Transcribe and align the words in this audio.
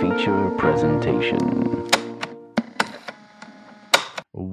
feature 0.00 0.50
presentation. 0.58 1.95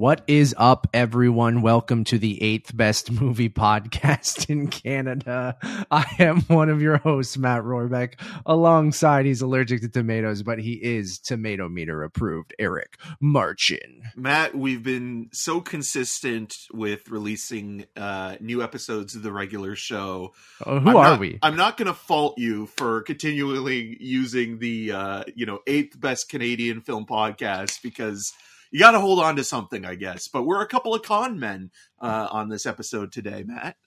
What 0.04 0.22
is 0.28 0.54
up, 0.58 0.86
everyone? 0.94 1.62
Welcome 1.62 2.04
to 2.04 2.18
the 2.18 2.44
eighth 2.44 2.76
best 2.76 3.10
movie 3.10 3.48
podcast 3.48 4.50
in 4.50 4.68
Canada. 4.68 5.56
I 5.90 6.04
am 6.20 6.42
one 6.42 6.68
of 6.68 6.82
your 6.82 6.98
hosts, 6.98 7.38
Matt 7.38 7.62
Rohrbeck. 7.64 8.16
Alongside, 8.46 9.26
he's 9.26 9.42
allergic 9.42 9.80
to 9.80 9.88
tomatoes, 9.88 10.44
but 10.44 10.60
he 10.60 10.74
is 10.74 11.20
tomato 11.20 11.70
meter 11.70 12.04
approved, 12.04 12.54
Eric 12.60 12.98
Marchin. 13.22 14.02
Matt, 14.18 14.54
we've 14.54 14.84
been 14.84 15.30
so 15.32 15.62
consistent 15.62 16.54
with 16.74 17.08
releasing 17.08 17.86
uh, 17.96 18.36
new 18.42 18.62
episodes 18.62 19.16
of 19.16 19.24
the 19.24 19.32
regular 19.32 19.74
show. 19.74 20.34
Uh, 20.66 20.82
who 20.82 20.90
I'm 20.90 20.96
are 20.98 21.04
not- 21.12 21.20
we? 21.22 21.40
I'm 21.42 21.56
not 21.56 21.78
going 21.78 21.88
to 21.88 21.94
fault 21.94 22.38
you 22.38 22.66
for 22.66 23.04
continually 23.04 23.96
using 24.02 24.60
the 24.60 24.92
uh, 24.92 25.24
you 25.34 25.46
know 25.46 25.60
eighth 25.66 25.98
best 25.98 26.28
Canadian 26.28 26.82
film 26.82 27.06
podcast 27.06 27.82
because 27.82 28.34
you 28.74 28.80
got 28.80 28.92
to 28.92 29.00
hold 29.00 29.20
on 29.20 29.36
to 29.36 29.44
something, 29.44 29.86
I 29.86 29.94
guess. 29.94 30.28
But 30.28 30.44
we're 30.44 30.64
a 30.64 30.68
couple 30.68 30.96
of 30.96 31.04
con 31.04 31.40
men 31.40 31.70
uh, 32.02 32.28
on 32.32 32.50
this 32.50 32.66
episode 32.66 33.12
today, 33.12 33.44
Matt. 33.46 33.78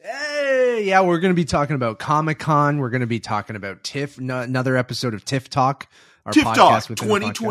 Hey, 0.00 0.82
yeah, 0.84 1.00
we're 1.00 1.18
going 1.18 1.32
to 1.32 1.36
be 1.36 1.46
talking 1.46 1.74
about 1.74 1.98
Comic 1.98 2.38
Con. 2.38 2.78
We're 2.78 2.90
going 2.90 3.00
to 3.00 3.06
be 3.06 3.20
talking 3.20 3.56
about 3.56 3.82
TIFF, 3.82 4.20
n- 4.20 4.30
another 4.30 4.76
episode 4.76 5.14
of 5.14 5.24
TIFF 5.24 5.48
Talk, 5.48 5.88
our 6.26 6.32
Tiff 6.32 6.44
podcast 6.44 6.54
Talk 6.54 6.90
within 6.90 7.08
a 7.08 7.10
podcast. 7.32 7.46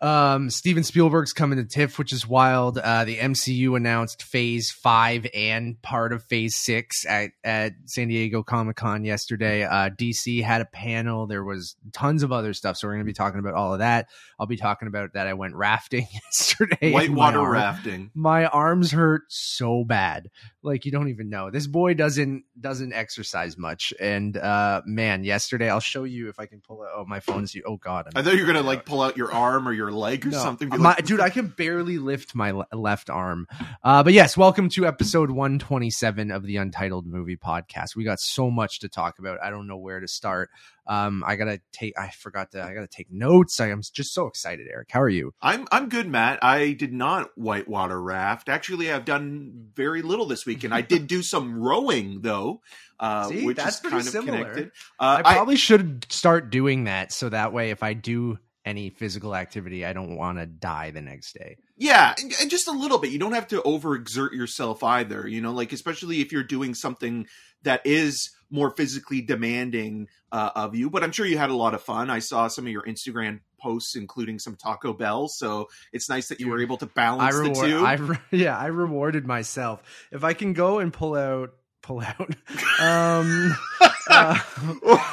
2022. 0.00 0.06
Um, 0.06 0.50
Steven 0.50 0.82
Spielberg's 0.84 1.32
coming 1.32 1.58
to 1.58 1.64
TIFF, 1.64 1.98
which 1.98 2.12
is 2.12 2.26
wild. 2.26 2.78
Uh, 2.78 3.04
the 3.04 3.16
MCU 3.16 3.76
announced 3.76 4.22
Phase 4.22 4.70
Five 4.70 5.26
and 5.34 5.80
part 5.82 6.12
of 6.12 6.22
Phase 6.24 6.56
Six 6.56 7.06
at 7.06 7.30
at 7.42 7.72
San 7.86 8.08
Diego 8.08 8.42
Comic 8.42 8.76
Con 8.76 9.04
yesterday. 9.04 9.64
Uh, 9.64 9.90
DC 9.90 10.42
had 10.42 10.60
a 10.60 10.66
panel. 10.66 11.26
There 11.26 11.44
was 11.44 11.76
tons 11.92 12.22
of 12.22 12.32
other 12.32 12.52
stuff, 12.52 12.76
so 12.76 12.86
we're 12.86 12.94
going 12.94 13.04
to 13.04 13.10
be 13.10 13.12
talking 13.14 13.40
about 13.40 13.54
all 13.54 13.72
of 13.72 13.78
that. 13.80 14.08
I'll 14.38 14.46
be 14.46 14.56
talking 14.56 14.88
about 14.88 15.14
that. 15.14 15.26
I 15.26 15.34
went 15.34 15.54
rafting 15.54 16.06
yesterday. 16.24 16.76
and 16.82 16.92
my 16.92 17.00
Whitewater 17.06 17.40
arm- 17.40 17.52
rafting. 17.52 18.10
My 18.14 18.46
arms 18.46 18.90
hurt 18.92 19.22
so 19.28 19.84
bad, 19.84 20.30
like 20.62 20.84
you 20.84 20.92
don't 20.92 21.08
even 21.08 21.30
know. 21.30 21.50
This 21.50 21.66
boy 21.66 21.94
doesn't 21.94 22.44
doesn't 22.60 22.92
exercise 22.92 23.56
much, 23.56 23.92
and 23.98 24.36
uh, 24.36 24.82
man, 24.84 25.24
yesterday 25.24 25.70
I'll 25.70 25.80
show 25.80 26.04
you 26.04 26.28
if 26.28 26.38
I 26.38 26.46
can 26.46 26.60
pull 26.60 26.82
out. 26.82 26.88
Oh, 26.94 27.04
my 27.06 27.20
phone's. 27.20 27.56
Oh 27.66 27.76
God, 27.76 28.08
I 28.14 28.22
thought 28.22 28.34
you 28.34 28.40
were 28.40 28.52
going 28.52 28.62
to 28.62 28.66
like 28.66 28.84
pull 28.84 29.00
out 29.00 29.16
your 29.16 29.32
arm 29.32 29.66
or 29.66 29.72
your 29.72 29.85
leg 29.92 30.26
or 30.26 30.30
no. 30.30 30.38
something. 30.38 30.68
My, 30.68 30.76
like, 30.76 31.04
dude, 31.04 31.20
I 31.20 31.30
can 31.30 31.48
barely 31.48 31.98
lift 31.98 32.34
my 32.34 32.50
le- 32.52 32.66
left 32.72 33.10
arm. 33.10 33.46
Uh, 33.82 34.02
but 34.02 34.12
yes, 34.12 34.36
welcome 34.36 34.68
to 34.70 34.86
episode 34.86 35.30
127 35.30 36.30
of 36.30 36.42
the 36.44 36.56
Untitled 36.56 37.06
Movie 37.06 37.36
Podcast. 37.36 37.96
We 37.96 38.04
got 38.04 38.20
so 38.20 38.50
much 38.50 38.80
to 38.80 38.88
talk 38.88 39.18
about. 39.18 39.38
I 39.42 39.50
don't 39.50 39.66
know 39.66 39.76
where 39.76 40.00
to 40.00 40.08
start. 40.08 40.50
Um, 40.88 41.24
I 41.26 41.34
gotta 41.34 41.60
take. 41.72 41.98
I 41.98 42.10
forgot 42.10 42.52
to. 42.52 42.62
I 42.62 42.72
gotta 42.72 42.86
take 42.86 43.10
notes. 43.10 43.58
I 43.60 43.70
am 43.70 43.82
just 43.92 44.14
so 44.14 44.26
excited, 44.26 44.68
Eric. 44.70 44.88
How 44.92 45.00
are 45.02 45.08
you? 45.08 45.34
I'm 45.42 45.66
I'm 45.72 45.88
good, 45.88 46.08
Matt. 46.08 46.38
I 46.44 46.72
did 46.72 46.92
not 46.92 47.30
whitewater 47.34 48.00
raft. 48.00 48.48
Actually, 48.48 48.92
I've 48.92 49.04
done 49.04 49.68
very 49.74 50.02
little 50.02 50.26
this 50.26 50.46
weekend. 50.46 50.72
I 50.72 50.82
did 50.82 51.06
do 51.08 51.22
some 51.22 51.58
rowing 51.60 52.20
though, 52.20 52.60
uh, 53.00 53.28
See, 53.28 53.44
which 53.44 53.56
that's 53.56 53.76
is 53.76 53.90
kind 53.90 53.96
of 53.96 54.02
similar. 54.04 54.38
connected. 54.38 54.70
Uh, 55.00 55.22
I 55.24 55.34
probably 55.34 55.56
should 55.56 56.06
start 56.08 56.50
doing 56.50 56.84
that 56.84 57.10
so 57.10 57.30
that 57.30 57.52
way, 57.52 57.70
if 57.70 57.82
I 57.82 57.94
do 57.94 58.38
any 58.66 58.90
physical 58.90 59.34
activity, 59.34 59.86
I 59.86 59.94
don't 59.94 60.16
want 60.16 60.38
to 60.38 60.46
die 60.46 60.90
the 60.90 61.00
next 61.00 61.32
day. 61.32 61.56
yeah, 61.78 62.14
and, 62.20 62.32
and 62.40 62.50
just 62.50 62.68
a 62.68 62.72
little 62.72 62.98
bit. 62.98 63.12
You 63.12 63.18
don't 63.18 63.32
have 63.32 63.48
to 63.48 63.62
overexert 63.62 64.32
yourself 64.32 64.82
either. 64.82 65.26
You 65.26 65.40
know, 65.40 65.52
like 65.52 65.72
especially 65.72 66.20
if 66.20 66.32
you're 66.32 66.42
doing 66.42 66.74
something 66.74 67.26
that 67.62 67.80
is 67.84 68.30
more 68.50 68.70
physically 68.70 69.20
demanding 69.20 70.08
uh, 70.32 70.50
of 70.54 70.74
you. 70.74 70.90
But 70.90 71.02
I'm 71.02 71.12
sure 71.12 71.26
you 71.26 71.38
had 71.38 71.50
a 71.50 71.56
lot 71.56 71.74
of 71.74 71.82
fun. 71.82 72.10
I 72.10 72.18
saw 72.18 72.48
some 72.48 72.66
of 72.66 72.72
your 72.72 72.82
Instagram 72.82 73.40
posts, 73.60 73.96
including 73.96 74.38
some 74.38 74.56
Taco 74.56 74.92
Bell. 74.92 75.28
So 75.28 75.68
it's 75.92 76.08
nice 76.08 76.28
that 76.28 76.40
you 76.40 76.48
were 76.48 76.60
able 76.60 76.76
to 76.78 76.86
I 76.86 76.90
balance 76.94 77.36
the 77.36 77.66
two. 77.66 77.84
I 77.84 77.94
re- 77.94 78.18
yeah, 78.30 78.56
I 78.56 78.66
rewarded 78.66 79.26
myself. 79.26 79.82
If 80.12 80.24
I 80.24 80.32
can 80.32 80.52
go 80.52 80.78
and 80.78 80.92
pull 80.92 81.14
out, 81.14 81.54
pull 81.82 82.00
out, 82.00 82.34
um, 82.80 83.56
uh, 84.10 84.38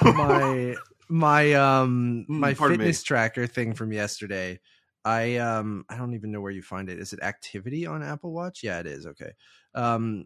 my 0.03 0.75
my 1.09 1.53
um 1.53 2.25
Mm, 2.30 2.40
my 2.40 2.53
pardon 2.56 2.78
me. 2.80 2.84
fitness 2.86 3.03
tracker 3.03 3.47
thing 3.47 3.74
from 3.74 3.91
yesterday. 3.91 4.59
I 5.06 5.38
um 5.38 5.86
I 5.90 5.97
don't 5.97 6.14
even 6.14 6.31
know 6.31 6.41
where 6.41 6.52
you 6.52 6.62
find 6.62 6.90
it. 6.90 7.00
Is 7.00 7.14
it 7.14 7.22
activity 7.22 7.86
on 7.86 8.03
Apple 8.03 8.31
Watch? 8.34 8.62
Yeah, 8.64 8.80
it 8.80 8.88
is. 8.88 9.06
Okay. 9.06 9.31
Um 9.75 10.25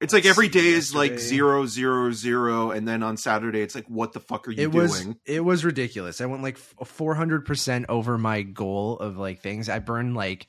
It's 0.00 0.12
like 0.12 0.24
every 0.26 0.48
day 0.48 0.60
see, 0.60 0.70
day 0.72 0.72
is 0.72 0.94
like 0.94 1.18
zero 1.18 1.66
zero 1.66 2.12
zero, 2.12 2.70
and 2.70 2.86
then 2.86 3.02
on 3.02 3.16
Saturday 3.16 3.60
it's 3.62 3.74
like, 3.74 3.86
what 3.88 4.12
the 4.12 4.20
fuck 4.20 4.48
are 4.48 4.50
you 4.52 4.66
it 4.66 4.72
was 4.72 5.00
doing? 5.00 5.16
it 5.26 5.44
was 5.44 5.64
ridiculous. 5.64 6.20
I 6.20 6.26
went 6.26 6.42
like 6.42 6.58
four 6.58 7.14
hundred 7.14 7.44
percent 7.44 7.86
over 7.88 8.18
my 8.18 8.42
goal 8.42 8.98
of 8.98 9.16
like 9.16 9.40
things. 9.40 9.68
I 9.68 9.78
burned 9.78 10.14
like 10.14 10.46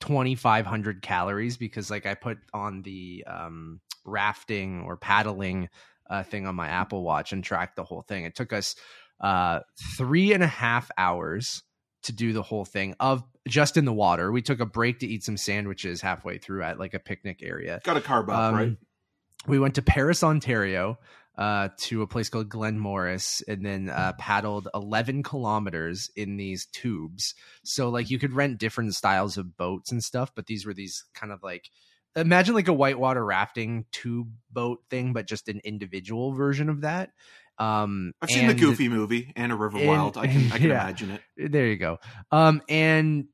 twenty 0.00 0.34
five 0.34 0.66
hundred 0.66 1.02
calories 1.02 1.56
because 1.56 1.90
like 1.90 2.06
I 2.06 2.14
put 2.14 2.38
on 2.52 2.82
the 2.82 3.24
um 3.26 3.80
rafting 4.04 4.82
or 4.82 4.96
paddling 4.96 5.68
uh, 6.08 6.22
thing 6.22 6.46
on 6.46 6.54
my 6.54 6.68
Apple 6.68 7.02
Watch 7.02 7.32
and 7.32 7.42
tracked 7.42 7.76
the 7.76 7.84
whole 7.84 8.02
thing. 8.02 8.24
It 8.24 8.34
took 8.36 8.52
us 8.52 8.76
uh 9.20 9.60
three 9.96 10.32
and 10.32 10.42
a 10.42 10.48
half 10.48 10.90
hours 10.98 11.62
to 12.02 12.12
do 12.12 12.32
the 12.32 12.42
whole 12.42 12.64
thing 12.64 12.94
of 13.00 13.24
just 13.48 13.76
in 13.76 13.84
the 13.84 13.92
water. 13.92 14.30
We 14.30 14.42
took 14.42 14.60
a 14.60 14.66
break 14.66 15.00
to 15.00 15.06
eat 15.06 15.24
some 15.24 15.36
sandwiches 15.36 16.00
halfway 16.00 16.38
through 16.38 16.62
at 16.62 16.78
like 16.78 16.94
a 16.94 16.98
picnic 16.98 17.40
area. 17.42 17.80
Got 17.84 17.96
a 17.96 18.00
carb 18.00 18.28
up, 18.28 18.38
Um, 18.38 18.54
right? 18.54 18.76
We 19.46 19.58
went 19.58 19.76
to 19.76 19.82
Paris, 19.82 20.24
Ontario, 20.24 20.98
uh, 21.38 21.68
to 21.78 22.02
a 22.02 22.06
place 22.06 22.28
called 22.28 22.48
Glen 22.48 22.78
Morris, 22.78 23.42
and 23.46 23.64
then 23.64 23.90
uh, 23.90 24.14
paddled 24.18 24.68
11 24.74 25.22
kilometers 25.22 26.10
in 26.16 26.36
these 26.36 26.66
tubes. 26.66 27.34
So, 27.62 27.88
like, 27.88 28.10
you 28.10 28.18
could 28.18 28.32
rent 28.32 28.58
different 28.58 28.94
styles 28.94 29.36
of 29.36 29.56
boats 29.56 29.92
and 29.92 30.02
stuff, 30.02 30.32
but 30.34 30.46
these 30.46 30.66
were 30.66 30.74
these 30.74 31.04
kind 31.14 31.32
of 31.32 31.42
like 31.42 31.70
imagine 32.16 32.54
like 32.54 32.68
a 32.68 32.72
whitewater 32.72 33.24
rafting 33.24 33.84
tube 33.92 34.30
boat 34.50 34.80
thing, 34.90 35.12
but 35.12 35.28
just 35.28 35.48
an 35.48 35.60
individual 35.64 36.32
version 36.32 36.68
of 36.68 36.80
that. 36.80 37.10
Um, 37.58 38.12
I've 38.20 38.30
seen 38.30 38.48
the 38.48 38.54
Goofy 38.54 38.88
movie 38.88 39.32
and 39.36 39.50
a 39.52 39.56
River 39.56 39.78
and- 39.78 39.86
Wild. 39.88 40.16
I 40.18 40.26
can 40.26 40.52
I 40.52 40.58
can 40.58 40.68
yeah. 40.68 40.82
imagine 40.82 41.10
it. 41.36 41.52
there 41.52 41.66
you 41.66 41.76
go 41.76 41.98
um 42.30 42.60
and 42.68 43.26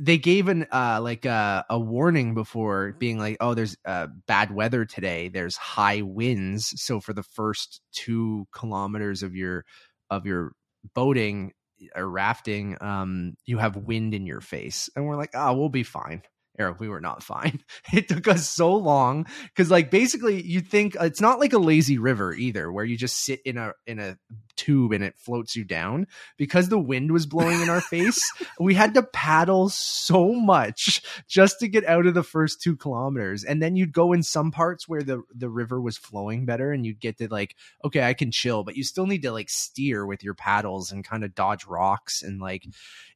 they 0.00 0.16
gave 0.18 0.46
an 0.48 0.66
uh 0.72 1.00
like 1.02 1.24
a, 1.24 1.64
a 1.68 1.78
warning 1.78 2.34
before 2.34 2.92
being 2.98 3.18
like 3.18 3.36
oh 3.40 3.54
there's 3.54 3.76
uh 3.84 4.06
bad 4.26 4.52
weather 4.54 4.84
today 4.84 5.28
there's 5.28 5.56
high 5.56 6.02
winds 6.02 6.72
so 6.80 7.00
for 7.00 7.12
the 7.12 7.22
first 7.24 7.80
two 7.92 8.46
kilometers 8.52 9.22
of 9.22 9.34
your 9.34 9.64
of 10.10 10.24
your 10.26 10.52
boating 10.94 11.52
or 11.96 12.08
rafting 12.08 12.76
um 12.80 13.34
you 13.44 13.58
have 13.58 13.76
wind 13.76 14.14
in 14.14 14.24
your 14.26 14.40
face 14.40 14.88
and 14.96 15.04
we're 15.06 15.16
like 15.16 15.30
oh 15.34 15.52
we'll 15.54 15.68
be 15.68 15.82
fine 15.82 16.22
Eric, 16.58 16.80
we 16.80 16.88
were 16.88 17.00
not 17.00 17.22
fine. 17.22 17.60
It 17.92 18.08
took 18.08 18.28
us 18.28 18.48
so 18.48 18.74
long 18.74 19.26
because, 19.44 19.70
like, 19.70 19.90
basically, 19.90 20.42
you 20.42 20.60
think 20.60 20.96
it's 21.00 21.20
not 21.20 21.40
like 21.40 21.52
a 21.52 21.58
lazy 21.58 21.98
river 21.98 22.34
either, 22.34 22.70
where 22.70 22.84
you 22.84 22.96
just 22.96 23.24
sit 23.24 23.40
in 23.44 23.56
a 23.56 23.72
in 23.86 23.98
a 23.98 24.18
tube 24.58 24.92
and 24.92 25.02
it 25.02 25.14
floats 25.16 25.56
you 25.56 25.64
down. 25.64 26.06
Because 26.36 26.68
the 26.68 26.78
wind 26.78 27.12
was 27.12 27.24
blowing 27.24 27.60
in 27.60 27.70
our 27.70 27.80
face, 27.90 28.20
we 28.60 28.74
had 28.74 28.94
to 28.94 29.02
paddle 29.02 29.68
so 29.70 30.32
much 30.32 31.00
just 31.26 31.60
to 31.60 31.68
get 31.68 31.86
out 31.86 32.06
of 32.06 32.14
the 32.14 32.22
first 32.22 32.60
two 32.60 32.76
kilometers. 32.76 33.44
And 33.44 33.62
then 33.62 33.76
you'd 33.76 33.92
go 33.92 34.12
in 34.12 34.22
some 34.22 34.50
parts 34.50 34.88
where 34.88 35.02
the 35.02 35.22
the 35.34 35.48
river 35.48 35.80
was 35.80 35.96
flowing 35.96 36.44
better, 36.44 36.72
and 36.72 36.84
you'd 36.84 37.00
get 37.00 37.18
to 37.18 37.28
like, 37.28 37.56
okay, 37.84 38.02
I 38.02 38.14
can 38.14 38.30
chill, 38.30 38.64
but 38.64 38.76
you 38.76 38.84
still 38.84 39.06
need 39.06 39.22
to 39.22 39.32
like 39.32 39.48
steer 39.48 40.04
with 40.04 40.22
your 40.22 40.34
paddles 40.34 40.92
and 40.92 41.04
kind 41.04 41.24
of 41.24 41.34
dodge 41.34 41.64
rocks 41.66 42.22
and 42.22 42.40
like 42.40 42.66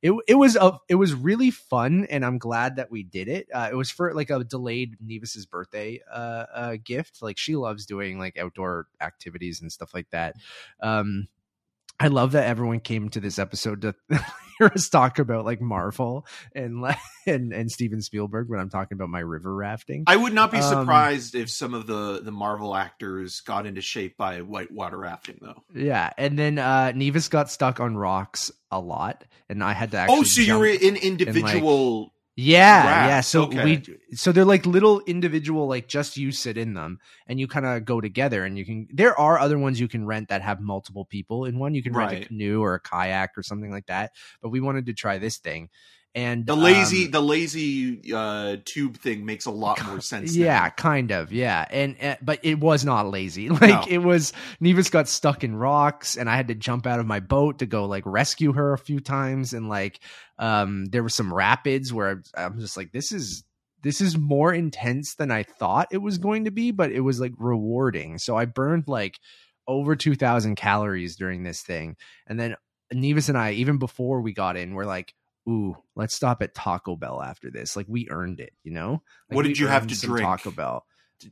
it 0.01 0.13
it 0.27 0.35
was 0.35 0.57
a 0.57 0.79
it 0.89 0.97
was 0.97 1.15
really 1.15 1.51
fun 1.51 2.07
and 2.11 2.25
I'm 2.25 2.39
glad 2.39 2.77
that 2.77 2.91
we 2.91 3.03
did 3.03 3.29
it. 3.29 3.49
Uh, 3.53 3.69
it 3.71 3.75
was 3.75 3.91
for 3.91 4.13
like 4.15 4.31
a 4.31 4.45
delayed 4.45 4.97
Nevis's 5.01 5.47
birthday 5.47 6.01
uh, 6.11 6.47
uh 6.53 6.77
gift. 6.83 7.23
Like 7.23 7.39
she 7.39 7.57
loves 7.57 7.87
doing 7.87 8.19
like 8.19 8.39
outdoor 8.39 8.87
activities 9.01 9.61
and 9.61 9.71
stuff 9.73 9.95
like 9.95 10.11
that. 10.11 10.37
Um 10.81 11.29
I 12.03 12.09
love 12.09 12.33
that 12.33 12.47
everyone 12.47 12.81
came 12.81 13.09
to 13.11 13.21
this 13.21 13.39
episode 13.39 13.83
to 13.83 13.95
hear 14.59 14.69
us 14.75 14.89
talk 14.89 15.19
about 15.19 15.45
like 15.45 15.61
Marvel 15.61 16.27
and 16.55 16.85
and 17.27 17.53
and 17.53 17.71
Steven 17.71 18.03
Spielberg 18.03 18.49
when 18.49 18.59
I'm 18.61 18.69
talking 18.71 18.97
about 18.97 19.09
my 19.09 19.21
river 19.21 19.55
rafting. 19.55 20.05
I 20.07 20.17
would 20.17 20.33
not 20.33 20.51
be 20.51 20.59
Um, 20.59 20.81
surprised 20.81 21.35
if 21.35 21.51
some 21.51 21.75
of 21.75 21.87
the 21.87 22.21
the 22.23 22.33
Marvel 22.33 22.75
actors 22.75 23.41
got 23.41 23.67
into 23.67 23.81
shape 23.81 24.17
by 24.17 24.41
whitewater 24.41 24.99
rafting, 24.99 25.39
though. 25.41 25.63
yeah, 25.75 26.11
and 26.19 26.39
then 26.39 26.59
uh 26.59 26.93
Nevis 26.93 27.29
got 27.29 27.51
stuck 27.51 27.79
on 27.81 27.97
rocks 27.97 28.51
a 28.71 28.81
lot, 28.81 29.25
and 29.49 29.63
I 29.63 29.73
had 29.73 29.93
to 29.93 29.99
actually. 29.99 30.19
Oh, 30.19 30.23
so 30.25 30.41
you 30.41 30.59
were 30.59 30.67
in 30.67 30.97
individual. 30.97 32.13
Yeah, 32.35 33.09
yeah. 33.09 33.21
So 33.21 33.45
okay. 33.45 33.65
we 33.65 34.17
so 34.17 34.33
they're 34.33 34.47
like 34.47 34.65
little 34.65 35.01
individual, 35.01 35.67
like 35.69 35.87
just 35.87 36.17
you 36.17 36.33
sit 36.33 36.57
in 36.57 36.73
them 36.73 36.99
and 37.27 37.39
you 37.39 37.47
kind 37.47 37.67
of 37.67 37.85
go 37.85 38.01
together 38.01 38.45
and 38.45 38.57
you 38.57 38.65
can 38.65 38.89
there 38.91 39.19
are 39.19 39.39
other 39.39 39.59
ones 39.59 39.79
you 39.79 39.89
can 39.89 40.07
rent 40.07 40.29
that 40.31 40.41
have 40.41 40.59
multiple 40.59 41.05
people 41.05 41.45
in 41.45 41.59
one. 41.59 41.75
You 41.75 41.83
can 41.83 41.93
rent 41.93 42.13
a 42.13 42.27
canoe 42.27 42.63
or 42.63 42.75
a 42.75 42.81
kayak 42.81 43.37
or 43.37 43.43
something 43.43 43.71
like 43.71 43.87
that. 43.87 44.13
But 44.41 44.49
we 44.49 44.61
wanted 44.61 44.87
to 44.87 44.95
try 44.95 45.19
this 45.19 45.37
thing. 45.37 45.69
And 46.15 46.45
The 46.45 46.55
lazy, 46.55 47.07
um, 47.07 47.11
the 47.11 47.23
lazy 47.23 48.13
uh, 48.13 48.59
tube 48.67 48.99
thing 48.99 49.25
makes 49.25 49.47
a 49.47 49.51
lot 49.51 49.83
more 49.87 50.01
sense. 50.03 50.37
yeah, 50.37 50.65
now. 50.65 50.69
kind 50.69 51.11
of, 51.11 51.33
yeah, 51.33 51.65
and 51.71 51.97
uh, 52.03 52.17
but 52.21 52.41
it 52.43 52.61
was 52.61 52.85
not 52.85 53.07
lazy. 53.11 53.49
Like 53.63 53.63
No. 53.63 53.85
it 53.89 53.99
was. 53.99 54.35
Nevis 54.61 54.91
got 54.91 55.09
stuck 55.09 55.43
in 55.43 55.57
rocks, 55.57 56.19
and 56.19 56.29
I 56.29 56.37
had 56.37 56.49
to 56.49 56.55
jump 56.55 56.87
out 56.87 57.01
of 57.01 57.07
my 57.07 57.21
boat 57.21 57.61
to 57.61 57.67
go 57.67 57.87
like 57.87 58.03
rescue 58.05 58.53
her 58.53 58.75
a 58.75 58.79
few 58.79 59.01
times, 59.01 59.55
and 59.55 59.71
like 59.71 60.01
um, 60.39 60.85
there 60.87 61.03
were 61.03 61.09
some 61.09 61.33
rapids 61.33 61.95
where 61.95 62.11
I'm, 62.11 62.23
I'm 62.37 62.61
just 62.61 62.77
like, 62.77 62.93
this 62.93 63.11
is 63.11 63.43
this 63.83 64.03
is 64.03 64.19
more 64.19 64.53
intense 64.53 65.15
than 65.15 65.31
I 65.31 65.45
thought 65.45 65.89
it 65.93 65.99
was 65.99 66.19
going 66.19 66.45
to 66.45 66.51
be, 66.51 66.73
but 66.73 66.93
it 66.93 67.01
was 67.01 67.21
like 67.21 67.33
rewarding. 67.39 68.19
So 68.19 68.37
I 68.37 68.45
burned 68.45 68.85
like 68.87 69.19
over 69.67 69.97
two 69.97 70.15
thousand 70.15 70.57
calories 70.57 71.17
during 71.17 71.43
this 71.43 71.63
thing, 71.63 71.97
and 72.27 72.39
then 72.39 72.57
Nevis 72.93 73.31
and 73.31 73.39
I, 73.39 73.53
even 73.53 73.79
before 73.79 74.21
we 74.21 74.35
got 74.35 74.59
in, 74.59 74.75
were 74.75 74.85
like. 74.85 75.15
Ooh, 75.49 75.77
let's 75.97 76.15
stop 76.15 76.43
at 76.43 76.55
Taco 76.55 76.97
Bell 76.97 77.21
after 77.21 77.51
this. 77.51 77.77
Like 77.77 77.87
we 77.89 78.09
earned 78.11 78.41
it, 78.41 78.53
you 78.63 78.73
know. 78.73 79.03
Like, 79.29 79.37
What 79.37 79.45
did 79.45 79.59
you 79.59 79.67
have 79.67 79.87
to 79.89 80.01
drink? 80.01 80.25
Taco 80.25 80.51
Bell. 80.51 80.85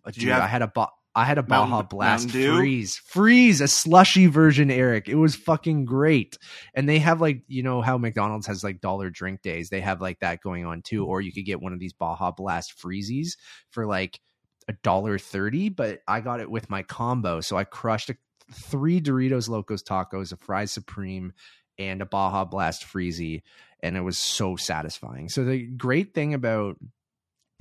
Uh, 0.04 0.10
Did 0.10 0.14
dude, 0.14 0.22
you 0.24 0.32
have 0.32 0.42
I 0.42 0.46
had 0.46 0.62
a 0.62 0.68
ba- 0.68 0.88
I 1.14 1.24
had 1.24 1.38
a 1.38 1.42
Mountain- 1.42 1.70
Baja 1.70 1.82
Blast 1.82 2.26
Mountain 2.34 2.56
freeze, 2.58 2.96
freeze, 2.96 3.60
a 3.60 3.66
slushy 3.66 4.26
version, 4.26 4.70
Eric. 4.70 5.08
It 5.08 5.16
was 5.16 5.34
fucking 5.34 5.84
great. 5.84 6.38
And 6.74 6.88
they 6.88 7.00
have 7.00 7.20
like 7.20 7.42
you 7.48 7.62
know 7.64 7.82
how 7.82 7.98
McDonald's 7.98 8.46
has 8.46 8.62
like 8.62 8.80
dollar 8.80 9.10
drink 9.10 9.42
days. 9.42 9.70
They 9.70 9.80
have 9.80 10.00
like 10.00 10.20
that 10.20 10.40
going 10.42 10.64
on 10.66 10.82
too. 10.82 11.04
Or 11.06 11.20
you 11.20 11.32
could 11.32 11.44
get 11.44 11.60
one 11.60 11.72
of 11.72 11.80
these 11.80 11.92
Baja 11.92 12.30
Blast 12.30 12.78
freezies 12.80 13.30
for 13.70 13.86
like 13.86 14.20
a 14.68 14.72
dollar 14.84 15.18
thirty. 15.18 15.68
But 15.68 16.00
I 16.06 16.20
got 16.20 16.40
it 16.40 16.50
with 16.50 16.70
my 16.70 16.82
combo, 16.84 17.40
so 17.40 17.56
I 17.56 17.64
crushed 17.64 18.10
a, 18.10 18.16
three 18.52 19.00
Doritos 19.00 19.48
Locos 19.48 19.82
tacos, 19.82 20.32
a 20.32 20.36
fries 20.36 20.70
supreme, 20.70 21.32
and 21.80 22.02
a 22.02 22.06
Baja 22.06 22.44
Blast 22.44 22.84
freezy, 22.84 23.42
and 23.82 23.96
it 23.96 24.02
was 24.02 24.18
so 24.18 24.56
satisfying. 24.56 25.28
So 25.28 25.44
the 25.44 25.62
great 25.62 26.14
thing 26.14 26.34
about 26.34 26.76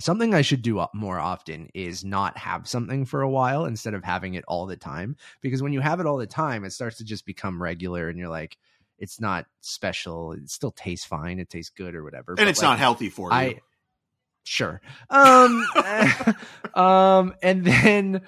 something 0.00 0.34
I 0.34 0.42
should 0.42 0.62
do 0.62 0.84
more 0.94 1.18
often 1.18 1.70
is 1.74 2.04
not 2.04 2.36
have 2.38 2.68
something 2.68 3.06
for 3.06 3.22
a 3.22 3.28
while 3.30 3.64
instead 3.64 3.94
of 3.94 4.04
having 4.04 4.34
it 4.34 4.44
all 4.46 4.66
the 4.66 4.76
time. 4.76 5.16
Because 5.40 5.62
when 5.62 5.72
you 5.72 5.80
have 5.80 6.00
it 6.00 6.06
all 6.06 6.18
the 6.18 6.26
time, 6.26 6.64
it 6.64 6.72
starts 6.72 6.98
to 6.98 7.04
just 7.04 7.24
become 7.24 7.62
regular, 7.62 8.08
and 8.08 8.18
you're 8.18 8.28
like, 8.28 8.58
it's 8.98 9.18
not 9.20 9.46
special. 9.62 10.32
It 10.32 10.50
still 10.50 10.72
tastes 10.72 11.06
fine. 11.06 11.38
It 11.38 11.48
tastes 11.48 11.70
good 11.70 11.94
or 11.94 12.04
whatever. 12.04 12.32
and 12.32 12.36
But, 12.36 12.48
it's 12.48 12.60
like, 12.60 12.70
not 12.70 12.78
healthy 12.78 13.08
for 13.08 13.30
you. 13.30 13.34
I 13.34 13.60
sure. 14.44 14.82
Um, 15.08 15.64
um, 16.74 17.34
and 17.42 17.64
then, 17.64 18.22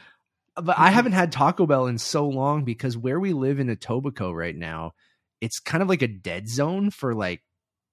but 0.56 0.78
I 0.78 0.90
haven't 0.90 1.12
had 1.12 1.32
Taco 1.32 1.66
Bell 1.66 1.86
in 1.86 1.98
so 1.98 2.26
long 2.26 2.64
because 2.64 2.96
where 2.96 3.20
we 3.20 3.34
live 3.34 3.60
in 3.60 3.68
Etobicoke 3.68 4.34
right 4.34 4.56
now, 4.56 4.94
it's 5.42 5.58
kind 5.58 5.82
of 5.82 5.88
like 5.88 6.00
a 6.02 6.08
dead 6.08 6.48
zone 6.48 6.90
for 6.90 7.14
like 7.14 7.42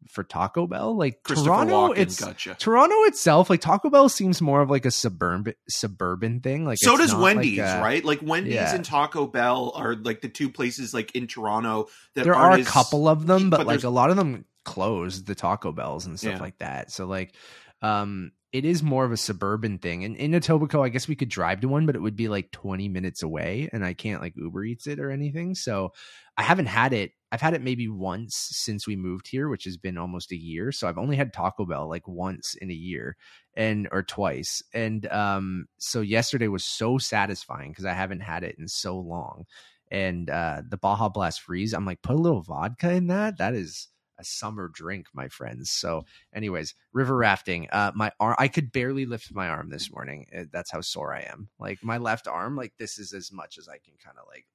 for 0.07 0.23
Taco 0.23 0.67
Bell. 0.67 0.95
Like 0.95 1.21
Toronto, 1.23 1.89
Walken, 1.89 1.97
it's 1.97 2.23
gotcha. 2.23 2.55
Toronto 2.57 2.95
itself. 3.03 3.49
Like 3.49 3.59
Taco 3.59 3.89
Bell 3.89 4.07
seems 4.07 4.41
more 4.41 4.61
of 4.61 4.69
like 4.69 4.85
a 4.85 4.91
suburban 4.91 5.55
suburban 5.67 6.39
thing. 6.41 6.63
Like 6.63 6.77
so 6.77 6.95
does 6.95 7.11
not 7.11 7.19
like 7.19 7.35
Wendy's, 7.35 7.59
a- 7.59 7.81
right? 7.81 8.05
Like 8.05 8.19
Wendy's 8.21 8.53
yeah. 8.53 8.73
and 8.73 8.85
Taco 8.85 9.25
Bell 9.27 9.73
are 9.75 9.95
like 9.95 10.21
the 10.21 10.29
two 10.29 10.49
places 10.49 10.93
like 10.93 11.13
in 11.15 11.27
Toronto 11.27 11.87
that 12.15 12.23
There 12.23 12.35
aren't 12.35 12.61
a 12.61 12.65
couple 12.65 13.09
of 13.09 13.25
them, 13.27 13.49
but, 13.49 13.57
but 13.57 13.67
like 13.67 13.83
a 13.83 13.89
lot 13.89 14.09
of 14.11 14.15
them 14.15 14.45
closed 14.63 15.25
the 15.25 15.35
Taco 15.35 15.71
Bells 15.71 16.05
and 16.05 16.17
stuff 16.19 16.33
Yeah. 16.33 16.39
like 16.39 16.57
that. 16.59 16.91
So 16.91 17.05
like, 17.07 17.33
um, 17.81 18.31
it 18.51 18.65
is 18.65 18.81
more 18.81 19.05
of 19.05 19.11
a 19.11 19.17
suburban 19.17 19.77
thing. 19.77 20.03
And 20.03 20.15
in 20.15 20.31
Etobicoke, 20.31 20.83
I 20.83 20.89
guess 20.89 21.07
we 21.07 21.15
could 21.15 21.29
drive 21.29 21.61
to 21.61 21.67
one, 21.67 21.85
but 21.85 21.95
it 21.95 22.01
would 22.01 22.15
be 22.15 22.27
like 22.27 22.51
20 22.51 22.87
minutes 22.89 23.21
away, 23.21 23.69
and 23.71 23.85
I 23.85 23.93
can't 23.93 24.21
like 24.21 24.33
Uber 24.35 24.63
Eats 24.63 24.87
it 24.87 24.99
or 24.99 25.11
anything. 25.11 25.53
So 25.53 25.93
I 26.35 26.41
haven't 26.41 26.65
had 26.65 26.91
it. 26.93 27.11
I've 27.31 27.41
had 27.41 27.53
it 27.53 27.61
maybe 27.61 27.87
once 27.87 28.35
since 28.35 28.87
we 28.87 28.95
moved 28.95 29.27
here, 29.27 29.49
which 29.49 29.65
has 29.65 29.77
been 29.77 29.99
almost 29.99 30.31
a 30.31 30.35
year. 30.35 30.71
So 30.71 30.87
I've 30.87 30.97
only 30.97 31.15
had 31.15 31.31
Taco 31.31 31.65
Bell 31.65 31.87
like 31.87 32.07
once 32.07 32.55
in 32.55 32.71
a 32.71 32.73
year 32.73 33.17
and 33.53 33.87
or 33.91 34.01
twice. 34.01 34.63
And 34.73 35.05
um 35.11 35.67
so 35.77 36.01
yesterday 36.01 36.47
was 36.47 36.65
so 36.65 36.97
satisfying 36.97 37.69
because 37.69 37.85
I 37.85 37.93
haven't 37.93 38.21
had 38.21 38.43
it 38.43 38.55
in 38.57 38.67
so 38.67 38.97
long. 38.97 39.45
And 39.91 40.27
uh 40.29 40.63
the 40.67 40.77
Baja 40.77 41.09
Blast 41.09 41.41
Freeze, 41.41 41.73
I'm 41.73 41.85
like, 41.85 42.01
put 42.01 42.15
a 42.15 42.19
little 42.19 42.41
vodka 42.41 42.91
in 42.93 43.07
that. 43.07 43.37
That 43.37 43.53
is 43.53 43.89
a 44.19 44.23
summer 44.23 44.69
drink, 44.71 45.07
my 45.13 45.29
friends. 45.29 45.71
So, 45.71 46.05
anyways, 46.33 46.75
river 46.93 47.15
rafting. 47.15 47.69
Uh, 47.71 47.91
my 47.95 48.11
arm, 48.19 48.35
I 48.37 48.49
could 48.49 48.71
barely 48.71 49.05
lift 49.05 49.33
my 49.33 49.47
arm 49.47 49.69
this 49.69 49.89
morning. 49.91 50.27
Uh, 50.37 50.43
That's 50.51 50.71
how 50.71 50.81
sore 50.81 51.13
I 51.13 51.21
am. 51.21 51.47
Like 51.57 51.79
my 51.83 51.97
left 51.97 52.27
arm, 52.27 52.55
like 52.55 52.73
this 52.77 52.99
is 52.99 53.13
as 53.13 53.31
much 53.31 53.57
as 53.57 53.67
I 53.67 53.77
can 53.77 53.93
kind 54.03 54.17
of 54.19 54.25
like. 54.27 54.45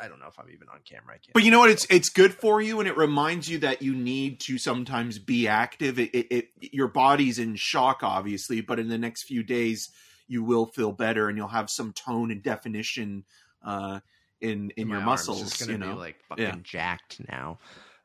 I 0.00 0.06
don't 0.06 0.20
know 0.20 0.28
if 0.28 0.38
I'm 0.38 0.48
even 0.50 0.68
on 0.68 0.78
camera. 0.88 1.14
I 1.14 1.18
can't. 1.18 1.34
But 1.34 1.42
you 1.42 1.50
know 1.50 1.58
what? 1.58 1.70
It's 1.70 1.84
it's 1.90 2.08
good 2.08 2.32
for 2.32 2.62
you, 2.62 2.78
and 2.78 2.88
it 2.88 2.96
reminds 2.96 3.48
you 3.48 3.58
that 3.58 3.82
you 3.82 3.96
need 3.96 4.38
to 4.42 4.56
sometimes 4.56 5.18
be 5.18 5.48
active. 5.48 5.98
It, 5.98 6.14
it, 6.14 6.26
it 6.30 6.48
your 6.60 6.86
body's 6.86 7.40
in 7.40 7.56
shock, 7.56 8.04
obviously, 8.04 8.60
but 8.60 8.78
in 8.78 8.88
the 8.88 8.98
next 8.98 9.24
few 9.24 9.42
days, 9.42 9.88
you 10.28 10.44
will 10.44 10.66
feel 10.66 10.92
better, 10.92 11.28
and 11.28 11.36
you'll 11.36 11.48
have 11.48 11.68
some 11.68 11.92
tone 11.92 12.30
and 12.30 12.44
definition 12.44 13.24
uh, 13.64 13.98
in 14.40 14.70
in 14.76 14.88
your 14.88 15.00
muscles. 15.00 15.60
You 15.60 15.66
be 15.66 15.78
know, 15.78 15.96
like 15.96 16.22
fucking 16.28 16.44
Yeah. 16.44 16.54
jacked 16.62 17.20
now. 17.28 17.58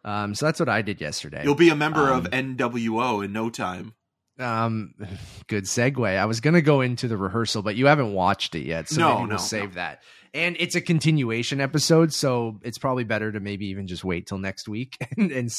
Um, 0.06 0.36
so 0.36 0.46
that's 0.46 0.60
what 0.60 0.70
I 0.70 0.82
did 0.82 1.00
yesterday. 1.02 1.44
you'll 1.44 1.56
be 1.56 1.70
a 1.70 1.76
member 1.76 2.10
of 2.12 2.26
Um, 2.26 2.32
NWO 2.58 3.24
in 3.24 3.32
no 3.34 3.50
time. 3.50 3.94
Um, 4.40 4.96
good 5.48 5.66
segue. 5.66 6.18
I 6.18 6.26
was 6.26 6.40
gonna 6.40 6.62
go 6.62 6.82
into 6.82 7.08
the 7.08 7.18
rehearsal, 7.18 7.62
but 7.62 7.76
you 7.76 7.86
haven't 7.88 8.14
watched 8.14 8.56
it 8.56 8.66
yet, 8.66 8.90
so 8.90 9.00
No, 9.00 9.10
maybe 9.16 9.24
no, 9.24 9.30
we'll 9.30 9.38
save 9.40 9.76
that. 9.76 10.02
And 10.36 10.58
it's 10.60 10.74
a 10.74 10.82
continuation 10.82 11.62
episode, 11.62 12.12
so 12.12 12.60
it's 12.64 12.80
probably 12.80 13.04
better 13.04 13.32
to 13.32 13.40
maybe 13.40 13.68
even 13.68 13.86
just 13.86 14.04
wait 14.04 14.26
till 14.26 14.40
next 14.40 14.68
week 14.68 14.98
and 15.18 15.32
and, 15.32 15.56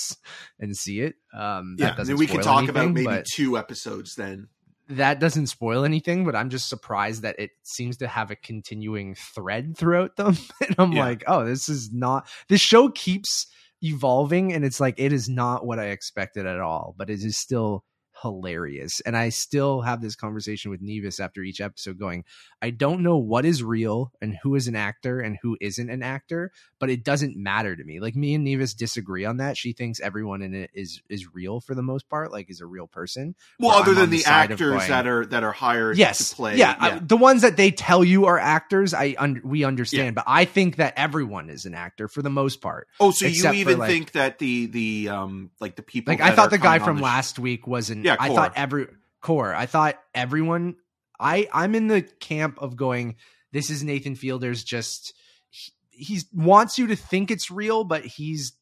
and 0.59 0.77
see 0.77 1.01
it. 1.01 1.15
Um, 1.33 1.77
that 1.79 1.97
Yeah, 1.97 2.05
and 2.11 2.19
we 2.19 2.27
can 2.27 2.41
talk 2.41 2.69
about 2.69 2.93
maybe 2.93 3.23
two 3.33 3.57
episodes 3.57 4.17
then. 4.17 4.49
that 4.89 5.21
doesn't 5.21 5.47
spoil 5.47 5.85
anything. 5.85 6.25
But 6.25 6.35
I'm 6.35 6.51
just 6.51 6.69
surprised 6.69 7.23
that 7.23 7.39
it 7.39 7.53
seems 7.63 7.99
to 7.99 8.09
have 8.09 8.33
a 8.33 8.37
continuing 8.37 9.15
thread 9.15 9.77
throughout 9.79 10.17
them, 10.17 10.37
and 10.67 10.75
I'm 10.79 10.93
Yeah. 10.93 11.05
like, 11.05 11.23
oh, 11.29 11.45
this 11.45 11.69
is 11.69 11.91
not. 11.93 12.27
This 12.49 12.61
show 12.61 12.89
keeps 12.89 13.47
evolving, 13.85 14.53
and 14.53 14.65
it's 14.65 14.81
like 14.81 14.95
it 14.99 15.13
is 15.13 15.29
not 15.29 15.67
what 15.67 15.79
I 15.79 15.87
expected 15.87 16.47
at 16.47 16.61
all, 16.61 16.95
but 16.97 17.11
it 17.11 17.21
is 17.21 17.37
still 17.37 17.85
hilarious. 18.23 19.01
And 19.01 19.17
I 19.17 19.29
still 19.29 19.81
have 19.83 20.01
this 20.01 20.17
conversation 20.17 20.71
with 20.71 20.81
Nevis 20.81 21.21
after 21.21 21.43
each 21.43 21.61
episode 21.61 21.99
going, 21.99 22.25
I 22.63 22.71
don't 22.71 23.03
know 23.03 23.17
what 23.19 23.45
is 23.45 23.63
real 23.63 24.13
and 24.21 24.37
who 24.43 24.55
is 24.55 24.69
an 24.69 24.77
actor 24.77 25.21
and 25.21 25.39
who 25.43 25.57
isn't 25.61 25.91
an 25.91 26.03
actor, 26.03 26.53
but 26.79 26.91
it 26.91 27.05
doesn't 27.05 27.37
matter 27.37 27.75
to 27.77 27.85
me. 27.85 28.01
Like 28.01 28.17
me 28.17 28.35
and 28.35 28.45
Nevis 28.45 28.75
disagree 28.75 29.25
on 29.25 29.39
that. 29.39 29.57
She 29.57 29.73
thinks 29.73 30.01
everyone 30.01 30.43
in 30.43 30.55
it 30.55 30.71
is 30.75 31.01
is 31.09 31.35
real 31.35 31.61
for 31.61 31.75
the 31.75 31.83
most 31.83 32.09
part, 32.09 32.33
like 32.33 32.51
is 32.51 32.61
a 32.61 32.67
real 32.67 32.87
person. 32.87 33.35
Well, 33.59 33.73
other 33.73 33.91
I'm 33.93 33.97
than 33.99 34.11
the, 34.11 34.23
the 34.23 34.27
actors 34.31 34.87
that 34.89 35.07
are 35.07 35.27
that 35.27 35.45
are 35.45 35.53
hired 35.53 35.97
Yes, 35.99 36.31
to 36.31 36.37
play. 36.37 36.57
yeah, 36.57 36.77
I- 36.79 36.99
the 36.99 37.17
ones 37.17 37.43
that 37.43 37.57
they 37.57 37.71
tell 37.71 38.05
you 38.05 38.27
are 38.27 38.39
actors, 38.39 38.95
I 38.95 39.15
un- 39.19 39.41
we 39.45 39.65
understand, 39.65 40.15
but 40.15 40.25
I 40.27 40.45
think 40.45 40.77
that 40.77 40.95
everyone 40.97 41.51
is 41.51 41.67
an 41.67 41.75
actor 41.75 42.09
for 42.09 42.23
the 42.23 42.31
most 42.31 42.61
part. 42.61 42.89
oh, 43.01 43.11
so 43.11 43.27
you 43.27 43.43
for, 43.43 43.53
even 43.53 43.79
like- 43.79 43.91
think 43.91 44.13
that 44.13 44.39
the 44.39 44.67
the 44.67 45.09
um 45.09 45.51
like 45.61 45.77
the 45.77 45.83
people 45.83 46.13
Like 46.13 46.21
I 46.21 46.31
thought 46.35 46.51
the 46.51 46.59
guy 46.59 46.79
from 46.79 46.97
the 46.97 47.03
sh- 47.03 47.05
last 47.05 47.39
week 47.39 47.67
wasn't. 47.67 48.04
Yeah, 48.05 48.17
I 48.21 48.29
thought 48.29 48.53
every 48.55 48.87
core. 49.23 49.55
I 49.55 49.65
thought 49.65 49.99
everyone. 50.15 50.77
I 51.19 51.49
I'm 51.53 51.75
in 51.75 51.87
the 51.89 52.03
camp 52.03 52.59
of 52.61 52.77
going. 52.77 53.17
This 53.51 53.71
is 53.71 53.83
Nathan 53.83 54.15
Fielder's. 54.15 54.63
Just 54.63 55.15
he 55.49 55.73
he's 55.89 56.27
wants 56.31 56.79
you 56.79 56.89
to 56.89 56.97
think 56.97 57.31
it's 57.31 57.51
real, 57.51 57.83
but 57.83 58.05
he's 58.05 58.53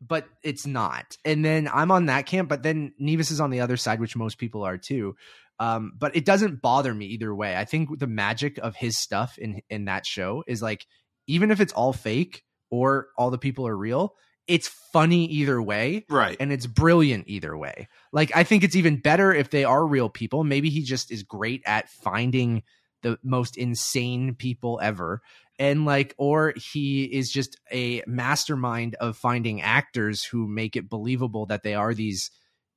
but 0.00 0.26
it's 0.42 0.66
not. 0.66 1.16
And 1.24 1.44
then 1.44 1.70
I'm 1.72 1.92
on 1.92 2.06
that 2.06 2.26
camp, 2.26 2.48
but 2.48 2.64
then 2.64 2.92
Nevis 2.98 3.30
is 3.30 3.40
on 3.40 3.50
the 3.50 3.60
other 3.60 3.76
side, 3.76 4.00
which 4.00 4.16
most 4.16 4.36
people 4.36 4.64
are 4.64 4.76
too. 4.76 5.14
Um, 5.60 5.92
but 5.96 6.16
it 6.16 6.24
doesn't 6.24 6.60
bother 6.60 6.92
me 6.92 7.06
either 7.06 7.32
way. 7.32 7.56
I 7.56 7.64
think 7.64 8.00
the 8.00 8.08
magic 8.08 8.58
of 8.58 8.74
his 8.74 8.98
stuff 8.98 9.38
in 9.38 9.62
in 9.70 9.84
that 9.84 10.06
show 10.06 10.42
is 10.48 10.60
like 10.60 10.86
even 11.28 11.52
if 11.52 11.60
it's 11.60 11.72
all 11.72 11.92
fake 11.92 12.42
or 12.68 13.10
all 13.16 13.30
the 13.30 13.38
people 13.38 13.68
are 13.68 13.76
real, 13.76 14.14
it's 14.48 14.68
funny 14.68 15.26
either 15.26 15.60
way 15.60 16.04
right. 16.08 16.36
and 16.40 16.52
it's 16.52 16.66
brilliant 16.66 17.24
either 17.28 17.56
way. 17.56 17.88
Like 18.12 18.30
I 18.34 18.44
think 18.44 18.64
it's 18.64 18.76
even 18.76 19.00
better 19.00 19.32
if 19.32 19.50
they 19.50 19.64
are 19.64 19.86
real 19.86 20.08
people. 20.08 20.44
Maybe 20.44 20.70
he 20.70 20.82
just 20.82 21.10
is 21.10 21.22
great 21.22 21.62
at 21.66 21.88
finding 21.88 22.62
the 23.02 23.18
most 23.22 23.56
insane 23.56 24.34
people 24.34 24.78
ever. 24.82 25.20
And 25.58 25.84
like 25.84 26.14
or 26.18 26.54
he 26.56 27.04
is 27.04 27.30
just 27.30 27.58
a 27.72 28.02
mastermind 28.06 28.94
of 28.96 29.16
finding 29.16 29.62
actors 29.62 30.24
who 30.24 30.46
make 30.46 30.76
it 30.76 30.88
believable 30.88 31.46
that 31.46 31.62
they 31.62 31.74
are 31.74 31.94
these 31.94 32.30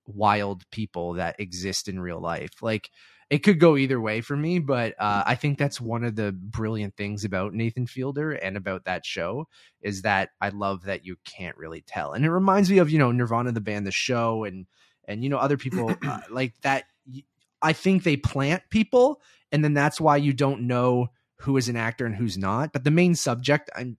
wild 0.06 0.64
people 0.72 1.14
that 1.14 1.40
exist 1.40 1.88
in 1.88 2.00
real 2.00 2.22
life. 2.22 2.62
Like 2.62 2.90
it 3.30 3.40
could 3.40 3.60
go 3.60 3.78
either 3.78 4.02
way 4.02 4.22
for 4.22 4.36
me, 4.36 4.58
but 4.58 4.96
uh, 5.00 5.24
I 5.26 5.36
think 5.36 5.60
that's 5.60 5.80
one 5.80 6.04
of 6.04 6.16
the 6.16 6.32
brilliant 6.32 6.96
things 6.96 7.24
about 7.24 7.54
Nathan 7.54 7.86
Fielder 7.86 8.32
and 8.32 8.58
about 8.58 8.86
that 8.86 9.06
show 9.06 9.48
is 9.82 10.02
that 10.02 10.30
I 10.42 10.50
love 10.50 10.86
that 10.86 11.06
you 11.06 11.16
can't 11.26 11.56
really 11.58 11.82
tell, 11.82 12.14
and 12.14 12.26
it 12.26 12.32
reminds 12.32 12.72
me 12.72 12.80
of 12.80 12.90
you 12.90 12.98
know 12.98 13.12
Nirvana 13.12 13.52
the 13.52 13.62
band, 13.62 13.86
the 13.86 13.92
show, 13.92 14.46
and 14.46 14.66
and 15.08 15.24
you 15.24 15.30
know 15.30 15.38
other 15.38 15.58
people 15.58 15.96
uh, 16.04 16.20
like 16.30 16.60
that. 16.62 16.86
I 17.62 17.74
think 17.74 18.04
they 18.04 18.18
plant 18.18 18.64
people, 18.72 19.22
and 19.52 19.64
then 19.64 19.74
that's 19.74 20.02
why 20.02 20.18
you 20.18 20.34
don't 20.34 20.62
know 20.62 21.10
who 21.42 21.58
is 21.58 21.70
an 21.70 21.76
actor 21.76 22.06
and 22.06 22.16
who's 22.16 22.38
not. 22.38 22.74
But 22.74 22.84
the 22.84 22.92
main 22.92 23.16
subject, 23.16 23.70
I'm 23.76 23.98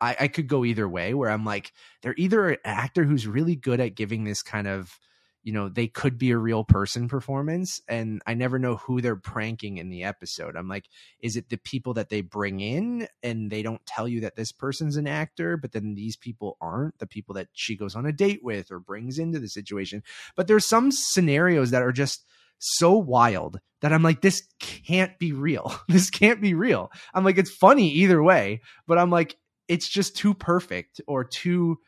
I, 0.00 0.16
I 0.20 0.28
could 0.28 0.46
go 0.46 0.64
either 0.64 0.88
way, 0.88 1.14
where 1.14 1.30
I'm 1.30 1.44
like 1.44 1.72
they're 2.02 2.14
either 2.16 2.50
an 2.50 2.58
actor 2.64 3.02
who's 3.02 3.26
really 3.26 3.56
good 3.56 3.80
at 3.80 3.96
giving 3.96 4.22
this 4.22 4.42
kind 4.42 4.68
of 4.68 4.98
you 5.42 5.52
know 5.52 5.68
they 5.68 5.86
could 5.86 6.18
be 6.18 6.30
a 6.30 6.38
real 6.38 6.64
person 6.64 7.08
performance 7.08 7.80
and 7.88 8.20
i 8.26 8.34
never 8.34 8.58
know 8.58 8.76
who 8.76 9.00
they're 9.00 9.16
pranking 9.16 9.78
in 9.78 9.88
the 9.88 10.04
episode. 10.04 10.56
I'm 10.56 10.68
like 10.68 10.88
is 11.20 11.36
it 11.36 11.48
the 11.48 11.56
people 11.58 11.94
that 11.94 12.08
they 12.08 12.20
bring 12.20 12.60
in 12.60 13.08
and 13.22 13.50
they 13.50 13.62
don't 13.62 13.84
tell 13.86 14.08
you 14.08 14.20
that 14.22 14.36
this 14.36 14.52
person's 14.52 14.96
an 14.96 15.06
actor 15.06 15.56
but 15.56 15.72
then 15.72 15.94
these 15.94 16.16
people 16.16 16.56
aren't 16.60 16.98
the 16.98 17.06
people 17.06 17.34
that 17.36 17.48
she 17.52 17.76
goes 17.76 17.94
on 17.94 18.06
a 18.06 18.12
date 18.12 18.40
with 18.42 18.70
or 18.70 18.78
brings 18.78 19.18
into 19.18 19.38
the 19.38 19.48
situation? 19.48 20.02
But 20.36 20.46
there's 20.46 20.66
some 20.66 20.90
scenarios 20.92 21.70
that 21.70 21.82
are 21.82 21.92
just 21.92 22.24
so 22.58 22.92
wild 22.92 23.60
that 23.80 23.92
i'm 23.92 24.02
like 24.02 24.20
this 24.20 24.42
can't 24.58 25.18
be 25.18 25.32
real. 25.32 25.74
This 25.88 26.10
can't 26.10 26.40
be 26.40 26.54
real. 26.54 26.90
I'm 27.14 27.24
like 27.24 27.38
it's 27.38 27.54
funny 27.54 27.88
either 27.88 28.22
way 28.22 28.62
but 28.86 28.98
i'm 28.98 29.10
like 29.10 29.36
it's 29.68 29.88
just 29.88 30.16
too 30.16 30.34
perfect 30.34 31.00
or 31.06 31.24
too 31.24 31.78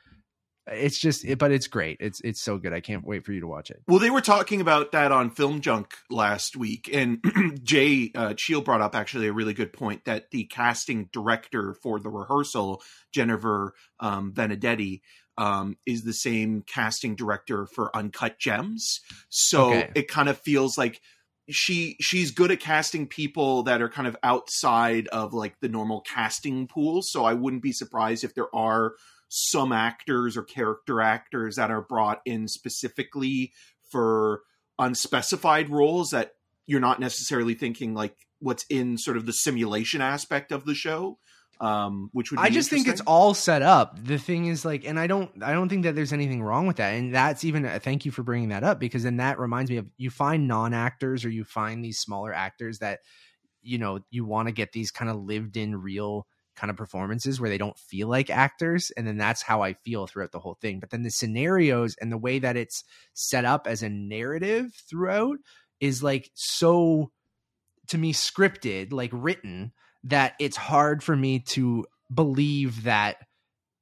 it's 0.66 0.98
just 0.98 1.24
but 1.38 1.50
it's 1.50 1.66
great 1.66 1.96
it's 2.00 2.20
it's 2.20 2.40
so 2.40 2.58
good 2.58 2.72
i 2.72 2.80
can't 2.80 3.04
wait 3.04 3.24
for 3.24 3.32
you 3.32 3.40
to 3.40 3.46
watch 3.46 3.70
it 3.70 3.82
Well, 3.88 3.98
they 3.98 4.10
were 4.10 4.20
talking 4.20 4.60
about 4.60 4.92
that 4.92 5.10
on 5.10 5.30
Film 5.30 5.60
Junk 5.60 5.94
last 6.10 6.56
week, 6.56 6.88
and 6.92 7.22
Jay 7.62 8.10
uh, 8.14 8.34
Cheel 8.36 8.60
brought 8.60 8.80
up 8.80 8.94
actually 8.94 9.26
a 9.26 9.32
really 9.32 9.54
good 9.54 9.72
point 9.72 10.04
that 10.04 10.30
the 10.30 10.44
casting 10.44 11.08
director 11.12 11.74
for 11.82 11.98
the 11.98 12.08
rehearsal, 12.10 12.82
Jennifer 13.12 13.74
um, 13.98 14.32
Venditti, 14.32 15.00
um, 15.38 15.76
is 15.86 16.02
the 16.02 16.12
same 16.12 16.62
casting 16.66 17.16
director 17.16 17.66
for 17.74 17.94
Uncut 17.96 18.38
Gems. 18.38 19.00
So 19.28 19.70
Okay. 19.70 19.90
it 19.94 20.08
kind 20.08 20.28
of 20.28 20.38
feels 20.38 20.76
like 20.76 21.00
she 21.48 21.96
she's 22.00 22.30
good 22.30 22.52
at 22.52 22.60
casting 22.60 23.08
people 23.08 23.64
that 23.64 23.82
are 23.82 23.88
kind 23.88 24.06
of 24.06 24.16
outside 24.22 25.08
of 25.08 25.32
like 25.32 25.58
the 25.60 25.68
normal 25.68 26.02
casting 26.02 26.68
pool. 26.68 27.00
So 27.02 27.24
I 27.24 27.34
wouldn't 27.34 27.62
be 27.62 27.72
surprised 27.72 28.22
if 28.22 28.34
there 28.34 28.54
are 28.54 28.92
some 29.30 29.70
actors 29.70 30.36
or 30.36 30.42
character 30.42 31.00
actors 31.00 31.54
that 31.54 31.70
are 31.70 31.80
brought 31.80 32.20
in 32.26 32.48
specifically 32.48 33.52
for 33.90 34.42
unspecified 34.78 35.70
roles 35.70 36.10
that 36.10 36.32
you're 36.66 36.80
not 36.80 36.98
necessarily 36.98 37.54
thinking 37.54 37.94
like 37.94 38.16
what's 38.40 38.64
in 38.68 38.98
sort 38.98 39.16
of 39.16 39.26
the 39.26 39.32
simulation 39.32 40.00
aspect 40.00 40.50
of 40.50 40.64
the 40.64 40.74
show 40.74 41.16
um 41.60 42.10
which 42.12 42.30
would 42.30 42.38
be 42.38 42.42
I 42.42 42.48
just 42.48 42.70
think 42.70 42.88
it's 42.88 43.02
all 43.02 43.34
set 43.34 43.60
up. 43.60 44.02
The 44.02 44.16
thing 44.16 44.46
is 44.46 44.64
like, 44.64 44.86
and 44.86 44.98
I 44.98 45.06
don't, 45.06 45.42
I 45.42 45.52
don't 45.52 45.68
think 45.68 45.82
that 45.82 45.94
there's 45.94 46.12
anything 46.12 46.42
wrong 46.42 46.66
with 46.66 46.76
that. 46.76 46.94
And 46.94 47.14
that's 47.14 47.44
even, 47.44 47.68
thank 47.80 48.06
you 48.06 48.10
for 48.10 48.22
bringing 48.22 48.48
that 48.48 48.64
up 48.64 48.80
because 48.80 49.02
then 49.02 49.18
that 49.18 49.38
reminds 49.38 49.70
me 49.70 49.76
of 49.76 49.86
you 49.98 50.08
find 50.08 50.48
non 50.48 50.72
actors 50.72 51.22
or 51.22 51.28
you 51.28 51.44
find 51.44 51.84
these 51.84 51.98
smaller 51.98 52.32
actors 52.32 52.78
that, 52.78 53.00
you 53.60 53.76
know, 53.76 54.00
you 54.08 54.24
want 54.24 54.48
to 54.48 54.52
get 54.52 54.72
these 54.72 54.90
kind 54.90 55.10
of 55.10 55.18
lived 55.18 55.58
in 55.58 55.76
real 55.76 56.26
kind 56.60 56.70
of 56.70 56.76
performances 56.76 57.40
where 57.40 57.48
they 57.48 57.58
don't 57.58 57.78
feel 57.78 58.06
like 58.06 58.28
actors. 58.28 58.92
And 58.94 59.06
then 59.06 59.16
that's 59.16 59.40
how 59.40 59.62
I 59.62 59.72
feel 59.72 60.06
throughout 60.06 60.30
the 60.30 60.38
whole 60.38 60.58
thing. 60.60 60.78
But 60.78 60.90
then 60.90 61.02
the 61.02 61.10
scenarios 61.10 61.96
and 62.00 62.12
the 62.12 62.18
way 62.18 62.38
that 62.38 62.56
it's 62.56 62.84
set 63.14 63.46
up 63.46 63.66
as 63.66 63.82
a 63.82 63.88
narrative 63.88 64.74
throughout 64.88 65.38
is 65.80 66.02
like 66.02 66.30
so 66.34 67.10
to 67.88 67.96
me 67.98 68.12
scripted, 68.12 68.92
like 68.92 69.10
written, 69.12 69.72
that 70.04 70.34
it's 70.38 70.56
hard 70.56 71.02
for 71.02 71.16
me 71.16 71.40
to 71.40 71.86
believe 72.12 72.84
that 72.84 73.16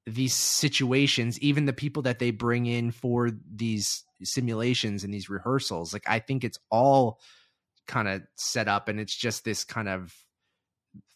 these 0.06 0.34
situations, 0.34 1.38
even 1.40 1.66
the 1.66 1.72
people 1.72 2.02
that 2.02 2.20
they 2.20 2.30
bring 2.30 2.66
in 2.66 2.92
for 2.92 3.30
these 3.54 4.04
simulations 4.22 5.02
and 5.02 5.12
these 5.12 5.28
rehearsals, 5.28 5.92
like 5.92 6.04
I 6.06 6.20
think 6.20 6.44
it's 6.44 6.58
all 6.70 7.18
kind 7.88 8.06
of 8.06 8.22
set 8.36 8.68
up 8.68 8.88
and 8.88 9.00
it's 9.00 9.16
just 9.16 9.44
this 9.44 9.64
kind 9.64 9.88
of 9.88 10.14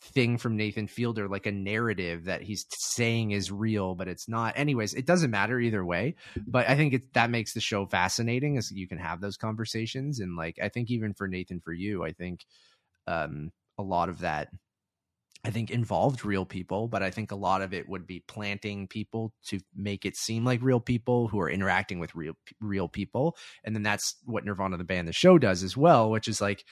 thing 0.02 0.38
from 0.38 0.56
Nathan 0.56 0.86
Fielder, 0.86 1.28
like 1.28 1.46
a 1.46 1.52
narrative 1.52 2.24
that 2.24 2.42
he's 2.42 2.66
saying 2.70 3.30
is 3.30 3.50
real, 3.50 3.94
but 3.94 4.08
it's 4.08 4.28
not. 4.28 4.54
Anyways, 4.56 4.94
it 4.94 5.06
doesn't 5.06 5.30
matter 5.30 5.58
either 5.60 5.84
way. 5.84 6.16
But 6.46 6.68
I 6.68 6.76
think 6.76 6.92
it 6.94 7.14
that 7.14 7.30
makes 7.30 7.54
the 7.54 7.60
show 7.60 7.86
fascinating 7.86 8.56
as 8.58 8.70
you 8.70 8.88
can 8.88 8.98
have 8.98 9.20
those 9.20 9.36
conversations. 9.36 10.20
And 10.20 10.36
like 10.36 10.56
I 10.62 10.68
think 10.68 10.90
even 10.90 11.14
for 11.14 11.28
Nathan 11.28 11.60
for 11.60 11.72
you, 11.72 12.04
I 12.04 12.12
think 12.12 12.44
um 13.06 13.50
a 13.78 13.82
lot 13.82 14.08
of 14.08 14.20
that 14.20 14.48
I 15.44 15.50
think 15.50 15.70
involved 15.70 16.24
real 16.24 16.46
people, 16.46 16.86
but 16.86 17.02
I 17.02 17.10
think 17.10 17.32
a 17.32 17.36
lot 17.36 17.62
of 17.62 17.74
it 17.74 17.88
would 17.88 18.06
be 18.06 18.22
planting 18.28 18.86
people 18.86 19.32
to 19.46 19.58
make 19.74 20.04
it 20.06 20.16
seem 20.16 20.44
like 20.44 20.62
real 20.62 20.78
people 20.78 21.26
who 21.26 21.40
are 21.40 21.50
interacting 21.50 21.98
with 21.98 22.14
real 22.14 22.34
real 22.60 22.88
people, 22.88 23.36
and 23.64 23.74
then 23.74 23.82
that's 23.82 24.16
what 24.24 24.44
Nirvana 24.44 24.76
the 24.76 24.84
band 24.84 25.08
the 25.08 25.12
show 25.12 25.38
does 25.38 25.64
as 25.64 25.76
well, 25.76 26.10
which 26.10 26.28
is 26.28 26.40
like 26.40 26.64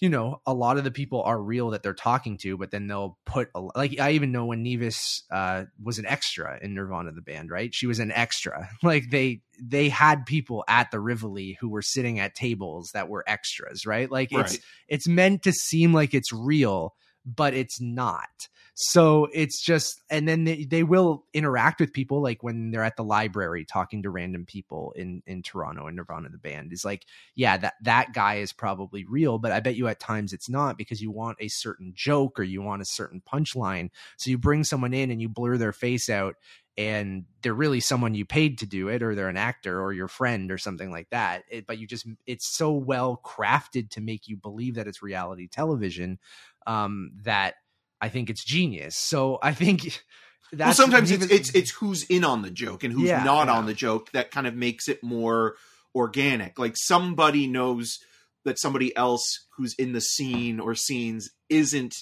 you 0.00 0.08
know 0.08 0.40
a 0.46 0.52
lot 0.54 0.76
of 0.78 0.84
the 0.84 0.90
people 0.90 1.22
are 1.22 1.40
real 1.40 1.70
that 1.70 1.82
they're 1.82 1.94
talking 1.94 2.36
to 2.38 2.56
but 2.56 2.70
then 2.70 2.86
they'll 2.86 3.18
put 3.24 3.48
a, 3.54 3.60
like 3.60 3.98
i 4.00 4.12
even 4.12 4.32
know 4.32 4.44
when 4.46 4.62
nevis 4.62 5.22
uh 5.30 5.64
was 5.82 5.98
an 5.98 6.06
extra 6.06 6.58
in 6.62 6.74
nirvana 6.74 7.12
the 7.12 7.22
band 7.22 7.50
right? 7.50 7.74
She 7.74 7.86
was 7.86 7.98
an 7.98 8.12
extra. 8.12 8.68
Like 8.82 9.10
they 9.10 9.40
they 9.60 9.88
had 9.88 10.26
people 10.26 10.64
at 10.68 10.90
the 10.90 11.00
rivoli 11.00 11.56
who 11.60 11.68
were 11.68 11.82
sitting 11.82 12.20
at 12.20 12.34
tables 12.34 12.90
that 12.94 13.08
were 13.08 13.24
extras 13.26 13.86
right? 13.86 14.10
Like 14.10 14.32
it's 14.32 14.52
Right. 14.52 14.60
it's 14.88 15.08
meant 15.08 15.42
to 15.42 15.52
seem 15.52 15.92
like 15.92 16.14
it's 16.14 16.32
real 16.32 16.94
but 17.24 17.54
it's 17.54 17.80
not 17.80 18.48
so 18.78 19.26
it's 19.32 19.62
just 19.62 20.02
and 20.10 20.28
then 20.28 20.44
they, 20.44 20.64
they 20.64 20.82
will 20.82 21.24
interact 21.32 21.80
with 21.80 21.94
people 21.94 22.20
like 22.20 22.42
when 22.42 22.70
they're 22.70 22.84
at 22.84 22.96
the 22.96 23.02
library 23.02 23.64
talking 23.64 24.02
to 24.02 24.10
random 24.10 24.44
people 24.44 24.92
in 24.96 25.22
in 25.26 25.42
toronto 25.42 25.86
and 25.86 25.96
nirvana 25.96 26.28
the 26.28 26.36
band. 26.36 26.74
Is 26.74 26.84
like 26.84 27.06
yeah 27.34 27.56
that 27.56 27.72
that 27.82 28.12
guy 28.12 28.34
is 28.34 28.52
probably 28.52 29.06
real 29.06 29.38
but 29.38 29.50
i 29.50 29.60
bet 29.60 29.76
you 29.76 29.88
at 29.88 29.98
times 29.98 30.34
it's 30.34 30.50
not 30.50 30.76
because 30.76 31.00
you 31.00 31.10
want 31.10 31.38
a 31.40 31.48
certain 31.48 31.92
joke 31.94 32.38
or 32.38 32.42
you 32.42 32.60
want 32.60 32.82
a 32.82 32.86
certain 32.86 33.22
punchline. 33.26 33.88
So 34.18 34.28
you 34.28 34.36
bring 34.36 34.62
someone 34.62 34.92
in 34.92 35.10
and 35.10 35.22
you 35.22 35.30
blur 35.30 35.56
their 35.56 35.72
face 35.72 36.10
out 36.10 36.34
and 36.76 37.24
they're 37.40 37.54
really 37.54 37.80
someone 37.80 38.14
you 38.14 38.26
paid 38.26 38.58
to 38.58 38.66
do 38.66 38.88
it 38.88 39.02
or 39.02 39.14
they're 39.14 39.30
an 39.30 39.38
actor 39.38 39.80
or 39.80 39.94
your 39.94 40.08
friend 40.08 40.52
or 40.52 40.58
something 40.58 40.90
like 40.90 41.08
that. 41.08 41.44
It, 41.50 41.66
but 41.66 41.78
you 41.78 41.86
just 41.86 42.06
it's 42.26 42.54
so 42.54 42.72
well 42.72 43.18
crafted 43.24 43.88
to 43.92 44.02
make 44.02 44.28
you 44.28 44.36
believe 44.36 44.74
that 44.74 44.86
it's 44.86 45.02
reality 45.02 45.48
television 45.48 46.18
um 46.66 47.12
that 47.22 47.54
i 48.00 48.08
think 48.08 48.30
it's 48.30 48.44
genius 48.44 48.96
so 48.96 49.38
i 49.42 49.52
think 49.52 50.02
well 50.58 50.72
sometimes 50.72 51.10
it's, 51.10 51.26
it's 51.26 51.54
it's 51.54 51.70
who's 51.72 52.04
in 52.04 52.24
on 52.24 52.42
the 52.42 52.50
joke 52.50 52.84
and 52.84 52.92
who's 52.92 53.08
Yeah, 53.08 53.24
not 53.24 53.48
yeah. 53.48 53.54
on 53.54 53.66
the 53.66 53.74
joke 53.74 54.12
that 54.12 54.30
kind 54.30 54.46
of 54.46 54.54
makes 54.54 54.88
it 54.88 55.02
more 55.02 55.54
organic 55.94 56.58
like 56.58 56.74
somebody 56.76 57.46
knows 57.46 57.98
that 58.44 58.58
somebody 58.58 58.94
else 58.96 59.46
who's 59.56 59.74
in 59.74 59.92
the 59.92 60.00
scene 60.00 60.60
or 60.60 60.74
scenes 60.74 61.30
isn't 61.48 61.94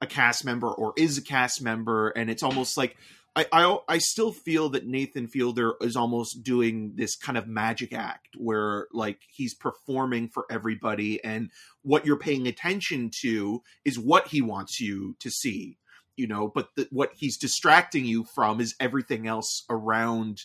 a 0.00 0.06
cast 0.06 0.44
member 0.44 0.68
or 0.68 0.92
is 0.96 1.18
a 1.18 1.22
cast 1.22 1.62
member 1.62 2.08
and 2.10 2.28
it's 2.30 2.42
almost 2.42 2.76
like 2.76 2.96
I, 3.36 3.46
I 3.52 3.78
I 3.88 3.98
still 3.98 4.32
feel 4.32 4.68
that 4.70 4.86
Nathan 4.86 5.26
Fielder 5.26 5.74
is 5.80 5.96
almost 5.96 6.42
doing 6.42 6.92
this 6.94 7.16
kind 7.16 7.36
of 7.36 7.48
magic 7.48 7.92
act 7.92 8.28
where 8.36 8.86
like 8.92 9.20
he's 9.28 9.54
performing 9.54 10.28
for 10.28 10.46
everybody 10.50 11.22
and 11.24 11.50
what 11.82 12.06
you're 12.06 12.18
paying 12.18 12.46
attention 12.46 13.10
to 13.22 13.62
is 13.84 13.98
what 13.98 14.28
he 14.28 14.40
wants 14.40 14.80
you 14.80 15.16
to 15.20 15.30
see 15.30 15.78
you 16.16 16.26
know 16.28 16.46
but 16.46 16.68
the, 16.76 16.86
what 16.92 17.10
he's 17.16 17.36
distracting 17.36 18.04
you 18.04 18.24
from 18.34 18.60
is 18.60 18.74
everything 18.78 19.26
else 19.26 19.64
around 19.68 20.42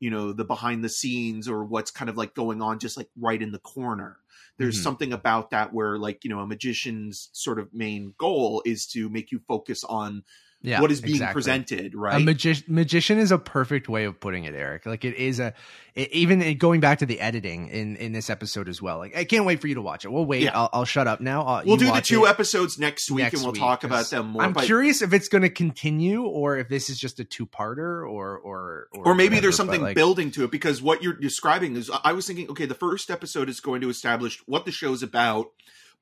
you 0.00 0.10
know 0.10 0.32
the 0.32 0.44
behind 0.44 0.82
the 0.82 0.88
scenes 0.88 1.48
or 1.48 1.64
what's 1.64 1.92
kind 1.92 2.08
of 2.10 2.16
like 2.16 2.34
going 2.34 2.60
on 2.60 2.80
just 2.80 2.96
like 2.96 3.08
right 3.16 3.42
in 3.42 3.52
the 3.52 3.60
corner 3.60 4.16
there's 4.58 4.78
Mhm. 4.80 4.82
something 4.82 5.12
about 5.12 5.50
that 5.50 5.72
where 5.72 5.98
like 5.98 6.24
you 6.24 6.30
know 6.30 6.40
a 6.40 6.46
magician's 6.48 7.28
sort 7.32 7.60
of 7.60 7.72
main 7.72 8.14
goal 8.18 8.60
is 8.66 8.86
to 8.86 9.08
make 9.08 9.30
you 9.30 9.38
focus 9.46 9.84
on 9.84 10.24
yeah, 10.64 10.80
what 10.80 10.90
is 10.90 11.00
being 11.00 11.16
exactly. 11.16 11.34
presented 11.34 11.94
A 11.94 11.98
right 11.98 12.22
magi- 12.22 12.64
magician 12.66 13.18
is 13.18 13.30
a 13.30 13.38
perfect 13.38 13.88
way 13.88 14.04
of 14.04 14.18
putting 14.18 14.44
it, 14.44 14.54
Eric. 14.54 14.86
Like 14.86 15.04
it 15.04 15.14
is 15.14 15.38
a, 15.38 15.52
it, 15.94 16.10
even 16.12 16.56
going 16.56 16.80
back 16.80 17.00
to 17.00 17.06
the 17.06 17.20
editing 17.20 17.68
in 17.68 17.96
in 17.96 18.12
this 18.12 18.30
episode 18.30 18.68
as 18.68 18.80
well. 18.80 18.98
Like 18.98 19.16
I 19.16 19.24
can't 19.24 19.44
wait 19.44 19.60
for 19.60 19.68
you 19.68 19.74
to 19.74 19.82
watch 19.82 20.04
it. 20.04 20.08
We'll 20.08 20.24
wait. 20.24 20.42
Yeah. 20.42 20.58
I'll, 20.58 20.70
I'll 20.72 20.84
shut 20.86 21.06
up 21.06 21.20
now. 21.20 21.42
I'll, 21.42 21.64
we'll 21.64 21.76
do 21.76 21.92
the 21.92 22.00
two 22.00 22.24
it 22.24 22.30
episodes 22.30 22.78
next 22.78 23.10
week 23.10 23.24
next 23.24 23.34
and 23.34 23.42
we'll 23.42 23.52
week, 23.52 23.60
talk 23.60 23.84
about 23.84 24.08
them 24.10 24.28
more 24.28 24.42
I'm 24.42 24.54
but- 24.54 24.64
curious 24.64 25.02
if 25.02 25.12
it's 25.12 25.28
going 25.28 25.42
to 25.42 25.50
continue 25.50 26.22
or 26.22 26.56
if 26.56 26.68
this 26.68 26.88
is 26.88 26.98
just 26.98 27.20
a 27.20 27.24
two 27.24 27.46
parter 27.46 27.78
or 27.78 28.38
or 28.38 28.88
or 28.92 29.02
or, 29.04 29.14
maybe 29.14 29.28
whatever, 29.28 29.42
there's 29.42 29.56
something 29.56 29.82
like, 29.82 29.94
building 29.94 30.30
to 30.32 30.44
it 30.44 30.50
because 30.50 30.80
what 30.80 31.02
you're 31.02 31.12
describing 31.12 31.76
is 31.76 31.90
i 32.04 32.12
was 32.12 32.26
thinking 32.26 32.48
okay 32.48 32.66
the 32.66 32.74
first 32.74 33.10
episode 33.10 33.48
is 33.48 33.60
going 33.60 33.80
to 33.80 33.88
establish 33.88 34.40
what 34.46 34.64
the 34.64 34.72
show's 34.72 35.02
about 35.02 35.48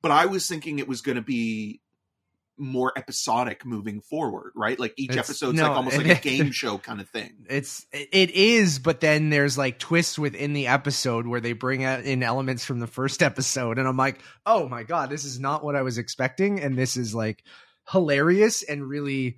but 0.01 0.11
i 0.11 0.25
was 0.25 0.47
thinking 0.47 0.79
it 0.79 0.87
was 0.87 1.01
going 1.01 1.15
to 1.15 1.21
be 1.21 1.81
more 2.57 2.93
episodic 2.95 3.65
moving 3.65 3.99
forward 4.01 4.51
right 4.55 4.79
like 4.79 4.93
each 4.95 5.09
It's- 5.11 5.27
episode's 5.27 5.57
no, 5.57 5.63
like 5.69 5.71
almost 5.77 5.97
like 5.97 6.07
a 6.07 6.21
game 6.29 6.51
show 6.51 6.77
kind 6.77 7.01
of 7.01 7.09
thing 7.09 7.45
It's 7.49 7.85
it 7.91 8.29
is, 8.31 8.79
but 8.79 8.99
then 9.01 9.29
there's 9.31 9.57
like 9.57 9.79
twists 9.79 10.19
within 10.19 10.53
the 10.53 10.67
episode 10.67 11.25
where 11.25 11.41
they 11.41 11.53
bring 11.53 11.83
out 11.83 12.01
in 12.03 12.21
elements 12.23 12.63
from 12.63 12.79
the 12.79 12.87
first 12.87 13.23
episode, 13.23 13.79
and 13.79 13.87
I'm 13.87 13.97
like, 13.97 14.19
oh 14.45 14.69
my 14.69 14.83
god, 14.83 15.09
this 15.09 15.25
is 15.25 15.39
not 15.39 15.63
what 15.63 15.75
I 15.75 15.81
was 15.81 15.97
expecting, 15.97 16.59
and 16.61 16.77
this 16.77 16.95
is 16.95 17.15
like 17.15 17.43
hilarious 17.91 18.63
and 18.63 18.87
really, 18.87 19.37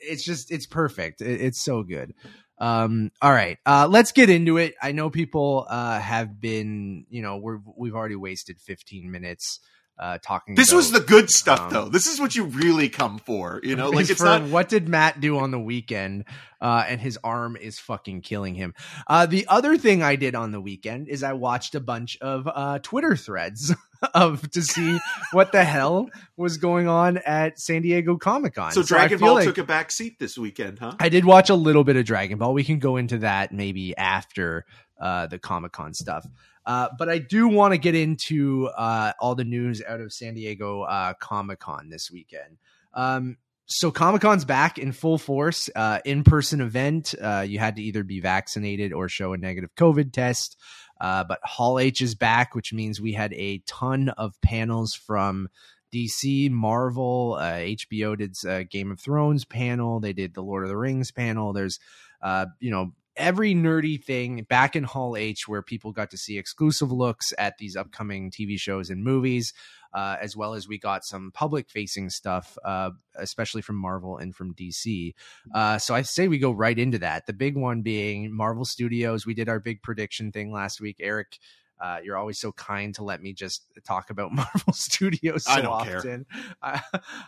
it's 0.00 0.24
just 0.24 0.50
it's 0.50 0.66
perfect. 0.66 1.20
It- 1.20 1.40
it's 1.40 1.60
so 1.60 1.82
good. 1.82 2.14
Um, 2.60 3.12
all 3.22 3.30
right, 3.30 3.58
uh, 3.66 3.86
let's 3.88 4.10
get 4.12 4.30
into 4.30 4.56
it. 4.56 4.74
I 4.82 4.92
know 4.92 5.10
people 5.10 5.66
uh 5.68 6.00
have 6.00 6.40
been, 6.40 7.06
you 7.08 7.22
know, 7.22 7.36
we're 7.36 7.60
we've 7.76 7.94
already 7.94 8.16
wasted 8.16 8.58
15 8.60 9.10
minutes 9.10 9.60
uh, 9.98 10.18
talking. 10.22 10.54
This 10.54 10.70
about, 10.70 10.76
was 10.76 10.92
the 10.92 11.00
good 11.00 11.30
stuff, 11.30 11.60
um, 11.60 11.72
though. 11.72 11.88
This 11.88 12.06
is 12.06 12.20
what 12.20 12.34
you 12.34 12.44
really 12.44 12.88
come 12.88 13.18
for. 13.18 13.60
You 13.62 13.76
know, 13.76 13.90
like 13.90 14.08
it's 14.10 14.20
for 14.20 14.26
not. 14.26 14.42
what 14.44 14.68
did 14.68 14.88
Matt 14.88 15.20
do 15.20 15.38
on 15.38 15.50
the 15.50 15.58
weekend, 15.58 16.24
uh, 16.60 16.84
and 16.86 17.00
his 17.00 17.18
arm 17.24 17.56
is 17.56 17.78
fucking 17.78 18.20
killing 18.22 18.54
him. 18.54 18.74
Uh, 19.06 19.26
the 19.26 19.46
other 19.48 19.76
thing 19.76 20.02
I 20.02 20.16
did 20.16 20.34
on 20.34 20.52
the 20.52 20.60
weekend 20.60 21.08
is 21.08 21.22
I 21.22 21.32
watched 21.32 21.74
a 21.74 21.80
bunch 21.80 22.16
of 22.20 22.48
uh, 22.52 22.78
Twitter 22.80 23.16
threads 23.16 23.74
of 24.14 24.48
to 24.52 24.62
see 24.62 24.98
what 25.32 25.52
the 25.52 25.64
hell 25.64 26.08
was 26.36 26.58
going 26.58 26.88
on 26.88 27.18
at 27.18 27.58
San 27.58 27.82
Diego 27.82 28.16
Comic 28.16 28.54
Con. 28.54 28.72
So 28.72 28.82
I 28.82 28.84
Dragon 28.84 29.18
feel 29.18 29.28
Ball 29.28 29.34
like- 29.36 29.44
took 29.46 29.58
a 29.58 29.64
back 29.64 29.90
seat 29.90 30.18
this 30.18 30.38
weekend, 30.38 30.78
huh? 30.78 30.94
I 31.00 31.08
did 31.08 31.24
watch 31.24 31.50
a 31.50 31.54
little 31.54 31.84
bit 31.84 31.96
of 31.96 32.04
Dragon 32.04 32.38
Ball. 32.38 32.54
We 32.54 32.64
can 32.64 32.78
go 32.78 32.96
into 32.96 33.18
that 33.18 33.52
maybe 33.52 33.96
after 33.96 34.64
uh, 35.00 35.26
the 35.26 35.38
Comic 35.38 35.72
Con 35.72 35.94
stuff. 35.94 36.26
Uh, 36.68 36.88
but 36.98 37.08
I 37.08 37.18
do 37.18 37.48
want 37.48 37.72
to 37.72 37.78
get 37.78 37.94
into 37.94 38.66
uh, 38.66 39.12
all 39.18 39.34
the 39.34 39.44
news 39.44 39.82
out 39.82 40.00
of 40.00 40.12
San 40.12 40.34
Diego 40.34 40.82
uh, 40.82 41.14
Comic 41.14 41.60
Con 41.60 41.88
this 41.88 42.10
weekend. 42.10 42.58
Um, 42.92 43.38
so 43.64 43.90
Comic 43.90 44.20
Con's 44.20 44.44
back 44.44 44.78
in 44.78 44.92
full 44.92 45.16
force, 45.16 45.70
uh, 45.74 46.00
in 46.04 46.24
person 46.24 46.60
event. 46.60 47.14
Uh, 47.20 47.44
you 47.48 47.58
had 47.58 47.76
to 47.76 47.82
either 47.82 48.04
be 48.04 48.20
vaccinated 48.20 48.92
or 48.92 49.08
show 49.08 49.32
a 49.32 49.38
negative 49.38 49.74
COVID 49.76 50.12
test. 50.12 50.58
But 51.00 51.40
Hall 51.42 51.78
H 51.78 52.02
is 52.02 52.14
back, 52.14 52.54
which 52.54 52.74
means 52.74 53.00
we 53.00 53.14
had 53.14 53.32
a 53.32 53.62
ton 53.66 54.10
of 54.10 54.38
panels 54.42 54.94
from 54.94 55.48
DC, 55.92 56.50
Marvel, 56.50 57.36
uh, 57.40 57.54
HBO 57.54 58.16
did 58.16 58.36
uh, 58.46 58.64
Game 58.68 58.90
of 58.90 59.00
Thrones 59.00 59.44
panel. 59.44 60.00
They 60.00 60.12
did 60.12 60.34
the 60.34 60.42
Lord 60.42 60.64
of 60.64 60.68
the 60.68 60.76
Rings 60.76 61.10
panel. 61.10 61.52
There's, 61.52 61.78
uh, 62.22 62.46
you 62.60 62.70
know, 62.70 62.92
every 63.18 63.54
nerdy 63.54 64.02
thing 64.02 64.44
back 64.48 64.74
in 64.76 64.84
Hall 64.84 65.16
H 65.16 65.46
where 65.46 65.62
people 65.62 65.92
got 65.92 66.10
to 66.12 66.16
see 66.18 66.38
exclusive 66.38 66.90
looks 66.92 67.32
at 67.38 67.58
these 67.58 67.76
upcoming 67.76 68.30
TV 68.30 68.58
shows 68.58 68.88
and 68.90 69.04
movies, 69.04 69.52
uh, 69.92 70.16
as 70.20 70.36
well 70.36 70.54
as 70.54 70.66
we 70.68 70.78
got 70.78 71.04
some 71.04 71.30
public 71.32 71.68
facing 71.70 72.08
stuff, 72.10 72.56
uh, 72.64 72.90
especially 73.16 73.62
from 73.62 73.76
Marvel 73.76 74.16
and 74.18 74.34
from 74.34 74.54
DC. 74.54 75.12
Uh, 75.54 75.78
so 75.78 75.94
I 75.94 76.02
say 76.02 76.28
we 76.28 76.38
go 76.38 76.50
right 76.52 76.78
into 76.78 76.98
that. 77.00 77.26
The 77.26 77.32
big 77.32 77.56
one 77.56 77.82
being 77.82 78.34
Marvel 78.34 78.64
Studios. 78.64 79.26
We 79.26 79.34
did 79.34 79.48
our 79.48 79.60
big 79.60 79.82
prediction 79.82 80.32
thing 80.32 80.52
last 80.52 80.80
week. 80.80 80.96
Eric, 81.00 81.38
uh, 81.80 81.98
you're 82.02 82.16
always 82.16 82.38
so 82.40 82.50
kind 82.52 82.94
to 82.96 83.04
let 83.04 83.22
me 83.22 83.32
just 83.32 83.64
talk 83.86 84.10
about 84.10 84.32
Marvel 84.34 84.72
Studios 84.72 85.44
so 85.44 85.52
I 85.52 85.60
don't 85.60 85.84
care. 85.84 85.98
often. 85.98 86.26
Uh, 86.62 86.78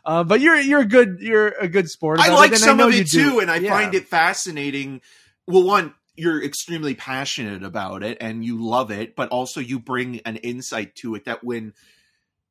uh, 0.04 0.24
but 0.24 0.40
you're 0.40 0.58
you're 0.60 0.80
a 0.80 0.86
good 0.86 1.18
you're 1.20 1.48
a 1.48 1.68
good 1.68 1.88
sport. 1.88 2.20
I 2.20 2.34
like 2.34 2.54
some 2.56 2.76
know 2.78 2.88
of 2.88 2.94
you 2.94 3.02
it 3.02 3.08
do. 3.10 3.30
too, 3.30 3.38
and 3.40 3.50
I 3.50 3.56
Yeah. 3.56 3.70
find 3.70 3.94
it 3.94 4.06
fascinating. 4.08 5.00
Well, 5.46 5.64
one, 5.64 5.94
you're 6.16 6.42
extremely 6.42 6.94
passionate 6.94 7.62
about 7.62 8.02
it 8.02 8.18
and 8.20 8.44
you 8.44 8.62
love 8.62 8.90
it, 8.90 9.16
but 9.16 9.30
also 9.30 9.60
you 9.60 9.78
bring 9.80 10.20
an 10.20 10.36
insight 10.36 10.94
to 10.96 11.14
it 11.14 11.24
that 11.24 11.42
when 11.42 11.72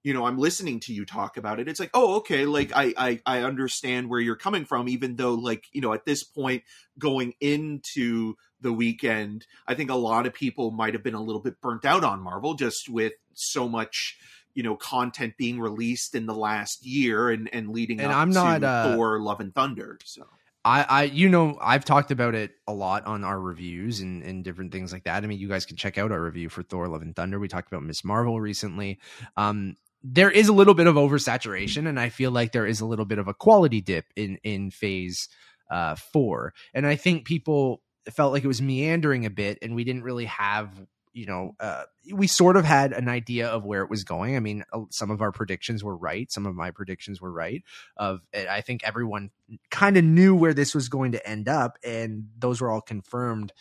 you 0.01 0.13
know 0.13 0.25
I'm 0.25 0.37
listening 0.37 0.79
to 0.81 0.93
you 0.93 1.05
talk 1.05 1.37
about 1.37 1.59
it, 1.59 1.67
it's 1.67 1.79
like, 1.79 1.91
oh, 1.93 2.15
okay, 2.17 2.45
like 2.45 2.71
I 2.73 2.93
I, 2.97 3.21
I 3.25 3.43
understand 3.43 4.09
where 4.09 4.19
you're 4.19 4.35
coming 4.35 4.65
from, 4.65 4.87
even 4.87 5.15
though 5.15 5.35
like 5.35 5.65
you 5.71 5.81
know 5.81 5.93
at 5.93 6.05
this 6.05 6.23
point 6.23 6.63
going 6.97 7.33
into 7.39 8.35
the 8.61 8.73
weekend, 8.73 9.45
I 9.67 9.75
think 9.75 9.89
a 9.89 9.95
lot 9.95 10.25
of 10.25 10.33
people 10.33 10.71
might 10.71 10.93
have 10.93 11.03
been 11.03 11.13
a 11.13 11.21
little 11.21 11.41
bit 11.41 11.61
burnt 11.61 11.85
out 11.85 12.03
on 12.03 12.21
Marvel 12.21 12.55
just 12.55 12.89
with 12.89 13.13
so 13.33 13.69
much 13.69 14.17
you 14.53 14.63
know 14.63 14.75
content 14.75 15.35
being 15.37 15.59
released 15.59 16.15
in 16.15 16.25
the 16.25 16.33
last 16.33 16.85
year 16.85 17.29
and 17.29 17.49
and 17.53 17.69
leading 17.69 17.99
And 17.99 18.11
up 18.11 18.17
I'm 18.17 18.31
not, 18.31 18.59
to 18.61 18.67
uh, 18.67 18.95
Thor: 18.95 19.19
Love 19.19 19.41
and 19.41 19.53
Thunder. 19.53 19.99
So 20.05 20.25
I, 20.69 20.85
I, 20.87 21.03
you 21.03 21.29
know, 21.29 21.57
I've 21.59 21.83
talked 21.83 22.11
about 22.11 22.35
it 22.35 22.51
a 22.67 22.73
lot 22.73 23.07
on 23.07 23.23
our 23.23 23.39
reviews 23.39 24.01
and, 24.01 24.21
and 24.21 24.43
different 24.43 24.71
things 24.71 24.93
like 24.93 25.05
that. 25.05 25.23
I 25.23 25.27
mean, 25.27 25.39
you 25.39 25.49
guys 25.49 25.65
can 25.65 25.77
check 25.77 25.97
out 25.97 26.11
our 26.11 26.21
review 26.21 26.47
for 26.47 26.61
Thor: 26.61 26.87
Love 26.87 27.01
and 27.01 27.15
Thunder. 27.15 27.39
We 27.39 27.47
talked 27.47 27.71
about 27.71 27.81
Miss 27.81 28.05
Marvel 28.05 28.39
recently. 28.39 28.99
Um, 29.35 29.77
there 30.03 30.29
is 30.29 30.47
a 30.47 30.53
little 30.53 30.75
bit 30.75 30.85
of 30.85 30.93
oversaturation, 30.93 31.87
and 31.89 31.99
I 31.99 32.09
feel 32.09 32.29
like 32.29 32.51
there 32.51 32.67
is 32.67 32.81
a 32.81 32.85
little 32.85 33.05
bit 33.05 33.17
of 33.17 33.27
a 33.27 33.33
quality 33.33 33.81
dip 33.81 34.05
in 34.15 34.37
in 34.43 34.69
Phase 34.69 35.27
uh, 35.71 35.95
Four, 35.95 36.53
and 36.71 36.85
I 36.85 36.95
think 36.95 37.25
people 37.25 37.81
felt 38.11 38.31
like 38.31 38.43
it 38.43 38.47
was 38.47 38.61
meandering 38.61 39.25
a 39.25 39.31
bit, 39.31 39.57
and 39.63 39.73
we 39.73 39.83
didn't 39.83 40.03
really 40.03 40.25
have. 40.25 40.69
You 41.13 41.25
know, 41.25 41.55
uh, 41.59 41.83
we 42.13 42.27
sort 42.27 42.55
of 42.55 42.65
had 42.65 42.93
an 42.93 43.09
idea 43.09 43.47
of 43.47 43.65
where 43.65 43.83
it 43.83 43.89
was 43.89 44.03
going. 44.03 44.35
I 44.35 44.39
mean, 44.39 44.63
some 44.91 45.11
of 45.11 45.21
our 45.21 45.31
predictions 45.31 45.83
were 45.83 45.97
right. 45.97 46.31
Some 46.31 46.45
of 46.45 46.55
my 46.55 46.71
predictions 46.71 47.19
were 47.19 47.31
right. 47.31 47.63
Of, 47.97 48.21
I 48.33 48.61
think 48.61 48.83
everyone 48.83 49.31
kind 49.71 49.97
of 49.97 50.03
knew 50.03 50.35
where 50.35 50.53
this 50.53 50.75
was 50.75 50.89
going 50.89 51.13
to 51.13 51.29
end 51.29 51.49
up 51.49 51.77
and 51.83 52.27
those 52.37 52.61
were 52.61 52.71
all 52.71 52.81
confirmed 52.81 53.51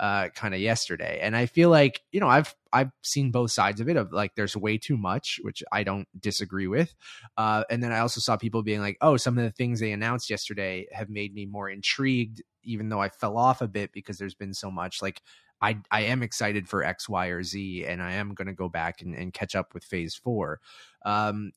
uh 0.00 0.28
kind 0.28 0.54
of 0.54 0.60
yesterday 0.60 1.18
and 1.20 1.36
i 1.36 1.46
feel 1.46 1.70
like 1.70 2.02
you 2.12 2.20
know 2.20 2.28
i've 2.28 2.54
i've 2.72 2.90
seen 3.02 3.32
both 3.32 3.50
sides 3.50 3.80
of 3.80 3.88
it 3.88 3.96
of 3.96 4.12
like 4.12 4.32
there's 4.36 4.56
way 4.56 4.78
too 4.78 4.96
much 4.96 5.40
which 5.42 5.62
i 5.72 5.82
don't 5.82 6.06
disagree 6.20 6.68
with 6.68 6.94
uh 7.36 7.64
and 7.68 7.82
then 7.82 7.90
i 7.90 7.98
also 7.98 8.20
saw 8.20 8.36
people 8.36 8.62
being 8.62 8.80
like 8.80 8.96
oh 9.00 9.16
some 9.16 9.36
of 9.36 9.42
the 9.42 9.50
things 9.50 9.80
they 9.80 9.90
announced 9.90 10.30
yesterday 10.30 10.86
have 10.92 11.10
made 11.10 11.34
me 11.34 11.46
more 11.46 11.68
intrigued 11.68 12.42
even 12.62 12.88
though 12.88 13.00
i 13.00 13.08
fell 13.08 13.36
off 13.36 13.60
a 13.60 13.66
bit 13.66 13.90
because 13.92 14.18
there's 14.18 14.36
been 14.36 14.54
so 14.54 14.70
much 14.70 15.02
like 15.02 15.20
i 15.60 15.76
i 15.90 16.02
am 16.02 16.22
excited 16.22 16.68
for 16.68 16.84
x 16.84 17.08
y 17.08 17.28
or 17.28 17.42
z 17.42 17.84
and 17.84 18.02
i 18.02 18.12
am 18.12 18.34
going 18.34 18.46
to 18.46 18.54
go 18.54 18.68
back 18.68 19.02
and, 19.02 19.14
and 19.14 19.32
catch 19.32 19.54
up 19.54 19.74
with 19.74 19.84
phase 19.84 20.14
four 20.14 20.60
um 21.04 21.52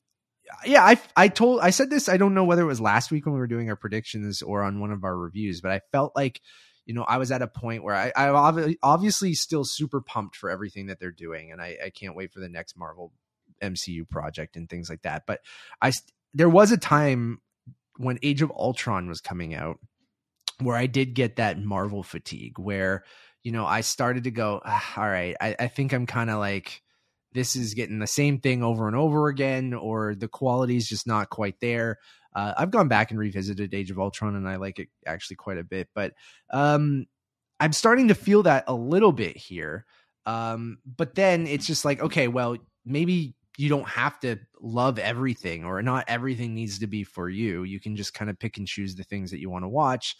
yeah, 0.64 0.84
I 0.84 1.00
I 1.16 1.28
told 1.28 1.60
I 1.60 1.70
said 1.70 1.90
this. 1.90 2.08
I 2.08 2.16
don't 2.16 2.34
know 2.34 2.44
whether 2.44 2.62
it 2.62 2.66
was 2.66 2.80
last 2.80 3.10
week 3.10 3.26
when 3.26 3.34
we 3.34 3.40
were 3.40 3.46
doing 3.46 3.68
our 3.68 3.76
predictions 3.76 4.42
or 4.42 4.62
on 4.62 4.80
one 4.80 4.90
of 4.90 5.04
our 5.04 5.16
reviews, 5.16 5.60
but 5.60 5.70
I 5.70 5.80
felt 5.92 6.14
like 6.16 6.40
you 6.84 6.94
know 6.94 7.02
I 7.02 7.18
was 7.18 7.30
at 7.30 7.42
a 7.42 7.46
point 7.46 7.84
where 7.84 7.94
I 7.94 8.12
I 8.14 8.74
obviously 8.82 9.34
still 9.34 9.64
super 9.64 10.00
pumped 10.00 10.36
for 10.36 10.50
everything 10.50 10.86
that 10.86 10.98
they're 11.00 11.10
doing, 11.10 11.52
and 11.52 11.60
I, 11.60 11.76
I 11.86 11.90
can't 11.90 12.16
wait 12.16 12.32
for 12.32 12.40
the 12.40 12.48
next 12.48 12.76
Marvel 12.76 13.12
MCU 13.62 14.08
project 14.08 14.56
and 14.56 14.68
things 14.68 14.90
like 14.90 15.02
that. 15.02 15.24
But 15.26 15.40
I 15.80 15.92
there 16.34 16.48
was 16.48 16.72
a 16.72 16.78
time 16.78 17.40
when 17.96 18.18
Age 18.22 18.42
of 18.42 18.50
Ultron 18.50 19.08
was 19.08 19.20
coming 19.20 19.54
out 19.54 19.78
where 20.60 20.76
I 20.76 20.86
did 20.86 21.14
get 21.14 21.36
that 21.36 21.60
Marvel 21.60 22.02
fatigue, 22.02 22.58
where 22.58 23.04
you 23.42 23.52
know 23.52 23.66
I 23.66 23.80
started 23.80 24.24
to 24.24 24.30
go, 24.30 24.60
ah, 24.64 24.92
all 24.96 25.08
right, 25.08 25.36
I, 25.40 25.56
I 25.58 25.68
think 25.68 25.92
I'm 25.92 26.06
kind 26.06 26.30
of 26.30 26.38
like 26.38 26.82
this 27.32 27.56
is 27.56 27.74
getting 27.74 27.98
the 27.98 28.06
same 28.06 28.38
thing 28.38 28.62
over 28.62 28.86
and 28.86 28.96
over 28.96 29.28
again, 29.28 29.74
or 29.74 30.14
the 30.14 30.28
quality 30.28 30.76
is 30.76 30.88
just 30.88 31.06
not 31.06 31.30
quite 31.30 31.60
there. 31.60 31.98
Uh, 32.34 32.54
I've 32.56 32.70
gone 32.70 32.88
back 32.88 33.10
and 33.10 33.18
revisited 33.18 33.74
Age 33.74 33.90
of 33.90 33.98
Ultron, 33.98 34.36
and 34.36 34.48
I 34.48 34.56
like 34.56 34.78
it 34.78 34.88
actually 35.06 35.36
quite 35.36 35.58
a 35.58 35.64
bit. 35.64 35.88
But 35.94 36.14
um, 36.50 37.06
I'm 37.60 37.72
starting 37.72 38.08
to 38.08 38.14
feel 38.14 38.44
that 38.44 38.64
a 38.66 38.74
little 38.74 39.12
bit 39.12 39.36
here. 39.36 39.86
Um, 40.24 40.78
but 40.84 41.14
then 41.14 41.46
it's 41.46 41.66
just 41.66 41.84
like, 41.84 42.00
okay, 42.00 42.28
well, 42.28 42.56
maybe 42.84 43.34
you 43.58 43.68
don't 43.68 43.88
have 43.88 44.18
to 44.20 44.36
love 44.60 44.98
everything, 44.98 45.64
or 45.64 45.82
not 45.82 46.04
everything 46.08 46.54
needs 46.54 46.78
to 46.78 46.86
be 46.86 47.04
for 47.04 47.28
you. 47.28 47.64
You 47.64 47.80
can 47.80 47.96
just 47.96 48.14
kind 48.14 48.30
of 48.30 48.38
pick 48.38 48.56
and 48.56 48.66
choose 48.66 48.94
the 48.94 49.04
things 49.04 49.30
that 49.30 49.40
you 49.40 49.50
want 49.50 49.64
to 49.64 49.68
watch 49.68 50.16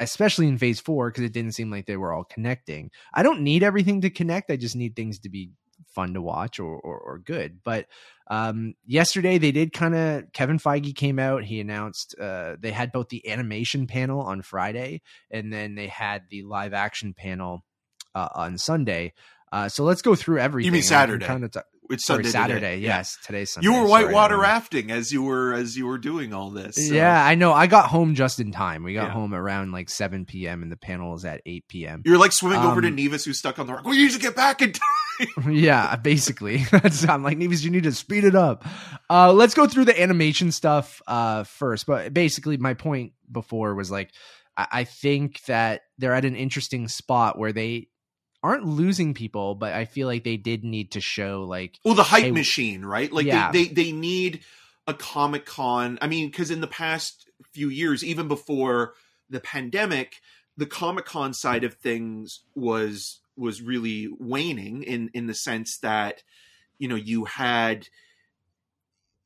especially 0.00 0.46
in 0.48 0.58
phase 0.58 0.80
four 0.80 1.10
because 1.10 1.24
it 1.24 1.32
didn't 1.32 1.54
seem 1.54 1.70
like 1.70 1.86
they 1.86 1.96
were 1.96 2.12
all 2.12 2.24
connecting. 2.24 2.90
I 3.14 3.22
don't 3.22 3.40
need 3.42 3.62
everything 3.62 4.00
to 4.02 4.10
connect 4.10 4.50
i 4.50 4.56
just 4.56 4.76
need 4.76 4.94
things 4.96 5.18
to 5.20 5.28
be 5.30 5.50
fun 5.88 6.14
to 6.14 6.22
watch 6.22 6.58
or 6.58 6.76
or, 6.78 6.98
or 6.98 7.18
good. 7.18 7.60
But 7.64 7.86
um 8.28 8.74
yesterday 8.84 9.38
they 9.38 9.52
did 9.52 9.72
kind 9.72 9.94
of 9.94 10.32
kevin 10.32 10.58
feige 10.58 10.94
came 10.96 11.18
out 11.18 11.44
he 11.44 11.60
announced 11.60 12.14
uh 12.20 12.56
they 12.58 12.72
had 12.72 12.90
both 12.90 13.08
the 13.08 13.28
animation 13.30 13.86
panel 13.86 14.20
on 14.20 14.42
friday 14.42 15.00
and 15.30 15.52
then 15.52 15.76
they 15.76 15.86
had 15.86 16.22
the 16.28 16.42
live 16.42 16.74
action 16.74 17.14
panel 17.14 17.64
uh, 18.16 18.28
on 18.34 18.58
sunday. 18.58 19.12
Uh 19.52 19.68
so 19.68 19.84
let's 19.84 20.02
go 20.02 20.14
through 20.16 20.40
everything 20.40 20.66
You 20.66 20.72
mean 20.72 20.78
and 20.80 20.84
we 20.84 20.88
can 20.88 20.88
Saturday. 20.88 21.26
kind 21.26 21.44
of 21.44 21.50
t- 21.52 21.60
it's 21.90 22.04
sorry, 22.06 22.24
Sunday. 22.24 22.30
saturday 22.30 22.54
today. 22.60 22.76
Yeah. 22.78 22.96
yes 22.98 23.18
today's 23.24 23.50
sunday 23.52 23.66
You 23.66 23.72
were 23.74 23.88
Sorry, 23.88 24.04
whitewater 24.06 24.34
I'm- 24.36 24.42
rafting 24.42 24.90
as 24.90 25.12
you 25.12 25.22
were 25.22 25.52
as 25.54 25.76
you 25.76 25.86
were 25.86 25.98
doing 25.98 26.32
all 26.32 26.50
this. 26.50 26.76
so- 26.88 26.94
yeah, 26.94 27.24
I 27.24 27.34
know. 27.34 27.52
I 27.52 27.66
got 27.66 27.86
home 27.88 28.14
just 28.14 28.40
in 28.40 28.52
time. 28.52 28.82
We 28.82 28.94
got 28.94 29.08
Yeah. 29.08 29.12
home 29.12 29.34
around 29.34 29.72
like 29.72 29.88
7 29.90 30.24
p.m. 30.26 30.62
and 30.62 30.70
the 30.72 30.76
panel 30.76 31.14
is 31.14 31.24
at 31.24 31.40
8 31.46 31.64
p.m. 31.68 32.02
You're 32.04 32.18
like 32.18 32.32
swimming 32.32 32.58
over 32.60 32.80
to 32.80 32.88
Um, 32.88 32.94
Nevis 32.96 33.24
who's 33.24 33.38
stuck 33.38 33.58
on 33.58 33.66
the 33.66 33.74
rock. 33.74 33.84
We 33.86 33.98
need 33.98 34.10
to 34.12 34.18
get 34.18 34.34
back 34.36 34.62
in 34.62 34.72
time. 34.72 35.50
yeah, 35.52 35.96
basically. 35.96 36.64
I'm 37.08 37.22
like, 37.22 37.38
Nevis, 37.38 37.62
you 37.64 37.70
need 37.70 37.84
to 37.84 37.92
speed 37.92 38.24
it 38.24 38.34
up. 38.34 38.64
Uh, 39.08 39.32
let's 39.32 39.54
go 39.54 39.66
through 39.66 39.86
the 39.86 40.00
animation 40.00 40.52
stuff 40.52 41.00
uh, 41.06 41.44
first. 41.44 41.86
But 41.86 42.12
basically, 42.12 42.56
my 42.58 42.74
point 42.74 43.12
before 43.30 43.74
was 43.74 43.90
like, 43.90 44.10
I, 44.56 44.66
I 44.72 44.84
think 44.84 45.42
that 45.44 45.82
they're 45.98 46.12
at 46.14 46.24
an 46.26 46.36
interesting 46.36 46.88
spot 46.88 47.38
where 47.38 47.52
they 47.52 47.88
aren't 48.46 48.64
losing 48.64 49.12
people, 49.12 49.54
but 49.54 49.72
I 49.72 49.84
feel 49.84 50.06
like 50.06 50.24
they 50.24 50.36
did 50.36 50.64
need 50.64 50.92
to 50.92 51.00
show 51.00 51.44
like 51.44 51.78
Well, 51.84 51.94
the 51.94 52.04
hype 52.04 52.24
Hey, 52.24 52.30
machine, 52.30 52.84
right? 52.84 53.12
Like 53.12 53.26
yeah. 53.26 53.50
they, 53.50 53.66
they 53.66 53.84
they 53.84 53.92
need 53.92 54.40
a 54.86 54.94
Comic 54.94 55.44
Con. 55.46 55.98
I 56.00 56.06
mean, 56.06 56.28
because 56.28 56.50
in 56.50 56.60
the 56.60 56.66
past 56.66 57.28
few 57.52 57.68
years, 57.68 58.04
even 58.04 58.28
before 58.28 58.94
the 59.28 59.40
pandemic, 59.40 60.20
the 60.56 60.66
Comic 60.66 61.06
Con 61.06 61.34
side 61.34 61.64
of 61.64 61.74
things 61.74 62.40
was 62.54 63.20
was 63.36 63.60
really 63.60 64.08
waning 64.18 64.82
in 64.84 65.10
in 65.12 65.26
the 65.26 65.34
sense 65.34 65.78
that 65.78 66.22
you 66.78 66.88
know 66.88 66.94
you 66.94 67.24
had 67.24 67.88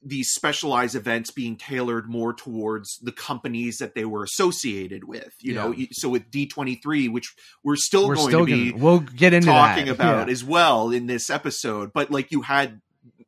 these 0.02 0.30
specialized 0.30 0.94
events 0.94 1.30
being 1.30 1.56
tailored 1.56 2.08
more 2.08 2.32
towards 2.32 2.98
the 3.02 3.12
companies 3.12 3.76
that 3.78 3.94
they 3.94 4.04
were 4.06 4.24
associated 4.24 5.04
with 5.04 5.34
you 5.40 5.52
know 5.52 5.74
so 5.92 6.08
with 6.08 6.30
d23 6.30 7.12
which 7.12 7.34
we're 7.62 7.76
still 7.76 8.08
we're 8.08 8.14
going 8.14 8.28
still 8.28 8.40
to 8.40 8.46
be 8.46 8.70
gonna, 8.70 8.82
we'll 8.82 9.00
get 9.00 9.34
into 9.34 9.48
talking 9.48 9.86
that. 9.86 9.94
about 9.94 10.28
Yeah. 10.28 10.32
as 10.32 10.42
well 10.42 10.90
in 10.90 11.06
this 11.06 11.28
episode. 11.30 11.92
But 11.92 12.10
like 12.10 12.30
you 12.30 12.42
had, 12.42 12.80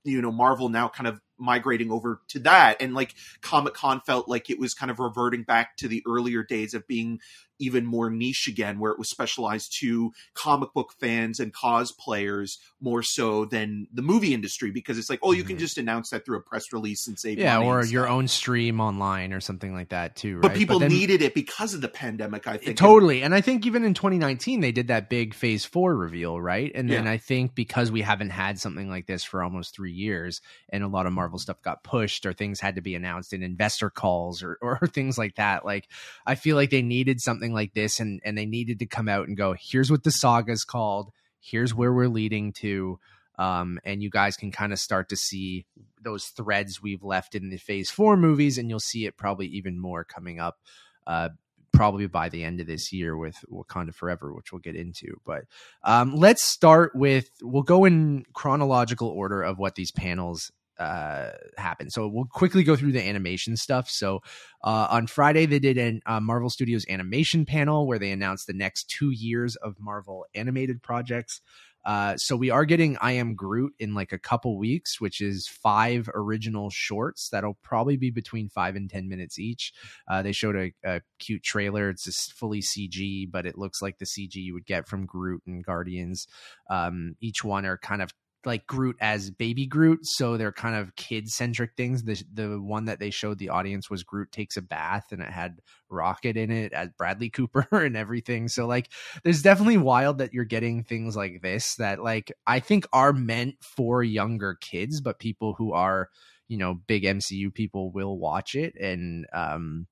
you 0.04 0.22
know, 0.22 0.32
Marvel 0.32 0.68
now 0.68 0.88
kind 0.88 1.06
of 1.06 1.20
migrating 1.38 1.90
over 1.90 2.20
to 2.28 2.38
that 2.40 2.80
and 2.80 2.94
like 2.94 3.14
comic 3.40 3.74
con 3.74 4.00
felt 4.06 4.28
like 4.28 4.48
it 4.48 4.58
was 4.58 4.74
kind 4.74 4.90
of 4.90 4.98
reverting 4.98 5.42
back 5.42 5.76
to 5.76 5.88
the 5.88 6.02
earlier 6.06 6.42
days 6.42 6.72
of 6.74 6.86
being 6.86 7.18
even 7.62 7.86
more 7.86 8.10
niche 8.10 8.48
again, 8.48 8.78
where 8.78 8.92
it 8.92 8.98
was 8.98 9.08
specialized 9.08 9.76
to 9.80 10.12
comic 10.34 10.72
book 10.74 10.92
fans 11.00 11.38
and 11.40 11.52
cosplayers 11.54 12.58
more 12.80 13.02
so 13.02 13.44
than 13.44 13.86
the 13.92 14.02
movie 14.02 14.34
industry 14.34 14.70
because 14.70 14.98
it's 14.98 15.08
like, 15.08 15.20
oh, 15.22 15.32
you 15.32 15.44
can 15.44 15.56
Mhm. 15.56 15.60
just 15.60 15.78
announce 15.78 16.10
that 16.10 16.24
through 16.24 16.38
a 16.38 16.40
press 16.42 16.72
release 16.72 17.06
and 17.06 17.18
save 17.18 17.38
yeah, 17.38 17.58
or 17.60 17.84
your 17.84 18.08
own 18.08 18.26
stream 18.28 18.80
online 18.80 19.32
or 19.32 19.40
something 19.40 19.72
like 19.72 19.90
that 19.90 20.16
too. 20.16 20.40
But 20.40 20.48
right? 20.48 20.56
people 20.56 20.78
then- 20.78 20.90
needed 20.90 21.22
it 21.22 21.34
because 21.34 21.74
of 21.74 21.80
the 21.80 21.88
pandemic. 21.88 22.46
I 22.46 22.56
think 22.56 22.76
Totally. 22.76 23.22
And 23.22 23.34
I 23.34 23.40
think 23.40 23.66
even 23.66 23.84
in 23.84 23.94
2019, 23.94 24.60
they 24.60 24.72
did 24.72 24.88
that 24.88 25.08
big 25.08 25.34
phase 25.34 25.64
four 25.64 25.94
reveal, 25.96 26.40
right? 26.40 26.72
And 26.74 26.90
then 26.90 27.06
I 27.06 27.18
think 27.18 27.54
because 27.54 27.90
we 27.92 28.02
haven't 28.02 28.30
had 28.30 28.58
something 28.58 28.88
like 28.88 29.06
this 29.06 29.22
for 29.24 29.42
almost 29.42 29.74
three 29.74 29.92
years 29.92 30.40
and 30.70 30.82
a 30.82 30.88
lot 30.88 31.06
of 31.06 31.12
Marvel 31.12 31.38
stuff 31.38 31.62
got 31.62 31.84
pushed 31.84 32.26
or 32.26 32.32
things 32.32 32.60
had 32.60 32.74
to 32.76 32.80
be 32.80 32.94
announced 32.94 33.32
in 33.32 33.42
investor 33.42 33.90
calls 33.90 34.42
or, 34.42 34.58
or 34.60 34.78
things 34.86 35.16
like 35.18 35.36
that, 35.36 35.64
like 35.64 35.88
I 36.26 36.34
feel 36.34 36.56
like 36.56 36.70
they 36.70 36.82
needed 36.82 37.20
something 37.20 37.51
like 37.52 37.74
this 37.74 38.00
and, 38.00 38.20
and 38.24 38.36
they 38.36 38.46
needed 38.46 38.78
to 38.80 38.86
come 38.86 39.08
out 39.08 39.28
and 39.28 39.36
go, 39.36 39.54
here's 39.58 39.90
what 39.90 40.04
the 40.04 40.10
saga's 40.10 40.64
called, 40.64 41.10
here's 41.40 41.74
where 41.74 41.92
we're 41.92 42.08
leading 42.08 42.52
to. 42.54 42.98
Um, 43.38 43.80
and 43.84 44.02
you 44.02 44.10
guys 44.10 44.36
can 44.36 44.52
kind 44.52 44.72
of 44.72 44.78
start 44.78 45.08
to 45.08 45.16
see 45.16 45.64
those 46.02 46.26
threads 46.26 46.82
we've 46.82 47.02
left 47.02 47.34
in 47.34 47.48
the 47.48 47.56
phase 47.56 47.90
four 47.90 48.16
movies, 48.16 48.58
and 48.58 48.68
you'll 48.68 48.78
see 48.78 49.06
it 49.06 49.16
probably 49.16 49.46
even 49.46 49.78
more 49.78 50.04
coming 50.04 50.38
up 50.38 50.58
uh, 51.06 51.30
probably 51.72 52.06
by 52.06 52.28
the 52.28 52.44
end 52.44 52.60
of 52.60 52.66
this 52.66 52.92
year 52.92 53.16
with 53.16 53.36
Wakanda 53.50 53.94
Forever, 53.94 54.32
which 54.32 54.52
we'll 54.52 54.60
get 54.60 54.76
into. 54.76 55.20
But 55.24 55.44
um, 55.82 56.14
let's 56.14 56.42
start 56.44 56.94
with 56.94 57.30
we'll 57.42 57.62
go 57.62 57.84
in 57.84 58.26
chronological 58.34 59.08
order 59.08 59.42
of 59.42 59.58
what 59.58 59.74
these 59.74 59.90
panels 59.90 60.52
uh 60.78 61.30
happen 61.56 61.90
so 61.90 62.08
we'll 62.08 62.24
quickly 62.24 62.62
go 62.62 62.76
through 62.76 62.92
the 62.92 63.02
animation 63.02 63.56
stuff 63.56 63.88
so 63.88 64.20
uh 64.64 64.86
on 64.90 65.06
friday 65.06 65.46
they 65.46 65.58
did 65.58 65.78
an 65.78 66.00
uh, 66.06 66.20
marvel 66.20 66.50
studios 66.50 66.86
animation 66.88 67.44
panel 67.44 67.86
where 67.86 67.98
they 67.98 68.10
announced 68.10 68.46
the 68.46 68.52
next 68.52 68.88
two 68.88 69.10
years 69.10 69.56
of 69.56 69.78
marvel 69.78 70.24
animated 70.34 70.82
projects 70.82 71.40
uh, 71.84 72.16
so 72.16 72.36
we 72.36 72.50
are 72.50 72.64
getting 72.64 72.96
I 73.00 73.12
Am 73.12 73.34
Groot 73.34 73.74
in 73.78 73.94
like 73.94 74.12
a 74.12 74.18
couple 74.18 74.56
weeks, 74.56 75.00
which 75.00 75.20
is 75.20 75.48
five 75.48 76.08
original 76.14 76.70
shorts 76.70 77.28
that'll 77.30 77.58
probably 77.62 77.96
be 77.96 78.10
between 78.10 78.48
five 78.48 78.76
and 78.76 78.88
ten 78.88 79.08
minutes 79.08 79.38
each. 79.38 79.72
Uh, 80.08 80.22
they 80.22 80.32
showed 80.32 80.56
a, 80.56 80.72
a 80.84 81.00
cute 81.18 81.42
trailer. 81.42 81.90
It's 81.90 82.04
just 82.04 82.34
fully 82.34 82.60
CG, 82.60 83.30
but 83.30 83.46
it 83.46 83.58
looks 83.58 83.82
like 83.82 83.98
the 83.98 84.04
CG 84.04 84.36
you 84.36 84.54
would 84.54 84.66
get 84.66 84.86
from 84.86 85.06
Groot 85.06 85.42
and 85.46 85.64
Guardians. 85.64 86.28
Um, 86.70 87.16
each 87.20 87.42
one 87.42 87.66
are 87.66 87.78
kind 87.78 88.02
of 88.02 88.12
like 88.44 88.66
Groot 88.66 88.96
as 89.00 89.30
baby 89.30 89.66
Groot, 89.66 90.00
so 90.02 90.36
they're 90.36 90.52
kind 90.52 90.76
of 90.76 90.94
kid 90.96 91.28
centric 91.28 91.72
things. 91.76 92.04
The 92.04 92.22
the 92.32 92.60
one 92.60 92.86
that 92.86 92.98
they 92.98 93.10
showed 93.10 93.38
the 93.38 93.50
audience 93.50 93.88
was 93.88 94.02
Groot 94.02 94.32
takes 94.32 94.56
a 94.56 94.62
bath, 94.62 95.12
and 95.12 95.22
it 95.22 95.30
had 95.30 95.58
Rocket 95.88 96.36
in 96.36 96.50
it 96.50 96.72
as 96.72 96.88
Bradley 96.96 97.30
Cooper 97.30 97.66
and 97.72 97.96
everything. 97.96 98.48
So 98.48 98.66
like, 98.66 98.88
there's 99.22 99.42
definitely 99.42 99.78
wild 99.78 100.18
that 100.18 100.32
you're 100.32 100.44
getting 100.44 100.84
things 100.84 101.16
like 101.16 101.42
this 101.42 101.76
that 101.76 102.02
like 102.02 102.32
I 102.46 102.60
think 102.60 102.86
are 102.92 103.12
meant 103.12 103.56
for 103.60 104.02
younger 104.02 104.56
kids, 104.60 105.00
but 105.00 105.18
people 105.18 105.54
who 105.54 105.72
are 105.72 106.08
you 106.48 106.58
know 106.58 106.74
big 106.74 107.04
MCU 107.04 107.52
people 107.54 107.92
will 107.92 108.18
watch 108.18 108.54
it, 108.54 108.74
and 108.80 109.26
um, 109.32 109.86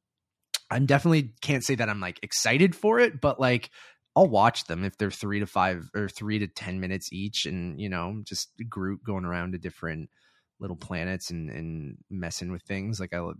I'm 0.71 0.87
definitely 0.87 1.35
can't 1.41 1.65
say 1.65 1.75
that 1.75 1.89
I'm 1.89 2.01
like 2.01 2.21
excited 2.23 2.77
for 2.77 3.01
it, 3.01 3.21
but 3.21 3.41
like 3.41 3.71
I'll 4.21 4.29
watch 4.29 4.67
them 4.67 4.85
if 4.85 4.99
they're 4.99 5.11
three 5.11 5.41
to 5.41 5.47
five 5.47 5.89
or 5.95 6.07
three 6.07 6.39
to 6.41 6.47
ten 6.47 6.79
minutes 6.79 7.11
each, 7.11 7.47
and 7.47 7.81
you 7.81 7.89
know, 7.89 8.21
just 8.23 8.51
Groot 8.69 9.03
going 9.03 9.25
around 9.25 9.53
to 9.53 9.59
different 9.59 10.11
little 10.59 10.77
planets 10.77 11.31
and 11.31 11.49
and 11.49 11.97
messing 12.11 12.53
with 12.53 12.63
things. 12.63 13.01
Like 13.01 13.15
I, 13.15 13.31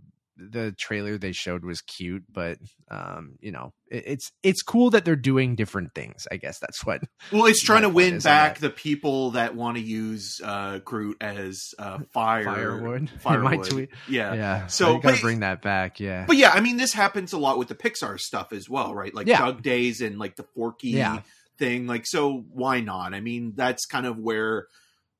the 0.49 0.73
trailer 0.79 1.17
they 1.17 1.31
showed 1.31 1.63
was 1.63 1.81
cute, 1.81 2.23
but 2.31 2.57
um, 2.89 3.35
you 3.41 3.51
know, 3.51 3.73
it, 3.89 4.03
it's 4.07 4.31
it's 4.43 4.61
cool 4.61 4.89
that 4.91 5.05
they're 5.05 5.15
doing 5.15 5.55
different 5.55 5.93
things. 5.93 6.27
I 6.31 6.37
guess 6.37 6.59
that's 6.59 6.85
what. 6.85 7.01
Well, 7.31 7.45
it's 7.45 7.61
trying 7.63 7.83
to 7.83 7.89
win 7.89 8.19
back 8.19 8.57
the 8.59 8.69
people 8.69 9.31
that 9.31 9.55
want 9.55 9.77
to 9.77 9.83
use 9.83 10.39
uh, 10.43 10.79
Groot 10.79 11.17
as 11.21 11.73
uh, 11.77 11.99
fire 12.13 12.43
Firewood. 12.43 13.09
Firewood. 13.19 13.69
tweet. 13.69 13.89
Yeah. 14.09 14.33
Yeah, 14.33 14.67
So, 14.67 14.97
gotta 14.97 15.15
but- 15.15 15.21
bring 15.21 15.41
that 15.41 15.61
back. 15.61 15.99
Yeah, 15.99 16.25
But 16.27 16.37
yeah, 16.37 16.51
I 16.51 16.59
mean, 16.61 16.77
this 16.77 16.93
happens 16.93 17.33
a 17.33 17.37
lot 17.37 17.57
with 17.57 17.67
the 17.67 17.75
Pixar 17.75 18.19
stuff 18.19 18.51
as 18.53 18.69
well, 18.69 18.95
right? 18.95 19.13
Like 19.13 19.27
Yeah. 19.27 19.39
Dug 19.39 19.61
Days 19.61 20.01
and 20.01 20.17
like 20.17 20.35
the 20.35 20.43
Forky 20.55 20.89
Yeah. 20.89 21.21
thing. 21.57 21.85
Like, 21.87 22.05
so 22.07 22.43
why 22.51 22.79
not? 22.81 23.13
I 23.13 23.19
mean, 23.21 23.53
that's 23.55 23.85
kind 23.85 24.05
of 24.05 24.17
where 24.17 24.67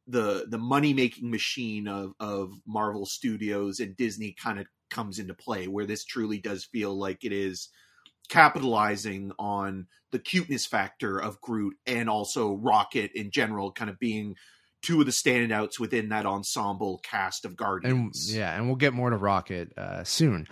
the 0.08 0.46
the 0.50 0.58
money 0.58 0.94
making 0.94 1.30
machine 1.30 1.88
of 1.88 2.14
of 2.20 2.50
Marvel 2.68 3.06
Studios 3.06 3.80
and 3.80 3.96
Disney 3.96 4.36
kind 4.42 4.60
of 4.60 4.66
comes 4.92 5.18
into 5.18 5.34
play, 5.34 5.68
where 5.68 5.88
this 5.88 6.06
truly 6.06 6.38
does 6.38 6.64
feel 6.66 6.94
like 6.94 7.24
it 7.24 7.32
is 7.32 7.70
capitalizing 8.30 9.32
on 9.40 9.88
the 10.12 10.20
cuteness 10.20 10.66
factor 10.66 11.18
of 11.18 11.42
Groot 11.42 11.76
and 11.88 12.10
also 12.10 12.54
Rocket 12.54 13.12
in 13.16 13.32
general, 13.32 13.72
kind 13.72 13.90
of 13.90 13.98
being 13.98 14.36
two 14.82 15.00
of 15.00 15.06
the 15.06 15.12
standouts 15.12 15.80
within 15.80 16.10
that 16.10 16.26
ensemble 16.26 17.00
cast 17.04 17.46
of 17.46 17.52
and 17.52 17.58
Guardians. 17.58 18.36
yeah, 18.36 18.56
and 18.56 18.68
we'll 18.68 18.76
get 18.76 18.94
more 18.94 19.10
to 19.10 19.18
Rocket 19.18 19.78
uh, 19.78 20.04
soon. 20.04 20.48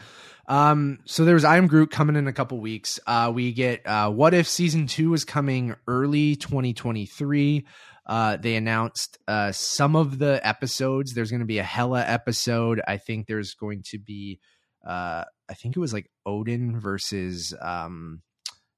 Um, 0.48 1.00
so 1.06 1.26
there's 1.26 1.44
I 1.44 1.58
Am 1.58 1.68
Groot 1.68 1.92
coming 1.92 2.16
in 2.16 2.28
a 2.28 2.34
couple 2.34 2.60
weeks. 2.60 3.00
Uh, 3.06 3.32
we 3.34 3.54
get 3.54 3.86
uh, 3.86 4.10
What 4.12 4.34
If 4.34 4.48
season 4.48 4.88
two 4.88 5.14
is 5.14 5.26
coming 5.26 5.76
early 5.88 6.36
2023. 6.36 7.66
Uh, 8.10 8.38
they 8.38 8.56
announced 8.56 9.20
uh, 9.28 9.52
some 9.52 9.96
of 9.96 10.18
the 10.18 10.46
episodes. 10.46 11.14
There's 11.14 11.30
going 11.30 11.42
to 11.42 11.46
be 11.46 11.60
a 11.60 11.64
Hela 11.64 12.04
episode. 12.04 12.82
I 12.88 12.98
think 12.98 13.28
there's 13.28 13.54
going 13.54 13.84
to 13.92 14.00
be, 14.00 14.40
uh, 14.84 15.26
I 15.48 15.54
think 15.54 15.78
it 15.78 15.80
was 15.80 15.94
like 15.94 16.10
Odin 16.26 16.80
versus 16.80 17.54
um, 17.62 18.24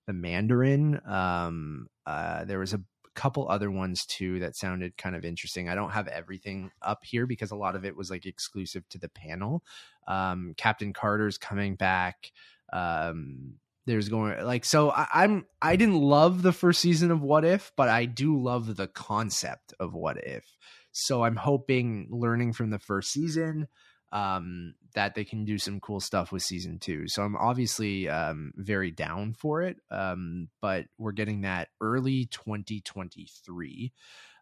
the 0.06 0.12
Mandarin. 0.12 1.00
Um, 1.08 1.88
uh, 2.06 2.44
there 2.44 2.60
was 2.60 2.74
a 2.74 2.82
couple 3.16 3.48
other 3.48 3.72
ones 3.72 4.06
too 4.06 4.40
that 4.40 4.58
sounded 4.58 4.98
kind 4.98 5.16
of 5.16 5.24
interesting. 5.24 5.70
I 5.70 5.76
don't 5.76 5.92
have 5.92 6.10
everything 6.10 6.70
up 6.82 7.06
here 7.06 7.26
because 7.26 7.52
a 7.52 7.56
lot 7.56 7.78
of 7.78 7.86
it 7.86 7.96
was 7.96 8.12
like 8.12 8.26
exclusive 8.26 8.84
to 8.90 8.98
the 8.98 9.10
panel. 9.10 9.64
Um, 10.10 10.56
Captain 10.58 10.92
Carter's 10.92 11.38
coming 11.38 11.76
back. 11.76 12.34
Um, 12.74 13.54
there's 13.86 14.10
going 14.10 14.44
like 14.46 14.66
so 14.66 14.92
I, 14.92 15.08
I'm 15.14 15.46
I 15.62 15.76
didn't 15.76 16.00
love 16.00 16.42
the 16.42 16.54
first 16.54 16.82
season 16.82 17.12
of 17.12 17.22
What 17.22 17.46
If, 17.46 17.72
but 17.76 17.90
I 17.90 18.06
do 18.06 18.40
love 18.40 18.76
the 18.76 18.88
concept 18.88 19.74
of 19.80 19.94
What 19.94 20.18
If. 20.24 20.46
So 20.92 21.24
I'm 21.24 21.36
hoping 21.36 22.08
learning 22.12 22.54
from 22.54 22.70
the 22.70 22.80
first 22.80 23.12
season 23.12 23.68
um 24.12 24.74
that 24.94 25.16
they 25.16 25.24
can 25.24 25.46
do 25.46 25.58
some 25.58 25.80
cool 25.80 26.02
stuff 26.02 26.32
with 26.32 26.44
season 26.44 26.80
two. 26.80 27.08
So 27.08 27.24
i'm 27.24 27.36
obviously 27.36 28.10
um 28.10 28.52
very 28.56 28.92
down 28.92 29.34
for 29.34 29.62
it 29.62 29.78
um 29.90 30.50
but 30.62 30.86
we're 30.98 31.14
getting 31.14 31.42
that 31.42 31.70
early 31.80 32.26
2023 32.26 33.94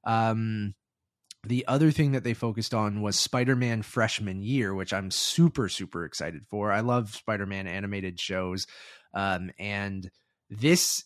um 0.06 0.74
the 1.46 1.66
other 1.68 1.90
thing 1.92 2.12
that 2.12 2.26
they 2.26 2.34
focused 2.34 2.74
on 2.74 3.02
was 3.02 3.18
spider-man 3.18 3.82
freshman 3.82 4.42
year 4.42 4.74
which 4.74 4.92
i'm 4.92 5.12
super 5.12 5.70
super 5.70 6.04
excited 6.04 6.46
for. 6.50 6.72
I 6.72 6.82
love 6.82 7.14
spider-man 7.16 7.68
animated 7.68 8.20
shows 8.20 8.66
um 9.14 9.52
and 9.60 10.10
this 10.50 11.04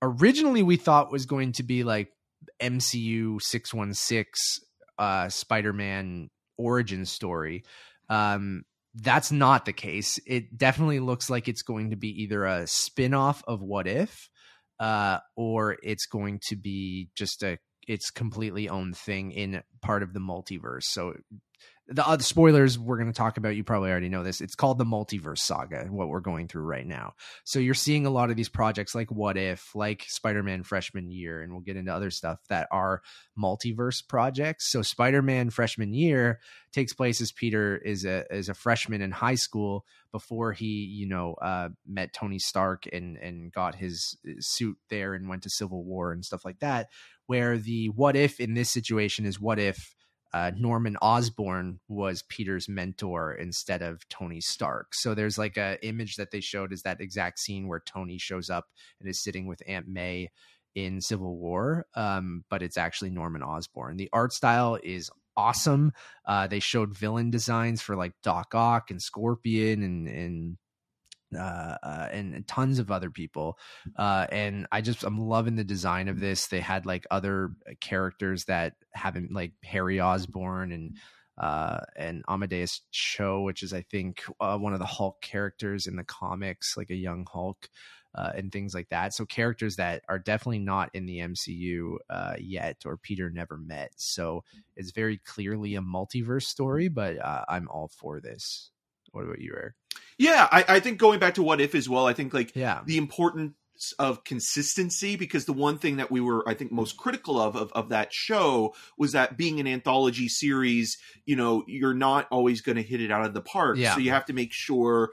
originally 0.00 0.62
we 0.62 0.76
thought 0.76 1.12
was 1.12 1.26
going 1.26 1.52
to 1.52 1.62
be 1.62 1.84
like 1.84 2.10
mcu 2.60 3.40
616 3.40 4.66
uh 4.98 5.28
spider-man 5.28 6.28
origin 6.58 7.06
story. 7.06 7.64
Um 8.08 8.64
that's 8.94 9.32
not 9.32 9.64
the 9.64 9.72
case. 9.72 10.18
It 10.26 10.58
definitely 10.58 11.00
looks 11.00 11.30
like 11.30 11.48
it's 11.48 11.62
going 11.62 11.90
to 11.90 11.96
be 11.96 12.22
either 12.22 12.44
a 12.44 12.66
spin-off 12.66 13.42
of 13.46 13.62
what 13.62 13.86
if 13.86 14.28
uh 14.78 15.18
or 15.36 15.76
it's 15.82 16.06
going 16.06 16.40
to 16.48 16.56
be 16.56 17.08
just 17.14 17.42
a 17.42 17.58
its 17.88 18.10
completely 18.10 18.68
own 18.68 18.92
thing 18.92 19.32
in 19.32 19.62
part 19.80 20.02
of 20.02 20.12
the 20.12 20.20
multiverse. 20.20 20.84
So 20.84 21.14
the 21.92 22.06
other 22.06 22.22
spoilers 22.22 22.78
we're 22.78 22.96
going 22.96 23.12
to 23.12 23.16
talk 23.16 23.36
about 23.36 23.56
you 23.56 23.64
probably 23.64 23.90
already 23.90 24.08
know 24.08 24.22
this. 24.22 24.40
It's 24.40 24.54
called 24.54 24.78
the 24.78 24.84
multiverse 24.84 25.38
saga 25.38 25.86
what 25.90 26.08
we're 26.08 26.20
going 26.20 26.48
through 26.48 26.62
right 26.62 26.86
now. 26.86 27.14
So 27.44 27.58
you're 27.58 27.74
seeing 27.74 28.06
a 28.06 28.10
lot 28.10 28.30
of 28.30 28.36
these 28.36 28.48
projects 28.48 28.94
like 28.94 29.10
what 29.10 29.36
if 29.36 29.74
like 29.74 30.04
spider-man 30.08 30.62
freshman 30.62 31.10
year 31.10 31.42
and 31.42 31.52
we'll 31.52 31.60
get 31.60 31.76
into 31.76 31.94
other 31.94 32.10
stuff 32.10 32.38
that 32.48 32.68
are 32.70 33.02
multiverse 33.38 34.06
projects. 34.06 34.70
So 34.70 34.82
spider-man 34.82 35.50
freshman 35.50 35.92
year 35.92 36.40
takes 36.72 36.92
place 36.92 37.20
as 37.20 37.32
peter 37.32 37.76
is 37.76 38.04
a 38.04 38.24
is 38.34 38.48
a 38.48 38.54
freshman 38.54 39.02
in 39.02 39.10
high 39.10 39.34
school 39.34 39.84
before 40.10 40.52
he 40.52 40.66
you 40.66 41.06
know 41.06 41.34
uh 41.34 41.68
met 41.86 42.12
tony 42.12 42.38
stark 42.38 42.84
and 42.92 43.16
and 43.18 43.52
got 43.52 43.74
his 43.74 44.16
suit 44.40 44.76
there 44.88 45.14
and 45.14 45.28
went 45.28 45.42
to 45.42 45.50
civil 45.50 45.84
war 45.84 46.12
and 46.12 46.24
stuff 46.24 46.44
like 46.44 46.58
that 46.60 46.88
where 47.26 47.58
the 47.58 47.88
what 47.90 48.16
if 48.16 48.40
in 48.40 48.54
this 48.54 48.70
situation 48.70 49.26
is 49.26 49.38
what 49.38 49.58
if 49.58 49.94
uh, 50.32 50.50
Norman 50.56 50.96
Osborn 51.02 51.80
was 51.88 52.22
Peter's 52.28 52.68
mentor 52.68 53.34
instead 53.34 53.82
of 53.82 54.08
Tony 54.08 54.40
Stark. 54.40 54.94
So 54.94 55.14
there's 55.14 55.38
like 55.38 55.56
a 55.56 55.84
image 55.86 56.16
that 56.16 56.30
they 56.30 56.40
showed 56.40 56.72
is 56.72 56.82
that 56.82 57.00
exact 57.00 57.38
scene 57.38 57.68
where 57.68 57.82
Tony 57.84 58.18
shows 58.18 58.48
up 58.48 58.66
and 59.00 59.08
is 59.08 59.22
sitting 59.22 59.46
with 59.46 59.62
Aunt 59.66 59.88
May 59.88 60.30
in 60.74 61.00
Civil 61.00 61.36
War, 61.36 61.86
um, 61.94 62.44
but 62.48 62.62
it's 62.62 62.78
actually 62.78 63.10
Norman 63.10 63.42
Osborn. 63.42 63.98
The 63.98 64.08
art 64.12 64.32
style 64.32 64.78
is 64.82 65.10
awesome. 65.36 65.92
Uh, 66.26 66.46
they 66.46 66.60
showed 66.60 66.96
villain 66.96 67.30
designs 67.30 67.82
for 67.82 67.96
like 67.96 68.12
Doc 68.22 68.54
Ock 68.54 68.90
and 68.90 69.00
Scorpion 69.00 69.82
and 69.82 70.08
and 70.08 70.56
uh, 71.36 71.76
uh, 71.82 72.08
and, 72.10 72.46
tons 72.46 72.78
of 72.78 72.90
other 72.90 73.10
people. 73.10 73.58
Uh, 73.96 74.26
and 74.30 74.66
I 74.72 74.80
just 74.80 75.04
I'm 75.04 75.18
loving 75.18 75.56
the 75.56 75.64
design 75.64 76.08
of 76.08 76.20
this. 76.20 76.48
They 76.48 76.60
had 76.60 76.86
like 76.86 77.06
other 77.10 77.52
characters 77.80 78.44
that 78.44 78.74
haven't 78.92 79.32
like 79.32 79.52
Harry 79.64 80.00
Osborn 80.00 80.72
and 80.72 80.96
uh, 81.38 81.80
and 81.96 82.24
Amadeus 82.28 82.82
Cho, 82.90 83.42
which 83.42 83.62
is 83.62 83.72
I 83.72 83.82
think 83.82 84.22
uh, 84.40 84.58
one 84.58 84.72
of 84.72 84.78
the 84.78 84.86
Hulk 84.86 85.20
characters 85.22 85.86
in 85.86 85.96
the 85.96 86.04
comics, 86.04 86.76
like 86.76 86.90
a 86.90 86.96
young 86.96 87.26
Hulk. 87.30 87.68
Uh, 88.14 88.30
and 88.36 88.52
things 88.52 88.74
like 88.74 88.90
that. 88.90 89.14
So 89.14 89.24
characters 89.24 89.76
that 89.76 90.02
are 90.06 90.18
definitely 90.18 90.58
not 90.58 90.90
in 90.92 91.06
the 91.06 91.20
MCU 91.20 91.96
uh, 92.10 92.34
yet, 92.38 92.82
or 92.84 92.98
Peter 92.98 93.30
never 93.30 93.56
met. 93.56 93.92
So 93.96 94.44
it's 94.76 94.90
very 94.90 95.16
clearly 95.16 95.76
a 95.76 95.80
multiverse 95.80 96.42
story, 96.42 96.88
but 96.88 97.16
uh, 97.18 97.46
I'm 97.48 97.68
all 97.70 97.88
for 97.88 98.20
this. 98.20 98.71
What 99.12 99.24
about 99.24 99.40
you, 99.40 99.54
Eric? 99.56 99.74
Yeah, 100.18 100.48
I, 100.50 100.64
I 100.68 100.80
think 100.80 100.98
going 100.98 101.18
back 101.20 101.34
to 101.34 101.42
what 101.42 101.60
if 101.60 101.74
as 101.74 101.88
well, 101.88 102.06
I 102.06 102.12
think 102.12 102.34
like 102.34 102.54
Yeah, 102.56 102.80
the 102.84 102.98
importance 102.98 103.54
of 103.98 104.22
consistency 104.24 105.16
because 105.16 105.44
the 105.44 105.52
one 105.52 105.76
thing 105.76 105.96
that 105.96 106.08
we 106.08 106.20
were 106.20 106.48
i 106.48 106.54
think 106.54 106.70
most 106.70 106.96
critical 106.96 107.40
of, 107.40 107.56
of 107.56 107.72
of 107.72 107.88
that 107.88 108.12
show 108.12 108.72
was 108.96 109.10
that 109.10 109.36
being 109.36 109.58
an 109.58 109.66
anthology 109.66 110.28
series 110.28 110.98
you 111.24 111.34
know 111.34 111.64
you're 111.66 111.94
not 111.94 112.28
always 112.30 112.60
going 112.60 112.76
to 112.76 112.82
hit 112.82 113.00
it 113.00 113.10
out 113.10 113.24
of 113.24 113.34
the 113.34 113.40
park 113.40 113.76
Yeah. 113.78 113.94
so 113.94 114.00
you 114.00 114.10
have 114.10 114.26
to 114.26 114.32
make 114.32 114.52
sure 114.52 115.10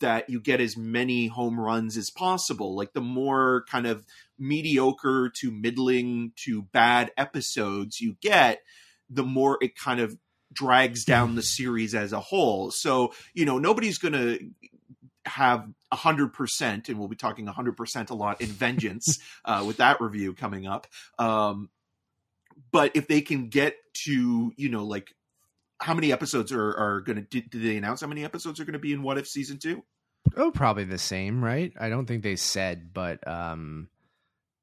that 0.00 0.28
you 0.28 0.40
get 0.40 0.60
as 0.60 0.76
many 0.76 1.28
home 1.28 1.60
runs 1.60 1.96
as 1.96 2.10
possible 2.10 2.74
like 2.74 2.92
the 2.92 3.00
more 3.00 3.64
kind 3.70 3.86
of 3.86 4.04
mediocre 4.36 5.30
to 5.36 5.52
middling 5.52 6.32
to 6.44 6.62
bad 6.62 7.12
episodes 7.16 8.00
you 8.00 8.16
get 8.20 8.62
the 9.08 9.22
more 9.22 9.58
it 9.60 9.76
kind 9.76 10.00
of 10.00 10.16
drags 10.52 11.04
down 11.04 11.34
the 11.34 11.42
series 11.42 11.94
as 11.94 12.12
a 12.12 12.20
whole 12.20 12.70
so 12.70 13.12
you 13.34 13.44
know 13.44 13.58
nobody's 13.58 13.98
going 13.98 14.12
to 14.12 14.38
have 15.24 15.68
100% 15.92 16.88
and 16.88 16.98
we'll 16.98 17.08
be 17.08 17.16
talking 17.16 17.46
100% 17.46 18.10
a 18.10 18.14
lot 18.14 18.40
in 18.40 18.46
vengeance 18.46 19.18
uh, 19.44 19.62
with 19.66 19.76
that 19.78 20.00
review 20.00 20.32
coming 20.32 20.66
up 20.66 20.86
um, 21.18 21.68
but 22.72 22.92
if 22.94 23.06
they 23.08 23.20
can 23.20 23.48
get 23.48 23.76
to 23.92 24.52
you 24.56 24.68
know 24.68 24.84
like 24.84 25.14
how 25.80 25.94
many 25.94 26.12
episodes 26.12 26.50
are, 26.50 26.76
are 26.76 27.00
going 27.02 27.16
to 27.16 27.22
did, 27.22 27.50
did 27.50 27.62
they 27.62 27.76
announce 27.76 28.00
how 28.00 28.06
many 28.06 28.24
episodes 28.24 28.58
are 28.58 28.64
going 28.64 28.72
to 28.72 28.78
be 28.78 28.92
in 28.92 29.02
what 29.02 29.18
if 29.18 29.28
season 29.28 29.58
two 29.58 29.82
oh, 30.36 30.50
probably 30.50 30.84
the 30.84 30.98
same, 30.98 31.44
right? 31.44 31.72
I 31.78 31.88
don't 31.88 32.06
think 32.06 32.22
they 32.22 32.36
said, 32.36 32.92
but 32.92 33.26
um, 33.26 33.88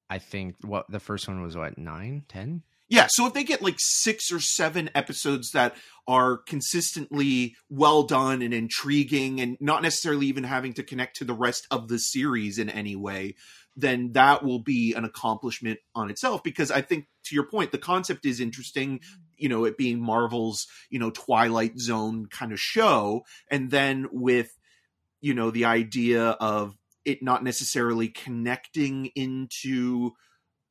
I 0.09 0.19
think 0.19 0.55
what 0.61 0.89
the 0.89 0.99
first 0.99 1.27
one 1.27 1.41
was 1.41 1.57
what 1.57 1.77
nine, 1.77 2.23
ten. 2.27 2.63
Yeah 2.89 3.07
so 3.09 3.25
if 3.27 3.33
they 3.33 3.43
get 3.43 3.61
like 3.61 3.77
six 3.77 4.31
or 4.31 4.39
seven 4.39 4.89
episodes 4.95 5.51
that 5.51 5.75
are 6.07 6.37
consistently 6.37 7.55
well 7.69 8.03
done 8.03 8.41
and 8.41 8.53
intriguing 8.53 9.41
and 9.41 9.57
not 9.59 9.81
necessarily 9.81 10.27
even 10.27 10.43
having 10.43 10.73
to 10.73 10.83
connect 10.83 11.15
to 11.15 11.25
the 11.25 11.33
rest 11.33 11.67
of 11.71 11.87
the 11.87 11.97
series 11.97 12.57
in 12.57 12.69
any 12.69 12.95
way 12.95 13.35
then 13.77 14.13
that 14.13 14.43
will 14.43 14.59
be 14.59 14.93
an 14.93 15.03
accomplishment 15.03 15.79
on 15.93 16.09
itself 16.09 16.43
because 16.43 16.71
i 16.71 16.81
think 16.81 17.07
to 17.23 17.35
your 17.35 17.45
point 17.45 17.71
the 17.71 17.77
concept 17.77 18.25
is 18.25 18.39
interesting 18.39 18.99
you 19.37 19.49
know 19.49 19.65
it 19.65 19.77
being 19.77 19.99
marvel's 19.99 20.67
you 20.89 20.99
know 20.99 21.09
twilight 21.09 21.79
zone 21.79 22.27
kind 22.27 22.51
of 22.51 22.59
show. 22.59 23.25
And 23.49 23.71
then 23.71 24.07
with 24.11 24.57
you 25.21 25.33
know 25.33 25.51
the 25.51 25.65
idea 25.65 26.29
of 26.29 26.75
it 27.03 27.21
not 27.21 27.43
necessarily 27.43 28.07
connecting 28.07 29.07
into 29.15 30.11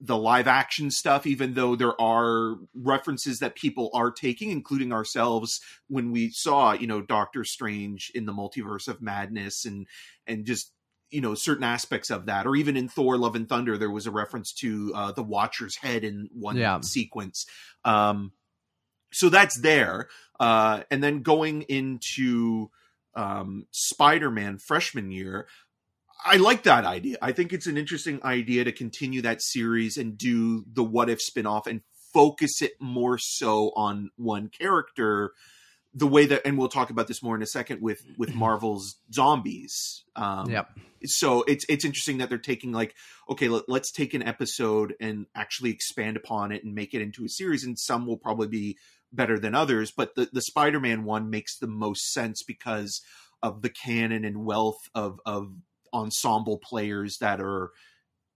the 0.06 0.18
live 0.18 0.46
action 0.46 0.90
stuff 0.90 1.26
even 1.26 1.54
though 1.54 1.74
there 1.76 1.98
are 2.00 2.56
references 2.74 3.38
that 3.38 3.54
people 3.56 3.88
are 3.94 4.10
taking 4.10 4.50
including 4.50 4.92
ourselves 4.92 5.60
when 5.88 6.10
we 6.12 6.28
saw 6.30 6.72
you 6.72 6.86
know 6.86 7.00
doctor 7.00 7.42
strange 7.44 8.10
in 8.14 8.26
the 8.26 8.32
multiverse 8.32 8.86
of 8.86 9.00
madness 9.00 9.64
and 9.64 9.86
and 10.26 10.44
just 10.44 10.72
you 11.10 11.20
know 11.20 11.34
certain 11.34 11.64
aspects 11.64 12.10
of 12.10 12.26
that. 12.26 12.46
Or 12.46 12.56
even 12.56 12.76
in 12.76 12.88
thor 12.88 13.16
love 13.16 13.36
and 13.36 13.48
thunder 13.48 13.78
there 13.78 13.90
was 13.90 14.06
a 14.06 14.10
reference 14.10 14.52
to 14.60 14.92
uh, 14.94 15.12
the 15.12 15.22
watcher's 15.22 15.76
head 15.76 16.02
in 16.04 16.28
one 16.32 16.56
Yeah. 16.56 16.80
sequence. 16.80 17.46
Um 17.84 18.32
so 19.12 19.28
that's 19.28 19.58
there. 19.60 20.08
Uh 20.40 20.82
and 20.90 21.02
then 21.02 21.22
going 21.22 21.62
into 21.62 22.70
um 23.14 23.66
spider-man 23.70 24.58
freshman 24.58 25.12
year 25.12 25.46
I 26.24 26.36
like 26.36 26.64
that 26.64 26.84
idea. 26.84 27.16
I 27.22 27.32
think 27.32 27.52
it's 27.52 27.66
an 27.66 27.76
interesting 27.76 28.20
idea 28.24 28.64
to 28.64 28.72
continue 28.72 29.22
that 29.22 29.42
series 29.42 29.96
and 29.96 30.16
do 30.16 30.64
the 30.72 30.84
what 30.84 31.10
if 31.10 31.20
spin-off 31.20 31.66
and 31.66 31.82
focus 32.12 32.62
it 32.62 32.72
more 32.80 33.18
so 33.18 33.72
on 33.76 34.10
one 34.16 34.48
character 34.48 35.32
the 35.96 36.06
way 36.06 36.26
that 36.26 36.42
and 36.44 36.58
we'll 36.58 36.68
talk 36.68 36.90
about 36.90 37.06
this 37.06 37.22
more 37.22 37.36
in 37.36 37.42
a 37.42 37.46
second 37.46 37.80
with 37.80 38.02
with 38.18 38.34
Marvel's 38.34 38.96
zombies. 39.12 40.04
Um 40.16 40.50
Yep. 40.50 40.68
so 41.04 41.42
it's 41.44 41.64
it's 41.68 41.84
interesting 41.84 42.18
that 42.18 42.28
they're 42.28 42.38
taking 42.38 42.72
like 42.72 42.94
okay 43.28 43.48
let, 43.48 43.68
let's 43.68 43.92
take 43.92 44.14
an 44.14 44.22
episode 44.22 44.94
and 45.00 45.26
actually 45.34 45.70
expand 45.70 46.16
upon 46.16 46.52
it 46.52 46.64
and 46.64 46.74
make 46.74 46.94
it 46.94 47.02
into 47.02 47.24
a 47.24 47.28
series 47.28 47.64
and 47.64 47.78
some 47.78 48.06
will 48.06 48.16
probably 48.16 48.48
be 48.48 48.76
better 49.12 49.38
than 49.38 49.54
others 49.54 49.92
but 49.96 50.14
the 50.16 50.28
the 50.32 50.42
Spider-Man 50.42 51.04
one 51.04 51.30
makes 51.30 51.56
the 51.58 51.68
most 51.68 52.12
sense 52.12 52.42
because 52.42 53.00
of 53.42 53.62
the 53.62 53.70
canon 53.70 54.24
and 54.24 54.44
wealth 54.44 54.88
of 54.94 55.20
of 55.24 55.52
ensemble 55.94 56.58
players 56.58 57.16
that 57.18 57.40
are 57.40 57.70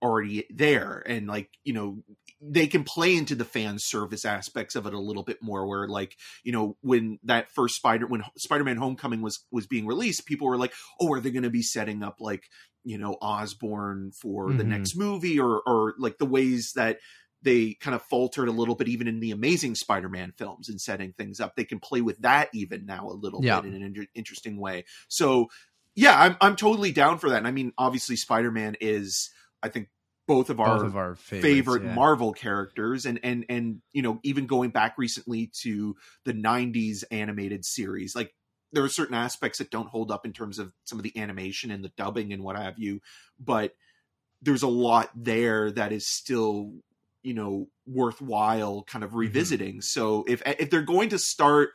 already 0.01 0.45
there 0.49 1.03
and 1.05 1.27
like 1.27 1.49
you 1.65 1.73
know 1.73 2.01
they 2.41 2.67
can 2.67 2.85
play 2.85 3.17
into 3.17 3.35
the 3.35 3.43
fan 3.43 3.75
service 3.77 4.23
aspects 4.23 4.77
of 4.77 4.85
it 4.85 4.93
a 4.93 4.99
little 4.99 5.23
bit 5.23 5.39
more 5.41 5.67
where 5.67 5.89
like 5.89 6.15
you 6.41 6.53
know 6.53 6.77
when 6.79 7.19
that 7.23 7.51
first 7.51 7.75
spider 7.75 8.07
when 8.07 8.23
spider-man 8.37 8.77
homecoming 8.77 9.21
was 9.21 9.45
was 9.51 9.67
being 9.67 9.85
released 9.85 10.25
people 10.25 10.47
were 10.47 10.55
like 10.57 10.71
oh 11.01 11.11
are 11.11 11.19
they 11.19 11.31
going 11.31 11.43
to 11.43 11.49
be 11.49 11.61
setting 11.61 12.01
up 12.01 12.15
like 12.21 12.43
you 12.85 12.97
know 12.97 13.17
osborn 13.21 14.11
for 14.21 14.53
the 14.53 14.63
Mhm. 14.63 14.67
next 14.67 14.95
movie 14.95 15.37
or 15.37 15.61
or 15.67 15.95
like 15.99 16.17
the 16.17 16.25
ways 16.25 16.71
that 16.77 16.99
they 17.41 17.73
kind 17.81 17.95
of 17.95 18.01
faltered 18.03 18.47
a 18.47 18.53
little 18.53 18.75
bit 18.75 18.87
even 18.87 19.07
in 19.07 19.19
the 19.19 19.31
amazing 19.31 19.75
spider-man 19.75 20.31
films 20.37 20.69
and 20.69 20.79
setting 20.79 21.11
things 21.17 21.41
up 21.41 21.55
they 21.57 21.65
can 21.65 21.79
play 21.79 21.99
with 21.99 22.19
that 22.19 22.47
even 22.53 22.85
now 22.85 23.05
a 23.09 23.11
little 23.11 23.43
Yeah. 23.43 23.59
bit 23.59 23.67
in 23.69 23.75
an 23.75 23.83
inter- 23.83 24.07
interesting 24.15 24.57
way 24.61 24.85
so 25.09 25.47
yeah 25.95 26.19
i'm 26.19 26.37
i'm 26.41 26.55
totally 26.55 26.91
down 26.91 27.17
for 27.17 27.29
that 27.29 27.37
and 27.37 27.47
i 27.47 27.51
mean 27.51 27.71
obviously 27.77 28.15
spider-man 28.15 28.75
is 28.81 29.29
i 29.63 29.69
think 29.69 29.87
both 30.27 30.51
of 30.51 30.59
our 30.59 30.77
Both 30.77 30.85
of 30.85 30.95
our 30.95 31.15
favorite 31.15 31.83
yeah. 31.83 31.95
Marvel 31.95 32.33
characters 32.33 33.07
and 33.07 33.19
and 33.23 33.45
and 33.49 33.81
you 33.93 34.03
know 34.03 34.19
even 34.23 34.45
going 34.45 34.69
back 34.69 34.95
recently 34.95 35.51
to 35.63 35.95
the 36.23 36.33
90s 36.33 37.03
animated 37.09 37.65
series 37.65 38.15
like 38.15 38.31
there 38.71 38.83
are 38.83 38.89
certain 38.89 39.15
aspects 39.15 39.57
that 39.57 39.71
don't 39.71 39.89
hold 39.89 40.11
up 40.11 40.27
in 40.27 40.33
terms 40.33 40.59
of 40.59 40.71
some 40.83 40.99
of 40.99 41.03
the 41.03 41.17
animation 41.17 41.71
and 41.71 41.83
the 41.83 41.91
dubbing 41.97 42.31
and 42.31 42.43
what 42.43 42.55
have 42.55 42.77
you 42.77 43.01
but 43.39 43.73
there's 44.43 44.61
a 44.61 44.67
lot 44.67 45.09
there 45.15 45.71
that 45.71 45.91
is 45.91 46.05
still 46.05 46.73
you 47.23 47.33
know 47.33 47.67
worthwhile 47.87 48.83
kind 48.83 49.03
Mm-hmm. 49.03 49.15
of 49.15 49.15
revisiting 49.15 49.81
so 49.81 50.25
if 50.27 50.43
if 50.45 50.69
they're 50.69 50.83
going 50.83 51.09
to 51.09 51.17
start 51.17 51.71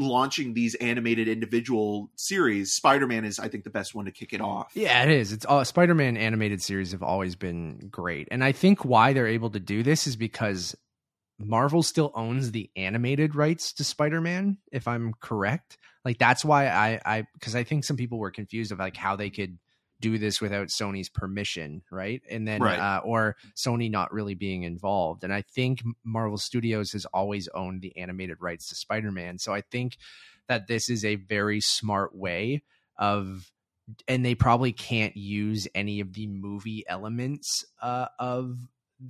launching 0.00 0.54
these 0.54 0.74
animated 0.76 1.28
individual 1.28 2.10
series 2.16 2.72
spider-man 2.72 3.24
is 3.24 3.38
i 3.38 3.46
think 3.46 3.64
the 3.64 3.70
best 3.70 3.94
one 3.94 4.06
to 4.06 4.10
kick 4.10 4.32
it 4.32 4.40
off 4.40 4.72
Yeah, 4.74 5.02
it 5.02 5.10
is. 5.10 5.32
It's 5.32 5.44
all 5.44 5.64
Spider-Man 5.64 6.16
animated 6.16 6.62
series 6.62 6.92
have 6.92 7.02
always 7.02 7.36
been 7.36 7.88
great. 7.90 8.28
And 8.30 8.42
I 8.42 8.52
think 8.52 8.84
why 8.84 9.12
they're 9.12 9.26
able 9.26 9.50
to 9.50 9.60
do 9.60 9.82
this 9.82 10.06
is 10.06 10.16
because 10.16 10.74
Marvel 11.38 11.82
still 11.82 12.12
owns 12.14 12.52
the 12.52 12.70
animated 12.76 13.34
rights 13.34 13.72
to 13.74 13.84
Spider-Man, 13.84 14.58
if 14.72 14.88
I'm 14.88 15.14
correct. 15.20 15.78
Like 16.04 16.18
that's 16.18 16.44
why 16.44 16.68
I 16.68 17.00
I 17.04 17.26
because 17.34 17.54
I 17.54 17.64
think 17.64 17.84
some 17.84 17.96
people 17.96 18.18
were 18.18 18.30
confused 18.30 18.72
of 18.72 18.78
like 18.78 18.96
how 18.96 19.16
they 19.16 19.30
could 19.30 19.58
do 20.00 20.18
this 20.18 20.40
without 20.40 20.68
Sony's 20.68 21.08
permission, 21.08 21.82
right? 21.90 22.22
And 22.30 22.48
then 22.48 22.62
Right. 22.62 22.78
uh, 22.78 23.00
or 23.04 23.36
Sony 23.54 23.90
not 23.90 24.12
really 24.12 24.34
being 24.34 24.62
involved. 24.62 25.24
And 25.24 25.32
I 25.32 25.42
think 25.42 25.82
Marvel 26.04 26.38
Studios 26.38 26.92
has 26.92 27.04
always 27.06 27.48
owned 27.54 27.82
the 27.82 27.96
animated 27.96 28.38
rights 28.40 28.68
to 28.68 28.74
Spider-Man. 28.74 29.38
So 29.38 29.52
I 29.52 29.60
think 29.60 29.96
that 30.48 30.66
this 30.66 30.88
is 30.88 31.04
a 31.04 31.16
very 31.16 31.60
smart 31.60 32.14
way 32.14 32.62
of 32.98 33.50
and 34.06 34.24
they 34.24 34.34
probably 34.34 34.72
can't 34.72 35.16
use 35.16 35.66
any 35.74 36.00
of 36.00 36.12
the 36.12 36.26
movie 36.26 36.84
elements 36.88 37.64
uh, 37.82 38.06
of 38.18 38.56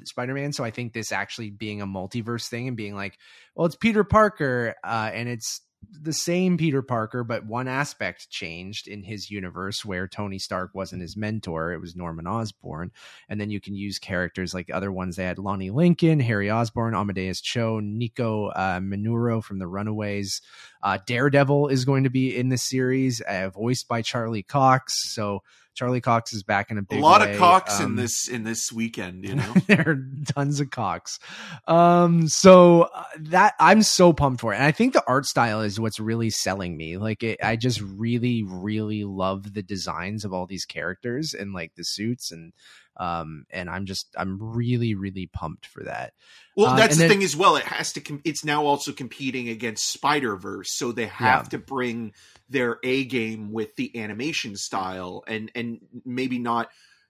Spider-Man. 0.04 0.52
So 0.52 0.64
I 0.64 0.70
think 0.70 0.92
this 0.92 1.12
actually 1.12 1.50
being 1.50 1.82
a 1.82 1.86
multiverse 1.86 2.48
thing 2.48 2.68
and 2.68 2.76
being 2.76 2.94
like, 2.94 3.18
well, 3.54 3.66
it's 3.66 3.76
Peter 3.76 4.04
Parker, 4.04 4.74
uh, 4.84 5.10
and 5.12 5.28
it's 5.28 5.60
the 6.02 6.12
same 6.12 6.56
Peter 6.56 6.82
Parker, 6.82 7.24
but 7.24 7.46
one 7.46 7.68
aspect 7.68 8.30
changed 8.30 8.88
in 8.88 9.02
his 9.02 9.30
universe 9.30 9.84
where 9.84 10.08
Tony 10.08 10.38
Stark 10.38 10.74
wasn't 10.74 11.02
his 11.02 11.16
mentor; 11.16 11.72
it 11.72 11.80
was 11.80 11.96
Norman 11.96 12.26
Osborn. 12.26 12.90
And 13.28 13.40
then 13.40 13.50
you 13.50 13.60
can 13.60 13.74
use 13.74 13.98
characters 13.98 14.54
like 14.54 14.70
other 14.70 14.92
ones. 14.92 15.16
They 15.16 15.24
had 15.24 15.38
Lonnie 15.38 15.70
Lincoln, 15.70 16.20
Harry 16.20 16.50
Osborn, 16.50 16.94
Amadeus 16.94 17.40
Cho, 17.40 17.80
Nico 17.80 18.46
uh, 18.48 18.80
Minoru 18.80 19.42
from 19.42 19.58
the 19.58 19.66
Runaways, 19.66 20.40
Uh, 20.82 20.98
Daredevil 21.06 21.68
is 21.68 21.84
going 21.84 22.04
to 22.04 22.10
be 22.10 22.34
in 22.36 22.48
the 22.48 22.58
series, 22.58 23.20
uh, 23.22 23.50
voiced 23.50 23.86
by 23.88 24.02
Charlie 24.02 24.42
Cox. 24.42 24.94
So 25.12 25.42
Charlie 25.74 26.00
Cox 26.00 26.32
is 26.32 26.42
back 26.42 26.70
in 26.70 26.78
a 26.78 26.82
big. 26.82 26.98
A 26.98 27.02
lot 27.02 27.20
way. 27.20 27.32
of 27.32 27.38
cocks 27.38 27.78
in 27.78 27.86
Um, 27.86 27.96
this 27.96 28.28
in 28.28 28.44
this 28.44 28.72
weekend, 28.72 29.24
you 29.24 29.34
know. 29.36 29.54
there 29.66 29.84
are 29.86 30.06
tons 30.32 30.60
of 30.60 30.70
cocks. 30.70 31.18
Um, 31.66 32.28
so 32.28 32.82
uh, 32.94 33.04
that 33.18 33.54
I'm 33.58 33.82
so 33.82 34.12
pumped 34.12 34.40
for 34.40 34.52
it, 34.52 34.56
and 34.56 34.64
I 34.64 34.72
think 34.72 34.92
the 34.92 35.04
art 35.06 35.26
style 35.26 35.60
is 35.60 35.80
what's 35.80 36.00
really 36.00 36.30
selling 36.30 36.76
me. 36.76 36.96
Like, 36.96 37.22
it, 37.22 37.38
I 37.42 37.56
just 37.56 37.80
really, 37.80 38.42
really 38.42 39.04
love 39.04 39.54
the 39.54 39.62
designs 39.62 40.24
of 40.24 40.32
all 40.32 40.46
these 40.46 40.64
characters 40.64 41.34
and 41.34 41.52
like 41.52 41.74
the 41.76 41.84
suits, 41.84 42.30
and 42.30 42.52
um, 43.00 43.46
and 43.50 43.68
I'm 43.70 43.86
just 43.86 44.14
I'm 44.16 44.38
really, 44.54 44.94
really 44.94 45.26
pumped 45.26 45.66
for 45.66 45.82
that. 45.84 46.12
Well, 46.56 46.68
Um, 46.72 46.76
that's 46.76 46.92
and 46.94 46.98
the 47.00 47.08
then- 47.08 47.18
thing 47.18 47.24
as 47.24 47.34
well. 47.34 47.56
It 47.56 47.64
has 47.64 47.92
to. 47.94 48.00
Com- 48.00 48.20
it's 48.24 48.44
now 48.44 48.66
also 48.66 48.92
competing 48.92 49.48
against 49.48 49.90
Spider 49.90 50.36
Verse, 50.36 50.72
so 50.76 50.92
they 50.92 51.06
have 51.06 51.44
Yeah. 51.46 51.48
to 51.50 51.58
bring 51.58 52.12
their 52.48 52.78
A 52.84 53.04
game 53.04 53.50
with 53.52 53.74
the 53.76 53.96
animation 53.98 54.54
style, 54.56 55.24
and 55.26 55.50
and 55.54 55.80
maybe 56.04 56.38
not, 56.38 56.68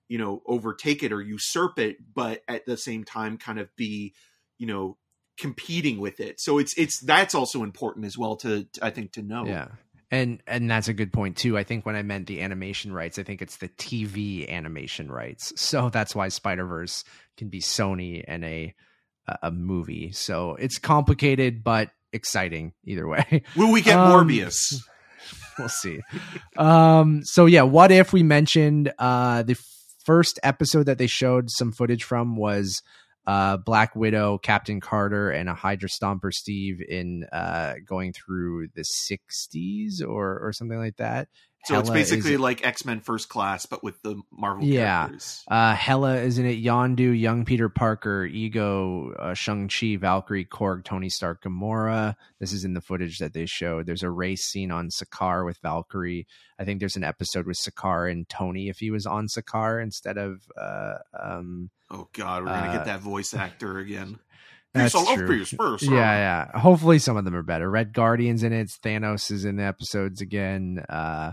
you 0.09 0.19
know, 0.19 0.43
overtake 0.47 1.03
it 1.03 1.13
or 1.13 1.21
usurp 1.21 1.79
it, 1.79 1.97
but 2.15 2.43
at 2.47 2.65
the 2.67 2.77
same 2.77 3.03
time, 3.05 3.37
kind 3.37 3.59
of 3.59 3.75
be, 3.77 4.15
you 4.59 4.67
know, 4.67 4.97
competing 5.39 5.99
with 5.99 6.21
it. 6.21 6.39
So 6.41 6.59
it's 6.59 6.73
it's 6.77 7.01
that's 7.01 7.35
also 7.35 7.63
important 7.65 8.05
as 8.07 8.17
well 8.17 8.37
to 8.37 8.69
I 8.81 8.91
think 8.91 9.13
to 9.13 9.23
know. 9.23 9.45
Yeah. 9.47 9.69
And 10.11 10.43
and 10.47 10.69
that's 10.71 10.89
a 10.89 10.93
good 10.93 11.13
point 11.13 11.37
too. 11.37 11.57
I 11.57 11.63
think 11.65 11.87
when 11.87 11.95
I 11.95 12.03
meant 12.03 12.27
the 12.27 12.43
animation 12.43 12.93
rights, 12.93 13.19
I 13.19 13.23
think 13.23 13.41
it's 13.43 13.59
the 13.59 13.69
TV 13.69 14.49
animation 14.51 15.11
rights. 15.11 15.53
So 15.61 15.89
that's 15.89 16.15
why 16.15 16.29
Spider 16.29 16.67
Verse 16.67 17.05
can 17.37 17.49
be 17.49 17.61
Sony 17.61 18.25
and 18.27 18.45
a 18.45 18.75
a- 19.29 19.39
a 19.45 19.51
movie. 19.53 20.11
So 20.13 20.57
it's 20.57 20.79
complicated 20.79 21.63
but 21.63 21.91
exciting 22.13 22.73
either 22.85 23.07
way. 23.07 23.43
Will 23.57 23.71
we 23.71 23.83
get 23.83 23.99
Um, 23.99 24.27
Morbius? 24.29 24.83
we'll 25.59 25.69
see. 25.69 26.01
Um, 26.57 27.23
so 27.25 27.47
yeah, 27.47 27.63
what 27.63 27.93
if 27.93 28.13
we 28.13 28.25
mentioned 28.25 28.93
uh, 28.99 29.43
the 29.45 29.57
first 30.05 30.41
episode 30.43 30.87
that 30.87 30.99
they 30.99 31.07
showed 31.07 31.51
some 31.51 31.71
footage 31.71 32.03
from 32.03 32.35
was 32.37 32.83
uh, 33.31 33.57
Black 33.59 33.95
Widow, 33.95 34.39
Captain 34.39 34.81
Carter, 34.81 35.31
and 35.31 35.49
a 35.49 35.55
Hydra 35.55 35.89
Stomper 35.89 36.33
Steve 36.33 36.83
in 36.83 37.23
uh, 37.33 37.75
going 37.87 38.13
through 38.13 38.67
the 38.75 38.83
'60s 38.83 40.03
or 40.05 40.41
or 40.41 40.53
something 40.53 40.79
like 40.79 40.97
that. 40.97 41.29
So 41.67 41.79
it's 41.79 41.89
Hela 41.89 41.99
is- 42.01 42.11
basically 42.11 42.37
like 42.39 42.65
X 42.67 42.87
Men 42.87 43.01
First 43.01 43.29
Class, 43.29 43.67
but 43.67 43.85
with 43.85 44.01
the 44.03 44.21
Marvel 44.33 44.65
Yeah. 44.65 45.05
characters. 45.07 45.45
Uh, 45.51 45.75
Hela 45.75 46.17
is 46.17 46.39
in 46.39 46.47
it. 46.47 46.63
Yondu, 46.65 47.13
young 47.19 47.45
Peter 47.45 47.69
Parker, 47.69 48.25
Ego, 48.25 49.13
uh, 49.19 49.35
Shang 49.35 49.69
Chi, 49.69 49.97
Valkyrie, 49.97 50.47
Korg, 50.47 50.85
Tony 50.85 51.11
Stark, 51.11 51.43
Gamora. 51.43 52.15
This 52.39 52.53
is 52.55 52.65
in 52.65 52.73
the 52.73 52.81
footage 52.81 53.19
that 53.19 53.35
they 53.35 53.45
showed. 53.45 53.85
There's 53.85 54.03
a 54.03 54.11
race 54.11 54.45
scene 54.45 54.71
on 54.71 54.89
Sakaar 54.89 55.45
with 55.45 55.59
Valkyrie. 55.63 56.27
I 56.59 56.65
think 56.65 56.81
there's 56.81 56.97
an 56.97 57.05
episode 57.05 57.47
with 57.47 57.59
Sakaar 57.59 58.11
and 58.11 58.27
Tony 58.29 58.69
if 58.71 58.79
he 58.79 58.91
was 58.91 59.05
on 59.05 59.27
Sakaar 59.29 59.83
instead 59.83 60.17
of. 60.17 60.41
Uh, 60.61 60.95
um, 61.19 61.71
Oh 61.91 62.09
God, 62.15 62.45
we're 62.45 62.49
gonna 62.51 62.69
Uh, 62.69 62.73
get 62.77 62.85
that 62.87 63.01
voice 63.01 63.35
actor 63.35 63.79
again. 63.79 64.19
That's 64.73 64.95
Peace, 64.95 65.03
I 65.03 65.11
love 65.11 65.19
true. 65.19 65.45
first. 65.45 65.83
yeah, 65.83 66.47
yeah. 66.53 66.59
Hopefully, 66.61 67.01
some 67.01 67.17
of 67.17 67.25
them 67.25 67.35
are 67.35 67.43
better. 67.43 67.69
Red 67.69 67.93
Guardian's 67.93 68.45
in 68.45 68.53
it. 68.53 68.69
Thanos 68.85 69.31
is 69.33 69.45
in 69.45 69.57
the 69.57 69.65
episodes 69.65 70.21
again. 70.21 70.85
Uh, 70.89 71.33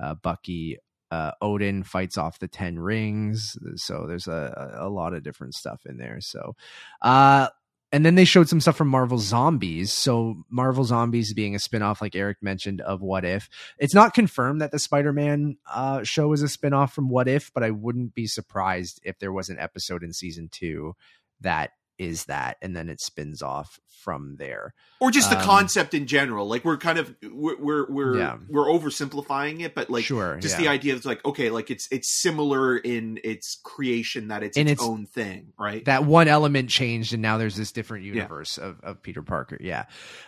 uh, 0.00 0.14
Bucky, 0.14 0.78
uh, 1.10 1.32
Odin 1.40 1.82
fights 1.82 2.16
off 2.16 2.38
the 2.38 2.48
Ten 2.48 2.78
Rings. 2.78 3.58
So 3.76 4.06
there's 4.06 4.28
a, 4.28 4.78
a 4.78 4.88
lot 4.88 5.14
of 5.14 5.22
different 5.22 5.54
stuff 5.54 5.82
in 5.86 5.96
there. 5.96 6.20
So, 6.20 6.54
uh, 7.02 7.48
and 7.92 8.06
then 8.06 8.14
they 8.14 8.24
showed 8.24 8.48
some 8.48 8.60
stuff 8.60 8.76
from 8.76 8.86
Marvel 8.86 9.18
Zombies. 9.18 9.92
So 9.92 10.44
Marvel 10.48 10.84
Zombies 10.84 11.34
being 11.34 11.56
a 11.56 11.58
spinoff, 11.58 12.00
like 12.00 12.14
Eric 12.14 12.36
mentioned, 12.40 12.80
of 12.80 13.00
What 13.00 13.24
If. 13.24 13.48
It's 13.78 13.94
not 13.94 14.14
confirmed 14.14 14.60
that 14.60 14.70
the 14.70 14.78
Spider-Man 14.78 15.56
uh, 15.68 16.04
show 16.04 16.32
is 16.32 16.42
a 16.42 16.46
spinoff 16.46 16.92
from 16.92 17.08
What 17.08 17.26
If, 17.26 17.52
but 17.52 17.64
I 17.64 17.72
wouldn't 17.72 18.14
be 18.14 18.28
surprised 18.28 19.00
if 19.02 19.18
there 19.18 19.32
was 19.32 19.48
an 19.48 19.58
episode 19.58 20.04
in 20.04 20.12
season 20.12 20.48
two 20.52 20.94
that 21.40 21.70
is 22.00 22.24
that, 22.24 22.56
and 22.62 22.74
then 22.74 22.88
it 22.88 23.00
spins 23.00 23.42
off 23.42 23.78
from 24.02 24.36
there. 24.38 24.72
or 24.98 25.10
just 25.10 25.28
the 25.28 25.38
Um, 25.38 25.44
concept 25.44 25.92
in 25.92 26.06
general. 26.06 26.48
Like 26.48 26.64
we're 26.64 26.78
kind 26.78 26.98
of 26.98 27.14
we're 27.22 27.58
we're 27.60 27.86
we're, 27.90 28.18
Yeah. 28.18 28.38
we're 28.48 28.64
oversimplifying 28.66 29.60
it, 29.60 29.74
but 29.74 29.90
like 29.90 30.04
sure, 30.06 30.38
just 30.40 30.54
yeah. 30.56 30.62
the 30.64 30.68
idea 30.68 30.94
is 30.94 31.04
like 31.04 31.22
okay, 31.26 31.50
like 31.50 31.70
it's 31.70 31.86
it's 31.90 32.10
similar 32.22 32.78
in 32.78 33.20
its 33.22 33.60
creation 33.62 34.28
that 34.28 34.42
it's 34.42 34.56
its, 34.56 34.70
it's- 34.70 34.88
own 34.88 35.04
thing, 35.04 35.52
right? 35.58 35.84
that 35.84 36.04
one 36.06 36.28
element 36.28 36.70
changed 36.70 37.12
and 37.12 37.20
now 37.20 37.36
there's 37.36 37.56
this 37.56 37.72
different 37.72 38.04
universe 38.06 38.56
of, 38.56 38.80
of 38.82 39.02
Peter 39.02 39.20
Parker. 39.22 39.58
Yeah. 39.60 39.84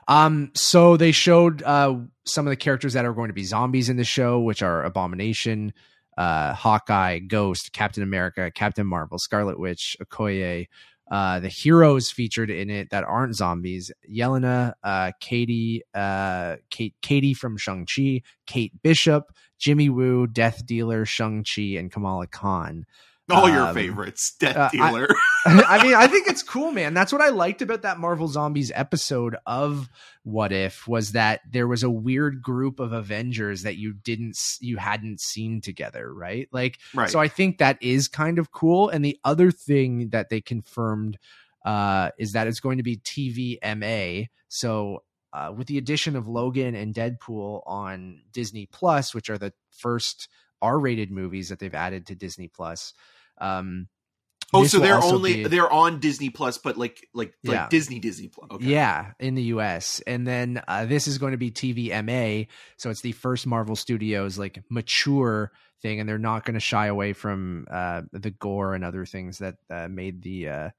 Um, 0.07 0.51
so 0.55 0.99
they 0.99 1.13
showed 1.13 1.63
uh 1.63 1.97
some 2.25 2.47
of 2.47 2.51
the 2.51 2.57
characters 2.57 2.93
that 2.93 3.07
are 3.07 3.15
going 3.15 3.29
to 3.29 3.35
be 3.35 3.45
zombies 3.45 3.89
in 3.89 3.97
the 3.97 4.05
show, 4.05 4.39
which 4.41 4.63
are 4.63 4.85
Abomination, 4.85 5.73
uh, 6.19 6.53
Hawkeye, 6.55 7.19
Ghost, 7.21 7.73
Captain 7.73 8.03
America, 8.03 8.51
Captain 8.51 8.87
Marvel, 8.87 9.19
Scarlet 9.19 9.59
Witch, 9.59 9.97
Okoye, 10.03 10.67
uh, 11.11 11.41
the 11.41 11.49
heroes 11.49 12.11
featured 12.11 12.51
in 12.51 12.71
it 12.71 12.91
that 12.91 13.05
aren't 13.05 13.35
zombies, 13.35 13.91
Yelena, 14.11 14.73
uh, 14.83 15.13
Katy, 15.21 15.83
uh, 15.95 16.57
Kate, 16.71 16.95
Katy 17.03 17.35
from 17.35 17.57
Shang-Chi, 17.57 18.23
Kate 18.47 18.73
Bishop, 18.83 19.33
Jimmy 19.59 19.89
Woo, 19.89 20.27
Death 20.27 20.65
Dealer, 20.65 21.05
Shang-Chi, 21.05 21.77
and 21.79 21.91
Kamala 21.91 22.27
Khan. 22.27 22.87
All 23.31 23.49
your 23.49 23.69
um, 23.69 23.75
favorites, 23.75 24.35
Death 24.39 24.57
uh, 24.57 24.69
Dealer. 24.71 25.09
I 25.45 25.83
mean, 25.83 25.95
I 25.95 26.07
think 26.07 26.29
it's 26.29 26.43
cool, 26.43 26.71
man. 26.71 26.95
That's 26.95 27.13
what 27.13 27.23
I 27.23 27.31
liked 27.31 27.63
about 27.63 27.83
that 27.83 27.99
Marvel 27.99 28.29
Zombies 28.29 28.71
episode 28.75 29.37
of 29.47 29.89
What 30.23 30.53
If 30.53 30.87
was 30.87 31.13
that 31.13 31.41
there 31.51 31.67
was 31.67 31.83
a 31.83 31.91
weird 31.91 32.43
group 32.43 32.79
of 32.79 32.93
Avengers 32.93 33.63
that 33.63 33.77
you 33.77 33.93
didn't 33.93 34.39
you 34.61 34.77
hadn't 34.77 35.21
seen 35.21 35.61
together, 35.61 36.13
right? 36.13 36.49
Like 36.53 36.79
right. 36.95 37.11
so 37.11 37.19
I 37.19 37.29
think 37.29 37.59
that 37.59 37.79
is 37.83 38.09
kind 38.09 38.39
of 38.39 38.53
cool. 38.53 38.89
And 38.89 39.05
the 39.05 39.19
other 39.25 39.51
thing 39.51 40.11
that 40.11 40.29
they 40.29 40.41
confirmed 40.41 41.19
uh 41.65 42.11
is 42.19 42.33
that 42.33 42.47
it's 42.47 42.61
going 42.61 42.79
to 42.79 42.85
be 42.85 42.97
TVMA. 42.99 44.29
So 44.49 45.03
uh, 45.33 45.53
with 45.57 45.67
the 45.67 45.79
addition 45.79 46.15
of 46.15 46.29
Logan 46.29 46.75
and 46.75 46.95
Deadpool 46.95 47.63
on 47.67 48.21
Disney 48.33 48.67
Plus, 48.67 49.15
which 49.15 49.31
are 49.31 49.39
the 49.39 49.53
first 49.71 50.29
R-rated 50.61 51.11
movies 51.11 51.49
that 51.49 51.59
they've 51.59 51.75
added 51.75 52.07
to 52.07 52.15
Disney 52.15 52.49
Plus, 52.49 52.93
um, 53.39 53.89
oh, 54.53 54.63
this 54.63 54.73
so 54.73 54.79
they're 54.79 55.03
only 55.03 55.43
be- 55.43 55.49
they're 55.49 55.71
on 55.71 56.01
Disney 56.01 56.31
Plus, 56.31 56.59
but 56.59 56.77
like 56.77 57.09
like 57.15 57.35
like 57.45 57.55
Yeah. 57.55 57.69
Disney 57.69 57.99
Disney 57.99 58.29
Plus. 58.29 58.51
Okay. 58.51 58.67
Yeah, 58.67 59.13
in 59.19 59.35
the 59.35 59.43
US. 59.45 60.01
And 60.07 60.27
then 60.27 60.63
uh, 60.69 60.85
this 60.87 61.07
is 61.09 61.19
going 61.19 61.33
to 61.33 61.39
be 61.39 61.51
TVMA. 61.51 62.49
So 62.77 62.91
it's 62.91 63.01
the 63.01 63.13
first 63.13 63.47
Marvel 63.47 63.77
Studios 63.77 64.39
like 64.39 64.63
mature 64.69 65.53
thing. 65.81 66.01
And 66.01 66.09
they're 66.09 66.19
not 66.19 66.45
going 66.45 66.55
to 66.55 66.61
shy 66.61 66.87
away 66.87 67.13
from 67.13 67.67
uh, 67.71 68.03
the 68.13 68.31
gore 68.31 68.75
and 68.75 68.85
other 68.85 69.07
things 69.07 69.39
that 69.39 69.57
uh, 69.71 69.89
made 69.89 70.23
the. 70.23 70.49
Uh, 70.49 70.71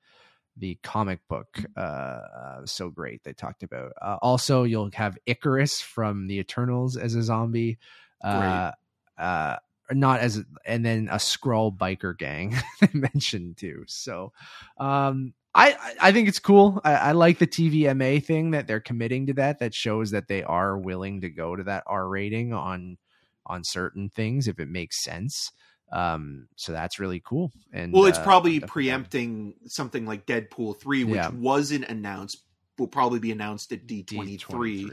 the 0.56 0.78
comic 0.84 1.20
book 1.28 1.66
uh, 1.76 1.80
uh 1.80 2.66
so 2.66 2.92
great 2.92 3.24
they 3.24 3.34
talked 3.34 3.64
about 3.64 3.92
uh, 4.00 4.18
also 4.22 4.62
you'll 4.62 4.92
have 4.94 5.18
Ikaris 5.26 5.82
from 5.82 6.28
the 6.28 6.38
eternals 6.38 6.96
as 6.96 7.16
a 7.16 7.24
zombie 7.24 7.80
uh 8.24 8.70
uh 9.18 9.56
not 9.92 10.20
as 10.22 10.44
and 10.66 10.86
then 10.86 11.10
a 11.12 11.20
scroll 11.20 11.72
biker 11.72 12.18
gang 12.18 12.56
they 12.82 12.90
mentioned 12.94 13.58
too 13.58 13.84
so 13.88 14.32
um 14.78 15.34
I, 15.56 15.76
I- 16.02 16.12
think 16.12 16.28
it's 16.28 16.40
cool. 16.40 16.82
I, 16.84 16.94
I 16.96 17.12
like 17.12 17.38
the 17.38 17.46
TVMA 17.46 18.26
thing 18.26 18.50
that 18.52 18.66
they're 18.66 18.80
committing 18.80 19.28
to 19.28 19.34
that. 19.34 19.60
That 19.60 19.76
shows 19.76 20.10
that 20.10 20.28
they 20.28 20.42
are 20.42 20.76
willing 20.76 21.22
to 21.22 21.30
go 21.30 21.56
to 21.56 21.62
that 21.66 21.84
R 21.86 22.08
rating 22.08 22.54
on 22.54 22.98
on 23.46 23.64
certain 23.64 24.10
things 24.10 24.48
if 24.48 24.60
it 24.60 24.68
makes 24.68 25.04
sense. 25.04 25.52
Um, 25.92 26.48
so 26.56 26.72
that's 26.72 26.98
really 27.00 27.20
cool. 27.24 27.52
And 27.72 27.94
Well, 27.94 28.08
it's 28.08 28.18
uh, 28.18 28.24
probably 28.24 28.62
preempting 28.62 29.54
something 29.68 30.08
like 30.08 30.26
Deadpool 30.26 30.80
three, 30.80 31.04
which 31.04 31.18
Yeah. 31.18 31.30
wasn't 31.30 31.86
announced. 31.86 32.40
Will 32.80 32.88
probably 32.88 33.20
be 33.20 33.32
announced 33.32 33.72
at 33.74 33.86
D 33.86 34.02
twenty 34.02 34.38
three. 34.38 34.90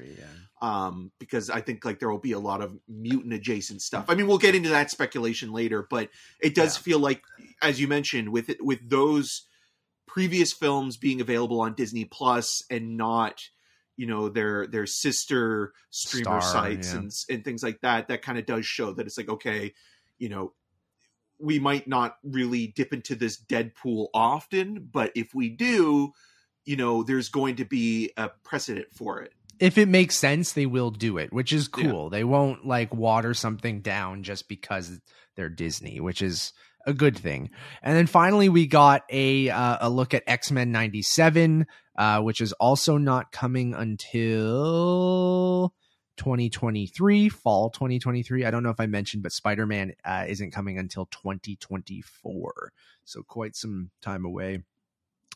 D23, 0.60 0.62
yeah. 0.62 0.86
um, 0.86 1.12
because 1.18 1.50
I 1.50 1.60
think 1.60 1.84
like 1.84 1.98
there 1.98 2.10
will 2.10 2.18
be 2.18 2.32
a 2.32 2.38
lot 2.38 2.60
of 2.60 2.76
mutant 2.88 3.32
adjacent 3.32 3.82
stuff. 3.82 4.06
I 4.08 4.14
mean, 4.14 4.26
we'll 4.26 4.38
get 4.38 4.54
into 4.54 4.70
that 4.70 4.90
speculation 4.90 5.52
later, 5.52 5.86
but 5.88 6.10
it 6.40 6.54
does 6.54 6.76
Yeah. 6.76 6.82
feel 6.82 6.98
like, 6.98 7.22
as 7.62 7.80
you 7.80 7.88
mentioned, 7.88 8.30
with 8.30 8.48
it, 8.50 8.64
with 8.64 8.88
those 8.88 9.46
previous 10.06 10.52
films 10.52 10.96
being 10.96 11.20
available 11.20 11.60
on 11.60 11.74
Disney 11.74 12.04
Plus 12.04 12.62
and 12.70 12.96
not, 12.96 13.42
you 13.96 14.06
know, 14.06 14.28
their 14.28 14.66
their 14.66 14.86
sister 14.86 15.72
streamer 15.90 16.40
Star, 16.40 16.42
sites 16.42 16.92
yeah. 16.92 16.98
and 17.00 17.12
and 17.28 17.44
things 17.44 17.62
like 17.62 17.80
that. 17.82 18.08
That 18.08 18.22
kind 18.22 18.38
of 18.38 18.46
does 18.46 18.66
show 18.66 18.92
that 18.92 19.06
it's 19.06 19.18
like 19.18 19.28
okay, 19.28 19.74
you 20.18 20.28
know. 20.28 20.52
We 21.42 21.58
might 21.58 21.88
not 21.88 22.18
really 22.22 22.66
dip 22.66 22.92
into 22.92 23.14
this 23.14 23.40
Deadpool 23.42 24.08
often, 24.12 24.90
but 24.92 25.10
if 25.14 25.34
we 25.34 25.48
do, 25.48 26.12
you 26.66 26.76
know, 26.76 27.02
there's 27.02 27.30
going 27.30 27.56
to 27.56 27.64
be 27.64 28.12
a 28.18 28.28
precedent 28.44 28.88
for 28.92 29.22
it. 29.22 29.32
If 29.60 29.78
it 29.78 29.88
makes 29.88 30.16
sense, 30.16 30.52
they 30.54 30.66
will 30.66 30.90
do 30.90 31.18
it, 31.18 31.32
which 31.32 31.52
is 31.52 31.68
Yeah. 31.76 31.84
cool. 31.84 32.10
They 32.10 32.24
won't 32.24 32.66
like 32.66 32.94
water 32.94 33.34
something 33.34 33.82
down 33.82 34.22
just 34.22 34.48
because 34.48 35.00
they're 35.36 35.50
Disney, 35.50 36.00
which 36.00 36.22
is 36.22 36.52
a 36.86 36.94
good 36.94 37.16
thing. 37.16 37.50
And 37.82 37.96
then 37.96 38.06
finally, 38.06 38.48
we 38.48 38.66
got 38.66 39.02
a 39.10 39.50
uh, 39.50 39.78
a 39.82 39.90
look 39.90 40.14
at 40.14 40.22
X 40.26 40.50
Men 40.50 40.72
'97, 40.72 41.66
uh, 41.96 42.22
which 42.22 42.40
is 42.40 42.52
also 42.54 42.96
not 42.96 43.32
coming 43.32 43.74
until 43.74 45.74
2023, 46.16 47.28
fall 47.28 47.70
2023. 47.70 48.44
I 48.44 48.50
don't 48.50 48.62
know 48.62 48.70
if 48.70 48.80
I 48.80 48.86
mentioned, 48.86 49.22
but 49.22 49.32
Spider 49.32 49.66
Man 49.66 49.92
uh, 50.04 50.24
isn't 50.26 50.52
coming 50.52 50.78
until 50.78 51.06
2024, 51.06 52.72
so 53.04 53.22
quite 53.22 53.56
some 53.56 53.90
time 54.00 54.24
away. 54.24 54.62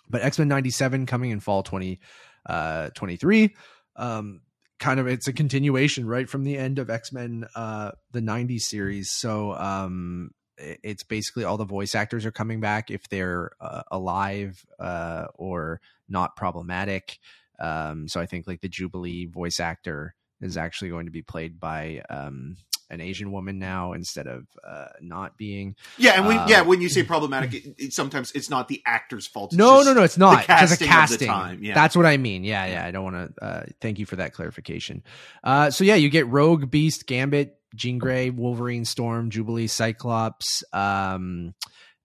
But 0.09 0.23
X 0.23 0.39
Men 0.39 0.49
'97 0.49 1.07
coming 1.07 1.31
in 1.31 1.41
fall 1.41 1.63
2023. 1.63 3.55
Um, 3.97 4.41
kind 4.79 5.01
of 5.01 5.07
it's 5.07 5.29
a 5.29 5.33
continuation 5.33 6.07
right 6.07 6.29
from 6.29 6.45
the 6.45 6.59
end 6.59 6.79
of 6.79 6.91
x-men 6.91 7.47
uh 7.55 7.93
the 8.13 8.21
90s 8.21 8.63
series. 8.63 9.11
So 9.11 9.55
um 9.55 10.31
it's 10.59 11.03
basically 11.03 11.45
all 11.45 11.57
the 11.57 11.65
voice 11.65 11.95
actors 11.95 12.27
are 12.27 12.31
coming 12.31 12.61
back 12.61 12.91
if 12.91 13.09
they're 13.09 13.53
uh, 13.61 13.83
alive 13.91 14.65
uh 14.79 15.27
or 15.35 15.81
not 16.09 16.37
problematic. 16.37 17.19
Um 17.59 18.09
so 18.09 18.21
i 18.21 18.27
think 18.27 18.47
like 18.47 18.61
the 18.61 18.69
jubilee 18.69 19.27
voice 19.27 19.61
actor 19.61 20.15
is 20.41 20.57
actually 20.57 20.91
going 20.91 21.07
to 21.07 21.13
be 21.13 21.23
played 21.23 21.59
by 21.61 22.03
um 22.11 22.57
an 22.91 23.01
Asian 23.01 23.33
woman 23.33 23.59
now 23.59 23.93
instead 23.93 24.27
of 24.27 24.47
uh, 24.67 24.89
not 25.01 25.37
being. 25.37 25.75
Yeah, 25.99 26.13
and 26.17 26.27
when 26.27 26.39
Uh, 26.39 26.47
yeah, 26.49 26.63
when 26.63 26.81
you 26.81 26.89
say 26.89 27.03
problematic, 27.03 27.55
it, 27.55 27.75
it, 27.79 27.93
sometimes 27.93 28.31
it's 28.33 28.51
not 28.51 28.69
the 28.69 28.83
actor's 28.87 29.27
fault. 29.27 29.53
It's 29.53 29.59
No, 29.59 29.83
no, 29.83 29.95
no, 29.95 30.03
it's 30.03 30.19
not. 30.19 30.41
the 30.43 30.47
casting 30.47 30.87
the 30.87 30.93
casting. 30.93 31.29
time, 31.29 31.59
yeah. 31.63 31.75
That's 31.75 31.97
what 31.97 32.07
I 32.07 32.17
mean. 32.17 32.45
Yeah, 32.45 32.67
yeah. 32.67 32.85
I 32.85 32.91
don't 32.91 33.05
want 33.05 33.37
to. 33.37 33.45
Uh, 33.45 33.65
thank 33.81 33.99
you 33.99 34.07
for 34.07 34.17
that 34.17 34.33
clarification. 34.35 35.03
Uh, 35.43 35.71
so 35.71 35.85
yeah, 35.85 35.95
you 35.95 36.09
get 36.11 36.27
Rogue, 36.29 36.71
Beast, 36.71 37.07
Gambit, 37.07 37.57
Jean 37.75 37.99
Grey, 37.99 38.31
Wolverine, 38.31 38.85
Storm, 38.85 39.31
Jubilee, 39.31 39.67
Cyclops. 39.67 40.63
Um, 40.73 41.55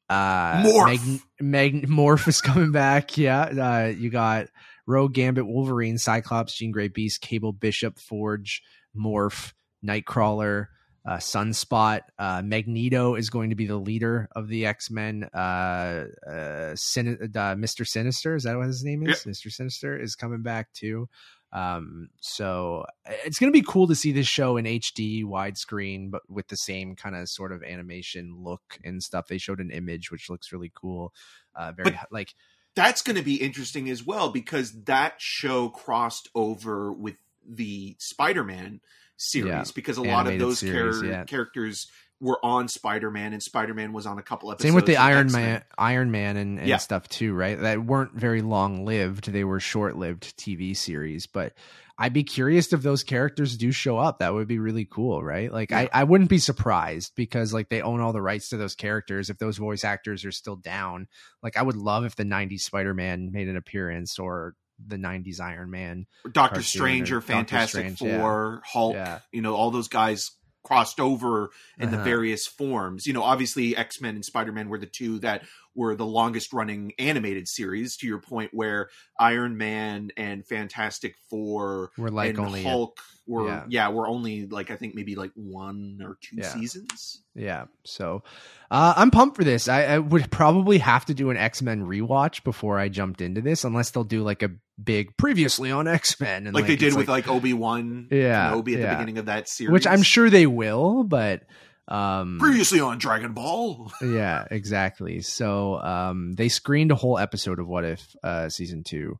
uh, 0.09 0.63
Morph. 0.63 0.85
Mag, 0.85 1.21
Mag, 1.39 1.87
Morph 1.87 2.27
is 2.27 2.41
coming 2.41 2.71
back. 2.71 3.17
Yeah, 3.17 3.41
uh, 3.41 3.87
you 3.87 4.09
got 4.09 4.47
Rogue, 4.87 5.13
Gambit, 5.13 5.45
Wolverine, 5.45 5.97
Cyclops, 5.99 6.57
Jean 6.57 6.71
Grey, 6.71 6.87
Beast, 6.87 7.21
Cable, 7.21 7.51
Bishop, 7.53 7.99
Forge, 7.99 8.63
Morph, 8.97 9.53
Nightcrawler, 9.85 10.67
uh, 11.05 11.17
Sunspot. 11.17 12.01
Uh, 12.17 12.41
Magneto 12.43 13.15
is 13.15 13.29
going 13.29 13.49
to 13.49 13.55
be 13.55 13.65
the 13.67 13.77
leader 13.77 14.29
of 14.35 14.47
the 14.47 14.65
X 14.65 14.89
Men. 14.91 15.23
Uh, 15.33 16.05
uh, 16.29 16.75
Sin- 16.75 17.17
uh, 17.21 17.55
Mr. 17.55 17.87
Sinister, 17.87 18.35
is 18.35 18.43
that 18.43 18.57
what 18.57 18.67
his 18.67 18.83
name 18.83 19.07
is? 19.07 19.23
Mr. 19.23 19.51
Sinister 19.51 19.97
is 19.99 20.15
coming 20.15 20.41
back 20.41 20.71
too. 20.73 21.07
Um, 21.51 22.09
so 22.21 22.85
it's 23.25 23.39
going 23.39 23.51
to 23.51 23.59
be 23.59 23.65
cool 23.67 23.87
to 23.87 23.95
see 23.95 24.11
this 24.11 24.27
show 24.27 24.57
in 24.57 24.65
HD 24.65 25.23
widescreen, 25.23 26.11
but 26.11 26.21
with 26.29 26.47
the 26.47 26.57
same 26.57 26.95
kind 26.95 27.15
of 27.15 27.27
sort 27.27 27.51
of 27.51 27.63
animation 27.63 28.43
look 28.43 28.61
and 28.83 29.01
stuff. 29.01 29.27
They 29.27 29.39
showed 29.39 29.59
an 29.59 29.71
image 29.71 30.11
which 30.11 30.29
looks 30.29 30.51
really 30.51 30.71
cool. 30.75 31.11
Uh, 31.55 31.71
very 31.71 31.91
But- 31.91 32.07
like 32.11 32.35
that's 32.75 33.01
going 33.01 33.15
to 33.15 33.23
be 33.23 33.35
interesting 33.41 33.89
as 33.89 34.05
well 34.05 34.29
because 34.29 34.83
that 34.83 35.15
show 35.17 35.69
crossed 35.69 36.29
over 36.35 36.93
with 36.93 37.15
the 37.43 37.95
Spider-Man 37.97 38.79
series 39.19 39.47
Yeah, 39.49 39.63
because 39.75 39.97
a 39.97 40.01
lot 40.03 40.27
of 40.27 40.39
those 40.39 40.59
series, 40.59 41.01
char- 41.01 41.05
yeah. 41.09 41.23
characters 41.25 41.87
were 42.21 42.39
on 42.43 42.67
Spider-Man 42.67 43.31
and 43.33 43.41
Spider-Man 43.41 43.93
was 43.93 44.05
on 44.05 44.17
a 44.17 44.21
couple 44.23 44.51
episodes. 44.51 44.67
Same 44.69 44.75
with 44.75 44.85
the 44.85 44.97
Iron 44.97 45.27
X-Men. 45.27 45.41
Man, 45.43 45.63
Iron 45.77 46.11
Man, 46.11 46.37
and, 46.37 46.59
and 46.59 46.67
Yeah. 46.67 46.77
stuff 46.77 47.07
too, 47.07 47.33
right? 47.33 47.59
That 47.59 47.83
weren't 47.85 48.13
very 48.13 48.41
long 48.41 48.83
lived. 48.85 49.31
They 49.31 49.43
were 49.43 49.59
short 49.59 49.95
lived 49.95 50.35
TV 50.37 50.75
series. 50.75 51.27
But 51.27 51.53
I'd 51.97 52.13
be 52.13 52.23
curious 52.23 52.71
if 52.73 52.81
those 52.81 53.03
characters 53.03 53.57
do 53.57 53.71
show 53.71 53.97
up. 53.97 54.19
That 54.19 54.33
would 54.33 54.47
be 54.47 54.59
really 54.59 54.85
cool, 54.85 55.21
right? 55.23 55.51
Like 55.51 55.71
I, 55.73 55.89
I 55.93 56.05
wouldn't 56.05 56.29
be 56.29 56.37
surprised 56.39 57.13
because 57.15 57.53
like 57.53 57.67
they 57.69 57.81
own 57.81 57.99
all 58.01 58.13
the 58.13 58.21
rights 58.21 58.49
to 58.49 58.57
those 58.57 58.75
characters. 58.75 59.29
If 59.29 59.37
those 59.37 59.57
voice 59.57 59.83
actors 59.83 60.23
are 60.25 60.31
still 60.31 60.55
down, 60.55 61.07
like 61.43 61.57
I 61.57 61.61
would 61.61 61.75
love 61.77 62.05
if 62.05 62.15
the 62.15 62.23
'90s 62.23 62.61
Spider 62.61 62.93
Man 62.93 63.31
made 63.33 63.47
an 63.49 63.57
appearance 63.57 64.17
or 64.17 64.55
the 64.87 64.97
'90s 64.97 65.39
Iron 65.39 65.69
Man. 65.71 66.05
Doctor 66.25 66.55
cartoon 66.55 66.63
Strange 66.63 67.11
or 67.11 67.21
Fantastic 67.21 67.95
Strange, 67.95 68.01
yeah. 68.01 68.19
Four, 68.19 68.61
Hulk, 68.65 68.95
Yeah. 68.95 69.19
you 69.31 69.41
know, 69.41 69.55
all 69.55 69.71
those 69.71 69.87
guys 69.87 70.31
crossed 70.63 70.99
over 70.99 71.49
in 71.77 71.89
the 71.89 71.95
Uh-huh. 71.97 72.03
various 72.03 72.45
forms. 72.45 73.05
You 73.07 73.13
know, 73.13 73.23
obviously 73.23 73.75
X 73.75 74.01
Men 74.01 74.15
and 74.15 74.25
Spider 74.25 74.51
Man 74.51 74.69
were 74.69 74.77
the 74.77 74.85
two 74.85 75.19
that 75.19 75.43
were 75.75 75.95
the 75.95 76.05
longest 76.05 76.51
running 76.53 76.93
animated 76.99 77.47
series. 77.47 77.97
To 77.97 78.07
your 78.07 78.19
point, 78.19 78.51
where 78.53 78.89
Iron 79.19 79.57
Man 79.57 80.09
and 80.17 80.45
Fantastic 80.45 81.15
Four 81.29 81.91
We're 81.97 82.09
like 82.09 82.31
and 82.31 82.39
only 82.39 82.65
a- 82.65 82.69
Hulk 82.69 82.99
were 83.27 83.47
yeah. 83.47 83.63
yeah. 83.69 83.89
we're 83.89 84.07
only 84.07 84.47
like 84.47 84.71
I 84.71 84.75
think 84.75 84.95
maybe 84.95 85.15
like 85.15 85.31
one 85.35 85.99
or 86.03 86.17
two 86.21 86.37
Yeah. 86.37 86.49
seasons. 86.49 87.21
Yeah. 87.35 87.65
So 87.85 88.23
uh, 88.71 88.93
I'm 88.97 89.11
pumped 89.11 89.37
for 89.37 89.43
this. 89.43 89.67
I, 89.67 89.83
I 89.83 89.97
would 89.99 90.29
probably 90.31 90.79
have 90.79 91.05
to 91.05 91.13
do 91.13 91.29
an 91.29 91.37
X 91.37 91.61
Men 91.61 91.85
rewatch 91.85 92.43
before 92.43 92.79
I 92.79 92.89
jumped 92.89 93.21
into 93.21 93.41
this, 93.41 93.63
unless 93.63 93.91
they'll 93.91 94.03
do 94.03 94.23
like 94.23 94.41
a 94.43 94.49
big 94.83 95.15
previously 95.17 95.71
on 95.71 95.87
X 95.87 96.19
Men 96.19 96.47
and 96.47 96.55
Like, 96.55 96.65
they 96.67 96.75
did 96.75 96.95
with 96.95 97.07
like 97.07 97.27
Obi 97.27 97.53
Wan 97.53 98.07
Yeah, 98.11 98.51
Kenobi 98.51 98.73
at 98.73 98.79
yeah. 98.79 98.89
the 98.89 98.95
beginning 98.95 99.17
of 99.19 99.25
that 99.27 99.47
series. 99.47 99.71
which 99.71 99.87
I'm 99.87 100.01
sure 100.03 100.29
they 100.29 100.47
will, 100.47 101.03
but 101.03 101.43
um 101.89 102.37
previously 102.39 102.79
on 102.79 102.97
Dragon 102.97 103.33
Ball. 103.33 103.91
yeah, 104.01 104.45
exactly. 104.51 105.21
So 105.21 105.79
um 105.81 106.33
they 106.33 106.47
screened 106.49 106.91
a 106.91 106.95
whole 106.95 107.17
episode 107.17 107.59
of 107.59 107.67
What 107.67 107.83
If 107.83 108.15
uh 108.23 108.49
season 108.49 108.83
2. 108.83 109.19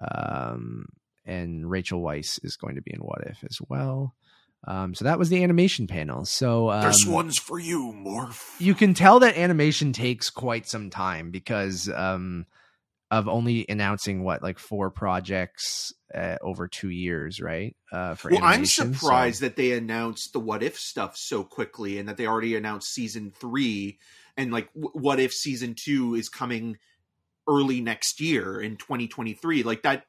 Um 0.00 0.86
and 1.26 1.70
Rachel 1.70 2.00
Weisz 2.02 2.44
is 2.44 2.56
going 2.56 2.74
to 2.74 2.82
be 2.82 2.92
in 2.92 3.00
What 3.00 3.22
If 3.26 3.44
as 3.44 3.58
well. 3.68 4.14
Um 4.66 4.94
so 4.94 5.04
that 5.04 5.18
was 5.18 5.28
the 5.28 5.42
animation 5.42 5.86
panel. 5.86 6.24
So 6.24 6.70
um, 6.70 6.82
this 6.82 7.06
one's 7.06 7.38
for 7.38 7.58
you, 7.58 7.94
Morph. 7.96 8.60
you 8.60 8.74
can 8.74 8.92
tell 8.94 9.20
that 9.20 9.36
animation 9.36 9.92
takes 9.92 10.30
quite 10.30 10.66
some 10.66 10.90
time 10.90 11.30
because 11.30 11.88
um 11.94 12.46
of 13.10 13.28
only 13.28 13.66
announcing 13.68 14.22
what 14.22 14.42
like 14.42 14.58
four 14.58 14.90
projects 14.90 15.92
uh, 16.14 16.36
over 16.42 16.68
two 16.68 16.90
years 16.90 17.40
right 17.40 17.76
uh 17.92 18.14
for 18.14 18.30
well, 18.30 18.40
I'm 18.42 18.52
animation. 18.54 18.94
So- 18.94 18.98
surprised 19.00 19.40
that 19.42 19.56
they 19.56 19.72
announced 19.72 20.32
the 20.32 20.40
What 20.40 20.62
If 20.62 20.78
stuff 20.78 21.16
so 21.16 21.42
quickly, 21.44 21.98
and 21.98 22.08
that 22.08 22.16
they 22.16 22.26
already 22.26 22.54
announced 22.56 22.92
season 22.92 23.32
three, 23.32 23.98
and 24.36 24.52
like 24.52 24.72
w- 24.74 24.92
What 24.94 25.20
If 25.20 25.32
season 25.32 25.74
two 25.74 26.14
is 26.14 26.28
coming 26.28 26.78
early 27.48 27.80
next 27.80 28.20
year 28.20 28.60
in 28.60 28.76
2023. 28.76 29.64
Like 29.64 29.82
that, 29.82 30.04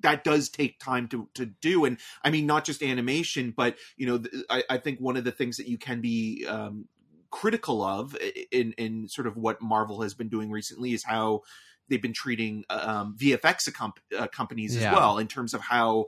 that 0.00 0.22
does 0.22 0.48
take 0.48 0.78
time 0.78 1.08
to 1.08 1.28
to 1.34 1.46
do, 1.46 1.84
and 1.84 1.98
I 2.22 2.30
mean 2.30 2.46
not 2.46 2.64
just 2.64 2.82
animation, 2.82 3.52
but 3.56 3.76
you 3.96 4.06
know, 4.06 4.18
th- 4.18 4.44
I, 4.50 4.62
I 4.70 4.78
think 4.78 5.00
one 5.00 5.16
of 5.16 5.24
the 5.24 5.32
things 5.32 5.56
that 5.56 5.66
you 5.68 5.78
can 5.78 6.00
be 6.00 6.46
um, 6.48 6.86
critical 7.30 7.82
of 7.82 8.16
in 8.52 8.72
in 8.72 9.08
sort 9.08 9.26
of 9.26 9.36
what 9.36 9.60
Marvel 9.60 10.02
has 10.02 10.14
been 10.14 10.28
doing 10.28 10.50
recently 10.50 10.92
is 10.92 11.02
how 11.04 11.42
they've 11.88 12.02
been 12.02 12.12
treating 12.12 12.64
um, 12.70 13.16
VFX 13.18 13.72
uh, 14.18 14.26
companies 14.28 14.76
as 14.76 14.82
Yeah. 14.82 14.94
well 14.94 15.18
in 15.18 15.28
terms 15.28 15.54
of 15.54 15.60
how 15.60 16.06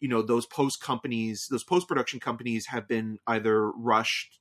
you 0.00 0.08
know 0.08 0.22
those 0.22 0.46
post 0.46 0.80
companies 0.80 1.46
those 1.50 1.64
post 1.64 1.88
production 1.88 2.20
companies 2.20 2.66
have 2.66 2.86
been 2.86 3.18
either 3.26 3.70
rushed 3.72 4.40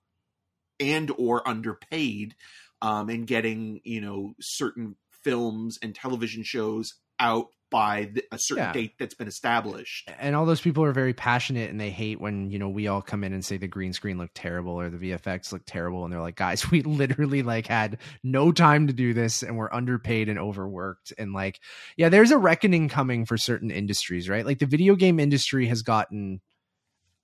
and 0.79 1.11
or 1.17 1.47
underpaid 1.47 2.35
um 2.81 3.09
in 3.09 3.25
getting 3.25 3.81
you 3.83 3.99
know 3.99 4.33
certain 4.39 4.95
films 5.23 5.79
and 5.81 5.95
television 5.95 6.43
shows 6.43 6.95
out 7.19 7.47
by 7.70 8.09
the, 8.13 8.24
a 8.32 8.39
certain 8.39 8.65
Yeah. 8.65 8.74
date 8.74 8.93
that's 8.97 9.13
been 9.13 9.28
established. 9.28 10.09
And 10.20 10.36
all 10.36 10.45
those 10.45 10.61
people 10.61 10.84
are 10.84 10.93
very 10.93 11.13
passionate 11.13 11.70
and 11.70 11.80
they 11.80 11.89
hate 11.89 12.22
when 12.22 12.49
you 12.49 12.59
know 12.59 12.70
we 12.70 12.88
all 12.88 13.01
come 13.01 13.24
in 13.24 13.34
and 13.34 13.43
say 13.43 13.57
the 13.57 13.68
green 13.68 13.93
screen 13.93 14.18
looked 14.18 14.36
terrible 14.36 14.74
or 14.80 14.89
the 14.89 14.97
vfx 15.11 15.51
looked 15.51 15.68
terrible 15.68 16.03
and 16.03 16.13
they're 16.13 16.22
like 16.22 16.36
guys 16.36 16.70
we 16.72 16.82
literally 16.82 17.43
like 17.43 17.68
had 17.68 17.97
no 18.24 18.51
time 18.51 18.88
to 18.88 18.93
do 18.93 19.13
this 19.13 19.43
and 19.43 19.57
we're 19.57 19.72
underpaid 19.74 20.30
and 20.30 20.39
overworked. 20.39 21.13
And 21.18 21.34
like 21.34 21.59
yeah 21.97 22.09
there's 22.09 22.32
a 22.32 22.38
reckoning 22.38 22.89
coming 22.89 23.26
for 23.26 23.38
certain 23.38 23.72
industries 23.72 24.30
right? 24.30 24.45
Like 24.45 24.59
the 24.59 24.65
video 24.65 24.95
game 24.95 25.20
industry 25.20 25.68
has 25.68 25.82
gotten 25.82 26.41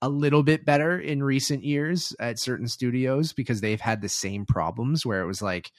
a 0.02 0.08
little 0.08 0.42
bit 0.42 0.66
better 0.66 0.98
in 0.98 1.22
recent 1.22 1.64
years 1.64 2.14
at 2.20 2.38
certain 2.38 2.68
studios 2.68 3.32
because 3.32 3.62
they've 3.62 3.80
had 3.80 4.02
the 4.02 4.08
same 4.08 4.44
problems 4.44 5.06
where 5.06 5.22
it 5.22 5.26
was 5.26 5.40
like 5.40 5.70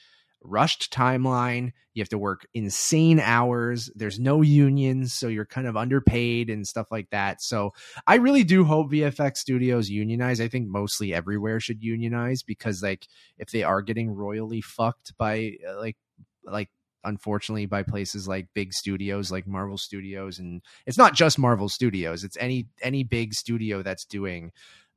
rushed 0.46 0.92
timeline. 0.92 1.72
You 1.94 2.02
have 2.02 2.08
to 2.10 2.18
work 2.18 2.46
insane 2.54 3.20
hours. 3.20 3.90
There's 3.94 4.18
no 4.18 4.42
unions 4.42 5.14
so 5.14 5.28
you're 5.28 5.46
kind 5.46 5.66
of 5.66 5.76
underpaid 5.76 6.50
and 6.50 6.66
stuff 6.66 6.88
like 6.90 7.10
that. 7.10 7.42
So 7.42 7.72
i 8.06 8.16
really 8.16 8.44
do 8.44 8.64
hope 8.64 8.90
vfx 8.90 9.36
studios 9.38 9.88
unionize. 9.88 10.40
I 10.40 10.48
think 10.48 10.68
mostly 10.68 11.14
everywhere 11.14 11.60
should 11.60 11.82
unionize 11.82 12.42
because 12.42 12.82
like 12.82 13.06
if 13.38 13.50
they 13.50 13.62
are 13.62 13.82
getting 13.82 14.10
royally 14.10 14.60
fucked 14.60 15.16
by 15.18 15.52
uh, 15.68 15.78
like 15.78 15.96
like 16.44 16.70
unfortunately 17.04 17.66
by 17.66 17.82
places 17.82 18.26
like 18.26 18.48
big 18.54 18.72
studios 18.72 19.30
like 19.30 19.46
marvel 19.46 19.78
studios 19.78 20.38
and 20.38 20.60
it's 20.86 20.98
not 20.98 21.14
just 21.14 21.38
marvel 21.38 21.68
studios 21.68 22.24
it's 22.24 22.36
any 22.38 22.66
any 22.82 23.04
big 23.04 23.32
studio 23.32 23.80
that's 23.82 24.04
doing 24.04 24.50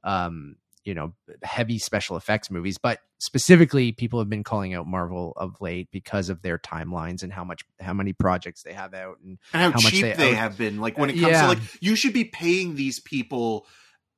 um 0.04 0.56
you 0.90 0.96
know 0.96 1.14
heavy 1.44 1.78
special 1.78 2.18
effects 2.18 2.50
movies 2.50 2.80
but 2.80 3.00
specifically 3.20 3.92
people 3.92 4.18
have 4.18 4.28
been 4.28 4.44
calling 4.44 4.74
out 4.74 4.88
marvel 4.88 5.34
of 5.38 5.62
late 5.62 5.88
because 5.92 6.30
of 6.30 6.42
their 6.42 6.58
timelines 6.58 7.22
and 7.22 7.32
how 7.32 7.44
much 7.44 7.62
how 7.80 7.94
many 7.94 8.12
projects 8.12 8.64
they 8.64 8.74
have 8.74 8.96
out 8.96 9.18
and 9.24 9.38
and 9.54 9.62
how, 9.62 9.80
How 9.80 9.90
cheap 9.90 10.02
they 10.02 10.14
they, 10.14 10.34
have 10.34 10.58
been 10.58 10.82
like 10.82 10.98
when 10.98 11.12
it 11.12 11.18
Uh, 11.18 11.22
comes 11.22 11.32
yeah. 11.34 11.42
to 11.44 11.48
like 11.50 11.60
you 11.80 11.96
should 11.96 12.14
be 12.14 12.24
paying 12.24 12.76
these 12.76 13.00
people 13.00 13.68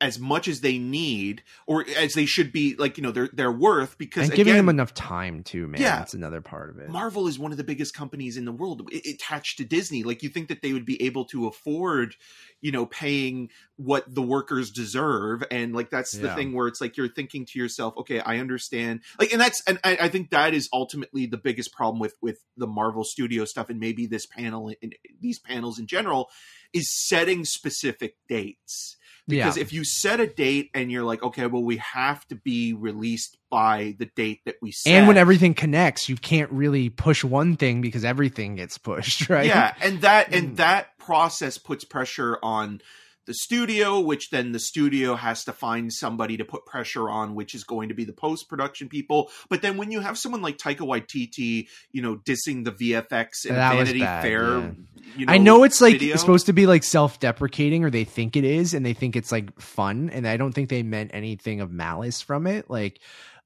as 0.01 0.19
much 0.19 0.47
as 0.47 0.61
they 0.61 0.79
need 0.79 1.43
or 1.67 1.85
as 1.95 2.13
they 2.13 2.25
should 2.25 2.51
be 2.51 2.75
like 2.75 2.97
you 2.97 3.03
know 3.03 3.11
they're 3.11 3.29
they're 3.31 3.51
worth 3.51 3.97
because 3.99 4.27
and 4.27 4.35
giving 4.35 4.53
again, 4.53 4.65
them 4.65 4.75
enough 4.75 4.93
time 4.95 5.43
too, 5.43 5.67
man. 5.67 5.79
Yeah. 5.79 5.99
that's 5.99 6.15
another 6.15 6.41
part 6.41 6.71
of 6.71 6.79
it. 6.79 6.89
Marvel 6.89 7.27
is 7.27 7.37
one 7.37 7.51
of 7.51 7.57
the 7.57 7.63
biggest 7.63 7.93
companies 7.93 8.35
in 8.35 8.43
the 8.43 8.51
world 8.51 8.89
attached 8.91 9.59
to 9.59 9.63
Disney. 9.63 10.03
Like 10.03 10.23
you 10.23 10.29
think 10.29 10.49
that 10.49 10.63
they 10.63 10.73
would 10.73 10.85
be 10.85 11.01
able 11.03 11.25
to 11.25 11.47
afford, 11.47 12.15
you 12.61 12.71
know, 12.71 12.87
paying 12.87 13.49
what 13.77 14.03
the 14.13 14.23
workers 14.23 14.71
deserve, 14.71 15.43
and 15.51 15.73
like 15.73 15.91
that's 15.91 16.13
the 16.13 16.33
thing 16.33 16.53
where 16.53 16.67
it's 16.67 16.81
like 16.81 16.97
you're 16.97 17.07
thinking 17.07 17.45
to 17.45 17.59
yourself, 17.59 17.95
okay, 17.97 18.19
I 18.19 18.39
understand. 18.39 19.01
Like, 19.19 19.31
and 19.31 19.39
that's 19.39 19.61
and 19.67 19.79
I, 19.83 19.97
I 20.01 20.09
think 20.09 20.31
that 20.31 20.55
is 20.55 20.67
ultimately 20.73 21.27
the 21.27 21.37
biggest 21.37 21.71
problem 21.71 21.99
with 21.99 22.15
with 22.21 22.43
the 22.57 22.67
Marvel 22.67 23.03
Studio 23.03 23.45
stuff, 23.45 23.69
and 23.69 23.79
maybe 23.79 24.07
this 24.07 24.25
panel 24.25 24.73
and 24.81 24.95
these 25.19 25.37
panels 25.37 25.77
in 25.77 25.85
general 25.85 26.29
is 26.73 26.89
setting 27.07 27.45
specific 27.45 28.15
dates 28.27 28.97
because 29.31 29.57
yeah, 29.57 29.61
if 29.63 29.73
you 29.73 29.83
set 29.83 30.19
a 30.19 30.27
date 30.27 30.69
and 30.75 30.91
you're 30.91 31.03
like 31.03 31.23
okay 31.23 31.47
well 31.47 31.63
we 31.63 31.77
have 31.77 32.27
to 32.27 32.35
be 32.35 32.73
released 32.73 33.37
by 33.49 33.95
the 33.97 34.05
date 34.05 34.41
that 34.45 34.55
we 34.61 34.71
set 34.71 34.91
and 34.91 35.07
when 35.07 35.17
everything 35.17 35.53
connects, 35.53 36.07
you 36.07 36.15
can't 36.15 36.51
really 36.51 36.89
push 36.89 37.23
one 37.23 37.57
thing 37.57 37.81
because 37.81 38.05
everything 38.05 38.55
gets 38.55 38.77
pushed, 38.77 39.29
right? 39.29 39.45
yeah 39.47 39.73
and 39.81 40.01
that 40.01 40.31
Mm. 40.31 40.37
and 40.37 40.57
that 40.57 40.97
process 40.99 41.57
puts 41.57 41.83
pressure 41.83 42.37
on 42.43 42.81
the 43.25 43.33
studio 43.33 43.99
which 43.99 44.29
then 44.29 44.51
the 44.51 44.59
studio 44.59 45.15
has 45.15 45.43
to 45.43 45.53
find 45.53 45.91
somebody 45.91 46.37
to 46.37 46.45
put 46.45 46.65
pressure 46.65 47.09
on 47.09 47.35
which 47.35 47.53
is 47.53 47.63
going 47.63 47.89
to 47.89 47.95
be 47.95 48.05
the 48.05 48.13
post-production 48.13 48.89
people 48.89 49.29
but 49.49 49.61
then 49.61 49.77
when 49.77 49.91
you 49.91 49.99
have 49.99 50.17
someone 50.17 50.41
like 50.41 50.57
taika 50.57 50.79
waititi 50.79 51.67
you 51.91 52.01
know 52.01 52.15
dissing 52.15 52.63
the 52.63 52.71
vfx 52.71 53.45
and 53.47 53.57
That 53.57 53.75
vanity 53.75 53.99
bad, 53.99 54.21
fair 54.21 54.59
yeah. 54.59 54.71
you 55.15 55.25
know, 55.25 55.33
I 55.33 55.37
know 55.37 55.63
it's 55.63 55.81
like 55.81 55.93
video. 55.93 56.15
supposed 56.15 56.45
to 56.45 56.53
be 56.53 56.65
like 56.65 56.83
self-deprecating, 56.83 57.83
or 57.83 57.89
they 57.89 58.03
think 58.03 58.35
it 58.35 58.43
is, 58.43 58.73
and 58.73 58.85
they 58.85 58.93
think 58.93 59.15
it's 59.15 59.31
like 59.31 59.59
fun, 59.59 60.09
and 60.09 60.27
I 60.27 60.37
don't 60.37 60.53
think 60.53 60.69
they 60.69 60.83
meant 60.83 61.11
anything 61.13 61.61
of 61.61 61.71
malice 61.71 62.21
from 62.21 62.47
it. 62.47 62.69
Like, 62.69 62.99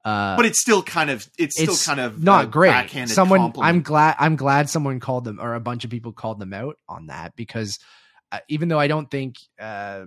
uh, 0.03 0.35
but 0.35 0.45
it's 0.45 0.61
still 0.61 0.83
kind 0.83 1.09
of 1.09 1.27
it's 1.37 1.59
still 1.59 1.75
kind 1.95 1.99
of 1.99 2.21
not 2.21 2.51
great. 2.51 2.69
backhanded 2.69 3.15
Someone, 3.15 3.39
compliment. 3.39 3.75
I'm 3.75 3.81
glad, 3.81 4.15
I'm 4.19 4.35
glad 4.35 4.69
someone 4.69 4.99
called 4.99 5.23
them, 5.25 5.39
or 5.41 5.55
a 5.55 5.59
bunch 5.59 5.83
of 5.83 5.89
people 5.89 6.11
called 6.11 6.39
them 6.39 6.53
out 6.53 6.77
on 6.87 7.07
that 7.07 7.35
because 7.35 7.79
even 8.47 8.67
though 8.67 8.79
I 8.79 8.87
don't 8.87 9.09
think 9.09 9.37
uh, 9.59 10.05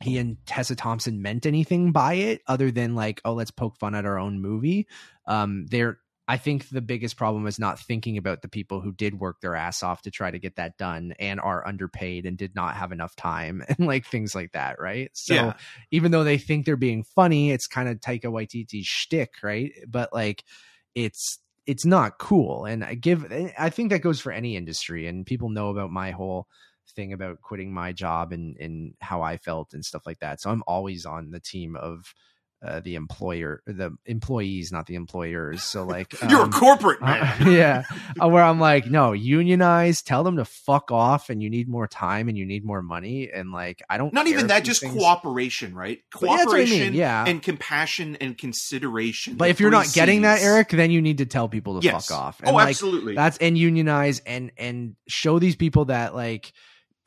he 0.00 0.18
and 0.18 0.36
Tessa 0.46 0.76
Thompson 0.76 1.22
meant 1.22 1.46
anything 1.46 1.92
by 1.92 2.14
it, 2.14 2.42
other 2.46 2.70
than 2.70 2.94
like, 2.94 3.20
oh, 3.24 3.34
let's 3.34 3.50
poke 3.50 3.76
fun 3.78 3.94
at 3.94 4.06
our 4.06 4.18
own 4.18 4.40
movie. 4.40 4.86
Um, 5.26 5.66
they're 5.70 5.98
I 6.26 6.38
think 6.38 6.70
the 6.70 6.80
biggest 6.80 7.18
problem 7.18 7.46
is 7.46 7.58
not 7.58 7.78
thinking 7.78 8.16
about 8.16 8.40
the 8.40 8.48
people 8.48 8.80
who 8.80 8.92
did 8.92 9.20
work 9.20 9.40
their 9.42 9.54
ass 9.54 9.82
off 9.82 10.02
to 10.02 10.10
try 10.10 10.30
to 10.30 10.38
get 10.38 10.56
that 10.56 10.78
done 10.78 11.12
and 11.18 11.38
are 11.38 11.66
underpaid 11.66 12.24
and 12.24 12.38
did 12.38 12.54
not 12.54 12.76
have 12.76 12.92
enough 12.92 13.14
time 13.14 13.62
and 13.68 13.86
like 13.86 14.06
things 14.06 14.34
like 14.34 14.52
that, 14.52 14.80
right? 14.80 15.10
So 15.12 15.34
Yeah. 15.34 15.52
even 15.90 16.12
though 16.12 16.24
they 16.24 16.38
think 16.38 16.64
they're 16.64 16.76
being 16.76 17.04
funny, 17.14 17.50
it's 17.50 17.66
kind 17.66 17.88
of 17.90 18.00
Taika 18.00 18.24
Waititi's 18.24 18.86
shtick, 18.86 19.34
right? 19.42 19.72
But 19.86 20.14
like 20.14 20.44
it's 20.94 21.38
it's 21.66 21.84
not 21.84 22.18
cool. 22.18 22.64
And 22.64 22.82
I 22.84 22.94
give 22.94 23.30
I 23.58 23.68
think 23.68 23.90
that 23.90 24.00
goes 24.00 24.20
for 24.20 24.32
any 24.32 24.56
industry 24.56 25.06
and 25.06 25.26
people 25.26 25.50
know 25.50 25.68
about 25.68 25.90
my 25.90 26.10
whole 26.10 26.46
thing 26.94 27.12
about 27.12 27.40
quitting 27.40 27.72
my 27.72 27.92
job 27.92 28.32
and 28.32 28.56
and 28.58 28.94
how 29.00 29.22
I 29.22 29.36
felt 29.36 29.74
and 29.74 29.84
stuff 29.84 30.06
like 30.06 30.20
that. 30.20 30.40
So 30.40 30.50
I'm 30.50 30.62
always 30.66 31.06
on 31.06 31.30
the 31.30 31.40
team 31.40 31.76
of 31.76 32.14
uh, 32.64 32.80
the 32.80 32.94
employer, 32.94 33.62
the 33.66 33.94
employees, 34.06 34.72
not 34.72 34.86
the 34.86 34.94
employers. 34.94 35.62
So 35.62 35.84
like, 35.84 36.14
You're 36.28 36.40
a 36.40 36.44
um, 36.44 36.52
corporate 36.52 37.02
uh, 37.02 37.06
man. 37.06 37.34
yeah, 37.52 37.82
uh, 38.20 38.28
where 38.28 38.42
I'm 38.42 38.58
like, 38.58 38.86
no, 38.86 39.12
unionize, 39.12 40.00
tell 40.02 40.24
them 40.24 40.36
to 40.38 40.44
fuck 40.44 40.90
off, 40.90 41.28
and 41.28 41.42
you 41.42 41.50
need 41.50 41.68
more 41.68 41.86
time 41.86 42.28
and 42.28 42.38
you 42.38 42.46
need 42.46 42.64
more 42.64 42.80
money, 42.80 43.30
and 43.30 43.52
like, 43.52 43.82
I 43.90 43.98
don't. 43.98 44.12
Not 44.14 44.28
even 44.28 44.46
that, 44.46 44.64
just 44.64 44.80
things- 44.80 44.94
cooperation, 44.94 45.74
right? 45.74 46.00
But 46.12 46.22
yeah, 46.22 46.28
I 46.28 46.36
mean, 46.36 46.44
Cooperation 46.44 46.94
yeah. 46.94 47.24
and 47.26 47.42
compassion 47.42 48.16
and 48.16 48.38
consideration. 48.38 49.36
But 49.36 49.50
if 49.50 49.60
you're 49.60 49.70
not 49.70 49.92
getting 49.92 50.22
that, 50.22 50.40
Eric, 50.40 50.70
then 50.70 50.90
you 50.90 51.02
need 51.02 51.18
to 51.18 51.26
tell 51.26 51.48
people 51.48 51.80
to 51.80 51.84
yes. 51.84 52.06
fuck 52.06 52.18
off. 52.18 52.40
oh, 52.46 52.52
like, 52.52 52.68
absolutely. 52.68 53.14
That's 53.14 53.36
and 53.38 53.58
unionize 53.58 54.20
and 54.20 54.52
and 54.56 54.96
show 55.06 55.38
these 55.38 55.56
people 55.56 55.86
that 55.86 56.14
like 56.14 56.52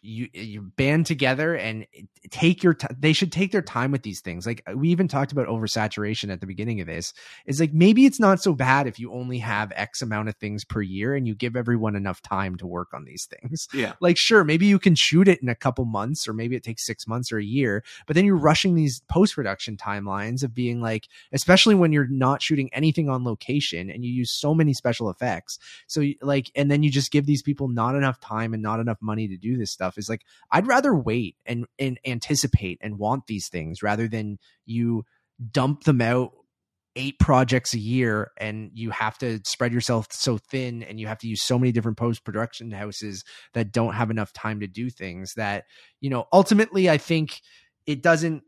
you 0.07 0.29
you 0.33 0.61
band 0.61 1.05
together 1.05 1.53
and 1.53 1.85
take 2.31 2.63
your 2.63 2.73
t- 2.73 2.87
they 2.97 3.11
should 3.11 3.31
take 3.31 3.51
their 3.51 3.61
time 3.61 3.91
with 3.91 4.03
these 4.03 4.21
things. 4.21 4.45
Like 4.45 4.63
we 4.73 4.89
even 4.89 5.09
talked 5.09 5.33
about 5.33 5.47
oversaturation 5.47 6.31
at 6.31 6.39
the 6.39 6.47
beginning 6.47 6.79
of 6.79 6.87
this. 6.87 7.13
Is 7.45 7.59
like 7.59 7.73
maybe 7.73 8.05
it's 8.05 8.19
not 8.19 8.41
so 8.41 8.53
bad 8.53 8.87
if 8.87 8.99
you 8.99 9.11
only 9.11 9.39
have 9.39 9.73
x 9.75 10.01
amount 10.01 10.29
of 10.29 10.35
things 10.37 10.63
per 10.63 10.81
year 10.81 11.13
and 11.13 11.27
you 11.27 11.35
give 11.35 11.57
everyone 11.57 11.95
enough 11.95 12.21
time 12.21 12.55
to 12.57 12.67
work 12.67 12.93
on 12.93 13.03
these 13.03 13.25
things. 13.25 13.67
Yeah. 13.73 13.93
like 14.01 14.17
sure 14.17 14.45
maybe 14.45 14.65
you 14.65 14.79
can 14.79 14.95
shoot 14.95 15.27
it 15.27 15.41
in 15.41 15.49
a 15.49 15.55
couple 15.55 15.83
months 15.83 16.27
or 16.27 16.33
maybe 16.33 16.55
it 16.55 16.63
takes 16.63 16.85
six 16.85 17.05
months 17.05 17.31
or 17.31 17.37
a 17.37 17.43
year 17.43 17.83
but 18.05 18.15
then 18.15 18.25
you're 18.25 18.37
rushing 18.37 18.75
these 18.75 19.01
post-production 19.09 19.75
timelines 19.75 20.41
of 20.43 20.53
being 20.53 20.81
like 20.81 21.07
especially 21.33 21.75
when 21.75 21.91
you're 21.91 22.07
not 22.07 22.41
shooting 22.41 22.69
anything 22.71 23.09
on 23.09 23.25
location 23.25 23.89
and 23.89 24.05
you 24.05 24.11
use 24.11 24.31
so 24.31 24.53
many 24.53 24.73
special 24.73 25.09
effects. 25.09 25.59
So 25.87 26.03
like 26.21 26.49
and 26.55 26.71
then 26.71 26.81
you 26.81 26.89
just 26.89 27.11
give 27.11 27.25
these 27.25 27.41
people 27.41 27.67
not 27.67 27.95
enough 27.95 28.21
time 28.21 28.53
and 28.53 28.63
not 28.63 28.79
enough 28.79 28.97
money 29.01 29.27
to 29.27 29.37
do 29.37 29.57
this 29.57 29.71
stuff 29.71 29.96
is 29.97 30.09
like 30.09 30.21
i'd 30.51 30.67
rather 30.67 30.95
wait 30.95 31.35
and 31.45 31.65
and 31.79 31.99
anticipate 32.05 32.77
and 32.81 32.97
want 32.97 33.27
these 33.27 33.47
things 33.49 33.81
rather 33.83 34.07
than 34.07 34.37
you 34.65 35.03
dump 35.51 35.83
them 35.83 36.01
out 36.01 36.31
eight 36.95 37.19
projects 37.19 37.75
a 37.75 37.79
year 37.79 38.31
and 38.37 38.71
you 38.73 38.89
have 38.89 39.17
to 39.19 39.39
spread 39.45 39.71
yourself 39.71 40.07
so 40.09 40.37
thin 40.37 40.81
and 40.81 40.99
you 40.99 41.05
have 41.05 41.19
to 41.19 41.27
use 41.27 41.43
so 41.43 41.59
many 41.59 41.71
different 41.71 41.97
post 41.97 42.23
production 42.23 42.71
houses 42.71 43.23
that 43.53 43.71
don't 43.71 43.93
have 43.93 44.09
enough 44.09 44.33
time 44.33 44.59
to 44.61 44.67
do 44.67 44.89
things 44.89 45.33
that 45.35 45.65
you 46.01 46.09
know 46.09 46.25
ultimately 46.33 46.89
i 46.89 46.97
think 46.97 47.39
it 47.85 48.01
doesn't 48.01 48.41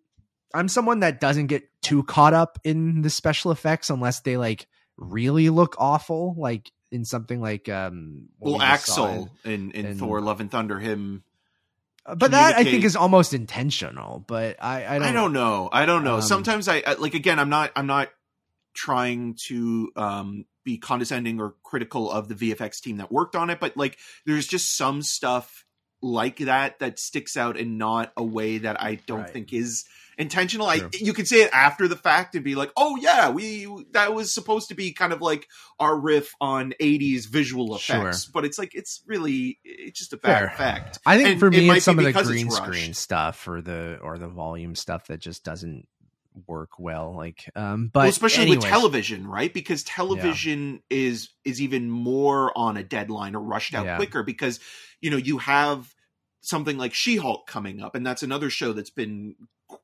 i'm 0.56 0.68
someone 0.68 1.02
that 1.02 1.22
doesn't 1.22 1.48
get 1.48 1.64
too 1.84 2.02
caught 2.04 2.34
up 2.34 2.58
in 2.64 3.04
the 3.04 3.10
special 3.10 3.52
effects 3.52 3.92
unless 3.92 4.22
they 4.22 4.36
like 4.36 4.68
really 4.98 5.50
look 5.50 5.76
awful 5.78 6.34
like 6.38 6.72
in 6.92 7.06
something 7.06 7.40
like 7.40 7.70
um 7.70 8.30
Well, 8.40 8.58
we 8.58 8.64
Axel 8.64 9.30
in, 9.46 9.72
in, 9.72 9.86
in- 9.86 9.98
Thor: 9.98 10.22
Love 10.22 10.42
and 10.42 10.50
Thunder, 10.50 10.80
him. 10.80 11.24
But 12.16 12.32
that 12.32 12.58
i 12.58 12.64
think 12.64 12.84
is 12.84 12.96
almost 12.96 13.34
intentional 13.34 14.24
but 14.28 14.58
i 14.62 14.86
i 14.96 15.00
don't, 15.00 15.08
I 15.08 15.12
don't 15.12 15.34
know. 15.34 15.70
I 15.72 15.86
don't 15.86 16.04
know. 16.04 16.16
Um, 16.16 16.22
Sometimes 16.22 16.68
I, 16.68 16.84
I 16.86 16.94
like 16.94 17.14
again. 17.14 17.40
I'm 17.40 17.50
not. 17.50 17.72
I'm 17.76 17.88
not 17.88 18.10
trying 18.74 19.36
to 19.48 19.92
um, 19.96 20.46
be 20.64 20.78
condescending 20.78 21.40
or 21.42 21.56
critical 21.64 22.10
of 22.12 22.28
the 22.28 22.36
VFX 22.36 22.80
team 22.82 22.98
that 22.98 23.12
worked 23.12 23.36
on 23.36 23.50
it, 23.50 23.60
but 23.60 23.76
like, 23.76 23.98
there's 24.26 24.48
just 24.48 24.78
some 24.78 25.02
stuff 25.02 25.66
like 26.02 26.38
that 26.38 26.80
that 26.80 26.98
sticks 27.00 27.36
out 27.36 27.58
in 27.58 27.78
not 27.78 28.14
a 28.16 28.24
way 28.24 28.60
that 28.60 28.82
I 28.82 28.96
don't 28.96 29.22
Right. 29.22 29.30
think 29.34 29.52
is 29.54 29.86
intentional. 30.20 30.68
I 30.68 30.82
you 30.94 31.14
can 31.14 31.26
say 31.26 31.38
it 31.38 31.50
after 31.54 31.88
the 31.88 31.96
fact 31.96 32.36
and 32.36 32.44
be 32.44 32.54
like, 32.54 32.72
"Oh 32.78 32.98
yeah, 32.98 33.30
we 33.30 33.68
that 33.94 34.14
was 34.14 34.34
supposed 34.34 34.68
to 34.70 34.76
be 34.76 34.94
kind 34.94 35.14
of 35.14 35.22
like 35.22 35.48
our 35.80 36.00
riff 36.00 36.36
on 36.40 36.74
80s 36.80 37.26
visual 37.28 37.76
effects." 37.76 38.26
Sure. 38.26 38.32
But 38.34 38.46
it's 38.46 38.60
like 38.60 38.76
it's 38.76 39.02
really 39.08 39.60
it's 39.64 39.98
just 39.98 40.14
a 40.14 40.18
bad 40.18 40.38
Fair. 40.38 40.48
effect. 40.48 41.00
I 41.06 41.18
think 41.18 41.30
And 41.30 41.40
for 41.40 41.50
me, 41.50 41.68
might 41.68 41.78
it's 41.78 41.86
some 41.86 41.98
of 41.98 42.06
the 42.06 42.12
green 42.12 42.52
screen 42.52 42.94
stuff 42.94 43.48
or 43.48 43.62
the 43.62 43.98
or 44.04 44.20
the 44.20 44.28
volume 44.28 44.76
stuff 44.76 45.08
that 45.08 45.20
just 45.20 45.44
doesn't 45.44 45.88
work 46.48 46.78
well. 46.78 47.16
Like, 47.16 47.50
um, 47.56 47.90
but 47.92 48.02
well, 48.02 48.10
especially 48.10 48.50
with 48.50 48.62
television, 48.62 49.26
right? 49.26 49.54
Because 49.54 49.84
television 49.84 50.82
is 50.90 51.30
is 51.46 51.62
even 51.62 51.90
more 51.90 52.56
on 52.58 52.78
a 52.78 52.84
deadline 52.84 53.36
or 53.36 53.42
rushed 53.42 53.74
out 53.74 53.86
Yeah. 53.86 53.96
quicker 53.96 54.24
because 54.24 54.60
you 55.02 55.10
know 55.10 55.18
you 55.18 55.38
have 55.40 55.94
something 56.42 56.78
like 56.78 56.94
She-Hulk 56.94 57.48
coming 57.48 57.82
up, 57.82 57.96
and 57.96 58.06
that's 58.06 58.24
another 58.24 58.50
show 58.50 58.74
that's 58.74 58.90
been 58.90 59.36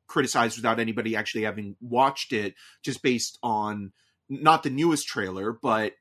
criticized 0.07 0.57
without 0.57 0.79
anybody 0.79 1.15
actually 1.15 1.43
having 1.43 1.75
watched 1.81 2.33
it, 2.33 2.55
just 2.83 3.01
based 3.01 3.37
on 3.43 3.91
not 4.29 4.63
the 4.63 4.69
newest 4.69 5.07
trailer, 5.07 5.51
but 5.51 5.93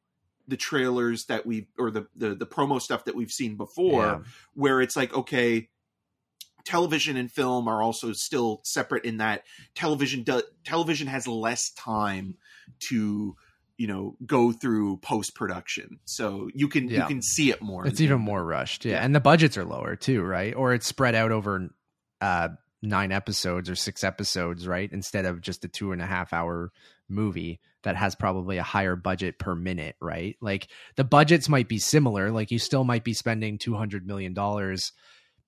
the 0.46 0.56
trailers 0.56 1.24
that 1.26 1.46
we've 1.46 1.66
or 1.78 1.90
the 1.90 2.06
the, 2.14 2.34
the 2.34 2.46
promo 2.46 2.80
stuff 2.80 3.04
that 3.06 3.14
we've 3.14 3.30
seen 3.30 3.56
before 3.56 4.02
Yeah. 4.04 4.18
where 4.54 4.80
it's 4.82 4.94
like 4.96 5.14
okay 5.14 5.68
television 6.64 7.16
and 7.16 7.30
film 7.30 7.68
are 7.68 7.82
also 7.82 8.12
still 8.12 8.60
separate 8.64 9.04
in 9.04 9.18
that 9.18 9.42
television 9.74 10.22
do, 10.22 10.42
television 10.64 11.06
has 11.06 11.26
less 11.26 11.70
time 11.72 12.36
to 12.88 13.36
you 13.76 13.86
know 13.86 14.16
go 14.24 14.52
through 14.52 14.96
post 14.98 15.34
production 15.34 15.98
so 16.04 16.48
you 16.54 16.68
can 16.68 16.88
you 16.88 17.02
can 17.06 17.20
see 17.22 17.50
it 17.50 17.60
more 17.60 17.86
It's 17.86 18.00
even 18.00 18.20
more 18.20 18.42
rushed, 18.44 18.84
yeah. 18.84 18.92
Yeah. 18.96 19.04
And 19.04 19.14
the 19.14 19.20
budgets 19.20 19.56
are 19.58 19.64
lower 19.64 19.96
too, 19.96 20.22
right? 20.22 20.54
Or 20.54 20.72
it's 20.74 20.86
spread 20.86 21.14
out 21.14 21.32
over 21.32 21.70
uh 22.20 22.48
nine 22.84 23.12
episodes 23.12 23.70
or 23.70 23.74
six 23.74 24.04
episodes, 24.04 24.66
right? 24.66 24.90
Instead 24.92 25.24
of 25.24 25.40
just 25.40 25.64
a 25.64 25.68
two 25.68 25.92
and 25.92 26.02
a 26.02 26.06
half 26.06 26.32
hour 26.32 26.70
movie 27.08 27.60
that 27.82 27.96
has 27.96 28.14
probably 28.14 28.58
a 28.58 28.62
higher 28.62 28.96
budget 28.96 29.38
per 29.38 29.54
minute, 29.54 29.96
right? 30.00 30.36
Like 30.40 30.68
the 30.96 31.04
budgets 31.04 31.48
might 31.48 31.68
be 31.68 31.78
similar, 31.78 32.30
like 32.30 32.50
you 32.50 32.58
still 32.58 32.84
might 32.84 33.04
be 33.04 33.12
spending 33.12 33.58
two 33.58 33.74
hundred 33.74 34.06
million 34.06 34.34
dollars, 34.34 34.92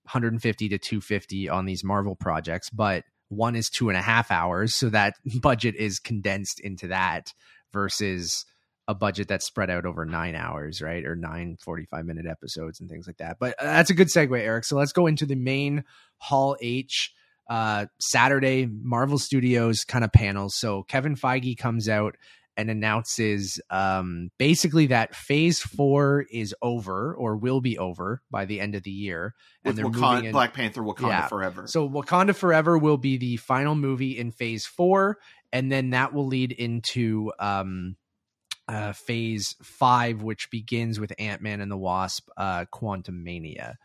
150 0.05 0.68
to 0.70 0.78
250 0.78 1.49
on 1.49 1.64
these 1.64 1.84
Marvel 1.84 2.16
projects, 2.16 2.70
but 2.70 3.05
one 3.28 3.57
is 3.57 3.68
two 3.68 3.89
and 3.89 3.99
a 3.99 4.03
half 4.03 4.30
hours, 4.30 4.74
so 4.74 4.89
that 4.91 5.14
budget 5.41 5.74
is 5.76 5.99
condensed 5.99 6.61
into 6.61 6.89
that 6.89 7.32
versus 7.72 8.45
a 8.89 8.95
budget 8.95 9.26
that's 9.26 9.47
spread 9.47 9.68
out 9.68 9.84
over 9.84 10.05
nine 10.05 10.37
hours, 10.37 10.80
right? 10.80 11.05
Or 11.05 11.16
nine 11.16 11.57
45 11.61 12.05
minute 12.05 12.26
episodes 12.26 12.80
and 12.80 12.89
things 12.89 13.07
like 13.07 13.16
that. 13.16 13.37
But 13.41 13.61
uh, 13.61 13.64
that's 13.64 13.91
a 13.91 13.95
good 13.95 14.07
segue, 14.09 14.39
Eric. 14.39 14.64
So 14.64 14.76
let's 14.76 14.93
go 14.93 15.09
into 15.09 15.26
the 15.26 15.34
main 15.34 15.82
Hall 16.18 16.57
H 16.61 17.12
uh, 17.49 17.86
Saturday, 18.01 18.66
Marvel 18.66 19.18
Studios 19.18 19.84
kind 19.84 20.05
of 20.05 20.12
panels. 20.12 20.55
So 20.57 20.82
Kevin 20.84 21.14
Feige 21.16 21.57
comes 21.57 21.88
out 21.88 22.16
and 22.59 22.70
announces 22.70 23.61
um, 23.68 24.30
basically 24.38 24.86
that 24.86 25.14
Phase 25.14 25.61
Four 25.61 26.24
is 26.32 26.55
over 26.62 27.14
or 27.14 27.36
will 27.36 27.61
be 27.61 27.76
over 27.78 28.22
by 28.30 28.47
the 28.47 28.61
end 28.61 28.74
of 28.74 28.82
the 28.82 28.90
year, 28.90 29.34
with 29.62 29.70
and 29.70 29.78
they're 29.78 29.92
Wakan- 29.92 30.11
moving 30.12 30.24
in. 30.26 30.32
Black 30.32 30.55
Panther 30.55 30.80
Wakanda 30.82 31.09
Yeah. 31.09 31.26
Forever. 31.28 31.66
So 31.66 31.86
Wakanda 31.88 32.34
Forever 32.34 32.78
will 32.78 32.97
be 32.97 33.18
the 33.18 33.36
final 33.36 33.74
movie 33.74 34.18
in 34.18 34.30
Phase 34.30 34.64
Four, 34.64 35.18
and 35.53 35.70
then 35.70 35.90
that 35.90 36.14
will 36.14 36.26
lead 36.26 36.51
into 36.51 37.30
um, 37.38 37.97
uh, 38.68 38.94
Phase 38.94 39.55
Five, 39.62 40.22
which 40.22 40.51
begins 40.51 40.99
with 40.99 41.12
Ant 41.18 41.42
Man 41.42 41.61
and 41.61 41.70
the 41.70 41.76
Wasp: 41.76 42.26
uh, 42.38 42.64
Quantum 42.70 43.22
Mania. 43.22 43.76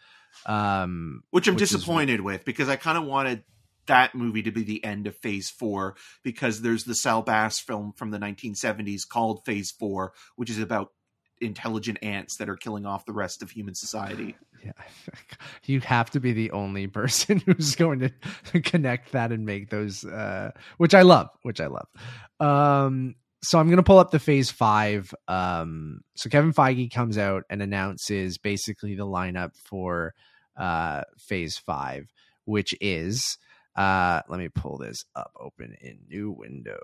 Um, 0.46 1.24
which 1.32 1.48
I'm 1.48 1.56
which 1.56 1.64
is- 1.64 1.72
disappointed 1.72 2.22
with 2.22 2.46
because 2.46 2.70
I 2.70 2.76
kind 2.76 2.98
of 2.98 3.06
wanted 3.06 3.44
that 3.88 4.14
movie 4.16 4.44
to 4.44 4.52
be 4.52 4.64
the 4.64 4.84
end 4.84 5.08
of 5.08 5.16
Phase 5.18 5.50
Four 5.50 5.96
because 6.24 6.62
there's 6.62 6.84
the 6.84 6.96
Saul 6.96 7.24
Bass 7.24 7.60
film 7.60 7.94
from 7.96 8.12
the 8.12 8.20
1970s 8.20 9.08
called 9.08 9.44
Phase 9.46 9.72
Four, 9.72 10.14
which 10.36 10.50
is 10.50 10.60
about 10.60 10.90
intelligent 11.42 11.98
ants 12.04 12.38
that 12.38 12.48
are 12.50 12.56
killing 12.56 12.86
off 12.86 13.06
the 13.06 13.14
rest 13.14 13.42
of 13.42 13.50
human 13.52 13.76
society. 13.76 14.36
Yeah, 14.64 14.74
you 15.66 15.80
have 15.80 16.12
to 16.12 16.20
be 16.20 16.34
the 16.34 16.52
only 16.52 16.86
person 16.86 17.40
who's 17.48 17.74
going 17.74 17.98
to 18.02 18.62
connect 18.62 19.14
that 19.14 19.32
and 19.32 19.44
make 19.44 19.72
those, 19.72 20.06
uh, 20.06 20.52
which 20.78 20.94
I 20.94 21.02
love, 21.02 21.30
which 21.42 21.60
I 21.60 21.66
love. 21.66 21.88
Um, 22.40 23.16
so 23.44 23.60
I'm 23.60 23.68
going 23.68 23.78
to 23.78 23.84
pull 23.84 23.98
up 23.98 24.12
the 24.12 24.20
phase 24.20 24.52
five. 24.52 25.14
Um, 25.28 26.02
so 26.16 26.30
Kevin 26.30 26.54
Feige 26.54 26.92
comes 26.92 27.18
out 27.18 27.44
and 27.50 27.62
announces 27.62 28.38
basically 28.38 28.96
the 28.96 29.06
lineup 29.06 29.56
for 29.56 30.14
uh, 30.58 31.02
phase 31.18 31.58
five, 31.58 32.08
which 32.46 32.76
is, 32.82 33.38
uh, 33.76 34.22
let 34.30 34.40
me 34.40 34.50
pull 34.50 34.78
this 34.78 35.06
up, 35.16 35.32
open 35.40 35.76
in 35.82 36.00
new 36.08 36.32
window. 36.32 36.80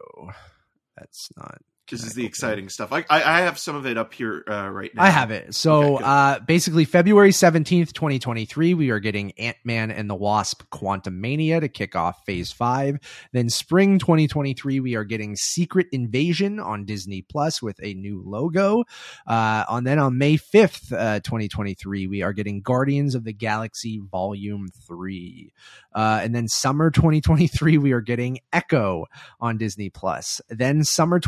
That's 0.98 1.30
not. 1.38 1.60
This 1.90 2.04
is 2.04 2.14
the 2.14 2.26
exciting 2.26 2.68
stuff. 2.68 2.92
I, 2.92 3.06
I 3.10 3.42
have 3.42 3.58
some 3.58 3.76
of 3.76 3.86
it 3.86 3.98
up 3.98 4.14
here 4.14 4.44
uh, 4.48 4.70
right 4.70 4.94
now. 4.94 5.04
I 5.04 5.10
have 5.10 5.32
it. 5.32 5.56
So 5.56 5.96
Okay, 5.96 6.04
uh 6.04 6.40
basically 6.40 6.84
February 6.86 7.32
17th, 7.32 7.94
2023, 7.94 8.74
we 8.74 8.90
are 8.90 9.00
getting 9.00 9.32
Ant-Man 9.34 9.92
and 9.92 10.10
the 10.10 10.16
Wasp 10.16 10.64
Quantumania 10.70 11.62
to 11.62 11.70
kick 11.70 11.96
off 11.96 12.26
phase 12.26 12.52
5. 12.52 13.00
Then 13.32 13.50
spring 13.50 14.00
2023, 14.00 14.80
we 14.82 14.96
are 14.96 15.06
getting 15.06 15.36
Secret 15.36 15.88
Invasion 15.92 16.60
on 16.60 16.86
Disney 16.86 17.22
Plus 17.22 17.62
with 17.62 17.80
a 17.82 17.94
new 17.94 18.22
logo. 18.26 18.84
Uh 19.26 19.64
and 19.70 19.88
then 19.88 20.00
on 20.00 20.18
May 20.18 20.38
5th, 20.38 20.92
uh 20.92 21.20
2023, 21.22 22.08
we 22.08 22.22
are 22.22 22.34
getting 22.34 22.62
Guardians 22.62 23.16
of 23.16 23.24
the 23.24 23.34
Galaxy 23.34 24.02
Volume 24.12 24.68
3. 24.88 25.54
Uh 25.94 26.20
and 26.22 26.36
then 26.36 26.48
summer 26.50 26.92
2023, 26.92 27.78
we 27.78 27.94
are 27.94 28.02
getting 28.02 28.40
Echo 28.52 29.06
on 29.40 29.58
Disney 29.58 29.90
Plus. 29.90 30.42
Then 30.50 30.84
summer 30.84 31.20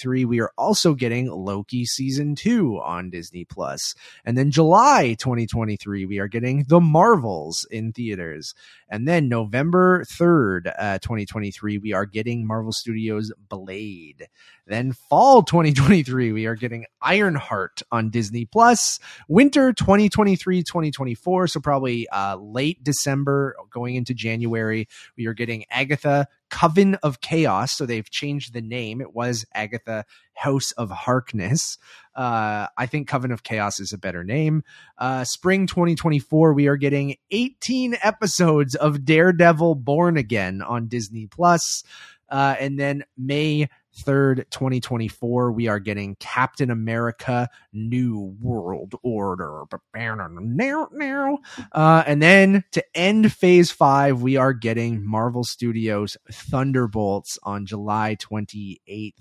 2023, 0.00 0.24
we 0.24 0.40
are 0.40 0.52
also 0.56 0.94
getting 0.94 1.30
Loki 1.30 1.84
season 1.84 2.34
2 2.34 2.80
on 2.82 3.10
Disney 3.10 3.44
Plus. 3.44 3.94
And 4.24 4.36
then 4.36 4.50
July 4.50 5.14
2023, 5.18 6.06
we 6.06 6.18
are 6.18 6.28
getting 6.28 6.64
The 6.66 6.80
Marvels 6.80 7.66
in 7.70 7.92
theaters. 7.92 8.54
And 8.88 9.06
then 9.06 9.28
November 9.28 10.04
3rd, 10.04 10.72
uh, 10.78 10.98
2023, 11.00 11.78
we 11.78 11.92
are 11.92 12.06
getting 12.06 12.46
Marvel 12.46 12.72
Studios 12.72 13.32
Blade. 13.48 14.28
Then 14.66 14.92
fall 14.92 15.42
2023, 15.42 16.32
we 16.32 16.46
are 16.46 16.54
getting 16.54 16.86
Ironheart 17.02 17.82
on 17.92 18.10
Disney 18.10 18.46
Plus. 18.46 19.00
Winter 19.28 19.72
2023, 19.72 20.62
2024, 20.62 21.46
so 21.48 21.60
probably 21.60 22.08
uh, 22.08 22.36
late 22.36 22.82
December 22.82 23.54
going 23.70 23.96
into 23.96 24.14
January, 24.14 24.88
we 25.16 25.26
are 25.26 25.34
getting 25.34 25.64
Agatha 25.70 26.26
Coven 26.50 26.96
of 26.96 27.20
Chaos. 27.20 27.72
So 27.72 27.86
they've 27.86 28.08
changed 28.08 28.52
the 28.52 28.60
name. 28.60 29.00
It 29.00 29.14
was 29.14 29.44
Agatha 29.54 30.04
House 30.34 30.72
of 30.72 30.90
Harkness. 30.90 31.78
Uh, 32.14 32.66
I 32.76 32.86
think 32.86 33.08
Coven 33.08 33.32
of 33.32 33.42
Chaos 33.42 33.80
is 33.80 33.92
a 33.92 33.98
better 33.98 34.24
name. 34.24 34.62
Uh, 34.98 35.24
spring 35.24 35.66
2024, 35.66 36.52
we 36.52 36.66
are 36.66 36.76
getting 36.76 37.16
18 37.30 37.96
episodes 38.02 38.74
of 38.74 39.04
Daredevil 39.04 39.76
Born 39.76 40.16
Again 40.16 40.60
on 40.62 40.88
Disney 40.88 41.26
Plus. 41.26 41.84
Uh, 42.28 42.54
and 42.60 42.78
then 42.78 43.04
May 43.16 43.68
3rd, 43.96 44.44
2024, 44.50 45.52
we 45.52 45.68
are 45.68 45.78
getting 45.80 46.16
Captain 46.20 46.70
America 46.70 47.48
New 47.72 48.36
World 48.40 48.94
Order. 49.02 49.64
Uh, 51.72 52.02
and 52.06 52.22
then 52.22 52.64
to 52.72 52.84
end 52.94 53.32
phase 53.32 53.70
five, 53.72 54.22
we 54.22 54.36
are 54.36 54.52
getting 54.52 55.04
Marvel 55.04 55.44
Studios 55.44 56.16
Thunderbolts 56.30 57.38
on 57.42 57.66
July 57.66 58.16
28th, 58.16 59.12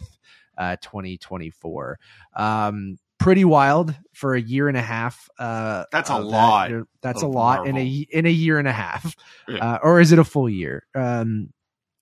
uh, 0.58 0.76
2024. 0.82 2.00
Um, 2.36 2.98
pretty 3.18 3.44
wild 3.44 3.94
for 4.14 4.34
a 4.34 4.42
year 4.42 4.68
and 4.70 4.78
a 4.78 4.82
half. 4.82 5.30
Uh, 5.38 5.84
That's 5.92 6.10
a 6.10 6.16
of 6.16 6.24
that. 6.24 6.30
lot 6.30 6.72
That's 7.02 7.22
a 7.22 7.28
lot 7.28 7.68
in 7.68 7.78
a 7.78 7.86
in 8.12 8.26
a 8.26 8.30
year 8.32 8.60
and 8.60 8.68
a 8.68 8.72
half, 8.72 9.16
Yeah. 9.48 9.74
uh, 9.74 9.80
or 9.84 10.00
is 10.00 10.12
it 10.12 10.20
a 10.20 10.24
full 10.24 10.50
year? 10.50 10.86
Um, 10.96 11.52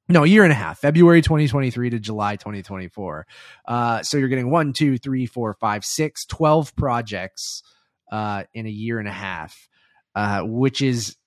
no, 0.10 0.24
a 0.24 0.28
year 0.28 0.44
and 0.44 0.52
a 0.52 0.56
half, 0.56 0.80
February 0.80 1.22
2023 1.22 1.92
to 1.92 2.00
July 2.00 2.36
2024. 2.36 3.28
Uh, 3.68 4.04
so 4.04 4.18
you're 4.18 4.30
getting 4.30 4.50
one, 4.50 4.74
two, 4.74 4.98
three, 4.98 5.26
four, 5.26 5.54
five, 5.54 5.84
six, 5.84 6.26
12 6.26 6.76
projects 6.76 7.64
uh, 8.12 8.44
in 8.54 8.66
a 8.66 8.70
year 8.70 9.00
and 9.00 9.08
a 9.08 9.14
half, 9.14 9.68
uh, 10.16 10.42
which 10.42 10.82
is 10.82 11.18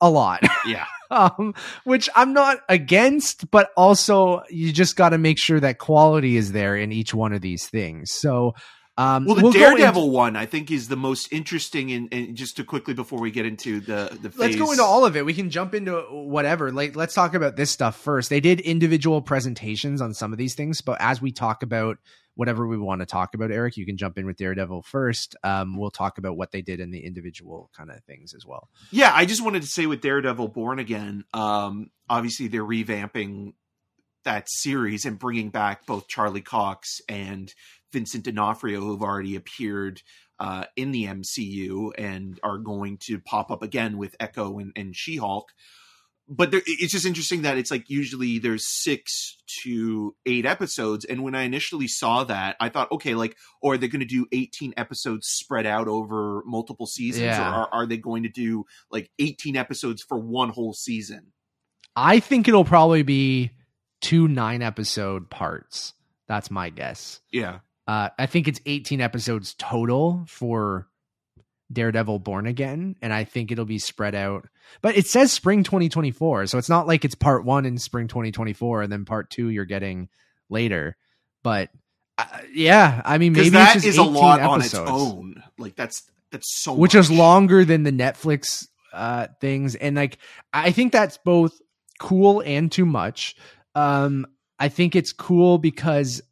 a 0.00 0.10
lot. 0.10 0.42
Yeah. 0.66 0.86
um, 1.10 1.54
which 1.84 2.08
I'm 2.16 2.32
not 2.32 2.58
against, 2.68 3.50
but 3.50 3.70
also 3.76 4.42
you 4.48 4.72
just 4.72 4.96
got 4.96 5.10
to 5.10 5.18
make 5.18 5.38
sure 5.38 5.60
that 5.60 5.78
quality 5.78 6.36
is 6.36 6.52
there 6.52 6.76
in 6.76 6.92
each 6.92 7.12
one 7.12 7.32
of 7.32 7.42
these 7.42 7.66
things. 7.66 8.10
So, 8.10 8.54
um, 8.98 9.24
Well, 9.24 9.36
the 9.36 9.42
we'll 9.42 9.52
Daredevil 9.52 10.02
into- 10.04 10.14
one 10.14 10.36
I 10.36 10.46
think 10.46 10.70
is 10.70 10.88
the 10.88 10.96
most 10.96 11.32
interesting. 11.32 11.92
And, 11.92 12.12
and 12.12 12.36
just 12.36 12.56
to 12.56 12.64
quickly 12.64 12.94
before 12.94 13.20
we 13.20 13.30
get 13.30 13.46
into 13.46 13.80
the 13.80 14.16
the 14.20 14.32
Let's 14.36 14.56
go 14.56 14.70
into 14.70 14.82
all 14.84 15.04
of 15.04 15.16
it. 15.16 15.24
We 15.24 15.34
can 15.34 15.50
jump 15.50 15.74
into 15.74 16.00
whatever. 16.10 16.70
Like, 16.72 16.94
let's 16.96 17.14
talk 17.14 17.34
about 17.34 17.56
this 17.56 17.70
stuff 17.70 17.96
first. 17.96 18.28
They 18.30 18.40
did 18.40 18.60
individual 18.60 19.22
presentations 19.22 20.00
on 20.00 20.14
some 20.14 20.32
of 20.32 20.38
these 20.38 20.54
things, 20.54 20.80
but 20.82 20.98
as 21.00 21.22
we 21.22 21.32
talk 21.32 21.62
about 21.62 21.98
whatever 22.34 22.66
we 22.66 22.78
want 22.78 23.00
to 23.00 23.06
talk 23.06 23.34
about, 23.34 23.50
Eric, 23.50 23.76
you 23.76 23.84
can 23.84 23.98
jump 23.98 24.16
in 24.16 24.24
with 24.24 24.36
Daredevil 24.38 24.82
first. 24.82 25.36
Um, 25.44 25.76
we'll 25.76 25.90
talk 25.90 26.16
about 26.16 26.36
what 26.36 26.50
they 26.50 26.62
did 26.62 26.80
in 26.80 26.90
the 26.90 27.04
individual 27.04 27.70
kind 27.76 27.90
of 27.90 28.02
things 28.04 28.32
as 28.34 28.46
well. 28.46 28.70
Yeah, 28.90 29.12
I 29.14 29.26
just 29.26 29.44
wanted 29.44 29.60
to 29.62 29.68
say 29.68 29.84
with 29.84 30.00
Daredevil 30.00 30.48
Born 30.48 30.78
Again, 30.78 31.24
um, 31.34 31.90
obviously 32.08 32.48
they're 32.48 32.64
revamping 32.64 33.52
that 34.24 34.48
series 34.48 35.04
and 35.04 35.18
bringing 35.18 35.50
back 35.50 35.84
both 35.84 36.08
Charlie 36.08 36.40
Cox 36.40 37.00
and 37.08 37.52
Vincent 37.92 38.24
D'Onofrio, 38.24 38.80
who've 38.80 39.02
already 39.02 39.36
appeared 39.36 40.02
uh, 40.40 40.64
in 40.76 40.90
the 40.92 41.04
MCU 41.06 41.90
and 41.96 42.38
are 42.42 42.58
going 42.58 42.98
to 43.02 43.18
pop 43.20 43.50
up 43.50 43.62
again 43.62 43.98
with 43.98 44.16
Echo 44.18 44.58
and, 44.58 44.72
and 44.74 44.96
She 44.96 45.16
Hulk. 45.16 45.48
But 46.28 46.50
there, 46.52 46.62
it's 46.64 46.92
just 46.92 47.04
interesting 47.04 47.42
that 47.42 47.58
it's 47.58 47.70
like 47.70 47.90
usually 47.90 48.38
there's 48.38 48.66
six 48.66 49.36
to 49.64 50.14
eight 50.24 50.46
episodes, 50.46 51.04
and 51.04 51.22
when 51.22 51.34
I 51.34 51.42
initially 51.42 51.88
saw 51.88 52.24
that, 52.24 52.56
I 52.60 52.68
thought, 52.70 52.90
okay, 52.92 53.14
like, 53.14 53.36
or 53.60 53.74
are 53.74 53.76
they 53.76 53.88
going 53.88 54.00
to 54.00 54.06
do 54.06 54.26
18 54.32 54.72
episodes 54.76 55.26
spread 55.26 55.66
out 55.66 55.88
over 55.88 56.42
multiple 56.46 56.86
seasons, 56.86 57.24
Yeah. 57.24 57.50
or 57.50 57.54
are, 57.54 57.68
are 57.72 57.86
they 57.86 57.96
going 57.98 58.22
to 58.22 58.28
do 58.28 58.64
like 58.90 59.10
18 59.18 59.56
episodes 59.56 60.02
for 60.02 60.16
one 60.18 60.48
whole 60.50 60.72
season? 60.72 61.32
I 61.96 62.20
think 62.20 62.48
it'll 62.48 62.64
probably 62.64 63.02
be 63.02 63.50
two 64.00 64.26
nine 64.28 64.62
episode 64.62 65.28
parts. 65.28 65.92
That's 66.28 66.50
my 66.50 66.70
guess. 66.70 67.20
Yeah, 67.30 67.58
Uh, 67.86 68.10
I 68.18 68.26
think 68.26 68.48
it's 68.48 68.60
18 68.64 69.00
episodes 69.00 69.54
total 69.58 70.24
for 70.28 70.88
Daredevil 71.72 72.20
Born 72.20 72.46
Again, 72.46 72.96
and 73.02 73.12
I 73.12 73.24
think 73.24 73.50
it'll 73.50 73.64
be 73.64 73.78
spread 73.78 74.14
out. 74.14 74.48
But 74.80 74.96
it 74.96 75.06
says 75.06 75.32
spring 75.32 75.64
2024, 75.64 76.46
so 76.46 76.58
it's 76.58 76.68
not 76.68 76.86
like 76.86 77.04
it's 77.04 77.14
part 77.14 77.44
one 77.44 77.66
in 77.66 77.78
spring 77.78 78.08
2024, 78.08 78.82
and 78.82 78.92
then 78.92 79.04
part 79.04 79.30
two 79.30 79.48
you're 79.48 79.64
getting 79.64 80.08
later. 80.48 80.96
But 81.42 81.70
uh, 82.18 82.24
yeah, 82.52 83.02
I 83.04 83.18
mean, 83.18 83.32
maybe 83.32 83.50
that 83.50 83.76
it's 83.76 83.84
just 83.84 83.86
is 83.86 83.98
a 83.98 84.02
18 84.02 84.14
lot 84.14 84.40
episodes, 84.40 84.74
on 84.74 84.82
its 84.82 84.90
own. 84.90 85.42
Like 85.58 85.74
that's 85.74 86.10
that's 86.30 86.56
so 86.56 86.74
which 86.74 86.94
much. 86.94 87.00
is 87.00 87.10
longer 87.10 87.64
than 87.64 87.82
the 87.82 87.92
Netflix 87.92 88.68
uh, 88.92 89.28
things, 89.40 89.74
and 89.74 89.96
like 89.96 90.18
I 90.52 90.70
think 90.70 90.92
that's 90.92 91.18
both 91.18 91.60
cool 91.98 92.42
and 92.44 92.70
too 92.70 92.86
much. 92.86 93.34
Um, 93.74 94.26
I 94.58 94.68
think 94.68 94.94
it's 94.94 95.12
cool 95.12 95.58
because 95.58 96.22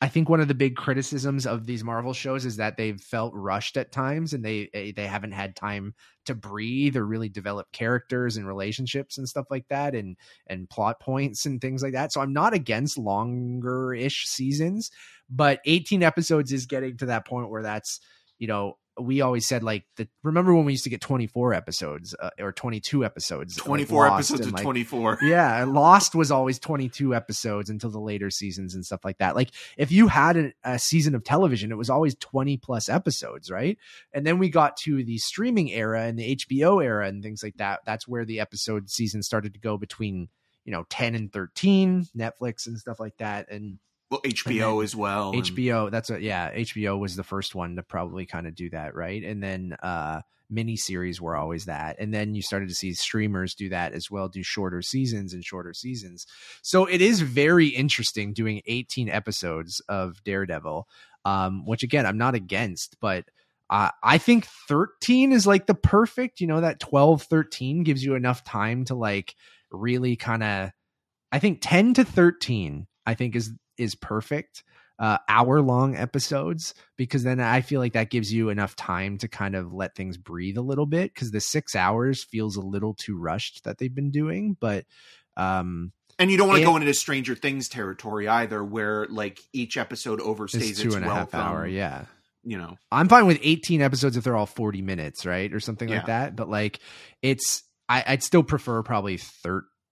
I 0.00 0.08
think 0.08 0.28
one 0.28 0.40
of 0.40 0.48
the 0.48 0.54
big 0.54 0.76
criticisms 0.76 1.46
of 1.46 1.66
these 1.66 1.82
Marvel 1.82 2.12
shows 2.12 2.44
is 2.44 2.56
that 2.56 2.76
they've 2.76 3.00
felt 3.00 3.32
rushed 3.34 3.76
at 3.76 3.92
times 3.92 4.34
and 4.34 4.44
they 4.44 4.68
eh, 4.74 4.92
they 4.94 5.06
haven't 5.06 5.32
had 5.32 5.56
time 5.56 5.94
to 6.26 6.34
breathe 6.34 6.96
or 6.96 7.06
really 7.06 7.28
develop 7.28 7.70
characters 7.72 8.36
and 8.36 8.46
relationships 8.46 9.16
and 9.16 9.28
stuff 9.28 9.46
like 9.50 9.66
that 9.68 9.94
and 9.94 10.16
and 10.48 10.68
plot 10.68 11.00
points 11.00 11.46
and 11.46 11.60
things 11.60 11.82
like 11.82 11.92
that. 11.94 12.12
So 12.12 12.20
I'm 12.20 12.32
not 12.32 12.52
against 12.54 12.98
longer-ish 12.98 14.26
seasons, 14.26 14.90
but 15.30 15.60
18 15.64 16.02
episodes 16.02 16.52
is 16.52 16.66
getting 16.66 16.96
to 16.98 17.06
that 17.06 17.26
point 17.26 17.48
where 17.50 17.62
that's, 17.62 18.00
you 18.38 18.46
know, 18.46 18.76
we 18.98 19.20
always 19.20 19.46
said 19.46 19.62
like 19.62 19.84
the 19.96 20.08
remember 20.22 20.54
when 20.54 20.64
we 20.64 20.72
used 20.72 20.84
to 20.84 20.90
get 20.90 21.00
24 21.00 21.52
episodes 21.52 22.14
uh, 22.20 22.30
or 22.38 22.52
22 22.52 23.04
episodes 23.04 23.56
24 23.56 24.08
Lost 24.08 24.30
episodes 24.30 24.46
of 24.46 24.52
like, 24.54 24.62
24. 24.62 25.18
yeah 25.22 25.64
lost 25.64 26.14
was 26.14 26.30
always 26.30 26.58
22 26.58 27.14
episodes 27.14 27.70
until 27.70 27.90
the 27.90 27.98
later 27.98 28.30
seasons 28.30 28.74
and 28.74 28.84
stuff 28.84 29.04
like 29.04 29.18
that. 29.18 29.34
Like 29.34 29.50
if 29.76 29.90
you 29.90 30.08
had 30.08 30.36
a, 30.36 30.52
a 30.64 30.78
season 30.78 31.14
of 31.14 31.24
television 31.24 31.72
it 31.72 31.78
was 31.78 31.90
always 31.90 32.14
20 32.16 32.56
plus 32.58 32.88
episodes 32.88 33.50
right? 33.50 33.78
And 34.12 34.26
then 34.26 34.38
we 34.38 34.48
got 34.48 34.76
to 34.78 35.02
the 35.02 35.18
streaming 35.18 35.72
era 35.72 36.04
and 36.04 36.18
the 36.18 36.36
hbo 36.36 36.84
era 36.84 37.08
and 37.08 37.22
things 37.22 37.42
like 37.42 37.56
that. 37.56 37.80
That's 37.84 38.06
where 38.06 38.24
the 38.24 38.40
episode 38.40 38.90
season 38.90 39.22
started 39.22 39.54
to 39.54 39.60
go 39.60 39.76
between 39.76 40.28
you 40.64 40.72
know 40.72 40.84
10 40.88 41.14
and 41.14 41.32
13 41.32 42.06
netflix 42.16 42.66
and 42.66 42.78
stuff 42.78 43.00
like 43.00 43.16
that. 43.18 43.50
And 43.50 43.78
Well, 44.10 44.20
HBO 44.22 44.82
as 44.84 44.94
well. 44.94 45.32
and- 45.32 45.42
HBO. 45.42 45.90
That's 45.90 46.10
a 46.10 46.20
yeah. 46.20 46.52
HBO 46.52 46.98
was 46.98 47.16
the 47.16 47.24
first 47.24 47.54
one 47.54 47.76
to 47.76 47.82
probably 47.82 48.26
kind 48.26 48.46
of 48.46 48.54
do 48.54 48.70
that, 48.70 48.94
right? 48.94 49.22
And 49.22 49.42
then 49.42 49.76
uh 49.82 50.20
miniseries 50.52 51.20
were 51.20 51.34
always 51.34 51.64
that, 51.64 51.96
and 51.98 52.12
then 52.12 52.34
you 52.34 52.42
started 52.42 52.68
to 52.68 52.74
see 52.74 52.92
streamers 52.92 53.54
do 53.54 53.70
that 53.70 53.92
as 53.92 54.10
well, 54.10 54.28
do 54.28 54.42
shorter 54.42 54.82
seasons 54.82 55.32
and 55.32 55.42
shorter 55.44 55.72
seasons. 55.72 56.26
So 56.62 56.84
it 56.84 57.00
is 57.00 57.22
very 57.22 57.68
interesting 57.68 58.34
doing 58.34 58.60
18 58.66 59.08
episodes 59.08 59.80
of 59.88 60.22
Daredevil, 60.22 60.86
um, 61.24 61.64
which 61.66 61.82
again 61.82 62.06
I'm 62.06 62.18
not 62.18 62.34
against, 62.34 62.96
but. 63.00 63.24
Uh, 63.70 63.88
I 64.02 64.18
think 64.18 64.46
13 64.68 65.32
is 65.32 65.46
like 65.46 65.66
the 65.66 65.74
perfect, 65.74 66.42
you 66.42 66.46
know, 66.46 66.60
that 66.60 66.80
12, 66.80 67.22
13 67.22 67.82
gives 67.82 68.04
you 68.04 68.14
enough 68.14 68.44
time 68.44 68.84
to 68.84 68.94
like 68.94 69.34
really 69.72 70.16
kind 70.16 70.42
of, 70.42 70.70
I 71.32 71.38
think 71.38 71.60
10 71.62 71.94
to 71.94 72.04
13, 72.04 72.86
I 73.06 73.14
think 73.14 73.34
is 73.34 73.52
is 73.78 73.94
perfect 73.94 74.62
uh 75.00 75.18
hour 75.28 75.60
long 75.60 75.96
episodes 75.96 76.72
because 76.96 77.24
then 77.24 77.40
i 77.40 77.60
feel 77.60 77.80
like 77.80 77.94
that 77.94 78.10
gives 78.10 78.32
you 78.32 78.48
enough 78.48 78.76
time 78.76 79.18
to 79.18 79.26
kind 79.26 79.56
of 79.56 79.72
let 79.72 79.94
things 79.96 80.16
breathe 80.16 80.56
a 80.56 80.62
little 80.62 80.86
bit 80.86 81.12
because 81.12 81.32
the 81.32 81.40
six 81.40 81.74
hours 81.74 82.22
feels 82.22 82.54
a 82.56 82.60
little 82.60 82.94
too 82.94 83.18
rushed 83.18 83.64
that 83.64 83.78
they've 83.78 83.94
been 83.94 84.12
doing 84.12 84.56
but 84.60 84.84
um 85.36 85.90
And 86.20 86.30
you 86.30 86.36
don't 86.36 86.46
want 86.46 86.60
to 86.60 86.64
go 86.64 86.76
into 86.76 86.94
Stranger 86.94 87.34
Things 87.34 87.68
territory 87.68 88.28
either, 88.28 88.62
where 88.62 89.06
like 89.06 89.40
each 89.52 89.76
episode 89.76 90.20
overstays 90.20 90.70
it's 90.70 90.80
two 90.80 90.88
its 90.88 90.96
and 90.96 91.04
a 91.04 91.08
half 91.12 91.34
hour 91.34 91.66
yeah 91.66 92.04
You 92.44 92.58
know, 92.58 92.76
i'm 92.92 93.08
fine 93.08 93.26
with 93.26 93.40
18 93.42 93.82
episodes 93.82 94.16
if 94.16 94.22
they're 94.22 94.36
all 94.36 94.46
40 94.46 94.80
minutes 94.82 95.26
right 95.26 95.52
or 95.52 95.58
something 95.58 95.88
Yeah. 95.88 95.96
like 95.96 96.06
that 96.06 96.36
but 96.36 96.48
like 96.48 96.78
it's 97.20 97.64
I, 97.88 98.04
i'd 98.06 98.22
still 98.22 98.44
prefer 98.44 98.84
probably 98.84 99.16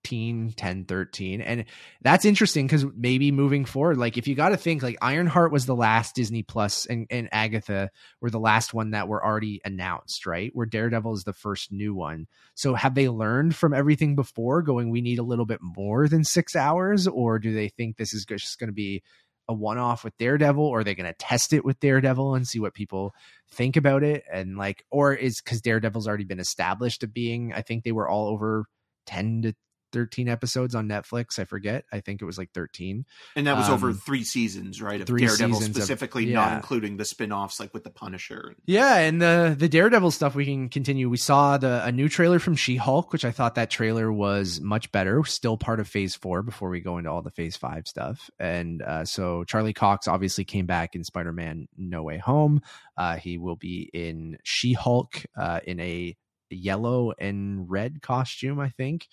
13 0.05 0.53
10 0.57 0.85
13 0.85 1.41
and 1.41 1.65
that's 2.01 2.25
interesting 2.25 2.67
because 2.67 2.85
maybe 2.97 3.31
moving 3.31 3.65
forward 3.65 3.97
like 3.97 4.19
if 4.19 4.27
you 4.27 4.35
got 4.35 4.51
to 4.51 4.57
think 4.57 4.83
like 4.83 4.99
ironheart 5.01 5.53
was 5.53 5.67
the 5.67 5.77
last 5.77 6.15
disney 6.15 6.43
plus 6.43 6.87
and, 6.87 7.07
and 7.11 7.29
agatha 7.33 7.91
were 8.21 8.31
the 8.31 8.41
last 8.41 8.75
one 8.75 8.91
that 8.91 9.09
were 9.09 9.25
already 9.25 9.61
announced 9.65 10.23
right? 10.27 10.51
Where 10.55 10.67
daredevil 10.67 11.15
is 11.15 11.25
the 11.25 11.33
first 11.33 11.73
new 11.73 11.95
one. 11.95 12.27
So 12.55 12.75
have 12.75 12.95
they 12.95 13.09
learned 13.09 13.55
from 13.55 13.75
everything 13.75 14.15
before 14.15 14.63
going 14.63 14.91
we 14.91 15.01
need 15.01 15.19
a 15.19 15.25
little 15.25 15.47
bit 15.47 15.61
more 15.63 16.09
than 16.09 16.25
six 16.25 16.57
hours 16.57 17.07
or 17.07 17.39
do 17.39 17.53
they 17.53 17.69
think 17.69 17.97
this 17.97 18.15
is 18.15 18.25
just 18.25 18.59
going 18.59 18.69
to 18.69 18.75
be 18.75 19.03
a 19.49 19.55
one-off 19.55 20.05
with 20.05 20.17
daredevil 20.19 20.65
or 20.65 20.81
are 20.81 20.85
they 20.85 20.95
going 20.95 21.11
to 21.11 21.17
test 21.19 21.53
it 21.53 21.65
with 21.65 21.81
daredevil 21.81 22.35
and 22.35 22.47
see 22.47 22.61
what 22.61 22.75
people 22.75 23.15
think 23.51 23.77
about 23.77 24.03
it? 24.03 24.25
And 24.33 24.57
like 24.57 24.85
or 24.91 25.15
is 25.15 25.41
because 25.41 25.61
daredevil's 25.61 26.07
already 26.07 26.25
been 26.25 26.41
established 26.41 27.03
of 27.03 27.13
being 27.13 27.53
i 27.53 27.63
think 27.63 27.85
they 27.85 27.93
were 27.93 28.09
all 28.09 28.29
over 28.29 28.65
10 29.07 29.43
to 29.43 29.55
13 29.93 30.29
episodes 30.29 30.75
on 30.75 30.89
netflix 30.89 31.39
i 31.39 31.45
forget 31.45 31.85
i 31.93 32.01
think 32.01 32.21
it 32.23 32.25
was 32.25 32.39
like 32.39 32.51
13 32.53 33.05
and 33.37 33.47
that 33.47 33.57
was 33.57 33.69
over 33.69 33.89
Um, 33.89 33.95
three 33.95 34.25
seasons, 34.25 34.81
right? 34.83 35.01
Of 35.01 35.07
three 35.07 35.27
Daredevil 35.27 35.57
seasons 35.59 35.77
of- 35.77 35.83
specifically, 35.83 36.27
yeah. 36.27 36.35
not 36.35 36.53
including 36.55 36.97
the 36.97 37.05
spin-offs 37.05 37.61
like 37.61 37.73
with 37.75 37.85
the 37.85 37.91
Punisher. 37.91 38.55
yeah 38.67 38.97
and 38.97 39.21
the 39.21 39.55
the 39.59 39.69
daredevil 39.69 40.11
stuff 40.11 40.35
we 40.35 40.45
can 40.45 40.69
continue 40.69 41.09
we 41.09 41.17
saw 41.17 41.57
the 41.59 41.85
a 41.85 41.93
new 41.93 42.09
trailer 42.09 42.39
from 42.39 42.57
she-hulk 42.57 43.13
which 43.13 43.25
i 43.25 43.31
thought 43.31 43.55
that 43.55 43.71
trailer 43.71 44.13
was 44.13 44.61
much 44.61 44.91
better 44.93 45.23
still 45.25 45.57
part 45.57 45.81
of 45.81 45.87
phase 45.89 46.15
four 46.15 46.43
before 46.43 46.69
we 46.71 46.81
go 46.81 46.99
into 46.99 47.11
all 47.11 47.23
the 47.23 47.31
phase 47.31 47.57
five 47.57 47.87
stuff 47.87 48.31
and 48.39 48.83
uh, 48.83 49.05
so 49.05 49.45
charlie 49.45 49.73
cox 49.73 50.09
obviously 50.09 50.45
came 50.45 50.67
back 50.67 50.95
in 50.95 51.05
spider-man 51.05 51.69
no 51.77 52.03
way 52.03 52.19
home 52.19 52.61
uh, 52.97 53.17
he 53.17 53.39
will 53.39 53.57
be 53.57 53.91
in 53.93 54.37
she-hulk 54.45 55.23
uh, 55.37 55.61
in 55.67 55.79
a 55.81 56.17
yellow 56.51 57.13
and 57.19 57.71
red 57.71 58.03
costume 58.03 58.61
i 58.61 58.69
think 58.69 59.07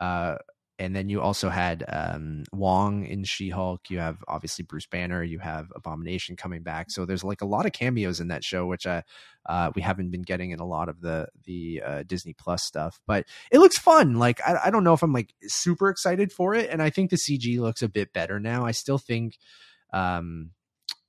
uh, 0.00 0.36
and 0.78 0.94
then 0.94 1.08
you 1.08 1.22
also 1.22 1.48
had 1.48 1.84
um, 1.88 2.44
Wong 2.52 3.06
in 3.06 3.24
She-Hulk. 3.24 3.88
You 3.88 3.98
have 3.98 4.22
obviously 4.28 4.62
Bruce 4.62 4.86
Banner. 4.86 5.22
You 5.22 5.38
have 5.38 5.72
Abomination 5.74 6.36
coming 6.36 6.62
back. 6.62 6.90
So 6.90 7.06
there's 7.06 7.24
like 7.24 7.40
a 7.40 7.46
lot 7.46 7.64
of 7.64 7.72
cameos 7.72 8.20
in 8.20 8.28
that 8.28 8.44
show, 8.44 8.66
which 8.66 8.86
uh, 8.86 9.00
uh, 9.46 9.70
we 9.74 9.80
haven't 9.80 10.10
been 10.10 10.22
getting 10.22 10.50
in 10.50 10.60
a 10.60 10.66
lot 10.66 10.90
of 10.90 11.00
the 11.00 11.28
the 11.44 11.82
uh, 11.84 12.02
Disney 12.06 12.34
Plus 12.34 12.62
stuff. 12.62 13.00
But 13.06 13.24
it 13.50 13.58
looks 13.58 13.78
fun. 13.78 14.18
Like 14.18 14.40
I, 14.46 14.66
I 14.66 14.70
don't 14.70 14.84
know 14.84 14.92
if 14.92 15.02
I'm 15.02 15.14
like 15.14 15.32
super 15.44 15.88
excited 15.88 16.30
for 16.30 16.54
it, 16.54 16.68
and 16.68 16.82
I 16.82 16.90
think 16.90 17.10
the 17.10 17.16
CG 17.16 17.58
looks 17.58 17.80
a 17.80 17.88
bit 17.88 18.12
better 18.12 18.38
now. 18.38 18.66
I 18.66 18.72
still 18.72 18.98
think 18.98 19.38
um, 19.94 20.50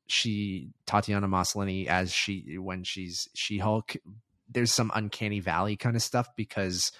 she 0.07 0.69
Tatiana 0.85 1.27
Maslany 1.27 1.87
as 1.87 2.13
she 2.13 2.57
when 2.57 2.83
she's 2.85 3.27
She-Hulk. 3.35 3.97
There's 4.49 4.71
some 4.71 4.91
uncanny 4.95 5.41
valley 5.41 5.75
kind 5.75 5.97
of 5.97 6.01
stuff 6.01 6.29
because 6.37 6.93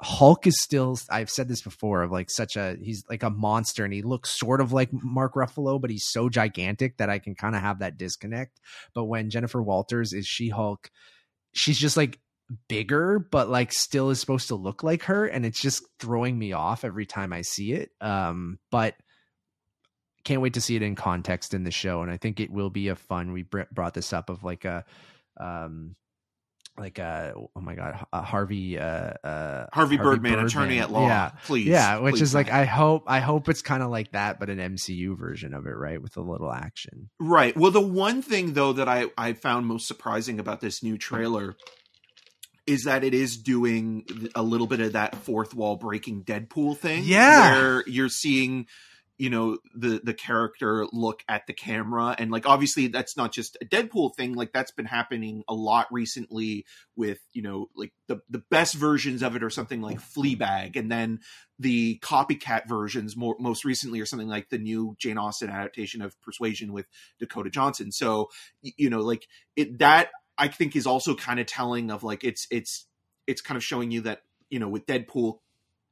Hulk 0.00 0.46
is 0.46 0.60
still 0.60 0.96
I've 1.10 1.30
said 1.30 1.48
this 1.48 1.62
before 1.62 2.02
of 2.02 2.12
like 2.12 2.30
such 2.30 2.56
a 2.56 2.76
he's 2.80 3.04
like 3.10 3.24
a 3.24 3.30
monster 3.30 3.84
and 3.84 3.92
he 3.92 4.02
looks 4.02 4.38
sort 4.38 4.60
of 4.60 4.72
like 4.72 4.90
Mark 4.92 5.34
Ruffalo 5.34 5.80
but 5.80 5.90
he's 5.90 6.06
so 6.06 6.28
gigantic 6.28 6.98
that 6.98 7.10
I 7.10 7.18
can 7.18 7.34
kind 7.34 7.56
of 7.56 7.62
have 7.62 7.80
that 7.80 7.98
disconnect. 7.98 8.60
But 8.94 9.06
when 9.06 9.30
Jennifer 9.30 9.60
Walters 9.60 10.12
is 10.12 10.26
She-Hulk 10.26 10.90
she's 11.52 11.78
just 11.78 11.96
like 11.96 12.20
bigger 12.68 13.18
but 13.18 13.48
like 13.48 13.72
still 13.72 14.10
is 14.10 14.20
supposed 14.20 14.48
to 14.48 14.54
look 14.54 14.84
like 14.84 15.04
her 15.04 15.26
and 15.26 15.44
it's 15.44 15.60
just 15.60 15.82
throwing 15.98 16.38
me 16.38 16.52
off 16.52 16.84
every 16.84 17.06
time 17.06 17.32
I 17.32 17.42
see 17.42 17.72
it. 17.72 17.90
Um 18.00 18.60
but 18.70 18.94
can't 20.22 20.42
wait 20.42 20.54
to 20.54 20.60
see 20.60 20.76
it 20.76 20.82
in 20.82 20.94
context 20.94 21.54
in 21.54 21.64
the 21.64 21.72
show 21.72 22.02
and 22.02 22.10
I 22.10 22.18
think 22.18 22.38
it 22.38 22.50
will 22.50 22.70
be 22.70 22.88
a 22.88 22.94
fun 22.94 23.32
we 23.32 23.42
brought 23.42 23.94
this 23.94 24.12
up 24.12 24.30
of 24.30 24.44
like 24.44 24.64
a 24.64 24.84
um 25.40 25.96
like 26.78 26.98
uh 26.98 27.32
oh 27.34 27.60
my 27.60 27.74
god 27.74 28.06
uh, 28.12 28.22
Harvey 28.22 28.78
uh 28.78 28.84
uh 28.84 29.66
Harvey, 29.72 29.96
Birdman, 29.96 30.38
attorney 30.38 30.78
at 30.78 30.90
law. 30.90 31.06
yeah 31.06 31.30
please. 31.46 31.66
yeah 31.66 31.98
which 31.98 32.14
please, 32.14 32.22
is 32.22 32.34
like. 32.34 32.50
I 32.50 32.64
hope 32.64 33.04
I 33.06 33.20
hope 33.20 33.48
it's 33.48 33.62
kind 33.62 33.82
of 33.82 33.90
like 33.90 34.12
that 34.12 34.38
but 34.38 34.50
an 34.50 34.58
MCU 34.58 35.18
version 35.18 35.54
of 35.54 35.66
it 35.66 35.76
right 35.76 36.00
with 36.00 36.16
a 36.16 36.22
little 36.22 36.52
action 36.52 37.10
Right. 37.20 37.56
Well, 37.56 37.70
the 37.70 37.80
one 37.80 38.22
thing 38.22 38.52
though 38.54 38.72
that 38.74 38.88
I 38.88 39.06
I 39.16 39.32
found 39.32 39.66
most 39.66 39.86
surprising 39.86 40.38
about 40.40 40.60
this 40.60 40.82
new 40.82 40.96
trailer 40.98 41.56
is 42.66 42.84
that 42.84 43.02
it 43.02 43.14
is 43.14 43.36
doing 43.36 44.04
a 44.34 44.42
little 44.42 44.66
bit 44.66 44.80
of 44.80 44.92
that 44.92 45.16
fourth 45.16 45.54
wall 45.54 45.76
breaking 45.76 46.24
Deadpool 46.24 46.76
thing. 46.76 47.02
Yeah. 47.04 47.52
Where 47.52 47.84
you're 47.86 48.08
seeing 48.08 48.66
you 49.18 49.30
know 49.30 49.58
the 49.74 50.00
the 50.02 50.14
character 50.14 50.86
look 50.92 51.24
at 51.28 51.46
the 51.48 51.52
camera. 51.52 52.14
And 52.16 52.30
like 52.30 52.46
obviously 52.46 52.86
that's 52.86 53.16
not 53.16 53.32
just 53.32 53.56
a 53.60 53.64
deadpool 53.64 54.14
thing. 54.14 54.34
Like 54.34 54.52
that's 54.52 54.70
been 54.70 54.86
happening 54.86 55.42
a 55.48 55.54
lot 55.54 55.88
recently 55.90 56.64
with 56.94 57.18
you 57.32 57.42
know 57.42 57.68
like 57.74 57.92
the 58.06 58.20
the 58.30 58.42
best 58.50 58.74
versions 58.74 59.22
of 59.22 59.34
it 59.34 59.42
or 59.42 59.50
something 59.50 59.82
like 59.82 60.00
fleabag 60.00 60.76
and 60.76 60.90
then 60.90 61.18
the 61.58 61.98
copycat 61.98 62.68
versions 62.68 63.16
more 63.16 63.34
most 63.40 63.64
recently 63.64 64.00
or 64.00 64.06
something 64.06 64.28
like 64.28 64.50
the 64.50 64.58
new 64.58 64.94
jane 65.00 65.18
austen 65.18 65.50
adaptation 65.50 66.00
of 66.00 66.18
persuasion 66.22 66.72
with 66.72 66.86
dakota 67.18 67.50
johnson. 67.50 67.90
So 67.90 68.30
you 68.62 68.88
know 68.88 69.00
like 69.00 69.26
it 69.56 69.80
that 69.80 70.10
i 70.38 70.46
think 70.46 70.76
is 70.76 70.86
also 70.86 71.16
kind 71.16 71.40
of 71.40 71.46
telling 71.46 71.90
of 71.90 72.04
like 72.04 72.22
it's 72.22 72.46
it's 72.52 72.86
it's 73.26 73.40
kind 73.42 73.56
of 73.56 73.64
showing 73.64 73.90
you 73.90 74.02
that 74.02 74.22
you 74.48 74.60
know 74.60 74.68
with 74.68 74.86
deadpool 74.86 75.38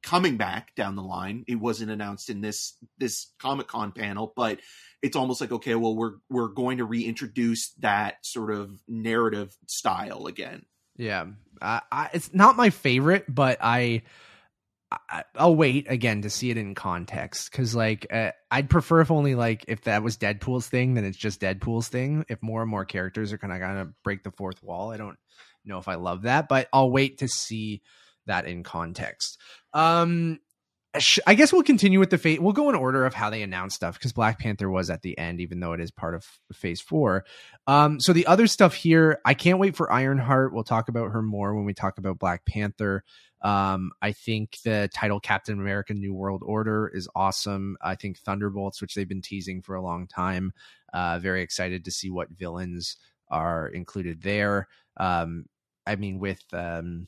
coming 0.03 0.37
back 0.37 0.75
down 0.75 0.95
the 0.95 1.03
line. 1.03 1.43
It 1.47 1.55
wasn't 1.55 1.91
announced 1.91 2.29
in 2.29 2.41
this 2.41 2.77
this 2.97 3.31
Comic 3.39 3.67
Con 3.67 3.91
panel, 3.91 4.33
but 4.35 4.59
it's 5.01 5.15
almost 5.15 5.41
like 5.41 5.51
okay, 5.51 5.75
well 5.75 5.95
we're 5.95 6.15
we're 6.29 6.49
going 6.49 6.77
to 6.77 6.85
reintroduce 6.85 7.71
that 7.79 8.25
sort 8.25 8.51
of 8.51 8.81
narrative 8.87 9.55
style 9.67 10.27
again. 10.27 10.65
Yeah, 10.97 11.27
I, 11.61 11.81
I, 11.91 12.09
it's 12.13 12.33
not 12.33 12.57
my 12.57 12.71
favorite, 12.71 13.25
but 13.27 13.59
I, 13.61 14.01
I 14.91 15.23
I'll 15.35 15.55
wait 15.55 15.85
again 15.89 16.23
to 16.23 16.29
see 16.29 16.49
it 16.49 16.57
in 16.57 16.73
context 16.73 17.51
because 17.51 17.75
like 17.75 18.07
uh, 18.11 18.31
I'd 18.49 18.69
prefer 18.69 19.01
if 19.01 19.11
only 19.11 19.35
like 19.35 19.65
if 19.67 19.83
that 19.83 20.01
was 20.01 20.17
Deadpool's 20.17 20.67
thing, 20.67 20.95
then 20.95 21.05
it's 21.05 21.17
just 21.17 21.41
Deadpool's 21.41 21.87
thing. 21.87 22.25
If 22.29 22.41
more 22.41 22.61
and 22.61 22.71
more 22.71 22.85
characters 22.85 23.31
are 23.31 23.37
kind 23.37 23.53
of 23.53 23.59
gonna 23.59 23.93
break 24.03 24.23
the 24.23 24.31
fourth 24.31 24.63
wall, 24.63 24.91
I 24.91 24.97
don't 24.97 25.17
know 25.65 25.77
if 25.77 25.87
I 25.87 25.95
love 25.95 26.23
that, 26.23 26.47
but 26.47 26.67
I'll 26.73 26.89
wait 26.89 27.19
to 27.19 27.27
see 27.27 27.81
that 28.27 28.45
in 28.45 28.63
context. 28.63 29.39
Um, 29.73 30.39
I 31.27 31.35
guess 31.35 31.53
we'll 31.53 31.63
continue 31.63 31.99
with 31.99 32.09
the 32.09 32.17
phase. 32.17 32.39
We'll 32.39 32.53
go 32.53 32.69
in 32.69 32.75
order 32.75 33.05
of 33.05 33.13
how 33.13 33.29
they 33.29 33.43
announce 33.43 33.75
stuff 33.75 33.95
because 33.95 34.13
Black 34.13 34.39
Panther 34.39 34.69
was 34.69 34.89
at 34.89 35.01
the 35.01 35.17
end, 35.17 35.41
even 35.41 35.59
though 35.59 35.73
it 35.73 35.79
is 35.79 35.91
part 35.91 36.15
of 36.15 36.25
Phase 36.53 36.81
Four. 36.81 37.25
Um, 37.67 37.99
so 37.99 38.13
the 38.13 38.25
other 38.25 38.47
stuff 38.47 38.73
here, 38.73 39.19
I 39.25 39.33
can't 39.33 39.59
wait 39.59 39.75
for 39.75 39.91
Ironheart. 39.91 40.53
We'll 40.53 40.63
talk 40.63 40.89
about 40.89 41.11
her 41.11 41.21
more 41.21 41.55
when 41.55 41.65
we 41.65 41.73
talk 41.73 41.97
about 41.97 42.19
Black 42.19 42.45
Panther. 42.45 43.03
Um, 43.41 43.91
I 44.01 44.11
think 44.13 44.57
the 44.63 44.89
title 44.93 45.19
Captain 45.19 45.59
America: 45.59 45.93
New 45.93 46.13
World 46.13 46.41
Order 46.43 46.91
is 46.93 47.07
awesome. 47.15 47.77
I 47.81 47.95
think 47.95 48.17
Thunderbolts, 48.17 48.81
which 48.81 48.95
they've 48.95 49.07
been 49.07 49.21
teasing 49.21 49.61
for 49.61 49.75
a 49.75 49.83
long 49.83 50.07
time, 50.07 50.51
uh, 50.93 51.19
very 51.19 51.41
excited 51.41 51.85
to 51.85 51.91
see 51.91 52.09
what 52.09 52.29
villains 52.31 52.97
are 53.29 53.67
included 53.67 54.21
there. 54.23 54.67
Um, 54.97 55.45
I 55.85 55.95
mean, 55.95 56.19
with 56.19 56.41
um, 56.53 57.07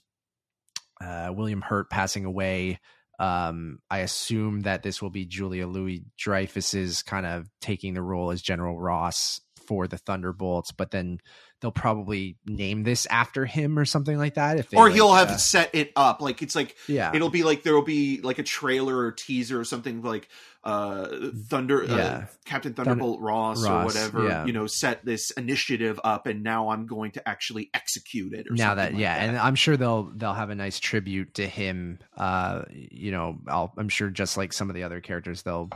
uh, 1.04 1.32
William 1.34 1.62
Hurt 1.62 1.89
passing 1.89 2.26
away, 2.26 2.80
um, 3.20 3.80
I 3.89 4.00
assume 4.00 4.62
that 4.62 4.84
this 4.84 5.02
will 5.02 5.10
be 5.10 5.26
Julia 5.26 5.68
Louis 5.68 6.04
Dreyfus's 6.18 7.04
kind 7.04 7.26
of 7.26 7.50
taking 7.60 7.93
the 7.93 8.02
role 8.02 8.32
as 8.32 8.41
General 8.41 8.80
Ross 8.80 9.41
for 9.68 9.88
the 9.88 9.97
Thunderbolts, 9.97 10.72
but 10.72 10.91
then 10.91 11.20
they'll 11.62 11.72
probably 11.72 12.38
name 12.45 12.84
this 12.84 13.05
after 13.07 13.45
him 13.45 13.78
or 13.78 13.86
something 13.86 14.18
like 14.18 14.36
that. 14.36 14.57
If 14.57 14.70
they, 14.70 14.78
or 14.78 14.86
like, 14.86 14.95
he'll 14.95 15.14
have 15.14 15.30
uh, 15.30 15.38
set 15.38 15.70
it 15.74 15.91
up 15.95 16.22
like 16.22 16.41
it's 16.41 16.55
like 16.55 16.76
yeah, 16.88 17.12
it'll 17.14 17.30
be 17.30 17.43
like 17.43 17.64
there'll 17.64 17.82
be 17.82 18.22
like 18.22 18.39
a 18.39 18.43
trailer 18.43 18.97
or 18.97 19.12
teaser 19.12 19.60
or 19.60 19.64
something 19.64 20.01
like 20.01 20.30
uh 20.66 21.30
thunder 21.47 21.89
uh, 21.89 22.26
captain 22.43 22.74
thunderbolt 22.74 23.22
ross, 23.22 23.66
or 23.66 23.86
whatever 23.86 24.28
yeah. 24.28 24.45
you 24.45 24.51
know 24.51 24.68
set 24.68 25.03
this 25.05 25.32
initiative 25.32 25.97
up 26.03 26.28
and 26.28 26.43
now 26.43 26.68
i'm 26.68 26.86
going 26.86 27.12
to 27.12 27.30
actually 27.30 27.70
execute 27.74 28.34
it 28.34 28.45
or 28.49 28.55
now 28.55 28.76
that 28.76 28.91
like 28.91 28.99
yeah 28.99 29.18
that. 29.18 29.30
and 29.30 29.38
i'm 29.38 29.55
sure 29.55 29.78
they'll 29.78 30.12
they'll 30.16 30.34
have 30.34 30.49
a 30.49 30.55
nice 30.55 30.78
tribute 30.78 31.34
to 31.34 31.47
him 31.47 31.97
uh 32.18 32.64
you 32.72 33.10
know 33.10 33.38
I'll, 33.47 33.72
i'm 33.78 33.88
sure 33.88 34.10
just 34.10 34.36
like 34.36 34.51
some 34.51 34.70
of 34.70 34.76
the 34.76 34.84
other 34.84 34.99
characters 34.99 35.43
they'll 35.43 35.70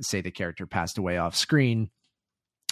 say 0.00 0.22
the 0.22 0.30
character 0.30 0.66
passed 0.66 0.96
away 0.96 1.18
off 1.18 1.36
screen 1.36 1.90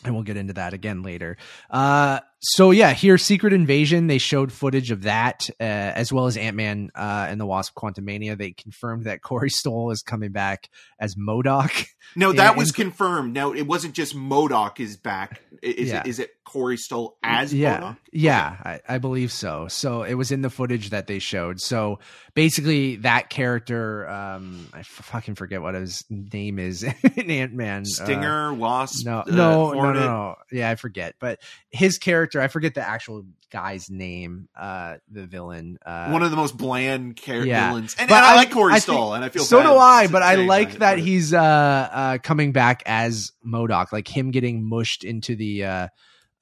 and 0.05 0.14
we'll 0.14 0.22
get 0.24 0.36
into 0.36 0.55
that 0.55 0.72
again 0.72 1.03
later. 1.03 1.36
Uh 1.70 2.20
so 2.42 2.70
yeah 2.70 2.92
here 2.94 3.18
secret 3.18 3.53
invasion 3.53 4.07
they 4.07 4.16
showed 4.16 4.51
footage 4.51 4.90
of 4.90 5.03
that 5.03 5.51
uh, 5.61 5.62
as 5.62 6.11
well 6.11 6.24
as 6.24 6.38
ant-man 6.38 6.90
uh 6.94 7.26
and 7.28 7.38
the 7.38 7.44
wasp 7.44 7.74
quantumania 7.76 8.34
they 8.38 8.51
confirmed 8.53 9.05
that 9.05 9.20
corey 9.20 9.51
stoll 9.61 9.90
is 9.90 10.01
coming 10.03 10.32
back 10.32 10.70
as 10.98 11.16
MODOK. 11.16 11.84
No 12.16 12.32
that 12.32 12.51
and- 12.53 12.59
was 12.59 12.72
confirmed. 12.72 13.34
No, 13.34 13.55
it 13.55 13.66
wasn't 13.66 13.94
just 13.94 14.16
MODOK 14.16 14.80
is 14.80 14.96
back. 14.96 15.42
Is, 15.62 15.90
Yeah. 15.90 16.01
it, 16.01 16.07
is 16.07 16.18
it 16.18 16.30
corey 16.51 16.76
stoll 16.76 17.16
as 17.22 17.55
yeah 17.55 17.78
MODOK 17.80 17.96
yeah 18.12 18.57
I, 18.64 18.80
I 18.88 18.98
believe 18.98 19.30
so 19.30 19.68
so 19.68 20.03
it 20.03 20.14
was 20.14 20.32
in 20.32 20.42
the 20.42 20.51
footage 20.51 20.90
that 20.90 21.07
they 21.07 21.20
showed 21.20 21.61
so 21.61 22.01
basically 22.34 22.96
that 22.96 23.30
character 23.30 24.09
um 24.09 24.68
i 24.74 24.80
f- 24.80 24.86
fucking 24.86 25.36
forget 25.36 25.62
what 25.62 25.74
his 25.74 26.05
name 26.11 26.59
is 26.59 26.82
in 27.16 27.30
ant-man 27.30 27.82
Uh, 27.82 27.84
stinger 27.84 28.53
wasp 28.53 29.07
no, 29.07 29.20
uh, 29.20 29.24
no, 29.28 29.72
no, 29.72 29.92
no, 29.92 29.92
no. 29.92 30.34
Yeah, 30.53 30.68
I 30.70 30.74
forget. 30.74 31.14
But 31.20 31.38
his 31.70 31.98
character, 31.98 32.40
I 32.40 32.48
forget 32.48 32.74
the 32.74 32.86
actual 32.86 33.24
guy's 33.53 33.88
name. 33.88 34.48
Uh, 34.59 34.96
the 35.09 35.26
villain. 35.26 35.78
Uh, 35.86 36.09
one 36.11 36.22
of 36.22 36.30
the 36.30 36.36
most 36.36 36.57
bland 36.57 37.14
character 37.16 37.46
yeah. 37.46 37.68
villains 37.68 37.94
and, 37.98 38.09
But 38.09 38.16
and 38.16 38.24
I, 38.24 38.32
I- 38.32 38.36
like 38.36 38.51
corey 38.51 38.74
I 38.74 38.78
stoll 38.80 39.14
and 39.14 39.24
i 39.24 39.28
feel 39.28 39.44
so 39.44 39.62
do 39.62 39.72
I, 39.76 40.09
but 40.09 40.22
I 40.22 40.34
like 40.36 40.78
that 40.78 40.98
he's 40.98 41.32
uh, 41.32 41.38
uh 41.40 42.18
coming 42.18 42.51
back 42.53 42.82
as 42.86 43.32
MODOK. 43.46 43.92
Like 43.92 44.09
him 44.09 44.32
getting 44.32 44.68
mushed 44.68 45.05
into 45.05 45.36
the 45.36 45.64
uh 45.64 45.88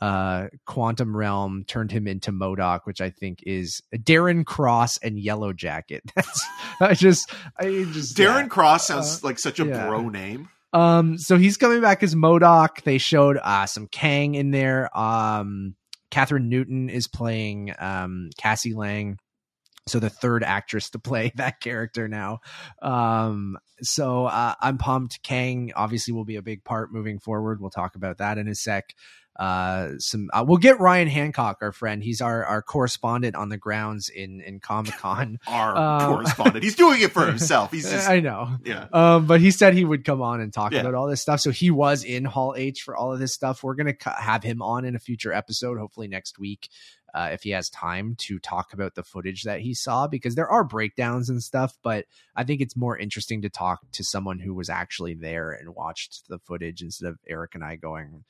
uh 0.00 0.48
quantum 0.66 1.16
realm 1.16 1.64
turned 1.66 1.90
him 1.90 2.06
into 2.06 2.32
MODOK, 2.32 2.80
which 2.84 3.00
I 3.00 3.10
think 3.10 3.40
is 3.44 3.82
Darren 3.94 4.44
Cross 4.44 4.98
and 4.98 5.18
Yellow 5.18 5.52
Jacket. 5.52 6.02
That's 6.14 6.46
I 6.80 6.94
just 6.94 7.32
I 7.58 7.86
just 7.92 8.16
darren 8.16 8.42
yeah. 8.42 8.48
cross 8.48 8.86
sounds 8.86 9.24
like 9.24 9.38
such 9.38 9.60
a 9.60 9.66
yeah. 9.66 9.88
bro 9.88 10.08
name 10.08 10.48
Um, 10.72 11.18
so 11.18 11.36
he's 11.36 11.56
coming 11.56 11.80
back 11.80 12.02
as 12.02 12.14
MODOK. 12.14 12.82
They 12.82 12.98
showed 12.98 13.38
uh 13.42 13.66
some 13.66 13.86
Kang 13.88 14.34
in 14.34 14.50
there. 14.50 14.96
Um, 14.96 15.74
Kathryn 16.10 16.44
Newton 16.48 16.88
is 16.88 17.08
playing 17.08 17.74
um 17.78 18.30
Cassie 18.38 18.74
Lang. 18.74 19.18
So 19.88 19.98
the 19.98 20.10
third 20.10 20.44
actress 20.44 20.90
to 20.90 20.98
play 20.98 21.32
that 21.36 21.60
character 21.60 22.08
now. 22.08 22.40
Um, 22.82 23.56
so 23.80 24.26
uh, 24.26 24.54
I'm 24.60 24.78
pumped. 24.78 25.22
Kang 25.22 25.72
obviously 25.74 26.12
will 26.12 26.24
be 26.24 26.36
a 26.36 26.42
big 26.42 26.64
part 26.64 26.92
moving 26.92 27.18
forward. 27.18 27.60
We'll 27.60 27.70
talk 27.70 27.96
about 27.96 28.18
that 28.18 28.38
in 28.38 28.48
a 28.48 28.54
sec. 28.54 28.94
Uh, 29.38 29.92
some 29.98 30.28
uh, 30.32 30.44
we'll 30.46 30.58
get 30.58 30.80
Ryan 30.80 31.06
Hancock, 31.06 31.58
our 31.60 31.70
friend. 31.70 32.02
He's 32.02 32.20
our 32.20 32.44
our 32.44 32.60
correspondent 32.60 33.36
on 33.36 33.50
the 33.50 33.56
grounds 33.56 34.08
in 34.08 34.40
in 34.40 34.58
Comic 34.58 34.94
Con. 34.96 35.38
our 35.46 35.76
Um, 35.76 36.14
correspondent. 36.14 36.64
He's 36.64 36.74
doing 36.74 37.00
it 37.00 37.12
for 37.12 37.24
himself. 37.34 37.70
He's 37.70 37.88
just 37.88 38.08
I 38.08 38.18
know. 38.18 38.56
yeah. 38.64 38.86
Um, 38.92 39.26
but 39.26 39.40
he 39.40 39.52
said 39.52 39.74
he 39.74 39.84
would 39.84 40.04
come 40.04 40.20
on 40.22 40.40
and 40.40 40.52
talk 40.52 40.72
Yeah. 40.72 40.80
about 40.80 40.94
all 40.94 41.06
this 41.06 41.22
stuff. 41.22 41.38
So 41.40 41.50
he 41.52 41.70
was 41.70 42.02
in 42.02 42.24
Hall 42.24 42.54
H 42.56 42.82
for 42.82 42.96
all 42.96 43.12
of 43.12 43.20
this 43.20 43.32
stuff. 43.32 43.62
We're 43.62 43.74
gonna 43.76 43.94
cu- 43.94 44.10
have 44.18 44.42
him 44.42 44.60
on 44.60 44.84
in 44.84 44.96
a 44.96 44.98
future 44.98 45.32
episode, 45.32 45.78
hopefully 45.78 46.08
next 46.08 46.40
week, 46.40 46.68
uh, 47.14 47.28
if 47.32 47.44
he 47.44 47.50
has 47.50 47.70
time 47.70 48.16
to 48.18 48.40
talk 48.40 48.72
about 48.72 48.96
the 48.96 49.04
footage 49.04 49.44
that 49.44 49.60
he 49.60 49.72
saw, 49.72 50.08
because 50.08 50.34
there 50.34 50.48
are 50.50 50.64
breakdowns 50.64 51.30
and 51.30 51.40
stuff. 51.44 51.78
But 51.84 52.06
I 52.34 52.42
think 52.42 52.60
it's 52.60 52.76
more 52.76 52.98
interesting 52.98 53.42
to 53.42 53.48
talk 53.48 53.80
to 53.92 54.02
someone 54.02 54.40
who 54.40 54.52
was 54.52 54.68
actually 54.68 55.14
there 55.14 55.52
and 55.52 55.76
watched 55.76 56.28
the 56.28 56.40
footage 56.40 56.82
instead 56.82 57.08
of 57.08 57.18
Eric 57.28 57.54
and 57.54 57.62
I 57.62 57.76
going. 57.76 58.24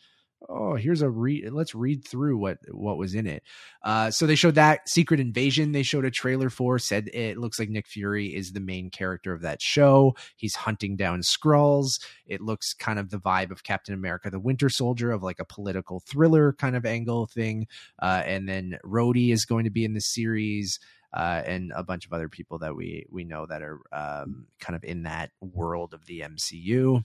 Oh, 0.48 0.76
here's 0.76 1.02
a 1.02 1.10
read. 1.10 1.50
Let's 1.52 1.74
read 1.74 2.06
through 2.06 2.38
what 2.38 2.58
what 2.70 2.96
was 2.96 3.14
in 3.14 3.26
it. 3.26 3.42
Uh, 3.82 4.10
so 4.12 4.24
they 4.24 4.36
showed 4.36 4.54
that 4.54 4.88
Secret 4.88 5.18
Invasion. 5.18 5.72
They 5.72 5.82
showed 5.82 6.04
a 6.04 6.12
trailer 6.12 6.48
for. 6.48 6.78
Said 6.78 7.10
it 7.12 7.38
looks 7.38 7.58
like 7.58 7.68
Nick 7.68 7.88
Fury 7.88 8.28
is 8.28 8.52
the 8.52 8.60
main 8.60 8.90
character 8.90 9.32
of 9.32 9.42
that 9.42 9.60
show. 9.60 10.14
He's 10.36 10.54
hunting 10.54 10.96
down 10.96 11.22
Skrulls. 11.22 12.00
It 12.24 12.40
looks 12.40 12.72
kind 12.72 13.00
of 13.00 13.10
the 13.10 13.18
vibe 13.18 13.50
of 13.50 13.64
Captain 13.64 13.94
America: 13.94 14.30
The 14.30 14.38
Winter 14.38 14.68
Soldier, 14.68 15.10
of 15.10 15.24
like 15.24 15.40
a 15.40 15.44
political 15.44 16.00
thriller 16.00 16.52
kind 16.52 16.76
of 16.76 16.86
angle 16.86 17.26
thing. 17.26 17.66
Uh, 18.00 18.22
and 18.24 18.48
then 18.48 18.78
Rhodey 18.84 19.32
is 19.32 19.44
going 19.44 19.64
to 19.64 19.70
be 19.70 19.84
in 19.84 19.94
the 19.94 20.00
series. 20.00 20.78
Uh, 21.12 21.42
and 21.46 21.72
a 21.74 21.82
bunch 21.82 22.04
of 22.04 22.12
other 22.12 22.28
people 22.28 22.58
that 22.58 22.76
we 22.76 23.06
we 23.10 23.24
know 23.24 23.46
that 23.46 23.62
are 23.62 23.80
um, 23.92 24.46
kind 24.60 24.76
of 24.76 24.84
in 24.84 25.04
that 25.04 25.30
world 25.40 25.94
of 25.94 26.04
the 26.04 26.20
MCU. 26.20 27.02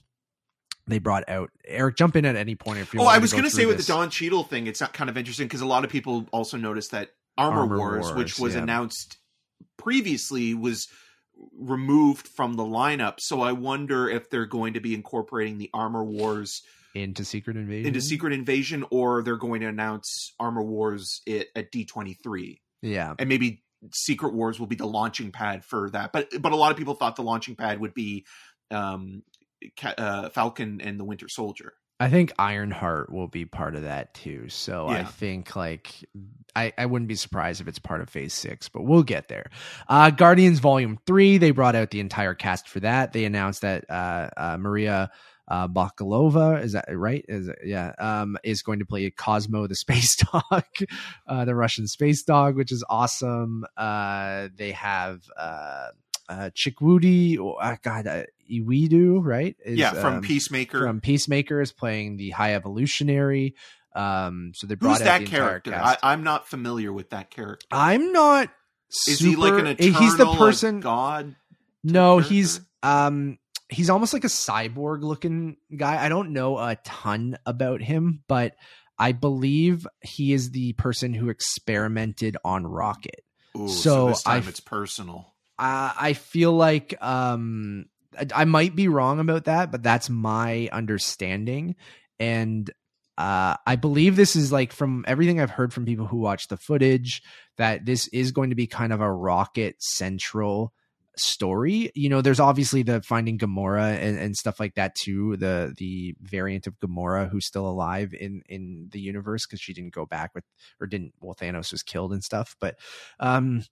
They 0.86 0.98
brought 0.98 1.28
out 1.28 1.50
Eric. 1.64 1.96
Jump 1.96 2.16
in 2.16 2.24
at 2.24 2.36
any 2.36 2.54
point 2.54 2.80
if 2.80 2.92
you. 2.92 2.98
Want. 2.98 3.04
Oh, 3.04 3.08
want 3.08 3.16
I 3.16 3.20
was 3.20 3.32
going 3.32 3.44
to 3.44 3.50
say 3.50 3.66
with 3.66 3.78
this. 3.78 3.86
the 3.86 3.92
Don 3.94 4.10
Cheadle 4.10 4.44
thing, 4.44 4.66
it's 4.66 4.80
not 4.80 4.92
kind 4.92 5.08
of 5.08 5.16
interesting 5.16 5.46
because 5.46 5.62
a 5.62 5.66
lot 5.66 5.84
of 5.84 5.90
people 5.90 6.26
also 6.30 6.56
noticed 6.56 6.90
that 6.90 7.10
Armor, 7.38 7.60
Armor 7.60 7.78
Wars, 7.78 8.04
Wars, 8.04 8.16
which 8.16 8.38
was 8.38 8.54
yeah. 8.54 8.62
announced 8.62 9.16
previously, 9.78 10.54
was 10.54 10.88
removed 11.58 12.28
from 12.28 12.54
the 12.54 12.62
lineup. 12.62 13.14
So 13.18 13.40
I 13.40 13.52
wonder 13.52 14.08
if 14.08 14.30
they're 14.30 14.46
going 14.46 14.74
to 14.74 14.80
be 14.80 14.94
incorporating 14.94 15.58
the 15.58 15.70
Armor 15.72 16.04
Wars 16.04 16.62
into 16.94 17.24
Secret 17.24 17.56
Invasion. 17.56 17.86
into 17.86 18.00
Secret 18.00 18.32
Invasion, 18.32 18.84
or 18.90 19.22
they're 19.22 19.36
going 19.36 19.62
to 19.62 19.66
announce 19.66 20.34
Armor 20.38 20.62
Wars 20.62 21.22
it, 21.26 21.48
at 21.56 21.72
D 21.72 21.84
twenty 21.84 22.14
three, 22.14 22.60
Yeah, 22.82 23.14
and 23.18 23.28
maybe 23.28 23.62
Secret 23.92 24.34
Wars 24.34 24.60
will 24.60 24.66
be 24.66 24.76
the 24.76 24.86
launching 24.86 25.32
pad 25.32 25.64
for 25.64 25.90
that. 25.90 26.12
But 26.12 26.28
but 26.40 26.52
a 26.52 26.56
lot 26.56 26.72
of 26.72 26.76
people 26.76 26.94
thought 26.94 27.16
the 27.16 27.22
launching 27.22 27.56
pad 27.56 27.80
would 27.80 27.94
be 27.94 28.26
um, 28.70 29.22
Ca- 29.24 29.33
uh, 29.98 30.28
Falcon 30.30 30.80
and 30.80 30.98
the 30.98 31.04
Winter 31.04 31.28
Soldier. 31.28 31.74
I 32.00 32.10
think 32.10 32.32
Ironheart 32.38 33.12
will 33.12 33.28
be 33.28 33.44
part 33.44 33.76
of 33.76 33.82
that 33.82 34.14
too. 34.14 34.48
So 34.48 34.88
I 34.88 35.04
think 35.04 35.54
like 35.54 35.94
I, 36.56 36.72
I 36.76 36.86
wouldn't 36.86 37.08
be 37.08 37.14
surprised 37.14 37.60
if 37.60 37.68
it's 37.68 37.78
part 37.78 38.00
of 38.00 38.10
phase 38.10 38.34
six, 38.34 38.68
but 38.68 38.82
we'll 38.82 39.04
get 39.04 39.28
there. 39.28 39.50
Uh 39.88 40.10
Guardians 40.10 40.58
Volume 40.58 40.98
Three, 41.06 41.38
they 41.38 41.52
brought 41.52 41.76
out 41.76 41.90
the 41.90 42.00
entire 42.00 42.34
cast 42.34 42.68
for 42.68 42.80
that. 42.80 43.12
They 43.12 43.24
announced 43.24 43.62
that 43.62 43.84
uh, 43.88 44.28
uh 44.36 44.56
Maria 44.58 45.10
uh 45.46 45.68
Bakalova, 45.68 46.60
is 46.62 46.72
that 46.72 46.86
right? 46.90 47.24
Is 47.28 47.46
it, 47.46 47.58
yeah, 47.64 47.92
um, 47.98 48.38
is 48.42 48.62
going 48.62 48.80
to 48.80 48.86
play 48.86 49.08
Cosmo 49.10 49.68
the 49.68 49.74
space 49.76 50.16
dog, 50.16 50.64
uh 51.28 51.44
the 51.44 51.54
Russian 51.54 51.86
space 51.86 52.24
dog, 52.24 52.56
which 52.56 52.72
is 52.72 52.84
awesome. 52.90 53.64
Uh 53.76 54.48
they 54.56 54.72
have 54.72 55.20
uh 55.38 55.88
uh 56.28 56.50
Chukwudi, 56.54 57.38
oh, 57.38 57.52
uh, 57.54 57.76
God, 57.82 58.06
uh, 58.06 58.22
Iwidu, 58.50 59.24
right? 59.24 59.56
Is, 59.64 59.78
yeah, 59.78 59.92
from 59.92 60.14
um, 60.14 60.20
Peacemaker. 60.22 60.78
from 60.78 61.00
Peacemaker 61.00 61.60
is 61.60 61.72
playing 61.72 62.16
the 62.16 62.30
High 62.30 62.54
Evolutionary. 62.54 63.54
Um, 63.96 64.52
so 64.54 64.66
they 64.66 64.74
brought 64.74 64.98
Who's 64.98 65.00
out 65.02 65.04
that 65.04 65.18
the 65.20 65.26
character? 65.26 65.74
I, 65.74 65.96
I'm 66.02 66.24
not 66.24 66.48
familiar 66.48 66.92
with 66.92 67.10
that 67.10 67.30
character. 67.30 67.66
I'm 67.70 68.12
not. 68.12 68.50
Is 69.08 69.18
he 69.20 69.36
like 69.36 69.54
an 69.54 69.66
eternal 69.66 70.00
He's 70.00 70.16
the 70.16 70.24
like, 70.24 70.38
person. 70.38 70.80
god? 70.80 71.36
no, 71.82 72.16
character? 72.16 72.34
he's 72.34 72.60
um, 72.82 73.38
he's 73.68 73.90
almost 73.90 74.12
like 74.12 74.24
a 74.24 74.28
cyborg 74.28 75.02
looking 75.02 75.56
guy. 75.76 76.04
I 76.04 76.08
don't 76.08 76.32
know 76.32 76.58
a 76.58 76.76
ton 76.84 77.38
about 77.46 77.82
him, 77.82 78.22
but 78.28 78.54
I 78.98 79.12
believe 79.12 79.86
he 80.02 80.32
is 80.32 80.50
the 80.50 80.72
person 80.74 81.14
who 81.14 81.28
experimented 81.28 82.36
on 82.44 82.66
Rocket. 82.66 83.24
Ooh, 83.56 83.68
so, 83.68 83.74
So 83.80 84.08
this 84.08 84.22
time 84.22 84.42
I- 84.44 84.48
it's 84.48 84.60
personal. 84.60 85.33
Uh, 85.58 85.92
I 85.98 86.12
feel 86.14 86.52
like 86.52 86.94
um, 87.02 87.86
I, 88.18 88.26
I 88.34 88.44
might 88.44 88.74
be 88.74 88.88
wrong 88.88 89.20
about 89.20 89.44
that, 89.44 89.70
but 89.70 89.82
that's 89.82 90.10
my 90.10 90.68
understanding. 90.72 91.76
And 92.18 92.70
uh, 93.16 93.56
I 93.66 93.76
believe 93.76 94.16
this 94.16 94.34
is 94.34 94.50
like 94.50 94.72
from 94.72 95.04
everything 95.06 95.40
I've 95.40 95.50
heard 95.50 95.72
from 95.72 95.86
people 95.86 96.06
who 96.06 96.18
watch 96.18 96.48
the 96.48 96.56
footage 96.56 97.22
that 97.56 97.84
this 97.86 98.08
is 98.08 98.32
going 98.32 98.50
to 98.50 98.56
be 98.56 98.66
kind 98.66 98.92
of 98.92 99.00
a 99.00 99.12
rocket 99.12 99.80
central 99.80 100.72
story. 101.16 101.92
You 101.94 102.08
know, 102.08 102.22
there's 102.22 102.40
obviously 102.40 102.82
the 102.82 103.02
finding 103.02 103.38
Gamora 103.38 103.96
and, 103.96 104.18
and 104.18 104.36
stuff 104.36 104.58
like 104.58 104.74
that 104.74 104.96
too. 104.96 105.36
The 105.36 105.72
the 105.76 106.16
variant 106.20 106.66
of 106.66 106.78
Gamora 106.80 107.30
who's 107.30 107.46
still 107.46 107.68
alive 107.68 108.14
in 108.18 108.42
in 108.48 108.88
the 108.90 109.00
universe 109.00 109.46
because 109.46 109.60
she 109.60 109.72
didn't 109.74 109.94
go 109.94 110.06
back 110.06 110.34
with 110.34 110.44
or 110.80 110.88
didn't. 110.88 111.12
Well, 111.20 111.36
Thanos 111.40 111.70
was 111.70 111.84
killed 111.84 112.12
and 112.12 112.24
stuff, 112.24 112.56
but 112.60 112.76
um, 113.20 113.62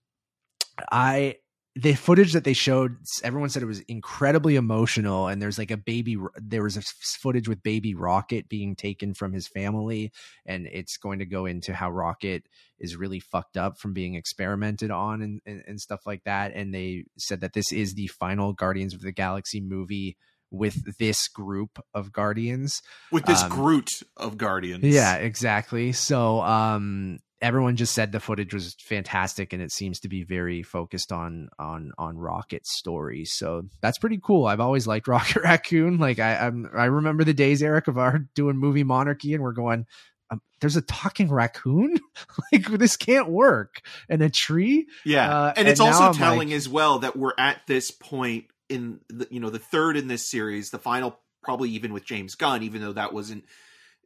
I 0.89 1.35
the 1.75 1.93
footage 1.95 2.33
that 2.33 2.43
they 2.43 2.53
showed, 2.53 2.97
everyone 3.23 3.49
said 3.49 3.63
it 3.63 3.67
was 3.67 3.79
incredibly 3.81 4.55
emotional. 4.55 5.27
And 5.27 5.41
there's 5.41 5.57
like 5.57 5.71
a 5.71 5.77
baby, 5.77 6.17
there 6.35 6.61
was 6.61 6.77
a 6.77 6.83
footage 7.21 7.47
with 7.47 7.63
baby 7.63 7.95
Rocket 7.95 8.47
being 8.47 8.75
taken 8.75 9.15
from 9.15 9.33
his 9.33 9.47
family, 9.47 10.11
and 10.45 10.67
it's 10.71 10.97
going 10.97 11.19
to 11.19 11.25
go 11.25 11.45
into 11.47 11.73
how 11.73 11.89
Rocket 11.89 12.43
is 12.79 12.95
really 12.95 13.19
fucked 13.19 13.57
up 13.57 13.79
from 13.79 13.93
being 13.93 14.13
experimented 14.13 14.91
on 14.91 15.21
and, 15.21 15.41
and, 15.45 15.63
and 15.65 15.81
stuff 15.81 16.01
like 16.05 16.23
that. 16.25 16.51
And 16.53 16.73
they 16.73 17.05
said 17.17 17.41
that 17.41 17.53
this 17.53 17.71
is 17.71 17.95
the 17.95 18.07
final 18.07 18.53
Guardians 18.53 18.93
of 18.93 19.01
the 19.01 19.11
Galaxy 19.11 19.59
movie 19.59 20.17
with 20.51 20.97
this 20.99 21.27
group 21.27 21.79
of 21.95 22.11
Guardians. 22.11 22.83
with 23.11 23.25
this 23.25 23.41
Um, 23.41 23.49
Groot 23.49 23.89
of 24.15 24.37
Guardians. 24.37 24.83
Yeah, 24.83 25.15
exactly. 25.15 25.93
So 25.93 26.41
um 26.41 27.17
everyone 27.43 27.75
just 27.75 27.93
said 27.93 28.11
the 28.11 28.19
footage 28.19 28.53
was 28.53 28.75
fantastic 28.79 29.53
and 29.53 29.61
it 29.61 29.71
seems 29.71 29.99
to 29.99 30.07
be 30.09 30.23
very 30.23 30.63
focused 30.63 31.11
on 31.11 31.49
on 31.59 31.91
on 31.97 32.17
Rocket's 32.17 32.75
story. 32.75 33.25
So 33.25 33.63
that's 33.81 33.99
pretty 33.99 34.19
cool. 34.23 34.47
I've 34.47 34.59
always 34.61 34.87
liked 34.87 35.07
Rocket 35.09 35.43
Raccoon. 35.43 35.97
Like 35.99 36.19
I 36.19 36.37
I'm, 36.37 36.69
I 36.75 36.85
remember 36.85 37.23
the 37.23 37.33
days 37.33 37.61
Eric 37.61 37.87
of 37.87 37.97
our 37.97 38.19
doing 38.33 38.57
movie 38.57 38.83
monarchy 38.83 39.33
and 39.33 39.43
we're 39.43 39.51
going 39.51 39.85
um, 40.31 40.41
there's 40.61 40.77
a 40.77 40.81
talking 40.81 41.29
raccoon 41.29 41.99
like 42.53 42.65
this 42.79 42.95
can't 42.97 43.29
work 43.29 43.81
and 44.09 44.21
a 44.23 44.29
tree 44.29 44.87
Yeah, 45.05 45.29
Uh, 45.29 45.53
and 45.57 45.67
it's 45.67 45.79
and 45.81 45.89
now 45.89 45.93
also 45.95 46.05
I'm 46.07 46.13
telling 46.15 46.49
like- 46.49 46.55
as 46.57 46.69
well 46.69 46.99
that 46.99 47.15
we're 47.17 47.33
at 47.37 47.59
this 47.67 47.91
point 47.91 48.45
in 48.69 49.01
the 49.09 49.27
you 49.29 49.41
know 49.41 49.49
the 49.49 49.59
third 49.59 49.97
in 49.97 50.07
this 50.07 50.25
series, 50.27 50.69
the 50.69 50.79
final 50.79 51.19
probably 51.43 51.71
even 51.71 51.91
with 51.91 52.05
James 52.05 52.35
Gunn, 52.35 52.63
even 52.63 52.81
though 52.81 52.93
that 52.93 53.11
wasn't 53.13 53.43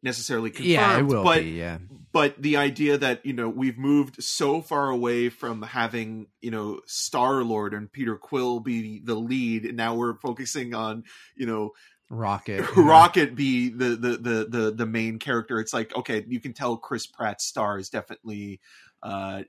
necessarily 0.04 0.50
confirmed. 0.50 0.70
yeah 0.70 0.98
it 0.98 1.04
will 1.04 1.24
but 1.24 1.42
be 1.42 1.52
yeah 1.52 1.78
but 2.18 2.42
the 2.42 2.58
idea 2.58 2.98
that 2.98 3.26
you 3.26 3.34
know 3.34 3.48
we've 3.48 3.78
moved 3.78 4.24
so 4.24 4.60
far 4.62 4.90
away 4.90 5.30
from 5.30 5.62
having 5.62 6.28
you 6.42 6.50
know 6.50 6.80
Star 6.88 7.44
Lord 7.44 7.76
and 7.76 7.92
Peter 7.92 8.16
Quill 8.16 8.60
be 8.60 9.00
the 9.04 9.14
lead, 9.14 9.66
and 9.66 9.78
now 9.78 9.94
we're 9.94 10.16
focusing 10.16 10.74
on 10.74 11.04
you 11.36 11.46
know 11.46 11.74
Rocket 12.10 12.66
Rocket 12.76 13.36
be 13.36 13.70
the, 13.70 13.90
the 13.90 14.18
the 14.18 14.48
the 14.50 14.74
the 14.76 14.86
main 14.86 15.20
character. 15.20 15.60
It's 15.60 15.74
like 15.74 15.96
okay, 15.96 16.26
you 16.28 16.40
can 16.40 16.54
tell 16.54 16.78
Chris 16.78 17.06
Pratt's 17.06 17.46
star 17.46 17.78
is 17.78 17.90
definitely 17.90 18.62
uh 19.04 19.44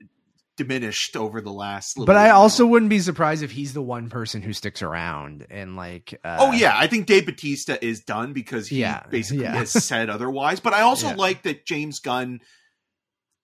diminished 0.59 1.15
over 1.15 1.41
the 1.41 1.51
last. 1.51 1.97
Little 1.97 2.05
but 2.05 2.17
I 2.17 2.29
also 2.29 2.65
wouldn't 2.67 2.89
be 2.89 2.99
surprised 2.99 3.41
if 3.41 3.49
he's 3.51 3.73
the 3.73 3.81
one 3.81 4.09
person 4.09 4.41
who 4.43 4.53
sticks 4.53 4.81
around 4.83 5.47
and 5.49 5.75
like 5.75 6.13
uh, 6.23 6.37
Oh 6.39 6.51
yeah, 6.51 6.73
I 6.77 6.85
think 6.87 7.07
Dave 7.07 7.25
Bautista 7.25 7.83
is 7.83 8.01
done 8.01 8.33
because 8.33 8.67
he 8.67 8.81
Yeah, 8.81 9.03
basically 9.09 9.43
yeah. 9.45 9.55
has 9.55 9.71
said 9.71 10.09
otherwise. 10.11 10.59
But 10.59 10.73
I 10.73 10.81
also 10.81 11.07
Yeah. 11.07 11.15
like 11.15 11.43
that 11.43 11.65
James 11.65 11.99
Gunn 11.99 12.41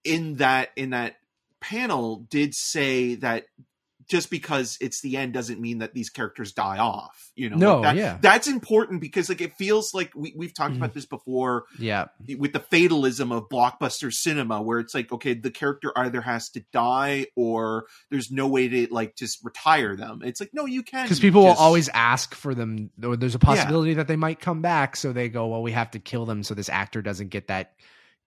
in 0.04 0.36
that 0.36 0.70
in 0.76 0.92
that 0.92 1.16
panel 1.62 2.28
did 2.30 2.54
say 2.54 3.16
that 3.16 3.46
just 4.08 4.30
because 4.30 4.78
it's 4.82 5.02
the 5.02 5.18
end 5.18 5.34
doesn't 5.34 5.60
mean 5.60 5.80
that 5.80 5.94
these 5.94 6.10
characters 6.10 6.52
die 6.54 6.78
off. 6.78 7.32
You 7.36 7.50
know, 7.50 7.58
No, 7.58 7.74
like 7.76 7.84
that, 7.84 7.96
yeah. 7.96 8.18
that's 8.22 8.48
important 8.48 9.02
because 9.02 9.30
like 9.30 9.42
it 9.42 9.56
feels 9.58 9.94
like 9.94 10.12
we, 10.16 10.34
we've 10.38 10.54
talked 10.54 10.74
Mhm. 10.74 10.78
about 10.78 10.94
this 10.94 11.06
before 11.06 11.66
yeah 11.80 12.06
with 12.38 12.54
the 12.54 12.60
fatalism 12.60 13.32
of 13.32 13.50
blockbuster 13.50 14.12
cinema 14.14 14.62
where 14.62 14.80
it's 14.80 14.94
like 14.96 15.12
okay 15.12 15.34
the 15.34 15.52
character 15.52 15.92
either 15.98 16.22
has 16.22 16.50
to 16.52 16.62
die 16.72 17.26
or 17.36 17.86
there's 18.10 18.32
no 18.32 18.48
way 18.48 18.68
to 18.68 18.88
like 18.92 19.16
just 19.16 19.44
retire 19.44 19.96
them 19.96 20.22
it's 20.24 20.40
like 20.40 20.52
no 20.54 20.66
you 20.66 20.82
can 20.84 21.04
because 21.06 21.20
people 21.20 21.44
just- 21.44 21.58
will 21.60 21.64
always 21.66 21.90
ask 21.90 22.34
for 22.36 22.56
them 22.56 22.90
or 23.04 23.16
there's 23.18 23.36
a 23.36 23.40
possibility 23.40 23.94
that 23.96 24.08
they 24.08 24.16
might 24.16 24.40
come 24.40 24.62
back 24.62 24.96
so 24.96 25.12
they 25.12 25.28
go 25.30 25.48
well 25.48 25.62
we 25.62 25.72
have 25.72 25.92
to 25.92 26.00
kill 26.00 26.26
them 26.26 26.42
so 26.44 26.54
this 26.54 26.70
actor 26.70 27.02
doesn't 27.02 27.30
get 27.30 27.48
that 27.48 27.74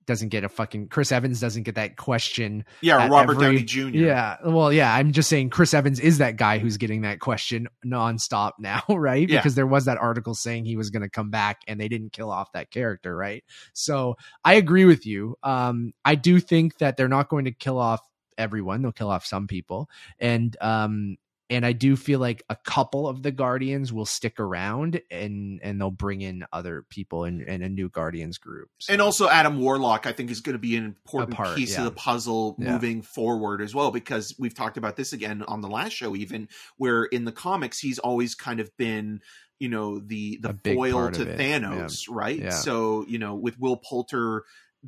doesn't 0.08 0.30
get 0.30 0.42
a 0.42 0.48
fucking 0.48 0.88
chris 0.88 1.12
evans 1.12 1.38
doesn't 1.40 1.62
get 1.62 1.76
that 1.76 1.96
question 1.96 2.64
yeah 2.80 3.06
robert 3.06 3.34
every- 3.34 3.58
downey 3.58 3.62
jr 3.62 3.88
yeah 3.96 4.36
well 4.44 4.72
yeah 4.72 4.92
i'm 4.92 5.12
just 5.12 5.28
saying 5.28 5.48
chris 5.50 5.72
evans 5.72 6.00
is 6.00 6.18
that 6.18 6.36
guy 6.36 6.58
who's 6.58 6.78
getting 6.78 7.02
that 7.02 7.20
question 7.20 7.68
nonstop 7.86 8.52
now 8.58 8.82
right? 8.88 9.28
Yeah. 9.28 9.36
because 9.38 9.54
there 9.54 9.66
was 9.66 9.84
that 9.84 9.98
article 9.98 10.34
saying 10.34 10.64
he 10.64 10.76
was 10.76 10.90
going 10.90 11.02
to 11.02 11.08
come 11.08 11.30
back 11.30 11.60
and 11.68 11.78
they 11.80 11.86
didn't 11.88 12.12
kill 12.12 12.30
off 12.30 12.50
that 12.52 12.70
character 12.70 13.14
right? 13.14 13.44
So 13.72 14.16
i 14.44 14.54
agree 14.54 14.84
with 14.86 15.06
you. 15.06 15.36
Um 15.42 15.92
i 16.04 16.14
do 16.14 16.40
think 16.40 16.78
that 16.78 16.96
they're 16.96 17.06
not 17.08 17.28
going 17.28 17.44
to 17.44 17.52
kill 17.52 17.78
off 17.78 18.00
everyone. 18.36 18.82
They'll 18.82 18.92
kill 18.92 19.10
off 19.10 19.26
some 19.26 19.46
people. 19.46 19.90
And 20.18 20.56
um 20.60 21.16
and 21.50 21.64
I 21.64 21.72
do 21.72 21.96
feel 21.96 22.20
like 22.20 22.42
a 22.50 22.56
couple 22.56 23.08
of 23.08 23.22
the 23.22 23.30
Guardians 23.30 23.92
will 23.92 24.04
stick 24.06 24.38
around 24.38 25.00
and 25.10 25.60
and 25.62 25.80
they'll 25.80 25.90
bring 25.90 26.20
in 26.20 26.44
other 26.52 26.84
people 26.90 27.24
in, 27.24 27.40
in 27.42 27.62
a 27.62 27.68
new 27.68 27.88
Guardians 27.88 28.38
group. 28.38 28.68
So- 28.78 28.92
And 28.92 29.00
also 29.00 29.28
Adam 29.28 29.58
Warlock, 29.58 30.06
I 30.06 30.12
think, 30.12 30.30
is 30.30 30.40
going 30.40 30.54
to 30.54 30.58
be 30.58 30.76
an 30.76 30.84
important 30.84 31.34
part, 31.34 31.56
piece 31.56 31.72
yeah. 31.72 31.78
of 31.78 31.84
the 31.84 31.90
puzzle 31.92 32.56
Yeah. 32.58 32.72
moving 32.72 33.02
forward 33.02 33.62
as 33.62 33.74
well, 33.74 33.90
because 33.90 34.34
we've 34.38 34.54
talked 34.54 34.76
about 34.76 34.96
this 34.96 35.12
again 35.12 35.42
on 35.42 35.60
the 35.60 35.68
last 35.68 35.92
show, 35.92 36.14
even 36.14 36.48
where 36.76 37.04
in 37.04 37.24
the 37.24 37.32
comics 37.32 37.78
he's 37.78 37.98
always 37.98 38.34
kind 38.34 38.60
of 38.60 38.76
been, 38.76 39.22
you 39.58 39.68
know, 39.68 39.98
the 40.00 40.38
the 40.42 40.54
foil 40.74 41.10
to. 41.10 41.24
Thanos, 41.24 42.06
right? 42.10 42.38
Yeah. 42.38 42.50
So 42.50 43.04
you 43.08 43.18
know, 43.18 43.34
with 43.34 43.58
Will 43.58 43.76
Poulter 43.76 44.44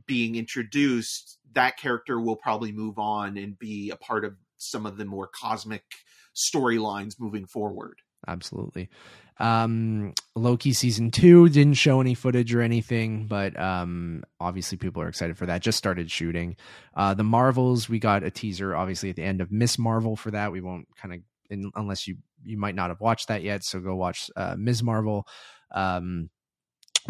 being 0.06 0.36
introduced, 0.36 1.38
that 1.54 1.76
character 1.76 2.20
will 2.20 2.36
probably 2.36 2.70
move 2.70 2.98
on 2.98 3.36
and 3.36 3.58
be 3.58 3.90
a 3.90 3.96
part 3.96 4.24
of 4.24 4.36
some 4.56 4.86
of 4.86 4.96
the 4.98 5.04
more 5.04 5.26
cosmic 5.26 5.82
storylines 6.34 7.14
moving 7.18 7.46
forward. 7.46 7.98
absolutely. 8.26 8.88
Um, 9.38 10.12
Loki 10.36 10.74
season 10.74 11.10
two 11.10 11.48
didn't 11.48 11.74
show 11.74 12.02
any 12.02 12.12
footage 12.14 12.54
or 12.54 12.60
anything, 12.60 13.26
but 13.26 13.58
um, 13.58 14.22
obviously 14.38 14.76
people 14.76 15.02
are 15.02 15.08
excited 15.08 15.38
for 15.38 15.46
that. 15.46 15.62
Just 15.62 15.78
started 15.78 16.10
shooting. 16.10 16.56
Uh, 16.94 17.14
the 17.14 17.24
Marvels, 17.24 17.88
we 17.88 17.98
got 17.98 18.22
a 18.22 18.30
teaser 18.30 18.76
obviously 18.76 19.08
at 19.08 19.16
the 19.16 19.22
end 19.22 19.40
of 19.40 19.50
Miss 19.50 19.78
Marvel 19.78 20.14
for 20.14 20.30
that. 20.32 20.52
We 20.52 20.60
won't 20.60 20.88
kind 21.00 21.14
of 21.14 21.20
unless 21.74 22.06
you 22.06 22.16
you 22.44 22.58
might 22.58 22.74
not 22.74 22.90
have 22.90 23.00
watched 23.00 23.28
that 23.28 23.42
yet, 23.42 23.64
so 23.64 23.80
go 23.80 23.96
watch 23.96 24.30
uh, 24.36 24.56
Ms. 24.58 24.82
Marvel. 24.82 25.26
Um, 25.74 26.30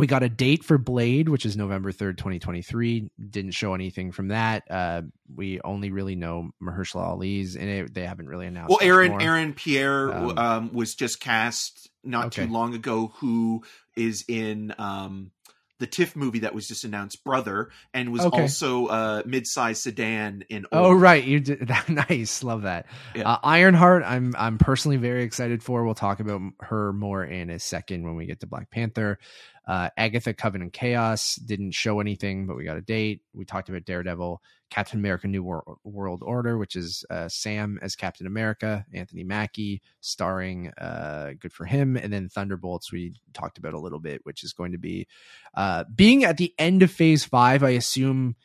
we 0.01 0.07
got 0.07 0.23
a 0.23 0.29
date 0.29 0.65
for 0.65 0.79
Blade, 0.79 1.29
which 1.29 1.47
is 1.47 1.57
November 1.57 1.93
3rd, 1.93 2.17
2023. 2.17 3.11
Didn't 3.31 3.53
show 3.53 3.75
anything 3.75 4.11
from 4.13 4.29
that. 4.29 4.65
Uh, 4.71 5.03
we 5.35 5.61
only 5.63 5.91
really 5.91 6.17
know 6.17 6.51
Mahershala 6.63 7.03
Ali's 7.09 7.55
in 7.57 7.69
it. 7.69 7.95
They 7.95 8.05
haven't 8.07 8.29
really 8.29 8.47
announced. 8.47 8.71
Well, 8.71 8.79
Aaron 8.83 9.11
more. 9.11 9.23
Aaron 9.23 9.53
Pierre 9.53 10.13
Um, 10.13 10.39
um, 10.39 10.73
was 10.73 10.95
just 10.95 11.21
cast 11.21 11.91
not 12.03 12.27
Okay. 12.27 12.47
too 12.47 12.53
long 12.53 12.75
ago. 12.75 13.13
Who 13.19 13.63
is 13.97 14.25
in 14.27 14.75
um, 14.79 15.31
the 15.79 15.87
TIFF 15.87 16.15
movie 16.15 16.41
that 16.41 16.55
was 16.55 16.69
just 16.69 16.85
announced, 16.85 17.25
Brother, 17.25 17.71
and 17.95 18.13
was 18.13 18.21
Okay. 18.27 18.43
also 18.43 18.87
uh, 18.89 19.23
mid-sized 19.25 19.81
sedan 19.83 20.45
in. 20.51 20.67
Oh 20.73 20.93
Old. 20.93 21.01
right, 21.01 21.25
you 21.25 21.41
did 21.41 21.69
that. 21.69 21.89
Nice, 22.11 22.45
love 22.45 22.63
that. 22.63 22.87
Yeah. 23.15 23.31
Uh, 23.31 23.39
Ironheart, 23.43 24.03
I'm 24.07 24.35
I'm 24.39 24.59
personally 24.59 24.99
very 24.99 25.23
excited 25.25 25.63
for. 25.63 25.85
We'll 25.85 25.95
talk 25.95 26.21
about 26.21 26.43
her 26.61 26.93
more 26.93 27.25
in 27.25 27.49
a 27.51 27.59
second 27.59 28.05
when 28.05 28.15
we 28.17 28.27
get 28.27 28.41
to 28.41 28.47
Black 28.47 28.71
Panther. 28.71 29.19
Uh, 29.67 29.91
Agatha 29.97 30.35
Coven 30.35 30.63
of 30.63 30.73
Chaos 30.73 31.37
didn't 31.37 31.73
show 31.73 32.01
anything, 32.01 32.47
but 32.47 32.57
we 32.57 32.65
got 32.65 32.77
a 32.77 32.83
date. 32.83 33.21
We 33.33 33.45
talked 33.45 33.69
about 33.69 33.85
Daredevil, 33.85 34.43
Captain 34.71 34.99
America: 34.99 35.29
New 35.29 35.43
Wor- 35.43 35.77
World 35.85 36.23
Order, 36.25 36.59
which 36.59 36.77
is 36.77 37.05
uh, 37.11 37.29
Sam 37.29 37.79
as 37.83 37.95
Captain 37.95 38.27
America, 38.27 38.85
Anthony 38.93 39.23
Mackie 39.23 39.83
starring. 40.01 40.71
Uh, 40.79 41.33
good 41.39 41.53
for 41.53 41.67
him. 41.67 41.97
And 41.97 42.13
then 42.13 42.29
Thunderbolts, 42.29 42.91
we 42.91 43.15
talked 43.33 43.59
about 43.59 43.75
a 43.75 43.81
little 43.81 44.01
bit, 44.01 44.21
which 44.25 44.43
is 44.43 44.53
going 44.53 44.73
to 44.73 44.79
be 44.79 45.07
uh, 45.55 45.85
being 45.95 46.25
at 46.25 46.37
the 46.37 46.55
end 46.59 46.83
of 46.83 46.91
Phase 46.91 47.25
Five. 47.25 47.63
I 47.63 47.71
assume 47.71 48.37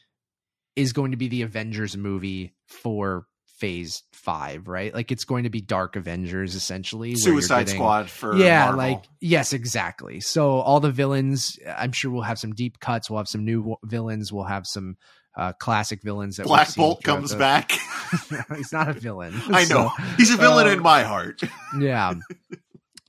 is 0.76 0.94
going 0.94 1.12
to 1.12 1.18
be 1.18 1.30
the 1.30 1.42
Avengers 1.42 1.96
movie 1.96 2.54
for 2.68 3.28
phase 3.58 4.04
five, 4.14 4.68
right? 4.68 4.94
Like 4.94 5.12
it's 5.12 5.24
going 5.26 5.44
to 5.46 5.50
be 5.50 5.62
Dark 5.62 5.96
Avengers 5.96 6.56
essentially. 6.56 7.16
Suicide 7.16 7.66
getting- 7.66 7.76
Squad 7.80 8.10
for 8.10 8.36
Yeah, 8.36 8.66
Marvel. 8.66 8.78
like 8.78 9.04
yes, 9.22 9.54
exactly. 9.54 10.20
So 10.20 10.60
all 10.60 10.80
the 10.80 10.92
villains, 10.92 11.58
I'm 11.78 11.92
sure 11.92 12.12
we'll 12.12 12.24
have 12.24 12.40
some 12.40 12.54
deep 12.54 12.80
cuts. 12.80 13.10
We'll 13.10 13.20
have 13.20 13.28
some 13.30 13.46
new 13.46 13.60
w- 13.60 13.78
villains. 13.84 14.32
We'll 14.34 14.44
have 14.46 14.64
some 14.68 14.98
uh, 15.38 15.54
classic 15.54 16.02
villains 16.04 16.38
that 16.38 16.46
Black 16.48 16.74
Bolt 16.76 17.04
comes 17.04 17.32
the- 17.32 17.38
back. 17.38 17.72
He's 18.56 18.72
not 18.74 18.90
a 18.90 18.94
villain. 18.94 19.34
I 19.48 19.66
know 19.66 19.92
So, 19.98 20.04
he's 20.18 20.32
a 20.34 20.38
villain 20.38 20.68
um, 20.68 20.74
in 20.74 20.82
my 20.82 21.04
heart. 21.04 21.42
yeah 21.80 22.14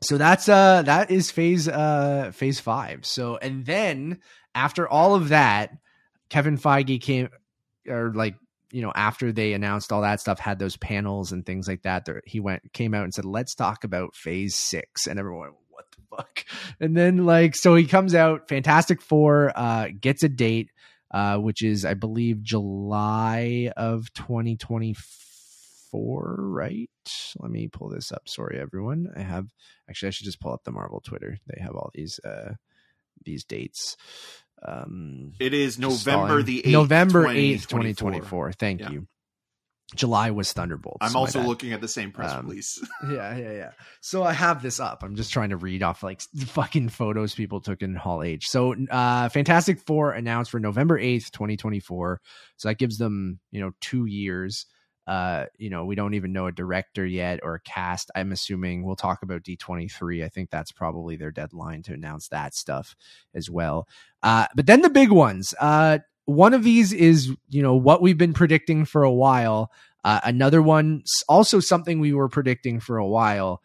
so 0.03 0.19
that's 0.19 0.47
uh 0.49 0.83
that 0.83 1.11
is 1.11 1.31
phase 1.31 1.69
uh 1.69 2.31
phase 2.35 2.61
five 2.61 3.07
so 3.07 3.37
and 3.39 3.65
then 3.65 4.19
after 4.55 4.87
all 4.87 5.15
of 5.15 5.31
that 5.31 5.71
kevin 6.29 6.59
feige 6.59 7.01
came 7.01 7.29
or 7.89 8.13
like 8.15 8.35
you 8.73 8.83
know 8.83 8.93
after 8.95 9.33
they 9.33 9.53
announced 9.53 9.93
all 9.93 10.03
that 10.03 10.21
stuff 10.21 10.39
had 10.39 10.59
those 10.59 10.77
panels 10.77 11.33
and 11.33 11.47
things 11.47 11.69
like 11.69 11.83
that 11.83 12.05
there, 12.05 12.23
he 12.27 12.41
went 12.41 12.73
came 12.73 12.95
out 12.95 13.05
and 13.05 13.15
said 13.15 13.25
let's 13.25 13.55
talk 13.55 13.85
about 13.85 14.15
phase 14.15 14.55
six. 14.55 15.07
And 15.07 15.19
everyone 15.19 15.41
went, 15.41 15.55
what 15.71 15.85
the 15.91 16.17
fuck? 16.17 16.45
And 16.81 16.97
then 16.97 17.25
like 17.25 17.55
so 17.55 17.75
he 17.75 17.87
comes 17.87 18.15
out 18.15 18.49
fantastic 18.49 19.01
four 19.01 19.53
uh 19.55 19.89
gets 19.99 20.23
a 20.23 20.29
date 20.29 20.71
uh 21.11 21.39
which 21.39 21.63
is 21.63 21.85
i 21.85 21.95
believe 21.95 22.43
july 22.43 23.71
of 23.77 24.13
2024 24.15 26.37
right? 26.39 26.91
Let 27.39 27.51
me 27.51 27.69
pull 27.69 27.89
this 27.89 28.13
up. 28.13 28.29
Sorry 28.29 28.59
everyone. 28.59 29.09
I 29.17 29.21
have 29.21 29.47
actually 29.89 30.09
i 30.09 30.11
should 30.11 30.25
just 30.25 30.41
pull 30.41 30.53
up 30.53 30.65
the 30.65 30.73
marvel 30.73 31.01
twitter. 31.01 31.39
They 31.47 31.63
have 31.63 31.75
all 31.75 31.91
these 31.95 32.21
uh 32.25 32.55
these 33.25 33.45
dates 33.45 33.97
um 34.67 35.33
It 35.41 35.55
is 35.55 35.79
November 35.79 36.43
the 36.43 36.63
8th, 36.63 36.71
november 36.73 37.25
8th 37.27 37.69
2024. 37.69 37.69
2024 37.69 38.53
thank 38.53 38.81
Yeah. 38.81 38.91
you 38.91 39.07
July 39.95 40.33
was 40.33 40.53
Thunderbolts. 40.53 40.99
I'm 41.01 41.15
also 41.15 41.41
looking 41.43 41.73
at 41.73 41.81
the 41.81 41.87
same 41.87 42.11
press 42.11 42.33
Um, 42.33 42.47
release. 42.49 42.77
yeah, 43.09 43.37
yeah, 43.37 43.53
yeah. 43.53 43.71
So 44.01 44.25
I 44.25 44.33
have 44.33 44.61
this 44.61 44.81
up. 44.81 45.05
I'm 45.05 45.15
just 45.15 45.33
trying 45.33 45.51
to 45.51 45.57
read 45.57 45.85
off 45.85 46.03
like 46.03 46.21
fucking 46.23 46.89
photos 46.89 47.37
people 47.37 47.61
took 47.61 47.83
in 47.83 47.95
Hall 47.95 48.21
H. 48.25 48.49
So 48.49 48.75
uh 48.91 49.29
Fantastic 49.29 49.79
Four 49.87 50.11
announced 50.11 50.51
for 50.51 50.59
November 50.59 50.99
8th, 51.01 51.31
2024. 51.31 52.21
So 52.57 52.69
that 52.69 52.79
gives 52.79 52.99
them, 52.99 53.39
you 53.53 53.61
know, 53.61 53.71
2 53.81 54.07
years. 54.07 54.67
Uh, 55.07 55.47
you 55.57 55.71
know, 55.71 55.85
we 55.85 55.95
don't 55.95 56.15
even 56.15 56.33
know 56.33 56.47
a 56.47 56.53
director 56.53 57.07
yet 57.07 57.41
or 57.43 57.55
a 57.55 57.61
cast. 57.61 58.11
I'm 58.15 58.33
assuming 58.33 58.83
we'll 58.83 58.97
talk 58.97 59.23
about 59.23 59.43
D23. 59.43 60.25
I 60.25 60.29
think 60.29 60.51
that's 60.51 60.73
probably 60.73 61.17
their 61.17 61.31
deadline 61.31 61.83
to 61.85 61.93
announce 61.93 62.29
that 62.29 62.55
stuff 62.55 62.97
as 63.35 63.49
well. 63.49 63.89
Uh, 64.23 64.47
but 64.55 64.67
then 64.67 64.83
the 64.83 64.91
big 64.91 65.11
ones. 65.11 65.55
Uh, 65.61 65.99
one 66.25 66.55
of 66.55 66.65
these 66.65 66.93
is, 66.93 67.33
you 67.49 67.63
know, 67.63 67.77
what 67.77 68.03
we've 68.03 68.19
been 68.19 68.35
predicting 68.35 68.85
for 68.85 69.05
a 69.05 69.13
while. 69.13 69.71
Uh, 70.05 70.21
another 70.25 70.61
one, 70.61 71.03
also 71.29 71.61
something 71.61 72.01
we 72.01 72.13
were 72.13 72.29
predicting 72.29 72.81
for 72.81 72.97
a 72.97 73.07
while. 73.07 73.63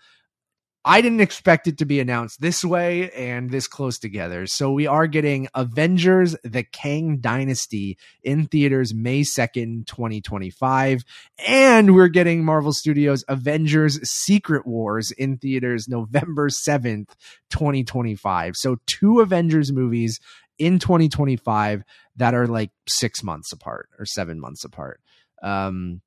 I 0.84 1.02
didn't 1.02 1.22
expect 1.22 1.68
it 1.68 1.78
to 1.78 1.86
be 1.86 2.00
announced 2.00 2.42
this 2.42 2.66
way 2.66 3.12
and 3.12 3.52
this 3.52 3.68
close 3.68 4.00
together. 4.00 4.48
So 4.48 4.72
we 4.72 4.88
are 4.88 5.06
getting 5.06 5.48
Avengers 5.54 6.36
The 6.44 6.64
Kang 6.64 7.18
Dynasty 7.18 8.00
in 8.24 8.48
theaters 8.48 8.92
May 8.92 9.22
2nd, 9.22 9.86
2025. 9.86 11.04
And 11.46 11.94
we're 11.94 12.08
getting 12.08 12.44
Marvel 12.44 12.74
Studios 12.74 13.24
Avengers 13.28 14.00
Secret 14.10 14.66
Wars 14.66 15.12
in 15.12 15.38
theaters 15.38 15.88
November 15.88 16.50
7th, 16.50 17.10
2025. 17.52 18.56
So 18.56 18.78
two 18.88 19.20
Avengers 19.20 19.72
movies 19.72 20.20
in 20.58 20.80
2025 20.80 21.84
that 22.16 22.34
are 22.34 22.48
like 22.48 22.72
six 22.88 23.24
months 23.24 23.52
apart 23.52 23.90
or 24.00 24.06
seven 24.06 24.40
months 24.40 24.64
apart. 24.64 25.00
Um, 25.44 26.02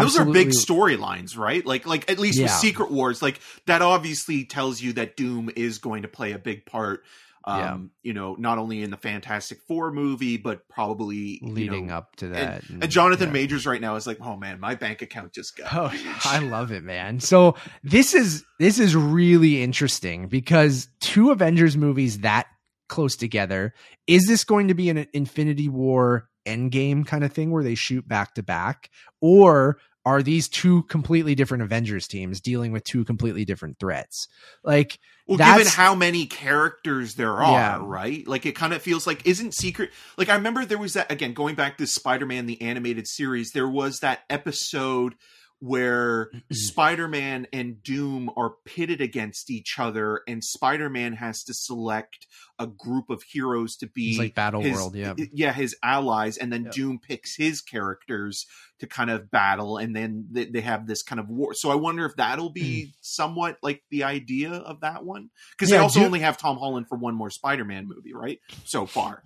those 0.00 0.18
are 0.18 0.24
big 0.24 0.48
storylines, 0.48 1.36
right? 1.36 1.64
Like, 1.64 1.86
like 1.86 2.10
at 2.10 2.18
least 2.18 2.40
with 2.40 2.50
Secret 2.50 2.90
Wars, 2.90 3.22
like 3.22 3.40
that 3.66 3.82
obviously 3.82 4.44
tells 4.44 4.80
you 4.80 4.94
that 4.94 5.16
Doom 5.16 5.50
is 5.56 5.78
going 5.78 6.02
to 6.02 6.08
play 6.08 6.32
a 6.32 6.38
big 6.38 6.66
part. 6.66 7.04
Um, 7.42 7.90
you 8.02 8.12
know, 8.12 8.36
not 8.38 8.58
only 8.58 8.82
in 8.82 8.90
the 8.90 8.98
Fantastic 8.98 9.62
Four 9.62 9.90
movie, 9.92 10.36
but 10.36 10.68
probably 10.68 11.40
you 11.42 11.48
leading 11.48 11.86
know, 11.86 11.94
up 11.94 12.14
to 12.16 12.28
that. 12.28 12.62
And 12.68 12.88
Jonathan 12.90 13.28
yeah. 13.28 13.32
Majors 13.32 13.66
right 13.66 13.80
now 13.80 13.96
is 13.96 14.06
like, 14.06 14.18
oh 14.20 14.36
man, 14.36 14.60
my 14.60 14.74
bank 14.74 15.00
account 15.02 15.32
just 15.32 15.56
got 15.56 15.72
Oh. 15.72 15.92
I 16.24 16.40
love 16.40 16.70
it, 16.70 16.84
man. 16.84 17.18
So 17.18 17.56
this 17.82 18.14
is 18.14 18.44
this 18.58 18.78
is 18.78 18.94
really 18.94 19.62
interesting 19.62 20.28
because 20.28 20.88
two 21.00 21.30
Avengers 21.30 21.76
movies 21.76 22.20
that 22.20 22.46
close 22.90 23.16
together. 23.16 23.72
Is 24.06 24.26
this 24.26 24.44
going 24.44 24.68
to 24.68 24.74
be 24.74 24.90
an 24.90 25.06
Infinity 25.14 25.68
War 25.68 26.28
Endgame 26.46 27.06
kind 27.06 27.24
of 27.24 27.32
thing 27.32 27.50
where 27.50 27.64
they 27.64 27.74
shoot 27.74 28.06
back 28.08 28.34
to 28.34 28.42
back, 28.42 28.90
or 29.20 29.78
are 30.06 30.22
these 30.22 30.48
two 30.48 30.82
completely 30.84 31.34
different 31.34 31.62
Avengers 31.62 32.08
teams 32.08 32.40
dealing 32.40 32.72
with 32.72 32.84
two 32.84 33.04
completely 33.04 33.44
different 33.44 33.78
threats? 33.78 34.28
Like, 34.64 34.98
Well, 35.26 35.36
given 35.36 35.66
how 35.66 35.94
many 35.94 36.24
characters 36.26 37.16
there 37.16 37.34
are, 37.42 37.52
Yeah. 37.52 37.78
right? 37.82 38.26
Like 38.26 38.46
it 38.46 38.56
kind 38.56 38.72
of 38.72 38.80
feels 38.80 39.06
like 39.06 39.26
isn't 39.26 39.54
Secret 39.54 39.90
like 40.16 40.28
I 40.30 40.34
remember 40.36 40.64
there 40.64 40.78
was 40.78 40.94
that 40.94 41.12
again 41.12 41.34
going 41.34 41.54
back 41.54 41.76
to 41.78 41.86
Spider-Man 41.86 42.46
the 42.46 42.60
animated 42.62 43.06
series, 43.06 43.52
there 43.52 43.68
was 43.68 44.00
that 44.00 44.20
episode 44.30 45.14
where 45.60 46.30
Spider-Man 46.50 47.46
and 47.52 47.82
Doom 47.82 48.30
are 48.36 48.54
pitted 48.64 49.00
against 49.00 49.50
each 49.50 49.78
other 49.78 50.22
and 50.26 50.42
Spider-Man 50.42 51.12
has 51.14 51.44
to 51.44 51.54
select 51.54 52.26
a 52.58 52.66
group 52.66 53.10
of 53.10 53.22
heroes 53.22 53.76
to 53.76 53.86
be 53.86 54.10
it's 54.10 54.18
like 54.18 54.34
Battle 54.34 54.62
his, 54.62 54.74
World, 54.74 54.94
yeah. 54.96 55.14
yeah, 55.32 55.52
his 55.52 55.76
allies, 55.82 56.36
and 56.38 56.52
then 56.52 56.64
Yep. 56.64 56.72
Doom 56.72 56.98
picks 56.98 57.36
his 57.36 57.60
characters 57.60 58.46
to 58.80 58.86
kind 58.86 59.10
of 59.10 59.30
battle, 59.30 59.76
and 59.78 59.94
then 59.94 60.26
they, 60.30 60.46
they 60.46 60.60
have 60.62 60.86
this 60.86 61.02
kind 61.02 61.20
of 61.20 61.28
war. 61.28 61.52
So 61.54 61.70
I 61.70 61.74
wonder 61.74 62.04
if 62.06 62.16
that'll 62.16 62.50
be 62.52 62.92
somewhat 63.02 63.58
like 63.62 63.82
the 63.90 64.04
idea 64.04 64.52
of 64.52 64.80
that 64.80 65.04
one, 65.04 65.28
because 65.52 65.70
they 65.70 65.76
Hmm. 65.76 65.82
Also 65.84 66.00
Doom- 66.00 66.06
only 66.06 66.20
have 66.20 66.36
Tom 66.38 66.56
Holland 66.58 66.86
for 66.88 66.96
one 66.98 67.14
more 67.14 67.30
Spider-Man 67.30 67.86
movie, 67.86 68.12
right? 68.14 68.38
So 68.64 68.86
far, 68.86 69.24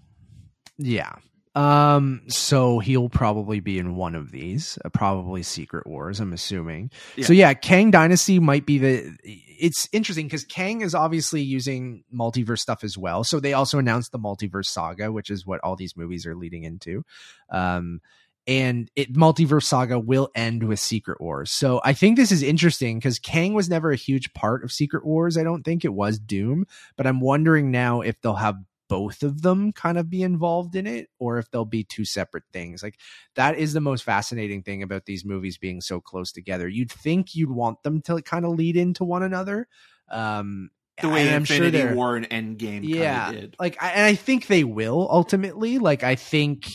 Yeah. 0.79 1.15
Um, 1.55 2.23
so 2.27 2.81
he'll 2.81 3.09
probably 3.09 3.61
be 3.61 3.79
in 3.79 3.95
one 3.95 4.17
of 4.17 4.33
these, 4.33 4.77
uh, 4.85 4.89
probably 4.89 5.45
Secret 5.45 5.87
Wars, 5.87 6.19
I'm 6.19 6.33
assuming. 6.33 6.91
Yeah. 7.17 7.27
So 7.27 7.33
yeah, 7.33 7.55
Kang 7.55 7.93
Dynasty 7.93 8.41
might 8.41 8.67
be 8.67 8.79
the 8.79 9.17
it's 9.23 9.89
interesting 9.93 10.27
because 10.27 10.45
Kang 10.45 10.81
is 10.81 10.97
obviously 10.97 11.41
using 11.41 12.03
multiverse 12.13 12.59
stuff 12.59 12.83
as 12.83 12.99
well. 12.99 13.23
So 13.23 13.39
they 13.39 13.53
also 13.53 13.79
announced 13.79 14.11
the 14.11 14.19
multiverse 14.19 14.67
saga, 14.67 15.13
which 15.13 15.31
is 15.31 15.47
what 15.47 15.61
all 15.61 15.77
these 15.77 15.97
movies 15.97 16.27
are 16.27 16.35
leading 16.35 16.65
into. 16.65 17.05
Um 17.51 18.01
and 18.47 18.91
it 18.95 19.15
multiverse 19.15 19.65
saga 19.65 19.99
will 19.99 20.29
end 20.35 20.65
with 20.65 20.79
Secret 20.79 21.21
Wars. 21.21 21.51
So 21.51 21.81
I 21.85 21.93
think 21.93 22.17
this 22.17 22.33
is 22.33 22.43
interesting 22.43 22.99
because 22.99 23.19
Kang 23.19 23.55
was 23.55 23.71
never 23.71 23.91
a 23.91 23.97
huge 23.97 24.33
part 24.35 24.65
of 24.65 24.73
Secret 24.73 25.07
Wars. 25.07 25.39
I 25.39 25.45
don't 25.45 25.63
think 25.63 25.85
it 25.85 25.95
was 25.95 26.19
Doom, 26.19 26.67
but 26.97 27.07
I'm 27.07 27.21
wondering 27.21 27.71
now 27.71 28.01
if 28.03 28.21
they'll 28.21 28.35
have 28.35 28.57
both 28.95 29.23
of 29.23 29.43
them 29.43 29.73
kind 29.73 29.99
of 29.99 30.09
be 30.09 30.23
involved 30.23 30.77
in 30.77 30.87
it 30.87 31.09
or 31.19 31.39
if 31.39 31.51
they'll 31.51 31.65
be 31.65 31.83
two 31.85 32.05
separate 32.05 32.45
things. 32.53 32.83
Like 32.83 32.99
that 33.35 33.57
is 33.59 33.73
the 33.73 33.81
most 33.81 34.05
fascinating 34.05 34.63
thing 34.63 34.83
about 34.83 35.05
these 35.07 35.25
movies 35.25 35.59
being 35.59 35.81
so 35.81 36.01
close 36.01 36.31
together. 36.33 36.69
You'd 36.69 36.93
think 36.93 37.35
you'd 37.35 37.51
want 37.51 37.83
them 37.83 38.01
to 38.03 38.23
kind 38.23 38.45
of 38.45 38.53
lead 38.53 38.77
into 38.77 39.03
one 39.05 39.23
another. 39.23 39.67
Um 40.09 40.71
the 41.03 41.09
way 41.09 41.27
and 41.27 41.35
I'm 41.35 41.45
sure 41.45 41.57
Infinity 41.57 41.79
they're- 41.79 41.97
War 41.97 42.15
and 42.17 42.29
Endgame 42.31 42.83
yeah, 42.85 43.25
kind 43.25 43.35
of 43.37 43.41
did. 43.41 43.57
like 43.59 43.83
I, 43.83 43.89
and 43.91 44.05
I 44.07 44.15
think 44.15 44.47
they 44.47 44.63
will 44.63 45.09
ultimately. 45.11 45.79
Like 45.81 46.05
I 46.05 46.15
think, 46.15 46.71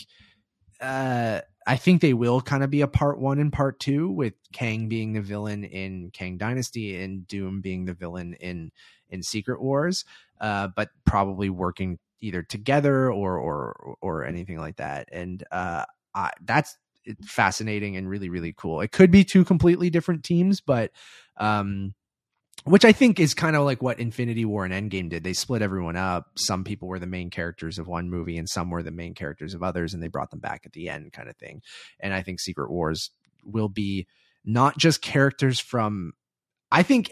uh, 0.82 1.40
I 1.66 1.76
think 1.78 2.02
they 2.02 2.14
will 2.14 2.42
kind 2.42 2.64
of 2.64 2.70
be 2.70 2.82
a 2.82 2.88
part 2.88 3.20
one 3.20 3.40
and 3.40 3.54
part 3.54 3.80
two 3.80 4.10
with 4.10 4.34
Kang 4.54 4.90
being 4.90 5.14
the 5.14 5.22
villain 5.22 5.64
in 5.64 6.10
Kang 6.12 6.38
Dynasty 6.38 7.02
and 7.02 7.28
Doom 7.28 7.62
being 7.62 7.86
the 7.86 7.94
villain 7.94 8.34
in 8.34 8.72
in 9.10 9.24
Secret 9.24 9.62
Wars. 9.62 10.04
Uh, 10.42 10.68
but 10.76 10.90
probably 11.06 11.50
working 11.50 12.00
either 12.22 12.44
together 12.44 13.12
or 13.12 13.38
or 13.38 13.96
or 14.02 14.26
anything 14.26 14.58
like 14.58 14.78
that. 14.78 15.10
And 15.12 15.44
uh, 15.52 15.86
I, 16.14 16.32
that's 16.42 16.78
fascinating 17.24 17.96
and 17.96 18.10
really 18.10 18.30
really 18.30 18.54
cool. 18.56 18.82
It 18.82 18.92
could 18.92 19.12
be 19.12 19.24
two 19.24 19.44
completely 19.44 19.90
different 19.90 20.24
teams, 20.24 20.62
but 20.62 20.92
um 21.38 21.94
which 22.66 22.86
I 22.86 22.92
think 22.92 23.20
is 23.20 23.34
kind 23.34 23.56
of 23.56 23.64
like 23.64 23.82
what 23.82 24.00
Infinity 24.00 24.46
War 24.46 24.66
and 24.66 24.74
Endgame 24.74 25.10
did. 25.10 25.24
They 25.24 25.34
split 25.34 25.62
everyone 25.62 25.96
up. 25.96 26.26
Some 26.36 26.64
people 26.64 26.88
were 26.88 27.00
the 27.00 27.08
main 27.08 27.30
characters 27.30 27.80
of 27.80 27.88
one 27.88 28.10
movie, 28.10 28.38
and 28.38 28.50
some 28.50 28.70
were 28.70 28.84
the 28.84 28.92
main 28.92 29.14
characters 29.14 29.54
of 29.54 29.64
others, 29.64 29.94
and 29.94 30.04
they 30.04 30.08
brought 30.08 30.30
them 30.32 30.40
back 30.40 30.64
at 30.66 30.74
the 30.74 30.90
end, 30.90 31.14
kind 31.14 31.30
of 31.30 31.38
thing. 31.38 31.62
And 32.00 32.14
I 32.14 32.22
think 32.22 32.40
Secret 32.40 32.70
Wars 32.70 33.12
will 33.44 33.70
be 33.70 34.08
not 34.44 34.78
just 34.78 35.02
characters 35.02 35.60
from. 35.60 36.14
I 36.72 36.84
think 36.84 37.12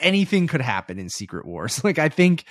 anything 0.00 0.48
could 0.48 0.60
happen 0.60 0.98
in 0.98 1.08
Secret 1.08 1.46
Wars. 1.46 1.80
Like 1.84 1.98
I 1.98 2.08
think 2.08 2.44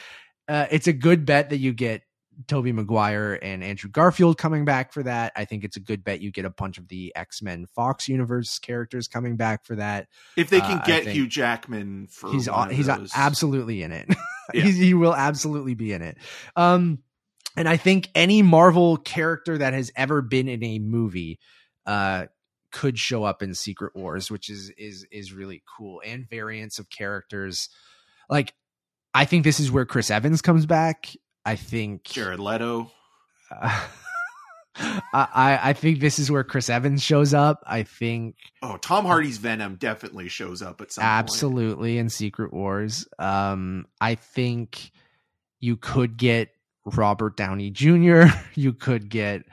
uh, 0.48 0.68
it's 0.72 0.88
a 0.88 0.94
good 0.94 1.26
bet 1.26 1.50
that 1.50 1.58
you 1.58 1.74
get 1.74 2.04
Tobey 2.48 2.72
Maguire 2.72 3.38
and 3.42 3.64
Andrew 3.64 3.90
Garfield 3.90 4.38
coming 4.38 4.66
back 4.66 4.94
for 4.94 5.04
that. 5.04 5.34
I 5.36 5.46
think 5.46 5.64
it's 5.64 5.78
a 5.78 5.82
good 5.82 6.04
bet 6.04 6.22
you 6.22 6.32
get 6.32 6.46
a 6.46 6.50
bunch 6.50 6.78
of 6.78 6.88
the 6.88 7.14
X 7.16 7.42
Men 7.42 7.68
Fox 7.76 8.08
universe 8.08 8.60
characters 8.60 9.08
coming 9.08 9.36
back 9.36 9.66
for 9.66 9.76
that 9.76 10.08
If 10.36 10.50
they 10.50 10.60
uh, 10.60 10.68
can 10.68 10.80
I 10.80 10.86
get 10.86 11.08
Hugh 11.08 11.28
Jackman 11.28 12.08
for 12.08 12.32
he's 12.32 12.48
on, 12.48 12.70
he's 12.70 12.88
those. 12.88 13.12
absolutely 13.16 13.84
in 13.84 13.92
it. 13.92 14.10
Yeah. 14.54 14.64
He 14.64 14.94
will 14.94 15.16
absolutely 15.16 15.76
be 15.76 15.94
in 15.94 16.02
it. 16.02 16.18
Um, 16.58 17.00
and 17.56 17.70
I 17.70 17.78
think 17.78 18.10
any 18.14 18.42
Marvel 18.42 18.98
character 18.98 19.58
that 19.58 19.72
has 19.74 19.94
ever 19.96 20.22
been 20.22 20.50
in 20.50 20.62
a 20.62 20.80
movie, 20.80 21.40
uh, 21.86 22.26
could 22.72 22.98
show 22.98 23.24
up 23.24 23.44
in 23.44 23.54
Secret 23.54 23.96
Wars, 23.96 24.32
which 24.32 24.50
is 24.50 24.72
is 24.78 25.06
is 25.12 25.34
really 25.34 25.64
cool. 25.78 26.02
And 26.06 26.28
variants 26.30 26.80
of 26.80 26.90
characters, 26.90 27.70
like 28.30 28.54
I 29.14 29.26
think 29.26 29.44
this 29.44 29.60
is 29.60 29.72
where 29.72 29.86
Chris 29.86 30.10
Evans 30.10 30.42
comes 30.42 30.66
back. 30.66 31.14
I 31.46 31.56
think 31.56 32.04
Jared 32.04 32.40
Leto. 32.40 32.92
uh, 33.52 33.82
I 35.14 35.60
I 35.62 35.74
think 35.74 36.00
this 36.00 36.18
is 36.20 36.32
where 36.32 36.44
Chris 36.44 36.70
Evans 36.70 37.04
shows 37.04 37.34
up. 37.34 37.64
I 37.68 37.84
think 37.84 38.36
Oh, 38.62 38.78
Tom 38.78 39.06
Hardy's 39.06 39.38
Venom 39.38 39.76
definitely 39.76 40.30
shows 40.30 40.62
up 40.62 40.80
at 40.82 40.92
some 40.92 41.02
point. 41.02 41.12
absolutely 41.12 41.98
in 41.98 42.10
Secret 42.10 42.54
Wars. 42.54 43.08
Um, 43.20 43.86
I 44.00 44.16
think 44.16 44.92
you 45.60 45.76
could 45.76 46.18
get 46.18 46.50
Robert 46.86 47.36
Downey 47.38 47.70
Jr. 47.70 48.24
You 48.56 48.74
could 48.74 49.10
get 49.10 49.44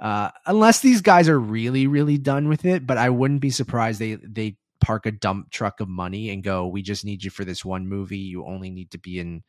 uh, 0.00 0.30
unless 0.46 0.80
these 0.80 1.00
guys 1.00 1.28
are 1.28 1.40
really 1.40 1.86
really 1.88 2.18
done 2.18 2.48
with 2.48 2.64
it. 2.64 2.86
But 2.86 2.98
I 2.98 3.10
wouldn't 3.10 3.40
be 3.40 3.50
surprised 3.50 3.98
they 4.00 4.14
they 4.14 4.56
park 4.80 5.06
a 5.06 5.10
dump 5.10 5.50
truck 5.50 5.80
of 5.80 5.88
money 5.88 6.30
and 6.30 6.42
go, 6.42 6.66
"We 6.66 6.82
just 6.82 7.04
need 7.04 7.24
you 7.24 7.30
for 7.30 7.44
this 7.44 7.64
one 7.64 7.88
movie. 7.88 8.18
You 8.18 8.44
only 8.46 8.70
need 8.70 8.90
to 8.92 8.98
be 8.98 9.18
in 9.18 9.42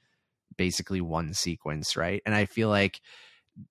basically 0.57 1.01
one 1.01 1.33
sequence, 1.33 1.95
right?" 1.95 2.21
And 2.25 2.35
I 2.35 2.45
feel 2.45 2.69
like 2.69 3.01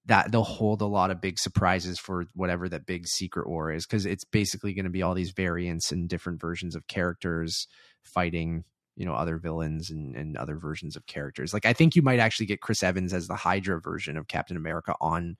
that 0.06 0.30
they'll 0.30 0.42
hold 0.42 0.82
a 0.82 0.86
lot 0.86 1.10
of 1.10 1.20
big 1.20 1.38
surprises 1.38 1.98
for 1.98 2.26
whatever 2.34 2.68
that 2.68 2.86
big 2.86 3.06
secret 3.06 3.48
war 3.48 3.70
is 3.72 3.86
because 3.86 4.06
it's 4.06 4.24
basically 4.24 4.74
going 4.74 4.84
to 4.84 4.90
be 4.90 5.02
all 5.02 5.14
these 5.14 5.30
variants 5.30 5.92
and 5.92 6.08
different 6.08 6.40
versions 6.40 6.74
of 6.74 6.86
characters 6.86 7.66
fighting 8.02 8.64
you 8.96 9.06
know 9.06 9.14
other 9.14 9.38
villains 9.38 9.90
and, 9.90 10.16
and 10.16 10.36
other 10.36 10.56
versions 10.56 10.96
of 10.96 11.06
characters 11.06 11.54
like 11.54 11.64
i 11.64 11.72
think 11.72 11.94
you 11.94 12.02
might 12.02 12.18
actually 12.18 12.46
get 12.46 12.60
chris 12.60 12.82
evans 12.82 13.14
as 13.14 13.28
the 13.28 13.36
hydra 13.36 13.80
version 13.80 14.16
of 14.16 14.28
captain 14.28 14.56
america 14.56 14.94
on 15.00 15.36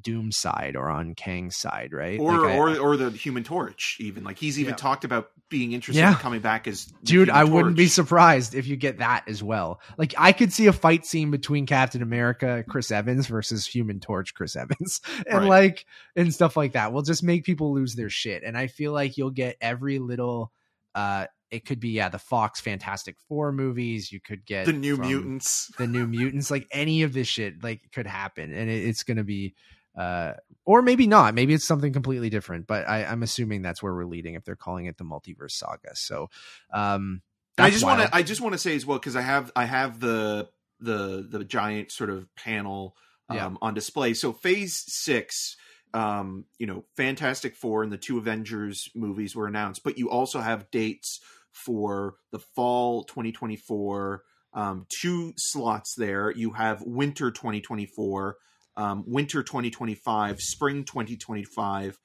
Doom's 0.00 0.38
side 0.38 0.74
or 0.76 0.88
on 0.88 1.14
Kang's 1.14 1.56
side, 1.56 1.92
right? 1.92 2.18
or 2.18 2.38
Like, 2.40 2.50
I- 2.50 2.56
or 2.56 2.78
or 2.78 2.96
the 2.96 3.10
Human 3.10 3.44
Torch, 3.44 3.98
even 4.00 4.24
like 4.24 4.38
he's 4.38 4.58
even 4.58 4.70
Yeah. 4.72 4.76
talked 4.76 5.04
about 5.04 5.30
being 5.50 5.72
interested 5.72 6.00
Yeah. 6.00 6.12
in 6.12 6.16
coming 6.18 6.40
back 6.40 6.66
as 6.66 6.86
dude, 7.04 7.28
Human 7.28 7.34
I 7.36 7.44
wouldn't 7.44 7.76
be 7.76 7.86
surprised 7.86 8.54
if 8.54 8.66
you 8.66 8.76
get 8.76 8.98
that 8.98 9.24
as 9.28 9.42
well. 9.42 9.80
Like 9.98 10.14
I 10.16 10.32
could 10.32 10.50
see 10.52 10.66
a 10.66 10.72
fight 10.72 11.04
scene 11.04 11.30
between 11.30 11.66
Captain 11.66 12.00
America 12.02 12.64
Chris 12.68 12.90
Evans 12.90 13.26
versus 13.26 13.66
Human 13.66 14.00
Torch 14.00 14.32
Chris 14.34 14.56
Evans, 14.56 15.00
and 15.26 15.40
Right. 15.40 15.48
like 15.48 15.86
and 16.16 16.32
stuff 16.32 16.56
like 16.56 16.72
that. 16.72 16.92
Will 16.92 17.02
just 17.02 17.22
make 17.22 17.44
people 17.44 17.74
lose 17.74 17.94
their 17.94 18.08
shit. 18.10 18.42
And 18.44 18.56
I 18.56 18.68
feel 18.68 18.92
like 18.92 19.18
you'll 19.18 19.30
get 19.30 19.56
every 19.60 19.98
little. 19.98 20.52
uh 20.94 21.26
It 21.50 21.66
could 21.66 21.80
be 21.80 21.90
yeah 21.90 22.08
the 22.08 22.18
Fox 22.18 22.62
Fantastic 22.62 23.16
Four 23.28 23.52
movies. 23.52 24.10
You 24.10 24.20
could 24.20 24.46
get 24.46 24.64
the 24.64 24.72
New 24.72 24.96
Mutants. 24.96 25.70
the 25.76 25.86
new 25.86 26.06
mutants 26.06 26.50
like 26.50 26.66
any 26.70 27.02
of 27.02 27.12
this 27.12 27.28
shit 27.28 27.62
like 27.62 27.82
could 27.92 28.06
happen 28.06 28.54
and 28.54 28.70
it, 28.70 28.86
it's 28.88 29.02
gonna 29.02 29.22
be 29.24 29.54
uh 29.96 30.32
or 30.64 30.82
maybe 30.82 31.06
not 31.06 31.34
maybe 31.34 31.54
it's 31.54 31.66
something 31.66 31.92
completely 31.92 32.30
different 32.30 32.66
but 32.66 32.88
I, 32.88 33.04
i'm 33.04 33.22
assuming 33.22 33.62
that's 33.62 33.82
where 33.82 33.92
we're 33.94 34.04
leading 34.04 34.34
if 34.34 34.44
they're 34.44 34.56
calling 34.56 34.86
it 34.86 34.96
the 34.96 35.04
multiverse 35.04 35.52
saga 35.52 35.94
so 35.94 36.30
um 36.72 37.22
I 37.58 37.70
just 37.70 37.84
want 37.84 38.00
to 38.00 38.14
I 38.14 38.22
just 38.22 38.40
want 38.40 38.54
to 38.54 38.58
say 38.58 38.74
as 38.74 38.86
well 38.86 38.98
because 38.98 39.16
I 39.16 39.20
have 39.20 39.52
I 39.54 39.66
have 39.66 40.00
the 40.00 40.48
the 40.80 41.26
the 41.28 41.44
giant 41.44 41.92
sort 41.92 42.10
of 42.10 42.34
panel 42.34 42.96
um, 43.28 43.36
Yeah. 43.36 43.50
on 43.60 43.74
display. 43.74 44.14
So 44.14 44.32
Phase 44.32 44.84
Six, 44.86 45.56
um, 45.94 46.46
you 46.58 46.66
know, 46.66 46.84
Fantastic 46.96 47.54
Four 47.54 47.82
and 47.82 47.92
the 47.92 47.98
two 47.98 48.18
Avengers 48.18 48.88
movies 48.94 49.36
were 49.36 49.46
announced, 49.46 49.84
but 49.84 49.98
you 49.98 50.10
also 50.10 50.40
have 50.40 50.70
dates 50.70 51.20
for 51.52 52.14
the 52.30 52.38
fall 52.38 53.04
2024. 53.04 54.22
Um, 54.54 54.86
two 55.00 55.32
slots 55.36 55.94
there. 55.94 56.30
You 56.30 56.52
have 56.52 56.82
winter 56.82 57.30
2024, 57.30 58.36
um, 58.76 59.04
winter 59.06 59.42
2025, 59.42 60.40
spring 60.40 60.84
2025. 60.84 61.98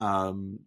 Um, 0.00 0.60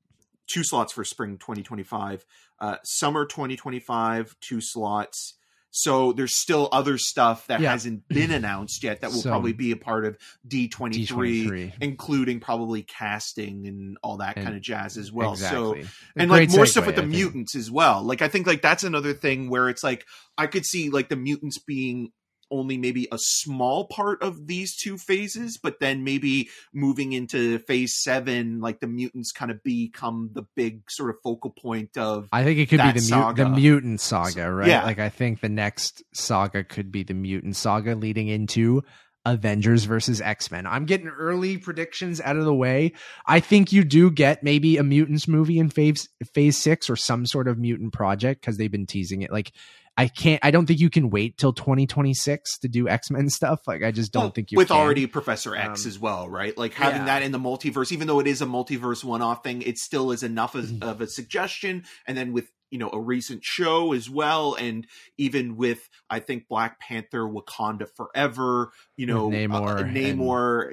two 0.48 0.64
slots 0.64 0.94
for 0.94 1.04
spring 1.04 1.38
2025 1.40 2.24
uh, 2.60 2.76
summer 2.84 3.26
2025 3.26 4.36
two 4.42 4.62
slots 4.62 5.34
so 5.72 6.14
there's 6.14 6.40
still 6.40 6.70
other 6.72 6.98
stuff 7.00 7.48
that 7.48 7.60
Yeah. 7.60 7.72
hasn't 7.72 8.08
been 8.08 8.30
announced 8.40 8.84
yet 8.84 9.02
that 9.02 9.10
will 9.10 9.18
So- 9.22 9.30
probably 9.32 9.54
be 9.54 9.72
a 9.72 9.76
part 9.76 10.06
of 10.06 10.18
d23, 10.48 11.08
D23. 11.08 11.74
including 11.82 12.40
probably 12.40 12.84
casting 12.84 13.66
and 13.68 13.98
all 14.04 14.18
that 14.18 14.38
And- 14.38 14.46
kind 14.46 14.56
of 14.56 14.62
jazz 14.62 14.98
as 14.98 15.12
well 15.12 15.36
so 15.36 15.74
and 15.74 16.30
Great 16.30 16.30
like 16.30 16.50
more 16.52 16.66
segue, 16.66 16.68
stuff 16.70 16.86
with 16.86 16.96
the 16.96 17.02
I 17.02 17.06
think. 17.06 17.16
mutants 17.16 17.56
as 17.56 17.72
well 17.72 18.04
like 18.04 18.22
i 18.22 18.28
think 18.28 18.46
like 18.46 18.62
that's 18.62 18.84
another 18.84 19.14
thing 19.14 19.50
where 19.50 19.68
it's 19.68 19.84
like 19.84 20.06
i 20.38 20.46
could 20.48 20.66
see 20.66 20.92
like 20.92 21.10
the 21.10 21.16
mutants 21.18 21.58
being 21.60 22.12
only 22.52 22.78
maybe 22.78 23.08
a 23.12 23.18
small 23.18 23.88
part 23.88 24.22
of 24.22 24.48
these 24.48 24.76
two 24.76 24.98
phases 24.98 25.58
but 25.58 25.80
then 25.80 26.04
maybe 26.04 26.50
moving 26.74 27.14
into 27.14 27.60
phase 27.60 27.96
seven 27.96 28.60
like 28.60 28.80
the 28.80 28.88
mutants 28.88 29.32
kind 29.32 29.52
of 29.52 29.62
become 29.64 30.30
the 30.34 30.44
big 30.56 30.90
sort 30.90 31.10
of 31.10 31.16
focal 31.24 31.50
point 31.50 31.98
of 31.98 32.28
I 32.32 32.44
think 32.44 32.60
it 32.60 32.68
could 32.68 32.82
be 32.82 33.00
the, 33.00 33.34
the 33.36 33.50
mutant 33.50 34.02
saga, 34.02 34.52
right? 34.52 34.68
Yeah. 34.68 34.84
Like 34.84 35.00
I 35.00 35.10
think 35.10 35.42
the 35.42 35.50
next 35.50 36.04
saga 36.14 36.64
could 36.64 36.92
be 36.92 37.04
the 37.04 37.14
mutant 37.14 37.56
saga 37.56 37.96
leading 37.96 38.28
into 38.28 38.84
Avengers 39.26 39.86
versus 39.86 40.22
X-Men. 40.22 40.68
I'm 40.68 40.86
getting 40.86 41.08
early 41.08 41.58
predictions 41.58 42.22
out 42.22 42.38
of 42.38 42.46
the 42.46 42.54
way. 42.54 42.94
I 43.26 43.40
think 43.40 43.72
you 43.72 43.84
do 43.84 44.12
get 44.12 44.44
maybe 44.44 44.78
a 44.78 44.84
mutants 44.84 45.28
movie 45.28 45.58
in 45.58 45.70
phase 45.70 46.08
phase 46.34 46.58
6 46.58 46.90
or 46.90 46.96
some 46.96 47.26
sort 47.26 47.48
of 47.48 47.58
mutant 47.58 47.94
project 47.94 48.44
cuz 48.44 48.58
they've 48.58 48.72
been 48.72 48.86
teasing 48.86 49.24
it. 49.24 49.32
Like 49.32 49.52
I 49.98 50.08
can't 50.08 50.40
I 50.44 50.52
don't 50.52 50.66
think 50.66 50.80
you 50.80 50.90
can 50.90 51.10
wait 51.10 51.38
till 51.38 51.54
2026 51.54 52.60
to 52.60 52.68
do 52.68 52.88
X-Men 52.90 53.30
stuff. 53.30 53.62
Like 53.68 53.84
I 53.84 53.92
just 53.92 54.12
don't 54.12 54.24
Well, 54.24 54.32
think 54.32 54.52
you 54.52 54.58
with 54.58 54.68
can. 54.68 54.78
already 54.78 55.08
Professor 55.08 55.56
X 55.56 55.86
Um, 55.86 55.90
as 55.90 56.00
well, 56.00 56.28
right? 56.30 56.58
Like 56.58 56.74
having 56.74 57.02
yeah. 57.02 57.06
that 57.06 57.22
in 57.24 57.32
the 57.32 57.40
multiverse, 57.40 57.92
even 57.92 58.08
though 58.08 58.20
it 58.20 58.28
is 58.28 58.42
a 58.42 58.46
multiverse 58.46 59.04
one-off 59.04 59.44
thing, 59.44 59.62
it 59.62 59.78
still 59.78 60.12
is 60.12 60.24
enough 60.24 60.56
of, 60.56 60.66
Mm-hmm. 60.66 60.84
of 60.88 61.00
a 61.02 61.08
suggestion. 61.08 61.84
And 62.08 62.18
then 62.18 62.34
with 62.34 62.52
you 62.72 62.80
know 62.80 62.90
a 62.92 63.00
recent 63.00 63.44
show 63.44 63.94
as 63.94 64.10
well, 64.10 64.56
and 64.56 64.86
even 65.18 65.56
with 65.56 65.88
I 66.10 66.20
think 66.20 66.48
Black 66.50 66.80
Panther, 66.80 67.22
Wakanda 67.22 67.88
Forever, 67.96 68.72
you 68.98 69.06
know 69.06 69.30
Namor 69.30 69.76
uh, 69.82 69.86
and- 69.86 69.96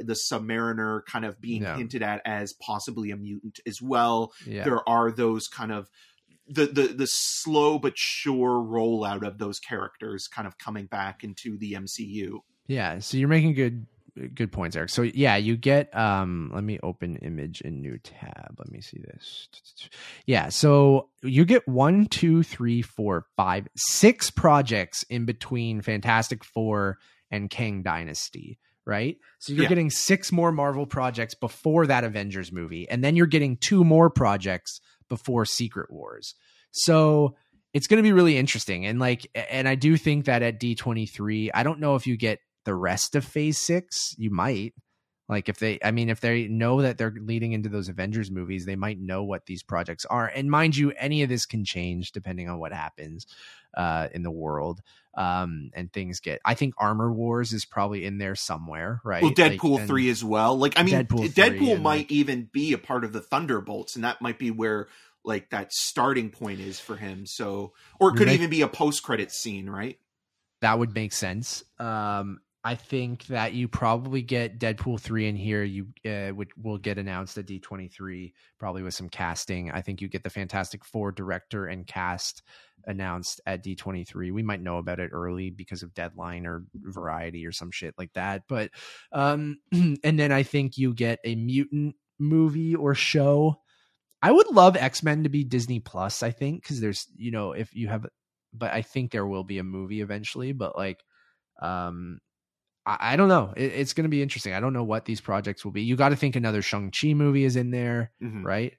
the 0.08 0.14
Submariner, 0.14 1.04
kind 1.04 1.24
of 1.24 1.40
being 1.40 1.62
Yeah. 1.62 1.76
hinted 1.76 2.02
at 2.02 2.22
as 2.24 2.54
possibly 2.54 3.10
a 3.10 3.16
mutant 3.16 3.60
as 3.66 3.80
well. 3.80 4.32
yeah. 4.46 4.64
There 4.64 4.88
are 4.88 5.12
those 5.12 5.46
kind 5.48 5.70
of 5.70 5.90
the, 6.48 6.66
the 6.66 6.88
the 6.88 7.06
slow 7.06 7.78
but 7.78 7.94
sure 7.96 8.60
rollout 8.60 9.26
of 9.26 9.38
those 9.38 9.58
characters 9.58 10.28
kind 10.28 10.46
of 10.46 10.58
coming 10.58 10.86
back 10.86 11.22
into 11.24 11.56
the 11.58 11.72
MCU. 11.74 12.40
Yeah, 12.66 12.98
so 13.00 13.16
you're 13.16 13.28
making 13.28 13.54
good 13.54 13.86
good 14.34 14.52
points, 14.52 14.76
Eric. 14.76 14.90
So 14.90 15.02
yeah, 15.02 15.36
you 15.36 15.56
get 15.56 15.94
um 15.96 16.50
let 16.54 16.64
me 16.64 16.78
open 16.82 17.16
image 17.16 17.60
in 17.62 17.80
new 17.80 17.98
tab. 17.98 18.54
Let 18.58 18.70
me 18.70 18.80
see 18.80 18.98
this. 18.98 19.48
Yeah, 20.26 20.48
so 20.50 21.08
you 21.22 21.44
get 21.44 21.66
one, 21.66 22.06
two, 22.06 22.42
three, 22.42 22.82
four, 22.82 23.24
five, 23.36 23.68
six 23.76 24.30
projects 24.30 25.02
in 25.04 25.24
between 25.24 25.80
Fantastic 25.80 26.44
Four 26.44 26.98
and 27.30 27.48
Kang 27.48 27.82
Dynasty, 27.82 28.58
right? 28.84 29.16
So 29.38 29.52
you're 29.54 29.62
Yeah. 29.62 29.68
getting 29.70 29.90
six 29.90 30.30
more 30.30 30.52
Marvel 30.52 30.86
projects 30.86 31.34
before 31.34 31.86
that 31.86 32.04
Avengers 32.04 32.52
movie, 32.52 32.88
and 32.88 33.02
then 33.02 33.16
you're 33.16 33.26
getting 33.26 33.56
two 33.56 33.82
more 33.84 34.10
projects 34.10 34.80
before 35.12 35.44
Secret 35.44 35.92
Wars. 35.92 36.34
So 36.70 37.34
it's 37.74 37.86
going 37.86 37.98
to 37.98 38.02
be 38.02 38.14
really 38.14 38.38
interesting 38.38 38.86
and 38.86 38.98
like 38.98 39.30
and 39.34 39.68
i 39.68 39.74
do 39.74 39.96
think 39.96 40.24
that 40.24 40.42
at 40.42 40.58
d23 40.58 41.50
i 41.52 41.62
don't 41.62 41.80
know 41.80 41.94
if 41.94 42.06
you 42.06 42.16
get 42.16 42.38
the 42.64 42.74
rest 42.74 43.14
of 43.14 43.24
phase 43.24 43.58
six 43.58 44.14
you 44.18 44.30
might 44.30 44.72
like 45.28 45.48
if 45.48 45.58
they 45.58 45.78
i 45.84 45.90
mean 45.90 46.08
if 46.08 46.20
they 46.20 46.48
know 46.48 46.82
that 46.82 46.98
they're 46.98 47.14
leading 47.18 47.52
into 47.52 47.68
those 47.68 47.88
avengers 47.88 48.30
movies 48.30 48.66
they 48.66 48.76
might 48.76 48.98
know 48.98 49.22
what 49.22 49.46
these 49.46 49.62
projects 49.62 50.04
are 50.06 50.30
and 50.34 50.50
mind 50.50 50.76
you 50.76 50.92
any 50.98 51.22
of 51.22 51.28
this 51.28 51.46
can 51.46 51.64
change 51.64 52.12
depending 52.12 52.48
on 52.48 52.58
what 52.58 52.72
happens 52.72 53.26
uh 53.76 54.08
in 54.12 54.22
the 54.22 54.30
world 54.30 54.80
um 55.14 55.70
and 55.74 55.92
things 55.92 56.20
get 56.20 56.40
i 56.44 56.54
think 56.54 56.74
armor 56.78 57.12
wars 57.12 57.52
is 57.52 57.64
probably 57.64 58.04
in 58.04 58.18
there 58.18 58.34
somewhere 58.34 59.00
right 59.04 59.22
Well, 59.22 59.32
Deadpool 59.32 59.78
and- 59.80 59.86
three 59.88 60.08
as 60.08 60.24
well. 60.24 60.56
Like, 60.58 60.78
I 60.78 60.82
mean, 60.82 60.94
Deadpool 60.94 61.28
Deadpool, 61.34 61.80
might 61.82 61.96
like- 61.98 62.12
even 62.12 62.48
be 62.52 62.72
a 62.72 62.78
part 62.78 63.04
of 63.04 63.12
the 63.12 63.20
Thunderbolts, 63.20 63.94
and 63.94 64.04
that 64.04 64.22
might 64.22 64.38
be 64.38 64.50
where 64.50 64.88
like 65.24 65.50
that 65.50 65.72
starting 65.72 66.30
point 66.30 66.60
is 66.60 66.80
for 66.80 66.96
him. 66.96 67.26
So, 67.26 67.74
or 68.00 68.10
it 68.10 68.16
could 68.16 68.26
make- 68.26 68.34
even 68.34 68.50
be 68.50 68.62
a 68.62 68.68
post 68.68 69.02
credit 69.02 69.30
scene, 69.32 69.68
right? 69.68 69.98
that 70.62 70.78
would 70.78 70.94
make 70.94 71.12
sense. 71.12 71.64
Um, 71.80 72.40
I 72.64 72.76
think 72.76 73.26
that 73.26 73.54
you 73.54 73.66
probably 73.66 74.22
get 74.22 74.60
Deadpool 74.60 75.00
three 75.00 75.28
in 75.28 75.34
here. 75.34 75.64
You 75.64 75.88
uh, 76.08 76.28
which 76.28 76.50
will 76.56 76.78
get 76.78 76.98
announced 76.98 77.36
at 77.38 77.46
D 77.46 77.58
twenty 77.58 77.88
three, 77.88 78.34
probably 78.58 78.82
with 78.82 78.94
some 78.94 79.08
casting. 79.08 79.70
I 79.70 79.80
think 79.80 80.00
you 80.00 80.08
get 80.08 80.22
the 80.22 80.30
Fantastic 80.30 80.84
Four 80.84 81.10
director 81.10 81.66
and 81.66 81.86
cast 81.86 82.42
announced 82.86 83.40
at 83.46 83.62
D 83.62 83.74
twenty 83.74 84.04
three. 84.04 84.30
We 84.30 84.42
might 84.42 84.62
know 84.62 84.78
about 84.78 85.00
it 85.00 85.10
early 85.12 85.50
because 85.50 85.82
of 85.82 85.94
deadline 85.94 86.46
or 86.46 86.64
variety 86.74 87.44
or 87.46 87.52
some 87.52 87.72
shit 87.72 87.94
like 87.98 88.12
that. 88.12 88.42
But 88.48 88.70
um, 89.10 89.58
and 89.72 89.98
then 90.02 90.30
I 90.30 90.44
think 90.44 90.78
you 90.78 90.94
get 90.94 91.18
a 91.24 91.34
mutant 91.34 91.96
movie 92.18 92.76
or 92.76 92.94
show. 92.94 93.56
I 94.24 94.30
would 94.30 94.48
love 94.52 94.76
X 94.76 95.02
Men 95.02 95.24
to 95.24 95.28
be 95.28 95.42
Disney 95.42 95.80
Plus. 95.80 96.22
I 96.22 96.30
think 96.30 96.62
because 96.62 96.80
there's 96.80 97.08
you 97.16 97.32
know 97.32 97.52
if 97.52 97.74
you 97.74 97.88
have 97.88 98.06
but 98.52 98.72
I 98.72 98.82
think 98.82 99.10
there 99.10 99.26
will 99.26 99.44
be 99.44 99.58
a 99.58 99.64
movie 99.64 100.00
eventually. 100.00 100.52
But 100.52 100.76
like, 100.76 101.02
um, 101.60 102.20
I, 102.86 103.12
I 103.12 103.16
don't 103.16 103.28
know. 103.28 103.52
It, 103.56 103.72
it's 103.74 103.92
going 103.92 104.04
to 104.04 104.08
be 104.10 104.22
interesting. 104.22 104.52
I 104.54 104.60
don't 104.60 104.72
know 104.72 104.84
what 104.84 105.04
these 105.04 105.20
projects 105.20 105.64
will 105.64 105.72
be. 105.72 105.82
You 105.82 105.96
got 105.96 106.10
to 106.10 106.16
think 106.16 106.36
another 106.36 106.62
Shang 106.62 106.90
Chi 106.90 107.14
movie 107.14 107.44
is 107.44 107.56
in 107.56 107.70
there, 107.70 108.12
Mhm. 108.22 108.44
right? 108.44 108.74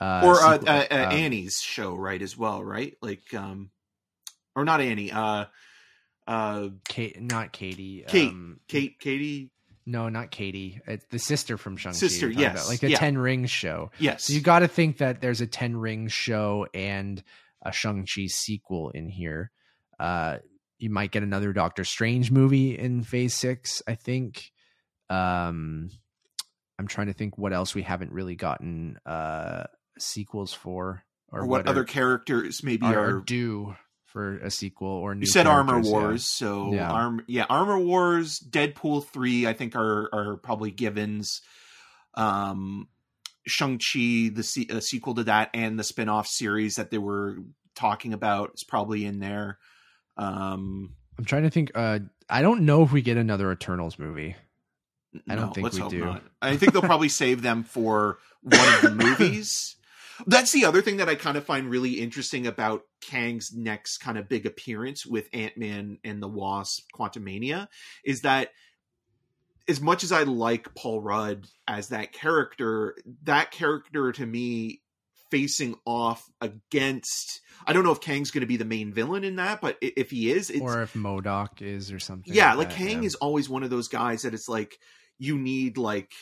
Uh, 0.00 0.22
or 0.24 0.40
uh, 0.42 0.52
sequel- 0.58 0.68
uh, 0.68 0.84
uh, 0.90 0.94
um, 1.06 1.12
Annie's 1.12 1.60
show, 1.60 1.94
right, 1.94 2.20
as 2.20 2.36
well, 2.36 2.62
right? 2.62 2.94
Like, 3.00 3.32
um, 3.34 3.70
or 4.54 4.64
not 4.64 4.80
Annie, 4.80 5.10
uh, 5.10 5.46
uh, 6.26 6.68
Kate, 6.88 7.20
not 7.20 7.52
Katie. 7.52 8.04
Kate. 8.06 8.28
Um, 8.28 8.60
Kate, 8.68 8.98
Katie, 8.98 9.50
No, 9.86 10.08
not 10.08 10.30
Katie. 10.30 10.80
It's 10.86 11.06
the 11.10 11.18
sister 11.18 11.56
from 11.56 11.76
Shang 11.76 11.92
Chi. 11.92 11.98
Sister, 11.98 12.28
yes, 12.28 12.68
like 12.68 12.82
a 12.82 12.90
yeah. 12.90 12.98
Ten 12.98 13.16
Rings 13.16 13.50
show. 13.50 13.90
yes, 13.98 14.24
So 14.24 14.32
you 14.32 14.40
got 14.40 14.58
to 14.58 14.68
think 14.68 14.98
that 14.98 15.20
there's 15.20 15.40
a 15.40 15.46
Ten 15.46 15.76
Rings 15.76 16.12
show 16.12 16.66
and 16.74 17.22
a 17.64 17.70
Shang 17.72 18.04
Chi 18.06 18.26
sequel 18.26 18.90
in 18.90 19.08
here. 19.08 19.50
Uh, 20.00 20.38
you 20.78 20.90
might 20.90 21.10
get 21.10 21.22
another 21.22 21.52
Doctor 21.52 21.84
Strange 21.84 22.30
movie 22.30 22.78
in 22.78 23.02
Phase 23.02 23.34
Six. 23.34 23.82
I 23.86 23.94
think. 23.94 24.50
Um, 25.08 25.90
I'm 26.78 26.86
trying 26.88 27.06
to 27.06 27.12
think 27.14 27.38
what 27.38 27.52
else 27.52 27.74
we 27.74 27.82
haven't 27.82 28.12
really 28.12 28.34
gotten 28.34 28.98
uh 29.06 29.64
sequels 29.98 30.52
for, 30.52 31.04
or, 31.32 31.46
what, 31.46 31.66
are- 31.66 31.70
other 31.70 31.84
characters 31.84 32.62
maybe 32.62 32.84
are, 32.86 32.98
are. 32.98 33.16
are 33.18 33.20
due 33.22 33.74
for 34.04 34.38
a 34.38 34.50
sequel 34.50 34.88
or 34.88 35.14
new. 35.14 35.20
you 35.22 35.26
said 35.26 35.46
Armor 35.46 35.72
characters, 35.82 35.90
yeah. 35.92 35.98
Wars, 36.00 36.30
so 36.30 36.72
Yeah. 36.74 36.90
arm, 36.90 37.24
yeah, 37.26 37.46
Armor 37.48 37.78
Wars, 37.78 38.38
Deadpool 38.40 39.06
three, 39.06 39.46
I 39.46 39.52
think 39.54 39.74
are 39.76 40.08
are 40.12 40.36
probably 40.36 40.70
givens. 40.70 41.40
Um, 42.14 42.88
Shang 43.46 43.78
Chi, 43.78 44.30
the 44.34 44.42
se- 44.42 44.80
sequel 44.80 45.14
to 45.14 45.24
that, 45.24 45.50
and 45.54 45.78
the 45.78 45.84
spin 45.84 46.08
off 46.08 46.26
series 46.26 46.74
that 46.74 46.90
they 46.90 46.98
were 46.98 47.38
talking 47.74 48.12
about 48.12 48.52
is 48.54 48.64
probably 48.64 49.04
in 49.04 49.18
there. 49.20 49.58
Um, 50.16 50.94
I'm 51.18 51.24
trying 51.24 51.44
to 51.44 51.50
think. 51.50 51.72
Uh, 51.74 52.00
I 52.28 52.42
don't 52.42 52.62
know 52.62 52.82
if 52.82 52.92
we 52.92 53.02
get 53.02 53.16
another 53.16 53.50
Eternals 53.52 53.98
movie. 53.98 54.36
I 55.28 55.34
don't 55.34 55.54
think 55.54 55.72
we 55.72 55.88
do. 55.88 56.04
not. 56.04 56.22
I 56.42 56.56
think 56.56 56.72
they'll 56.72 56.82
probably 56.82 57.08
save 57.10 57.42
them 57.42 57.64
for 57.64 58.18
one 58.42 58.74
of 58.74 58.82
the 58.82 58.90
movies. 58.90 59.76
That's 60.26 60.52
the 60.52 60.64
other 60.64 60.82
thing 60.82 60.96
that 60.98 61.08
I 61.08 61.14
kind 61.14 61.36
of 61.36 61.44
find 61.44 61.68
really 61.68 62.00
interesting 62.00 62.46
about 62.46 62.82
Kang's 63.00 63.52
next 63.54 63.98
kind 63.98 64.16
of 64.16 64.28
big 64.28 64.46
appearance 64.46 65.04
with 65.04 65.28
Ant 65.32 65.56
Man 65.58 65.98
and 66.04 66.22
the 66.22 66.28
Wasp 66.28 66.86
Quantumania 66.94 67.68
is 68.04 68.22
that 68.22 68.50
as 69.68 69.80
much 69.80 70.04
as 70.04 70.12
I 70.12 70.22
like 70.22 70.74
Paul 70.74 71.02
Rudd 71.02 71.46
as 71.68 71.88
that 71.88 72.12
character, 72.12 72.96
that 73.24 73.50
character 73.50 74.12
to 74.12 74.24
me 74.24 74.80
facing 75.30 75.74
off 75.84 76.28
against 76.40 77.40
I 77.66 77.72
don't 77.72 77.84
know 77.84 77.92
if 77.92 78.00
Kang's 78.00 78.30
going 78.30 78.42
to 78.42 78.46
be 78.46 78.56
the 78.56 78.64
main 78.64 78.92
villain 78.92 79.24
in 79.24 79.36
that, 79.36 79.60
but 79.60 79.76
if 79.80 80.10
he 80.10 80.30
is, 80.30 80.50
it's 80.50 80.60
or 80.60 80.82
if 80.82 80.92
MODOK 80.94 81.62
is 81.62 81.90
or 81.92 81.98
something. 81.98 82.32
yeah 82.34 82.54
like 82.54 82.68
that, 82.68 82.76
kang 82.78 83.02
yeah. 83.02 83.06
is 83.06 83.14
always 83.16 83.48
one 83.48 83.62
of 83.62 83.70
those 83.70 83.88
guys 83.88 84.22
that 84.22 84.34
it's 84.34 84.48
like 84.48 84.78
you 85.18 85.38
need 85.38 85.78
like 85.78 86.12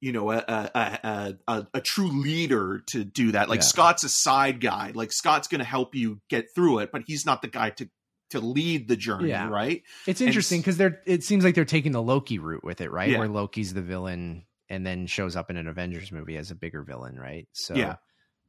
you 0.00 0.12
know 0.12 0.30
a 0.32 0.36
a 0.36 0.70
a, 0.74 1.34
a, 1.48 1.66
a 1.74 1.80
true 1.80 2.08
leader 2.10 2.82
to 2.88 3.04
do 3.04 3.32
that 3.32 3.48
like 3.48 3.60
Yeah. 3.60 3.66
scott's 3.66 4.04
a 4.04 4.08
side 4.10 4.60
guy 4.60 4.92
like 4.94 5.10
scott's 5.12 5.48
gonna 5.48 5.64
help 5.64 5.94
you 5.94 6.20
get 6.28 6.46
through 6.54 6.80
it 6.80 6.90
but 6.92 7.02
he's 7.06 7.24
not 7.24 7.40
the 7.40 7.48
guy 7.48 7.70
to 7.70 7.88
to 8.30 8.40
lead 8.40 8.88
the 8.88 8.96
journey 8.96 9.28
Yeah. 9.30 9.48
right 9.48 9.82
It's 10.06 10.20
interesting 10.20 10.60
because 10.60 10.76
they're. 10.76 11.00
It 11.06 11.22
seems 11.22 11.44
like 11.44 11.54
they're 11.54 11.64
taking 11.64 11.92
the 11.92 12.02
Loki 12.02 12.38
route 12.40 12.64
with 12.64 12.80
it, 12.80 12.90
right? 12.90 13.16
Where 13.16 13.28
Loki's 13.28 13.72
the 13.72 13.82
villain 13.82 14.44
and 14.68 14.84
then 14.84 15.06
shows 15.06 15.36
up 15.36 15.48
in 15.48 15.56
an 15.56 15.68
Avengers 15.68 16.10
movie 16.10 16.36
as 16.36 16.50
a 16.50 16.56
bigger 16.56 16.82
villain, 16.82 17.16
right? 17.18 17.46
So 17.52 17.74
Yeah. 17.76 17.96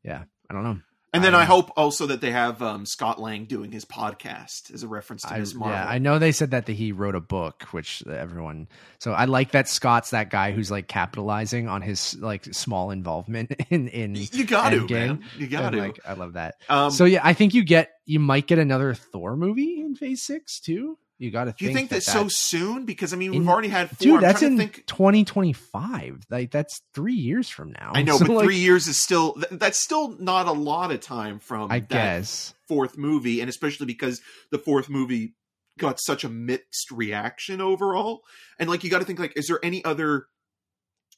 Yeah. 0.07 0.23
I 0.49 0.53
don't 0.53 0.63
know. 0.63 0.79
and 1.13 1.23
then 1.23 1.35
i, 1.35 1.41
I- 1.41 1.45
hope 1.45 1.71
also 1.77 2.05
that 2.07 2.21
they 2.21 2.31
have 2.31 2.61
um 2.61 2.85
scott 2.85 3.19
lang 3.19 3.45
doing 3.45 3.71
his 3.71 3.83
podcast 3.85 4.73
as 4.73 4.83
a 4.83 4.87
reference 4.87 5.23
to 5.23 5.33
I, 5.33 5.39
Ms. 5.39 5.55
marvel 5.55 5.75
yeah, 5.77 5.85
I 5.85 5.97
know 5.99 6.19
they 6.19 6.31
said 6.31 6.51
that 6.51 6.65
the, 6.67 6.73
he 6.73 6.91
wrote 6.93 7.15
a 7.15 7.21
book, 7.21 7.63
which 7.71 8.01
everyone. 8.07 8.67
So 8.99 9.11
I 9.11 9.25
like 9.25 9.51
that 9.51 9.67
Scott's 9.69 10.11
that 10.11 10.29
guy 10.29 10.51
who's 10.51 10.69
like 10.71 10.87
capitalizing 10.87 11.67
on 11.67 11.81
his 11.81 12.15
like 12.15 12.45
small 12.53 12.91
involvement 12.91 13.51
in 13.69 13.87
in. 13.89 14.15
You 14.15 14.45
got 14.45 14.69
to 14.71 14.87
man 14.87 15.23
you 15.37 15.47
got 15.47 15.65
I'm 15.65 15.71
to 15.73 15.79
Like, 15.79 15.99
I 16.05 16.13
love 16.13 16.33
that. 16.33 16.55
um 16.69 16.91
so 16.91 17.03
yeah, 17.05 17.21
I 17.23 17.33
think 17.33 17.53
you 17.53 17.63
get 17.63 17.91
you 18.05 18.19
might 18.19 18.47
get 18.47 18.59
another 18.59 18.93
Thor 18.93 19.35
movie 19.35 19.81
in 19.81 19.95
Phase 19.95 20.21
Six 20.21 20.59
too. 20.61 20.97
You 21.19 21.31
got 21.31 21.45
to. 21.45 21.55
do 21.57 21.65
you 21.65 21.73
think 21.73 21.89
that, 21.89 22.03
so 22.03 22.27
soon 22.27 22.85
because 22.85 23.11
i 23.11 23.15
mean 23.15 23.31
we've 23.31 23.47
already 23.47 23.69
had 23.69 23.89
four 23.89 23.97
Dude, 23.97 24.21
that's 24.21 24.43
in 24.43 24.55
think 24.57 24.85
2025. 24.85 26.25
Like 26.29 26.51
that's 26.51 26.81
three 26.93 27.15
years 27.15 27.49
from 27.49 27.71
now. 27.71 27.91
i 27.95 28.03
know 28.03 28.17
So, 28.17 28.25
but 28.25 28.35
like, 28.35 28.45
three 28.45 28.59
years 28.59 28.87
is 28.87 29.01
still 29.01 29.33
th- 29.33 29.47
that's 29.59 29.83
still 29.83 30.15
not 30.19 30.47
a 30.47 30.51
lot 30.51 30.91
of 30.91 31.01
time 31.01 31.39
from 31.39 31.71
I 31.71 31.79
that 31.79 31.89
guess. 31.89 32.53
fourth 32.67 32.97
movie, 32.97 33.41
and 33.41 33.49
especially 33.49 33.87
because 33.87 34.21
the 34.51 34.59
fourth 34.59 34.89
movie 34.89 35.33
got 35.77 35.99
such 35.99 36.23
a 36.23 36.29
mixed 36.29 36.91
reaction 36.91 37.61
overall. 37.61 38.21
And 38.59 38.69
like 38.69 38.83
you 38.83 38.89
got 38.89 38.99
to 38.99 39.05
think 39.05 39.19
like, 39.19 39.37
is 39.37 39.47
there 39.47 39.59
any 39.63 39.83
other 39.85 40.27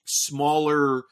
smaller, 0.06 1.04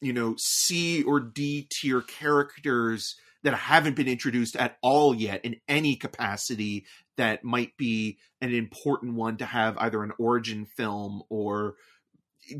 you 0.00 0.12
know, 0.12 0.34
C 0.38 1.02
or 1.02 1.20
D 1.20 1.68
tier 1.70 2.00
characters 2.00 3.16
that 3.42 3.54
haven't 3.54 3.96
been 3.96 4.08
introduced 4.08 4.56
at 4.56 4.76
all 4.82 5.14
yet 5.14 5.44
in 5.44 5.56
any 5.66 5.96
capacity 5.96 6.84
that 7.20 7.44
might 7.44 7.76
be 7.76 8.18
an 8.40 8.52
important 8.54 9.14
one 9.14 9.36
to 9.36 9.44
have 9.44 9.76
either 9.78 10.02
an 10.02 10.12
origin 10.18 10.64
film 10.64 11.22
or 11.28 11.74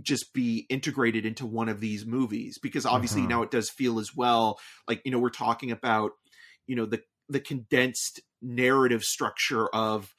just 0.03 0.33
be 0.35 0.67
integrated 0.69 1.25
into 1.25 1.47
one 1.47 1.69
of 1.69 1.81
these 1.81 2.05
movies 2.07 2.59
because 2.63 2.85
obviously 2.87 3.23
Mhm. 3.23 3.29
now 3.29 3.43
it 3.43 3.51
does 3.51 3.71
feel 3.71 3.99
as 3.99 4.15
well 4.15 4.61
like 4.87 5.01
you 5.05 5.11
know 5.11 5.19
we're 5.19 5.31
talking 5.31 5.71
about 5.71 6.13
you 6.67 6.77
know 6.77 6.85
the 6.87 7.03
the 7.29 7.41
condensed 7.41 8.21
narrative 8.43 9.03
structure 9.03 9.67
of 9.69 10.15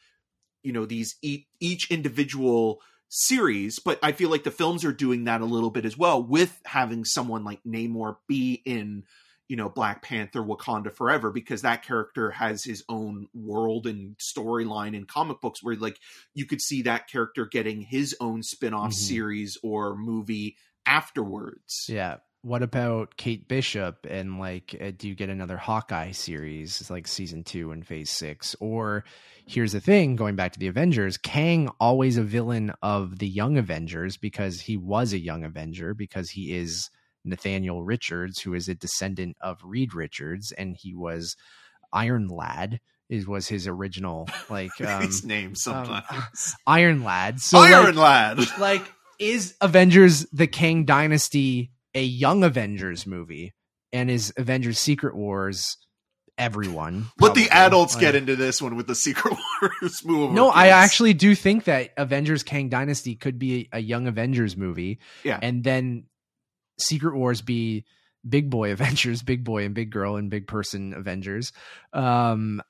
you 0.63 0.73
know 0.73 0.85
these 0.85 1.15
each, 1.21 1.45
each 1.59 1.91
individual 1.91 2.81
series 3.09 3.79
but 3.79 3.99
i 4.01 4.11
feel 4.11 4.29
like 4.29 4.43
the 4.43 4.51
films 4.51 4.83
are 4.83 4.93
doing 4.93 5.25
that 5.25 5.41
a 5.41 5.45
little 5.45 5.69
bit 5.69 5.85
as 5.85 5.97
well 5.97 6.21
with 6.23 6.59
having 6.65 7.05
someone 7.05 7.43
like 7.43 7.59
namor 7.67 8.15
be 8.27 8.61
in 8.65 9.03
you 9.51 9.57
know 9.57 9.67
black 9.67 10.01
panther 10.01 10.41
wakanda 10.41 10.89
forever 10.93 11.29
because 11.29 11.61
that 11.63 11.83
character 11.83 12.31
has 12.31 12.63
his 12.63 12.85
own 12.87 13.27
world 13.33 13.85
and 13.85 14.15
storyline 14.17 14.95
in 14.95 15.03
comic 15.03 15.41
books 15.41 15.61
where 15.61 15.75
like 15.75 15.99
you 16.33 16.45
could 16.45 16.61
see 16.61 16.83
that 16.83 17.09
character 17.09 17.45
getting 17.45 17.81
his 17.81 18.15
own 18.21 18.41
spin-off 18.43 18.91
Mhm. 18.91 18.93
series 18.93 19.57
or 19.61 19.93
movie 19.97 20.55
afterwards 20.85 21.85
Yeah. 21.89 22.17
What 22.43 22.63
about 22.63 23.17
Kate 23.17 23.47
Bishop 23.47 24.07
and 24.09 24.39
like, 24.39 24.75
uh, 24.81 24.91
do 24.97 25.07
you 25.07 25.13
get 25.13 25.29
another 25.29 25.57
Hawkeye 25.57 26.11
series 26.11 26.81
It's 26.81 26.89
like 26.89 27.07
season 27.07 27.43
two 27.43 27.71
and 27.71 27.85
phase 27.85 28.09
six? 28.09 28.55
Or 28.59 29.03
here's 29.45 29.73
the 29.73 29.79
thing 29.81 30.15
going 30.15 30.35
back 30.35 30.53
to 30.53 30.59
the 30.59 30.65
Avengers, 30.67 31.17
Kang 31.17 31.69
always 31.79 32.17
a 32.17 32.23
villain 32.23 32.71
of 32.81 33.19
the 33.19 33.27
Young 33.27 33.57
Avengers 33.57 34.17
because 34.17 34.61
he 34.61 34.75
was 34.77 35.13
a 35.13 35.19
Young 35.19 35.43
Avenger 35.43 35.93
because 35.93 36.31
he 36.31 36.51
is 36.55 36.89
Nathaniel 37.23 37.83
Richards, 37.83 38.41
who 38.41 38.53
is 38.53 38.67
a 38.67 38.75
descendant 38.75 39.37
of 39.41 39.59
Reed 39.63 39.93
Richards, 39.93 40.51
and 40.51 40.75
he 40.79 40.93
was 40.95 41.35
Iron 41.93 42.27
Lad. 42.27 42.79
Is 43.09 43.27
was 43.27 43.47
his 43.49 43.67
original 43.67 44.29
like 44.49 44.71
um, 44.79 45.01
his 45.01 45.25
name 45.25 45.53
sometimes 45.53 46.55
Iron 46.67 47.03
Lad. 47.03 47.41
So 47.41 47.59
like, 47.59 47.73
iron 47.73 47.95
lad 47.97 48.39
like 48.57 48.83
is 49.19 49.53
Avengers 49.59 50.25
the 50.31 50.47
Kang 50.47 50.85
Dynasty 50.85 51.71
a 51.93 52.01
young 52.01 52.45
Avengers 52.45 53.05
movie? 53.05 53.53
And 53.91 54.09
is 54.09 54.33
Avengers 54.37 54.79
Secret 54.79 55.13
Wars 55.13 55.75
everyone? 56.37 57.07
Let 57.19 57.35
the 57.35 57.49
adults 57.49 57.95
Like- 57.95 58.01
get 58.01 58.15
into 58.15 58.37
this 58.37 58.61
one 58.61 58.77
with 58.77 58.87
the 58.87 58.95
Secret 58.95 59.37
Wars 59.61 59.99
movie. 60.05 60.33
No, 60.33 60.47
I 60.49 60.67
actually 60.67 61.13
do 61.13 61.35
think 61.35 61.65
that 61.65 61.91
Avengers 61.97 62.43
Kang 62.43 62.69
Dynasty 62.69 63.15
could 63.15 63.37
be 63.37 63.67
a, 63.73 63.77
a 63.77 63.79
young 63.81 64.07
Avengers 64.07 64.55
movie. 64.55 64.99
Yeah. 65.25 65.37
And 65.41 65.65
then 65.65 66.05
Secret 66.81 67.15
Wars 67.15 67.41
be 67.41 67.85
big 68.27 68.49
boy 68.49 68.71
Avengers, 68.73 69.23
big 69.23 69.43
boy 69.43 69.65
and 69.65 69.75
big 69.75 69.91
girl 69.91 70.15
and 70.15 70.29
big 70.29 70.47
person 70.47 70.93
Avengers. 70.93 71.51
Um 71.93 72.61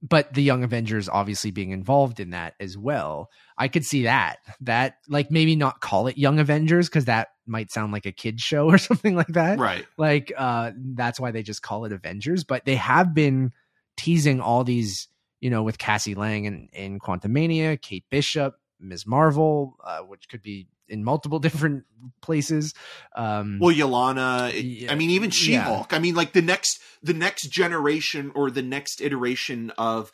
but 0.00 0.32
the 0.32 0.42
young 0.42 0.62
Avengers 0.62 1.08
obviously 1.08 1.50
being 1.50 1.72
involved 1.72 2.20
in 2.20 2.30
that 2.30 2.54
as 2.60 2.78
well. 2.78 3.30
I 3.56 3.66
could 3.66 3.84
see 3.84 4.04
that. 4.04 4.36
That 4.60 4.94
like 5.08 5.32
maybe 5.32 5.56
not 5.56 5.80
call 5.80 6.06
it 6.06 6.16
Young 6.16 6.38
Avengers 6.38 6.88
because 6.88 7.06
that 7.06 7.28
might 7.48 7.72
sound 7.72 7.92
like 7.92 8.06
a 8.06 8.12
kid 8.12 8.40
show 8.40 8.66
or 8.70 8.78
something 8.78 9.16
like 9.16 9.28
that 9.28 9.58
right. 9.58 9.86
like 9.96 10.32
uh 10.36 10.70
that's 10.94 11.18
why 11.18 11.30
they 11.30 11.42
just 11.42 11.62
call 11.62 11.84
it 11.84 11.92
avengers 11.92 12.44
but 12.44 12.64
they 12.64 12.76
have 12.76 13.14
been 13.14 13.52
teasing 13.96 14.40
all 14.40 14.62
these 14.62 15.08
you 15.40 15.50
know 15.50 15.62
with 15.62 15.78
cassie 15.78 16.14
lang 16.14 16.46
and 16.46 16.68
in, 16.72 16.92
in 16.92 16.98
quantumania 17.00 17.80
kate 17.80 18.04
bishop 18.10 18.54
ms 18.80 19.06
marvel 19.06 19.76
uh, 19.84 19.98
which 20.00 20.28
could 20.28 20.42
be 20.42 20.68
in 20.88 21.04
multiple 21.04 21.38
different 21.46 21.84
places 22.22 22.74
um 23.16 23.58
Well, 23.60 23.74
Yelena. 23.74 24.52
it- 24.54 24.64
Yeah, 24.64 24.92
I 24.92 24.94
mean, 24.94 25.10
even. 25.10 25.30
She-Hulk. 25.30 25.92
I 25.92 25.98
mean, 25.98 26.14
like 26.14 26.32
the 26.32 26.42
next, 26.42 26.80
the 27.02 27.12
next 27.12 27.50
generation 27.50 28.32
or 28.34 28.50
the 28.50 28.62
next 28.62 29.00
iteration 29.02 29.70
of. 29.76 30.10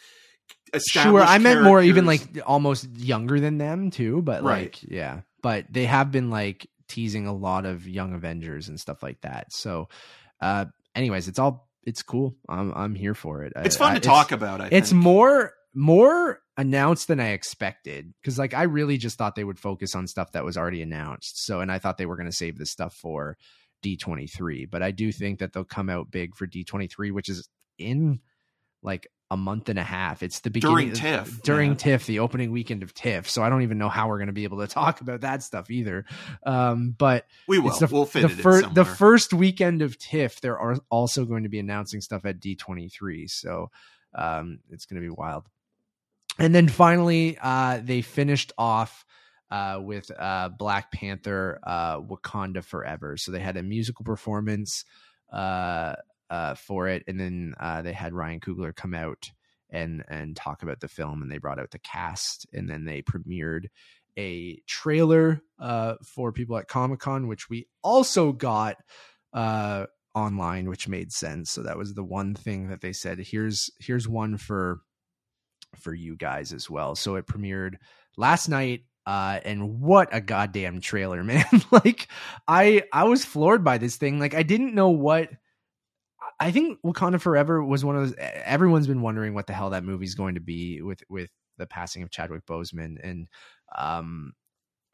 sure 0.78 1.20
i 1.20 1.39
meant 1.39 1.62
more 1.62 1.81
even 1.81 2.05
like 2.07 2.23
almost 2.47 2.89
younger 2.97 3.39
than 3.39 3.59
them 3.59 3.91
too 3.91 4.20
but 4.23 4.43
Right. 4.43 4.62
like 4.74 4.82
yeah 4.82 5.20
but 5.43 5.66
they 5.70 5.85
have 5.86 6.11
been 6.11 6.31
like 6.31 6.66
teasing 6.89 7.27
a 7.27 7.32
lot 7.32 7.65
of 7.65 7.86
young 7.89 8.12
avengers 8.12 8.69
and 8.69 8.78
stuff 8.81 9.03
like 9.03 9.20
that 9.20 9.53
so 9.53 9.89
uh 10.41 10.65
anyways 10.97 11.28
it's 11.28 11.39
all 11.39 11.69
it's 11.85 12.03
cool 12.03 12.35
i'm 12.49 12.73
i'm 12.74 12.95
here 12.97 13.15
for 13.15 13.45
it 13.45 13.53
It's 13.57 13.77
I- 13.77 13.78
fun 13.78 13.93
I- 13.93 13.95
to 13.95 14.01
talk 14.01 14.32
about. 14.32 14.61
I 14.61 14.69
it's 14.73 14.91
think. 14.91 15.03
more 15.03 15.53
more 15.75 16.41
announced 16.57 17.09
than 17.09 17.21
I 17.21 17.31
expected 17.31 18.13
because 18.21 18.39
like 18.39 18.55
I 18.55 18.65
really 18.65 18.97
just 18.97 19.19
thought 19.19 19.35
they 19.35 19.45
would 19.45 19.59
focus 19.59 19.95
on 19.95 20.07
stuff 20.07 20.33
that 20.33 20.45
was 20.45 20.57
already 20.57 20.83
announced. 20.83 21.45
So 21.45 21.61
and 21.61 21.71
I 21.71 21.79
thought 21.79 21.99
they 21.99 22.07
were 22.07 22.17
going 22.17 22.31
to 22.31 22.37
save 22.37 22.59
this 22.59 22.71
stuff 22.71 22.95
for 22.95 23.37
D23, 23.85 24.71
but 24.71 24.83
I 24.83 24.91
do 24.91 25.13
think 25.13 25.41
that 25.41 25.53
they'll 25.53 25.65
come 25.65 25.91
out 25.91 26.11
big 26.11 26.35
for 26.37 26.47
D23 26.47 27.13
which 27.13 27.29
is 27.29 27.49
in 27.79 28.21
like 28.83 29.09
a 29.31 29.37
month 29.37 29.69
and 29.69 29.79
a 29.79 29.83
half. 29.83 30.23
It's 30.23 30.41
the 30.41 30.51
beginning 30.51 30.77
During 30.77 30.93
TIFF, 30.93 31.43
During 31.43 31.71
yeah. 31.71 31.77
TIFF, 31.77 32.07
the 32.07 32.19
opening 32.21 32.53
weekend 32.53 32.83
of 32.83 32.95
TIFF. 32.95 33.29
So 33.29 33.43
I 33.43 33.49
don't 33.49 33.63
even 33.63 33.79
know 33.79 33.89
how 33.89 34.09
we're 34.09 34.19
going 34.19 34.29
to 34.29 34.35
be 34.35 34.45
able 34.45 34.59
to 34.59 34.67
talk 34.69 35.01
about 35.01 35.23
that 35.23 35.43
stuff 35.43 35.71
either. 35.71 36.05
Um 36.47 36.95
but 36.97 37.27
we 37.49 37.59
will. 37.59 37.77
the, 37.77 37.89
we'll 37.91 38.07
fit 38.07 38.23
the 38.23 38.29
it 38.29 38.43
fir- 38.43 38.65
in 38.65 38.75
the 38.75 38.85
first 38.85 39.33
weekend 39.33 39.83
of 39.83 39.99
TIFF. 39.99 40.41
They're 40.41 40.59
are 40.59 40.77
also 40.91 41.25
going 41.25 41.43
to 41.43 41.49
be 41.49 41.59
announcing 41.59 42.01
stuff 42.01 42.25
at 42.25 42.39
D23, 42.39 43.29
so 43.29 43.71
um, 44.15 44.61
it's 44.71 44.87
going 44.87 45.01
to 45.01 45.07
be 45.07 45.11
wild. 45.11 45.47
And 46.39 46.55
then 46.55 46.69
finally, 46.69 47.39
uh, 47.40 47.81
they 47.82 48.02
finished 48.02 48.52
off 48.59 49.05
uh, 49.51 49.78
with 49.81 50.11
uh, 50.19 50.48
Black 50.48 50.90
Panther, 50.90 51.61
uh, 51.65 52.01
Wakanda 52.01 52.65
Forever. 52.65 53.16
So 53.16 53.31
they 53.31 53.40
had 53.40 53.56
a 53.56 53.62
musical 53.62 54.05
performance 54.05 54.85
uh, 55.32 55.94
uh, 56.31 56.55
for 56.55 56.89
it, 56.89 57.05
and 57.06 57.20
then 57.20 57.55
they 57.85 57.93
had 57.93 58.15
Ryan 58.15 58.40
Coogler 58.40 58.74
come 58.74 58.94
out 58.94 59.31
and 59.70 60.05
and 60.09 60.36
talk 60.36 60.62
about 60.62 60.81
the 60.81 60.89
film, 60.89 61.23
and 61.23 61.31
they 61.31 61.39
brought 61.39 61.61
out 61.61 61.70
the 61.70 61.78
cast, 61.78 62.47
and 62.52 62.69
then 62.69 62.85
they 62.85 63.02
premiered 63.02 63.66
a 64.19 64.61
trailer 64.66 65.40
for 66.05 66.32
people 66.32 66.56
at 66.56 66.69
Comic 66.69 67.01
Con, 67.01 67.28
which 67.28 67.48
we 67.48 67.69
also 67.82 68.32
got 68.32 68.77
online, 70.15 70.69
which 70.69 70.89
made 70.89 71.12
sense. 71.12 71.51
So 71.51 71.62
that 71.62 71.78
was 71.78 71.94
the 71.94 72.05
one 72.05 72.35
thing 72.35 72.69
that 72.69 72.81
they 72.81 72.93
said. 72.93 73.19
Here's 73.19 73.70
here's 73.78 74.09
one 74.09 74.36
for 74.36 74.81
for 75.79 75.95
you 75.95 76.17
guys 76.17 76.53
as 76.53 76.69
well. 76.71 76.95
So 76.95 77.17
it 77.17 77.27
premiered 77.27 77.77
last 78.17 78.49
night 78.49 78.83
Uh, 79.07 79.39
and 79.45 79.81
what 79.83 80.09
a 80.13 80.21
goddamn 80.21 80.81
trailer, 80.81 81.23
man! 81.31 81.45
like, 81.71 82.09
I 82.49 82.85
I 82.93 83.05
was 83.05 83.25
floored 83.25 83.63
by 83.63 83.77
this 83.79 83.97
thing. 83.97 84.19
Like, 84.19 84.35
I 84.35 84.43
didn't 84.43 84.75
know 84.75 84.89
what. 84.91 85.31
I 86.41 86.51
think 86.51 86.79
Wakanda 86.85 87.21
Forever 87.21 87.63
was 87.65 87.85
one 87.85 87.97
of 87.97 88.03
those. 88.03 88.15
Everyone's 88.19 88.87
been 88.87 89.03
wondering 89.03 89.35
what 89.35 89.47
the 89.47 89.53
hell 89.53 89.71
that 89.71 89.85
movie's 89.85 90.15
going 90.15 90.35
to 90.35 90.41
be 90.41 90.83
with 90.83 91.03
with 91.09 91.31
the 91.59 91.67
passing 91.67 92.03
of 92.03 92.11
Chadwick 92.11 92.45
Boseman, 92.47 92.97
and 93.03 93.29
um, 93.77 94.33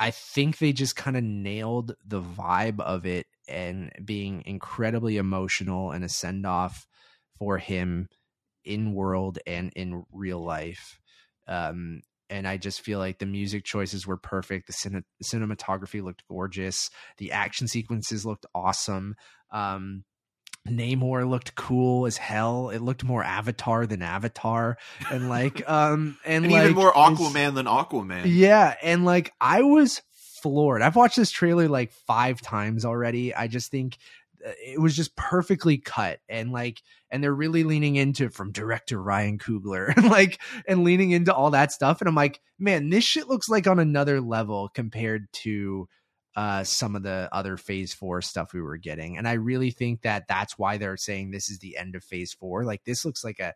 I 0.01 0.11
think 0.11 0.59
they 0.59 0.73
just 0.73 0.97
kind 0.97 1.17
of 1.17 1.25
nailed 1.25 1.95
the 2.07 2.23
vibe 2.23 2.81
of 2.81 3.07
it 3.07 3.27
and 3.49 3.93
being 4.05 4.43
incredibly 4.47 5.17
emotional 5.19 5.93
and 5.93 6.05
a 6.05 6.09
send 6.09 6.47
off 6.47 6.87
for 7.39 7.59
him 7.59 8.09
in 8.65 8.95
world 8.95 9.39
and 9.47 9.73
in 9.77 10.05
real 10.13 10.43
life. 10.43 10.99
Um, 11.47 12.03
and 12.29 12.47
I 12.47 12.57
just 12.57 12.81
feel 12.81 12.99
like 12.99 13.19
the 13.19 13.27
music 13.27 13.65
choices 13.65 14.07
were 14.07 14.17
perfect. 14.17 14.69
The 14.69 14.73
cine- 14.73 15.05
cinematography 15.23 16.03
looked 16.03 16.23
gorgeous. 16.29 16.91
The 17.19 17.33
action 17.33 17.67
sequences 17.67 18.25
looked 18.25 18.47
awesome. 18.55 19.17
Um, 19.51 20.05
Namor 20.69 21.29
looked 21.29 21.55
cool 21.55 22.07
as 22.07 22.19
hell. 22.19 22.71
It 22.71 22.81
looked 22.83 23.03
more 23.03 23.25
Avatar 23.25 23.87
than 23.87 24.03
Avatar, 24.03 24.77
and 25.11 25.29
like, 25.29 25.69
um, 25.69 26.19
and, 26.25 26.45
and 26.45 26.53
like, 26.53 26.65
even 26.65 26.77
more 26.77 26.93
Aquaman 26.93 27.55
than 27.55 27.67
Aquaman. 27.67 28.25
yeah, 28.27 28.75
and 28.83 29.05
like 29.05 29.33
I 29.41 29.63
was 29.63 30.03
floored. 30.43 30.83
I've 30.83 30.97
watched 30.97 31.17
this 31.17 31.31
trailer 31.31 31.69
like 31.69 31.93
five 32.07 32.41
times 32.41 32.85
already. 32.85 33.35
I 33.35 33.47
just 33.47 33.71
think 33.71 33.97
it 34.45 34.81
was 34.81 34.97
just 34.97 35.17
perfectly 35.17 35.79
cut 35.79 36.21
and 36.29 36.53
like 36.53 36.83
and 37.11 37.23
they're 37.23 37.35
really 37.35 37.65
leaning 37.65 37.97
into 37.97 38.31
from 38.31 38.53
director 38.53 39.03
Ryan 39.03 39.39
Coogler 39.39 39.95
and 39.97 40.07
like 40.11 40.41
and 40.67 40.85
leaning 40.85 41.11
into 41.11 41.35
all 41.35 41.51
that 41.51 41.73
stuff 41.73 42.01
and 42.01 42.09
I'm 42.09 42.15
like, 42.15 42.41
man, 42.59 42.91
this 42.91 43.05
shit 43.05 43.29
looks 43.29 43.49
like 43.49 43.67
on 43.67 43.79
another 43.79 44.21
level 44.21 44.69
compared 44.75 45.27
to 45.33 45.89
uh 46.37 46.65
some 46.65 46.95
of 46.97 47.03
the 47.03 47.29
other 47.33 47.57
phase 47.57 47.93
4 47.93 48.23
stuff 48.23 48.53
we 48.53 48.63
were 48.63 48.77
getting. 48.77 49.19
And 49.19 49.27
I 49.29 49.35
really 49.35 49.71
think 49.71 50.03
that 50.03 50.29
that's 50.29 50.59
why 50.59 50.77
they're 50.77 50.97
saying 50.97 51.31
this 51.31 51.51
is 51.51 51.59
the 51.59 51.77
end 51.77 51.95
of 51.95 52.05
phase 52.05 52.33
4. 52.33 52.65
Like 52.65 52.85
this 52.85 53.05
looks 53.05 53.25
like 53.25 53.41
a 53.41 53.55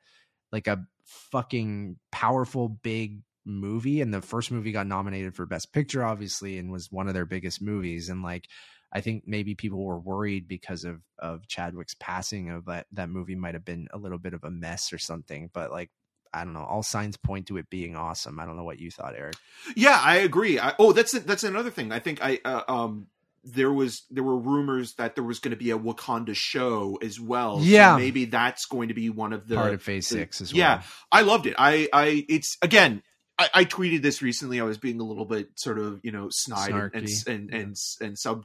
like 0.52 0.66
a 0.66 0.84
fucking 1.04 1.96
powerful 2.12 2.68
big 2.68 3.22
movie 3.46 4.00
and 4.00 4.12
the 4.12 4.22
first 4.22 4.50
movie 4.50 4.72
got 4.72 4.86
nominated 4.86 5.34
for 5.34 5.44
best 5.44 5.72
picture 5.72 6.02
obviously 6.02 6.58
and 6.58 6.72
was 6.72 6.90
one 6.90 7.08
of 7.08 7.14
their 7.14 7.26
biggest 7.26 7.60
movies 7.60 8.08
and 8.08 8.22
like 8.22 8.48
I 8.94 9.00
think 9.00 9.24
maybe 9.26 9.54
people 9.54 9.82
were 9.84 9.98
worried 9.98 10.46
because 10.46 10.84
of 10.84 11.00
of 11.18 11.46
Chadwick's 11.48 11.96
passing 11.98 12.50
of 12.50 12.66
that 12.66 12.86
that 12.92 13.08
movie 13.08 13.34
might 13.34 13.54
have 13.54 13.64
been 13.64 13.88
a 13.92 13.98
little 13.98 14.18
bit 14.18 14.34
of 14.34 14.44
a 14.44 14.50
mess 14.50 14.92
or 14.92 14.98
something 14.98 15.50
but 15.52 15.70
like 15.72 15.90
I 16.32 16.44
don't 16.44 16.52
know 16.52 16.64
all 16.64 16.82
signs 16.82 17.16
point 17.16 17.46
to 17.48 17.56
it 17.56 17.68
being 17.70 17.96
awesome 17.96 18.38
I 18.40 18.44
don't 18.46 18.56
know 18.56 18.64
what 18.64 18.78
you 18.80 18.90
thought 18.90 19.14
Eric 19.16 19.34
Yeah, 19.76 20.00
I 20.02 20.16
agree. 20.16 20.58
I, 20.60 20.74
oh, 20.78 20.92
that's 20.92 21.12
that's 21.12 21.44
another 21.44 21.70
thing. 21.70 21.92
I 21.92 21.98
think 21.98 22.20
I 22.22 22.38
uh, 22.44 22.62
um 22.68 23.06
there 23.46 23.72
was 23.72 24.04
there 24.10 24.24
were 24.24 24.38
rumors 24.38 24.94
that 24.94 25.14
there 25.16 25.24
was 25.24 25.38
going 25.38 25.50
to 25.50 25.56
be 25.56 25.70
a 25.70 25.78
Wakanda 25.78 26.34
show 26.34 26.98
as 27.02 27.20
well. 27.20 27.58
So 27.58 27.64
Yeah. 27.64 27.96
maybe 27.96 28.24
that's 28.24 28.64
going 28.66 28.88
to 28.88 28.94
be 28.94 29.10
one 29.10 29.32
of 29.34 29.46
the 29.48 29.56
part 29.56 29.74
of 29.74 29.82
phase 29.82 30.08
the- 30.08 30.16
6 30.18 30.40
as 30.40 30.52
well. 30.54 30.58
yeah. 30.58 30.82
I 31.12 31.22
loved 31.22 31.46
it. 31.46 31.54
I 31.58 31.88
I 31.92 32.24
it's 32.28 32.56
again. 32.62 33.02
I, 33.36 33.50
I 33.52 33.64
tweeted 33.64 34.00
this 34.02 34.22
recently. 34.22 34.60
I 34.60 34.64
was 34.64 34.78
being 34.78 35.00
a 35.00 35.04
little 35.04 35.24
bit 35.24 35.48
sort 35.56 35.78
of 35.80 36.00
you 36.04 36.12
know 36.12 36.28
snide 36.30 36.70
and 36.70 36.94
and 36.94 37.04
Snarky. 37.06 37.26
and, 37.34 37.50
and, 37.54 37.76
and 38.00 38.18
sub 38.18 38.44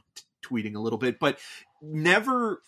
tweeting 0.50 0.74
a 0.74 0.80
little 0.80 0.98
bit, 0.98 1.18
but 1.18 1.38
never 1.82 2.60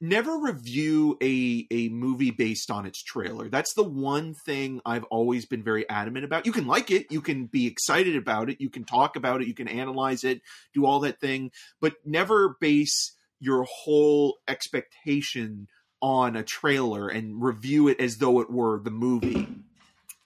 never 0.00 0.38
review 0.38 1.16
a 1.22 1.66
a 1.70 1.88
movie 1.88 2.30
based 2.30 2.70
on 2.70 2.86
its 2.86 3.02
trailer. 3.02 3.48
That's 3.48 3.74
the 3.74 3.82
one 3.82 4.34
thing 4.34 4.80
I've 4.84 5.04
always 5.04 5.46
been 5.46 5.62
very 5.62 5.88
adamant 5.88 6.24
about. 6.24 6.46
You 6.46 6.52
can 6.52 6.66
like 6.66 6.90
it, 6.90 7.06
you 7.10 7.20
can 7.20 7.46
be 7.46 7.66
excited 7.66 8.16
about 8.16 8.50
it, 8.50 8.60
you 8.60 8.70
can 8.70 8.84
talk 8.84 9.16
about 9.16 9.40
it, 9.40 9.48
you 9.48 9.54
can 9.54 9.68
analyze 9.68 10.24
it, 10.24 10.42
do 10.74 10.84
all 10.84 11.00
that 11.00 11.20
thing, 11.20 11.50
but 11.80 11.94
never 12.04 12.56
base 12.60 13.12
your 13.40 13.64
whole 13.64 14.38
expectation 14.48 15.68
on 16.02 16.36
a 16.36 16.42
trailer 16.42 17.08
and 17.08 17.42
review 17.42 17.88
it 17.88 18.00
as 18.00 18.18
though 18.18 18.40
it 18.40 18.50
were 18.50 18.80
the 18.80 18.90
movie. 18.90 19.48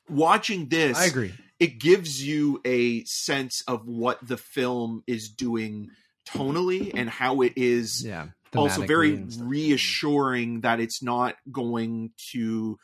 Watching 0.08 0.68
this, 0.68 0.98
I 0.98 1.06
agree 1.06 1.32
it 1.60 1.78
gives 1.78 2.26
you 2.26 2.60
a 2.64 3.04
sense 3.04 3.62
of 3.68 3.86
what 3.86 4.26
the 4.26 4.38
film 4.38 5.04
is 5.06 5.28
doing 5.28 5.90
tonally 6.32 6.90
and 6.94 7.08
how 7.08 7.40
it 7.42 7.52
is 7.56 8.04
yeah 8.04 8.26
also 8.56 8.82
very 8.84 9.24
reassuring 9.38 10.62
that 10.62 10.80
it's 10.80 11.02
not 11.02 11.36
going 11.50 12.10
to 12.32 12.78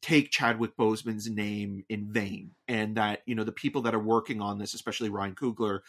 take 0.00 0.30
Chadwick 0.30 0.76
Boseman's 0.76 1.28
name 1.30 1.84
in 1.88 2.12
vain, 2.12 2.52
and 2.66 2.96
that 2.96 3.20
you 3.26 3.34
know 3.34 3.44
the 3.44 3.52
people 3.52 3.82
that 3.82 3.94
are 3.94 4.02
working 4.02 4.40
on 4.40 4.58
this, 4.58 4.74
especially 4.74 5.10
Ryan 5.10 5.34
Coogler, 5.34 5.80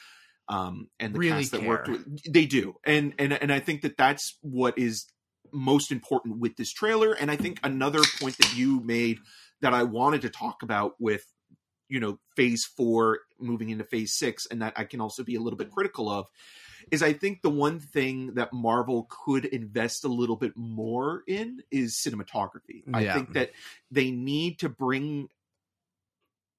um, 0.49 0.89
and 0.99 1.13
the 1.13 1.19
Really 1.19 1.41
cast 1.41 1.51
that 1.51 1.63
worked 1.63 1.88
with, 1.88 2.31
they 2.31 2.45
do, 2.45 2.75
and 2.85 3.13
and 3.17 3.34
and 3.34 3.51
I 3.51 3.59
think 3.59 3.81
that 3.81 3.97
that's 3.97 4.38
what 4.41 4.77
is 4.77 5.05
most 5.51 5.91
important 5.91 6.39
with 6.39 6.55
this 6.57 6.71
trailer. 6.71 7.13
And 7.13 7.30
I 7.30 7.35
think 7.35 7.59
another 7.63 8.01
point 8.19 8.38
that 8.38 8.55
you 8.55 8.81
made 8.81 9.19
that 9.61 9.73
I 9.73 9.84
wanted 9.84 10.21
to 10.21 10.30
talk 10.30 10.63
about 10.63 10.93
with 10.99 11.23
you 11.89 11.99
know 11.99 12.17
phase 12.35 12.65
four 12.65 13.19
moving 13.39 13.69
into 13.69 13.84
phase 13.84 14.13
six 14.15 14.47
and 14.49 14.61
that 14.61 14.73
i 14.77 14.85
can 14.85 15.01
also 15.01 15.21
be 15.21 15.35
a 15.35 15.39
little 15.39 15.57
bit 15.57 15.69
critical 15.69 16.09
of 16.09 16.27
is 16.94 17.03
i 17.03 17.11
think 17.11 17.41
the 17.41 17.49
one 17.49 17.80
thing 17.80 18.34
that 18.36 18.53
marvel 18.53 19.07
could 19.10 19.45
invest 19.45 20.06
a 20.06 20.07
little 20.07 20.36
bit 20.36 20.56
more 20.56 21.24
in 21.28 21.61
is 21.72 21.95
cinematography 21.95 22.84
i 22.94 23.11
think 23.14 23.34
that 23.34 23.52
they 23.91 24.11
need 24.11 24.60
to 24.60 24.70
bring 24.70 25.28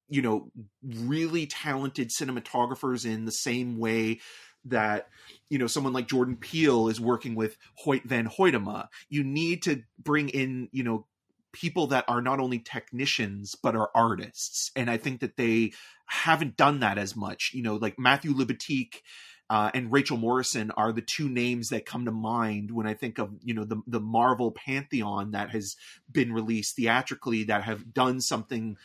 you 0.09 0.23
know 0.23 0.51
really 0.83 1.47
talented 1.47 2.11
cinematographers 2.11 3.05
in 3.07 3.25
the 3.25 3.33
same 3.33 3.79
way 3.79 4.21
that 4.65 5.09
you 5.51 5.59
know 5.59 5.67
someone 5.67 5.93
like 5.93 6.09
Jordan 6.09 6.37
Peele 6.37 6.89
is 6.89 7.01
working 7.01 7.35
with 7.35 7.57
Hoyt 7.77 8.05
van 8.05 8.29
Hoytema. 8.29 8.89
You 9.09 9.25
need 9.25 9.63
to 9.65 9.83
bring 10.03 10.29
in 10.29 10.69
you 10.73 10.83
know 10.83 11.07
people 11.53 11.89
that 11.89 12.05
are 12.09 12.21
not 12.21 12.41
only 12.41 12.59
technicians 12.59 13.55
but 13.55 13.77
are 13.77 13.91
artists, 13.95 14.71
and 14.75 14.91
I 14.91 14.97
think 14.97 15.21
that 15.21 15.37
they 15.37 15.73
haven't 16.07 16.57
done 16.57 16.81
that 16.81 16.99
as 16.99 17.15
much. 17.15 17.51
You 17.53 17.63
know, 17.63 17.77
like 17.77 17.99
Matthew 17.99 18.35
Libatique. 18.35 19.01
Uh, 19.51 19.71
and 19.75 19.93
Rachel 19.93 20.17
Morrison 20.17 20.71
are 20.73 20.93
the 20.93 21.03
two 21.03 21.29
names 21.29 21.69
that 21.69 21.85
come 21.87 22.07
to 22.07 22.11
mind 22.11 22.71
when 22.71 22.87
I 22.87 22.95
think 22.95 23.19
of 23.19 23.31
you 23.43 23.55
know 23.55 23.65
the 23.65 23.83
the 23.87 24.01
Marvel 24.01 24.53
pantheon 24.53 25.33
that 25.33 25.51
has 25.51 25.77
been 26.11 26.33
released 26.33 26.77
theatrically 26.77 27.45
that 27.45 27.65
have 27.65 27.93
done 27.93 28.21
something 28.21 28.77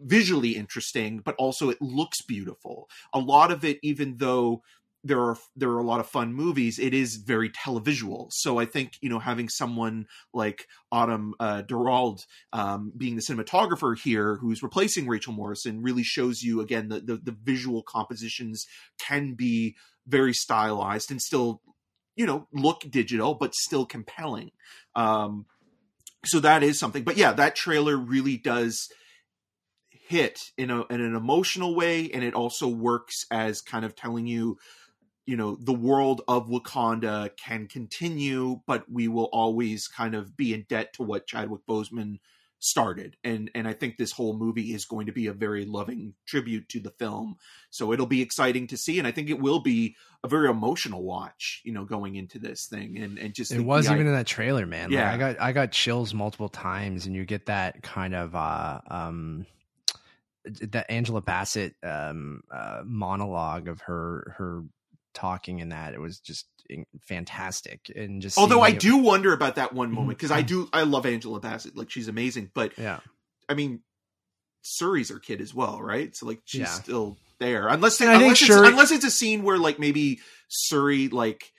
visually 0.00 0.50
interesting, 0.50 1.18
but 1.18 1.34
also 1.36 1.70
it 1.70 1.82
looks 1.82 2.22
beautiful. 2.22 2.88
A 3.12 3.18
lot 3.18 3.50
of 3.50 3.64
it, 3.64 3.78
even 3.82 4.16
though 4.18 4.62
there 5.04 5.20
are 5.20 5.36
there 5.56 5.70
are 5.70 5.78
a 5.78 5.84
lot 5.84 6.00
of 6.00 6.08
fun 6.08 6.32
movies, 6.34 6.78
it 6.78 6.92
is 6.92 7.16
very 7.16 7.50
televisual. 7.50 8.28
So 8.32 8.58
I 8.58 8.64
think 8.64 8.94
you 9.00 9.08
know 9.08 9.18
having 9.18 9.48
someone 9.48 10.06
like 10.34 10.66
Autumn 10.90 11.34
uh, 11.38 11.62
Durald 11.62 12.24
um, 12.52 12.92
being 12.96 13.14
the 13.16 13.22
cinematographer 13.22 13.98
here, 13.98 14.36
who's 14.36 14.62
replacing 14.62 15.06
Rachel 15.06 15.32
Morrison, 15.32 15.82
really 15.82 16.02
shows 16.02 16.42
you 16.42 16.60
again 16.60 16.88
the, 16.88 17.00
the 17.00 17.16
the 17.16 17.36
visual 17.42 17.82
compositions 17.82 18.66
can 18.98 19.34
be 19.34 19.76
very 20.06 20.34
stylized 20.34 21.10
and 21.10 21.22
still 21.22 21.62
you 22.16 22.26
know 22.26 22.48
look 22.52 22.80
digital, 22.90 23.34
but 23.34 23.54
still 23.54 23.86
compelling. 23.86 24.50
Um, 24.96 25.46
so 26.24 26.40
that 26.40 26.64
is 26.64 26.78
something. 26.78 27.04
But 27.04 27.16
yeah, 27.16 27.32
that 27.32 27.54
trailer 27.54 27.96
really 27.96 28.36
does 28.36 28.88
hit 30.08 30.40
in 30.56 30.70
a 30.70 30.84
in 30.86 31.00
an 31.00 31.14
emotional 31.14 31.76
way 31.76 32.10
and 32.10 32.24
it 32.24 32.34
also 32.34 32.66
works 32.66 33.26
as 33.30 33.60
kind 33.60 33.84
of 33.84 33.94
telling 33.94 34.26
you 34.26 34.56
you 35.28 35.36
know 35.36 35.58
the 35.60 35.74
world 35.74 36.22
of 36.26 36.48
Wakanda 36.48 37.30
can 37.36 37.66
continue 37.66 38.60
but 38.66 38.90
we 38.90 39.08
will 39.08 39.28
always 39.32 39.86
kind 39.86 40.14
of 40.14 40.36
be 40.36 40.54
in 40.54 40.64
debt 40.68 40.94
to 40.94 41.02
what 41.02 41.26
Chadwick 41.26 41.60
Boseman 41.68 42.18
started. 42.60 43.16
And 43.22 43.50
and 43.54 43.68
I 43.68 43.74
think 43.74 43.98
this 43.98 44.10
whole 44.10 44.36
movie 44.36 44.74
is 44.74 44.86
going 44.86 45.06
to 45.06 45.12
be 45.12 45.26
a 45.26 45.32
very 45.32 45.64
loving 45.66 46.14
tribute 46.26 46.68
to 46.70 46.80
the 46.80 46.90
film. 46.90 47.36
So 47.70 47.92
it'll 47.92 48.06
be 48.06 48.22
exciting 48.22 48.66
to 48.68 48.78
see 48.78 48.98
and 48.98 49.06
I 49.06 49.12
think 49.12 49.28
it 49.28 49.38
will 49.38 49.60
be 49.60 49.96
a 50.24 50.28
very 50.28 50.48
emotional 50.48 51.04
watch 51.04 51.60
you 51.62 51.72
know 51.72 51.84
going 51.84 52.16
into 52.16 52.38
this 52.38 52.66
thing 52.66 52.98
and 52.98 53.18
and 53.18 53.34
just 53.34 53.52
it 53.52 53.60
was 53.60 53.90
even 53.90 54.06
in 54.06 54.12
that 54.14 54.26
trailer 54.26 54.66
man. 54.66 54.90
Yeah. 54.90 55.12
like, 55.12 55.14
i 55.14 55.32
got 55.32 55.40
i 55.40 55.52
got 55.52 55.72
chills 55.72 56.12
multiple 56.14 56.48
times 56.48 57.06
and 57.06 57.14
you 57.14 57.24
get 57.24 57.46
that 57.46 57.82
kind 57.82 58.14
of 58.14 58.34
uh 58.34 58.80
um 58.90 59.46
that 60.44 60.90
angela 60.90 61.20
bassett 61.20 61.76
um 61.84 62.42
uh 62.50 62.80
monologue 62.84 63.68
of 63.68 63.82
her 63.82 64.34
her 64.38 64.64
talking 65.18 65.58
in 65.58 65.70
that 65.70 65.94
it 65.94 66.00
was 66.00 66.20
just 66.20 66.46
fantastic 67.08 67.90
and 67.96 68.20
just 68.22 68.36
Although 68.38 68.60
I 68.60 68.68
it- 68.70 68.80
do 68.80 68.98
wonder 68.98 69.32
about 69.32 69.56
that 69.56 69.72
one 69.72 69.90
moment 69.90 70.18
because 70.18 70.30
I 70.30 70.42
Mhm. 70.42 70.46
do 70.46 70.68
I 70.72 70.82
love 70.82 71.06
Angela 71.06 71.40
Bassett 71.40 71.76
like 71.76 71.90
she's 71.90 72.08
amazing 72.08 72.50
but 72.54 72.76
yeah 72.78 73.00
I 73.48 73.54
mean 73.54 73.80
Shuri's 74.62 75.08
her 75.08 75.18
kid 75.18 75.40
as 75.40 75.54
well 75.54 75.80
right 75.80 76.14
so 76.14 76.26
like 76.26 76.40
she's 76.44 76.60
Yeah. 76.60 76.66
still 76.66 77.16
there 77.40 77.68
unless 77.68 78.00
I 78.00 78.12
unless, 78.14 78.32
it's, 78.32 78.40
Shuri- 78.40 78.68
unless 78.68 78.90
it's 78.90 79.04
a 79.04 79.10
scene 79.10 79.42
where 79.42 79.56
like 79.58 79.78
maybe 79.78 80.20
Shuri 80.48 81.08
like 81.08 81.50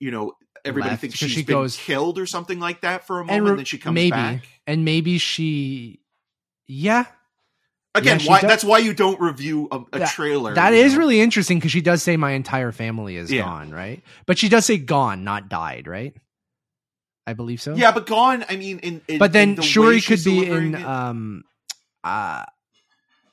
you 0.00 0.10
know 0.10 0.32
everybody 0.64 0.92
Left, 0.92 1.00
thinks 1.02 1.18
she's 1.18 1.30
she 1.30 1.42
been 1.42 1.56
goes- 1.56 1.76
killed 1.76 2.18
or 2.18 2.26
something 2.26 2.58
like 2.58 2.80
that 2.82 3.06
for 3.06 3.20
a 3.20 3.24
moment 3.24 3.38
And 3.38 3.48
and, 3.50 3.58
then 3.58 3.64
she 3.66 3.78
comes 3.78 3.94
maybe 3.94 4.10
back 4.12 4.46
and 4.66 4.84
maybe 4.84 5.18
she 5.18 6.00
yeah 6.66 7.04
Again, 7.96 8.18
Yeah, 8.20 8.26
why 8.28 8.40
does- 8.40 8.48
that's 8.50 8.64
why 8.64 8.78
you 8.78 8.92
don't 8.92 9.20
review 9.20 9.68
a, 9.70 9.80
a 9.92 9.98
That- 10.00 10.08
trailer. 10.10 10.54
That 10.54 10.72
is 10.74 10.94
know? 10.94 10.98
really 10.98 11.20
interesting 11.20 11.58
because 11.58 11.70
she 11.70 11.80
does 11.80 12.02
say 12.02 12.16
my 12.16 12.32
entire 12.32 12.72
family 12.72 13.16
is 13.16 13.30
Yeah. 13.30 13.42
gone, 13.42 13.70
right? 13.70 14.02
But 14.26 14.38
she 14.38 14.48
does 14.48 14.64
say 14.66 14.78
gone, 14.78 15.22
not 15.22 15.48
died, 15.48 15.86
right? 15.86 16.12
I 17.26 17.34
believe 17.34 17.62
so. 17.62 17.74
Yeah, 17.74 17.92
but 17.92 18.06
gone. 18.06 18.44
I 18.50 18.56
mean, 18.56 18.80
in, 18.80 19.00
in 19.08 19.18
but 19.18 19.32
then 19.32 19.50
in 19.54 19.62
Shuri 19.62 20.00
could 20.00 20.22
be 20.24 20.44
in 20.46 20.74
it- 20.74 20.84
um 20.84 21.44
uh 22.02 22.44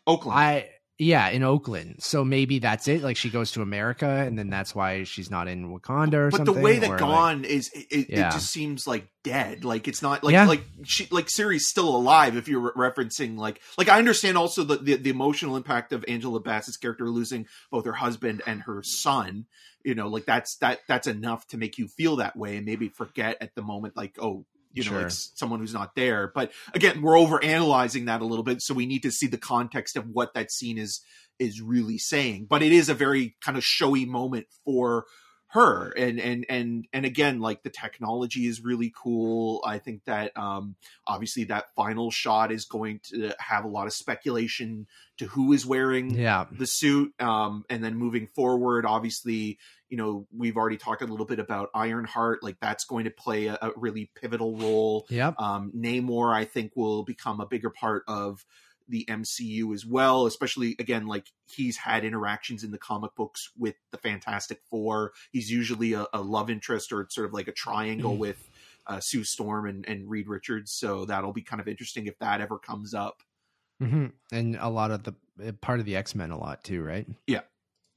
Oakland. 0.08 0.38
I 0.40 0.70
yeah, 1.03 1.30
in 1.30 1.41
Oakland. 1.41 1.95
So 1.98 2.23
maybe 2.23 2.60
that's 2.60 2.88
it. 2.88 3.02
Like 3.02 3.18
she 3.18 3.32
goes 3.32 3.53
to 3.53 3.64
America 3.64 4.07
and 4.07 4.38
then 4.38 4.52
that's 4.52 4.76
why 4.76 5.03
she's 5.03 5.32
not 5.32 5.48
in 5.48 5.73
Wakanda 5.76 6.14
or 6.14 6.30
but 6.30 6.45
the 6.45 6.53
way 6.53 6.78
that 6.78 6.91
like- 6.91 6.99
gone 6.99 7.44
is, 7.44 7.72
it, 7.73 7.88
it, 7.90 8.10
Yeah. 8.11 8.28
it 8.28 8.34
just 8.34 8.52
seems 8.52 8.86
like 8.86 9.07
dead. 9.23 9.65
Like 9.65 9.88
it's 9.88 10.03
not 10.03 10.23
like 10.23 10.34
Yeah. 10.34 10.45
like 10.45 10.64
she 10.84 11.07
like 11.10 11.28
Shuri's 11.28 11.68
still 11.68 11.90
alive. 11.95 12.36
If 12.36 12.48
you're 12.48 12.72
re- 12.76 12.90
referencing 12.91 13.36
like 13.36 13.60
like 13.80 13.90
I 13.90 13.98
understand 13.98 14.38
also 14.38 14.64
the, 14.64 14.78
the 14.78 14.95
the 14.95 15.10
emotional 15.10 15.57
impact 15.57 15.91
of 15.91 16.06
Angela 16.07 16.40
Bassett's 16.40 16.78
character 16.78 17.10
losing 17.10 17.48
both 17.72 17.86
her 17.86 17.94
husband 17.94 18.44
and 18.45 18.61
her 18.61 18.84
son. 18.84 19.48
You 19.84 19.95
know, 19.95 20.07
like 20.07 20.26
that's 20.26 20.57
that 20.57 20.82
that's 20.88 21.07
enough 21.07 21.48
to 21.48 21.57
make 21.57 21.80
you 21.80 21.88
feel 21.88 22.18
that 22.18 22.36
way 22.36 22.57
and 22.57 22.65
maybe 22.68 22.90
forget 22.90 23.38
at 23.41 23.56
the 23.56 23.64
moment 23.64 23.98
like 23.98 24.18
oh. 24.22 24.45
You 24.73 24.84
know, 24.84 24.89
Sure. 24.91 25.02
like 25.03 25.11
someone 25.11 25.60
who's 25.60 25.73
not 25.73 25.95
there. 25.95 26.31
But 26.34 26.52
again, 26.73 27.02
we're 27.02 27.18
over 27.18 27.43
analyzing 27.43 28.06
that 28.06 28.22
a 28.22 28.26
little 28.26 28.43
bit, 28.43 28.61
so 28.61 28.73
we 28.73 28.85
need 28.85 29.03
to 29.03 29.11
see 29.11 29.27
the 29.27 29.38
context 29.38 29.98
of 29.98 30.07
what 30.07 30.34
that 30.34 30.52
scene 30.52 30.77
is 30.77 31.02
is 31.39 31.61
really 31.61 31.98
saying. 31.98 32.45
But 32.49 32.61
it 32.61 32.72
is 32.72 32.88
a 32.89 32.93
very 32.93 33.35
kind 33.43 33.57
of 33.57 33.64
showy 33.64 34.06
moment 34.06 34.48
for 34.65 35.06
her 35.53 35.89
and 35.98 36.18
and 36.22 36.45
and 36.48 36.88
and 36.93 37.06
again 37.06 37.41
like 37.41 37.61
the 37.61 37.69
technology 37.69 38.48
is 38.48 38.64
really 38.64 38.89
cool 38.95 39.61
i 39.65 39.80
think 39.80 40.02
that 40.06 40.31
um 40.38 40.77
obviously 41.06 41.43
that 41.43 41.65
final 41.76 42.10
shot 42.10 42.53
is 42.53 42.64
going 42.64 43.02
to 43.03 43.35
have 43.38 43.65
a 43.65 43.68
lot 43.68 43.85
of 43.85 43.91
speculation 43.91 44.88
to 45.18 45.26
who 45.26 45.52
is 45.52 45.65
wearing 45.65 46.11
Yeah. 46.18 46.45
the 46.57 46.65
suit 46.65 47.11
um 47.19 47.65
and 47.69 47.84
then 47.84 47.95
moving 47.98 48.27
forward 48.27 48.85
obviously 48.85 49.60
you 49.92 49.98
know 49.98 50.26
we've 50.36 50.58
already 50.58 50.78
talked 50.78 51.04
a 51.04 51.06
little 51.06 51.28
bit 51.28 51.38
about 51.38 51.70
ironheart 51.76 52.42
like 52.42 52.58
that's 52.60 52.86
going 52.86 53.04
to 53.06 53.12
play 53.12 53.46
a, 53.48 53.60
a 53.62 53.72
really 53.76 54.10
pivotal 54.16 54.58
role 54.58 55.06
Yep. 55.10 55.36
um, 55.40 55.72
Namor, 55.76 56.34
I 56.34 56.46
think, 56.46 56.72
will 56.76 57.04
become 57.04 57.40
a 57.40 57.46
bigger 57.46 57.70
part 57.70 58.04
of 58.08 58.44
the 58.88 59.06
MCU 59.08 59.74
as 59.74 59.86
well. 59.86 60.26
Especially 60.26 60.76
again, 60.80 61.06
like 61.08 61.28
he's 61.48 61.78
had 61.78 62.04
interactions 62.04 62.64
in 62.64 62.72
the 62.72 62.78
comic 62.78 63.14
books 63.16 63.50
with 63.58 63.76
the 63.92 63.98
Fantastic 63.98 64.60
Four. 64.70 65.12
He's 65.32 65.50
usually 65.52 65.94
a, 65.94 66.08
a 66.14 66.22
love 66.22 66.50
interest 66.50 66.92
or 66.92 67.08
sort 67.10 67.28
of 67.28 67.34
like 67.34 67.48
a 67.48 67.54
triangle 67.54 68.16
Mhm. 68.16 68.20
with 68.20 68.50
uh, 68.88 69.00
Sue 69.00 69.24
Storm 69.24 69.68
and, 69.68 69.88
and 69.88 70.10
Reed 70.10 70.28
Richards. 70.28 70.72
So 70.74 71.06
that'll 71.06 71.32
be 71.34 71.44
kind 71.44 71.62
of 71.62 71.68
interesting 71.68 72.08
if 72.08 72.18
that 72.20 72.42
ever 72.42 72.58
comes 72.58 72.94
up. 72.94 73.22
hmm 73.80 74.08
And 74.32 74.56
a 74.58 74.70
lot 74.70 74.92
of 74.92 75.04
the 75.04 75.14
uh, 75.46 75.52
part 75.62 75.80
of 75.80 75.86
the 75.86 75.96
X 75.96 76.14
Men 76.16 76.32
a 76.32 76.38
lot 76.38 76.64
too, 76.64 76.82
right? 76.84 77.08
Yeah. 77.28 77.42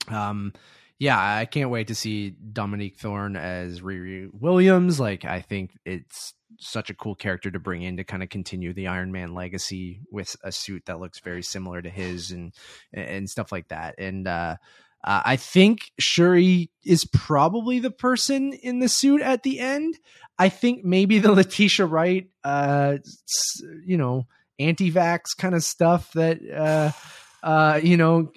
Um, 0.08 0.52
yeah, 0.98 1.18
I 1.18 1.44
can't 1.44 1.70
wait 1.70 1.88
to 1.88 1.94
see 1.94 2.30
Dominique 2.30 2.98
Thorne 2.98 3.36
as 3.36 3.80
Riri 3.80 4.28
Williams. 4.32 5.00
Like, 5.00 5.24
I 5.24 5.40
think 5.40 5.72
it's 5.84 6.34
such 6.60 6.88
a 6.88 6.94
cool 6.94 7.14
character 7.14 7.50
to 7.50 7.58
bring 7.58 7.82
in 7.82 7.96
to 7.96 8.04
kind 8.04 8.22
of 8.22 8.28
continue 8.28 8.72
the 8.72 8.86
Iron 8.86 9.10
Man 9.10 9.34
legacy 9.34 10.00
with 10.10 10.36
a 10.44 10.52
suit 10.52 10.84
that 10.86 11.00
looks 11.00 11.18
very 11.18 11.42
similar 11.42 11.82
to 11.82 11.90
his 11.90 12.30
and 12.30 12.54
and 12.92 13.28
stuff 13.28 13.50
like 13.50 13.68
that. 13.68 13.96
And 13.98 14.28
uh, 14.28 14.56
uh, 15.04 15.22
I 15.24 15.36
think 15.36 15.92
Shuri 15.98 16.70
is 16.84 17.04
probably 17.04 17.78
the 17.80 17.90
person 17.90 18.52
in 18.52 18.78
the 18.78 18.88
suit 18.88 19.20
at 19.20 19.42
the 19.42 19.60
end. 19.60 19.98
I 20.38 20.48
think 20.48 20.84
maybe 20.84 21.18
the 21.18 21.32
Letitia 21.34 21.86
Wright, 21.86 22.28
uh, 22.42 22.98
you 23.84 23.96
know, 23.96 24.26
anti-vax 24.58 25.36
kind 25.36 25.54
of 25.54 25.64
stuff 25.64 26.12
that, 26.12 26.38
uh, 26.50 26.92
uh, 27.46 27.80
you 27.82 27.96
know, 27.96 28.32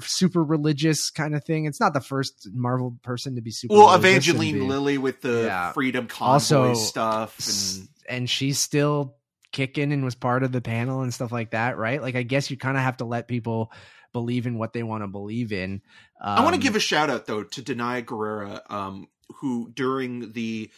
super 0.00 0.42
religious 0.42 1.10
kind 1.10 1.34
of 1.34 1.44
thing. 1.44 1.64
It's 1.66 1.80
not 1.80 1.94
the 1.94 2.00
first 2.00 2.48
Marvel 2.52 2.96
person 3.02 3.34
to 3.36 3.40
be 3.42 3.50
super. 3.50 3.74
Well, 3.74 3.94
Evangeline 3.94 4.68
Lilly 4.68 4.98
with 4.98 5.20
the 5.20 5.44
Yeah. 5.44 5.72
Freedom 5.72 6.06
Convoy 6.06 6.32
Also, 6.32 6.74
stuff, 6.74 7.38
and 7.38 7.88
and 8.08 8.30
she's 8.30 8.58
still 8.58 9.16
kicking 9.52 9.92
and 9.92 10.04
was 10.04 10.14
part 10.14 10.42
of 10.42 10.52
the 10.52 10.60
panel 10.60 11.02
and 11.02 11.12
stuff 11.12 11.32
like 11.32 11.50
that, 11.50 11.76
right? 11.76 12.00
Like, 12.00 12.14
I 12.14 12.22
guess 12.22 12.50
you 12.50 12.56
kind 12.56 12.76
of 12.76 12.82
have 12.82 12.98
to 12.98 13.04
let 13.04 13.26
people 13.28 13.72
believe 14.12 14.46
in 14.46 14.58
what 14.58 14.72
they 14.72 14.82
want 14.82 15.02
to 15.02 15.08
believe 15.08 15.52
in. 15.52 15.82
Um, 16.20 16.38
I 16.38 16.44
want 16.44 16.54
to 16.54 16.60
give 16.60 16.76
a 16.76 16.80
shout 16.80 17.10
out 17.10 17.26
though 17.26 17.42
to 17.44 17.62
Danai 17.62 18.04
Gurira, 18.04 18.60
um, 18.70 19.08
who 19.40 19.70
during 19.74 20.32
the 20.32 20.70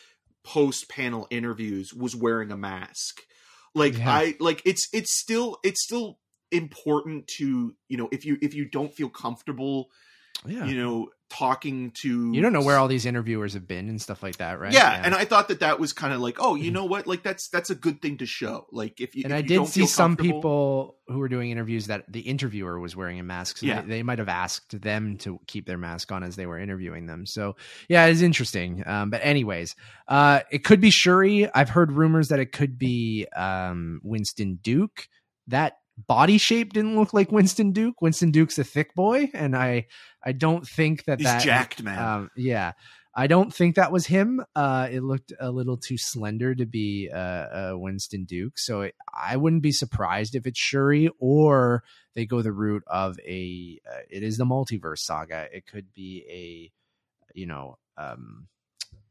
post 0.45 0.89
panel 0.89 1.27
interviews 1.31 1.95
was 1.95 2.15
wearing 2.17 2.51
a 2.51 2.57
mask. 2.57 3.23
Like 3.75 3.97
Yeah. 3.97 4.11
I 4.13 4.35
like 4.41 4.61
it's 4.65 4.89
it's 4.93 5.13
still 5.13 5.59
it's 5.63 5.83
still 5.83 6.19
important 6.53 7.27
to 7.27 7.75
you 7.89 7.97
know 7.97 8.09
if 8.13 8.25
you 8.25 8.39
if 8.43 8.55
you 8.55 8.65
don't 8.65 8.93
feel 8.93 9.09
comfortable 9.09 9.89
yeah. 10.47 10.65
you 10.67 10.77
know 10.77 11.09
talking 11.33 11.91
to 11.93 12.31
You 12.31 12.43
don't 12.43 12.53
know 12.53 12.61
where 12.63 12.77
all 12.77 12.89
these 12.89 13.07
interviewers 13.07 13.55
have 13.55 13.67
been 13.67 13.89
and 13.89 14.01
stuff 14.01 14.23
like 14.23 14.37
that, 14.37 14.61
right? 14.61 14.71
yeah, 14.73 15.01
and 15.03 15.15
I 15.15 15.25
thought 15.25 15.49
that 15.49 15.61
that 15.61 15.81
was 15.81 15.95
kind 15.95 16.13
of 16.13 16.21
like 16.21 16.37
oh 16.39 16.57
you 16.57 16.71
know 16.71 16.85
what 16.85 17.07
like 17.07 17.23
that's 17.23 17.49
that's 17.49 17.71
a 17.71 17.75
good 17.75 18.03
thing 18.03 18.19
to 18.19 18.27
show 18.27 18.67
like 18.71 19.01
if 19.01 19.15
you 19.17 19.23
and 19.25 19.33
if 19.33 19.37
I 19.37 19.41
you 19.41 19.49
did 19.49 19.67
see 19.69 19.87
some 19.87 20.15
people 20.17 20.97
who 21.09 21.19
were 21.19 21.29
doing 21.29 21.51
interviews 21.51 21.87
that 21.87 22.05
the 22.13 22.21
interviewer 22.21 22.79
was 22.79 22.95
wearing 22.95 23.19
a 23.19 23.23
mask. 23.23 23.59
So 23.59 23.67
Yeah. 23.67 23.81
they, 23.81 23.89
they 23.89 24.03
might 24.03 24.19
have 24.19 24.29
asked 24.29 24.79
them 24.83 25.17
to 25.19 25.41
keep 25.47 25.67
their 25.67 25.79
mask 25.79 26.13
on 26.13 26.23
as 26.23 26.37
they 26.37 26.45
were 26.45 26.59
interviewing 26.59 27.07
them. 27.07 27.25
So 27.25 27.57
yeah, 27.89 28.05
it's 28.07 28.21
interesting. 28.21 28.83
Um, 28.87 29.09
but 29.09 29.25
anyways, 29.25 29.75
uh, 30.09 30.41
it 30.51 30.65
could 30.65 30.83
be 30.83 30.91
Shuri. 30.91 31.51
I've 31.55 31.71
heard 31.71 31.93
rumors 31.93 32.29
that 32.29 32.41
it 32.41 32.53
could 32.53 32.79
be 32.79 33.27
um, 33.35 34.01
Winston 34.05 34.59
Duke. 34.63 35.09
That 35.49 35.79
body 35.97 36.39
shape 36.39 36.73
didn't 36.73 36.97
look 36.97 37.13
like 37.13 37.33
Winston 37.33 37.73
Duke. 37.73 38.01
Winston 38.01 38.31
Duke's 38.31 38.59
a 38.59 38.65
thick 38.65 38.95
boy, 38.95 39.31
and 39.35 39.57
I 39.57 39.87
I 40.23 40.33
don't 40.33 40.67
think 40.67 41.05
that 41.05 41.19
he's 41.19 41.27
that 41.27 41.43
jacked 41.43 41.83
man 41.83 41.99
um, 41.99 42.31
yeah, 42.37 42.73
I 43.15 43.27
don't 43.27 43.53
think 43.53 43.77
that 43.77 43.93
was 43.93 44.07
him. 44.07 44.43
Uh, 44.57 44.89
it 44.91 45.03
looked 45.03 45.33
a 45.39 45.51
little 45.51 45.77
too 45.77 45.99
slender 45.99 46.55
to 46.55 46.65
be 46.65 47.11
uh, 47.13 47.17
uh, 47.19 47.73
Winston 47.75 48.25
Duke, 48.25 48.59
so 48.59 48.83
it, 48.83 48.95
I 49.13 49.37
wouldn't 49.37 49.63
be 49.63 49.73
surprised 49.73 50.35
if 50.35 50.47
it's 50.47 50.59
Shuri 50.59 51.11
or 51.19 51.85
they 52.15 52.25
go 52.27 52.43
the 52.43 52.53
route 52.53 52.85
of 52.87 53.19
a. 53.21 53.79
Uh, 53.89 54.01
it 54.11 54.23
is 54.23 54.39
the 54.39 54.45
multiverse 54.45 55.01
saga. 55.01 55.47
It 55.53 55.67
could 55.67 55.93
be 55.93 56.25
a, 56.29 57.39
you 57.39 57.47
know, 57.47 57.77
um, 57.99 58.49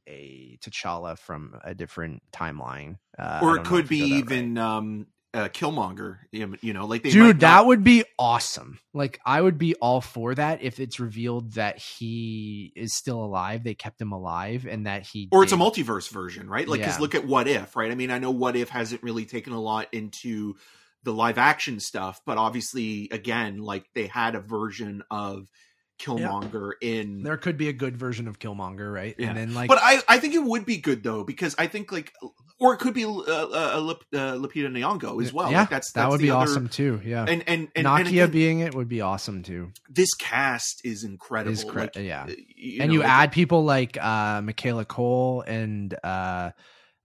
a 0.07 0.57
T'Challa 0.61 1.17
from 1.17 1.59
a 1.63 1.75
different 1.75 2.23
timeline, 2.31 2.97
uh, 3.19 3.39
or 3.43 3.57
it 3.57 3.65
could 3.65 3.87
be 3.87 3.99
even 3.99 4.57
um 4.57 5.07
uh, 5.33 5.47
Killmonger 5.47 6.17
you 6.31 6.73
know 6.73 6.85
like 6.85 7.03
Dude, 7.03 7.15
not- 7.15 7.39
that 7.39 7.65
would 7.65 7.83
be 7.83 8.03
awesome. 8.19 8.79
Like 8.93 9.19
I 9.25 9.39
would 9.39 9.57
be 9.57 9.75
all 9.75 10.01
for 10.01 10.35
that 10.35 10.61
if 10.61 10.79
it's 10.79 10.99
revealed 10.99 11.53
that 11.53 11.77
he 11.77 12.73
is 12.75 12.95
still 12.95 13.23
alive. 13.23 13.63
They 13.63 13.73
kept 13.73 14.01
him 14.01 14.11
alive, 14.11 14.67
and 14.69 14.85
that 14.87 15.03
he 15.07 15.29
or 15.31 15.43
it's 15.43 15.53
a 15.53 15.57
multiverse 15.57 16.09
version, 16.09 16.49
right? 16.49 16.67
Like, 16.67 16.81
because 16.81 16.95
Yeah. 16.97 17.01
look 17.01 17.15
at 17.15 17.25
What 17.25 17.47
If, 17.47 17.75
right? 17.75 17.91
I 17.91 17.95
mean, 17.95 18.11
I 18.11 18.19
know 18.19 18.31
What 18.31 18.55
If 18.55 18.69
hasn't 18.69 19.03
really 19.03 19.25
taken 19.25 19.53
a 19.53 19.61
lot 19.61 19.87
into 19.93 20.55
the 21.03 21.13
live 21.13 21.37
action 21.37 21.79
stuff, 21.79 22.21
but 22.25 22.37
obviously, 22.37 23.07
again, 23.11 23.57
like 23.59 23.85
they 23.95 24.07
had 24.07 24.35
a 24.35 24.39
version 24.41 25.01
of 25.09 25.47
Killmonger 26.01 26.71
in. 26.81 27.23
There 27.23 27.37
could 27.37 27.57
be 27.57 27.69
a 27.69 27.73
good 27.73 27.95
version 27.95 28.27
of 28.27 28.39
Killmonger, 28.39 28.91
right? 28.93 29.15
Yeah. 29.17 29.29
And 29.29 29.37
then 29.37 29.53
like, 29.53 29.67
but 29.67 29.79
I, 29.81 29.99
I 30.07 30.17
think 30.19 30.33
it 30.33 30.43
would 30.43 30.65
be 30.65 30.77
good 30.77 31.03
though 31.03 31.23
because 31.23 31.55
I 31.57 31.67
think 31.67 31.91
like, 31.91 32.11
or 32.59 32.73
it 32.73 32.77
could 32.77 32.93
be 32.93 33.05
uh, 33.05 33.09
uh, 33.17 33.79
Lip, 33.79 34.03
uh, 34.13 34.33
Lupita 34.33 34.67
Nyong'o 34.69 35.21
as 35.23 35.33
well. 35.33 35.51
yeah, 35.51 35.61
Like, 35.61 35.69
that's, 35.69 35.91
that 35.93 36.09
would 36.09 36.21
be 36.21 36.29
other- 36.31 36.43
awesome 36.43 36.67
too. 36.69 37.01
Yeah, 37.03 37.25
And 37.27 37.43
and 37.47 37.69
and, 37.75 37.87
and 37.87 38.07
Nakia 38.07 38.09
again, 38.25 38.31
being 38.31 38.59
it 38.59 38.75
would 38.75 38.87
be 38.89 39.01
awesome 39.01 39.43
too. 39.43 39.71
this 39.89 40.13
cast 40.15 40.81
is 40.83 41.03
incredible. 41.03 41.53
Is 41.53 41.63
cra- 41.63 41.83
like, 41.83 41.95
yeah. 41.95 42.23
uh, 42.23 42.31
and 42.79 42.87
know, 42.89 42.93
you 42.93 42.99
like- 42.99 43.09
add 43.09 43.31
people 43.31 43.63
like 43.63 43.97
uh 44.01 44.41
Michaela 44.41 44.85
Coel 44.85 45.41
and 45.47 45.95
uh 46.03 46.51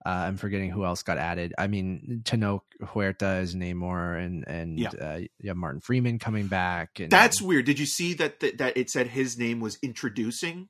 uh, 0.06 0.26
I'm 0.28 0.36
forgetting 0.36 0.70
who 0.70 0.84
else 0.84 1.02
got 1.02 1.18
added. 1.18 1.52
I 1.58 1.66
mean, 1.66 2.22
Tenoch 2.24 2.62
Huerta 2.82 3.40
is 3.42 3.54
Namor, 3.56 4.24
and 4.24 4.46
and 4.46 4.78
Yeah. 4.78 4.90
uh, 4.90 5.20
yeah, 5.40 5.52
Martin 5.54 5.80
Freeman 5.80 6.18
coming 6.18 6.46
back. 6.46 7.00
And, 7.00 7.10
That's 7.10 7.42
weird. 7.42 7.64
Did 7.66 7.78
you 7.78 7.86
see 7.86 8.14
that 8.14 8.40
that, 8.40 8.58
that 8.58 8.76
it 8.76 8.88
said 8.90 9.08
his 9.08 9.36
name 9.36 9.60
was 9.60 9.78
introducing 9.82 10.68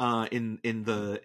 uh 0.00 0.26
in 0.30 0.58
in 0.64 0.82
the 0.84 1.22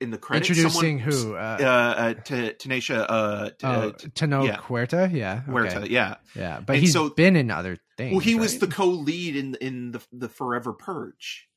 in 0.00 0.10
the 0.10 0.18
credits 0.18 0.48
introducing 0.50 1.00
Someone- 1.00 1.12
who? 1.12 1.34
uh, 1.34 1.58
Uh, 1.60 1.64
uh 2.00 2.14
T- 2.14 2.52
Tanisha 2.52 3.04
uh, 3.08 3.48
T- 3.50 3.54
oh, 3.64 3.68
uh, 3.88 3.92
T- 3.92 4.08
Tenoch 4.10 4.46
yeah. 4.46 4.56
Huerta. 4.58 5.10
Yeah, 5.12 5.42
okay. 5.42 5.50
Huerta, 5.50 5.90
yeah. 5.90 6.14
Yeah, 6.36 6.60
but 6.64 6.74
And 6.76 6.82
he's 6.82 6.92
so- 6.92 7.10
been 7.10 7.34
in 7.34 7.50
other 7.50 7.76
things. 7.96 8.12
Well, 8.12 8.20
he 8.20 8.36
was 8.36 8.58
the 8.60 8.68
co-lead 8.68 9.34
in 9.36 9.56
in 9.56 9.90
the 9.90 10.00
the 10.12 10.28
Forever 10.28 10.72
Purge. 10.72 11.48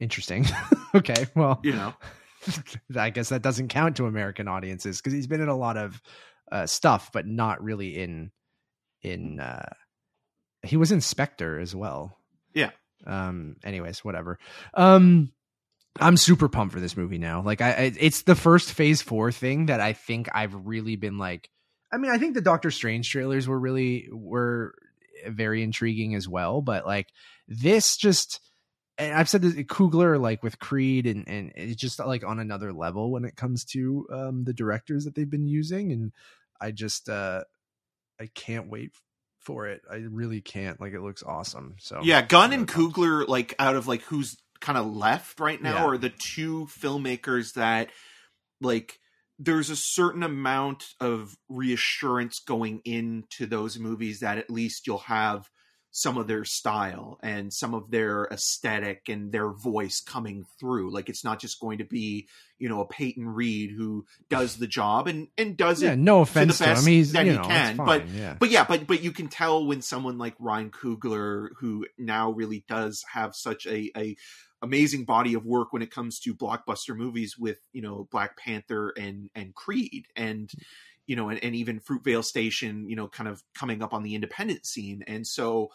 interesting. 0.00 0.46
okay, 0.94 1.26
well, 1.36 1.60
You 1.62 1.72
know, 1.72 1.94
I 2.96 3.10
guess 3.10 3.28
that 3.30 3.42
doesn't 3.42 3.68
count 3.68 3.96
to 3.96 4.06
American 4.06 4.48
audiences 4.48 4.98
because 4.98 5.12
he's 5.12 5.26
been 5.26 5.40
in 5.40 5.48
a 5.48 5.56
lot 5.56 5.76
of 5.76 6.00
uh, 6.50 6.66
stuff, 6.66 7.10
but 7.12 7.26
not 7.26 7.62
really 7.62 7.96
in 7.96 8.30
in. 9.02 9.40
uh 9.40 9.68
He 10.62 10.76
was 10.76 10.92
in 10.92 11.00
Spectre 11.00 11.58
as 11.58 11.74
well. 11.74 12.18
Yeah. 12.54 12.70
Um. 13.06 13.56
Anyways, 13.64 14.04
whatever. 14.04 14.38
Um. 14.74 15.32
I'm 16.00 16.16
super 16.16 16.48
pumped 16.48 16.74
for 16.74 16.80
this 16.80 16.96
movie 16.96 17.18
now. 17.18 17.42
Like, 17.42 17.60
I, 17.60 17.70
I 17.70 17.92
it's 17.98 18.22
the 18.22 18.34
first 18.34 18.72
Phase 18.72 19.00
Four 19.00 19.30
thing 19.30 19.66
that 19.66 19.80
I 19.80 19.92
think 19.92 20.28
I've 20.34 20.54
really 20.66 20.96
been 20.96 21.18
like. 21.18 21.48
I 21.92 21.98
mean, 21.98 22.10
I 22.10 22.18
think 22.18 22.34
the 22.34 22.40
Doctor 22.40 22.72
Strange 22.72 23.08
trailers 23.08 23.46
were 23.46 23.58
really 23.58 24.08
were 24.10 24.74
very 25.28 25.62
intriguing 25.62 26.16
as 26.16 26.28
well. 26.28 26.62
But 26.62 26.84
like 26.84 27.06
this, 27.46 27.96
just 27.96 28.40
and 28.98 29.12
I've 29.14 29.28
said 29.28 29.42
this 29.42 29.54
Coogler 29.54 30.20
like 30.20 30.42
with 30.42 30.58
Creed, 30.58 31.06
and 31.06 31.28
and 31.28 31.52
it's 31.56 31.80
just 31.80 31.98
like 31.98 32.24
on 32.24 32.38
another 32.38 32.72
level 32.72 33.10
when 33.10 33.24
it 33.24 33.36
comes 33.36 33.64
to 33.66 34.06
um, 34.12 34.44
the 34.44 34.52
directors 34.54 35.04
that 35.04 35.14
they've 35.14 35.30
been 35.30 35.48
using, 35.48 35.92
and 35.92 36.12
I 36.60 36.70
just 36.70 37.08
uh 37.08 37.42
I 38.20 38.28
can't 38.34 38.70
wait 38.70 38.92
for 39.40 39.66
it. 39.66 39.82
I 39.90 39.96
really 39.96 40.40
can't. 40.40 40.80
Like 40.80 40.92
it 40.92 41.02
looks 41.02 41.22
awesome. 41.22 41.76
So 41.78 42.00
yeah, 42.02 42.22
Gunn 42.22 42.52
and. 42.52 42.68
Coogler, 42.68 43.26
like 43.28 43.54
out 43.58 43.76
of 43.76 43.86
like 43.86 44.02
who's 44.02 44.36
kind 44.60 44.78
of 44.78 44.86
left 44.86 45.40
right 45.40 45.60
now, 45.60 45.74
Yeah. 45.74 45.84
are 45.84 45.98
the 45.98 46.10
two 46.10 46.66
filmmakers 46.66 47.54
that 47.54 47.90
like 48.60 48.98
there's 49.38 49.68
a 49.68 49.76
certain 49.76 50.22
amount 50.22 50.84
of 51.00 51.34
reassurance 51.48 52.38
going 52.38 52.80
into 52.84 53.46
those 53.46 53.78
movies 53.78 54.20
that 54.20 54.38
at 54.38 54.48
least 54.48 54.86
you'll 54.86 54.98
have 54.98 55.50
some 55.96 56.18
of 56.18 56.26
their 56.26 56.44
style 56.44 57.20
and 57.22 57.52
some 57.52 57.72
of 57.72 57.88
their 57.92 58.24
aesthetic 58.32 59.02
and 59.08 59.30
their 59.30 59.52
voice 59.52 60.00
coming 60.00 60.44
through. 60.58 60.92
Like 60.92 61.08
it's 61.08 61.22
not 61.22 61.38
just 61.40 61.60
going 61.60 61.78
to 61.78 61.84
be, 61.84 62.26
you 62.58 62.68
know, 62.68 62.80
a 62.80 62.84
Peyton 62.88 63.28
Reed 63.28 63.70
who 63.70 64.04
does 64.28 64.56
the 64.56 64.66
job 64.66 65.06
and 65.06 65.28
and 65.38 65.56
does 65.56 65.80
Yeah, 65.80 65.92
it 65.92 65.98
no 66.00 66.22
offense 66.22 66.58
to 66.58 66.64
him. 66.64 66.70
best 66.74 66.86
He's 66.88 67.12
that 67.12 67.26
you 67.26 67.32
he 67.32 67.38
know, 67.38 67.44
can, 67.44 67.70
it's 67.70 67.78
but- 67.78 68.08
yeah. 68.08 68.34
but 68.40 68.50
yeah, 68.50 68.64
but 68.68 68.88
but 68.88 69.04
you 69.04 69.12
can 69.12 69.28
tell 69.28 69.64
when 69.64 69.82
someone 69.82 70.18
like 70.18 70.34
Ryan 70.40 70.72
Coogler, 70.72 71.50
who 71.60 71.86
now 71.96 72.32
really 72.32 72.64
does 72.68 73.04
have 73.12 73.36
such 73.36 73.64
a, 73.66 73.92
a 73.96 74.16
amazing 74.62 75.04
body 75.04 75.34
of 75.34 75.44
work 75.44 75.72
when 75.72 75.82
it 75.82 75.92
comes 75.92 76.18
to 76.20 76.34
blockbuster 76.34 76.96
movies 76.96 77.38
with 77.38 77.58
you 77.72 77.82
know 77.82 78.08
Black 78.10 78.36
Panther 78.36 78.92
and 78.98 79.30
and 79.36 79.54
Creed 79.54 80.06
and 80.16 80.50
you 81.06 81.16
know 81.16 81.28
and, 81.28 81.42
and 81.42 81.54
even 81.54 81.80
Fruitvale 81.80 82.24
Station, 82.24 82.88
you 82.88 82.96
know, 82.96 83.08
kind 83.08 83.28
of 83.28 83.42
coming 83.54 83.82
up 83.82 83.92
on 83.92 84.02
the 84.02 84.14
independent 84.14 84.66
scene, 84.66 85.04
and 85.06 85.26
so 85.26 85.70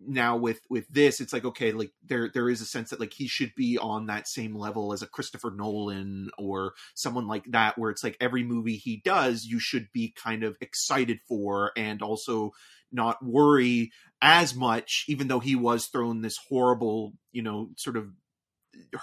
now 0.00 0.36
with 0.36 0.60
with 0.70 0.86
this 0.88 1.20
it's 1.20 1.32
like 1.32 1.44
okay 1.44 1.72
like 1.72 1.90
there 2.06 2.30
there 2.32 2.48
is 2.48 2.60
a 2.60 2.64
sense 2.64 2.90
that 2.90 3.00
like 3.00 3.12
he 3.12 3.26
should 3.26 3.52
be 3.56 3.76
on 3.78 4.06
that 4.06 4.28
same 4.28 4.54
level 4.54 4.92
as 4.92 5.02
a 5.02 5.08
Christopher 5.08 5.50
Nolan 5.50 6.30
or 6.38 6.74
someone 6.94 7.26
like 7.26 7.44
that 7.50 7.76
where 7.76 7.90
it's 7.90 8.04
like 8.04 8.16
every 8.20 8.44
movie 8.44 8.76
he 8.76 9.02
does 9.04 9.44
you 9.44 9.58
should 9.58 9.88
be 9.92 10.14
kind 10.16 10.44
of 10.44 10.56
excited 10.60 11.18
for 11.26 11.72
and 11.76 12.00
also 12.00 12.52
not 12.92 13.24
worry 13.24 13.90
as 14.22 14.54
much 14.54 15.04
even 15.08 15.26
though 15.26 15.40
he 15.40 15.56
was 15.56 15.86
thrown 15.86 16.20
this 16.22 16.38
horrible 16.48 17.12
you 17.32 17.42
know 17.42 17.70
sort 17.76 17.96
of 17.96 18.12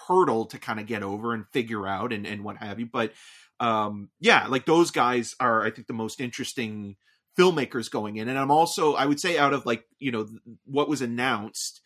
hurdle 0.07 0.45
to 0.45 0.57
kind 0.57 0.79
of 0.79 0.85
get 0.85 1.03
over 1.03 1.33
and 1.33 1.47
figure 1.51 1.87
out 1.87 2.13
and 2.13 2.25
and 2.25 2.43
what 2.43 2.57
have 2.57 2.79
you. 2.79 2.85
But 2.85 3.13
um 3.59 4.09
yeah 4.19 4.47
like 4.47 4.65
those 4.65 4.91
guys 4.91 5.35
are 5.39 5.63
i 5.63 5.69
think 5.69 5.87
the 5.87 5.93
most 5.93 6.19
interesting 6.19 6.95
filmmakers 7.37 7.89
going 7.89 8.17
in 8.17 8.27
and 8.27 8.37
i'm 8.37 8.51
also 8.51 8.93
i 8.95 9.05
would 9.05 9.19
say 9.19 9.37
out 9.37 9.53
of 9.53 9.65
like 9.65 9.85
you 9.99 10.11
know 10.11 10.27
what 10.65 10.89
was 10.89 11.01
announced 11.01 11.81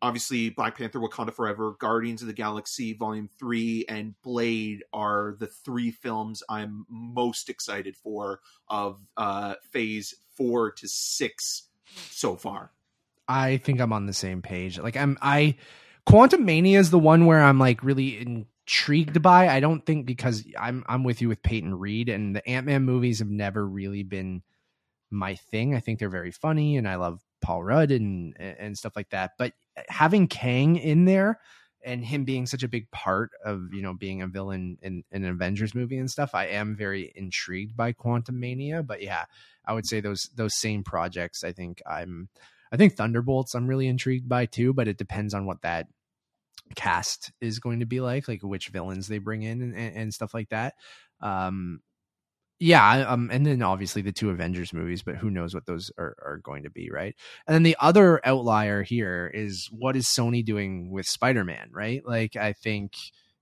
obviously 0.00 0.50
black 0.50 0.76
panther 0.76 0.98
wakanda 0.98 1.32
forever 1.32 1.74
guardians 1.78 2.22
of 2.22 2.28
the 2.28 2.34
galaxy 2.34 2.92
volume 2.92 3.28
3 3.38 3.84
and 3.88 4.14
blade 4.22 4.82
are 4.92 5.36
the 5.38 5.46
three 5.46 5.90
films 5.90 6.42
i'm 6.48 6.86
most 6.88 7.48
excited 7.48 7.96
for 7.96 8.40
of 8.68 8.98
uh 9.16 9.54
phase 9.70 10.14
4 10.36 10.72
to 10.72 10.88
6 10.88 11.62
so 12.10 12.36
far 12.36 12.70
I 13.28 13.56
think 13.58 13.80
I'm 13.80 13.92
on 13.92 14.06
the 14.06 14.12
same 14.12 14.42
page. 14.42 14.78
Like 14.78 14.96
I'm 14.96 15.16
I 15.22 15.56
Quantumania 16.06 16.78
is 16.78 16.90
the 16.90 16.98
one 16.98 17.26
where 17.26 17.42
I'm 17.42 17.58
like 17.58 17.82
really 17.82 18.46
intrigued 18.66 19.22
by. 19.22 19.48
I 19.48 19.60
don't 19.60 19.84
think 19.84 20.06
because 20.06 20.44
I'm 20.58 20.84
I'm 20.86 21.04
with 21.04 21.20
you 21.20 21.28
with 21.28 21.42
Peyton 21.42 21.74
Reed 21.74 22.08
and 22.08 22.36
the 22.36 22.46
Ant-Man 22.48 22.82
movies 22.82 23.18
have 23.18 23.30
never 23.30 23.66
really 23.66 24.02
been 24.02 24.42
my 25.10 25.34
thing. 25.34 25.74
I 25.74 25.80
think 25.80 25.98
they're 25.98 26.08
very 26.08 26.30
funny 26.30 26.76
and 26.76 26.88
I 26.88 26.96
love 26.96 27.20
Paul 27.40 27.62
Rudd 27.62 27.90
and 27.90 28.34
and 28.38 28.76
stuff 28.76 28.94
like 28.96 29.10
that. 29.10 29.32
But 29.38 29.52
having 29.88 30.28
Kang 30.28 30.76
in 30.76 31.04
there 31.04 31.40
and 31.84 32.04
him 32.04 32.24
being 32.24 32.46
such 32.46 32.62
a 32.62 32.68
big 32.68 32.90
part 32.92 33.30
of, 33.44 33.72
you 33.72 33.82
know, 33.82 33.92
being 33.92 34.22
a 34.22 34.28
villain 34.28 34.78
in, 34.82 35.02
in 35.10 35.24
an 35.24 35.30
Avengers 35.30 35.74
movie 35.74 35.98
and 35.98 36.08
stuff, 36.08 36.32
I 36.32 36.46
am 36.46 36.76
very 36.76 37.12
intrigued 37.16 37.76
by 37.76 37.92
Quantumania. 37.92 38.86
But 38.86 39.02
yeah, 39.02 39.24
I 39.64 39.72
would 39.72 39.86
say 39.86 40.00
those 40.00 40.30
those 40.34 40.58
same 40.58 40.84
projects, 40.84 41.42
I 41.42 41.52
think 41.52 41.82
I'm 41.86 42.28
I 42.70 42.76
think 42.76 42.94
Thunderbolts 42.94 43.54
I'm 43.54 43.66
really 43.66 43.88
intrigued 43.88 44.28
by 44.28 44.46
too, 44.46 44.72
but 44.72 44.88
it 44.88 44.98
depends 44.98 45.34
on 45.34 45.46
what 45.46 45.62
that 45.62 45.88
cast 46.72 47.32
is 47.40 47.58
going 47.58 47.80
to 47.80 47.86
be 47.86 48.00
like, 48.00 48.28
like 48.28 48.42
which 48.42 48.68
villains 48.68 49.08
they 49.08 49.18
bring 49.18 49.42
in 49.42 49.62
and, 49.62 49.74
and, 49.74 50.14
stuff 50.14 50.34
like 50.34 50.48
that. 50.50 50.74
Um, 51.20 51.80
yeah, 52.58 53.08
um, 53.08 53.28
and 53.32 53.44
then 53.44 53.60
obviously 53.60 54.02
the 54.02 54.12
two 54.12 54.30
Avengers 54.30 54.72
movies, 54.72 55.02
but 55.02 55.16
who 55.16 55.30
knows 55.30 55.52
what 55.52 55.66
those 55.66 55.90
are, 55.98 56.16
are 56.24 56.40
going 56.44 56.62
to 56.62 56.70
be, 56.70 56.90
right? 56.92 57.16
And 57.46 57.54
then 57.54 57.64
the 57.64 57.76
other 57.80 58.24
outlier 58.24 58.84
here 58.84 59.30
is 59.34 59.68
what 59.72 59.96
is 59.96 60.06
Sony 60.06 60.44
doing 60.44 60.90
with 60.90 61.06
Spider 61.06 61.44
Man, 61.44 61.70
right? 61.72 62.02
Like, 62.06 62.36
I 62.36 62.52
think 62.52 62.92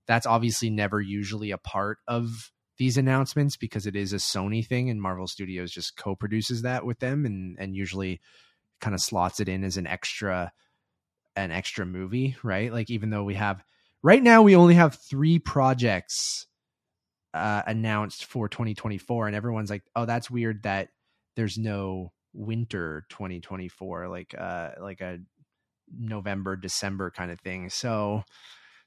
that's 0.07 0.27
obviously 0.27 0.71
never 0.71 1.03
usually 1.03 1.51
a 1.51 1.59
part 1.59 1.99
of 2.09 2.51
these 2.79 2.97
announcements 2.97 3.59
because 3.59 3.87
it 3.87 3.95
is 3.95 4.15
a 4.15 4.17
Sony 4.17 4.67
thing, 4.67 4.89
and 4.89 5.03
Marvel 5.03 5.27
Studios 5.27 5.71
just 5.71 5.99
co-produces 5.99 6.63
that 6.63 6.87
with 6.87 6.99
them, 6.99 7.27
and 7.27 7.59
and 7.61 7.77
usually 7.77 8.23
kind 8.81 8.95
of 8.95 9.03
slots 9.03 9.39
it 9.39 9.51
in 9.51 9.65
as 9.65 9.77
an 9.77 9.87
extra 9.87 10.51
an 11.41 11.51
extra 11.51 11.87
movie, 11.87 12.37
right? 12.43 12.73
Like 12.73 12.91
even 12.91 13.11
though 13.11 13.25
we 13.25 13.35
have 13.35 13.63
right 14.03 14.23
now 14.23 14.43
we 14.43 14.57
only 14.57 14.75
have 14.75 14.95
3 14.95 15.39
projects 15.39 16.47
uh 17.33 17.63
announced 17.67 18.25
for 18.25 18.49
2024 18.49 19.27
and 19.27 19.37
everyone's 19.37 19.71
like, 19.71 19.83
"Oh, 19.95 20.07
that's 20.07 20.31
weird 20.31 20.65
that 20.65 20.89
there's 21.37 21.59
no 21.59 22.13
winter 22.33 23.07
2024 23.11 24.09
like 24.09 24.35
uh 24.37 24.71
like 24.81 25.01
a 25.01 25.19
November 25.97 26.57
December 26.57 27.11
kind 27.11 27.31
of 27.31 27.41
thing." 27.41 27.71
So 27.71 28.25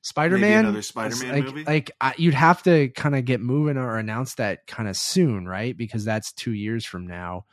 Spider-Man 0.02 0.66
another 0.66 0.82
Spider-Man 0.82 1.32
like, 1.32 1.44
movie? 1.46 1.64
Like 1.64 1.92
I, 2.02 2.14
you'd 2.18 2.34
have 2.34 2.64
to 2.64 2.90
kind 2.90 3.16
of 3.16 3.24
get 3.24 3.40
moving 3.40 3.78
or 3.78 3.98
announce 3.98 4.36
that 4.36 4.68
kind 4.68 4.90
of 4.90 4.98
soon, 4.98 5.48
right? 5.48 5.76
Because 5.78 6.04
that's 6.04 6.34
2 6.34 6.52
years 6.52 6.86
from 6.86 7.08
now 7.08 7.46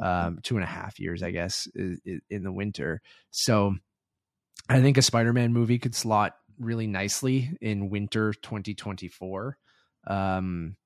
um, 0.00 0.38
two 0.42 0.56
and 0.56 0.64
a 0.64 0.68
half 0.68 0.98
years, 0.98 1.22
I 1.22 1.30
guess, 1.30 1.68
in 1.74 2.42
the 2.42 2.52
winter. 2.52 3.00
So 3.30 3.76
I 4.68 4.80
think 4.80 4.98
a 4.98 5.02
Spider-Man 5.02 5.52
movie 5.52 5.78
could 5.78 5.94
slot 5.94 6.36
really 6.58 6.86
nicely 6.86 7.56
in 7.60 7.88
winter 7.90 8.32
2024. 8.32 9.56
Um, 10.06 10.76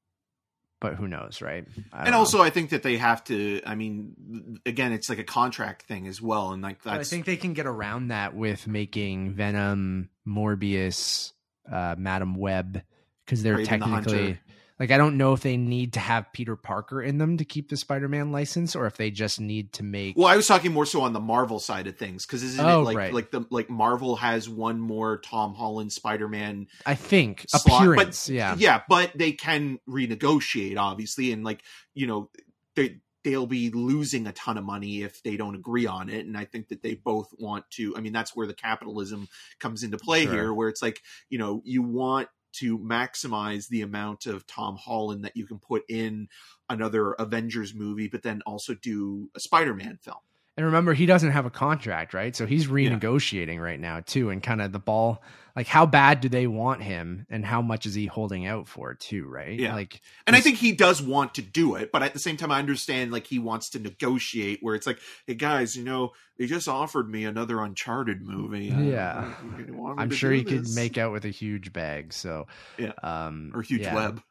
but 0.83 0.97
who 0.97 1.07
knows, 1.07 1.41
right? 1.41 1.65
And 1.93 2.11
know. 2.11 2.19
also 2.19 2.43
i 2.43 2.51
think 2.51 2.71
that 2.71 2.83
they 2.83 2.97
have 2.97 3.23
to 3.25 3.61
i 3.65 3.77
mean 3.77 4.59
again 4.67 4.93
it's 4.93 5.09
like 5.09 5.21
a 5.21 5.25
contract 5.25 5.83
thing 5.83 6.09
as 6.09 6.21
well 6.21 6.51
and 6.51 6.61
like 6.61 6.85
I 6.85 7.05
think 7.05 7.25
they 7.25 7.37
can 7.37 7.53
get 7.53 7.67
around 7.67 8.09
that 8.09 8.35
with 8.35 8.67
making 8.67 9.33
Venom, 9.35 10.11
Morbius, 10.27 11.33
uh, 11.71 11.95
Madame 11.97 12.35
Web, 12.35 12.83
because 13.25 13.45
they're 13.45 13.59
the 13.59 13.65
technically 13.65 13.93
Hunter. 13.93 14.41
Like 14.83 14.91
I 14.91 14.99
don't 14.99 15.17
know 15.17 15.33
if 15.33 15.41
they 15.41 15.57
need 15.57 15.93
to 15.93 16.01
have 16.01 16.33
Peter 16.33 16.57
Parker 16.57 17.01
in 17.01 17.19
them 17.19 17.37
to 17.39 17.45
keep 17.45 17.69
the 17.71 17.77
Spider-Man 17.77 18.33
license, 18.33 18.75
or 18.75 18.87
if 18.87 18.97
they 18.97 19.11
just 19.13 19.41
need 19.41 19.73
to 19.75 19.83
make. 19.85 20.17
well 20.17 20.27
i 20.27 20.35
was 20.37 20.47
talking 20.49 20.73
more 20.73 20.85
so 20.87 21.03
on 21.03 21.13
the 21.13 21.21
marvel 21.21 21.61
side 21.61 21.87
of 21.87 21.97
things 21.97 22.27
because 22.27 22.43
isn't 22.43 22.65
Oh, 22.65 22.81
it 22.81 22.85
like 22.85 22.97
right. 22.97 23.15
like 23.15 23.31
the 23.31 23.47
like 23.51 23.71
marvel 23.71 24.17
has 24.17 24.49
one 24.49 24.81
more 24.81 25.19
tom 25.19 25.55
holland 25.55 25.93
spider-man 25.93 26.67
I 26.85 26.97
think 26.97 27.45
slot, 27.49 27.63
but- 27.67 27.77
appearance, 27.93 28.29
yeah. 28.29 28.57
yeah 28.59 28.83
but 28.89 29.13
they 29.17 29.33
can 29.33 29.79
renegotiate 29.89 30.77
obviously 30.79 31.33
and 31.33 31.45
like 31.45 31.63
you 31.95 32.07
know 32.07 32.31
they 32.75 32.99
they'll 33.25 33.47
be 33.47 33.71
losing 33.71 34.27
a 34.27 34.33
ton 34.33 34.59
of 34.59 34.65
money 34.65 35.03
if 35.03 35.23
they 35.23 35.37
don't 35.37 35.55
agree 35.55 35.87
on 35.87 36.09
it 36.09 36.27
and 36.27 36.37
i 36.37 36.45
think 36.45 36.69
that 36.69 36.83
they 36.83 36.95
both 36.95 37.29
want 37.39 37.65
to 37.71 37.95
i 37.97 38.01
mean 38.01 38.13
that's 38.13 38.35
where 38.35 38.47
the 38.49 38.55
capitalism 38.55 39.29
comes 39.61 39.83
into 39.85 39.97
play 39.97 40.25
Sure. 40.25 40.33
here 40.35 40.53
where 40.55 40.69
it's 40.69 40.83
like 40.83 41.01
you 41.31 41.39
know 41.39 41.63
you 41.65 41.83
want 41.83 42.29
to 42.53 42.79
maximize 42.79 43.69
the 43.69 43.83
amount 43.83 44.27
of 44.27 44.47
tom 44.47 44.77
holland 44.77 45.25
that 45.25 45.37
you 45.37 45.47
can 45.47 45.59
put 45.59 45.83
in 45.89 46.29
another 46.69 47.13
avengers 47.13 47.75
movie 47.75 48.09
but 48.09 48.23
then 48.23 48.43
also 48.47 48.75
do 48.75 49.31
a 49.35 49.41
spider-man 49.41 49.99
film 50.03 50.19
And 50.57 50.67
remember, 50.67 50.93
he 50.93 51.07
doesn't 51.07 51.31
have 51.31 51.47
a 51.47 51.51
contract, 51.51 52.13
right? 52.13 52.37
So 52.37 52.45
he's 52.45 52.67
renegotiating 52.67 53.59
right 53.59 53.81
now 53.81 54.01
too, 54.01 54.29
and 54.29 54.43
kind 54.43 54.61
of 54.61 54.71
the 54.71 54.79
ball. 54.79 55.23
Like, 55.55 55.67
how 55.67 55.87
bad 55.87 56.21
do 56.21 56.29
they 56.29 56.47
want 56.47 56.83
him, 56.83 57.27
and 57.31 57.45
how 57.45 57.61
much 57.63 57.87
is 57.87 57.95
he 57.95 58.07
holding 58.07 58.47
out 58.47 58.69
for 58.69 58.95
too, 58.95 59.27
right? 59.29 59.59
Yeah. 59.59 59.75
Like, 59.75 60.01
and 60.27 60.35
i 60.37 60.41
think 60.41 60.57
he 60.57 60.73
does 60.73 61.03
want 61.03 61.35
to 61.35 61.43
do 61.43 61.75
it 61.75 61.91
but 61.93 62.03
at 62.03 62.13
the 62.13 62.19
same 62.19 62.37
time 62.37 62.51
i 62.51 62.59
understand 62.59 63.13
like 63.13 63.27
he 63.27 63.39
wants 63.39 63.71
to 63.71 63.79
negotiate 63.79 64.59
where 64.63 64.75
it's 64.75 64.87
like 64.87 64.99
hey 65.27 65.35
guys 65.35 65.77
you 65.77 65.85
know 65.85 66.13
they 66.39 66.47
just 66.47 66.69
offered 66.69 67.09
me 67.11 67.25
another 67.25 67.61
uncharted 67.61 68.23
movie 68.23 68.67
Yeah. 68.67 69.35
You 69.59 69.95
I'm 69.99 70.11
sure 70.11 70.33
he 70.33 70.45
could 70.45 70.69
make 70.75 70.97
out 70.99 71.13
with 71.13 71.25
a 71.25 71.31
huge 71.31 71.73
bag. 71.73 72.13
So 72.13 72.47
Yeah. 72.79 72.93
um, 73.03 73.53
or 73.55 73.63
huge 73.63 73.83
yeah. 73.83 73.95
web 73.95 74.23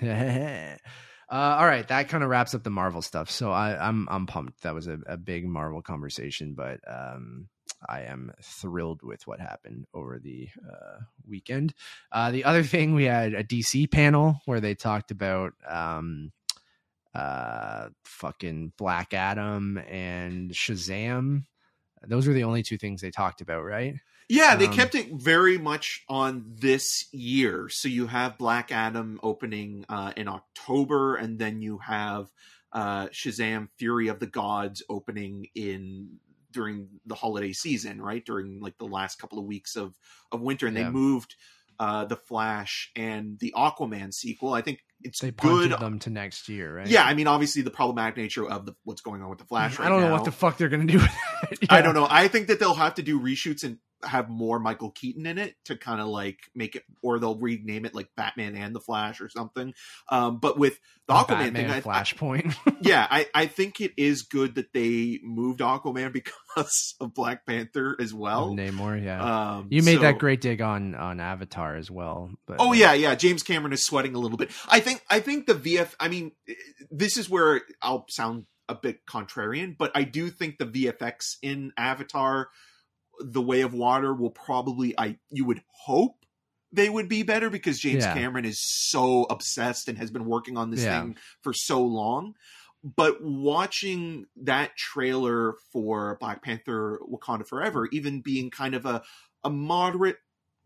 uh, 0.02 1.56
all 1.58 1.66
right, 1.66 1.86
that 1.88 2.08
kind 2.08 2.22
of 2.22 2.30
wraps 2.30 2.54
up 2.54 2.62
the 2.62 2.70
Marvel 2.70 3.02
stuff. 3.02 3.30
So 3.30 3.50
I, 3.52 3.76
I'm 3.88 4.08
I'm 4.10 4.26
pumped. 4.26 4.62
That 4.62 4.74
was 4.74 4.86
a, 4.86 4.98
a 5.06 5.16
big 5.16 5.46
Marvel 5.46 5.82
conversation, 5.82 6.54
but 6.54 6.80
um, 6.86 7.48
I 7.88 8.02
am 8.02 8.32
thrilled 8.42 9.02
with 9.02 9.26
what 9.26 9.40
happened 9.40 9.86
over 9.94 10.18
the 10.18 10.48
uh, 10.68 11.00
weekend. 11.28 11.74
Uh, 12.10 12.30
the 12.30 12.44
other 12.44 12.62
thing, 12.62 12.94
we 12.94 13.04
had 13.04 13.34
a 13.34 13.44
DC 13.44 13.90
panel 13.90 14.40
where 14.44 14.60
they 14.60 14.74
talked 14.74 15.10
about 15.10 15.52
um, 15.68 16.32
uh, 17.14 17.88
fucking 18.04 18.72
Black 18.76 19.14
Adam 19.14 19.78
and 19.78 20.50
Shazam. 20.52 21.44
Those 22.06 22.26
were 22.26 22.34
the 22.34 22.44
only 22.44 22.62
two 22.62 22.78
things 22.78 23.00
they 23.00 23.10
talked 23.10 23.40
about, 23.40 23.62
right? 23.64 23.94
Yeah, 24.28 24.56
they 24.56 24.66
Um, 24.66 24.72
kept 24.72 24.94
it 24.94 25.08
very 25.12 25.58
much 25.58 26.04
on 26.08 26.44
this 26.46 27.06
year. 27.12 27.68
So 27.68 27.88
you 27.88 28.06
have 28.06 28.38
Black 28.38 28.72
Adam 28.72 29.20
opening 29.22 29.84
uh, 29.88 30.12
in 30.16 30.26
October, 30.26 31.16
and 31.16 31.38
then 31.38 31.60
you 31.60 31.78
have 31.78 32.32
uh, 32.72 33.08
Shazam: 33.08 33.68
Fury 33.76 34.08
of 34.08 34.20
the 34.20 34.26
Gods 34.26 34.82
opening 34.88 35.48
in 35.54 36.18
during 36.52 36.88
the 37.06 37.14
holiday 37.14 37.52
season, 37.52 38.00
right? 38.00 38.24
During 38.24 38.60
like 38.60 38.78
the 38.78 38.84
last 38.86 39.18
couple 39.18 39.38
of 39.38 39.44
weeks 39.44 39.76
of 39.76 39.94
of 40.30 40.40
winter, 40.40 40.66
and 40.66 40.76
Yeah. 40.76 40.84
they 40.84 40.90
moved 40.90 41.34
uh, 41.78 42.04
the 42.04 42.16
Flash 42.16 42.90
and 42.94 43.38
the 43.40 43.52
Aquaman 43.56 44.12
sequel. 44.14 44.52
I 44.52 44.60
think 44.62 44.80
it's 45.00 45.18
They 45.20 45.32
good. 45.32 45.72
them 45.72 45.98
to 46.00 46.10
next 46.10 46.48
year, 46.48 46.76
right? 46.76 46.86
Yeah, 46.86 47.02
I 47.02 47.14
mean, 47.14 47.26
obviously 47.26 47.62
the 47.62 47.70
problematic 47.72 48.16
nature 48.16 48.48
of 48.48 48.66
the, 48.66 48.74
what's 48.84 49.00
going 49.00 49.20
on 49.22 49.30
with 49.30 49.38
the 49.40 49.44
Flash. 49.46 49.78
Right 49.78 49.86
I 49.86 49.88
don't 49.88 50.00
know 50.00 50.08
now. 50.08 50.12
what 50.12 50.24
the 50.24 50.30
fuck 50.30 50.58
they're 50.58 50.68
gonna 50.68 50.84
do. 50.84 50.98
With 50.98 51.10
it. 51.50 51.58
I 51.70 51.82
don't 51.82 51.94
know. 51.94 52.06
I 52.08 52.28
think 52.28 52.46
that 52.48 52.60
they'll 52.60 52.74
have 52.74 52.94
to 52.96 53.02
do 53.02 53.18
reshoots 53.20 53.64
and 53.64 53.78
have 54.04 54.28
more 54.28 54.58
Michael 54.58 54.90
Keaton 54.90 55.26
in 55.26 55.38
it 55.38 55.54
to 55.66 55.76
kind 55.76 56.00
of 56.00 56.08
like 56.08 56.38
make 56.54 56.76
it, 56.76 56.84
or 57.02 57.18
they'll 57.18 57.38
rename 57.38 57.84
it 57.84 57.94
like 57.94 58.08
Batman 58.16 58.56
and 58.56 58.74
the 58.74 58.80
Flash 58.80 59.20
or 59.20 59.28
something. 59.28 59.74
Um, 60.08 60.38
but 60.38 60.58
with 60.58 60.78
the 61.08 61.14
Aquaman 61.14 61.28
Batman 61.28 61.54
thing, 61.54 61.70
I, 61.70 61.76
I, 61.76 61.80
Flashpoint. 61.80 62.54
yeah, 62.80 63.06
I, 63.10 63.26
I 63.34 63.46
think 63.46 63.80
it 63.80 63.92
is 63.96 64.22
good 64.22 64.56
that 64.56 64.72
they 64.72 65.20
moved 65.22 65.60
Aquaman 65.60 66.12
because 66.54 66.94
of 67.00 67.14
Black 67.14 67.46
Panther 67.46 67.96
as 68.00 68.12
well. 68.12 68.52
Namor, 68.54 69.02
yeah. 69.02 69.56
Um, 69.56 69.68
you 69.70 69.82
made 69.82 69.96
so- 69.96 70.02
that 70.02 70.18
great 70.18 70.40
dig 70.40 70.60
on 70.60 70.94
on 70.94 71.20
Avatar 71.20 71.76
as 71.76 71.90
well. 71.90 72.30
But 72.46 72.56
Oh 72.58 72.72
yeah, 72.72 72.92
yeah. 72.92 73.14
James 73.14 73.42
Cameron 73.42 73.72
is 73.72 73.84
sweating 73.84 74.14
a 74.14 74.18
little 74.18 74.38
bit. 74.38 74.50
I 74.68 74.80
think. 74.80 75.02
I 75.08 75.20
think 75.20 75.46
the 75.46 75.54
VF. 75.54 75.94
I 75.98 76.08
mean, 76.08 76.32
this 76.90 77.16
is 77.16 77.28
where 77.28 77.62
I'll 77.80 78.06
sound 78.08 78.46
a 78.68 78.74
bit 78.74 79.04
contrarian, 79.06 79.76
but 79.76 79.92
I 79.94 80.04
do 80.04 80.30
think 80.30 80.58
the 80.58 80.66
VFX 80.66 81.36
in 81.42 81.72
Avatar, 81.76 82.48
The 83.24 83.42
Way 83.42 83.60
of 83.62 83.74
Water, 83.74 84.14
will 84.14 84.30
probably. 84.30 84.94
I 84.98 85.18
you 85.30 85.44
would 85.44 85.62
hope 85.84 86.16
they 86.72 86.88
would 86.88 87.08
be 87.08 87.22
better 87.22 87.50
because 87.50 87.78
James 87.78 88.04
Yeah. 88.04 88.14
Cameron 88.14 88.44
is 88.44 88.58
so 88.60 89.24
obsessed 89.24 89.88
and 89.88 89.98
has 89.98 90.10
been 90.10 90.24
working 90.24 90.56
on 90.56 90.70
this 90.70 90.82
Yeah. 90.82 91.02
thing 91.02 91.16
for 91.42 91.52
so 91.52 91.82
long. 91.82 92.34
But 92.82 93.22
watching 93.22 94.26
that 94.42 94.76
trailer 94.76 95.54
for 95.72 96.16
Black 96.18 96.42
Panther 96.42 96.98
Wakanda 97.08 97.46
Forever, 97.46 97.88
even 97.92 98.22
being 98.22 98.50
kind 98.50 98.74
of 98.74 98.86
a, 98.86 99.02
a 99.44 99.50
moderate 99.50 100.16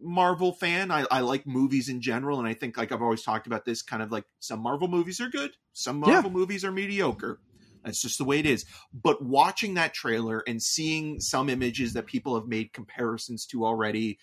Marvel 0.00 0.52
fan. 0.52 0.90
I, 0.90 1.06
I 1.10 1.20
like 1.20 1.46
movies 1.46 1.88
in 1.88 2.00
general, 2.02 2.38
and 2.38 2.46
I 2.46 2.52
think 2.54 2.76
like 2.76 2.92
I've 2.92 3.00
always 3.02 3.22
talked 3.22 3.46
about 3.46 3.64
this 3.64 3.80
kind 3.82 4.02
of 4.02 4.12
like 4.12 4.24
some 4.40 4.60
Marvel 4.60 4.88
movies 4.88 5.20
are 5.20 5.28
good, 5.28 5.52
some 5.72 6.02
Yeah. 6.04 6.12
Marvel 6.14 6.30
movies 6.30 6.64
are 6.64 6.72
mediocre. 6.72 7.40
That's 7.86 8.02
just 8.02 8.18
the 8.18 8.24
way 8.24 8.40
it 8.40 8.46
is. 8.46 8.66
But 8.92 9.24
watching 9.24 9.74
that 9.74 9.94
trailer 9.94 10.42
and 10.46 10.60
seeing 10.60 11.20
some 11.20 11.48
images 11.48 11.92
that 11.92 12.06
people 12.06 12.34
have 12.34 12.48
made 12.48 12.72
comparisons 12.72 13.46
to 13.46 13.64
already 13.64 14.18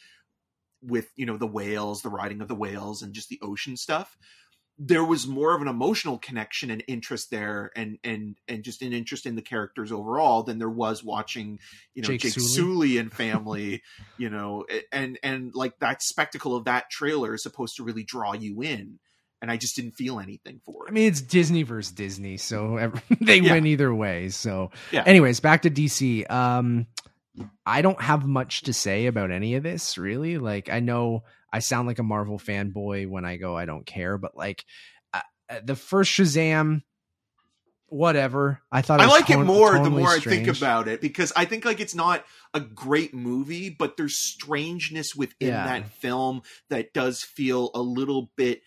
with, 0.81 1.07
you 1.15 1.25
know, 1.25 1.37
the 1.37 1.47
whales, 1.47 2.01
the 2.01 2.09
riding 2.09 2.41
of 2.41 2.49
the 2.49 2.55
whales, 2.55 3.01
and 3.01 3.13
just 3.13 3.29
the 3.29 3.39
ocean 3.41 3.77
stuff, 3.77 4.17
there 4.77 5.03
was 5.03 5.27
more 5.27 5.55
of 5.55 5.61
an 5.61 5.67
emotional 5.67 6.17
connection 6.17 6.71
and 6.71 6.83
interest 6.87 7.29
there 7.29 7.71
and 7.75 7.99
and 8.03 8.37
and 8.47 8.63
just 8.63 8.81
an 8.81 8.91
interest 8.91 9.25
in 9.25 9.35
the 9.35 9.41
characters 9.41 9.91
overall 9.91 10.43
than 10.43 10.57
there 10.57 10.69
was 10.69 11.03
watching 11.03 11.59
you 11.93 12.01
know 12.01 12.07
Jake 12.07 12.21
Jake, 12.21 12.33
Sully. 12.33 12.47
Sully 12.47 12.97
and 12.97 13.13
family 13.13 13.83
you 14.17 14.31
know 14.31 14.65
and 14.91 15.19
and 15.21 15.53
like 15.53 15.77
that 15.79 16.01
spectacle 16.01 16.55
of 16.55 16.65
that 16.65 16.89
trailer 16.89 17.35
is 17.35 17.43
supposed 17.43 17.75
to 17.77 17.83
really 17.83 18.03
draw 18.03 18.33
you 18.33 18.61
in 18.63 18.99
and 19.43 19.51
I 19.51 19.57
just 19.57 19.75
didn't 19.75 19.91
feel 19.91 20.19
anything 20.21 20.61
for 20.65 20.85
it 20.87 20.89
I 20.89 20.93
mean, 20.93 21.07
it's 21.09 21.21
Disney 21.21 21.61
versus 21.63 21.91
Disney, 21.91 22.37
so 22.37 22.77
ev- 22.77 23.03
they 23.21 23.39
Yeah. 23.41 23.51
win 23.53 23.67
either 23.67 23.93
way. 23.93 24.29
So, 24.29 24.71
Yeah. 24.91 25.03
anyways, 25.05 25.39
back 25.41 25.63
to 25.63 25.69
DC. 25.69 26.29
Um, 26.31 26.87
I 27.65 27.81
don't 27.81 28.01
have 28.01 28.25
much 28.25 28.61
to 28.63 28.73
say 28.73 29.07
about 29.07 29.31
any 29.31 29.55
of 29.55 29.63
this, 29.63 29.97
really. 29.97 30.37
Like, 30.37 30.69
I 30.69 30.79
know 30.79 31.23
I 31.51 31.59
sound 31.59 31.87
like 31.87 31.99
a 31.99 32.03
Marvel 32.03 32.39
fanboy 32.39 33.07
when 33.07 33.25
I 33.25 33.35
go, 33.37 33.55
I 33.57 33.65
don't 33.65 33.85
care, 33.85 34.17
but 34.17 34.35
like 34.37 34.63
uh, 35.13 35.21
uh, 35.49 35.59
the 35.63 35.75
first 35.75 36.11
Shazam, 36.13 36.81
whatever. 37.87 38.59
I 38.71 38.81
thought 38.81 39.01
it 39.01 39.03
I 39.03 39.07
like 39.07 39.29
it 39.29 39.33
ton- 39.33 39.45
more 39.45 39.77
the 39.77 39.89
more 39.89 40.07
I 40.09 40.19
think 40.19 40.47
about 40.47 40.87
it 40.87 41.01
because 41.01 41.31
I 41.35 41.45
think 41.45 41.65
like 41.65 41.79
it's 41.79 41.93
not 41.95 42.23
a 42.53 42.59
great 42.59 43.13
movie, 43.13 43.69
but 43.69 43.97
there's 43.97 44.17
strangeness 44.17 45.13
within 45.15 45.49
Yeah. 45.49 45.65
that 45.65 45.89
film 45.89 46.41
that 46.69 46.93
does 46.93 47.23
feel 47.23 47.69
a 47.75 47.81
little 47.81 48.31
bit 48.35 48.61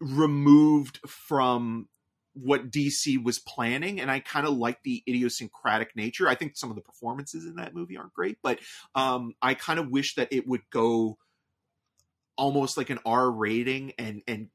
removed 0.00 1.00
from 1.06 1.88
what 2.34 2.70
DC 2.70 3.22
was 3.22 3.38
planning, 3.38 4.00
and 4.00 4.10
I 4.10 4.20
kind 4.20 4.46
of 4.46 4.56
like 4.56 4.82
the 4.82 5.02
idiosyncratic 5.08 5.96
nature. 5.96 6.28
I 6.28 6.34
think 6.34 6.56
some 6.56 6.70
of 6.70 6.76
the 6.76 6.82
performances 6.82 7.44
in 7.44 7.56
that 7.56 7.74
movie 7.74 7.96
aren't 7.96 8.12
great, 8.12 8.38
but 8.42 8.60
um, 8.94 9.34
I 9.42 9.54
kind 9.54 9.78
of 9.78 9.90
wish 9.90 10.14
that 10.14 10.28
it 10.30 10.46
would 10.46 10.62
go 10.70 11.18
almost 12.36 12.76
like 12.76 12.90
an 12.90 13.00
R 13.04 13.30
rating 13.30 13.92
and 13.98 14.22
and 14.28 14.48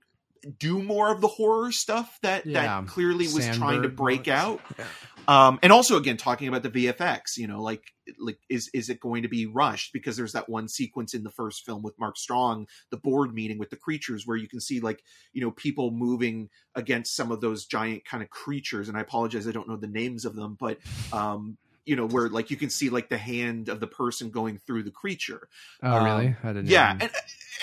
do 0.59 0.81
more 0.81 1.11
of 1.11 1.21
the 1.21 1.27
horror 1.27 1.71
stuff 1.71 2.17
that 2.21 2.45
Yeah. 2.45 2.81
that 2.81 2.87
clearly 2.87 3.25
was 3.27 3.47
trying 3.57 3.83
to 3.83 3.89
break 3.89 4.27
out 4.27 4.59
Yeah. 4.77 4.85
um 5.27 5.59
and 5.63 5.71
also 5.71 5.95
again 5.97 6.17
talking 6.17 6.47
about 6.49 6.63
the 6.63 6.69
vfx 6.69 7.37
you 7.37 7.47
know 7.47 7.61
like 7.61 7.81
like 8.19 8.37
is 8.49 8.69
is 8.73 8.89
it 8.89 8.99
going 8.99 9.21
to 9.23 9.29
be 9.29 9.45
rushed 9.45 9.93
because 9.93 10.17
there's 10.17 10.33
that 10.33 10.49
one 10.49 10.67
sequence 10.67 11.13
in 11.13 11.23
the 11.23 11.31
first 11.31 11.65
film 11.65 11.81
with 11.81 11.97
mark 11.97 12.17
strong 12.17 12.67
the 12.91 12.97
board 12.97 13.33
meeting 13.33 13.57
with 13.57 13.69
the 13.69 13.77
creatures 13.77 14.23
where 14.27 14.35
you 14.35 14.49
can 14.49 14.59
see 14.59 14.81
like 14.81 15.01
you 15.31 15.41
know 15.41 15.51
people 15.51 15.91
moving 15.91 16.49
against 16.75 17.15
some 17.15 17.31
of 17.31 17.39
those 17.39 17.65
giant 17.65 18.03
kind 18.03 18.21
of 18.21 18.29
creatures 18.29 18.89
and 18.89 18.97
i 18.97 19.01
apologize 19.01 19.47
i 19.47 19.51
don't 19.51 19.69
know 19.69 19.77
the 19.77 19.87
names 19.87 20.25
of 20.25 20.35
them 20.35 20.57
but 20.59 20.77
um 21.13 21.57
you 21.85 21.95
know 21.95 22.05
where 22.07 22.29
like 22.29 22.49
you 22.51 22.57
can 22.57 22.69
see 22.69 22.89
like 22.89 23.09
the 23.09 23.17
hand 23.17 23.69
of 23.69 23.79
the 23.79 23.87
person 23.87 24.29
going 24.29 24.57
through 24.57 24.83
the 24.83 24.91
creature 24.91 25.49
Oh, 25.81 25.97
really? 25.97 26.27
Um, 26.27 26.35
I 26.43 26.53
didn't. 26.53 26.69
yeah, 26.69 26.93
and 26.99 27.11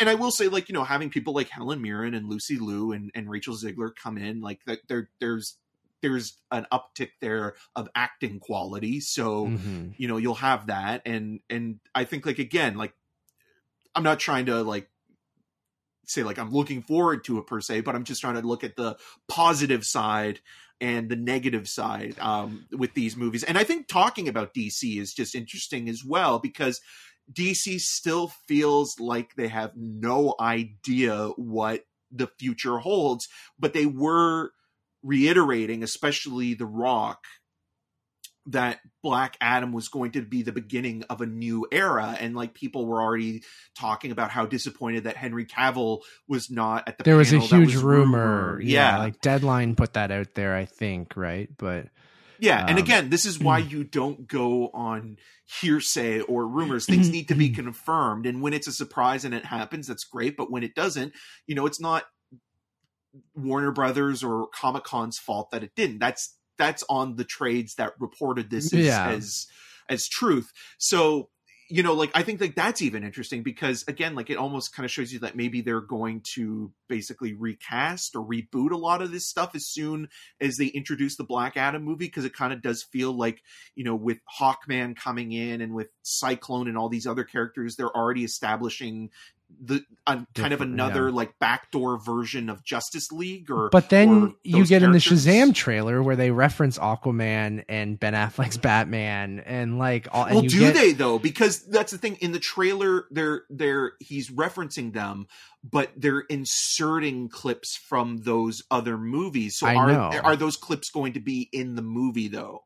and 0.01 0.09
I 0.09 0.15
will 0.15 0.31
say, 0.31 0.49
like 0.49 0.69
you 0.69 0.73
know, 0.75 0.85
having 0.85 1.11
people 1.11 1.35
like 1.35 1.49
Helen 1.49 1.81
Mirren 1.83 2.15
and 2.15 2.29
Lucy 2.29 2.59
Liu 2.59 2.93
and, 2.93 3.11
and 3.15 3.29
Rachel 3.31 3.55
Zegler 3.55 3.91
come 3.95 4.19
in, 4.19 4.41
like 4.41 4.61
that, 4.67 4.81
there 4.89 5.09
there's 5.21 5.57
there's 6.03 6.39
an 6.51 6.67
uptick 6.73 7.11
there 7.21 7.55
of 7.77 7.89
acting 7.95 8.41
quality. 8.41 9.01
So 9.01 9.47
Mhm. 9.47 9.95
you 9.99 10.09
know 10.09 10.17
you'll 10.17 10.35
have 10.35 10.67
that, 10.69 11.03
and 11.07 11.41
and 11.51 11.81
I 11.95 12.05
think 12.05 12.27
like 12.27 12.39
again, 12.39 12.77
like 12.77 12.95
I'm 13.95 14.03
not 14.05 14.21
trying 14.21 14.47
to 14.47 14.63
like 14.63 14.89
say 16.07 16.23
like 16.23 16.39
I'm 16.39 16.51
looking 16.51 16.83
forward 16.83 17.25
to 17.25 17.39
it 17.39 17.47
per 17.47 17.61
se, 17.61 17.83
but 17.83 17.95
I'm 17.95 18.05
just 18.05 18.21
trying 18.21 18.35
to 18.35 18.47
look 18.47 18.65
at 18.65 18.77
the 18.77 18.97
positive 19.29 19.85
side 19.85 20.41
and 20.81 21.09
the 21.09 21.17
negative 21.17 21.69
side 21.69 22.19
um, 22.21 22.67
with 22.73 22.95
these 22.95 23.17
movies. 23.17 23.45
And 23.45 23.59
I 23.59 23.65
think 23.65 23.87
talking 23.87 24.29
about 24.29 24.55
DC 24.55 24.99
is 24.99 25.13
just 25.13 25.35
interesting 25.35 25.89
as 25.89 26.05
well 26.05 26.39
because 26.39 26.81
DC 27.33 27.81
still 27.81 28.29
feels 28.49 28.99
like 28.99 29.35
they 29.35 29.49
have 29.49 29.73
no 29.77 30.35
idea 30.41 31.29
what 31.37 31.85
the 32.11 32.29
future 32.39 32.79
holds, 32.79 33.29
but 33.59 33.73
they 33.73 33.87
were 33.87 34.51
reiterating, 35.03 35.83
especially 35.83 36.55
The 36.55 36.67
Rock, 36.67 37.25
that 38.51 38.81
Black 39.03 39.37
Adam 39.41 39.73
was 39.73 39.89
going 39.89 40.13
to 40.13 40.23
be 40.23 40.43
the 40.43 40.53
beginning 40.53 41.05
of 41.11 41.21
a 41.21 41.27
new 41.27 41.67
era. 41.73 42.17
And 42.21 42.35
like 42.35 42.55
people 42.55 42.87
were 42.87 43.01
already 43.03 43.43
talking 43.77 44.11
about 44.11 44.31
how 44.31 44.47
disappointed 44.47 45.05
that 45.05 45.17
Henry 45.17 45.47
Cavill 45.47 46.01
was 46.29 46.51
not 46.51 46.89
at 46.89 46.99
the 46.99 47.05
There 47.05 47.17
was 47.17 47.33
a 47.33 47.39
huge 47.39 47.75
was 47.75 47.83
rumor. 47.83 48.47
rumored. 48.53 48.65
Yeah, 48.65 48.99
like 48.99 49.21
Deadline 49.21 49.75
put 49.77 49.95
that 49.95 50.11
out 50.11 50.35
there, 50.35 50.55
I 50.55 50.65
think, 50.65 51.17
right? 51.17 51.49
But 51.57 51.87
Yeah, 52.39 52.61
and 52.67 52.79
Um, 52.79 52.85
again, 52.85 53.11
this 53.11 53.25
is 53.27 53.39
why 53.39 53.59
you 53.59 53.85
don't 53.85 54.27
go 54.27 54.71
on 54.73 55.17
hearsay 55.61 56.21
or 56.21 56.47
rumors. 56.47 56.87
Things 56.87 57.11
need 57.11 57.29
to 57.29 57.35
be 57.35 57.51
confirmed, 57.51 58.27
and 58.27 58.41
when 58.41 58.53
it's 58.53 58.67
a 58.67 58.73
surprise 58.73 59.25
and 59.25 59.35
it 59.35 59.45
happens, 59.45 59.87
that's 59.87 60.05
great. 60.05 60.37
But 60.37 60.51
when 60.51 60.63
it 60.63 60.75
doesn't, 60.75 61.13
you 61.47 61.55
know, 61.55 61.67
it's 61.67 61.81
not 61.81 62.05
Warner 63.35 63.73
Brothers 63.73 64.23
or 64.23 64.49
Comic 64.55 64.85
Con's 64.85 65.19
fault 65.19 65.51
that 65.51 65.63
it 65.63 65.75
didn't. 65.75 65.99
That's 65.99 66.37
that's 66.61 66.85
on 66.89 67.17
the 67.17 67.25
trades 67.25 67.75
that 67.77 67.95
reported 67.99 68.51
this 68.51 68.73
as 68.73 68.85
Yeah. 68.87 69.11
as, 69.11 69.47
as 69.89 70.07
truth. 70.07 70.53
So 70.79 71.31
you 71.73 71.85
know, 71.85 71.95
like 71.95 72.11
I 72.15 72.25
think 72.25 72.41
like 72.41 72.57
that's 72.57 72.83
even 72.83 73.05
interesting 73.05 73.45
because 73.45 73.85
again, 73.87 74.17
like 74.17 74.29
it 74.29 74.37
almost 74.37 74.75
kind 74.75 74.85
of 74.85 74.91
shows 74.91 75.13
you 75.13 75.21
that 75.21 75.37
maybe 75.37 75.61
they're 75.61 75.81
going 75.81 76.23
to 76.35 76.73
basically 76.89 77.33
recast 77.33 78.17
or 78.17 78.27
reboot 78.27 78.73
a 78.73 78.77
lot 78.77 79.03
of 79.03 79.13
this 79.13 79.29
stuff 79.29 79.53
as 79.55 79.69
soon 79.69 80.09
as 80.41 80.57
they 80.57 80.67
introduce 80.67 81.15
the 81.17 81.23
Black 81.23 81.57
Adam 81.57 81.85
movie 81.85 82.07
because 82.07 82.25
it 82.25 82.35
kind 82.35 82.53
of 82.53 82.61
does 82.61 82.83
feel 82.83 83.17
like 83.17 83.41
you 83.77 83.85
know 83.85 83.95
with 83.95 84.19
Hawkman 84.41 84.97
coming 84.97 85.31
in 85.31 85.61
and 85.61 85.73
with 85.73 85.91
Cyclone 86.03 86.67
and 86.67 86.77
all 86.77 86.89
these 86.89 87.07
other 87.07 87.23
characters, 87.23 87.77
they're 87.77 87.97
already 87.97 88.25
establishing 88.25 89.11
the 89.63 89.85
uh, 90.07 90.23
kind 90.35 90.53
of 90.53 90.61
another 90.61 91.09
yeah. 91.09 91.15
like 91.15 91.39
backdoor 91.39 91.99
version 91.99 92.49
of 92.49 92.65
Justice 92.65 93.13
League 93.13 93.51
or 93.51 93.69
But 93.71 93.91
then 93.91 94.09
or 94.09 94.33
you 94.43 94.67
get 94.67 94.83
in 94.83 94.93
the. 94.93 94.99
Shazam 94.99 95.55
trailer 95.55 96.03
where 96.03 96.17
they 96.17 96.31
reference 96.31 96.79
Aquaman 96.79 97.65
and 97.69 97.99
Ben 97.99 98.15
Affleck's 98.15 98.57
Batman 98.57 99.41
and 99.41 99.79
like 99.79 100.09
all. 100.13 100.25
And 100.25 100.35
well, 100.35 100.43
do 100.43 100.59
get- 100.59 100.75
they 100.75 100.93
though? 100.93 101.19
Because 101.19 101.65
that's 101.67 101.93
the 101.93 101.99
thing. 101.99 102.17
In 102.21 102.33
the 102.33 102.39
trailer, 102.39 103.05
they're 103.11 103.43
they're 103.51 103.93
he's 104.01 104.31
referencing 104.31 104.93
them, 104.93 105.27
but 105.63 105.91
they're 105.97 106.21
inserting 106.21 107.29
clips 107.29 107.77
from 107.77 108.19
those 108.19 108.63
other 108.71 108.97
movies. 108.97 109.59
So 109.59 109.67
I 109.67 109.75
are 109.75 109.93
know. 109.93 110.21
are 110.23 110.37
those 110.37 110.57
clips 110.57 110.91
going 110.91 111.15
to 111.15 111.21
be 111.21 111.49
in 111.53 111.75
the 111.75 111.83
movie 111.83 112.29
though? 112.29 112.65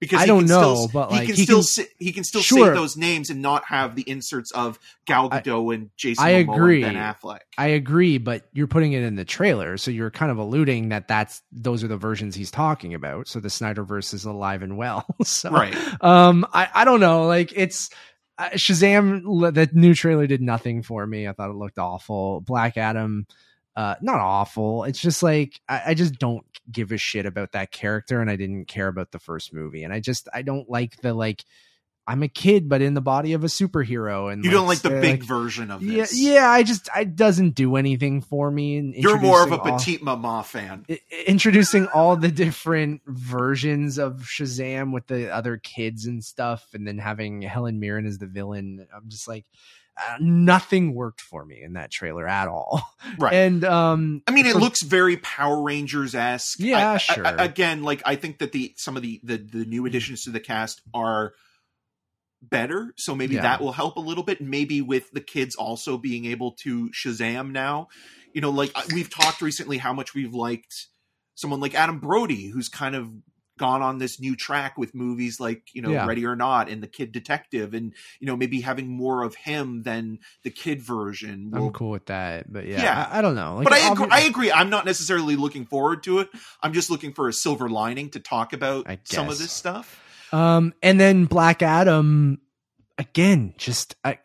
Because 0.00 0.18
I 0.18 0.22
he 0.22 0.26
don't 0.28 0.38
can 0.40 0.48
know, 0.48 0.74
still, 0.74 0.88
but, 0.94 1.10
he 1.10 1.16
like, 1.18 1.26
can 1.26 1.36
he 1.36 1.42
still 1.44 1.56
can- 1.58 1.62
say, 1.64 1.86
he 1.98 2.12
can 2.12 2.24
still 2.24 2.40
Sure. 2.40 2.68
say 2.68 2.72
those 2.74 2.96
names 2.96 3.28
and 3.28 3.42
not 3.42 3.64
have 3.66 3.94
the 3.96 4.08
inserts 4.08 4.50
of 4.52 4.78
Gal 5.04 5.28
I- 5.30 5.40
Gadot 5.42 5.74
and 5.74 5.90
Jason 5.98 6.24
I 6.24 6.42
Momoa 6.42 6.54
agree. 6.54 6.82
and 6.82 6.94
Ben 6.94 7.02
Affleck. 7.14 7.40
I 7.58 7.66
agree, 7.66 8.16
but 8.16 8.48
you're 8.54 8.66
putting 8.66 8.92
it 8.94 9.02
in 9.02 9.16
the 9.16 9.26
trailer, 9.26 9.76
so 9.76 9.90
you're 9.90 10.10
kind 10.10 10.32
of 10.32 10.38
alluding 10.38 10.88
that 10.88 11.06
that's 11.06 11.42
those 11.52 11.84
are 11.84 11.88
the 11.88 11.98
versions 11.98 12.34
he's 12.34 12.50
talking 12.50 12.94
about. 12.94 13.28
So 13.28 13.40
the 13.40 13.48
Snyderverse 13.48 14.14
is 14.14 14.24
alive 14.24 14.62
and 14.62 14.78
well. 14.78 15.04
so, 15.22 15.50
right. 15.50 15.76
Um, 16.02 16.46
I 16.52 16.68
I 16.74 16.84
don't 16.86 17.00
know. 17.00 17.26
Like 17.26 17.52
it's 17.54 17.90
uh, 18.38 18.48
Shazam. 18.54 19.52
The 19.52 19.68
new 19.74 19.94
trailer 19.94 20.26
did 20.26 20.40
nothing 20.40 20.82
for 20.82 21.06
me. 21.06 21.28
I 21.28 21.32
thought 21.32 21.50
it 21.50 21.56
looked 21.56 21.78
awful. 21.78 22.40
Black 22.40 22.78
Adam. 22.78 23.26
Uh, 23.76 23.94
not 24.02 24.20
awful. 24.20 24.84
It's 24.84 25.00
just 25.00 25.22
like 25.22 25.60
I, 25.68 25.82
I 25.88 25.94
just 25.94 26.18
don't 26.18 26.44
give 26.70 26.92
a 26.92 26.98
shit 26.98 27.24
about 27.26 27.52
that 27.52 27.70
character, 27.70 28.20
and 28.20 28.30
I 28.30 28.36
didn't 28.36 28.66
care 28.66 28.88
about 28.88 29.12
the 29.12 29.18
first 29.18 29.54
movie, 29.54 29.84
and 29.84 29.92
I 29.92 30.00
just 30.00 30.28
I 30.34 30.42
don't 30.42 30.68
like 30.68 31.00
the 31.00 31.14
like. 31.14 31.44
I'm 32.06 32.24
a 32.24 32.28
kid, 32.28 32.68
but 32.68 32.82
in 32.82 32.94
the 32.94 33.00
body 33.00 33.34
of 33.34 33.44
a 33.44 33.46
superhero, 33.46 34.32
and 34.32 34.44
You 34.44 34.50
don't 34.50 34.66
like 34.66 34.80
the 34.80 34.90
big 34.90 35.22
version 35.22 35.70
of 35.70 35.80
yeah, 35.80 35.98
this. 35.98 36.18
yeah. 36.18 36.50
I 36.50 36.64
just 36.64 36.88
it 36.96 37.14
doesn't 37.14 37.54
do 37.54 37.76
anything 37.76 38.20
for 38.20 38.50
me. 38.50 38.78
And 38.78 38.94
You're 38.96 39.20
more 39.20 39.44
of 39.44 39.52
a 39.52 39.56
introducing 39.56 39.70
all- 39.72 39.78
Petite 39.78 40.02
Maman 40.02 40.42
fan. 40.44 40.86
introducing 41.26 41.86
all 41.88 42.16
the 42.16 42.32
different 42.32 43.02
versions 43.06 43.98
of 43.98 44.22
Shazam 44.22 44.92
with 44.92 45.06
the 45.06 45.32
other 45.32 45.56
kids 45.58 46.06
and 46.06 46.24
stuff, 46.24 46.66
and 46.74 46.84
then 46.86 46.98
having 46.98 47.42
Helen 47.42 47.78
Mirren 47.78 48.06
as 48.06 48.18
the 48.18 48.26
villain. 48.26 48.86
I'm 48.94 49.08
just 49.08 49.28
like, 49.28 49.44
uh, 50.00 50.16
nothing 50.20 50.94
worked 50.94 51.20
for 51.20 51.44
me 51.44 51.60
in 51.62 51.74
that 51.74 51.90
trailer 51.90 52.26
at 52.26 52.48
all. 52.48 52.82
Right. 53.18 53.32
And 53.34 53.64
um, 53.64 54.22
I 54.26 54.30
mean, 54.30 54.46
it 54.46 54.52
for- 54.52 54.58
looks 54.60 54.82
very 54.82 55.16
Power 55.16 55.62
Rangers 55.62 56.14
esque. 56.14 56.58
Yeah, 56.60 56.96
sure. 56.98 57.24
again, 57.24 57.82
like 57.82 58.02
I 58.06 58.14
think 58.16 58.38
that 58.38 58.52
the 58.52 58.72
some 58.76 58.96
of 58.96 59.02
the, 59.02 59.20
the 59.24 59.36
the 59.38 59.64
new 59.64 59.86
additions 59.86 60.24
to 60.24 60.30
the 60.30 60.38
cast 60.40 60.80
are 60.94 61.32
better, 62.42 62.92
so 62.96 63.14
maybe 63.14 63.34
Yeah. 63.36 63.42
that 63.42 63.60
will 63.60 63.72
help 63.72 63.96
a 63.96 64.00
little 64.00 64.24
bit. 64.24 64.40
Maybe 64.40 64.80
with 64.82 65.10
the 65.12 65.20
kids 65.20 65.54
also 65.56 65.98
being 65.98 66.24
able 66.26 66.52
to 66.62 66.90
Shazam 66.90 67.50
now, 67.52 67.88
you 68.32 68.40
know, 68.40 68.50
like 68.50 68.72
we've 68.94 69.10
talked 69.10 69.42
recently 69.42 69.78
how 69.78 69.92
much 69.92 70.14
we've 70.14 70.34
liked 70.34 70.86
someone 71.34 71.60
like 71.60 71.74
Adam 71.74 71.98
Brody, 72.00 72.48
who's 72.48 72.68
kind 72.68 72.94
of 72.94 73.10
gone 73.60 73.82
on 73.82 73.98
this 73.98 74.18
new 74.18 74.34
track 74.34 74.78
with 74.78 74.94
movies 74.94 75.38
like 75.38 75.68
you 75.74 75.82
know 75.82 75.90
Yeah. 75.90 76.06
Ready 76.06 76.24
or 76.24 76.34
Not 76.34 76.70
and 76.70 76.82
The 76.82 76.88
Kid 76.88 77.12
Detective, 77.12 77.74
and 77.74 77.92
you 78.18 78.26
know 78.26 78.36
maybe 78.36 78.62
having 78.62 78.88
more 78.88 79.22
of 79.22 79.34
him 79.34 79.82
than 79.82 80.18
the 80.42 80.50
kid 80.50 80.80
version. 80.82 81.52
I'm 81.54 81.70
cool 81.70 81.90
with 81.90 82.06
that. 82.06 82.50
But 82.50 82.66
yeah, 82.66 82.82
Yeah. 82.82 83.08
I, 83.12 83.18
I 83.18 83.22
don't 83.22 83.34
know. 83.34 83.56
Like, 83.56 83.64
but 83.64 83.74
I 83.74 83.92
agree, 83.92 84.08
I 84.10 84.20
agree. 84.20 84.50
I'm 84.50 84.70
not 84.70 84.86
necessarily 84.86 85.36
looking 85.36 85.66
forward 85.66 86.02
to 86.04 86.20
it. 86.20 86.30
I'm 86.62 86.72
just 86.72 86.90
looking 86.90 87.12
for 87.12 87.28
a 87.28 87.32
silver 87.32 87.68
lining 87.68 88.08
to 88.10 88.20
talk 88.20 88.52
about 88.54 88.86
some 89.04 89.28
of 89.28 89.38
this 89.38 89.52
stuff. 89.52 90.02
Um, 90.32 90.72
and 90.82 90.98
then 90.98 91.26
Black 91.26 91.60
Adam, 91.60 92.40
again, 92.96 93.54
just 93.58 93.94
I, 94.04 94.18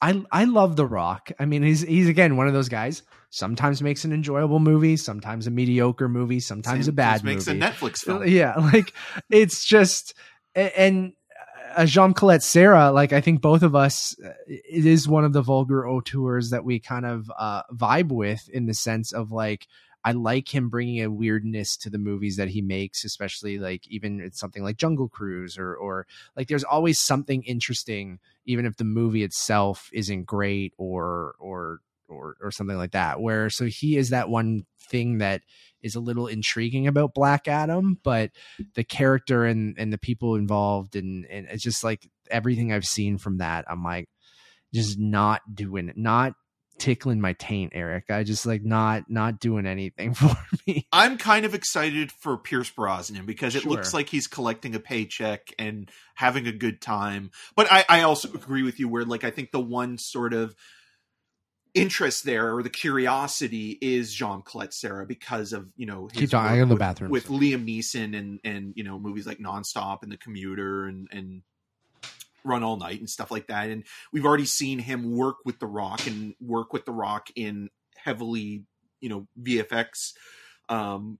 I 0.00 0.24
I 0.32 0.44
love 0.44 0.74
The 0.76 0.86
Rock. 0.86 1.30
I 1.38 1.44
mean, 1.44 1.62
he's 1.62 1.82
he's 1.82 2.08
again 2.08 2.36
one 2.36 2.48
of 2.48 2.52
those 2.52 2.68
guys. 2.68 3.02
Sometimes 3.34 3.80
makes 3.80 4.04
an 4.04 4.12
enjoyable 4.12 4.60
movie, 4.60 4.98
sometimes 4.98 5.46
a 5.46 5.50
mediocre 5.50 6.06
movie, 6.06 6.38
sometimes 6.38 6.86
a 6.86 6.92
bad 6.92 7.24
makes 7.24 7.46
movie. 7.46 7.58
a 7.58 7.62
Netflix 7.62 8.00
film. 8.00 8.22
Yeah, 8.28 8.56
like 8.56 8.92
it's 9.30 9.64
just 9.64 10.12
and 10.54 11.14
uh, 11.74 11.86
Jean 11.86 12.12
Collet-Serra, 12.12 12.92
like 12.92 13.14
I 13.14 13.22
think 13.22 13.40
both 13.40 13.62
of 13.62 13.74
us, 13.74 14.14
uh, 14.22 14.34
it 14.46 14.84
is 14.84 15.08
one 15.08 15.24
of 15.24 15.32
the 15.32 15.40
vulgar 15.40 15.88
auteurs 15.88 16.50
that 16.50 16.62
we 16.62 16.78
kind 16.78 17.06
of 17.06 17.32
uh, 17.38 17.62
vibe 17.72 18.08
with 18.08 18.50
in 18.50 18.66
the 18.66 18.74
sense 18.74 19.12
of 19.12 19.32
like 19.32 19.66
I 20.04 20.12
like 20.12 20.54
him 20.54 20.68
bringing 20.68 21.00
a 21.02 21.10
weirdness 21.10 21.78
to 21.78 21.88
the 21.88 21.96
movies 21.96 22.36
that 22.36 22.48
he 22.48 22.60
makes, 22.60 23.02
especially 23.02 23.58
like 23.58 23.88
even 23.88 24.20
it's 24.20 24.38
something 24.38 24.62
like 24.62 24.76
Jungle 24.76 25.08
Cruise 25.08 25.56
or 25.56 25.74
or 25.74 26.06
like 26.36 26.48
there's 26.48 26.64
always 26.64 26.98
something 26.98 27.42
interesting, 27.44 28.18
even 28.44 28.66
if 28.66 28.76
the 28.76 28.84
movie 28.84 29.22
itself 29.22 29.88
isn't 29.94 30.24
great 30.24 30.74
or 30.76 31.34
or 31.38 31.80
or 32.08 32.36
or 32.40 32.50
something 32.50 32.76
like 32.76 32.92
that. 32.92 33.20
Where 33.20 33.50
so 33.50 33.66
he 33.66 33.96
is 33.96 34.10
that 34.10 34.28
one 34.28 34.64
thing 34.80 35.18
that 35.18 35.42
is 35.82 35.94
a 35.94 36.00
little 36.00 36.26
intriguing 36.26 36.86
about 36.86 37.14
Black 37.14 37.48
Adam, 37.48 37.98
but 38.02 38.30
the 38.74 38.84
character 38.84 39.44
and 39.44 39.76
and 39.78 39.92
the 39.92 39.98
people 39.98 40.36
involved 40.36 40.96
and 40.96 41.26
and 41.26 41.46
it's 41.50 41.62
just 41.62 41.84
like 41.84 42.08
everything 42.30 42.72
I've 42.72 42.86
seen 42.86 43.18
from 43.18 43.38
that, 43.38 43.64
I'm 43.68 43.82
like 43.82 44.08
just 44.72 44.98
not 44.98 45.42
doing 45.54 45.88
it, 45.88 45.96
not 45.96 46.34
tickling 46.78 47.20
my 47.20 47.32
taint, 47.34 47.72
Eric. 47.74 48.10
I 48.10 48.24
just 48.24 48.46
like 48.46 48.64
not 48.64 49.04
not 49.08 49.38
doing 49.38 49.66
anything 49.66 50.14
for 50.14 50.36
me. 50.66 50.86
I'm 50.92 51.18
kind 51.18 51.44
of 51.44 51.54
excited 51.54 52.10
for 52.10 52.36
Pierce 52.36 52.70
Brosnan 52.70 53.26
because 53.26 53.54
it 53.54 53.64
looks 53.64 53.94
like 53.94 54.08
he's 54.08 54.26
collecting 54.26 54.74
a 54.74 54.80
paycheck 54.80 55.52
and 55.58 55.90
having 56.14 56.46
a 56.46 56.52
good 56.52 56.80
time. 56.80 57.30
But 57.54 57.70
I, 57.70 57.84
I 57.88 58.02
also 58.02 58.32
agree 58.32 58.62
with 58.62 58.80
you 58.80 58.88
where 58.88 59.04
like 59.04 59.24
I 59.24 59.30
think 59.30 59.52
the 59.52 59.60
one 59.60 59.98
sort 59.98 60.34
of 60.34 60.54
interest 61.74 62.24
there 62.24 62.54
or 62.54 62.62
the 62.62 62.70
curiosity 62.70 63.78
is 63.80 64.12
Jean 64.12 64.42
Collet-Serra 64.42 65.06
because 65.06 65.52
of 65.52 65.72
you 65.76 65.86
know 65.86 66.08
Keep 66.12 66.30
go 66.30 66.64
the 66.68 66.74
with, 66.74 66.78
bathroom. 66.78 67.10
with 67.10 67.28
Liam 67.28 67.66
Neeson 67.66 68.16
and 68.16 68.40
and 68.44 68.72
you 68.76 68.84
know 68.84 68.98
movies 68.98 69.26
like 69.26 69.38
Nonstop 69.38 70.02
and 70.02 70.12
The 70.12 70.18
Commuter 70.18 70.86
and 70.86 71.08
and 71.10 71.42
Run 72.44 72.62
All 72.62 72.76
Night 72.76 72.98
and 72.98 73.08
stuff 73.08 73.30
like 73.30 73.46
that. 73.46 73.70
And 73.70 73.84
we've 74.12 74.26
already 74.26 74.44
seen 74.44 74.78
him 74.78 75.16
work 75.16 75.36
with 75.44 75.60
The 75.60 75.66
Rock 75.66 76.06
and 76.06 76.34
work 76.40 76.72
with 76.72 76.84
The 76.84 76.92
Rock 76.92 77.28
in 77.36 77.70
heavily 77.96 78.64
you 79.00 79.08
know 79.08 79.26
VFX 79.40 80.12
um, 80.68 81.18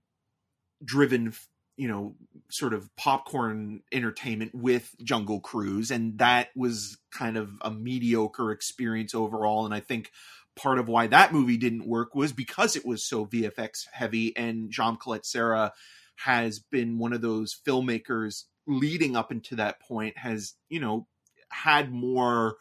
driven 0.83 1.33
you 1.77 1.87
know 1.87 2.15
sort 2.49 2.73
of 2.73 2.95
popcorn 2.95 3.81
entertainment 3.91 4.53
with 4.53 4.95
Jungle 5.03 5.39
Cruise 5.39 5.89
and 5.91 6.17
that 6.19 6.49
was 6.55 6.97
kind 7.11 7.37
of 7.37 7.51
a 7.61 7.71
mediocre 7.71 8.51
experience 8.51 9.15
overall 9.15 9.65
and 9.65 9.73
I 9.73 9.79
think 9.79 10.11
part 10.55 10.79
of 10.79 10.87
why 10.87 11.07
that 11.07 11.33
movie 11.33 11.57
didn't 11.57 11.87
work 11.87 12.15
was 12.15 12.31
because 12.31 12.75
it 12.75 12.85
was 12.85 13.03
so 13.03 13.25
VFX 13.25 13.87
heavy 13.91 14.35
and 14.35 14.69
Jean 14.69 14.97
Collet-Serra 14.97 15.73
has 16.15 16.59
been 16.59 16.99
one 16.99 17.13
of 17.13 17.21
those 17.21 17.57
filmmakers 17.65 18.43
leading 18.67 19.15
up 19.15 19.31
into 19.31 19.55
that 19.55 19.81
point 19.81 20.17
has 20.17 20.53
you 20.69 20.79
know 20.79 21.07
had 21.49 21.91
more 21.91 22.55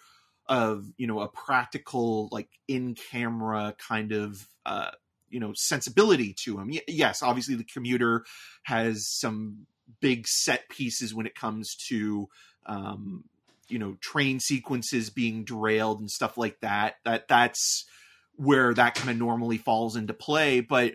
of 0.46 0.90
you 0.96 1.06
know 1.06 1.20
a 1.20 1.28
practical 1.28 2.28
like 2.32 2.48
in 2.66 2.94
camera 2.94 3.74
kind 3.78 4.12
of 4.12 4.48
uh 4.66 4.90
you 5.30 5.38
know 5.38 5.52
sensibility 5.54 6.34
to 6.34 6.58
him. 6.58 6.72
Yes 6.88 7.22
obviously 7.22 7.54
the 7.54 7.64
commuter 7.64 8.24
has 8.64 9.06
some 9.06 9.66
big 10.00 10.26
set 10.26 10.68
pieces 10.68 11.14
when 11.14 11.26
it 11.26 11.34
comes 11.34 11.76
to 11.76 12.28
um 12.66 13.24
you 13.72 13.78
know 13.78 13.96
train 14.00 14.38
sequences 14.40 15.10
being 15.10 15.44
derailed 15.44 16.00
and 16.00 16.10
stuff 16.10 16.36
like 16.36 16.60
that 16.60 16.96
that 17.04 17.26
that's 17.28 17.84
where 18.34 18.72
that 18.74 18.94
kind 18.94 19.10
of 19.10 19.16
normally 19.16 19.58
falls 19.58 19.96
into 19.96 20.14
play 20.14 20.60
but 20.60 20.94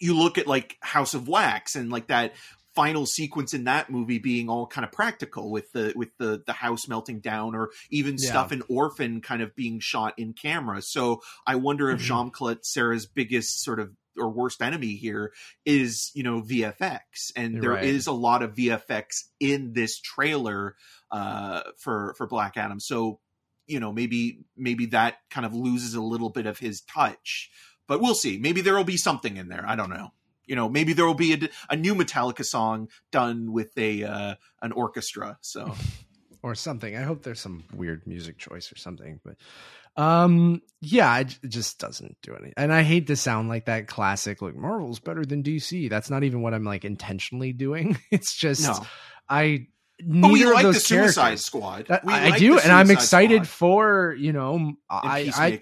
you 0.00 0.16
look 0.16 0.38
at 0.38 0.46
like 0.46 0.76
house 0.80 1.14
of 1.14 1.28
wax 1.28 1.76
and 1.76 1.90
like 1.90 2.08
that 2.08 2.32
final 2.74 3.06
sequence 3.06 3.54
in 3.54 3.64
that 3.64 3.88
movie 3.88 4.18
being 4.18 4.48
all 4.48 4.66
kind 4.66 4.84
of 4.84 4.90
practical 4.90 5.50
with 5.50 5.70
the 5.72 5.92
with 5.94 6.08
the 6.18 6.42
the 6.46 6.52
house 6.52 6.88
melting 6.88 7.20
down 7.20 7.54
or 7.54 7.70
even 7.90 8.16
Yeah. 8.18 8.30
stuff 8.30 8.52
in 8.52 8.62
orphan 8.68 9.20
kind 9.20 9.42
of 9.42 9.54
being 9.54 9.78
shot 9.80 10.14
in 10.18 10.32
camera 10.32 10.82
so 10.82 11.22
i 11.46 11.54
wonder 11.54 11.90
if 11.90 12.00
Mhm. 12.00 12.04
jean 12.04 12.30
claude 12.30 12.64
sarah's 12.64 13.06
biggest 13.06 13.62
sort 13.62 13.78
of 13.78 13.92
or 14.16 14.28
worst 14.28 14.60
enemy 14.62 14.94
here 14.96 15.32
is 15.64 16.10
you 16.14 16.22
know 16.24 16.40
vfx 16.42 17.00
and 17.36 17.54
You're 17.54 17.62
there 17.62 17.70
right. 17.72 17.84
is 17.84 18.06
a 18.08 18.12
lot 18.12 18.42
of 18.42 18.54
vfx 18.54 19.06
in 19.38 19.72
this 19.72 20.00
trailer 20.00 20.74
uh 21.14 21.62
for 21.76 22.14
for 22.16 22.26
black 22.26 22.56
adam 22.56 22.80
so 22.80 23.18
you 23.66 23.80
know 23.80 23.92
maybe 23.92 24.40
maybe 24.56 24.86
that 24.86 25.16
kind 25.30 25.46
of 25.46 25.54
loses 25.54 25.94
a 25.94 26.02
little 26.02 26.30
bit 26.30 26.46
of 26.46 26.58
his 26.58 26.80
touch 26.82 27.50
but 27.86 28.00
we'll 28.00 28.14
see 28.14 28.38
maybe 28.38 28.60
there 28.60 28.74
will 28.74 28.84
be 28.84 28.96
something 28.96 29.36
in 29.36 29.48
there 29.48 29.64
i 29.66 29.76
don't 29.76 29.90
know 29.90 30.12
you 30.46 30.56
know 30.56 30.68
maybe 30.68 30.92
there 30.92 31.06
will 31.06 31.14
be 31.14 31.32
a, 31.32 31.48
a 31.70 31.76
new 31.76 31.94
metallica 31.94 32.44
song 32.44 32.88
done 33.10 33.52
with 33.52 33.76
a 33.78 34.04
uh 34.04 34.34
an 34.62 34.72
orchestra 34.72 35.38
so 35.40 35.74
or 36.44 36.54
something. 36.54 36.94
I 36.94 37.00
hope 37.00 37.22
there's 37.22 37.40
some 37.40 37.64
weird 37.72 38.06
music 38.06 38.36
choice 38.36 38.70
or 38.70 38.76
something, 38.76 39.18
but 39.24 39.36
um 40.00 40.60
yeah, 40.82 41.18
it, 41.20 41.38
it 41.42 41.48
just 41.48 41.78
doesn't 41.78 42.18
do 42.22 42.32
anything. 42.32 42.52
And 42.58 42.72
I 42.72 42.82
hate 42.82 43.06
to 43.06 43.16
sound 43.16 43.48
like 43.48 43.64
that 43.64 43.88
classic 43.88 44.42
like 44.42 44.54
Marvel's 44.54 45.00
better 45.00 45.24
than 45.24 45.42
DC. 45.42 45.88
That's 45.88 46.10
not 46.10 46.22
even 46.22 46.42
what 46.42 46.52
I'm 46.52 46.64
like 46.64 46.84
intentionally 46.84 47.54
doing. 47.54 47.96
It's 48.10 48.36
just 48.36 48.62
no 48.62 48.86
I 49.26 49.68
But 50.02 50.32
we 50.32 50.40
neither 50.40 50.54
like 50.54 50.66
the 50.66 50.74
Suicide 50.74 51.22
characters. 51.22 51.44
Squad. 51.44 51.86
That- 51.86 52.04
We 52.04 52.12
I, 52.12 52.30
I 52.30 52.38
do, 52.38 52.58
and 52.58 52.72
I'm 52.72 52.90
excited 52.90 53.46
Squad 53.46 53.48
for 53.48 54.16
you 54.18 54.32
know 54.32 54.74
I, 54.90 55.30
I 55.34 55.60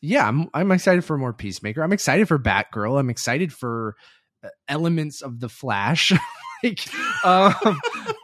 yeah 0.00 0.26
I'm 0.26 0.48
I'm 0.54 0.72
excited 0.72 1.04
for 1.04 1.18
more 1.18 1.32
Peacemaker. 1.32 1.82
I'm 1.82 1.92
excited 1.92 2.26
for 2.26 2.38
Batgirl. 2.38 2.98
I'm 2.98 3.10
excited 3.10 3.52
for 3.52 3.96
uh, 4.42 4.48
elements 4.68 5.20
of 5.22 5.40
the 5.40 5.48
Flash. 5.48 6.10
like, 6.64 6.80
um, 7.24 7.54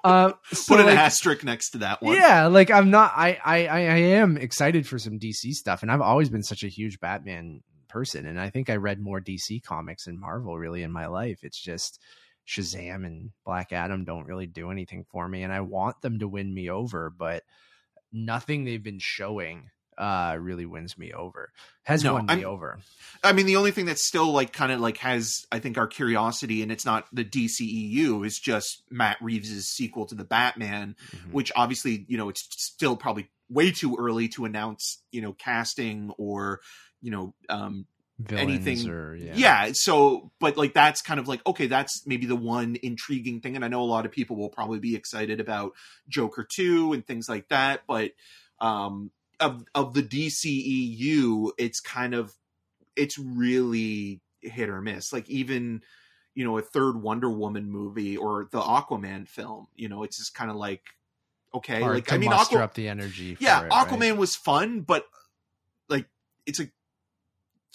uh, 0.05 0.33
so 0.53 0.75
Put 0.75 0.81
an 0.81 0.87
like, 0.87 0.99
asterisk 0.99 1.45
next 1.45 1.71
to 1.71 1.79
that 1.79 2.03
one. 2.03 2.15
yeah, 2.17 2.47
like 2.47 2.71
I'm 2.71 2.91
not. 2.91 3.13
I, 3.15 3.39
I 3.45 3.67
I 3.67 3.79
I 3.81 3.97
am 3.97 4.37
excited 4.39 4.87
for 4.87 4.99
some 4.99 5.19
DC 5.19 5.53
stuff, 5.53 5.83
and 5.83 5.91
I've 5.91 6.01
always 6.01 6.31
been 6.31 6.43
such 6.43 6.63
a 6.65 6.69
huge 6.69 6.99
Batman 7.01 7.61
person, 7.89 8.27
and 8.27 8.41
I 8.41 8.51
think 8.51 8.71
I 8.71 8.77
read 8.77 9.01
more 9.01 9.21
DC 9.21 9.63
comics 9.63 10.07
than 10.07 10.19
Marvel 10.19 10.57
really 10.59 10.83
in 10.83 10.93
my 10.93 11.07
life. 11.07 11.41
It's 11.43 11.63
just 11.63 12.01
Shazam 12.47 13.05
and 13.07 13.31
Black 13.45 13.73
Adam 13.73 14.05
don't 14.05 14.27
really 14.27 14.47
do 14.47 14.71
anything 14.71 15.05
for 15.11 15.29
me, 15.29 15.43
and 15.43 15.53
I 15.53 15.61
want 15.61 16.01
them 16.03 16.19
to 16.21 16.29
win 16.29 16.53
me 16.53 16.71
over, 16.71 17.11
but 17.11 17.43
nothing 18.13 18.65
they've 18.65 18.83
been 18.83 19.01
showing 19.01 19.71
uh 19.99 20.37
really 20.39 20.67
wins 20.67 20.99
me 20.99 21.11
over 21.15 21.51
has 21.85 22.05
No, 22.05 22.13
won 22.15 22.27
me 22.27 22.33
I'm- 22.35 22.45
over 22.45 22.79
I 23.25 23.33
mean, 23.33 23.47
the 23.47 23.57
only 23.57 23.71
thing 23.71 23.87
that's 23.87 24.07
still 24.07 24.31
like 24.31 24.53
kind 24.53 24.71
of 24.71 24.79
like 24.79 24.99
has 24.99 25.47
I 25.51 25.59
think 25.59 25.79
our 25.79 25.87
curiosity, 25.87 26.61
and 26.63 26.71
it's 26.71 26.85
not 26.85 27.07
the 27.15 27.25
DCEU, 27.25 28.23
is 28.27 28.39
just 28.39 28.83
Matt 28.91 29.17
reeves's 29.23 29.69
sequel 29.71 30.05
to 30.07 30.15
the 30.15 30.25
Batman, 30.25 30.97
Mhm. 31.13 31.33
which 31.33 31.51
obviously 31.57 32.05
you 32.09 32.19
know 32.19 32.29
it's 32.29 32.47
still 32.63 32.95
probably 32.95 33.31
way 33.49 33.71
too 33.71 33.97
early 33.99 34.29
to 34.29 34.45
announce 34.45 35.03
you 35.13 35.23
know 35.23 35.33
casting 35.33 36.11
or 36.19 36.61
you 37.01 37.11
know 37.11 37.35
um 37.49 37.87
anything- 38.31 38.89
or 38.89 39.15
yeah, 39.15 39.35
yeah. 39.37 39.71
so 39.75 40.31
but 40.41 40.57
like 40.57 40.73
that's 40.73 41.03
kind 41.03 41.21
of 41.21 41.29
like 41.29 41.45
okay 41.47 41.67
that's 41.67 42.07
maybe 42.07 42.27
the 42.27 42.37
one 42.37 42.77
intriguing 42.83 43.41
thing 43.41 43.57
and 43.57 43.65
i 43.65 43.69
know 43.69 43.83
a 43.83 43.85
lot 43.85 44.07
of 44.07 44.13
people 44.13 44.37
will 44.37 44.49
probably 44.49 44.79
be 44.79 44.97
excited 44.97 45.39
about 45.39 45.73
joker 46.09 46.47
2 46.51 46.93
and 46.95 47.07
things 47.07 47.29
like 47.29 47.49
that 47.49 47.83
but 47.87 48.13
um 48.61 49.11
of 49.39 49.65
of 49.75 49.93
the 49.93 50.03
dceu 50.03 51.51
it's 51.59 51.81
kind 51.81 52.15
of 52.15 52.33
it's 52.97 53.19
really 53.19 54.21
hit 54.41 54.71
or 54.71 54.81
miss 54.81 55.13
like 55.13 55.29
even 55.29 55.83
you 56.35 56.45
know 56.45 56.57
a 56.57 56.63
third 56.63 57.03
wonder 57.03 57.31
woman 57.31 57.71
movie 57.71 58.17
or 58.17 58.49
the 58.51 58.61
aquaman 58.61 59.29
film 59.29 59.67
you 59.75 59.89
know 59.89 60.03
it's 60.05 60.17
just 60.17 60.35
kind 60.35 60.51
of 60.51 60.57
like 60.57 60.83
okay 61.55 61.83
like 61.83 62.11
i 62.13 62.17
mean 62.17 62.33
Aqua- 62.33 62.61
up 62.61 62.73
the 62.75 62.89
energy 62.89 63.37
yeah 63.41 63.61
it, 63.61 63.69
right? 63.69 63.87
aquaman 63.87 64.17
was 64.17 64.37
fun 64.37 64.81
but 64.81 65.05
like 65.91 66.07
it's 66.47 66.61
a 66.61 66.69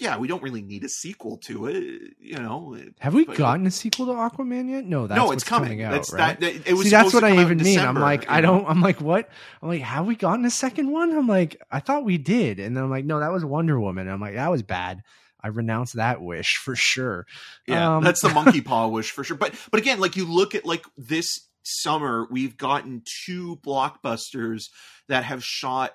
yeah 0.02 0.18
we 0.18 0.28
don't 0.28 0.42
really 0.44 0.62
need 0.62 0.84
a 0.84 0.90
sequel 0.90 1.38
to 1.38 1.68
it 1.68 2.14
you 2.20 2.36
know 2.38 2.76
have 3.00 3.14
we 3.14 3.24
but- 3.24 3.38
gotten 3.38 3.66
a 3.66 3.72
sequel 3.72 4.08
to 4.08 4.12
aquaman 4.12 4.70
yet 4.70 4.84
no 4.86 5.08
that's 5.08 5.18
no 5.18 5.32
it's 5.32 5.44
coming, 5.44 5.84
out 5.84 5.92
that's 5.92 6.12
right? 6.12 6.40
that, 6.40 6.54
that- 6.56 6.68
it 6.70 6.74
was 6.74 6.86
See, 6.86 6.90
that's 6.90 7.14
what 7.14 7.24
I 7.24 7.40
even 7.40 7.58
mean. 7.60 7.80
I'm 7.80 7.96
like, 7.96 8.30
I 8.30 8.42
know? 8.42 8.58
don't. 8.60 8.68
I'm 8.68 8.82
like, 8.82 9.00
what? 9.00 9.30
I'm 9.62 9.70
like, 9.70 9.82
have 9.82 10.06
we 10.06 10.16
gotten 10.16 10.44
a 10.46 10.50
second 10.50 10.92
one? 10.92 11.12
I'm 11.16 11.28
like, 11.28 11.62
I 11.72 11.80
thought 11.80 12.04
we 12.04 12.18
did, 12.18 12.60
and 12.60 12.76
then 12.76 12.84
I'm 12.84 12.90
like, 12.90 13.06
no, 13.06 13.20
that 13.20 13.32
was 13.32 13.46
Wonder 13.46 13.80
Woman. 13.80 14.10
I'm 14.10 14.20
like, 14.20 14.34
that 14.36 14.50
was 14.52 14.64
bad. 14.64 15.04
I 15.44 15.48
renounce 15.48 15.94
that 15.94 16.22
wish 16.22 16.58
for 16.58 16.76
sure. 16.76 17.26
yeah 17.68 17.96
Um, 17.98 18.04
that's 18.04 18.22
the 18.22 18.30
monkey 18.34 18.62
paw 18.62 18.88
wish 18.88 19.12
for 19.12 19.24
sure 19.24 19.38
but 19.38 19.54
but 19.72 19.80
again 19.80 20.00
like 20.00 20.16
you 20.16 20.26
look 20.26 20.54
at 20.56 20.66
like 20.66 20.86
this 20.98 21.48
summer 21.64 22.28
we've 22.30 22.58
gotten 22.58 23.02
two 23.26 23.58
blockbusters 23.66 24.66
that 25.08 25.24
have 25.24 25.44
shot 25.44 25.92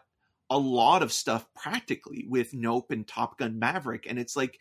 a 0.50 0.58
lot 0.58 1.02
of 1.02 1.12
stuff 1.12 1.46
practically 1.54 2.24
with 2.28 2.54
nope 2.54 2.90
and 2.90 3.06
top 3.06 3.38
gun 3.38 3.58
maverick 3.58 4.06
and 4.08 4.18
it's 4.18 4.36
like 4.36 4.58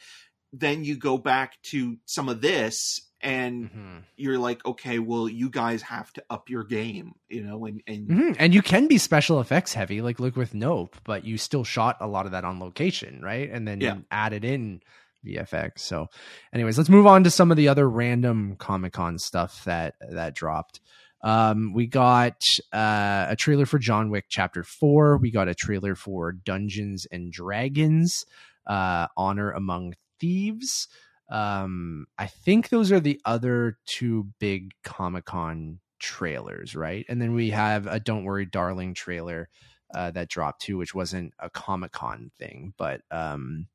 then 0.54 0.84
you 0.84 0.96
go 0.98 1.18
back 1.18 1.62
to 1.64 1.98
some 2.06 2.30
of 2.30 2.42
this 2.42 3.02
and 3.22 3.70
Mhm. 3.70 4.04
you're 4.16 4.40
like 4.40 4.66
okay 4.66 5.00
well 5.00 5.28
you 5.30 5.50
guys 5.50 5.82
have 5.84 6.12
to 6.14 6.24
up 6.30 6.50
your 6.50 6.64
game 6.64 7.14
you 7.30 7.44
know 7.44 7.66
and 7.66 7.82
and 7.88 8.08
Mhm. 8.08 8.36
And 8.40 8.54
you 8.54 8.62
can 8.62 8.88
be 8.88 8.98
special 8.98 9.40
effects 9.42 9.74
heavy, 9.74 10.02
like 10.02 10.20
look 10.20 10.36
with 10.36 10.54
Nope, 10.54 10.96
but 11.04 11.24
you 11.26 11.38
still 11.38 11.64
shot 11.64 11.98
a 12.02 12.08
lot 12.08 12.26
of 12.28 12.32
that 12.34 12.46
on 12.46 12.60
location, 12.60 13.22
right? 13.24 13.50
And 13.50 13.68
then 13.68 13.82
Yeah. 13.82 13.98
added 14.12 14.46
in 14.46 14.82
VFX. 15.26 15.82
So, 15.82 16.08
anyways, 16.54 16.78
let's 16.78 16.90
move 16.90 17.08
on 17.08 17.24
to 17.24 17.32
some 17.32 17.50
of 17.50 17.58
the 17.58 17.68
other 17.68 17.90
random 17.90 18.58
Comic 18.58 18.94
Con 18.94 19.18
stuff 19.18 19.64
that 19.64 19.96
that 20.12 20.36
dropped. 20.36 20.82
Um, 21.26 21.74
we 21.74 21.88
got 21.88 22.40
uh, 22.72 23.26
a 23.30 23.36
trailer 23.36 23.66
for 23.66 23.80
John 23.80 24.12
Wick 24.12 24.26
Chapter 24.30 24.64
Four. 24.64 25.18
We 25.18 25.32
got 25.32 25.48
a 25.48 25.56
trailer 25.56 25.96
for 25.96 26.32
Dungeons 26.32 27.08
and 27.12 27.32
Dragons: 27.32 28.24
uh, 28.68 29.08
Honor 29.18 29.52
Among 29.52 29.96
Thieves. 30.20 30.88
Um, 31.32 32.06
I 32.20 32.28
think 32.28 32.70
those 32.70 32.92
are 32.92 33.00
the 33.00 33.20
other 33.26 33.80
two 33.88 34.28
big 34.40 34.74
Comic 34.84 35.26
Con 35.26 35.80
trailers, 35.98 36.76
right? 36.76 37.06
And 37.10 37.20
then 37.20 37.34
we 37.34 37.50
have 37.50 37.88
a 37.88 38.00
Don't 38.00 38.24
Worry 38.24 38.46
Darling 38.46 38.94
trailer 38.94 39.50
uh, 39.96 40.12
that 40.12 40.30
dropped 40.30 40.62
too, 40.62 40.78
which 40.78 40.94
wasn't 40.94 41.34
a 41.40 41.50
Comic 41.50 41.92
Con 41.92 42.30
thing, 42.38 42.76
but 42.78 43.02
um, 43.10 43.66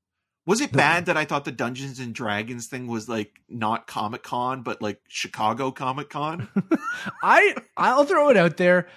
was 0.46 0.60
it 0.60 0.72
bad 0.72 1.06
that 1.06 1.16
i 1.16 1.24
thought 1.24 1.44
the 1.44 1.52
dungeons 1.52 1.98
and 1.98 2.14
dragons 2.14 2.66
thing 2.66 2.86
was 2.86 3.08
like 3.08 3.40
not 3.48 3.86
comic-con 3.86 4.62
but 4.62 4.80
like 4.80 5.00
chicago 5.08 5.70
comic-con 5.70 6.48
I 7.22 7.54
I'll 7.76 8.04
throw 8.04 8.30
it 8.30 8.36
out 8.36 8.56
there. 8.56 8.88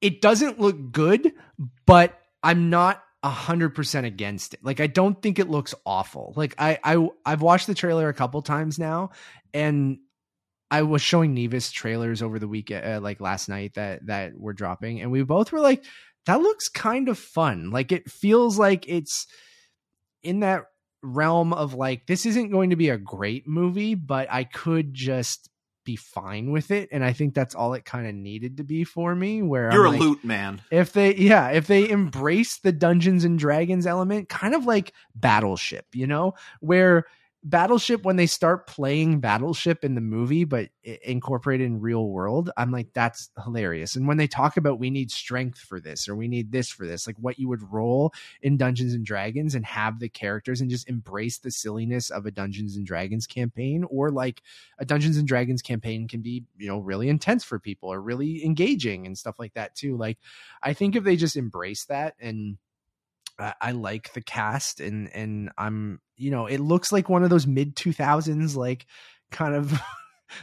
It 0.00 0.20
doesn't 0.20 0.58
look 0.60 0.92
good, 0.92 1.32
but 1.86 2.18
I'm 2.42 2.70
not 2.70 3.02
a 3.22 3.28
hundred 3.28 3.74
percent 3.74 4.06
against 4.06 4.54
it. 4.54 4.60
Like 4.62 4.80
I 4.80 4.86
don't 4.86 5.20
think 5.20 5.38
it 5.38 5.50
looks 5.50 5.74
awful. 5.84 6.32
Like 6.36 6.54
I 6.58 6.78
I 6.82 7.08
I've 7.24 7.42
watched 7.42 7.66
the 7.66 7.74
trailer 7.74 8.08
a 8.08 8.14
couple 8.14 8.40
times 8.42 8.78
now, 8.78 9.10
and 9.52 9.98
I 10.70 10.82
was 10.82 11.02
showing 11.02 11.34
Nevis 11.34 11.70
trailers 11.70 12.22
over 12.22 12.38
the 12.38 12.48
weekend, 12.48 12.86
uh, 12.86 13.00
like 13.00 13.20
last 13.20 13.48
night 13.48 13.74
that 13.74 14.06
that 14.06 14.38
were 14.38 14.54
dropping, 14.54 15.00
and 15.00 15.10
we 15.10 15.22
both 15.22 15.52
were 15.52 15.60
like, 15.60 15.84
"That 16.26 16.40
looks 16.40 16.68
kind 16.68 17.08
of 17.08 17.18
fun." 17.18 17.70
Like 17.70 17.92
it 17.92 18.10
feels 18.10 18.58
like 18.58 18.88
it's 18.88 19.26
in 20.22 20.40
that 20.40 20.64
realm 21.02 21.52
of 21.52 21.74
like 21.74 22.06
this 22.06 22.26
isn't 22.26 22.50
going 22.50 22.70
to 22.70 22.76
be 22.76 22.90
a 22.90 22.98
great 22.98 23.46
movie, 23.46 23.94
but 23.94 24.30
I 24.30 24.44
could 24.44 24.94
just 24.94 25.48
be 25.84 25.96
fine 25.96 26.52
with 26.52 26.70
it, 26.70 26.88
and 26.92 27.04
I 27.04 27.12
think 27.12 27.34
that's 27.34 27.54
all 27.54 27.74
it 27.74 27.84
kind 27.84 28.06
of 28.06 28.14
needed 28.14 28.58
to 28.58 28.64
be 28.64 28.84
for 28.84 29.14
me. 29.14 29.42
Where 29.42 29.72
you're 29.72 29.86
I'm 29.86 29.94
a 29.94 29.96
like, 29.96 30.00
loot 30.00 30.24
man 30.24 30.60
if 30.70 30.92
they 30.92 31.14
yeah 31.14 31.48
if 31.48 31.66
they 31.66 31.88
embrace 31.88 32.58
the 32.58 32.72
dungeons 32.72 33.24
and 33.24 33.38
dragons 33.38 33.86
element 33.86 34.28
kind 34.28 34.54
of 34.54 34.66
like 34.66 34.92
battleship 35.14 35.86
you 35.94 36.06
know 36.06 36.34
where 36.60 37.06
battleship 37.42 38.04
when 38.04 38.16
they 38.16 38.26
start 38.26 38.66
playing 38.66 39.18
battleship 39.18 39.82
in 39.82 39.94
the 39.94 40.00
movie 40.00 40.44
but 40.44 40.68
incorporated 41.02 41.66
in 41.66 41.80
real 41.80 42.08
world 42.08 42.50
i'm 42.58 42.70
like 42.70 42.92
that's 42.92 43.30
hilarious. 43.44 43.96
And 43.96 44.06
when 44.06 44.18
they 44.18 44.26
talk 44.26 44.56
about 44.56 44.78
we 44.78 44.90
need 44.90 45.10
strength 45.10 45.58
for 45.58 45.80
this 45.80 46.08
or 46.08 46.14
we 46.14 46.28
need 46.28 46.52
this 46.52 46.68
for 46.68 46.86
this 46.86 47.06
like 47.06 47.16
what 47.18 47.38
you 47.38 47.48
would 47.48 47.72
roll 47.72 48.12
in 48.42 48.56
dungeons 48.56 48.92
and 48.92 49.06
dragons 49.06 49.54
and 49.54 49.64
have 49.64 50.00
the 50.00 50.08
characters 50.08 50.60
and 50.60 50.70
just 50.70 50.88
embrace 50.88 51.38
the 51.38 51.50
silliness 51.50 52.10
of 52.10 52.26
a 52.26 52.30
dungeons 52.30 52.76
and 52.76 52.86
dragons 52.86 53.26
campaign 53.26 53.84
or 53.88 54.10
like 54.10 54.42
a 54.78 54.84
dungeons 54.84 55.16
and 55.16 55.26
dragons 55.26 55.62
campaign 55.62 56.08
can 56.08 56.20
be 56.20 56.44
you 56.58 56.68
know 56.68 56.78
really 56.78 57.08
intense 57.08 57.42
for 57.42 57.58
people 57.58 57.90
or 57.90 58.00
really 58.00 58.44
engaging 58.44 59.06
and 59.06 59.16
stuff 59.16 59.38
like 59.38 59.54
that 59.54 59.74
too. 59.74 59.96
Like 59.96 60.18
I 60.62 60.72
think 60.74 60.96
if 60.96 61.04
they 61.04 61.16
just 61.16 61.36
embrace 61.36 61.84
that 61.86 62.14
and 62.20 62.58
I, 63.60 63.72
like 63.72 64.12
the 64.12 64.20
cast 64.20 64.80
and 64.80 65.08
and 65.14 65.50
I'm 65.56 66.00
you 66.20 66.30
know 66.30 66.46
it 66.46 66.58
looks 66.60 66.92
like 66.92 67.08
one 67.08 67.24
of 67.24 67.30
those 67.30 67.46
mid 67.46 67.74
2000s 67.76 68.54
like 68.56 68.86
kind 69.30 69.54
of 69.54 69.80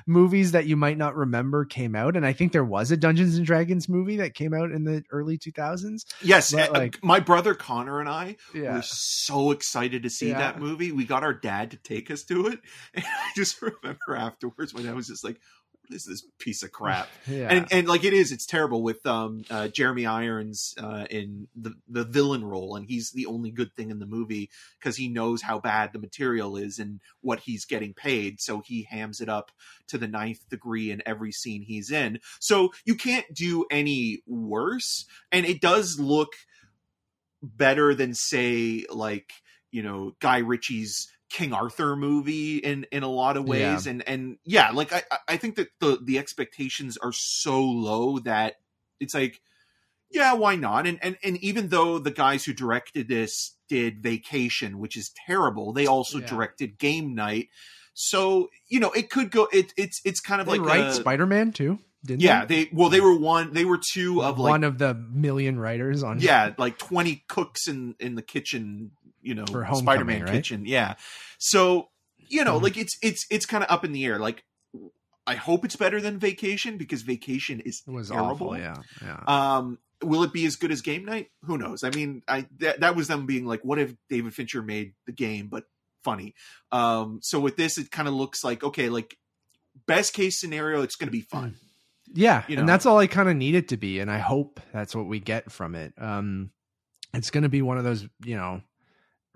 movies 0.06 0.52
that 0.52 0.66
you 0.66 0.76
might 0.76 0.98
not 0.98 1.16
remember 1.16 1.64
came 1.64 1.96
out 1.96 2.18
and 2.18 2.26
I 2.26 2.34
think 2.34 2.52
there 2.52 2.66
was 2.66 2.92
a 2.92 2.98
Dungeons 2.98 3.38
and 3.38 3.46
Dragons 3.46 3.88
movie 3.88 4.18
that 4.18 4.34
came 4.34 4.54
out 4.54 4.72
in 4.72 4.84
the 4.84 5.02
early 5.12 5.38
2000s. 5.38 6.02
yes 6.22 6.54
uh, 6.54 6.68
like- 6.74 7.02
my 7.04 7.22
brother 7.22 7.54
connor 7.56 8.00
and 8.02 8.10
i 8.10 8.36
Yeah. 8.54 8.76
were 8.76 8.82
so 8.82 9.52
excited 9.52 10.04
to 10.04 10.10
see 10.10 10.30
Yeah. 10.30 10.40
that 10.40 10.60
movie 10.60 10.92
we 10.92 11.06
got 11.06 11.24
our 11.24 11.34
dad 11.34 11.72
to 11.72 11.78
take 11.78 12.12
us 12.12 12.24
to 12.26 12.48
it 12.48 12.60
and 12.94 13.06
i 13.06 13.30
just 13.36 13.62
remember 13.62 14.16
afterwards 14.18 14.74
when 14.74 14.88
i 14.90 14.94
was 14.94 15.08
just 15.08 15.24
like 15.24 15.40
is 15.90 16.06
this 16.06 16.26
piece 16.40 16.64
of 16.64 16.72
crap 16.72 17.08
Yeah. 17.28 17.48
and 17.50 17.68
and 17.72 17.88
like 17.88 18.04
it 18.04 18.14
is 18.14 18.32
it's 18.32 18.46
terrible 18.46 18.82
with 18.84 19.06
um 19.06 19.44
uh, 19.50 19.68
jeremy 19.68 20.06
irons 20.06 20.76
uh 20.78 21.06
in 21.10 21.48
the 21.56 21.74
the 21.88 22.04
villain 22.04 22.44
role 22.44 22.76
and 22.76 22.86
he's 22.86 23.12
the 23.12 23.26
only 23.26 23.52
good 23.52 23.74
thing 23.76 23.92
in 23.92 24.00
the 24.00 24.06
movie 24.06 24.50
because 24.80 24.98
he 24.98 25.08
knows 25.08 25.42
how 25.42 25.60
bad 25.60 25.94
the 25.94 26.00
material 26.00 26.58
is 26.58 26.80
and 26.80 27.00
what 27.22 27.40
he's 27.42 27.66
getting 27.66 27.94
paid 27.94 28.40
so 28.42 28.62
he 28.66 28.84
hams 28.84 29.22
it 29.22 29.30
up 29.30 29.52
to 29.88 29.98
the 29.98 30.08
ninth 30.08 30.48
degree 30.50 30.92
in 30.92 31.02
every 31.06 31.32
scene 31.32 31.62
he's 31.62 31.92
in 31.92 32.20
so 32.40 32.72
you 32.86 32.96
can't 32.96 33.26
do 33.34 33.66
any 33.72 34.22
worse 34.26 35.06
and 35.32 35.46
it 35.46 35.62
does 35.62 36.00
look 36.00 36.34
better 37.42 37.94
than 37.94 38.14
say 38.14 38.86
like 38.90 39.32
you 39.72 39.84
know 39.84 40.14
guy 40.20 40.40
ritchie's 40.40 41.08
king 41.30 41.52
arthur 41.54 41.96
movie 41.96 42.58
in 42.58 42.86
in 42.92 43.04
a 43.04 43.08
lot 43.10 43.36
of 43.38 43.46
ways 43.46 43.86
and 43.86 44.02
and 44.08 44.38
yeah 44.46 44.72
like 44.72 44.94
i 44.94 45.04
I- 45.28 45.38
think 45.38 45.56
that 45.58 45.68
the 45.80 46.00
the 46.02 46.18
expectations 46.18 46.98
are 46.98 47.12
so 47.14 47.62
low 47.62 48.20
that 48.20 48.56
it's 49.02 49.14
like 49.14 49.42
yeah 50.10 50.34
why 50.34 50.56
not 50.56 50.88
and 50.88 50.98
and 51.02 51.18
and 51.24 51.36
even 51.44 51.68
though 51.68 52.00
the 52.00 52.12
guys 52.12 52.46
who 52.46 52.54
directed 52.54 53.10
this 53.10 53.56
did 53.68 54.02
vacation 54.02 54.80
which 54.80 54.96
is 54.96 55.12
terrible 55.26 55.74
they 55.74 55.86
also 55.86 56.20
Yeah. 56.20 56.28
directed 56.28 56.80
game 56.80 57.14
night 57.14 57.50
so 57.94 58.50
you 58.70 58.80
know 58.80 58.92
it 58.92 59.10
could 59.10 59.30
go 59.30 59.50
it 59.52 59.74
it's 59.76 60.00
it's 60.06 60.22
kind 60.22 60.40
of 60.40 60.48
they 60.48 60.58
like 60.60 60.62
write 60.68 60.86
a- 60.88 60.94
Spider-Man 60.94 61.52
too. 61.52 61.80
Didn't 62.06 62.22
yeah, 62.22 62.46
they? 62.46 62.66
they 62.66 62.70
well 62.72 62.90
they 62.90 63.02
were 63.02 63.18
one 63.20 63.52
they 63.54 63.66
were 63.66 63.80
two 63.92 64.24
of 64.24 64.40
like 64.40 64.52
one 64.52 64.64
of 64.64 64.78
the 64.78 64.94
million 64.94 65.60
writers 65.60 66.04
on. 66.04 66.20
yeah 66.22 66.54
like 66.58 66.78
20 66.78 67.26
cooks 67.28 67.68
in 67.68 67.96
in 68.00 68.16
the 68.16 68.22
kitchen 68.22 68.92
you 69.28 69.36
know 69.36 69.46
spider-man 69.74 70.22
right? 70.24 70.32
kitchen 70.32 70.66
yeah 70.66 70.96
so 71.38 71.90
you 72.18 72.44
know 72.44 72.60
Mhm. 72.60 72.64
like 72.64 72.78
it's 72.78 72.98
it's 73.02 73.26
it's 73.30 73.46
kind 73.46 73.64
of 73.64 73.70
up 73.72 73.84
in 73.86 73.92
the 73.92 74.06
air 74.06 74.18
like 74.20 74.44
i 75.26 75.36
hope 75.36 75.66
it's 75.66 75.76
better 75.76 76.00
than 76.02 76.18
vacation 76.20 76.78
because 76.78 77.02
vacation 77.02 77.60
is 77.60 77.84
it 77.88 77.92
was 77.92 78.10
terrible 78.10 78.32
awful. 78.52 78.58
Yeah, 78.58 78.76
yeah. 79.02 79.20
um 79.28 79.78
will 80.04 80.24
it 80.24 80.32
be 80.34 80.46
as 80.46 80.56
good 80.56 80.72
as 80.72 80.82
game 80.82 81.06
night 81.06 81.28
who 81.44 81.58
knows 81.58 81.84
i 81.84 81.90
mean 81.90 82.22
i 82.28 82.48
that, 82.60 82.80
that 82.82 82.96
was 82.96 83.08
them 83.08 83.26
being 83.26 83.46
like 83.46 83.62
what 83.64 83.80
if 83.80 83.94
david 84.10 84.34
fincher 84.34 84.62
made 84.62 84.94
the 85.06 85.12
game 85.12 85.48
but 85.48 85.66
funny 86.04 86.34
um 86.72 87.20
so 87.22 87.40
with 87.40 87.58
this 87.58 87.78
it 87.78 87.92
kind 87.92 88.08
of 88.08 88.14
looks 88.14 88.44
like 88.44 88.64
okay 88.64 88.90
like 88.90 89.18
best 89.86 90.14
case 90.14 90.40
scenario 90.40 90.82
it's 90.82 90.96
going 90.96 91.08
to 91.08 91.12
be 91.12 91.22
fun 91.22 91.56
Yeah, 92.14 92.44
you 92.48 92.56
know. 92.56 92.62
and 92.62 92.70
that's 92.70 92.86
all 92.86 92.98
I 92.98 93.08
kind 93.08 93.28
of 93.30 93.36
need 93.36 93.54
it 93.56 93.68
to 93.70 93.78
be, 93.78 94.00
and 94.00 94.10
I 94.10 94.20
hope 94.20 94.62
that's 94.72 94.96
what 94.96 95.08
we 95.08 95.20
get 95.20 95.52
from 95.52 95.76
it. 95.76 95.94
Um, 95.98 96.52
it's 97.14 97.30
going 97.32 97.44
to 97.44 97.50
be 97.50 97.62
one 97.62 97.78
of 97.78 97.84
those, 97.84 98.08
you 98.24 98.38
know, 98.38 98.62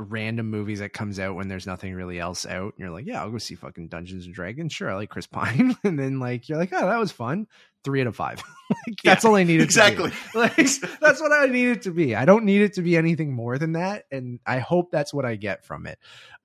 random 0.02 0.49
movies 0.49 0.80
that 0.80 0.94
comes 0.94 1.19
out 1.19 1.36
when 1.36 1.48
there's 1.48 1.68
nothing 1.68 1.94
really 1.94 2.19
else 2.19 2.45
out, 2.45 2.73
and 2.73 2.80
you're 2.80 2.90
like, 2.90 3.06
yeah, 3.06 3.22
I'll 3.22 3.32
go 3.32 3.38
see 3.38 3.56
fucking 3.56 3.88
Dungeons 3.88 4.26
and 4.26 4.34
Dragons. 4.34 4.73
Sure, 4.73 4.90
I 4.90 4.95
like 4.95 5.10
Chris 5.10 5.28
Pine, 5.32 5.76
and 5.84 5.98
then 5.98 6.19
like 6.19 6.49
you're 6.49 6.57
like, 6.57 6.73
oh, 6.73 6.88
that 6.88 6.99
was 6.99 7.11
fun. 7.11 7.48
Three 7.84 8.02
out 8.02 8.07
of 8.07 8.15
five. 8.15 8.44
like, 8.69 8.98
that's 9.03 9.26
all 9.26 9.36
I 9.36 9.44
needed. 9.44 9.64
exactly 9.64 10.11
To 10.11 10.15
be. 10.15 10.22
Like 10.40 10.56
that's 10.99 11.22
what 11.22 11.32
I 11.32 11.48
need 11.48 11.69
it 11.69 11.82
to 11.84 11.91
be. 11.91 12.15
I 12.15 12.26
don't 12.26 12.45
need 12.45 12.61
it 12.61 12.73
to 12.73 12.82
be 12.82 12.98
anything 12.98 13.34
more 13.34 13.57
than 13.57 13.73
that, 13.73 14.06
and 14.11 14.40
I 14.45 14.60
hope 14.60 14.91
that's 14.91 15.14
what 15.14 15.26
I 15.26 15.36
get 15.36 15.65
from 15.65 15.88
it. 15.88 15.98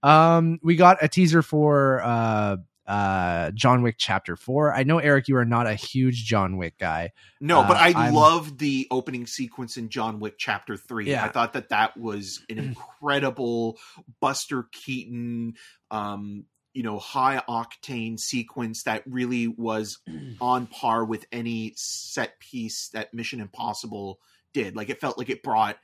Um, 0.03 0.59
we 0.63 0.77
got 0.77 1.03
a 1.03 1.09
teaser 1.09 1.43
for 1.43 2.01
uh 2.03 2.57
uh 2.87 3.51
John 3.53 3.83
Wick 3.83 3.97
chapter 3.99 4.37
4. 4.37 4.75
I 4.75 4.83
know 4.85 4.99
Eric 4.99 5.29
you 5.29 5.37
are 5.37 5.45
not 5.45 5.67
a 5.67 5.75
huge 5.75 6.25
John 6.25 6.57
Wick 6.57 6.79
guy. 6.79 7.13
No, 7.41 7.63
but 7.63 7.77
Uh, 7.77 7.81
I 7.81 7.93
I'm- 8.05 8.15
loved 8.15 8.59
the 8.59 8.87
opening 8.91 9.27
sequence 9.27 9.77
in 9.77 9.89
John 9.89 10.21
Wick 10.21 10.35
Chapter 10.39 10.77
Three. 10.77 11.11
Yeah. 11.11 11.25
I 11.25 11.29
thought 11.29 11.53
that 11.55 11.71
that 11.71 11.97
was 11.97 12.45
an 12.49 12.59
incredible 13.01 13.79
Buster 14.21 14.69
Keaton, 14.73 15.55
um, 15.91 16.45
you 16.75 16.83
know, 16.83 16.99
high 16.99 17.43
octane 17.49 18.19
sequence 18.19 18.83
that 18.85 19.03
really 19.07 19.49
was 19.49 19.99
on 20.41 20.67
par 20.67 21.05
with 21.05 21.27
any 21.33 21.73
set 21.77 22.39
piece 22.41 22.91
that 22.93 23.13
Mission 23.15 23.41
Impossible 23.41 24.19
did. 24.53 24.77
Like 24.77 24.91
it 24.91 25.01
felt 25.01 25.19
like 25.19 25.29
it 25.31 25.43
brought 25.43 25.77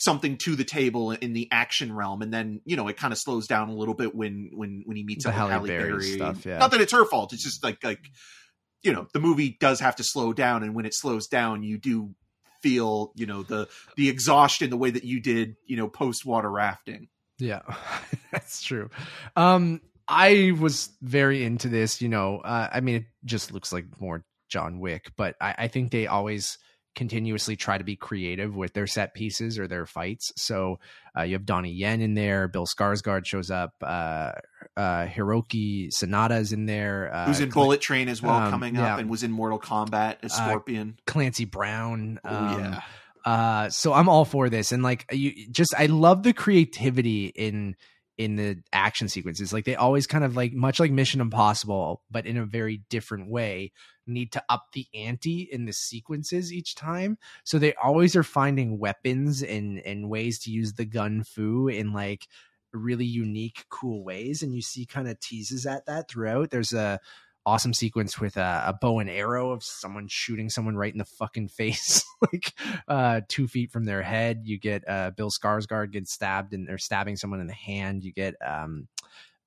something 0.00 0.36
to 0.38 0.56
the 0.56 0.64
table 0.64 1.12
in 1.12 1.32
the 1.34 1.46
action 1.52 1.92
realm, 1.92 2.22
and 2.22 2.32
then 2.32 2.60
you 2.64 2.76
know 2.76 2.88
it 2.88 2.96
kind 2.96 3.12
of 3.12 3.18
slows 3.18 3.46
down 3.46 3.68
a 3.68 3.74
little 3.74 3.94
bit 3.94 4.14
when 4.14 4.50
when 4.52 4.82
when 4.86 4.96
he 4.96 5.04
meets 5.04 5.24
The 5.24 5.30
up 5.30 5.34
with 5.34 5.40
Halle 5.40 5.50
Halle 5.50 5.66
Berry 5.68 5.90
Berry. 5.90 6.12
stuff, 6.12 6.46
yeah. 6.46 6.58
Not 6.58 6.70
that 6.72 6.80
it's 6.80 6.92
her 6.92 7.04
fault. 7.04 7.32
It's 7.32 7.44
just 7.44 7.62
like 7.62 7.84
like 7.84 8.04
you 8.82 8.92
know 8.92 9.06
the 9.12 9.20
movie 9.20 9.56
does 9.60 9.80
have 9.80 9.96
to 9.96 10.04
slow 10.04 10.32
down, 10.32 10.62
and 10.62 10.74
when 10.74 10.86
it 10.86 10.94
slows 10.94 11.26
down, 11.28 11.62
you 11.62 11.78
do 11.78 12.14
feel 12.62 13.12
you 13.14 13.26
know 13.26 13.42
the 13.42 13.68
the 13.96 14.08
exhaustion 14.08 14.68
the 14.70 14.76
way 14.76 14.90
that 14.90 15.04
you 15.04 15.20
did 15.20 15.56
you 15.66 15.76
know 15.76 15.88
post 15.88 16.26
water 16.26 16.50
rafting. 16.50 17.08
Yeah. 17.38 17.62
that's 18.32 18.62
true. 18.62 18.90
Um 19.36 19.80
I 20.06 20.52
was 20.58 20.90
very 21.00 21.44
into 21.44 21.68
this, 21.68 22.02
you 22.02 22.08
know. 22.08 22.38
Uh, 22.38 22.68
I 22.72 22.80
mean 22.80 22.96
it 22.96 23.04
just 23.24 23.52
looks 23.52 23.72
like 23.72 23.86
more 24.00 24.24
John 24.48 24.80
Wick, 24.80 25.12
but 25.16 25.36
I, 25.40 25.54
I 25.56 25.68
think 25.68 25.90
they 25.90 26.06
always 26.06 26.58
continuously 26.96 27.56
try 27.56 27.78
to 27.78 27.84
be 27.84 27.96
creative 27.96 28.56
with 28.56 28.72
their 28.74 28.86
set 28.86 29.14
pieces 29.14 29.58
or 29.58 29.68
their 29.68 29.86
fights. 29.86 30.32
So 30.36 30.78
uh, 31.16 31.22
you 31.22 31.34
have 31.34 31.46
Donnie 31.46 31.72
Yen 31.72 32.00
in 32.00 32.14
there, 32.14 32.48
Bill 32.48 32.66
Skarsgård 32.66 33.24
shows 33.26 33.50
up, 33.50 33.74
uh, 33.82 34.32
uh, 34.76 35.06
Hiroyuki 35.06 35.88
Sanada's 35.94 36.52
in 36.52 36.66
there, 36.66 37.10
uh, 37.14 37.26
Who's 37.26 37.40
in 37.40 37.50
Cl- 37.50 37.64
Bullet 37.66 37.80
Train 37.80 38.08
as 38.08 38.20
well 38.22 38.34
um, 38.34 38.50
coming 38.50 38.74
yeah. 38.74 38.94
up, 38.94 39.00
and 39.00 39.08
was 39.08 39.22
in 39.22 39.30
Mortal 39.30 39.58
Kombat 39.60 40.16
as 40.22 40.32
Uh, 40.32 40.46
Scorpion. 40.46 40.98
Clancy 41.06 41.44
Brown. 41.44 42.18
oh 42.24 42.36
um, 42.36 42.60
yeah, 42.60 42.80
uh 43.26 43.68
so 43.68 43.92
i'm 43.92 44.08
all 44.08 44.24
for 44.24 44.48
this 44.48 44.72
and 44.72 44.82
like 44.82 45.04
you 45.12 45.46
just 45.50 45.74
i 45.76 45.84
love 45.84 46.22
the 46.22 46.32
creativity 46.32 47.26
in 47.26 47.76
in 48.16 48.36
the 48.36 48.56
action 48.72 49.10
sequences 49.10 49.52
like 49.52 49.66
they 49.66 49.74
always 49.76 50.06
kind 50.06 50.24
of 50.24 50.36
like 50.36 50.54
much 50.54 50.80
like 50.80 50.90
mission 50.90 51.20
impossible 51.20 52.02
but 52.10 52.24
in 52.24 52.38
a 52.38 52.46
very 52.46 52.80
different 52.88 53.28
way 53.30 53.72
need 54.06 54.32
to 54.32 54.42
up 54.48 54.68
the 54.72 54.86
ante 54.94 55.48
in 55.50 55.64
the 55.64 55.72
sequences 55.72 56.52
each 56.52 56.74
time 56.74 57.18
so 57.44 57.58
they 57.58 57.74
always 57.74 58.16
are 58.16 58.22
finding 58.22 58.78
weapons 58.78 59.42
and 59.42 59.78
and 59.80 60.08
ways 60.08 60.38
to 60.38 60.50
use 60.50 60.74
the 60.74 60.84
gun 60.84 61.22
fu 61.22 61.68
in 61.68 61.92
like 61.92 62.26
really 62.72 63.04
unique 63.04 63.64
cool 63.68 64.04
ways 64.04 64.42
and 64.42 64.54
you 64.54 64.62
see 64.62 64.86
kind 64.86 65.08
of 65.08 65.18
teases 65.20 65.66
at 65.66 65.86
that 65.86 66.08
throughout 66.08 66.50
there's 66.50 66.72
a 66.72 67.00
awesome 67.46 67.72
sequence 67.72 68.20
with 68.20 68.36
a, 68.36 68.64
a 68.66 68.72
bow 68.72 68.98
and 68.98 69.10
arrow 69.10 69.50
of 69.50 69.64
someone 69.64 70.06
shooting 70.08 70.50
someone 70.50 70.76
right 70.76 70.92
in 70.92 70.98
the 70.98 71.04
fucking 71.04 71.48
face, 71.60 72.04
like 72.20 72.52
uh, 72.88 73.20
two 73.28 73.48
feet 73.48 73.70
from 73.70 73.84
their 73.84 74.02
head. 74.02 74.42
You 74.44 74.58
get 74.58 74.88
uh, 74.88 75.10
Bill 75.10 75.30
Skarsgård 75.30 75.92
gets 75.92 76.12
stabbed 76.12 76.52
and 76.52 76.66
they're 76.66 76.78
stabbing 76.78 77.16
someone 77.16 77.40
in 77.40 77.46
the 77.46 77.52
hand. 77.52 78.04
You 78.04 78.12
get 78.12 78.34
um, 78.46 78.88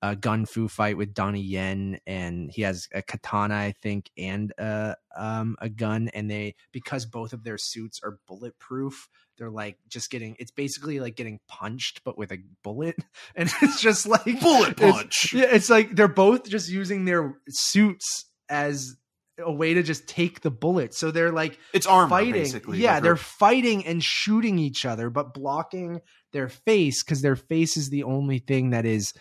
a 0.03 0.17
gun 0.17 0.45
fu 0.45 0.67
fight 0.67 0.97
with 0.97 1.13
Donnie 1.13 1.39
Yen, 1.41 1.97
and 2.05 2.51
he 2.51 2.63
has 2.63 2.89
a 2.93 3.01
katana, 3.01 3.55
I 3.55 3.73
think, 3.81 4.11
and 4.17 4.51
uh, 4.59 4.95
um, 5.15 5.55
a 5.59 5.69
gun. 5.69 6.09
And 6.13 6.29
they 6.29 6.55
because 6.73 7.05
both 7.05 7.31
of 7.31 7.43
their 7.45 7.57
suits 7.57 8.01
are 8.03 8.17
bulletproof. 8.27 9.07
They're 9.37 9.49
like 9.49 9.77
just 9.87 10.11
getting. 10.11 10.35
It's 10.39 10.51
basically 10.51 10.99
like 10.99 11.15
getting 11.15 11.39
punched, 11.47 12.01
but 12.03 12.17
with 12.17 12.33
a 12.33 12.39
bullet, 12.63 12.97
and 13.35 13.49
it's 13.61 13.81
just 13.81 14.05
like 14.05 14.41
Bullet 14.41 14.71
it's- 14.73 14.91
punch. 14.93 15.33
yeah, 15.33 15.47
it's 15.49 15.69
like 15.69 15.95
they're 15.95 16.07
both 16.09 16.49
just 16.49 16.69
using 16.69 17.05
their 17.05 17.35
suits 17.49 18.25
as 18.49 18.97
a 19.39 19.51
way 19.51 19.73
to 19.73 19.83
just 19.83 20.05
take 20.07 20.41
the 20.41 20.51
bullet. 20.51 20.93
So 20.93 21.11
they're 21.11 21.31
like 21.31 21.57
It's 21.73 21.87
armor 21.87 22.09
fighting. 22.09 22.33
basically. 22.33 22.79
yeah, 22.79 22.99
they're 22.99 23.13
her- 23.13 23.17
fighting 23.17 23.85
and 23.87 24.03
shooting 24.03 24.59
each 24.59 24.85
other, 24.85 25.09
but 25.09 25.33
blocking 25.33 26.01
their 26.33 26.49
face 26.49 27.03
because 27.03 27.21
their 27.21 27.37
face 27.37 27.77
is 27.77 27.89
the 27.89 28.03
only 28.03 28.39
thing 28.39 28.71
that 28.71 28.85
is 28.85 29.13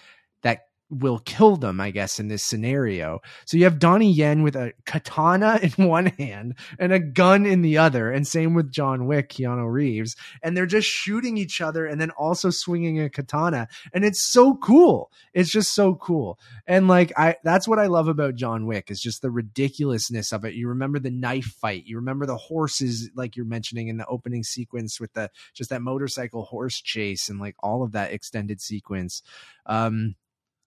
that 0.42 0.62
will 0.92 1.18
kill 1.20 1.56
them, 1.56 1.80
I 1.80 1.90
guess, 1.90 2.20
in 2.20 2.28
this 2.28 2.42
scenario. 2.42 3.20
So 3.46 3.56
you 3.56 3.64
have 3.64 3.78
Donnie 3.78 4.12
Yen 4.12 4.42
with 4.42 4.54
a 4.54 4.72
katana 4.84 5.58
in 5.78 5.88
one 5.88 6.06
hand 6.06 6.54
and 6.78 6.92
a 6.92 7.00
gun 7.00 7.46
in 7.46 7.62
the 7.62 7.78
other, 7.78 8.10
and 8.10 8.26
same 8.26 8.54
with 8.54 8.70
John 8.70 9.06
Wick, 9.06 9.30
Keanu 9.30 9.70
Reeves, 9.70 10.14
and 10.42 10.56
they're 10.56 10.66
just 10.66 10.86
shooting 10.86 11.36
each 11.36 11.60
other 11.60 11.86
and 11.86 12.00
then 12.00 12.10
also 12.10 12.50
swinging 12.50 13.00
a 13.00 13.08
katana, 13.08 13.68
and 13.92 14.04
it's 14.04 14.22
so 14.22 14.54
cool. 14.56 15.10
It's 15.32 15.50
just 15.50 15.74
so 15.74 15.94
cool, 15.94 16.38
and 16.66 16.88
like 16.88 17.12
I, 17.16 17.36
that's 17.42 17.66
what 17.66 17.78
I 17.78 17.86
love 17.86 18.08
about 18.08 18.34
John 18.34 18.66
Wick 18.66 18.90
is 18.90 19.00
just 19.00 19.22
the 19.22 19.30
ridiculousness 19.30 20.32
of 20.32 20.44
it. 20.44 20.54
You 20.54 20.68
remember 20.68 20.98
the 20.98 21.10
knife 21.10 21.56
fight, 21.60 21.84
you 21.86 21.96
remember 21.96 22.26
the 22.26 22.36
horses, 22.36 23.10
like 23.14 23.36
you're 23.36 23.46
mentioning 23.46 23.88
in 23.88 23.96
the 23.96 24.06
opening 24.06 24.42
sequence 24.42 25.00
with 25.00 25.12
the 25.14 25.30
just 25.54 25.70
that 25.70 25.82
motorcycle 25.82 26.44
horse 26.44 26.80
chase 26.80 27.28
and 27.28 27.40
like 27.40 27.56
all 27.60 27.82
of 27.82 27.92
that 27.92 28.12
extended 28.12 28.60
sequence. 28.60 29.22
Um, 29.66 30.16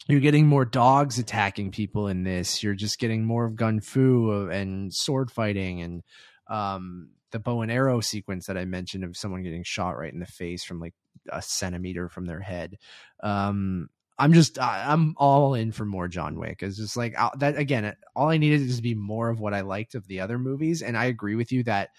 you're 0.07 0.19
getting 0.19 0.47
more 0.47 0.65
dogs 0.65 1.17
attacking 1.17 1.71
people 1.71 2.07
in 2.07 2.23
this. 2.23 2.61
You're 2.61 2.75
just 2.75 2.99
getting 2.99 3.25
more 3.25 3.45
of 3.45 3.55
gun 3.55 3.81
fu 3.81 4.49
and 4.49 4.93
sword 4.93 5.31
fighting 5.31 5.81
and 5.81 6.03
um, 6.47 7.09
the 7.31 7.39
bow 7.39 7.61
and 7.61 7.71
arrow 7.71 8.01
sequence 8.01 8.47
that 8.47 8.57
I 8.57 8.65
mentioned 8.65 9.03
of 9.03 9.17
someone 9.17 9.43
getting 9.43 9.63
shot 9.63 9.97
right 9.97 10.13
in 10.13 10.19
the 10.19 10.25
face 10.25 10.63
from 10.63 10.79
like 10.79 10.93
a 11.31 11.41
centimeter 11.41 12.07
from 12.07 12.25
their 12.25 12.39
head. 12.39 12.77
Um, 13.23 13.89
I'm 14.17 14.31
just 14.31 14.59
I, 14.59 14.85
I'm 14.87 15.15
all 15.17 15.55
in 15.55 15.71
for 15.71 15.85
more 15.85 16.07
John 16.07 16.39
Wick. 16.39 16.59
It's 16.61 16.77
just 16.77 16.95
like 16.95 17.19
uh, 17.19 17.31
that 17.39 17.57
again. 17.57 17.95
All 18.15 18.29
I 18.29 18.37
needed 18.37 18.61
is 18.61 18.77
to 18.77 18.81
be 18.83 18.95
more 18.95 19.29
of 19.29 19.39
what 19.39 19.53
I 19.53 19.61
liked 19.61 19.95
of 19.95 20.07
the 20.07 20.21
other 20.21 20.39
movies, 20.39 20.81
and 20.81 20.97
I 20.97 21.05
agree 21.05 21.35
with 21.35 21.51
you 21.51 21.63
that 21.63 21.89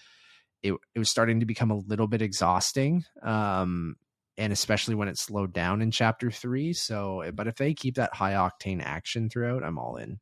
it 0.63 0.73
it 0.95 0.99
was 0.99 1.11
starting 1.11 1.41
to 1.41 1.45
become 1.45 1.69
a 1.69 1.77
little 1.77 2.07
bit 2.07 2.21
exhausting. 2.23 3.03
Um, 3.21 3.97
and 4.37 4.53
especially 4.53 4.95
when 4.95 5.07
it 5.07 5.17
slowed 5.17 5.53
down 5.53 5.81
in 5.81 5.91
chapter 5.91 6.29
three. 6.31 6.73
So, 6.73 7.29
but 7.33 7.47
if 7.47 7.55
they 7.55 7.73
keep 7.73 7.95
that 7.95 8.13
high 8.13 8.33
octane 8.33 8.81
action 8.83 9.29
throughout, 9.29 9.63
I'm 9.63 9.79
all 9.79 9.97
in. 9.97 10.19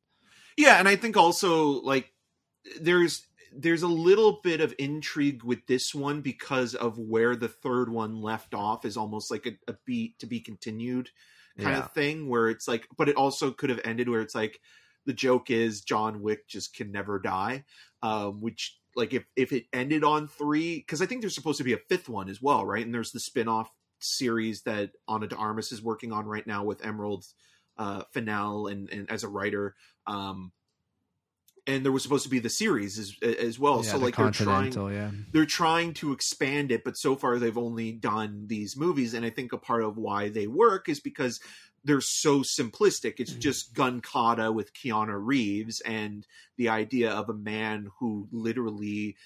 Yeah, 0.56 0.78
and 0.78 0.88
I 0.88 0.96
think 0.96 1.16
also 1.16 1.80
like 1.82 2.12
there's 2.80 3.26
there's 3.52 3.82
a 3.82 3.88
little 3.88 4.40
bit 4.42 4.60
of 4.60 4.74
intrigue 4.78 5.42
with 5.44 5.66
this 5.66 5.94
one 5.94 6.20
because 6.20 6.74
of 6.74 6.98
where 6.98 7.36
the 7.36 7.48
third 7.48 7.88
one 7.90 8.20
left 8.20 8.54
off 8.54 8.84
is 8.84 8.96
almost 8.96 9.30
like 9.30 9.46
a, 9.46 9.52
a 9.70 9.76
beat 9.86 10.18
to 10.18 10.26
be 10.26 10.40
continued 10.40 11.10
kind 11.58 11.70
Yeah. 11.70 11.78
of 11.84 11.92
thing 11.92 12.28
where 12.28 12.50
it's 12.50 12.68
like 12.68 12.86
but 12.98 13.08
it 13.08 13.16
also 13.16 13.50
could 13.50 13.70
have 13.70 13.80
ended 13.84 14.08
where 14.10 14.20
it's 14.20 14.34
like 14.34 14.60
the 15.06 15.14
joke 15.14 15.50
is 15.50 15.80
John 15.80 16.20
Wick 16.20 16.46
just 16.48 16.74
can 16.74 16.90
never 16.92 17.18
die 17.18 17.64
um 18.02 18.40
which 18.42 18.78
like 18.94 19.14
if 19.14 19.24
if 19.36 19.52
it 19.52 19.64
ended 19.72 20.04
on 20.04 20.28
3 20.28 20.82
cuz 20.82 21.00
I 21.00 21.06
think 21.06 21.22
there's 21.22 21.34
supposed 21.34 21.58
to 21.58 21.64
be 21.64 21.72
a 21.72 21.78
fifth 21.88 22.10
one 22.10 22.28
as 22.28 22.42
well 22.42 22.66
right 22.66 22.84
and 22.84 22.92
there's 22.94 23.12
the 23.12 23.20
spin-off 23.20 23.70
series 24.06 24.62
that 24.62 24.92
Ana 25.08 25.26
de 25.26 25.36
Armas 25.36 25.72
is 25.72 25.82
working 25.82 26.12
on 26.12 26.26
right 26.26 26.46
now 26.46 26.64
with 26.64 26.84
Emerald 26.84 27.24
uh 27.78 28.02
Fennell 28.12 28.68
and, 28.68 28.88
and 28.90 29.10
as 29.10 29.22
a 29.22 29.28
writer 29.28 29.74
um 30.06 30.52
and 31.66 31.84
there 31.84 31.92
was 31.92 32.02
supposed 32.02 32.24
to 32.24 32.30
be 32.30 32.38
the 32.38 32.48
series 32.48 32.98
as 32.98 33.16
as 33.22 33.58
well. 33.58 33.82
Yeah, 33.82 33.92
so 33.92 33.98
the 33.98 34.04
like 34.04 34.16
they're 34.16 34.30
trying 34.30 34.72
yeah. 34.72 35.10
they're 35.32 35.46
trying 35.46 35.94
to 35.94 36.12
expand 36.12 36.70
it, 36.70 36.84
but 36.84 36.96
so 36.96 37.16
far 37.16 37.38
they've 37.38 37.58
only 37.58 37.92
done 37.92 38.46
these 38.46 38.76
movies, 38.76 39.14
and 39.14 39.24
I 39.26 39.30
think 39.30 39.52
a 39.52 39.58
part 39.58 39.82
of 39.82 39.96
why 39.96 40.28
they 40.28 40.46
work 40.46 40.88
is 40.88 41.00
because 41.00 41.40
they're 41.84 42.00
so 42.00 42.40
simplistic. 42.40 43.14
It's 43.18 43.32
Mhm. 43.32 43.40
just 43.40 43.74
gun 43.74 44.00
kata 44.00 44.50
with 44.52 44.72
Keanu 44.74 45.18
Reeves 45.24 45.80
and 45.80 46.26
the 46.56 46.68
idea 46.68 47.12
of 47.12 47.28
a 47.28 47.34
man 47.34 47.90
who 47.98 48.28
literally 48.32 49.16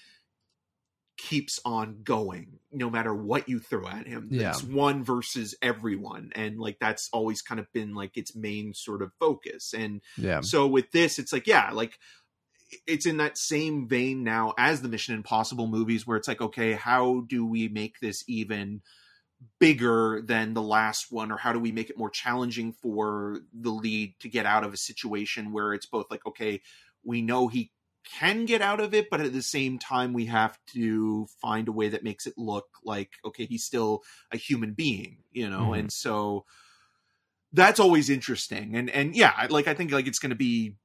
keeps 1.21 1.59
on 1.65 1.99
going 2.03 2.59
no 2.71 2.89
matter 2.89 3.13
what 3.13 3.47
you 3.47 3.59
throw 3.59 3.87
at 3.87 4.07
him. 4.07 4.29
Yeah. 4.31 4.49
It's 4.49 4.63
one 4.63 5.03
versus 5.03 5.53
everyone. 5.61 6.31
And 6.35 6.59
like 6.59 6.79
that's 6.79 7.09
always 7.13 7.41
kind 7.41 7.59
of 7.59 7.71
been 7.73 7.93
like 7.93 8.17
its 8.17 8.35
main 8.35 8.73
sort 8.73 9.01
of 9.01 9.11
focus. 9.19 9.73
And 9.73 10.01
Yeah. 10.17 10.41
so 10.41 10.65
with 10.65 10.91
this, 10.91 11.19
it's 11.19 11.31
like, 11.31 11.45
yeah, 11.45 11.71
like 11.71 11.99
it's 12.87 13.05
in 13.05 13.17
that 13.17 13.37
same 13.37 13.87
vein 13.87 14.23
now 14.23 14.53
as 14.57 14.81
the 14.81 14.87
Mission 14.89 15.13
Impossible 15.13 15.67
movies, 15.67 16.07
where 16.07 16.17
it's 16.17 16.27
like, 16.27 16.41
okay, 16.41 16.73
how 16.73 17.25
do 17.27 17.45
we 17.45 17.67
make 17.67 17.99
this 17.99 18.23
even 18.27 18.81
bigger 19.59 20.21
than 20.25 20.53
the 20.53 20.61
last 20.61 21.11
one, 21.11 21.31
or 21.31 21.37
how 21.37 21.53
do 21.53 21.59
we 21.59 21.71
make 21.71 21.89
it 21.89 21.97
more 21.97 22.09
challenging 22.09 22.73
for 22.73 23.41
the 23.53 23.71
lead 23.71 24.15
to 24.21 24.29
get 24.29 24.45
out 24.45 24.63
of 24.63 24.73
a 24.73 24.77
situation 24.77 25.51
where 25.51 25.73
it's 25.73 25.85
both 25.85 26.09
like, 26.09 26.25
okay, 26.25 26.61
we 27.03 27.21
know 27.21 27.47
he 27.47 27.71
can 28.03 28.45
get 28.45 28.61
out 28.61 28.79
of 28.79 28.93
it, 28.93 29.09
but 29.09 29.21
at 29.21 29.33
the 29.33 29.41
same 29.41 29.79
time, 29.79 30.13
we 30.13 30.25
have 30.25 30.57
to 30.73 31.27
find 31.41 31.67
a 31.67 31.71
way 31.71 31.89
that 31.89 32.03
makes 32.03 32.25
it 32.25 32.33
look 32.37 32.65
like, 32.83 33.11
okay, 33.25 33.45
he's 33.45 33.63
still 33.63 34.01
a 34.31 34.37
human 34.37 34.73
being, 34.73 35.17
you 35.31 35.49
know, 35.49 35.69
Mhm. 35.69 35.79
and 35.79 35.91
so 35.91 36.45
that's 37.53 37.79
always 37.79 38.09
interesting 38.09 38.75
and 38.75 38.89
and 38.89 39.15
yeah 39.15 39.45
like 39.49 39.67
i 39.67 39.73
think 39.73 39.91
like 39.91 40.07
it's 40.07 40.19
going 40.19 40.29
to 40.29 40.35
be 40.35 40.75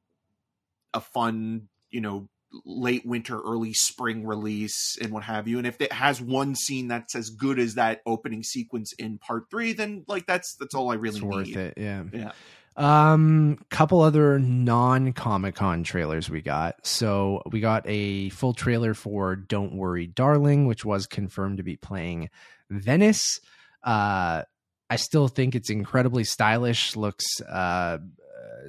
a 0.94 1.00
fun 1.00 1.68
you 1.90 2.00
know 2.00 2.28
late 2.64 3.04
winter 3.04 3.40
early 3.40 3.72
spring 3.72 4.26
release 4.26 4.96
and 5.00 5.12
what 5.12 5.22
have 5.24 5.46
you 5.46 5.58
and 5.58 5.66
if 5.66 5.80
it 5.80 5.92
has 5.92 6.20
one 6.20 6.54
scene 6.54 6.88
that's 6.88 7.14
as 7.14 7.30
good 7.30 7.58
as 7.58 7.74
that 7.74 8.00
opening 8.06 8.42
sequence 8.42 8.92
in 8.94 9.18
part 9.18 9.44
three 9.50 9.72
then 9.72 10.04
like 10.08 10.26
that's 10.26 10.54
that's 10.56 10.74
all 10.74 10.90
i 10.90 10.94
really 10.94 11.18
it's 11.18 11.24
worth 11.24 11.46
need 11.46 11.56
it. 11.56 11.74
Yeah. 11.76 12.04
yeah 12.12 12.32
Um, 12.76 13.58
couple 13.70 14.00
other 14.02 14.38
non 14.38 15.12
Comic 15.14 15.54
Con 15.54 15.82
trailers 15.82 16.28
we 16.28 16.42
got. 16.42 16.86
So 16.86 17.42
we 17.50 17.60
got 17.60 17.84
a 17.86 18.28
full 18.30 18.52
trailer 18.52 18.92
for 18.94 19.34
Don't 19.34 19.74
Worry, 19.76 20.06
Darling, 20.06 20.66
which 20.66 20.84
was 20.84 21.06
confirmed 21.06 21.56
to 21.56 21.62
be 21.62 21.76
playing 21.76 22.28
Venice. 22.70 23.40
Uh, 23.82 24.42
I 24.90 24.96
still 24.96 25.28
think 25.28 25.54
it's 25.54 25.70
incredibly 25.70 26.24
stylish. 26.24 26.96
Looks 26.96 27.40
uh, 27.40 27.98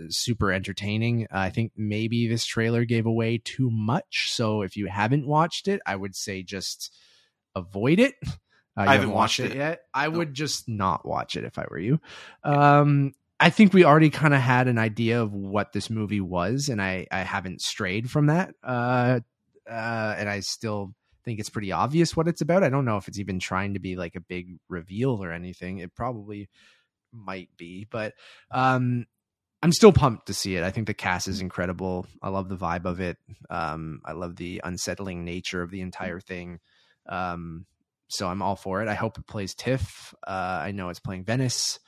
super 0.10 0.52
entertaining. 0.54 1.28
I 1.30 1.50
think 1.50 1.74
maybe 1.76 2.28
this 2.28 2.46
trailer 2.46 2.86
gave 2.86 3.06
away 3.06 3.40
too 3.44 3.70
much. 3.70 4.28
So 4.32 4.62
if 4.62 4.78
you 4.78 4.88
haven't 4.88 5.28
watched 5.28 5.68
it, 5.68 5.82
I 5.86 5.96
would 5.96 6.16
say 6.16 6.44
just 6.44 6.96
avoid 7.56 8.00
it. 8.00 8.16
Uh, 8.80 8.86
I 8.88 8.94
haven't 8.94 9.10
watched 9.10 9.40
it. 9.40 9.56
yet. 9.56 9.82
I 9.92 10.08
No. 10.08 10.20
would 10.20 10.36
just 10.36 10.70
not 10.70 11.04
watch 11.04 11.36
it 11.36 11.44
if 11.44 11.58
I 11.58 11.66
were 11.68 11.80
you. 11.80 12.00
Um, 12.44 13.16
I 13.40 13.50
think 13.50 13.74
we 13.74 13.86
already 13.86 14.10
kind 14.10 14.34
of 14.34 14.42
had 14.42 14.68
an 14.68 14.78
idea 14.80 15.22
of 15.22 15.34
what 15.34 15.72
this 15.72 15.90
movie 15.90 16.22
was, 16.22 16.70
and 16.70 16.82
I 16.82 17.08
I 17.12 17.20
haven't 17.20 17.62
strayed 17.62 18.10
from 18.10 18.28
that. 18.28 18.56
Uh, 18.64 19.20
uh, 19.70 20.16
and 20.18 20.30
I 20.30 20.40
still 20.40 20.94
think 21.24 21.40
it's 21.40 21.50
pretty 21.50 21.72
obvious 21.72 22.16
what 22.16 22.28
it's 22.28 22.42
about. 22.42 22.64
I 22.64 22.70
don't 22.70 22.86
know 22.86 22.98
if 22.98 23.08
it's 23.08 23.20
even 23.20 23.40
trying 23.40 23.74
to 23.74 23.80
be 23.80 23.96
like 23.96 24.16
a 24.16 24.22
big 24.22 24.58
reveal 24.70 25.24
or 25.24 25.32
anything. 25.32 25.80
It 25.80 25.94
probably 25.94 26.50
might 27.12 27.50
be, 27.58 27.86
but 27.90 28.14
um, 28.50 29.06
I'm 29.62 29.74
still 29.74 29.92
pumped 29.92 30.28
to 30.28 30.34
see 30.34 30.56
it. 30.56 30.64
I 30.64 30.72
think 30.72 30.88
the 30.88 30.94
cast 30.94 31.28
is 31.28 31.42
incredible. 31.42 32.08
I 32.22 32.30
love 32.30 32.48
the 32.48 32.56
vibe 32.56 32.86
of 32.86 33.02
it. 33.02 33.18
Um, 33.50 34.02
I 34.06 34.14
love 34.14 34.36
the 34.36 34.62
unsettling 34.64 35.26
nature 35.26 35.62
of 35.62 35.70
the 35.70 35.82
entire 35.82 36.20
thing. 36.20 36.60
Um, 37.08 37.66
so 38.08 38.28
I'm 38.28 38.42
all 38.42 38.56
for 38.56 38.82
it. 38.82 38.88
I 38.88 38.94
hope 38.94 39.18
it 39.18 39.28
plays 39.28 39.54
TIFF. 39.54 40.14
Uh, 40.26 40.62
I 40.64 40.72
know 40.72 40.90
it's 40.90 41.00
playing 41.00 41.26
Venice. 41.26 41.80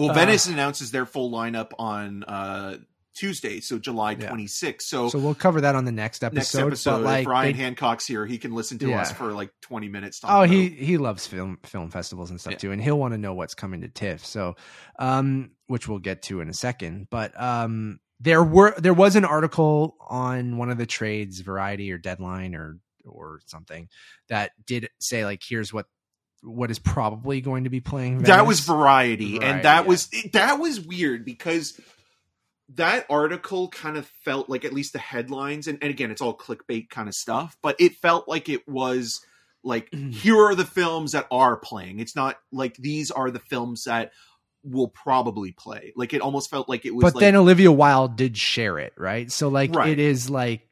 Well 0.00 0.10
Uh, 0.10 0.14
venice 0.14 0.46
announces 0.46 0.90
their 0.90 1.06
full 1.06 1.30
lineup 1.30 1.70
on 1.78 2.24
uh 2.24 2.76
tuesday 3.14 3.60
so 3.60 3.76
july 3.78 4.12
Yeah. 4.12 4.30
26th 4.30 4.82
so, 4.82 5.08
So 5.08 5.18
we'll 5.18 5.34
cover 5.34 5.60
that 5.62 5.74
on 5.74 5.84
the 5.84 5.92
next 5.92 6.22
episode. 6.22 6.38
next 6.38 6.54
episode 6.54 6.90
but 6.98 7.02
like 7.02 7.20
if 7.22 7.26
ryan 7.26 7.52
they- 7.56 7.62
hancock's 7.62 8.06
here 8.06 8.24
he 8.24 8.38
can 8.38 8.52
listen 8.54 8.78
to 8.78 8.88
Yeah. 8.88 9.00
us 9.02 9.12
for 9.12 9.32
like 9.32 9.50
20 9.62 9.88
minutes 9.88 10.20
Oh, 10.22 10.28
talking 10.28 10.52
he 10.52 10.66
about- 10.68 10.78
he 10.78 10.96
loves 10.96 11.26
film 11.26 11.58
film 11.64 11.90
festivals 11.90 12.30
and 12.30 12.40
stuff 12.40 12.52
Yeah. 12.52 12.58
too, 12.58 12.72
and 12.72 12.80
he'll 12.82 12.98
want 12.98 13.12
to 13.12 13.18
know 13.18 13.34
what's 13.34 13.54
coming 13.54 13.80
to 13.82 13.88
TIFF. 13.88 14.24
So, 14.24 14.54
um, 14.98 15.50
which 15.66 15.88
we'll 15.88 15.98
get 15.98 16.22
to 16.22 16.40
in 16.40 16.48
a 16.48 16.54
second. 16.54 17.08
But 17.10 17.38
um, 17.40 17.98
there 18.20 18.42
were 18.44 18.74
there 18.78 18.94
was 18.94 19.16
an 19.16 19.24
article 19.24 19.96
on 20.08 20.56
one 20.56 20.70
of 20.70 20.78
the 20.78 20.86
trades, 20.86 21.40
Variety 21.40 21.90
or 21.92 21.98
Deadline 21.98 22.54
or 22.54 22.78
or 23.04 23.40
something, 23.46 23.88
that 24.28 24.52
did 24.66 24.88
say 25.00 25.24
like, 25.24 25.42
here's 25.46 25.72
what 25.72 25.86
what 26.42 26.70
is 26.70 26.78
probably 26.78 27.40
going 27.40 27.64
to 27.64 27.70
be 27.70 27.80
playing. 27.80 28.18
that 28.22 28.46
was 28.46 28.60
variety, 28.60 29.38
Variety, 29.38 29.46
and 29.46 29.64
that 29.64 29.82
yeah. 29.84 29.88
was 29.88 30.08
that 30.32 30.58
was 30.58 30.80
weird 30.80 31.24
because 31.24 31.78
that 32.76 33.04
article 33.10 33.68
kind 33.68 33.96
of 33.96 34.06
felt 34.24 34.48
like 34.48 34.64
at 34.64 34.72
least 34.72 34.92
the 34.92 34.98
headlines 34.98 35.66
and, 35.66 35.78
and 35.82 35.90
again 35.90 36.10
it's 36.10 36.22
all 36.22 36.36
clickbait 36.36 36.88
kind 36.88 37.08
of 37.08 37.14
stuff 37.14 37.56
but 37.62 37.74
it 37.80 37.96
felt 37.96 38.28
like 38.28 38.48
it 38.48 38.66
was 38.68 39.20
like 39.64 39.92
here 40.12 40.36
are 40.38 40.54
the 40.54 40.64
films 40.64 41.12
that 41.12 41.26
are 41.30 41.56
playing 41.56 41.98
it's 41.98 42.14
not 42.14 42.36
like 42.52 42.76
these 42.76 43.10
are 43.10 43.30
the 43.30 43.40
films 43.40 43.84
that 43.84 44.12
will 44.62 44.88
probably 44.88 45.52
play 45.52 45.92
like 45.96 46.12
it 46.12 46.20
almost 46.20 46.48
felt 46.50 46.68
like 46.68 46.84
it 46.84 46.94
was 46.94 47.02
but 47.02 47.14
like, 47.14 47.20
then 47.20 47.34
Olivia 47.34 47.72
Wilde 47.72 48.14
did 48.16 48.36
share 48.36 48.78
it, 48.78 48.92
right? 48.96 49.32
So 49.32 49.48
like 49.48 49.74
Right. 49.74 49.88
it 49.88 49.98
is 49.98 50.28
like 50.30 50.68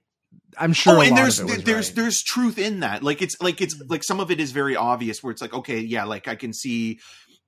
I'm 0.56 0.72
sure. 0.72 0.96
oh 0.96 1.00
a 1.00 1.06
and 1.06 1.16
there's 1.16 1.38
of 1.40 1.48
it 1.50 1.56
was 1.56 1.64
there's 1.64 1.88
right. 1.88 1.96
there's 1.96 2.22
truth 2.22 2.58
in 2.58 2.80
that 2.80 3.02
like 3.02 3.20
it's 3.22 3.40
like 3.40 3.60
it's 3.60 3.80
like 3.88 4.02
some 4.04 4.20
of 4.20 4.30
it 4.30 4.40
is 4.40 4.52
very 4.52 4.76
obvious 4.76 5.22
where 5.22 5.30
it's 5.30 5.42
like 5.42 5.52
okay 5.52 5.78
yeah 5.80 6.04
like 6.04 6.26
i 6.28 6.34
can 6.36 6.52
see 6.52 7.00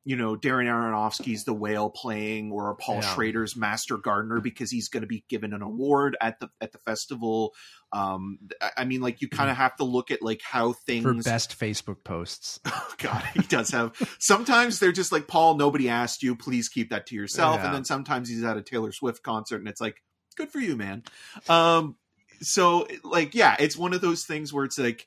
you 0.04 0.16
know 0.16 0.36
darren 0.36 0.66
aronofsky's 0.66 1.44
the 1.44 1.52
whale 1.54 1.88
playing 1.90 2.50
or 2.52 2.74
paul 2.76 2.96
Yeah. 2.96 3.14
schrader's 3.14 3.56
master 3.56 3.96
gardener 3.96 4.40
because 4.40 4.70
he's 4.70 4.88
going 4.88 5.02
to 5.02 5.06
be 5.06 5.24
given 5.28 5.52
an 5.54 5.62
award 5.62 6.16
at 6.20 6.40
the 6.40 6.48
at 6.60 6.72
the 6.72 6.78
festival 6.78 7.52
um 7.92 8.38
I- 8.76 8.84
mean 8.84 9.00
like 9.00 9.20
you 9.22 9.28
kind 9.28 9.50
of 9.50 9.56
have 9.56 9.76
to 9.76 9.84
look 9.84 10.10
at 10.10 10.20
like 10.22 10.40
how 10.42 10.72
things 10.72 11.02
for 11.04 11.14
best 11.14 11.58
Facebook 11.58 12.04
posts. 12.04 12.60
God, 12.98 13.22
he 13.34 13.40
does 13.42 13.70
have. 13.70 13.92
Sometimes 14.18 14.78
they're 14.78 14.92
just 14.92 15.10
like, 15.12 15.26
Paul, 15.26 15.56
nobody 15.56 15.88
asked 15.88 16.22
you. 16.22 16.36
Please 16.36 16.68
keep 16.68 16.90
that 16.90 17.06
to 17.06 17.14
yourself. 17.14 17.56
Yeah. 17.56 17.66
And 17.66 17.74
then 17.74 17.84
sometimes 17.84 18.28
he's 18.28 18.44
at 18.44 18.56
a 18.56 18.62
Taylor 18.62 18.92
Swift 18.92 19.22
concert, 19.22 19.56
and 19.56 19.68
it's 19.68 19.80
like, 19.80 19.96
good 20.36 20.50
for 20.50 20.60
you, 20.60 20.76
man. 20.76 21.02
Um, 21.48 21.96
so 22.40 22.86
like, 23.04 23.34
yeah, 23.34 23.56
it's 23.58 23.76
one 23.76 23.92
of 23.92 24.00
those 24.00 24.24
things 24.24 24.52
where 24.52 24.64
it's 24.64 24.78
like, 24.78 25.06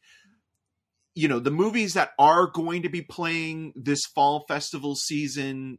you 1.16 1.28
know, 1.28 1.40
the 1.40 1.52
movies 1.52 1.94
that 1.94 2.12
are 2.18 2.48
going 2.48 2.84
to 2.84 2.90
be 2.90 3.02
playing 3.02 3.74
this 3.76 4.06
fall 4.06 4.46
festival 4.48 4.96
season, 4.96 5.78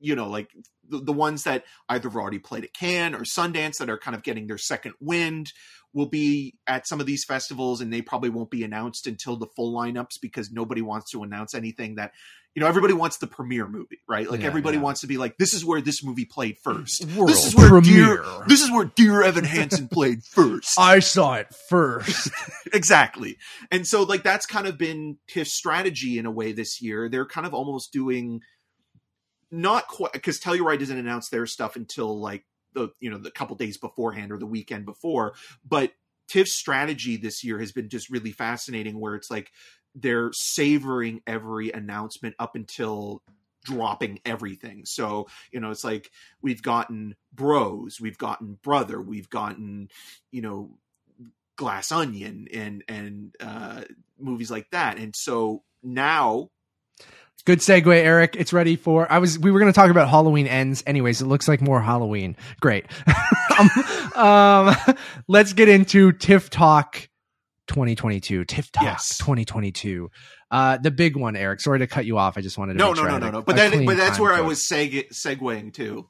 you 0.00 0.14
know, 0.14 0.28
like 0.28 0.50
the, 0.88 0.98
the 0.98 1.12
ones 1.12 1.44
that 1.44 1.64
either 1.88 2.08
have 2.08 2.16
already 2.16 2.38
played 2.38 2.64
at 2.64 2.72
Cannes 2.74 3.14
or 3.14 3.20
Sundance 3.20 3.78
that 3.78 3.90
are 3.90 3.98
kind 3.98 4.14
of 4.14 4.22
getting 4.22 4.46
their 4.46 4.58
second 4.58 4.94
wind 5.00 5.52
will 5.94 6.06
be 6.06 6.54
at 6.66 6.86
some 6.86 7.00
of 7.00 7.06
these 7.06 7.24
festivals 7.24 7.80
and 7.80 7.92
they 7.92 8.02
probably 8.02 8.28
won't 8.30 8.50
be 8.50 8.62
announced 8.62 9.06
until 9.06 9.36
the 9.36 9.46
full 9.56 9.74
lineups 9.74 10.20
because 10.20 10.50
nobody 10.50 10.82
wants 10.82 11.10
to 11.10 11.22
announce 11.22 11.54
anything 11.54 11.94
that 11.94 12.12
you 12.54 12.60
know 12.60 12.66
everybody 12.68 12.92
wants 12.92 13.16
the 13.18 13.26
premiere 13.26 13.66
movie 13.66 14.00
right 14.06 14.30
like 14.30 14.40
Yeah, 14.40 14.46
everybody 14.48 14.76
yeah. 14.76 14.82
wants 14.82 15.00
to 15.00 15.06
be 15.06 15.16
like 15.16 15.38
this 15.38 15.54
is 15.54 15.64
where 15.64 15.80
this 15.80 16.04
movie 16.04 16.26
played 16.26 16.58
first 16.62 17.06
World 17.16 17.30
this 17.30 17.46
is 17.46 17.54
where 17.56 17.68
premiere. 17.68 18.16
dear 18.16 18.24
this 18.48 18.60
is 18.62 18.70
where 18.70 18.84
dear 18.84 19.22
evan 19.22 19.44
hansen 19.44 19.88
played 19.88 20.22
first 20.24 20.74
I 20.78 20.98
saw 20.98 21.34
it 21.34 21.54
first. 21.70 22.30
exactly 22.74 23.38
and 23.70 23.86
so 23.86 24.02
like 24.02 24.22
that's 24.22 24.44
kind 24.44 24.66
of 24.66 24.76
been 24.76 25.16
tiff's 25.26 25.54
strategy 25.54 26.18
in 26.18 26.26
a 26.26 26.30
way 26.30 26.52
this 26.52 26.82
year 26.82 27.08
they're 27.08 27.26
kind 27.26 27.46
of 27.46 27.54
almost 27.54 27.92
doing 27.92 28.40
not 29.50 29.88
quite 29.88 30.12
because 30.12 30.38
telluride 30.40 30.78
doesn't 30.78 30.98
announce 30.98 31.28
their 31.28 31.46
stuff 31.46 31.76
until 31.76 32.18
like 32.18 32.44
the 32.74 32.88
you 33.00 33.10
know 33.10 33.18
the 33.18 33.30
couple 33.30 33.56
days 33.56 33.78
beforehand 33.78 34.30
or 34.30 34.38
the 34.38 34.46
weekend 34.46 34.84
before 34.84 35.34
but 35.66 35.92
tiff's 36.28 36.58
strategy 36.58 37.16
this 37.16 37.42
year 37.42 37.58
has 37.58 37.72
been 37.72 37.88
just 37.88 38.10
really 38.10 38.32
fascinating 38.32 39.00
where 39.00 39.14
it's 39.14 39.30
like 39.30 39.50
they're 39.94 40.30
savoring 40.32 41.22
every 41.26 41.70
announcement 41.72 42.34
up 42.38 42.54
until 42.54 43.22
dropping 43.64 44.20
everything. 44.24 44.84
So 44.84 45.26
you 45.52 45.60
know 45.60 45.70
it's 45.70 45.84
like 45.84 46.10
we've 46.40 46.62
gotten 46.62 47.16
bros 47.32 48.00
we've 48.00 48.18
gotten 48.18 48.58
brother 48.62 49.00
we've 49.00 49.28
gotten 49.28 49.88
you 50.30 50.42
know 50.42 50.70
glass 51.56 51.90
onion 51.90 52.46
and 52.52 52.84
and 52.88 53.34
uh 53.40 53.82
movies 54.18 54.50
like 54.50 54.70
that. 54.70 54.98
And 54.98 55.14
so 55.14 55.62
now 55.82 56.50
Good 57.44 57.60
segue, 57.60 57.86
Eric. 57.94 58.36
It's 58.36 58.52
ready 58.52 58.76
for. 58.76 59.10
I 59.10 59.18
was. 59.18 59.38
We 59.38 59.50
were 59.50 59.58
going 59.58 59.72
to 59.72 59.76
talk 59.76 59.90
about 59.90 60.08
Halloween 60.08 60.46
ends. 60.46 60.82
Anyways, 60.86 61.22
it 61.22 61.26
looks 61.26 61.48
like 61.48 61.60
more 61.62 61.80
Halloween. 61.80 62.36
Great. 62.60 62.84
um, 63.58 63.70
um, 64.22 64.76
let's 65.28 65.54
get 65.54 65.68
into 65.68 66.12
TIFF 66.12 66.50
Talk 66.50 67.08
2022. 67.68 68.44
TIFF 68.44 68.70
Talk 68.72 68.82
Yes. 68.84 69.16
2022. 69.18 70.10
Uh, 70.50 70.76
the 70.78 70.90
big 70.90 71.16
one, 71.16 71.36
Eric. 71.36 71.60
Sorry 71.60 71.78
to 71.78 71.86
cut 71.86 72.04
you 72.04 72.18
off. 72.18 72.36
I 72.36 72.42
just 72.42 72.58
wanted 72.58 72.74
to. 72.74 72.78
no 72.78 72.92
no 72.92 73.02
sure 73.02 73.10
no 73.10 73.18
no 73.18 73.30
no 73.30 73.42
but 73.42 73.56
that 73.56 73.84
but 73.84 73.96
that's 73.98 74.18
where 74.18 74.32
i 74.32 74.40
was 74.40 74.60
seg- 74.66 75.10
segueing 75.12 75.72
to 75.74 76.08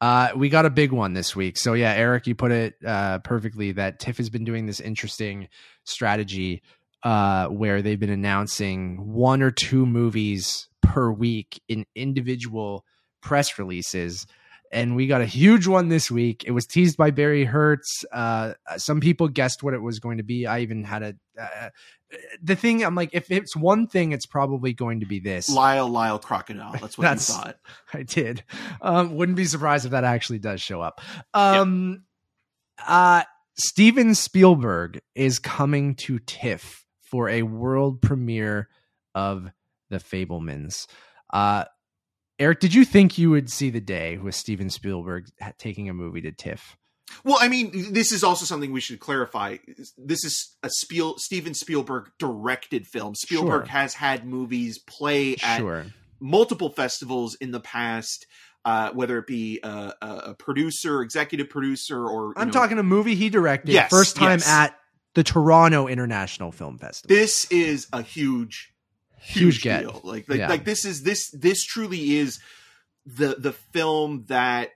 Uh, 0.00 0.28
we 0.36 0.48
got 0.50 0.66
a 0.66 0.70
big 0.70 0.90
one 0.92 1.12
this 1.14 1.34
week. 1.36 1.56
So 1.56 1.72
yeah, 1.74 1.92
Eric, 1.92 2.26
you 2.26 2.34
put 2.34 2.50
it 2.52 2.74
uh, 2.84 3.20
perfectly 3.20 3.72
that 3.72 3.98
TIFF 3.98 4.16
has 4.18 4.28
been 4.30 4.44
doing 4.44 4.66
this 4.66 4.80
interesting 4.80 5.48
strategy 5.84 6.62
uh, 7.02 7.48
where 7.48 7.82
they've 7.82 7.98
been 8.00 8.10
announcing 8.10 9.12
one 9.12 9.42
or 9.42 9.50
two 9.50 9.86
movies 9.86 10.68
per 10.82 11.10
week 11.10 11.60
in 11.68 11.86
individual 11.94 12.84
press 13.20 13.58
releases. 13.58 14.26
And 14.70 14.96
we 14.96 15.06
got 15.06 15.20
a 15.20 15.26
huge 15.26 15.66
one 15.66 15.88
this 15.88 16.10
week. 16.10 16.44
It 16.46 16.52
was 16.52 16.66
teased 16.66 16.96
by 16.96 17.10
Barry 17.10 17.44
Hertz. 17.44 18.04
Uh, 18.10 18.54
some 18.78 19.00
people 19.00 19.28
guessed 19.28 19.62
what 19.62 19.74
it 19.74 19.82
was 19.82 19.98
going 19.98 20.16
to 20.16 20.22
be. 20.22 20.46
I 20.46 20.60
even 20.60 20.84
had 20.84 21.02
a. 21.02 21.14
Uh, 21.38 21.68
the 22.42 22.56
thing 22.56 22.82
I'm 22.82 22.94
like, 22.94 23.10
if 23.12 23.30
it's 23.30 23.54
one 23.54 23.86
thing, 23.86 24.12
it's 24.12 24.26
probably 24.26 24.72
going 24.72 25.00
to 25.00 25.06
be 25.06 25.18
this. 25.18 25.48
Lyle, 25.48 25.88
Lyle, 25.88 26.18
crocodile. 26.18 26.72
That's 26.72 26.96
what 26.96 27.02
That's- 27.02 27.28
you 27.28 27.34
thought. 27.34 27.56
I 27.92 28.02
did. 28.02 28.44
Um, 28.80 29.16
wouldn't 29.16 29.36
be 29.36 29.44
surprised 29.44 29.84
if 29.84 29.90
that 29.92 30.04
actually 30.04 30.38
does 30.38 30.60
show 30.60 30.80
up. 30.80 31.00
Um, 31.34 32.04
uh, 32.86 33.24
Steven 33.54 34.14
Spielberg 34.14 35.00
is 35.14 35.38
coming 35.38 35.94
to 35.96 36.18
TIFF 36.18 36.81
for 37.12 37.28
a 37.28 37.42
world 37.42 38.00
premiere 38.00 38.68
of 39.14 39.50
The 39.90 39.98
Fabelmans. 39.98 40.86
Uh, 41.32 41.66
Eric, 42.38 42.58
did 42.58 42.72
you 42.74 42.86
think 42.86 43.18
you 43.18 43.30
would 43.30 43.50
see 43.50 43.68
the 43.68 43.82
day 43.82 44.16
with 44.16 44.34
Steven 44.34 44.70
Spielberg 44.70 45.26
taking 45.58 45.90
a 45.90 45.94
movie 45.94 46.22
to 46.22 46.32
TIFF? 46.32 46.76
Well, 47.22 47.36
I 47.38 47.48
mean, 47.48 47.92
this 47.92 48.10
is 48.12 48.24
also 48.24 48.46
something 48.46 48.72
we 48.72 48.80
should 48.80 48.98
clarify. 48.98 49.58
This 49.98 50.24
is 50.24 50.56
a 50.62 50.70
Spiel 50.70 51.18
Steven 51.18 51.52
Spielberg 51.52 52.10
directed 52.18 52.86
film. 52.86 53.14
Spielberg 53.14 53.66
Sure. 53.66 53.72
has 53.72 53.92
had 53.92 54.26
movies 54.26 54.78
play 54.78 55.36
at 55.42 55.58
Sure. 55.58 55.84
multiple 56.18 56.70
festivals 56.70 57.36
in 57.42 57.50
the 57.50 57.60
past, 57.60 58.26
uh, 58.64 58.92
whether 58.92 59.18
it 59.18 59.26
be 59.26 59.60
a, 59.62 59.92
a, 60.00 60.34
producer, 60.38 61.02
executive 61.02 61.50
producer, 61.50 62.02
or 62.02 62.32
I'm 62.38 62.48
know, 62.48 62.52
talking 62.52 62.78
a 62.78 62.82
movie 62.82 63.14
he 63.14 63.28
directed 63.28 63.72
Yes, 63.72 63.90
first 63.90 64.16
time 64.16 64.38
yes. 64.38 64.48
at 64.48 64.78
the 65.14 65.22
Toronto 65.22 65.86
International 65.88 66.52
Film 66.52 66.78
Festival. 66.78 67.14
This 67.14 67.44
is 67.50 67.86
a 67.92 68.02
huge, 68.02 68.72
Huge 69.18 69.54
huge, 69.56 69.62
get. 69.62 69.80
deal. 69.82 70.00
Like, 70.04 70.28
like, 70.28 70.38
Yeah. 70.38 70.48
like 70.48 70.64
this 70.64 70.84
is 70.84 71.02
this 71.02 71.30
this 71.30 71.62
truly 71.64 72.16
is 72.16 72.40
the 73.06 73.36
the 73.38 73.52
film 73.52 74.24
that 74.28 74.70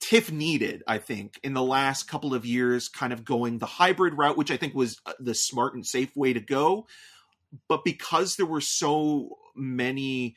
TIFF 0.00 0.30
needed, 0.30 0.82
I 0.86 0.98
think, 0.98 1.40
in 1.42 1.54
the 1.54 1.62
last 1.62 2.04
couple 2.08 2.34
of 2.34 2.46
years, 2.46 2.88
kind 2.88 3.12
of 3.12 3.24
going 3.24 3.58
the 3.58 3.66
hybrid 3.66 4.16
route, 4.16 4.36
which 4.36 4.50
I 4.50 4.56
think 4.56 4.74
was 4.74 5.00
uh, 5.06 5.14
the 5.18 5.34
smart 5.34 5.74
and 5.74 5.84
safe 5.86 6.14
way 6.14 6.32
to 6.32 6.40
go. 6.40 6.86
But 7.68 7.84
because 7.84 8.36
there 8.36 8.46
were 8.46 8.60
so 8.60 9.38
many 9.54 10.36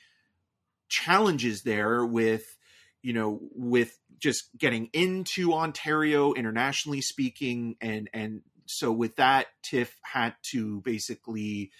challenges 0.88 1.64
there 1.64 2.06
with, 2.06 2.58
you 3.02 3.14
know, 3.14 3.40
with 3.56 3.98
just 4.18 4.50
getting 4.58 4.90
into 4.94 5.54
Ontario 5.54 6.34
internationally 6.34 7.02
speaking, 7.02 7.76
and 7.82 8.10
and 8.14 8.42
so 8.66 8.92
with 8.92 9.16
that, 9.16 9.48
TIFF 9.64 9.96
had 10.04 10.36
to 10.52 10.82
basically 10.82 11.72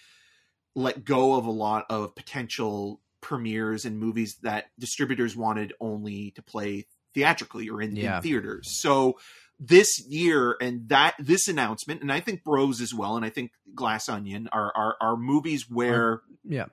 let 0.74 1.04
go 1.04 1.34
of 1.34 1.46
a 1.46 1.50
lot 1.50 1.84
of 1.90 2.14
potential 2.14 3.00
premieres 3.20 3.84
and 3.84 3.98
movies 3.98 4.36
that 4.42 4.66
distributors 4.78 5.36
wanted 5.36 5.72
only 5.80 6.30
to 6.32 6.42
play 6.42 6.86
theatrically 7.12 7.68
or 7.68 7.82
in, 7.82 7.94
Yeah. 7.96 8.16
in 8.16 8.22
theaters. 8.22 8.80
So 8.80 9.18
this 9.58 10.00
year 10.08 10.56
and 10.60 10.88
that 10.88 11.14
this 11.18 11.46
announcement, 11.48 12.00
and 12.00 12.10
I 12.10 12.20
think 12.20 12.42
Bros 12.42 12.80
as 12.80 12.94
well, 12.94 13.16
and 13.16 13.26
I 13.26 13.30
think 13.30 13.52
Glass 13.74 14.08
Onion 14.08 14.48
are 14.52 14.72
are, 14.74 14.96
are 15.00 15.16
movies 15.16 15.68
where 15.68 16.22
yeah. 16.48 16.66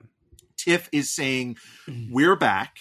TIFF 0.56 0.88
is 0.92 1.14
saying 1.14 1.56
Mm-hmm. 1.86 2.12
we're 2.12 2.36
back 2.36 2.76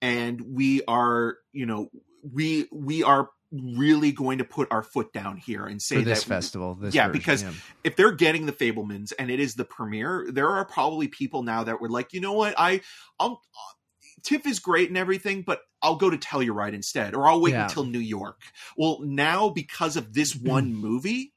and 0.00 0.40
we 0.40 0.82
are, 0.86 1.36
you 1.52 1.66
know, 1.66 1.88
we 2.22 2.66
we 2.72 3.02
are 3.02 3.28
really 3.50 4.12
going 4.12 4.38
to 4.38 4.44
put 4.44 4.68
our 4.70 4.82
foot 4.82 5.12
down 5.12 5.36
here 5.38 5.64
and 5.64 5.80
say 5.80 5.96
For 5.96 6.02
this 6.02 6.24
that 6.24 6.28
festival. 6.28 6.74
This 6.74 6.94
Yeah, 6.94 7.06
version, 7.06 7.18
because 7.18 7.44
if 7.82 7.96
they're 7.96 8.12
getting 8.12 8.46
the 8.46 8.52
Fabelmans 8.52 9.12
and 9.18 9.30
it 9.30 9.40
is 9.40 9.54
the 9.54 9.64
premiere, 9.64 10.26
there 10.30 10.48
are 10.48 10.64
probably 10.64 11.08
people 11.08 11.42
now 11.42 11.64
that 11.64 11.80
were 11.80 11.88
like, 11.88 12.12
you 12.12 12.20
know 12.20 12.34
what, 12.34 12.54
I, 12.58 12.82
I'll, 13.18 13.40
TIFF 14.24 14.46
is 14.46 14.58
great 14.58 14.88
and 14.88 14.98
everything, 14.98 15.42
but 15.42 15.60
I'll 15.80 15.96
go 15.96 16.10
to 16.10 16.18
Telluride 16.18 16.74
instead, 16.74 17.14
or 17.14 17.26
I'll 17.26 17.40
wait 17.40 17.52
Yeah. 17.52 17.64
until 17.64 17.84
New 17.84 18.00
York. 18.00 18.40
Well, 18.76 18.98
now 19.02 19.48
because 19.48 19.96
of 19.96 20.12
this 20.12 20.32
hmm. 20.32 20.48
one 20.48 20.74
movie, 20.74 21.32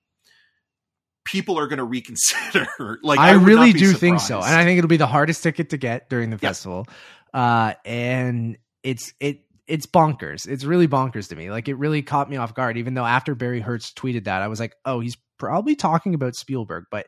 people 1.23 1.57
are 1.59 1.67
going 1.67 1.77
to 1.77 1.85
reconsider. 1.85 2.67
like 3.03 3.19
I, 3.19 3.37
would 3.37 3.45
really 3.45 3.71
do 3.71 3.93
think 3.93 4.19
so, 4.19 4.37
and 4.37 4.53
I 4.53 4.63
think 4.63 4.79
it'll 4.79 4.89
be 4.89 4.97
the 4.97 5.07
hardest 5.07 5.43
ticket 5.43 5.69
to 5.69 5.77
get 5.77 6.09
during 6.09 6.29
the 6.29 6.35
Yep. 6.35 6.41
festival. 6.41 6.87
Uh, 7.33 7.73
and 7.85 8.57
it's 8.83 9.13
it 9.19 9.41
it's 9.67 9.85
bonkers. 9.85 10.47
It's 10.47 10.63
really 10.65 10.87
bonkers 10.87 11.29
to 11.29 11.35
me. 11.35 11.49
Like 11.49 11.67
it 11.67 11.75
really 11.75 12.01
caught 12.01 12.29
me 12.29 12.37
off 12.37 12.53
guard. 12.53 12.77
Even 12.77 12.93
though 12.93 13.05
after 13.05 13.35
Barry 13.35 13.61
Hertz 13.61 13.91
tweeted 13.93 14.25
that, 14.25 14.41
I 14.41 14.47
was 14.47 14.59
like, 14.59 14.75
oh, 14.85 14.99
he's 14.99 15.17
probably 15.37 15.75
talking 15.75 16.13
about 16.13 16.35
Spielberg, 16.35 16.85
but 16.91 17.07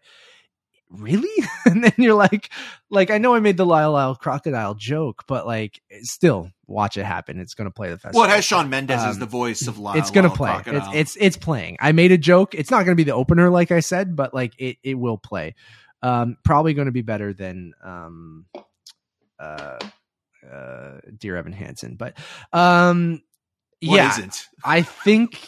really? 0.89 1.45
and 1.65 1.83
then 1.83 1.93
you're 1.97 2.13
like, 2.13 2.49
like 2.89 3.11
I 3.11 3.17
know 3.17 3.35
I 3.35 3.39
made 3.39 3.57
the 3.57 3.65
Lyle 3.65 3.91
Lyle 3.91 4.15
crocodile 4.15 4.75
joke, 4.75 5.23
but 5.27 5.45
like 5.45 5.81
still 6.01 6.51
watch 6.67 6.95
it 6.95 7.03
happen. 7.03 7.39
It's 7.39 7.53
going 7.53 7.69
to 7.69 7.73
play 7.73 7.89
the 7.89 7.97
festival. 7.97 8.21
well, 8.21 8.29
it 8.29 8.33
has 8.33 8.45
Shawn 8.45 8.69
Mendes 8.69 9.01
as 9.01 9.15
Um, 9.15 9.19
the 9.19 9.25
voice 9.25 9.67
of 9.67 9.77
Lyle. 9.79 9.97
it's 9.97 10.11
gonna 10.11 10.29
Lyle 10.29 10.37
play. 10.37 10.51
Crocodile. 10.51 10.89
It's, 10.93 11.15
it's 11.15 11.17
it's 11.19 11.37
playing. 11.37 11.77
I 11.81 11.91
made 11.91 12.11
a 12.13 12.17
joke. 12.17 12.55
It's 12.55 12.71
not 12.71 12.85
gonna 12.85 12.95
be 12.95 13.03
the 13.03 13.13
opener, 13.13 13.49
like 13.49 13.71
I 13.71 13.81
said, 13.81 14.15
but 14.15 14.33
like 14.33 14.53
it 14.57 14.77
it 14.83 14.95
will 14.95 15.17
play. 15.17 15.55
Um, 16.01 16.37
probably 16.43 16.73
going 16.73 16.87
to 16.87 16.91
be 16.91 17.01
better 17.01 17.31
than 17.33 17.73
um, 17.81 18.45
uh, 19.39 19.79
uh, 20.51 20.99
Dear 21.17 21.37
Evan 21.37 21.53
Hansen, 21.53 21.95
but 21.95 22.17
um, 22.51 23.21
What 23.83 23.95
yeah, 23.95 24.09
isn't? 24.11 24.45
I 24.63 24.81
think 24.81 25.47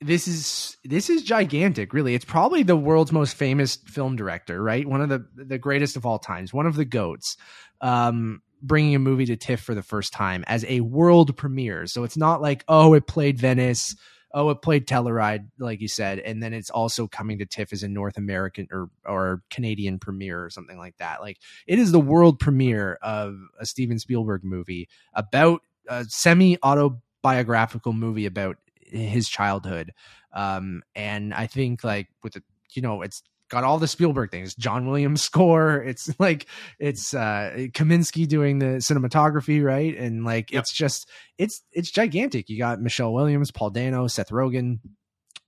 this 0.00 0.28
is 0.28 0.76
this 0.84 1.08
is 1.08 1.22
gigantic. 1.22 1.92
Really, 1.92 2.14
it's 2.14 2.24
probably 2.24 2.62
the 2.62 2.76
world's 2.76 3.12
most 3.12 3.34
famous 3.34 3.76
film 3.76 4.16
director, 4.16 4.62
right? 4.62 4.86
One 4.86 5.00
of 5.00 5.08
the 5.08 5.26
the 5.34 5.58
greatest 5.58 5.96
of 5.96 6.04
all 6.06 6.18
times, 6.18 6.52
one 6.52 6.66
of 6.66 6.76
the 6.76 6.84
goats. 6.84 7.36
Um, 7.80 8.42
bringing 8.62 8.94
a 8.94 8.98
movie 8.98 9.26
to 9.26 9.36
TIFF 9.36 9.60
for 9.60 9.74
the 9.74 9.82
first 9.82 10.14
time 10.14 10.42
as 10.46 10.64
a 10.66 10.80
world 10.80 11.36
premiere. 11.36 11.86
So 11.86 12.04
it's 12.04 12.16
not 12.16 12.40
like 12.40 12.64
oh, 12.68 12.94
it 12.94 13.06
played 13.06 13.38
Venice, 13.38 13.94
oh, 14.32 14.50
it 14.50 14.62
played 14.62 14.86
Telluride, 14.86 15.48
like 15.58 15.80
you 15.80 15.88
said, 15.88 16.18
and 16.18 16.42
then 16.42 16.52
it's 16.52 16.70
also 16.70 17.06
coming 17.06 17.38
to 17.38 17.46
TIFF 17.46 17.72
as 17.72 17.82
a 17.82 17.88
North 17.88 18.16
American 18.16 18.68
or 18.70 18.90
or 19.04 19.42
Canadian 19.50 19.98
premiere 19.98 20.44
or 20.44 20.50
something 20.50 20.78
like 20.78 20.96
that. 20.98 21.20
Like 21.20 21.38
it 21.66 21.78
is 21.78 21.92
the 21.92 22.00
world 22.00 22.38
premiere 22.38 22.98
of 23.02 23.38
a 23.58 23.66
Steven 23.66 23.98
Spielberg 23.98 24.44
movie 24.44 24.88
about 25.14 25.62
a 25.88 26.04
semi 26.04 26.58
autobiographical 26.62 27.92
movie 27.92 28.26
about 28.26 28.56
his 28.80 29.28
childhood. 29.28 29.92
Um, 30.32 30.82
and 30.94 31.32
I 31.32 31.46
think 31.46 31.82
like 31.82 32.08
with 32.22 32.34
the, 32.34 32.42
you 32.72 32.82
know, 32.82 33.02
it's 33.02 33.22
got 33.48 33.64
all 33.64 33.78
the 33.78 33.88
Spielberg 33.88 34.30
things, 34.30 34.54
John 34.54 34.86
Williams 34.88 35.22
score. 35.22 35.82
It's 35.82 36.10
like, 36.18 36.46
it's, 36.78 37.14
uh, 37.14 37.52
Kaminski 37.72 38.26
doing 38.26 38.58
the 38.58 38.76
cinematography, 38.78 39.62
right? 39.64 39.96
And 39.96 40.24
like, 40.24 40.50
Yep. 40.52 40.60
it's 40.62 40.72
just, 40.72 41.08
it's, 41.38 41.62
it's 41.72 41.90
gigantic. 41.90 42.48
You 42.48 42.58
got 42.58 42.80
Michelle 42.80 43.12
Williams, 43.12 43.50
Paul 43.50 43.70
Dano, 43.70 44.06
Seth 44.08 44.30
Rogen, 44.30 44.80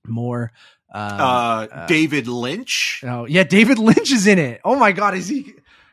more. 0.07 0.53
Um, 0.95 1.03
Uh, 1.21 1.67
uh, 1.71 1.87
David 1.87 2.29
Lynch. 2.29 3.03
Oh 3.07 3.27
yeah, 3.27 3.43
David 3.45 3.79
Lynch 3.79 4.11
is 4.11 4.27
in 4.27 4.39
it. 4.39 4.61
Oh 4.65 4.75
my 4.77 4.93
god, 4.93 5.15
is 5.15 5.29
he? 5.29 5.53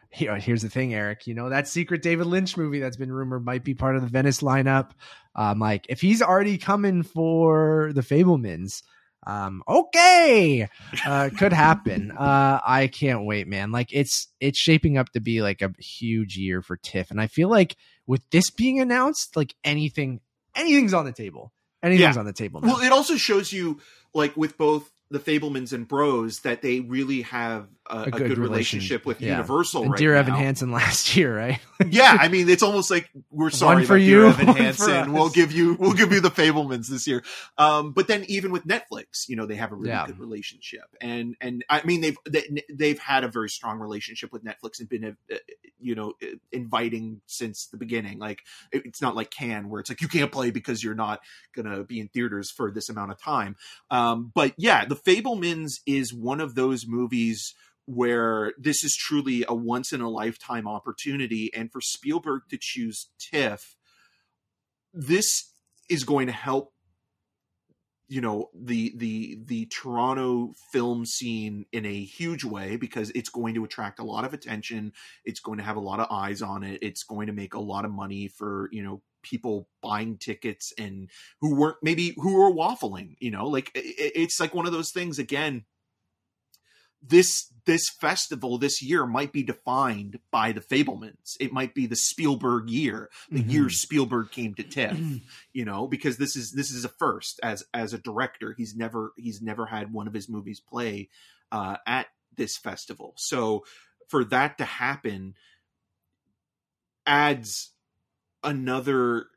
Here, 0.10 0.38
here's 0.38 0.62
the 0.62 0.70
thing, 0.70 0.94
Eric. 0.94 1.28
You 1.28 1.34
know 1.34 1.50
that 1.50 1.68
secret 1.68 2.02
David 2.02 2.28
Lynch 2.28 2.56
movie 2.56 2.80
that's 2.80 2.96
been 2.96 3.12
rumored 3.12 3.44
might 3.44 3.66
be 3.66 3.74
part 3.74 3.98
of 3.98 4.04
the 4.04 4.08
Venice 4.08 4.40
lineup. 4.40 4.92
Um, 5.36 5.60
like 5.60 5.86
if 5.90 6.00
he's 6.00 6.22
already 6.22 6.58
coming 6.58 7.04
for 7.04 7.92
the 7.94 8.00
Fabelmans, 8.00 8.84
um, 9.26 9.64
okay, 9.68 10.68
uh, 11.06 11.30
could 11.38 11.54
happen. 11.54 12.12
Uh, 12.12 12.60
I 12.66 12.88
can't 12.88 13.26
wait, 13.26 13.48
man. 13.48 13.72
Like 13.72 13.90
it's 13.92 14.28
it's 14.40 14.60
shaping 14.60 14.98
up 14.98 15.10
to 15.14 15.20
be 15.20 15.42
like 15.42 15.62
a 15.62 15.72
huge 15.80 16.38
year 16.38 16.62
for 16.62 16.78
TIFF, 16.78 17.12
and 17.12 17.20
I 17.20 17.28
feel 17.28 17.50
like 17.50 17.76
with 18.06 18.22
this 18.32 18.50
being 18.52 18.80
announced, 18.80 19.36
like 19.36 19.56
anything, 19.64 20.22
anything's 20.56 20.94
on 20.94 21.06
the 21.06 21.12
table. 21.12 21.52
Anything's 21.82 22.18
on 22.18 22.26
the 22.26 22.34
table. 22.34 22.62
Now. 22.62 22.74
Well, 22.74 22.82
it 22.82 22.92
also 22.92 23.16
shows 23.16 23.54
you, 23.54 23.80
like 24.14 24.36
with 24.36 24.58
both 24.58 24.92
the 25.10 25.20
Fabelmans 25.20 25.72
and 25.72 25.88
Bros, 25.88 26.40
that 26.40 26.62
they 26.62 26.80
really 26.80 27.22
have 27.24 27.68
a, 27.88 28.04
a 28.04 28.12
good, 28.12 28.28
good 28.30 28.38
relationship 28.38 29.06
relation- 29.06 29.08
with 29.08 29.22
yeah. 29.22 29.32
Universal 29.34 29.82
and 29.84 29.92
right 29.92 29.98
Dear 29.98 30.16
Evan 30.16 30.34
now. 30.34 30.40
Hansen 30.40 30.72
last 30.72 31.16
year, 31.16 31.38
right? 31.38 31.60
yeah, 31.90 32.18
I 32.20 32.28
mean, 32.30 32.50
it's 32.50 32.64
almost 32.64 32.90
like 32.90 33.10
we're 33.30 33.50
sorry 33.50 33.86
for 33.86 33.98
you, 33.98 34.22
Dear 34.22 34.26
Evan 34.28 34.48
Hansen. 34.48 35.14
We'll 35.14 35.30
give 35.30 35.52
you, 35.52 35.76
we'll 35.76 35.94
give 35.94 36.12
you 36.12 36.20
the 36.22 36.32
Fabelmans 36.32 36.88
this 36.88 37.06
year. 37.08 37.24
Um, 37.58 37.92
but 37.92 38.08
then 38.08 38.26
even 38.28 38.52
with 38.52 38.66
Netflix, 38.66 39.28
you 39.28 39.36
know, 39.36 39.46
they 39.46 39.56
have 39.56 39.72
a 39.72 39.76
really 39.76 39.90
Yeah. 39.90 40.08
good 40.08 40.20
relationship, 40.20 40.86
and 41.02 41.36
and 41.42 41.64
I 41.70 41.84
mean, 41.86 42.02
they've 42.02 42.18
they, 42.30 42.64
they've 42.74 43.00
had 43.00 43.24
a 43.24 43.28
very 43.28 43.50
strong 43.50 43.80
relationship 43.80 44.32
with 44.34 44.44
Netflix 44.44 44.80
and 44.80 44.90
been, 44.90 45.18
uh, 45.32 45.36
you 45.80 45.96
know, 45.96 46.14
uh, 46.24 46.28
inviting 46.52 47.22
since 47.28 47.68
the 47.68 47.78
beginning. 47.78 48.20
Like 48.20 48.40
it- 48.72 48.84
it's 48.86 49.02
not 49.02 49.16
like 49.16 49.30
Cannes 49.32 49.68
where 49.68 49.80
it's 49.82 49.90
like 49.90 50.02
you 50.02 50.08
can't 50.08 50.32
play 50.32 50.50
because 50.52 50.84
you're 50.84 50.96
not 50.96 51.20
gonna 51.56 51.84
be 51.84 52.00
in 52.00 52.08
theaters 52.08 52.50
for 52.50 52.72
this 52.72 52.90
amount 52.90 53.12
of 53.12 53.22
time. 53.22 53.56
Um, 53.92 54.32
but 54.34 54.54
yeah, 54.58 54.86
the 54.86 54.96
Fabelmans 54.96 55.82
is 55.86 56.14
one 56.14 56.40
of 56.40 56.56
those 56.56 56.88
movies 56.88 57.54
where 57.86 58.54
this 58.58 58.84
is 58.84 58.96
truly 58.96 59.46
a 59.48 59.54
once 59.54 59.92
in 59.94 60.02
a 60.02 60.10
lifetime 60.10 60.68
opportunity 60.68 61.52
and 61.54 61.72
for 61.72 61.82
Spielberg 61.82 62.44
to 62.50 62.58
choose 62.60 63.10
TIFF 63.20 63.76
this 64.94 65.52
is 65.90 66.04
going 66.04 66.28
to 66.28 66.34
help 66.34 66.72
you 68.08 68.22
know 68.22 68.50
the 68.54 68.94
the 68.98 69.40
the 69.46 69.66
Toronto 69.66 70.54
film 70.72 71.06
scene 71.06 71.66
in 71.72 71.86
a 71.86 72.04
huge 72.04 72.44
way 72.44 72.76
because 72.76 73.12
it's 73.12 73.30
going 73.30 73.56
to 73.56 73.66
attract 73.66 74.00
a 74.00 74.04
lot 74.04 74.26
of 74.26 74.34
attention 74.34 74.94
it's 75.26 75.40
going 75.40 75.58
to 75.58 75.64
have 75.64 75.76
a 75.76 75.82
lot 75.82 76.00
of 76.00 76.08
eyes 76.12 76.42
on 76.42 76.64
it 76.64 76.80
it's 76.82 77.04
going 77.04 77.28
to 77.28 77.34
make 77.34 77.56
a 77.56 77.60
lot 77.60 77.84
of 77.84 77.92
money 77.92 78.28
for 78.28 78.70
you 78.72 78.84
know 78.84 79.02
people 79.26 79.68
buying 79.82 80.18
tickets 80.18 80.72
and 80.78 81.10
who 81.42 81.56
weren't 81.56 81.78
maybe 81.82 82.14
who 82.18 82.36
were 82.36 82.52
waffling 82.52 83.16
you 83.20 83.32
know? 83.32 83.48
Like 83.48 83.72
it, 83.74 84.14
it's 84.16 84.40
like 84.40 84.54
one 84.54 84.66
of 84.66 84.72
those 84.72 84.92
things 84.92 85.20
again 85.20 85.66
this 87.08 87.52
this 87.66 87.90
festival 88.00 88.58
this 88.60 88.80
year 88.82 89.06
might 89.08 89.32
be 89.34 89.42
defined 89.42 90.20
by 90.30 90.52
the 90.52 90.62
Fabelmans. 90.62 91.36
It 91.40 91.52
might 91.52 91.74
be 91.74 91.88
the 91.88 91.96
Spielberg 91.96 92.70
year, 92.70 93.10
the 93.32 93.44
Mhm. 93.44 93.52
year 93.52 93.70
Spielberg 93.70 94.30
came 94.32 94.54
to 94.56 94.64
TIFF. 94.64 95.00
you 95.54 95.66
know, 95.66 95.88
because 95.88 96.18
this 96.18 96.36
is 96.36 96.52
this 96.52 96.70
is 96.72 96.86
a 96.86 96.90
first 96.90 97.40
as 97.42 97.64
as 97.74 97.94
a 97.94 97.98
director. 97.98 98.54
He's 98.58 98.76
never 98.76 99.14
he's 99.18 99.42
never 99.42 99.66
had 99.66 99.92
one 99.94 100.08
of 100.08 100.14
his 100.14 100.30
movies 100.30 100.60
play 100.60 101.10
uh, 101.52 101.78
at 101.88 102.08
this 102.36 102.56
festival. 102.58 103.14
So 103.18 103.66
for 104.10 104.24
that 104.26 104.58
to 104.60 104.66
happen 104.66 105.36
adds 107.06 107.72
another 108.44 109.28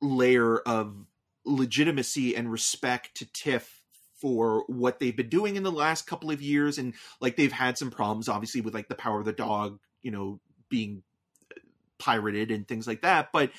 layer 0.00 0.58
of 0.58 1.06
legitimacy 1.44 2.36
and 2.36 2.50
respect 2.52 3.14
to 3.16 3.26
TIFF 3.26 3.77
for 4.20 4.64
what 4.66 4.98
they've 4.98 5.16
been 5.16 5.28
doing 5.28 5.56
in 5.56 5.62
the 5.62 5.72
last 5.72 6.06
couple 6.06 6.30
of 6.30 6.42
years 6.42 6.78
and 6.78 6.94
like 7.20 7.36
they've 7.36 7.52
had 7.52 7.78
some 7.78 7.90
problems 7.90 8.28
obviously 8.28 8.60
with 8.60 8.74
like 8.74 8.88
the 8.88 8.94
power 8.94 9.18
of 9.18 9.24
the 9.24 9.32
dog 9.32 9.78
you 10.02 10.10
know 10.10 10.40
being 10.68 11.02
uh, 11.54 11.60
pirated 11.98 12.50
and 12.50 12.66
things 12.66 12.86
like 12.86 13.02
that 13.02 13.28
but 13.32 13.50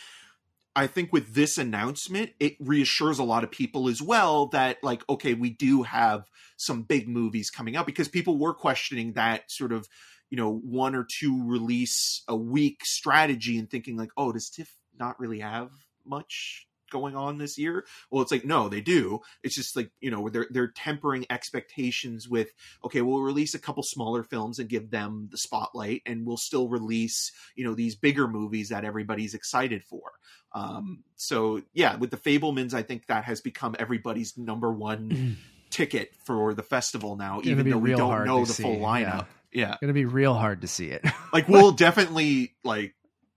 i 0.76 0.86
think 0.86 1.12
with 1.14 1.34
this 1.34 1.58
announcement 1.58 2.32
it 2.40 2.56
reassures 2.60 3.20
a 3.20 3.24
lot 3.24 3.44
of 3.44 3.52
people 3.52 3.88
as 3.88 4.02
well 4.02 4.48
that 4.48 4.78
like 4.84 5.04
okay 5.10 5.34
we 5.34 5.50
do 5.50 5.84
have 5.84 6.24
some 6.58 6.84
big 6.84 7.08
movies 7.08 7.50
coming 7.50 7.76
out 7.76 7.86
because 7.86 8.08
people 8.08 8.38
were 8.38 8.54
questioning 8.54 9.14
that 9.14 9.50
sort 9.50 9.72
of 9.72 9.88
you 10.30 10.38
know 10.38 10.54
one 10.54 10.96
or 10.96 11.06
two 11.20 11.44
release 11.46 12.24
a 12.28 12.36
week 12.36 12.86
strategy 12.86 13.58
and 13.58 13.70
thinking 13.70 13.98
like 13.98 14.12
oh 14.18 14.32
does 14.32 14.50
tiff 14.50 14.76
not 15.00 15.20
really 15.20 15.40
have 15.40 15.72
much 16.06 16.68
going 16.90 17.16
on 17.16 17.38
this 17.38 17.58
year? 17.58 17.86
Well 18.12 18.22
it's 18.22 18.32
like 18.32 18.46
no 18.46 18.70
they 18.70 18.82
do. 18.82 19.20
It's 19.44 19.56
just 19.56 19.76
like 19.76 19.92
you 20.02 20.12
know 20.12 20.30
they're 20.30 20.48
they're 20.50 20.68
tempering 20.72 21.26
expectations 21.30 22.28
with 22.28 22.50
okay 22.84 23.02
we'll 23.02 23.22
release 23.22 23.54
a 23.54 23.60
couple 23.60 23.84
smaller 23.84 24.24
films 24.24 24.60
and 24.60 24.70
give 24.70 24.90
them 24.92 25.30
the 25.32 25.38
spotlight 25.38 26.02
and 26.06 26.26
we'll 26.26 26.38
still 26.38 26.68
release 26.70 27.32
you 27.56 27.64
know 27.64 27.74
these 27.76 27.96
bigger 27.96 28.28
movies 28.28 28.70
that 28.70 28.86
everybody's 28.86 29.34
excited 29.34 29.84
for. 29.84 30.12
Um 30.54 31.04
so 31.16 31.62
yeah 31.74 31.96
with 31.96 32.12
the 32.12 32.18
Fabelmans 32.18 32.74
i 32.74 32.82
think 32.82 33.06
that 33.08 33.24
has 33.26 33.42
become 33.42 33.76
everybody's 33.78 34.38
number 34.38 34.72
one 34.72 35.38
ticket 35.70 36.12
for 36.26 36.54
the 36.54 36.64
festival 36.64 37.16
now 37.16 37.42
even 37.44 37.70
though 37.70 37.78
we 37.78 37.92
don't 37.94 38.26
know 38.26 38.44
the 38.46 38.54
full 38.54 38.76
see, 38.76 38.82
lineup. 38.82 39.28
yeah. 39.52 39.74
It's 39.74 39.82
Gonna 39.82 39.94
be 39.94 40.06
real 40.06 40.34
hard 40.34 40.62
to 40.62 40.68
see 40.68 40.88
it. 40.88 41.06
like 41.32 41.48
we'll 41.48 41.72
definitely 41.88 42.56
like 42.64 42.96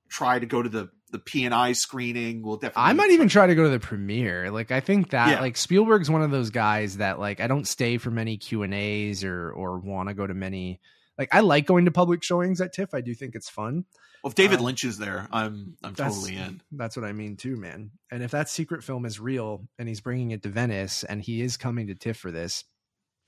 try 0.09 0.39
to 0.39 0.47
go 0.47 0.63
to 0.63 0.69
the 0.69 0.89
the 1.13 1.19
P 1.21 1.45
and 1.45 1.55
I 1.55 1.73
screening. 1.73 2.43
We'll 2.43 2.57
definitely. 2.57 2.83
I 2.91 2.93
might 2.95 3.11
even 3.13 3.29
try 3.29 3.47
to 3.47 3.55
go 3.55 3.63
to 3.65 3.69
the 3.69 3.79
premiere. 3.79 4.51
Like 4.51 4.71
I 4.73 4.81
think 4.81 5.11
that 5.11 5.29
Yeah. 5.29 5.41
like 5.41 5.57
Spielberg's 5.57 6.11
one 6.11 6.23
of 6.23 6.31
those 6.31 6.51
guys 6.51 6.97
that 6.97 7.21
like 7.21 7.41
I 7.41 7.47
don't 7.47 7.69
stay 7.69 7.99
for 7.99 8.11
many 8.11 8.37
Q 8.39 8.63
and 8.65 8.75
A's 8.75 9.23
or 9.23 9.53
or 9.53 9.79
want 9.79 10.09
to 10.09 10.15
go 10.15 10.27
to 10.27 10.35
many. 10.35 10.81
Like 11.19 11.29
I 11.33 11.41
like 11.41 11.67
going 11.67 11.85
to 11.85 11.91
public 11.93 12.25
showings 12.25 12.61
at 12.61 12.73
TIFF. 12.73 12.95
I 12.95 13.01
do 13.03 13.15
think 13.15 13.35
it's 13.35 13.49
fun. 13.51 13.85
Well, 14.25 14.31
if 14.31 14.35
David 14.37 14.59
um, 14.61 14.65
Lynch 14.67 14.85
is 14.85 14.99
there, 14.99 15.29
I'm 15.33 15.77
I'm 15.83 15.95
totally 15.95 16.37
in. 16.37 16.63
That's 16.73 16.97
what 16.97 17.05
I 17.05 17.13
mean 17.13 17.37
too, 17.37 17.57
man. 17.57 17.91
And 18.11 18.23
if 18.23 18.31
that 18.31 18.49
secret 18.49 18.83
film 18.83 19.05
is 19.05 19.21
real 19.21 19.67
and 19.79 19.89
he's 19.89 20.01
bringing 20.01 20.31
it 20.31 20.43
to 20.45 20.49
Venice 20.49 21.05
and 21.05 21.21
he 21.21 21.43
is 21.43 21.57
coming 21.57 21.89
to 21.89 21.95
TIFF 21.95 22.17
for 22.17 22.31
this, 22.31 22.65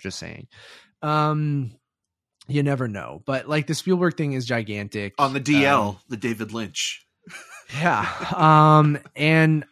just 0.00 0.18
saying. 0.18 0.46
Um, 1.02 1.72
you 2.46 2.62
never 2.62 2.88
know. 2.88 3.22
But 3.26 3.48
like 3.48 3.66
the 3.66 3.74
Spielberg 3.74 4.16
thing 4.16 4.32
is 4.34 4.44
gigantic 4.46 5.14
On 5.18 5.32
the 5.32 5.40
DL, 5.40 5.88
Um, 5.90 5.96
the 6.08 6.16
David 6.16 6.52
Lynch. 6.52 7.03
Yeah 7.74 8.08
um 8.36 8.98
and 9.16 9.64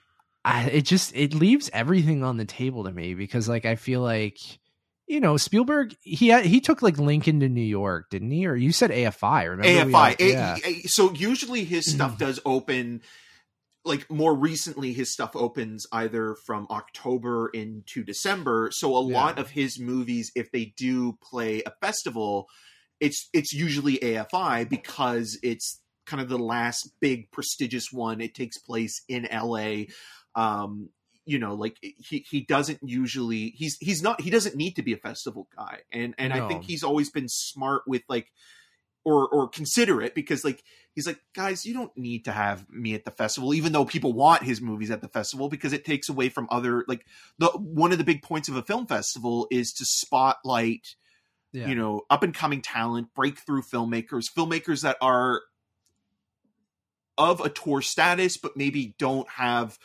I, 0.44 0.64
it 0.64 0.82
just 0.82 1.14
it 1.14 1.34
leaves 1.34 1.70
everything 1.72 2.24
on 2.24 2.36
the 2.36 2.44
table 2.44 2.84
to 2.84 2.90
me 2.92 3.14
because 3.14 3.48
like 3.48 3.64
i 3.64 3.76
feel 3.76 4.00
like 4.00 4.38
you 5.06 5.20
know 5.20 5.36
spielberg 5.36 5.94
he 6.00 6.28
had, 6.28 6.44
he 6.44 6.60
took 6.60 6.82
like 6.82 6.98
lincoln 6.98 7.40
to 7.40 7.48
new 7.48 7.60
york 7.60 8.10
didn't 8.10 8.30
he 8.32 8.46
or 8.46 8.56
you 8.56 8.72
said 8.72 8.90
afi 8.90 9.48
remember 9.48 9.86
we 9.86 9.92
AFI. 9.92 10.20
A- 10.20 10.30
yeah. 10.30 10.56
a- 10.64 10.82
so 10.88 11.12
usually 11.12 11.64
his 11.64 11.86
stuff 11.92 12.18
does 12.18 12.40
open. 12.44 13.02
Like 13.84 14.08
more 14.08 14.32
recently, 14.32 14.92
his 14.92 15.12
stuff 15.12 15.34
opens 15.34 15.88
either 15.90 16.36
from 16.46 16.68
October 16.70 17.48
into 17.48 18.04
December. 18.04 18.70
So 18.72 18.94
a 18.94 19.04
Yeah. 19.04 19.12
lot 19.12 19.38
of 19.40 19.50
his 19.50 19.80
movies, 19.80 20.30
if 20.36 20.52
they 20.52 20.66
do 20.76 21.18
play 21.20 21.64
a 21.66 21.72
festival, 21.80 22.46
it's 23.00 23.28
it's 23.32 23.52
usually 23.52 23.98
AFI 23.98 24.68
because 24.68 25.36
it's 25.42 25.80
kind 26.06 26.22
of 26.22 26.28
the 26.28 26.38
last 26.38 26.90
big 27.00 27.30
prestigious 27.30 27.92
one. 27.92 28.20
It 28.20 28.34
takes 28.34 28.58
place 28.58 29.02
in 29.08 29.28
LA. 29.32 29.84
Um, 30.34 30.90
you 31.24 31.38
know, 31.38 31.54
like 31.54 31.76
he 31.80 32.24
he 32.28 32.40
doesn't 32.40 32.80
usually 32.82 33.50
he's 33.56 33.76
he's 33.78 34.02
not 34.02 34.20
he 34.20 34.30
doesn't 34.30 34.56
need 34.56 34.76
to 34.76 34.82
be 34.82 34.92
a 34.92 34.96
festival 34.98 35.48
guy, 35.56 35.80
and 35.92 36.14
and 36.18 36.32
I 36.32 36.48
think 36.48 36.64
he's 36.64 36.82
always 36.82 37.10
been 37.10 37.28
smart 37.28 37.82
with 37.86 38.02
like 38.08 38.28
or 39.04 39.28
or 39.28 39.48
consider 39.48 40.00
it 40.00 40.14
because 40.14 40.44
like 40.44 40.62
he's 40.94 41.06
like 41.06 41.18
guys 41.34 41.66
you 41.66 41.74
don't 41.74 41.96
need 41.96 42.24
to 42.24 42.32
have 42.32 42.68
me 42.70 42.94
at 42.94 43.04
the 43.04 43.10
festival 43.10 43.54
even 43.54 43.72
though 43.72 43.84
people 43.84 44.12
want 44.12 44.42
his 44.42 44.60
movies 44.60 44.90
at 44.90 45.00
the 45.00 45.08
festival 45.08 45.48
because 45.48 45.72
it 45.72 45.84
takes 45.84 46.08
away 46.08 46.28
from 46.28 46.46
other 46.50 46.84
like 46.86 47.04
the 47.38 47.48
one 47.48 47.92
of 47.92 47.98
the 47.98 48.04
big 48.04 48.22
points 48.22 48.48
of 48.48 48.56
a 48.56 48.62
film 48.62 48.86
festival 48.86 49.48
is 49.50 49.72
to 49.72 49.84
spotlight 49.84 50.94
yeah. 51.52 51.66
you 51.66 51.74
know 51.74 52.02
up 52.10 52.22
and 52.22 52.34
coming 52.34 52.62
talent 52.62 53.08
breakthrough 53.14 53.62
filmmakers 53.62 54.26
filmmakers 54.32 54.82
that 54.82 54.96
are 55.00 55.42
of 57.30 57.40
auteur 57.40 57.80
status 57.80 58.36
but 58.36 58.56
maybe 58.56 58.94
don't 58.98 59.28
have 59.30 59.78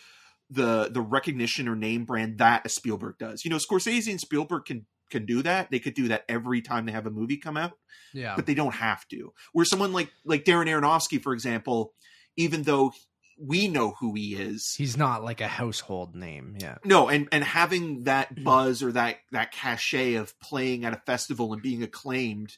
the 0.50 0.90
the 0.92 1.02
recognition 1.02 1.68
or 1.68 1.76
name 1.76 2.06
brand 2.06 2.38
that 2.38 2.66
a 2.66 2.70
Spielberg 2.70 3.18
does. 3.18 3.44
You 3.44 3.52
know, 3.52 3.58
Scorsese 3.58 4.10
and 4.10 4.20
Spielberg 4.20 4.66
can 4.66 4.86
can 5.10 5.26
do 5.26 5.42
that. 5.44 5.72
They 5.72 5.80
could 5.80 5.94
do 5.94 6.08
that 6.10 6.24
every 6.28 6.62
time 6.62 6.86
they 6.86 6.92
have 6.92 7.06
a 7.06 7.12
movie 7.12 7.38
come 7.38 7.58
out 7.58 7.74
yeah 8.14 8.36
but 8.36 8.46
they 8.46 8.54
don't 8.54 8.76
have 8.76 9.08
to. 9.10 9.34
Where 9.54 9.66
someone 9.66 9.94
like 9.94 10.12
like 10.26 10.44
Darren 10.44 10.68
Aronofsky, 10.68 11.22
for 11.22 11.34
example, 11.34 11.94
even 12.36 12.64
though 12.64 12.92
we 13.40 13.68
know 13.68 13.94
who 14.00 14.16
he 14.16 14.36
is, 14.36 14.74
he's 14.78 14.98
not 14.98 15.24
like 15.24 15.42
a 15.42 15.48
household 15.48 16.16
name 16.16 16.58
yeah 16.60 16.78
no, 16.84 17.10
and 17.10 17.28
and 17.32 17.44
having 17.44 18.04
that 18.04 18.34
mm-hmm. 18.34 18.44
buzz 18.44 18.82
or 18.84 18.92
that 18.94 19.18
that 19.32 19.52
cachet 19.52 20.16
of 20.16 20.38
playing 20.40 20.86
at 20.86 20.94
a 20.94 21.02
festival 21.06 21.54
and 21.54 21.62
being 21.62 21.84
acclaimed 21.84 22.58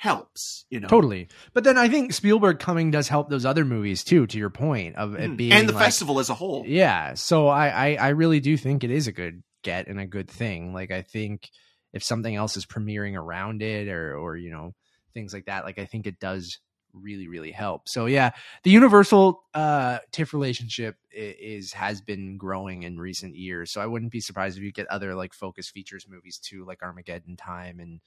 helps. 0.00 0.64
You 0.70 0.80
know, 0.80 0.88
totally 0.88 1.28
but 1.52 1.62
then 1.62 1.76
i 1.76 1.88
think 1.88 2.14
spielberg 2.14 2.58
coming 2.58 2.90
does 2.90 3.06
help 3.08 3.28
those 3.28 3.44
other 3.44 3.66
movies 3.66 4.02
too 4.02 4.26
to 4.28 4.38
your 4.38 4.48
point 4.48 4.96
of 4.96 5.14
it 5.14 5.30
Mm. 5.32 5.36
being 5.36 5.52
and 5.52 5.68
the 5.68 5.74
like- 5.74 5.84
festival 5.84 6.18
as 6.20 6.30
a 6.30 6.34
whole. 6.34 6.64
Yeah. 6.66 7.12
So 7.14 7.48
I, 7.48 7.68
I 7.68 7.94
I 7.96 8.08
really 8.10 8.40
do 8.40 8.56
think 8.56 8.82
it 8.82 8.90
is 8.90 9.06
a 9.08 9.12
good 9.12 9.42
get 9.62 9.88
and 9.88 10.00
a 10.00 10.06
good 10.06 10.30
thing. 10.30 10.72
Like 10.72 10.90
I 10.90 11.02
think 11.02 11.50
if 11.92 12.02
something 12.02 12.34
else 12.34 12.56
is 12.56 12.64
premiering 12.64 13.14
around 13.14 13.60
it 13.62 13.88
or 13.88 14.16
or 14.16 14.36
you 14.36 14.50
know 14.50 14.72
things 15.12 15.34
like 15.34 15.44
that, 15.46 15.64
like 15.64 15.78
I 15.78 15.84
think 15.84 16.06
it 16.06 16.18
does 16.18 16.58
really 16.94 17.28
really 17.28 17.52
help. 17.52 17.82
So 17.86 18.06
yeah, 18.06 18.30
the 18.62 18.70
Universal 18.70 19.42
uh 19.54 19.98
TIFF 20.12 20.32
relationship 20.32 20.96
is 21.12 21.74
has 21.74 22.00
been 22.00 22.38
growing 22.38 22.84
in 22.84 22.98
recent 22.98 23.36
years. 23.36 23.70
So 23.70 23.82
I 23.82 23.86
wouldn't 23.86 24.12
be 24.12 24.20
surprised 24.20 24.56
if 24.56 24.64
you 24.64 24.72
get 24.72 24.86
other 24.86 25.14
like 25.14 25.34
focus 25.34 25.68
features 25.68 26.06
movies 26.08 26.38
too, 26.42 26.64
like 26.64 26.82
Armageddon 26.82 27.36
Time 27.36 27.80
and 27.80 28.00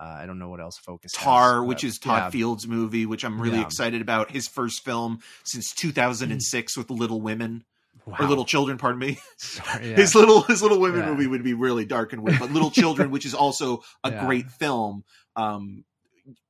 uh, 0.00 0.04
I 0.04 0.26
don't 0.26 0.38
know 0.38 0.48
what 0.48 0.60
else 0.60 0.78
focus 0.78 1.14
has, 1.16 1.24
Tar, 1.24 1.60
but 1.60 1.64
which 1.64 1.84
is 1.84 1.98
Todd 1.98 2.22
yeah. 2.24 2.30
Field's 2.30 2.66
movie, 2.68 3.04
which 3.06 3.24
I'm 3.24 3.40
really 3.40 3.58
Yeah. 3.58 3.64
excited 3.64 4.00
about. 4.00 4.30
His 4.30 4.46
first 4.46 4.84
film 4.84 5.20
since 5.44 5.72
2006 5.74 6.76
with 6.76 6.90
Little 6.90 7.20
Women 7.20 7.64
or 8.06 8.26
Little 8.26 8.44
Children, 8.44 8.78
pardon 8.78 9.00
me. 9.00 9.18
Sorry, 9.38 9.88
yeah. 9.90 9.96
His 9.96 10.14
little 10.14 10.42
his 10.42 10.62
Little 10.62 10.80
Women 10.80 11.00
Yeah. 11.00 11.06
movie 11.10 11.26
would 11.26 11.42
be 11.42 11.54
really 11.54 11.84
dark 11.84 12.12
and 12.12 12.22
weird, 12.22 12.38
but 12.38 12.50
Little 12.52 12.70
Children, 12.70 13.10
which 13.10 13.26
is 13.26 13.34
also 13.34 13.82
a 14.04 14.10
Yeah. 14.10 14.24
great 14.24 14.50
film, 14.50 15.04
um, 15.36 15.84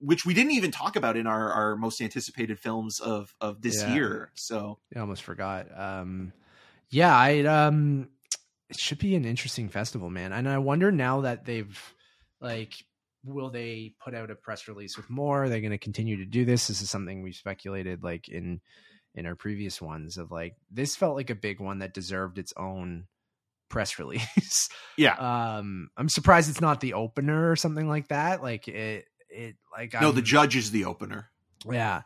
which 0.00 0.26
we 0.26 0.34
didn't 0.34 0.52
even 0.52 0.70
talk 0.70 0.96
about 0.96 1.16
in 1.16 1.26
our, 1.26 1.52
our 1.52 1.76
most 1.76 2.00
anticipated 2.00 2.58
films 2.58 3.00
of 3.00 3.34
of 3.40 3.62
this 3.62 3.86
year. 3.86 4.30
So 4.34 4.78
I 4.94 4.98
almost 4.98 5.22
forgot. 5.22 5.66
Um, 5.78 6.32
yeah, 6.90 7.16
I 7.16 7.44
um, 7.44 8.08
it 8.68 8.78
should 8.78 8.98
be 8.98 9.14
an 9.14 9.24
interesting 9.24 9.68
festival, 9.68 10.10
man. 10.10 10.32
And 10.32 10.48
I 10.48 10.58
wonder 10.58 10.90
now 10.92 11.20
that 11.22 11.44
they've 11.44 11.78
like, 12.40 12.74
will 13.24 13.50
they 13.50 13.94
put 14.02 14.14
out 14.14 14.30
a 14.30 14.34
press 14.34 14.68
release 14.68 14.96
with 14.96 15.10
more? 15.10 15.44
Are 15.44 15.48
they 15.48 15.60
going 15.60 15.72
to 15.72 15.78
continue 15.78 16.16
to 16.18 16.24
do 16.24 16.44
this? 16.44 16.68
This 16.68 16.80
is 16.82 16.90
something 16.90 17.22
we 17.22 17.32
speculated 17.32 18.02
like 18.02 18.28
in 18.28 18.60
in 19.14 19.26
our 19.26 19.34
previous 19.34 19.80
ones 19.82 20.16
of 20.18 20.30
like 20.30 20.54
this 20.70 20.94
felt 20.94 21.16
like 21.16 21.30
a 21.30 21.34
big 21.34 21.60
one 21.60 21.80
that 21.80 21.94
deserved 21.94 22.38
its 22.38 22.52
own 22.56 23.06
press 23.68 23.98
release. 23.98 24.68
yeah, 24.96 25.14
um, 25.58 25.90
I'm 25.96 26.08
surprised 26.08 26.48
it's 26.48 26.60
not 26.60 26.80
the 26.80 26.94
opener 26.94 27.50
or 27.50 27.56
something 27.56 27.88
like 27.88 28.08
that. 28.08 28.42
Like 28.42 28.68
it, 28.68 29.04
it 29.28 29.56
like 29.76 29.92
no, 29.94 30.08
I'm- 30.08 30.14
the 30.14 30.22
judge 30.22 30.56
is 30.56 30.70
the 30.70 30.84
opener. 30.84 31.30
yeah. 31.70 32.02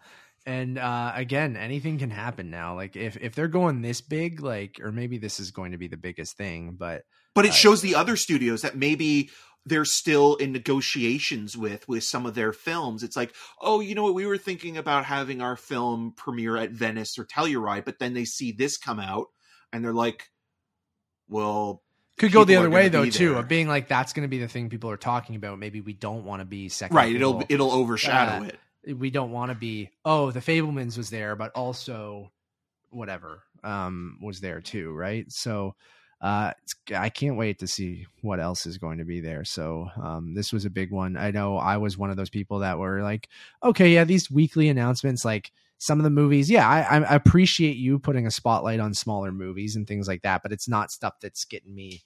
and 0.47 0.77
uh, 0.79 1.13
again, 1.15 1.57
anything 1.57 1.99
can 1.99 2.11
happen 2.11 2.51
now. 2.51 2.75
Like 2.75 2.97
if 2.97 3.17
if 3.21 3.35
they're 3.35 3.49
going 3.49 3.83
this 3.83 4.01
big, 4.01 4.41
like 4.41 4.81
or 4.83 4.91
maybe 4.91 5.19
this 5.19 5.39
is 5.39 5.51
going 5.51 5.73
to 5.73 5.79
be 5.79 5.89
the 5.89 5.97
biggest 5.97 6.37
thing, 6.37 6.77
but 6.79 7.03
But 7.35 7.45
it 7.45 7.51
Uh, 7.51 7.55
shows 7.55 7.83
the 7.83 7.95
other 7.95 8.17
studios 8.17 8.63
that 8.63 8.77
maybe 8.77 9.31
they're 9.65 9.85
still 9.85 10.35
in 10.37 10.53
negotiations 10.53 11.57
with 11.57 11.87
with 11.89 12.03
some 12.05 12.27
of 12.27 12.35
their 12.35 12.53
films. 12.53 13.03
It's 13.03 13.17
like, 13.17 13.33
oh, 13.61 13.81
you 13.81 13.95
know 13.95 14.03
what? 14.03 14.15
We 14.15 14.27
were 14.27 14.39
thinking 14.39 14.77
about 14.77 15.05
having 15.05 15.41
our 15.41 15.57
film 15.57 16.15
premiere 16.17 16.57
at 16.57 16.71
Venice 16.71 17.19
or 17.19 17.25
Telluride, 17.25 17.85
but 17.85 17.99
then 17.99 18.15
they 18.15 18.25
see 18.25 18.53
this 18.53 18.77
come 18.77 18.99
out 18.99 19.27
and 19.73 19.85
they're 19.85 19.93
like, 19.93 20.29
well, 21.29 21.83
could 22.19 22.33
go 22.33 22.45
the 22.45 22.57
other 22.57 22.71
way 22.71 22.89
though 22.89 23.09
too, 23.09 23.31
there. 23.31 23.39
of 23.39 23.49
being 23.49 23.69
like 23.69 23.89
that's 23.89 24.13
going 24.13 24.23
to 24.25 24.29
be 24.29 24.39
the 24.39 24.49
thing 24.49 24.69
people 24.69 24.91
are 24.91 24.97
talking 24.97 25.37
about. 25.37 25.59
Maybe 25.59 25.81
we 25.81 25.93
don't 25.93 26.25
want 26.25 26.41
to 26.41 26.45
be 26.47 26.69
second. 26.69 26.97
right, 26.97 27.15
it'll 27.15 27.43
it'll 27.49 27.73
overshadow 27.73 28.45
Uh, 28.45 28.49
it. 28.85 28.95
we 28.95 29.11
don't 29.11 29.31
want 29.31 29.51
to 29.51 29.55
be 29.55 29.91
oh 30.05 30.31
the 30.31 30.41
Fabelmans 30.41 30.97
was 30.99 31.09
there 31.11 31.37
but 31.37 31.53
also 31.53 32.31
whatever 32.91 33.43
um 33.65 34.19
was 34.21 34.41
there 34.41 34.61
too 34.61 34.93
right 34.93 35.31
so 35.33 35.75
uh 36.23 36.53
i 36.97 37.09
can't 37.09 37.37
wait 37.37 37.59
to 37.59 37.67
see 37.67 38.07
what 38.23 38.41
else 38.41 38.65
is 38.65 38.79
going 38.79 38.99
to 38.99 39.05
be 39.05 39.21
there 39.21 39.45
so 39.45 39.89
um 40.03 40.35
this 40.35 40.53
was 40.53 40.65
a 40.65 40.71
big 40.71 40.91
one 40.91 41.17
i 41.17 41.31
know 41.31 41.57
i 41.57 41.77
was 41.77 41.99
one 41.99 42.11
of 42.11 42.17
those 42.17 42.31
people 42.31 42.61
that 42.61 42.79
were 42.79 43.03
like 43.03 43.29
okay 43.63 43.93
yeah 43.93 44.05
these 44.05 44.31
weekly 44.31 44.69
announcements 44.69 45.25
like 45.25 45.53
some 45.79 45.99
of 45.99 46.05
the 46.05 46.11
movies 46.11 46.49
yeah 46.49 46.69
I, 46.69 46.99
I 46.99 47.15
appreciate 47.15 47.77
you 47.77 47.99
putting 47.99 48.27
a 48.27 48.31
spotlight 48.31 48.79
on 48.79 48.95
smaller 48.95 49.33
movies 49.33 49.75
and 49.75 49.87
things 49.87 50.07
like 50.07 50.23
that 50.23 50.43
but 50.43 50.53
it's 50.53 50.69
not 50.69 50.93
stuff 50.93 51.15
that's 51.21 51.45
getting 51.45 51.75
me 51.75 52.03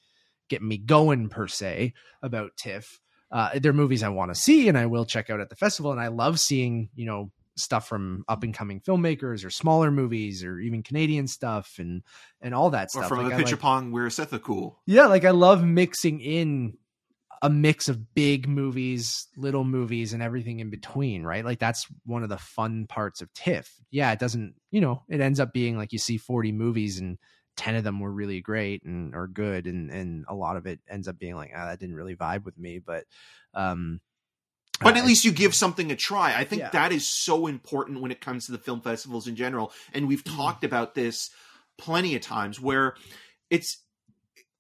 getting 0.49 0.69
me 0.69 0.79
going 0.79 1.29
per 1.29 1.47
se 1.47 1.93
about 2.23 2.57
tiff 2.57 3.01
uh, 3.31 3.59
they're 3.59 3.73
movies 3.73 4.03
I 4.03 4.09
want 4.09 4.33
to 4.33 4.41
see 4.41 4.69
and 4.69 4.79
I 4.79 4.87
will 4.87 5.05
check 5.05 5.31
out 5.31 5.41
at 5.41 5.51
the 5.51 5.57
festival. 5.57 5.93
And 5.93 6.01
I 6.01 6.09
love 6.09 6.39
seeing, 6.39 6.91
you 6.95 7.07
know, 7.07 7.31
stuff 7.57 7.89
from 7.89 8.25
up 8.29 8.43
and 8.43 8.53
coming 8.55 8.81
filmmakers 8.81 9.45
or 9.45 9.51
smaller 9.51 9.91
movies 9.91 10.45
or 10.45 10.59
even 10.61 10.83
Canadian 10.83 11.27
stuff 11.27 11.77
and 11.79 12.03
and 12.41 12.55
all 12.55 12.71
that 12.71 12.87
Or 12.95 13.01
stuff. 13.01 13.09
from 13.09 13.25
Like, 13.25 13.33
a 13.33 13.35
I 13.35 13.39
picture 13.39 13.57
like- 13.57 13.63
pong, 13.63 13.93
we're 13.93 14.07
a 14.07 14.11
Setha 14.11 14.41
cool. 14.43 14.79
yeah, 14.87 15.07
like 15.07 15.25
I 15.25 15.31
love 15.31 15.65
mixing 15.65 16.21
in 16.21 16.77
a 17.43 17.51
mix 17.51 17.89
of 17.91 18.15
big 18.15 18.49
movies, 18.49 19.29
little 19.37 19.63
movies, 19.65 20.15
and 20.15 20.23
everything 20.23 20.61
in 20.61 20.71
between, 20.71 21.23
right? 21.23 21.45
Like 21.45 21.59
that's 21.59 21.87
one 22.07 22.23
of 22.23 22.31
the 22.31 22.39
fun 22.39 22.87
parts 22.87 23.21
of 23.21 23.33
TIFF. 23.35 23.71
Yeah, 23.91 24.11
it 24.13 24.19
doesn't, 24.19 24.55
you 24.71 24.81
know, 24.81 25.03
it 25.09 25.21
ends 25.21 25.39
up 25.39 25.53
being 25.53 25.77
like 25.77 25.93
you 25.93 25.99
see 25.99 26.17
40 26.17 26.53
movies 26.53 26.99
and 26.99 27.19
10 27.59 27.75
of 27.77 27.85
them 27.85 28.01
were 28.01 28.11
really 28.13 28.41
great 28.41 28.83
and 28.85 29.15
or 29.15 29.27
good 29.29 29.67
and 29.67 29.91
and 29.91 30.25
a 30.29 30.35
lot 30.35 30.57
of 30.57 30.67
it 30.67 30.79
ends 30.91 31.09
up 31.09 31.19
being 31.19 31.35
like 31.37 31.53
ah, 31.57 31.67
that 31.67 31.79
didn't 31.79 31.95
really 31.95 32.15
vibe 32.15 32.45
with 32.45 32.59
me 32.59 32.79
but 32.79 33.05
um 33.55 33.99
But 34.81 34.95
uh, 34.97 34.99
at 35.01 35.07
least 35.07 35.25
you 35.25 35.33
give 35.33 35.55
something 35.55 35.91
a 35.91 35.97
try. 35.97 36.35
I 36.39 36.45
think 36.45 36.61
Yeah. 36.61 36.71
that 36.71 36.93
is 36.93 37.07
so 37.07 37.47
important 37.47 38.01
when 38.03 38.11
it 38.11 38.21
comes 38.21 38.47
to 38.47 38.53
the 38.53 38.59
film 38.59 38.81
festivals 38.81 39.27
in 39.27 39.37
general. 39.37 39.73
And 39.93 40.07
we've 40.09 40.23
Mm-hmm. 40.25 40.37
talked 40.37 40.65
about 40.65 40.95
this 40.95 41.31
plenty 41.79 42.15
of 42.15 42.23
times 42.23 42.61
where 42.61 42.95
it's 43.51 43.79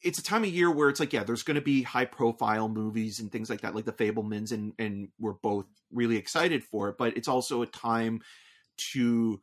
it's 0.02 0.18
a 0.18 0.22
time 0.22 0.44
of 0.44 0.50
year 0.50 0.70
where 0.70 0.88
it's 0.88 1.00
like, 1.00 1.12
yeah, 1.12 1.24
there's 1.24 1.42
going 1.42 1.56
to 1.56 1.60
be 1.60 1.82
high 1.82 2.04
profile 2.04 2.68
movies 2.68 3.18
and 3.18 3.32
things 3.32 3.50
like 3.50 3.62
that, 3.62 3.74
like 3.74 3.84
the 3.86 3.92
Fabelmans, 3.92 4.52
and 4.52 4.72
and 4.78 5.08
we're 5.18 5.32
both 5.32 5.66
really 5.90 6.16
excited 6.16 6.62
for 6.62 6.88
it. 6.90 6.96
But 6.98 7.16
it's 7.16 7.28
also 7.28 7.62
a 7.62 7.66
time 7.66 8.20
to 8.92 9.40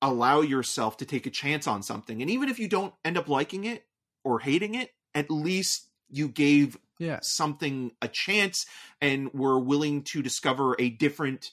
allow 0.00 0.40
yourself 0.40 0.96
to 0.98 1.04
take 1.04 1.26
a 1.26 1.30
chance 1.30 1.66
on 1.66 1.82
something, 1.82 2.22
and 2.22 2.30
even 2.30 2.48
if 2.48 2.58
you 2.58 2.68
don't 2.68 2.94
end 3.04 3.18
up 3.18 3.28
liking 3.28 3.64
it 3.64 3.84
or 4.24 4.38
hating 4.40 4.74
it, 4.76 4.90
at 5.14 5.30
least 5.30 5.90
you 6.08 6.28
gave 6.28 6.78
yeah. 7.00 7.18
something 7.22 7.90
a 8.00 8.06
chance 8.06 8.66
and 9.00 9.32
were 9.34 9.58
willing 9.58 10.02
to 10.02 10.22
discover 10.22 10.76
a 10.78 10.90
different 10.90 11.50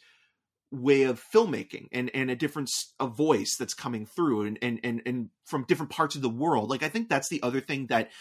way 0.69 1.03
of 1.03 1.23
filmmaking 1.33 1.87
and 1.93 2.11
and 2.13 2.29
a 2.29 2.35
different 2.35 2.69
a 2.99 3.07
voice 3.07 3.55
that's 3.57 3.73
coming 3.73 4.05
through 4.05 4.45
and 4.45 4.59
and 4.61 4.79
and, 4.83 5.01
and 5.05 5.29
from 5.45 5.63
different 5.63 5.91
parts 5.91 6.15
of 6.15 6.21
the 6.21 6.29
world. 6.29 6.69
Like 6.69 6.83
i 6.83 6.89
think 6.89 7.09
that's 7.09 7.29
the 7.29 7.41
other 7.41 7.61
thing 7.61 7.87
that 7.87 8.11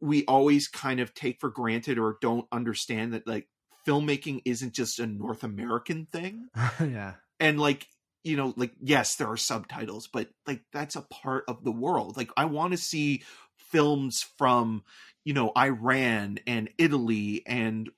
we 0.00 0.24
always 0.26 0.68
kind 0.68 1.00
of 1.00 1.14
take 1.14 1.40
for 1.40 1.48
granted 1.48 1.98
or 1.98 2.18
don't 2.20 2.46
understand 2.52 3.14
that 3.14 3.26
like 3.26 3.48
filmmaking 3.86 4.42
isn't 4.44 4.74
just 4.74 5.00
a 5.00 5.06
north 5.06 5.42
american 5.42 6.06
thing. 6.06 6.48
Yeah. 6.80 7.14
And 7.40 7.58
like 7.58 7.88
you 8.22 8.36
know 8.36 8.52
like 8.56 8.72
yes 8.82 9.14
there 9.14 9.30
are 9.30 9.36
subtitles 9.36 10.08
but 10.12 10.28
like 10.46 10.60
that's 10.72 10.96
a 10.96 11.02
part 11.02 11.44
of 11.48 11.64
the 11.64 11.72
world. 11.72 12.18
Like 12.18 12.30
i 12.36 12.44
want 12.44 12.72
to 12.72 12.78
see 12.78 13.22
films 13.58 14.24
from 14.36 14.82
you 15.24 15.32
know 15.32 15.52
iran 15.56 16.38
and 16.46 16.70
italy 16.78 17.42
and 17.46 17.90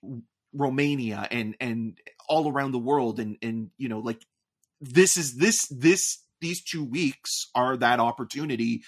romania 0.53 1.27
and 1.31 1.55
and 1.61 1.99
all 2.29 2.51
around 2.51 2.73
the 2.73 2.79
world 2.79 3.21
and 3.21 3.37
and 3.43 3.71
you 3.77 3.89
know 3.89 4.01
like 4.01 4.25
this 4.81 5.17
is 5.17 5.37
this 5.37 5.67
this 5.69 6.23
these 6.41 6.63
two 6.63 6.85
weeks 6.85 7.49
are 7.55 7.77
that 7.77 8.01
opportunity 8.01 8.83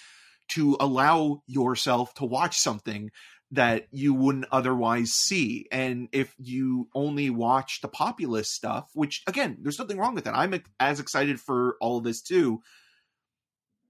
to 0.49 0.77
allow 0.81 1.43
yourself 1.47 2.15
to 2.15 2.25
watch 2.25 2.57
something 2.57 3.11
that 3.53 3.87
you 3.91 4.15
wouldn't 4.15 4.47
otherwise 4.53 5.11
see. 5.11 5.67
And 5.73 6.09
if 6.13 6.33
you 6.39 6.89
only 6.95 7.31
watch 7.31 7.81
the 7.81 7.89
populist 7.89 8.53
stuff, 8.53 8.91
which 8.95 9.23
again, 9.27 9.59
there's 9.61 9.79
nothing 9.79 9.99
wrong 9.99 10.15
with 10.15 10.25
that. 10.25 10.37
I'm 10.37 10.61
as 10.79 11.01
excited 11.01 11.41
for 11.41 11.77
all 11.81 11.99
of 11.99 12.05
this 12.05 12.23
too. 12.23 12.63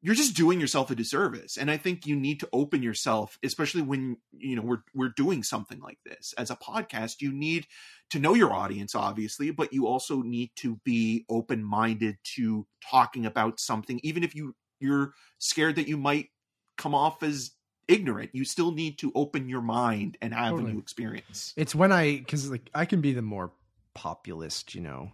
You're 0.02 0.14
just 0.14 0.34
doing 0.34 0.60
yourself 0.60 0.90
a 0.90 0.94
disservice. 0.94 1.58
And 1.58 1.70
I 1.70 1.76
think 1.76 2.06
you 2.06 2.16
need 2.16 2.40
to 2.40 2.48
open 2.52 2.82
yourself, 2.82 3.38
especially 3.42 3.82
when, 3.82 4.16
you 4.32 4.56
know, 4.56 4.62
we're 4.62 4.82
we're 4.94 5.12
doing 5.14 5.42
something 5.42 5.80
like 5.80 5.98
this. 6.06 6.32
As 6.38 6.50
a 6.50 6.56
podcast, 6.56 7.20
you 7.20 7.32
need 7.32 7.66
to 8.10 8.18
know 8.18 8.34
your 8.34 8.52
audience 8.52 8.94
obviously, 8.94 9.50
but 9.50 9.72
you 9.72 9.86
also 9.86 10.22
need 10.22 10.50
to 10.56 10.80
be 10.84 11.24
open-minded 11.28 12.16
to 12.36 12.66
talking 12.90 13.26
about 13.26 13.60
something 13.60 14.00
even 14.02 14.24
if 14.24 14.34
you 14.34 14.54
you're 14.80 15.12
scared 15.38 15.76
that 15.76 15.86
you 15.88 15.96
might 15.98 16.28
come 16.78 16.94
off 16.94 17.22
as 17.22 17.50
ignorant. 17.88 18.30
You 18.32 18.44
still 18.44 18.72
need 18.72 18.98
to 19.00 19.12
open 19.14 19.48
your 19.48 19.60
mind 19.60 20.16
and 20.22 20.32
have 20.32 20.52
Totally. 20.52 20.70
a 20.70 20.74
new 20.74 20.80
experience. 20.80 21.52
it's 21.56 21.74
when 21.74 21.92
i 21.92 22.16
because 22.16 22.50
like 22.50 22.70
i 22.74 22.84
can 22.84 23.00
be 23.00 23.12
the 23.12 23.22
more 23.22 23.52
populist 23.94 24.74
you 24.74 24.80
know 24.80 25.12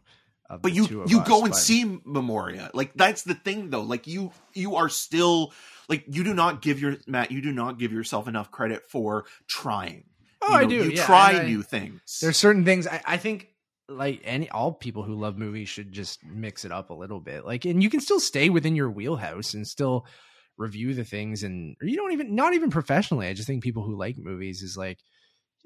But 0.62 0.72
you 0.72 1.04
you 1.06 1.20
us, 1.20 1.28
go 1.28 1.42
and 1.42 1.50
but- 1.50 1.56
see 1.58 2.00
Memoria. 2.04 2.70
Like 2.74 2.92
that's 2.94 3.22
the 3.22 3.34
thing 3.34 3.70
though. 3.70 3.82
Like 3.82 4.06
you 4.06 4.32
you 4.54 4.76
are 4.76 4.88
still 4.88 5.52
like 5.88 6.04
you 6.08 6.24
do 6.24 6.34
not 6.34 6.62
give 6.62 6.80
your 6.80 6.96
Matt, 7.06 7.30
you 7.32 7.40
do 7.42 7.52
not 7.52 7.78
give 7.78 7.92
yourself 7.92 8.28
enough 8.28 8.50
credit 8.50 8.82
for 8.88 9.24
trying. 9.48 10.04
oh 10.42 10.48
You 10.50 10.54
i 10.56 10.64
do 10.66 10.74
You 10.76 10.90
yeah, 10.92 11.06
try 11.06 11.32
I- 11.40 11.46
new 11.46 11.62
things. 11.62 12.18
there's 12.20 12.36
certain 12.36 12.64
things 12.64 12.86
I, 12.86 13.00
I 13.06 13.16
think 13.16 13.48
like 13.88 14.20
any 14.24 14.48
all 14.50 14.72
people 14.72 15.02
who 15.04 15.14
love 15.14 15.38
movies 15.38 15.68
should 15.68 15.92
just 15.92 16.24
mix 16.24 16.64
it 16.64 16.72
up 16.72 16.90
a 16.90 16.94
little 16.94 17.20
bit 17.20 17.44
like 17.44 17.64
and 17.64 17.82
you 17.82 17.88
can 17.88 18.00
still 18.00 18.18
stay 18.18 18.50
within 18.50 18.74
your 18.74 18.90
wheelhouse 18.90 19.54
and 19.54 19.64
still 19.66 20.04
review 20.58 20.92
the 20.94 21.04
things 21.04 21.44
and 21.44 21.76
or 21.80 21.86
you 21.86 21.94
don't 21.96 22.10
even 22.12 22.34
not 22.34 22.52
even 22.54 22.68
professionally 22.70 23.28
i 23.28 23.32
just 23.32 23.46
think 23.46 23.62
people 23.62 23.84
who 23.84 23.94
like 23.96 24.16
movies 24.18 24.62
is 24.62 24.76
like 24.76 24.98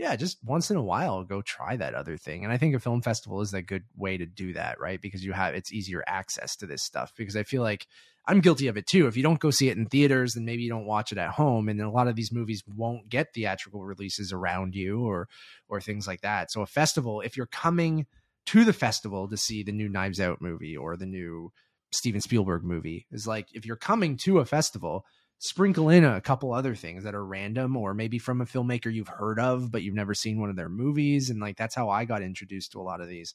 yeah 0.01 0.17
just 0.17 0.39
once 0.43 0.71
in 0.71 0.79
a 0.79 0.83
while 0.83 1.23
go 1.25 1.43
try 1.43 1.77
that 1.77 1.95
other 1.95 2.17
thing 2.17 2.43
and 2.43 2.53
i 2.53 2.57
think 2.57 2.75
a 2.75 2.81
film 2.81 3.03
festival 3.03 3.43
is 3.43 3.53
a 3.53 3.61
good 3.61 3.85
way 3.97 4.17
to 4.17 4.25
do 4.25 4.55
that 4.55 4.81
right? 4.81 5.01
Because 5.01 5.23
you 5.23 5.33
have 5.33 5.55
it's 5.55 5.73
easier 5.73 6.03
access 6.07 6.57
to 6.57 6.67
this 6.67 6.83
stuff 6.83 7.13
because 7.17 7.37
i 7.37 7.43
feel 7.43 7.63
like 7.63 7.87
i'm 8.27 8.41
guilty 8.41 8.67
of 8.67 8.77
it 8.79 8.87
too. 8.87 9.07
If 9.07 9.17
you 9.17 9.23
don't 9.23 9.39
go 9.39 9.51
see 9.51 9.69
it 9.69 9.77
in 9.77 9.87
theaters 9.87 10.33
then 10.33 10.47
maybe 10.47 10.63
you 10.63 10.71
don't 10.71 10.87
watch 10.87 11.13
it 11.13 11.19
at 11.19 11.33
home 11.33 11.69
and 11.69 11.81
a 11.81 11.91
lot 11.91 12.09
of 12.09 12.17
these 12.17 12.33
movies 12.33 12.63
won't 12.67 13.11
get 13.11 13.35
theatrical 13.35 13.85
releases 13.85 14.33
around 14.33 14.75
you 14.75 15.01
or 15.01 15.29
or 15.69 15.81
things 15.81 16.07
like 16.07 16.23
that. 16.23 16.51
So 16.51 16.63
a 16.63 16.67
festival 16.67 17.21
if 17.21 17.37
you're 17.37 17.47
coming 17.47 18.07
to 18.47 18.65
the 18.65 18.73
festival 18.73 19.29
to 19.29 19.37
see 19.37 19.63
the 19.63 19.73
new 19.73 19.89
knives 19.89 20.19
out 20.19 20.41
movie 20.41 20.77
or 20.77 20.97
the 20.97 21.07
new 21.07 21.53
steven 21.93 22.21
spielberg 22.21 22.65
movie 22.65 23.07
is 23.13 23.27
like 23.27 23.49
if 23.53 23.67
you're 23.67 23.77
coming 23.77 24.17
to 24.17 24.39
a 24.39 24.47
festival 24.47 25.05
sprinkle 25.43 25.89
in 25.89 26.05
a 26.05 26.21
couple 26.21 26.53
other 26.53 26.75
things 26.75 27.03
that 27.05 27.15
are 27.15 27.25
random 27.25 27.75
or 27.77 27.95
maybe 27.95 28.19
from 28.19 28.41
a 28.43 28.45
filmmaker 28.47 28.93
you've 28.93 29.09
heard 29.09 29.41
of 29.41 29.73
but 29.73 29.83
you've 29.83 29.95
never 29.95 30.13
seen 30.15 30.39
one 30.39 30.51
of 30.51 30.57
their 30.57 30.69
movies 30.69 31.31
and 31.31 31.41
like 31.41 31.57
that's 31.57 31.75
how 31.75 31.89
i 31.89 32.05
got 32.05 32.21
introduced 32.23 32.73
to 32.73 32.79
a 32.79 32.83
lot 32.83 33.01
of 33.01 33.09
these 33.09 33.35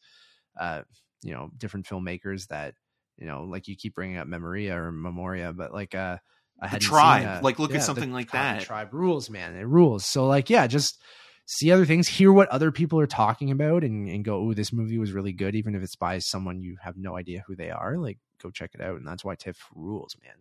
uh 0.60 0.84
you 1.24 1.34
know 1.34 1.50
different 1.58 1.88
filmmakers 1.88 2.48
that 2.48 2.76
you 3.18 3.26
know 3.26 3.44
like 3.44 3.68
you 3.68 3.76
keep 3.76 3.96
bringing 3.96 4.18
up 4.18 4.28
memoria 4.28 4.80
or 4.80 4.92
memoria 4.92 5.52
but 5.52 5.74
like 5.74 5.94
uh 5.96 6.18
I 6.62 6.68
hadn't 6.68 6.88
Tribe. 6.88 7.22
seen, 7.24 7.28
uh, 7.30 7.40
Like, 7.44 7.60
look 7.60 7.72
at 7.72 7.74
yeah, 7.74 7.80
the 7.80 7.86
something 7.86 8.14
like 8.14 8.30
Tribe- 8.30 8.60
that. 8.60 8.64
Tribe 8.64 8.94
rules, 8.94 9.30
man. 9.30 9.58
It 9.58 9.68
rules. 9.68 10.06
So 10.06 10.26
like, 10.26 10.50
yeah, 10.50 10.68
just 10.68 11.02
see 11.46 11.70
other 11.70 11.84
things, 11.86 12.08
hear 12.08 12.32
what 12.32 12.48
other 12.48 12.72
people 12.72 12.98
are 13.02 13.08
talking 13.08 13.52
about, 13.52 13.84
and, 13.84 14.08
and 14.08 14.24
go, 14.24 14.38
"Oh, 14.38 14.54
this 14.54 14.72
movie 14.72 14.98
was 14.98 15.12
really 15.12 15.34
good," 15.34 15.54
even 15.54 15.76
if 15.76 15.84
it's 15.84 15.98
by 15.98 16.20
someone 16.20 16.62
you 16.62 16.78
have 16.82 16.96
no 16.96 17.18
idea 17.18 17.44
who 17.46 17.58
they 17.58 17.72
are. 17.72 17.98
Like, 17.98 18.20
go 18.42 18.52
check 18.52 18.72
it 18.74 18.80
out, 18.80 18.96
and 18.96 19.06
that's 19.06 19.26
why 19.26 19.36
TIFF 19.36 19.58
rules, 19.76 20.16
man. 20.24 20.36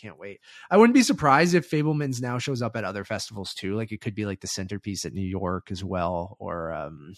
Can't 0.00 0.18
wait. 0.18 0.40
I 0.70 0.76
wouldn't 0.76 0.94
be 0.94 1.02
surprised 1.02 1.54
if 1.54 1.70
Fabelman's 1.70 2.20
now 2.20 2.38
shows 2.38 2.62
up 2.62 2.76
at 2.76 2.84
other 2.84 3.04
festivals 3.04 3.54
too. 3.54 3.74
Like, 3.74 3.92
it 3.92 4.00
could 4.00 4.14
be 4.14 4.26
like 4.26 4.40
the 4.40 4.46
centerpiece 4.46 5.04
at 5.04 5.12
New 5.12 5.26
York 5.26 5.70
as 5.70 5.82
well, 5.82 6.36
or 6.38 6.72
um, 6.72 7.14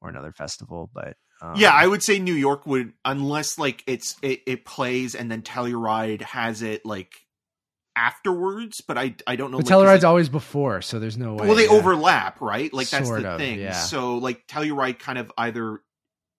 or 0.00 0.08
another 0.08 0.32
festival. 0.32 0.90
But 0.92 1.16
um, 1.42 1.54
yeah, 1.56 1.72
I 1.72 1.86
would 1.86 2.02
say 2.02 2.18
New 2.18 2.34
York 2.34 2.66
would 2.66 2.92
unless 3.04 3.58
like 3.58 3.82
it's 3.86 4.16
it, 4.22 4.40
it 4.46 4.64
plays 4.64 5.14
and 5.14 5.30
then 5.30 5.42
Telluride 5.42 6.22
has 6.22 6.62
it 6.62 6.84
like 6.84 7.14
afterwards, 7.96 8.80
but 8.80 8.98
I 8.98 9.14
I 9.26 9.36
don't 9.36 9.50
know. 9.50 9.58
but 9.58 9.66
like, 9.66 9.78
Telluride's 9.78 10.04
always 10.04 10.28
before, 10.28 10.82
so 10.82 10.98
there's 10.98 11.18
no 11.18 11.34
way. 11.34 11.46
well, 11.46 11.56
they 11.56 11.64
yeah. 11.64 11.72
overlap, 11.72 12.40
right? 12.40 12.72
Like 12.72 12.88
that's 12.88 13.06
Sort 13.08 13.22
the 13.22 13.32
of, 13.32 13.38
thing. 13.38 13.60
yeah. 13.60 13.72
So 13.72 14.18
like 14.18 14.46
Telluride 14.46 14.98
kind 14.98 15.18
of 15.18 15.32
either 15.36 15.80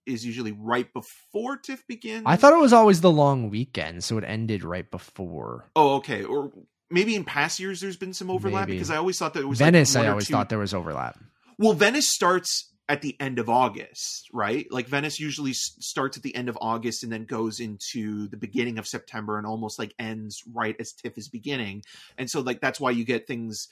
is 0.06 0.26
usually 0.26 0.52
right 0.52 0.92
before 0.94 1.58
TIFF 1.58 1.86
begins. 1.88 2.24
I 2.26 2.36
thought 2.36 2.54
it 2.54 2.60
was 2.60 2.74
always 2.74 3.02
the 3.02 3.12
long 3.12 3.50
weekend, 3.50 4.04
so 4.04 4.18
it 4.18 4.24
ended 4.26 4.64
right 4.64 4.90
before. 4.90 5.70
Oh, 5.76 5.96
okay. 5.96 6.24
Or 6.24 6.52
maybe 6.90 7.16
in 7.16 7.24
past 7.24 7.60
years 7.60 7.82
there's 7.82 7.98
been 7.98 8.14
some 8.14 8.30
overlap 8.30 8.68
Maybe. 8.68 8.78
because 8.78 8.90
I 8.92 8.98
always 8.98 9.18
thought 9.18 9.34
that 9.36 9.42
it 9.42 9.48
was 9.48 9.62
like, 9.62 9.68
Venice, 9.74 9.96
one 9.96 10.06
I 10.06 10.10
always 10.10 10.28
two- 10.28 10.34
thought 10.34 10.50
there 10.50 10.60
was 10.60 10.74
overlap. 10.74 11.18
Well, 11.58 11.74
Venice 11.74 12.10
starts 12.12 12.70
at 12.90 13.02
the 13.02 13.16
end 13.22 13.40
of 13.40 13.48
August, 13.48 14.28
right? 14.34 14.66
Like 14.72 14.88
Venice 14.88 15.20
usually 15.20 15.52
s- 15.52 15.76
starts 15.80 16.18
at 16.18 16.24
the 16.24 16.36
end 16.36 16.50
of 16.50 16.58
August 16.60 17.04
and 17.04 17.12
then 17.14 17.24
goes 17.26 17.60
into 17.62 18.28
the 18.28 18.36
beginning 18.38 18.78
of 18.80 18.88
September 18.88 19.38
and 19.38 19.46
almost 19.48 19.80
like 19.80 19.94
ends 20.00 20.42
right 20.54 20.76
as 20.80 20.92
TIFF 20.92 21.18
is 21.18 21.30
beginning. 21.30 21.84
And 22.18 22.30
so 22.30 22.42
like 22.42 22.60
that's 22.60 22.80
why 22.82 22.92
you 22.92 23.06
get 23.06 23.28
things 23.28 23.68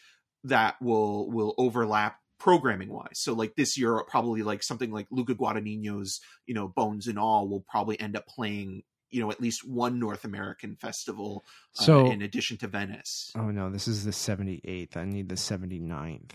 that 0.45 0.76
will 0.81 1.30
will 1.30 1.53
overlap 1.57 2.18
programming 2.40 2.90
wise. 2.90 3.20
So 3.20 3.34
like 3.34 3.56
this 3.56 3.78
year 3.78 4.02
probably 4.07 4.41
like 4.44 4.64
something 4.64 4.91
like 4.91 5.07
Luca 5.11 5.36
Guadagnino's, 5.36 6.20
you 6.45 6.53
know, 6.56 6.68
Bones 6.68 7.07
and 7.07 7.20
All 7.20 7.48
will 7.48 7.61
probably 7.70 7.99
end 7.99 8.16
up 8.16 8.26
playing 8.28 8.84
you 9.11 9.20
know 9.22 9.32
at 9.32 9.41
least 9.41 9.68
one 9.68 9.98
North 9.99 10.24
American 10.24 10.76
festival 10.76 11.44
uh, 11.80 11.84
So- 11.84 12.11
in 12.11 12.22
addition 12.22 12.57
to 12.57 12.68
Venice. 12.68 13.32
Oh 13.36 13.49
no, 13.49 13.70
this 13.72 13.88
is 13.88 14.06
the 14.06 14.11
78th. 14.11 14.95
I 14.98 15.06
need 15.06 15.30
the 15.30 15.36
79th. 15.36 16.30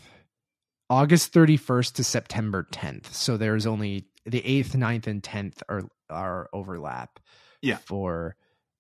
August 0.91 1.33
31st 1.33 1.95
to 1.95 2.05
September 2.05 2.67
10th. 2.71 3.13
So 3.15 3.37
there's 3.37 3.65
only 3.67 4.07
the 4.27 4.43
8th, 4.43 4.73
9th, 4.73 5.07
and 5.07 5.23
10th 5.23 5.63
are 5.69 5.83
are 6.11 6.49
overlap. 6.53 7.21
Yeah. 7.63 7.77
For 7.79 8.37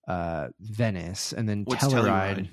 uh 0.06 0.48
Venice 0.60 1.32
and 1.32 1.48
then 1.48 1.62
What's 1.64 1.84
Telluride. 1.84 2.36
Telluride? 2.36 2.48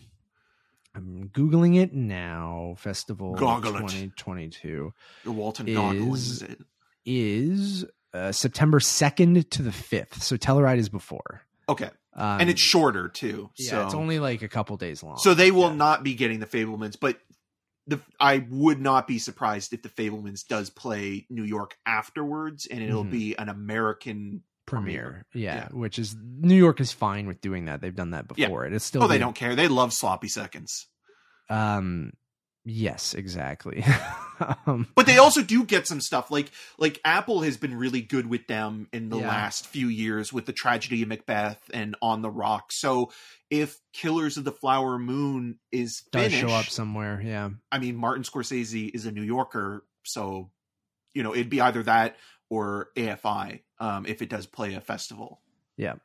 I'm 0.96 1.30
googling 1.34 1.78
it 1.82 1.94
now. 1.94 2.76
Festival 2.78 3.34
Goggle 3.36 3.72
2022 3.74 4.94
Your 5.26 5.34
Walton 5.34 5.74
Goggles 5.74 6.20
is- 6.20 6.42
is 6.42 6.42
it? 6.44 6.60
is 7.06 7.86
uh, 8.14 8.32
September 8.32 8.80
2nd 8.80 9.50
to 9.52 9.62
the 9.64 9.70
5th. 9.72 10.22
So 10.22 10.36
Telluride 10.38 10.78
is 10.78 10.90
before. 10.90 11.42
Okay. 11.70 11.90
Um, 12.14 12.42
and 12.42 12.50
it's 12.50 12.62
shorter 12.62 13.08
too. 13.08 13.50
yeah, 13.58 13.70
so 13.70 13.86
it's 13.86 13.94
only 13.94 14.20
like 14.20 14.42
a 14.42 14.50
couple 14.50 14.76
days 14.76 15.02
long. 15.02 15.18
so 15.18 15.34
they 15.34 15.50
will 15.50 15.70
Yeah. 15.70 15.76
not 15.76 16.04
be 16.04 16.14
getting 16.14 16.40
the 16.42 16.46
Fabelmans, 16.46 16.98
but 17.00 17.18
the 17.88 18.00
I 18.20 18.46
would 18.50 18.82
not 18.82 19.08
be 19.08 19.18
surprised 19.18 19.72
if 19.74 19.82
the 19.82 19.90
Fabelmans 19.90 20.46
does 20.46 20.70
play 20.70 21.26
New 21.30 21.44
York 21.46 21.78
afterwards, 21.86 22.68
and 22.68 22.84
it'll 22.84 23.06
Mhm. 23.06 23.12
be 23.12 23.36
an 23.38 23.48
American. 23.50 24.44
Premiere. 24.66 25.26
Yeah, 25.34 25.56
Yeah. 25.56 25.68
which 25.72 25.98
is 26.00 26.16
New 26.22 26.56
York 26.56 26.80
is 26.80 26.92
fine 26.92 27.28
with 27.28 27.42
doing 27.42 27.66
that. 27.66 27.82
They've 27.82 27.96
done 27.96 28.12
that 28.12 28.26
Yeah. 28.36 28.48
before. 28.48 28.66
It's 28.66 28.86
still 28.86 29.04
Oh, 29.04 29.08
they 29.08 29.16
the- 29.16 29.20
don't 29.20 29.36
care. 29.36 29.56
They 29.56 29.68
love 29.68 29.94
sloppy 29.94 30.28
seconds, 30.28 30.88
Um, 31.50 32.14
yes, 32.64 33.14
exactly. 33.14 33.84
um, 34.66 34.88
but 34.96 35.06
they 35.06 35.18
also 35.18 35.42
do 35.42 35.66
get 35.66 35.88
some 35.88 36.00
stuff. 36.00 36.32
Like 36.32 36.52
like 36.78 37.00
Apple 37.04 37.42
has 37.42 37.58
been 37.58 37.76
really 37.76 38.02
good 38.02 38.28
with 38.28 38.48
them 38.48 38.88
in 38.94 39.10
the 39.10 39.18
Yeah. 39.18 39.28
last 39.28 39.68
few 39.68 39.88
years 39.88 40.32
with 40.32 40.46
the 40.46 40.54
tragedy 40.54 41.02
of 41.02 41.10
Macbeth 41.10 41.60
and 41.74 41.96
On 42.02 42.22
the 42.22 42.30
Rock. 42.30 42.72
So 42.72 43.12
if 43.50 43.78
Killers 43.94 44.38
of 44.38 44.44
the 44.46 44.52
Flower 44.52 44.98
Moon 44.98 45.60
is 45.72 46.04
does 46.12 46.32
finished, 46.32 46.42
show 46.42 46.54
up 46.56 46.66
somewhere. 46.68 47.22
Yeah, 47.24 47.50
I 47.72 47.80
mean, 47.80 47.96
Martin 47.98 48.24
Scorsese 48.24 48.90
is 48.94 49.06
a 49.06 49.12
New 49.12 49.24
Yorker, 49.24 49.86
so 50.04 50.52
you 51.14 51.24
know 51.24 51.34
it'd 51.34 51.50
be 51.50 51.60
either 51.62 51.84
that 51.84 52.16
or 52.52 52.90
AFI 52.98 53.62
um, 53.80 54.06
if 54.06 54.22
it 54.22 54.30
does 54.30 54.46
play 54.46 54.76
a 54.76 54.82
festival. 54.82 55.42
Yeah. 55.78 55.96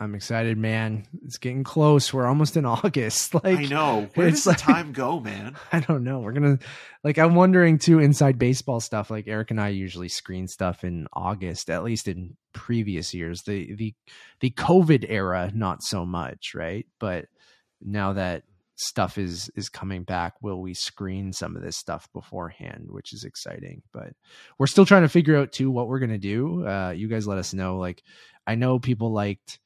I'm 0.00 0.14
excited, 0.14 0.56
man. 0.56 1.08
It's 1.24 1.38
getting 1.38 1.64
close. 1.64 2.14
We're 2.14 2.28
almost 2.28 2.56
in 2.56 2.64
August. 2.64 3.34
Like 3.34 3.58
I 3.58 3.64
know. 3.64 4.08
Where 4.14 4.30
does 4.30 4.44
the 4.44 4.52
time 4.52 4.92
go, 4.92 5.18
man? 5.18 5.56
I 5.72 5.80
don't 5.80 6.04
know. 6.04 6.20
We're 6.20 6.32
gonna 6.32 6.60
like 7.02 7.18
I'm 7.18 7.34
wondering 7.34 7.78
too 7.78 7.98
inside 7.98 8.38
baseball 8.38 8.78
stuff. 8.78 9.10
Like 9.10 9.26
Eric 9.26 9.50
and 9.50 9.60
I 9.60 9.70
usually 9.70 10.08
screen 10.08 10.46
stuff 10.46 10.84
in 10.84 11.08
August, 11.12 11.68
at 11.68 11.82
least 11.82 12.06
in 12.06 12.36
previous 12.52 13.12
years. 13.12 13.42
The 13.42 13.74
the 13.74 13.94
the 14.38 14.50
COVID 14.50 15.04
era, 15.08 15.50
not 15.52 15.82
so 15.82 16.06
much, 16.06 16.54
right? 16.54 16.86
But 17.00 17.26
now 17.82 18.12
that 18.12 18.44
stuff 18.80 19.18
is 19.18 19.50
is 19.56 19.68
coming 19.68 20.04
back, 20.04 20.34
will 20.42 20.60
we 20.60 20.74
screen 20.74 21.32
some 21.32 21.56
of 21.56 21.62
this 21.62 21.76
stuff 21.76 22.08
beforehand, 22.12 22.86
which 22.90 23.12
is 23.12 23.24
exciting. 23.24 23.82
But 23.92 24.12
we're 24.58 24.66
still 24.66 24.86
trying 24.86 25.02
to 25.02 25.08
figure 25.08 25.36
out 25.36 25.52
too 25.52 25.70
what 25.70 25.88
we're 25.88 25.98
gonna 25.98 26.18
do. 26.18 26.66
Uh 26.66 26.90
you 26.90 27.08
guys 27.08 27.26
let 27.26 27.38
us 27.38 27.52
know. 27.52 27.78
Like 27.78 28.02
I 28.46 28.54
know 28.54 28.78
people 28.78 29.12
liked 29.12 29.58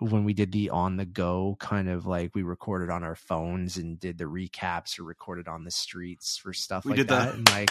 when 0.00 0.22
we 0.24 0.32
did 0.32 0.52
the 0.52 0.70
on 0.70 0.96
the 0.96 1.04
go 1.04 1.56
kind 1.58 1.88
of 1.88 2.06
like 2.06 2.32
we 2.32 2.44
recorded 2.44 2.88
on 2.88 3.02
our 3.02 3.16
phones 3.16 3.78
and 3.78 3.98
did 3.98 4.16
the 4.16 4.26
recaps 4.26 4.96
or 4.98 5.02
recorded 5.02 5.48
on 5.48 5.64
the 5.64 5.72
streets 5.72 6.38
for 6.38 6.52
stuff 6.52 6.84
We 6.84 6.90
like 6.90 6.98
did 6.98 7.08
that. 7.08 7.24
that. 7.24 7.34
And 7.34 7.50
like, 7.50 7.70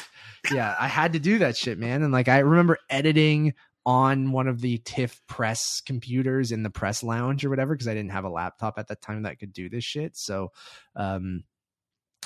yeah, 0.52 0.76
I 0.77 0.89
had 0.89 1.14
to 1.14 1.19
do 1.19 1.38
that 1.38 1.56
shit, 1.56 1.77
man. 1.80 2.03
And 2.03 2.11
like, 2.11 2.27
I 2.27 2.39
remember 2.39 2.80
editing 2.89 3.53
on 3.88 4.34
one 4.34 4.49
of 4.49 4.59
the 4.59 4.80
TIFF 4.80 5.22
press 5.27 5.81
computers 5.81 6.51
in 6.51 6.61
the 6.61 6.69
press 6.69 7.03
lounge 7.03 7.45
or 7.45 7.49
whatever 7.49 7.73
because 7.73 7.88
I 7.88 7.93
didn't 7.93 8.11
have 8.11 8.26
a 8.26 8.30
laptop 8.30 8.77
at 8.77 8.89
that 8.89 9.01
time 9.01 9.23
that 9.23 9.39
could 9.39 9.53
do 9.53 9.69
this 9.69 9.85
shit. 9.85 10.18
So, 10.18 10.51
um, 10.97 11.45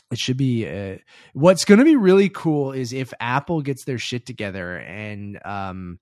it 0.10 0.18
should 0.18 0.38
be 0.38 0.68
uh, 0.68 0.98
what's 1.34 1.64
going 1.64 1.78
to 1.78 1.86
be 1.86 1.96
really 1.96 2.30
cool 2.30 2.72
is 2.72 2.94
if 2.94 3.14
Apple 3.20 3.62
gets 3.62 3.86
their 3.86 4.00
shit 4.00 4.26
together 4.26 4.78
and 4.78 5.40
um 5.46 6.00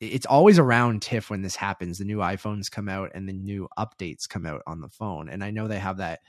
it's 0.00 0.26
always 0.26 0.58
around 0.58 1.02
TIFF 1.02 1.28
when 1.28 1.42
this 1.42 1.56
happens. 1.56 1.98
The 1.98 2.06
new 2.06 2.18
iPhones 2.18 2.70
come 2.70 2.88
out 2.88 3.10
and 3.14 3.28
the 3.28 3.34
new 3.34 3.68
updates 3.78 4.26
come 4.28 4.46
out 4.46 4.62
on 4.66 4.80
the 4.80 4.88
phone. 4.88 5.28
And 5.28 5.44
I 5.44 5.50
know 5.50 5.68
they 5.68 5.78
have 5.78 5.98
that 5.98 6.20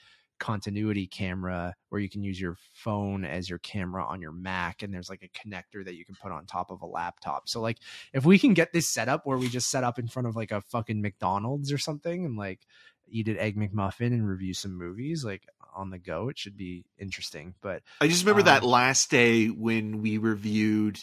continuity 0.41 1.05
camera 1.05 1.75
where 1.89 2.01
you 2.01 2.09
can 2.09 2.23
use 2.23 2.41
your 2.41 2.57
phone 2.73 3.23
as 3.23 3.47
your 3.47 3.59
camera 3.59 4.03
on 4.03 4.19
your 4.19 4.31
Mac 4.31 4.81
and 4.81 4.91
there's 4.91 5.09
like 5.09 5.21
a 5.21 5.29
connector 5.39 5.85
that 5.85 5.93
you 5.93 6.03
can 6.03 6.15
put 6.15 6.31
on 6.31 6.47
top 6.47 6.71
of 6.71 6.81
a 6.81 6.85
laptop. 6.87 7.47
So 7.47 7.61
like 7.61 7.77
if 8.11 8.25
we 8.25 8.39
can 8.39 8.55
get 8.55 8.73
this 8.73 8.89
set 8.89 9.07
up 9.07 9.25
where 9.25 9.37
we 9.37 9.47
just 9.47 9.69
set 9.69 9.83
up 9.83 9.99
in 9.99 10.07
front 10.07 10.27
of 10.27 10.35
like 10.35 10.51
a 10.51 10.61
fucking 10.61 10.99
McDonald's 10.99 11.71
or 11.71 11.77
something 11.77 12.25
and 12.25 12.35
like 12.35 12.59
eat 13.07 13.27
an 13.27 13.37
egg 13.37 13.55
McMuffin 13.55 14.07
and 14.07 14.27
review 14.27 14.55
some 14.55 14.75
movies 14.75 15.23
like 15.23 15.43
on 15.75 15.91
the 15.91 15.99
go, 15.99 16.27
it 16.27 16.39
should 16.39 16.57
be 16.57 16.85
interesting. 16.97 17.53
But 17.61 17.83
I 18.01 18.07
just 18.07 18.23
remember 18.23 18.43
that 18.43 18.63
Um, 18.63 18.69
last 18.69 19.11
day 19.11 19.45
when 19.45 20.01
we 20.01 20.17
reviewed 20.17 20.97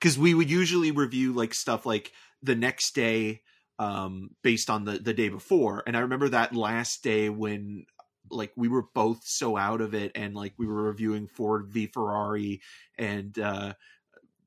because 0.00 0.18
we 0.18 0.34
would 0.34 0.50
usually 0.50 0.90
review 0.90 1.32
like 1.32 1.54
stuff 1.54 1.86
like 1.86 2.10
the 2.42 2.56
next 2.56 2.94
day 2.94 3.42
um 3.78 4.30
based 4.42 4.68
on 4.68 4.84
the 4.84 4.98
the 4.98 5.14
day 5.14 5.30
before 5.30 5.82
and 5.86 5.96
i 5.96 6.00
remember 6.00 6.28
that 6.28 6.54
last 6.54 7.02
day 7.02 7.30
when 7.30 7.86
like 8.30 8.52
we 8.56 8.68
were 8.68 8.84
both 8.94 9.20
so 9.24 9.56
out 9.56 9.80
of 9.80 9.94
it 9.94 10.12
and 10.14 10.34
like 10.34 10.54
we 10.58 10.66
were 10.66 10.82
reviewing 10.84 11.26
ford 11.26 11.66
v 11.68 11.86
ferrari 11.86 12.60
and 12.98 13.38
uh 13.38 13.72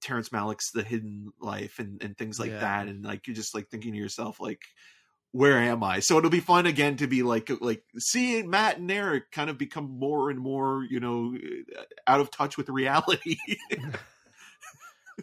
terrence 0.01 0.30
malick's 0.30 0.72
the 0.72 0.84
hidden 0.84 1.31
life 1.39 1.80
and 1.80 2.01
and 2.03 2.18
things 2.18 2.39
like 2.39 2.51
Yeah. 2.51 2.60
that 2.60 2.88
and 2.88 3.03
like 3.05 3.27
you're 3.27 3.35
just 3.35 3.55
like 3.55 3.69
thinking 3.69 3.93
to 3.93 3.97
yourself 3.97 4.39
like 4.39 4.61
where 5.35 5.57
am 5.57 5.84
I? 5.84 5.99
So 5.99 6.19
it'll 6.19 6.30
be 6.30 6.39
fun 6.41 6.68
again 6.68 6.97
to 6.97 7.07
be 7.07 7.23
like 7.23 7.49
like 7.60 7.84
seeing 7.97 8.51
Matt 8.51 8.77
and 8.77 8.91
Eric 8.91 9.31
kind 9.31 9.49
of 9.49 9.57
become 9.57 9.89
more 9.97 10.30
and 10.30 10.38
more, 10.38 10.85
you 10.88 10.99
know, 10.99 11.35
out 12.05 12.19
of 12.19 12.30
touch 12.30 12.55
with 12.55 12.69
reality. 12.69 13.38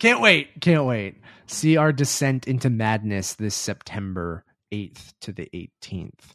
Can't 0.00 0.20
wait. 0.20 0.60
Can't 0.60 0.84
wait. 0.84 1.20
See 1.46 1.76
our 1.76 1.92
descent 1.92 2.46
into 2.48 2.70
madness 2.70 3.34
this 3.34 3.54
September 3.54 4.44
8th 4.72 5.12
to 5.20 5.32
the 5.32 5.48
18th. 5.54 6.34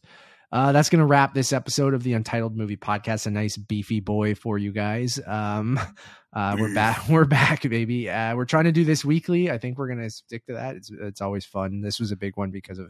Uh, 0.55 0.71
that's 0.71 0.87
going 0.87 1.01
to 1.01 1.05
wrap 1.05 1.33
this 1.33 1.51
episode 1.51 1.93
of 1.93 2.01
the 2.01 2.13
Untitled 2.13 2.55
Movie 2.55 2.77
Podcast. 2.77 3.27
A 3.27 3.29
nice 3.29 3.57
beefy 3.57 3.99
boy 3.99 4.35
for 4.35 4.57
you 4.57 4.71
guys. 4.71 5.19
Um, 5.27 5.77
uh, 6.33 6.55
we're 6.57 6.73
back. 6.73 7.05
We're 7.09 7.25
back, 7.25 7.63
baby. 7.63 8.09
Uh, 8.09 8.37
we're 8.37 8.45
trying 8.45 8.63
to 8.63 8.71
do 8.71 8.85
this 8.85 9.03
weekly. 9.03 9.51
I 9.51 9.57
think 9.57 9.77
we're 9.77 9.89
going 9.89 9.99
to 9.99 10.09
stick 10.09 10.45
to 10.45 10.53
that. 10.53 10.77
It's 10.77 10.89
it's 10.89 11.19
always 11.19 11.43
fun. 11.45 11.81
This 11.81 11.99
was 11.99 12.13
a 12.13 12.15
big 12.15 12.37
one 12.37 12.51
because 12.51 12.79
of 12.79 12.89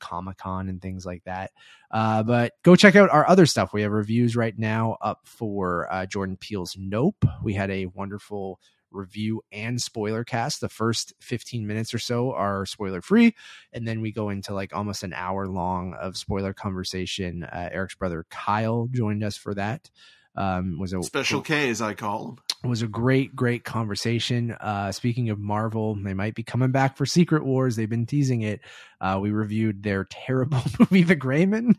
Comic 0.00 0.38
Con 0.38 0.68
and 0.68 0.82
things 0.82 1.06
like 1.06 1.22
that. 1.22 1.52
Uh, 1.92 2.24
but 2.24 2.54
go 2.64 2.74
check 2.74 2.96
out 2.96 3.10
our 3.10 3.28
other 3.28 3.46
stuff. 3.46 3.72
We 3.72 3.82
have 3.82 3.92
reviews 3.92 4.34
right 4.34 4.58
now 4.58 4.96
up 5.00 5.20
for 5.24 5.86
uh, 5.92 6.06
Jordan 6.06 6.36
Peele's 6.36 6.76
Nope. 6.76 7.24
We 7.44 7.54
had 7.54 7.70
a 7.70 7.86
wonderful 7.86 8.58
review 8.94 9.42
and 9.52 9.80
spoiler 9.82 10.24
cast. 10.24 10.60
The 10.60 10.68
first 10.68 11.12
15 11.20 11.66
minutes 11.66 11.92
or 11.92 11.98
so 11.98 12.32
are 12.32 12.64
spoiler 12.64 13.02
free. 13.02 13.34
And 13.72 13.86
then 13.86 14.00
we 14.00 14.12
go 14.12 14.30
into 14.30 14.54
like 14.54 14.74
almost 14.74 15.02
an 15.02 15.12
hour 15.12 15.46
long 15.46 15.94
of 16.00 16.16
spoiler 16.16 16.52
conversation. 16.54 17.44
Uh, 17.44 17.68
Eric's 17.72 17.94
brother 17.96 18.24
Kyle 18.30 18.88
joined 18.92 19.22
us 19.24 19.36
for 19.36 19.54
that. 19.54 19.90
Um, 20.36 20.80
was 20.80 20.92
a 20.92 21.00
Special 21.04 21.40
K, 21.42 21.68
as 21.70 21.80
I 21.80 21.94
call 21.94 22.30
him. 22.62 22.68
was 22.68 22.82
a 22.82 22.88
great, 22.88 23.36
great 23.36 23.62
conversation. 23.62 24.50
Uh, 24.50 24.90
speaking 24.90 25.30
of 25.30 25.38
Marvel, 25.38 25.94
they 25.94 26.12
might 26.12 26.34
be 26.34 26.42
coming 26.42 26.72
back 26.72 26.96
for 26.96 27.06
Secret 27.06 27.44
Wars. 27.44 27.76
They've 27.76 27.88
been 27.88 28.04
teasing 28.06 28.42
it. 28.42 28.58
Uh, 29.00 29.20
we 29.22 29.30
reviewed 29.30 29.84
their 29.84 30.04
terrible 30.10 30.60
movie, 30.80 31.04
The 31.04 31.14
Greyman. 31.14 31.76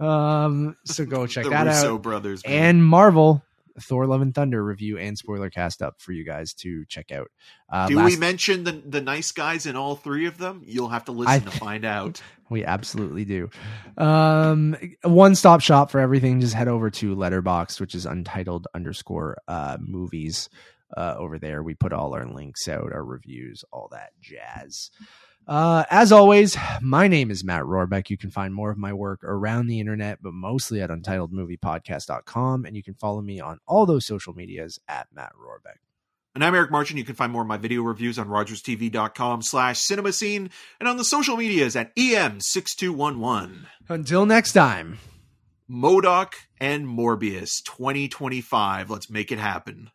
Um, 0.00 0.76
so 0.86 1.04
go 1.04 1.26
check 1.26 1.44
that 1.50 1.66
Russo 1.66 1.96
out. 1.96 2.02
brothers. 2.02 2.42
man. 2.46 2.54
And 2.76 2.86
Marvel, 2.86 3.42
Thor: 3.80 4.06
Love 4.06 4.20
and 4.20 4.34
Thunder 4.34 4.62
review 4.64 4.98
and 4.98 5.16
spoiler 5.18 5.50
cast 5.50 5.82
up 5.82 6.00
for 6.00 6.12
you 6.12 6.24
guys 6.24 6.54
to 6.54 6.84
check 6.86 7.10
out. 7.12 7.30
Uh, 7.70 7.88
do 7.88 7.96
last- 7.96 8.10
we 8.10 8.16
mention 8.16 8.64
the 8.64 8.72
the 8.72 9.00
nice 9.00 9.32
guys 9.32 9.66
in 9.66 9.76
all 9.76 9.94
three 9.96 10.26
of 10.26 10.38
them? 10.38 10.62
You'll 10.64 10.88
have 10.88 11.04
to 11.06 11.12
listen 11.12 11.32
I- 11.32 11.38
to 11.38 11.50
find 11.58 11.84
out. 11.84 12.20
We 12.50 12.64
absolutely 12.64 13.24
do. 13.26 13.50
Um, 13.98 14.74
one 15.02 15.34
stop 15.34 15.60
shop 15.60 15.90
for 15.90 16.00
everything. 16.00 16.40
Just 16.40 16.54
head 16.54 16.68
over 16.68 16.88
to 16.90 17.14
Letterboxd, 17.14 17.80
which 17.80 17.94
is 17.94 18.06
untitled 18.06 18.66
underscore 18.74 19.38
uh, 19.48 19.76
movies. 19.80 20.48
Uh, 20.96 21.14
over 21.18 21.38
there, 21.38 21.62
we 21.62 21.74
put 21.74 21.92
all 21.92 22.14
our 22.14 22.24
links 22.26 22.66
out, 22.66 22.92
our 22.94 23.04
reviews, 23.04 23.62
all 23.70 23.88
that 23.92 24.12
jazz. 24.22 24.90
Uh, 25.48 25.84
as 25.90 26.12
always, 26.12 26.58
my 26.82 27.08
name 27.08 27.30
is 27.30 27.42
Matt 27.42 27.62
Rohrbeck. 27.62 28.10
You 28.10 28.18
can 28.18 28.30
find 28.30 28.54
more 28.54 28.70
of 28.70 28.76
my 28.76 28.92
work 28.92 29.24
around 29.24 29.66
the 29.66 29.80
internet, 29.80 30.22
but 30.22 30.34
mostly 30.34 30.82
at 30.82 30.90
untitledmoviepodcast.com. 30.90 32.66
And 32.66 32.76
you 32.76 32.82
can 32.82 32.94
follow 32.94 33.22
me 33.22 33.40
on 33.40 33.58
all 33.66 33.86
those 33.86 34.06
social 34.06 34.34
medias 34.34 34.78
at 34.88 35.08
Matt 35.10 35.32
Rohrbeck. 35.32 35.78
And 36.34 36.44
I'm 36.44 36.54
Eric 36.54 36.70
Marchin. 36.70 36.98
You 36.98 37.04
can 37.04 37.14
find 37.14 37.32
more 37.32 37.42
of 37.42 37.48
my 37.48 37.56
video 37.56 37.82
reviews 37.82 38.18
on 38.18 38.28
rogerstv.com 38.28 39.42
slash 39.42 39.80
cinema 39.80 40.12
scene 40.12 40.50
and 40.78 40.88
on 40.88 40.98
the 40.98 41.04
social 41.04 41.38
medias 41.38 41.74
at 41.74 41.96
EM6211. 41.96 43.64
Until 43.88 44.26
next 44.26 44.52
time. 44.52 44.98
MODOK 45.70 46.34
and 46.60 46.86
Morbius 46.86 47.62
2025. 47.64 48.90
Let's 48.90 49.10
make 49.10 49.32
it 49.32 49.38
happen. 49.38 49.90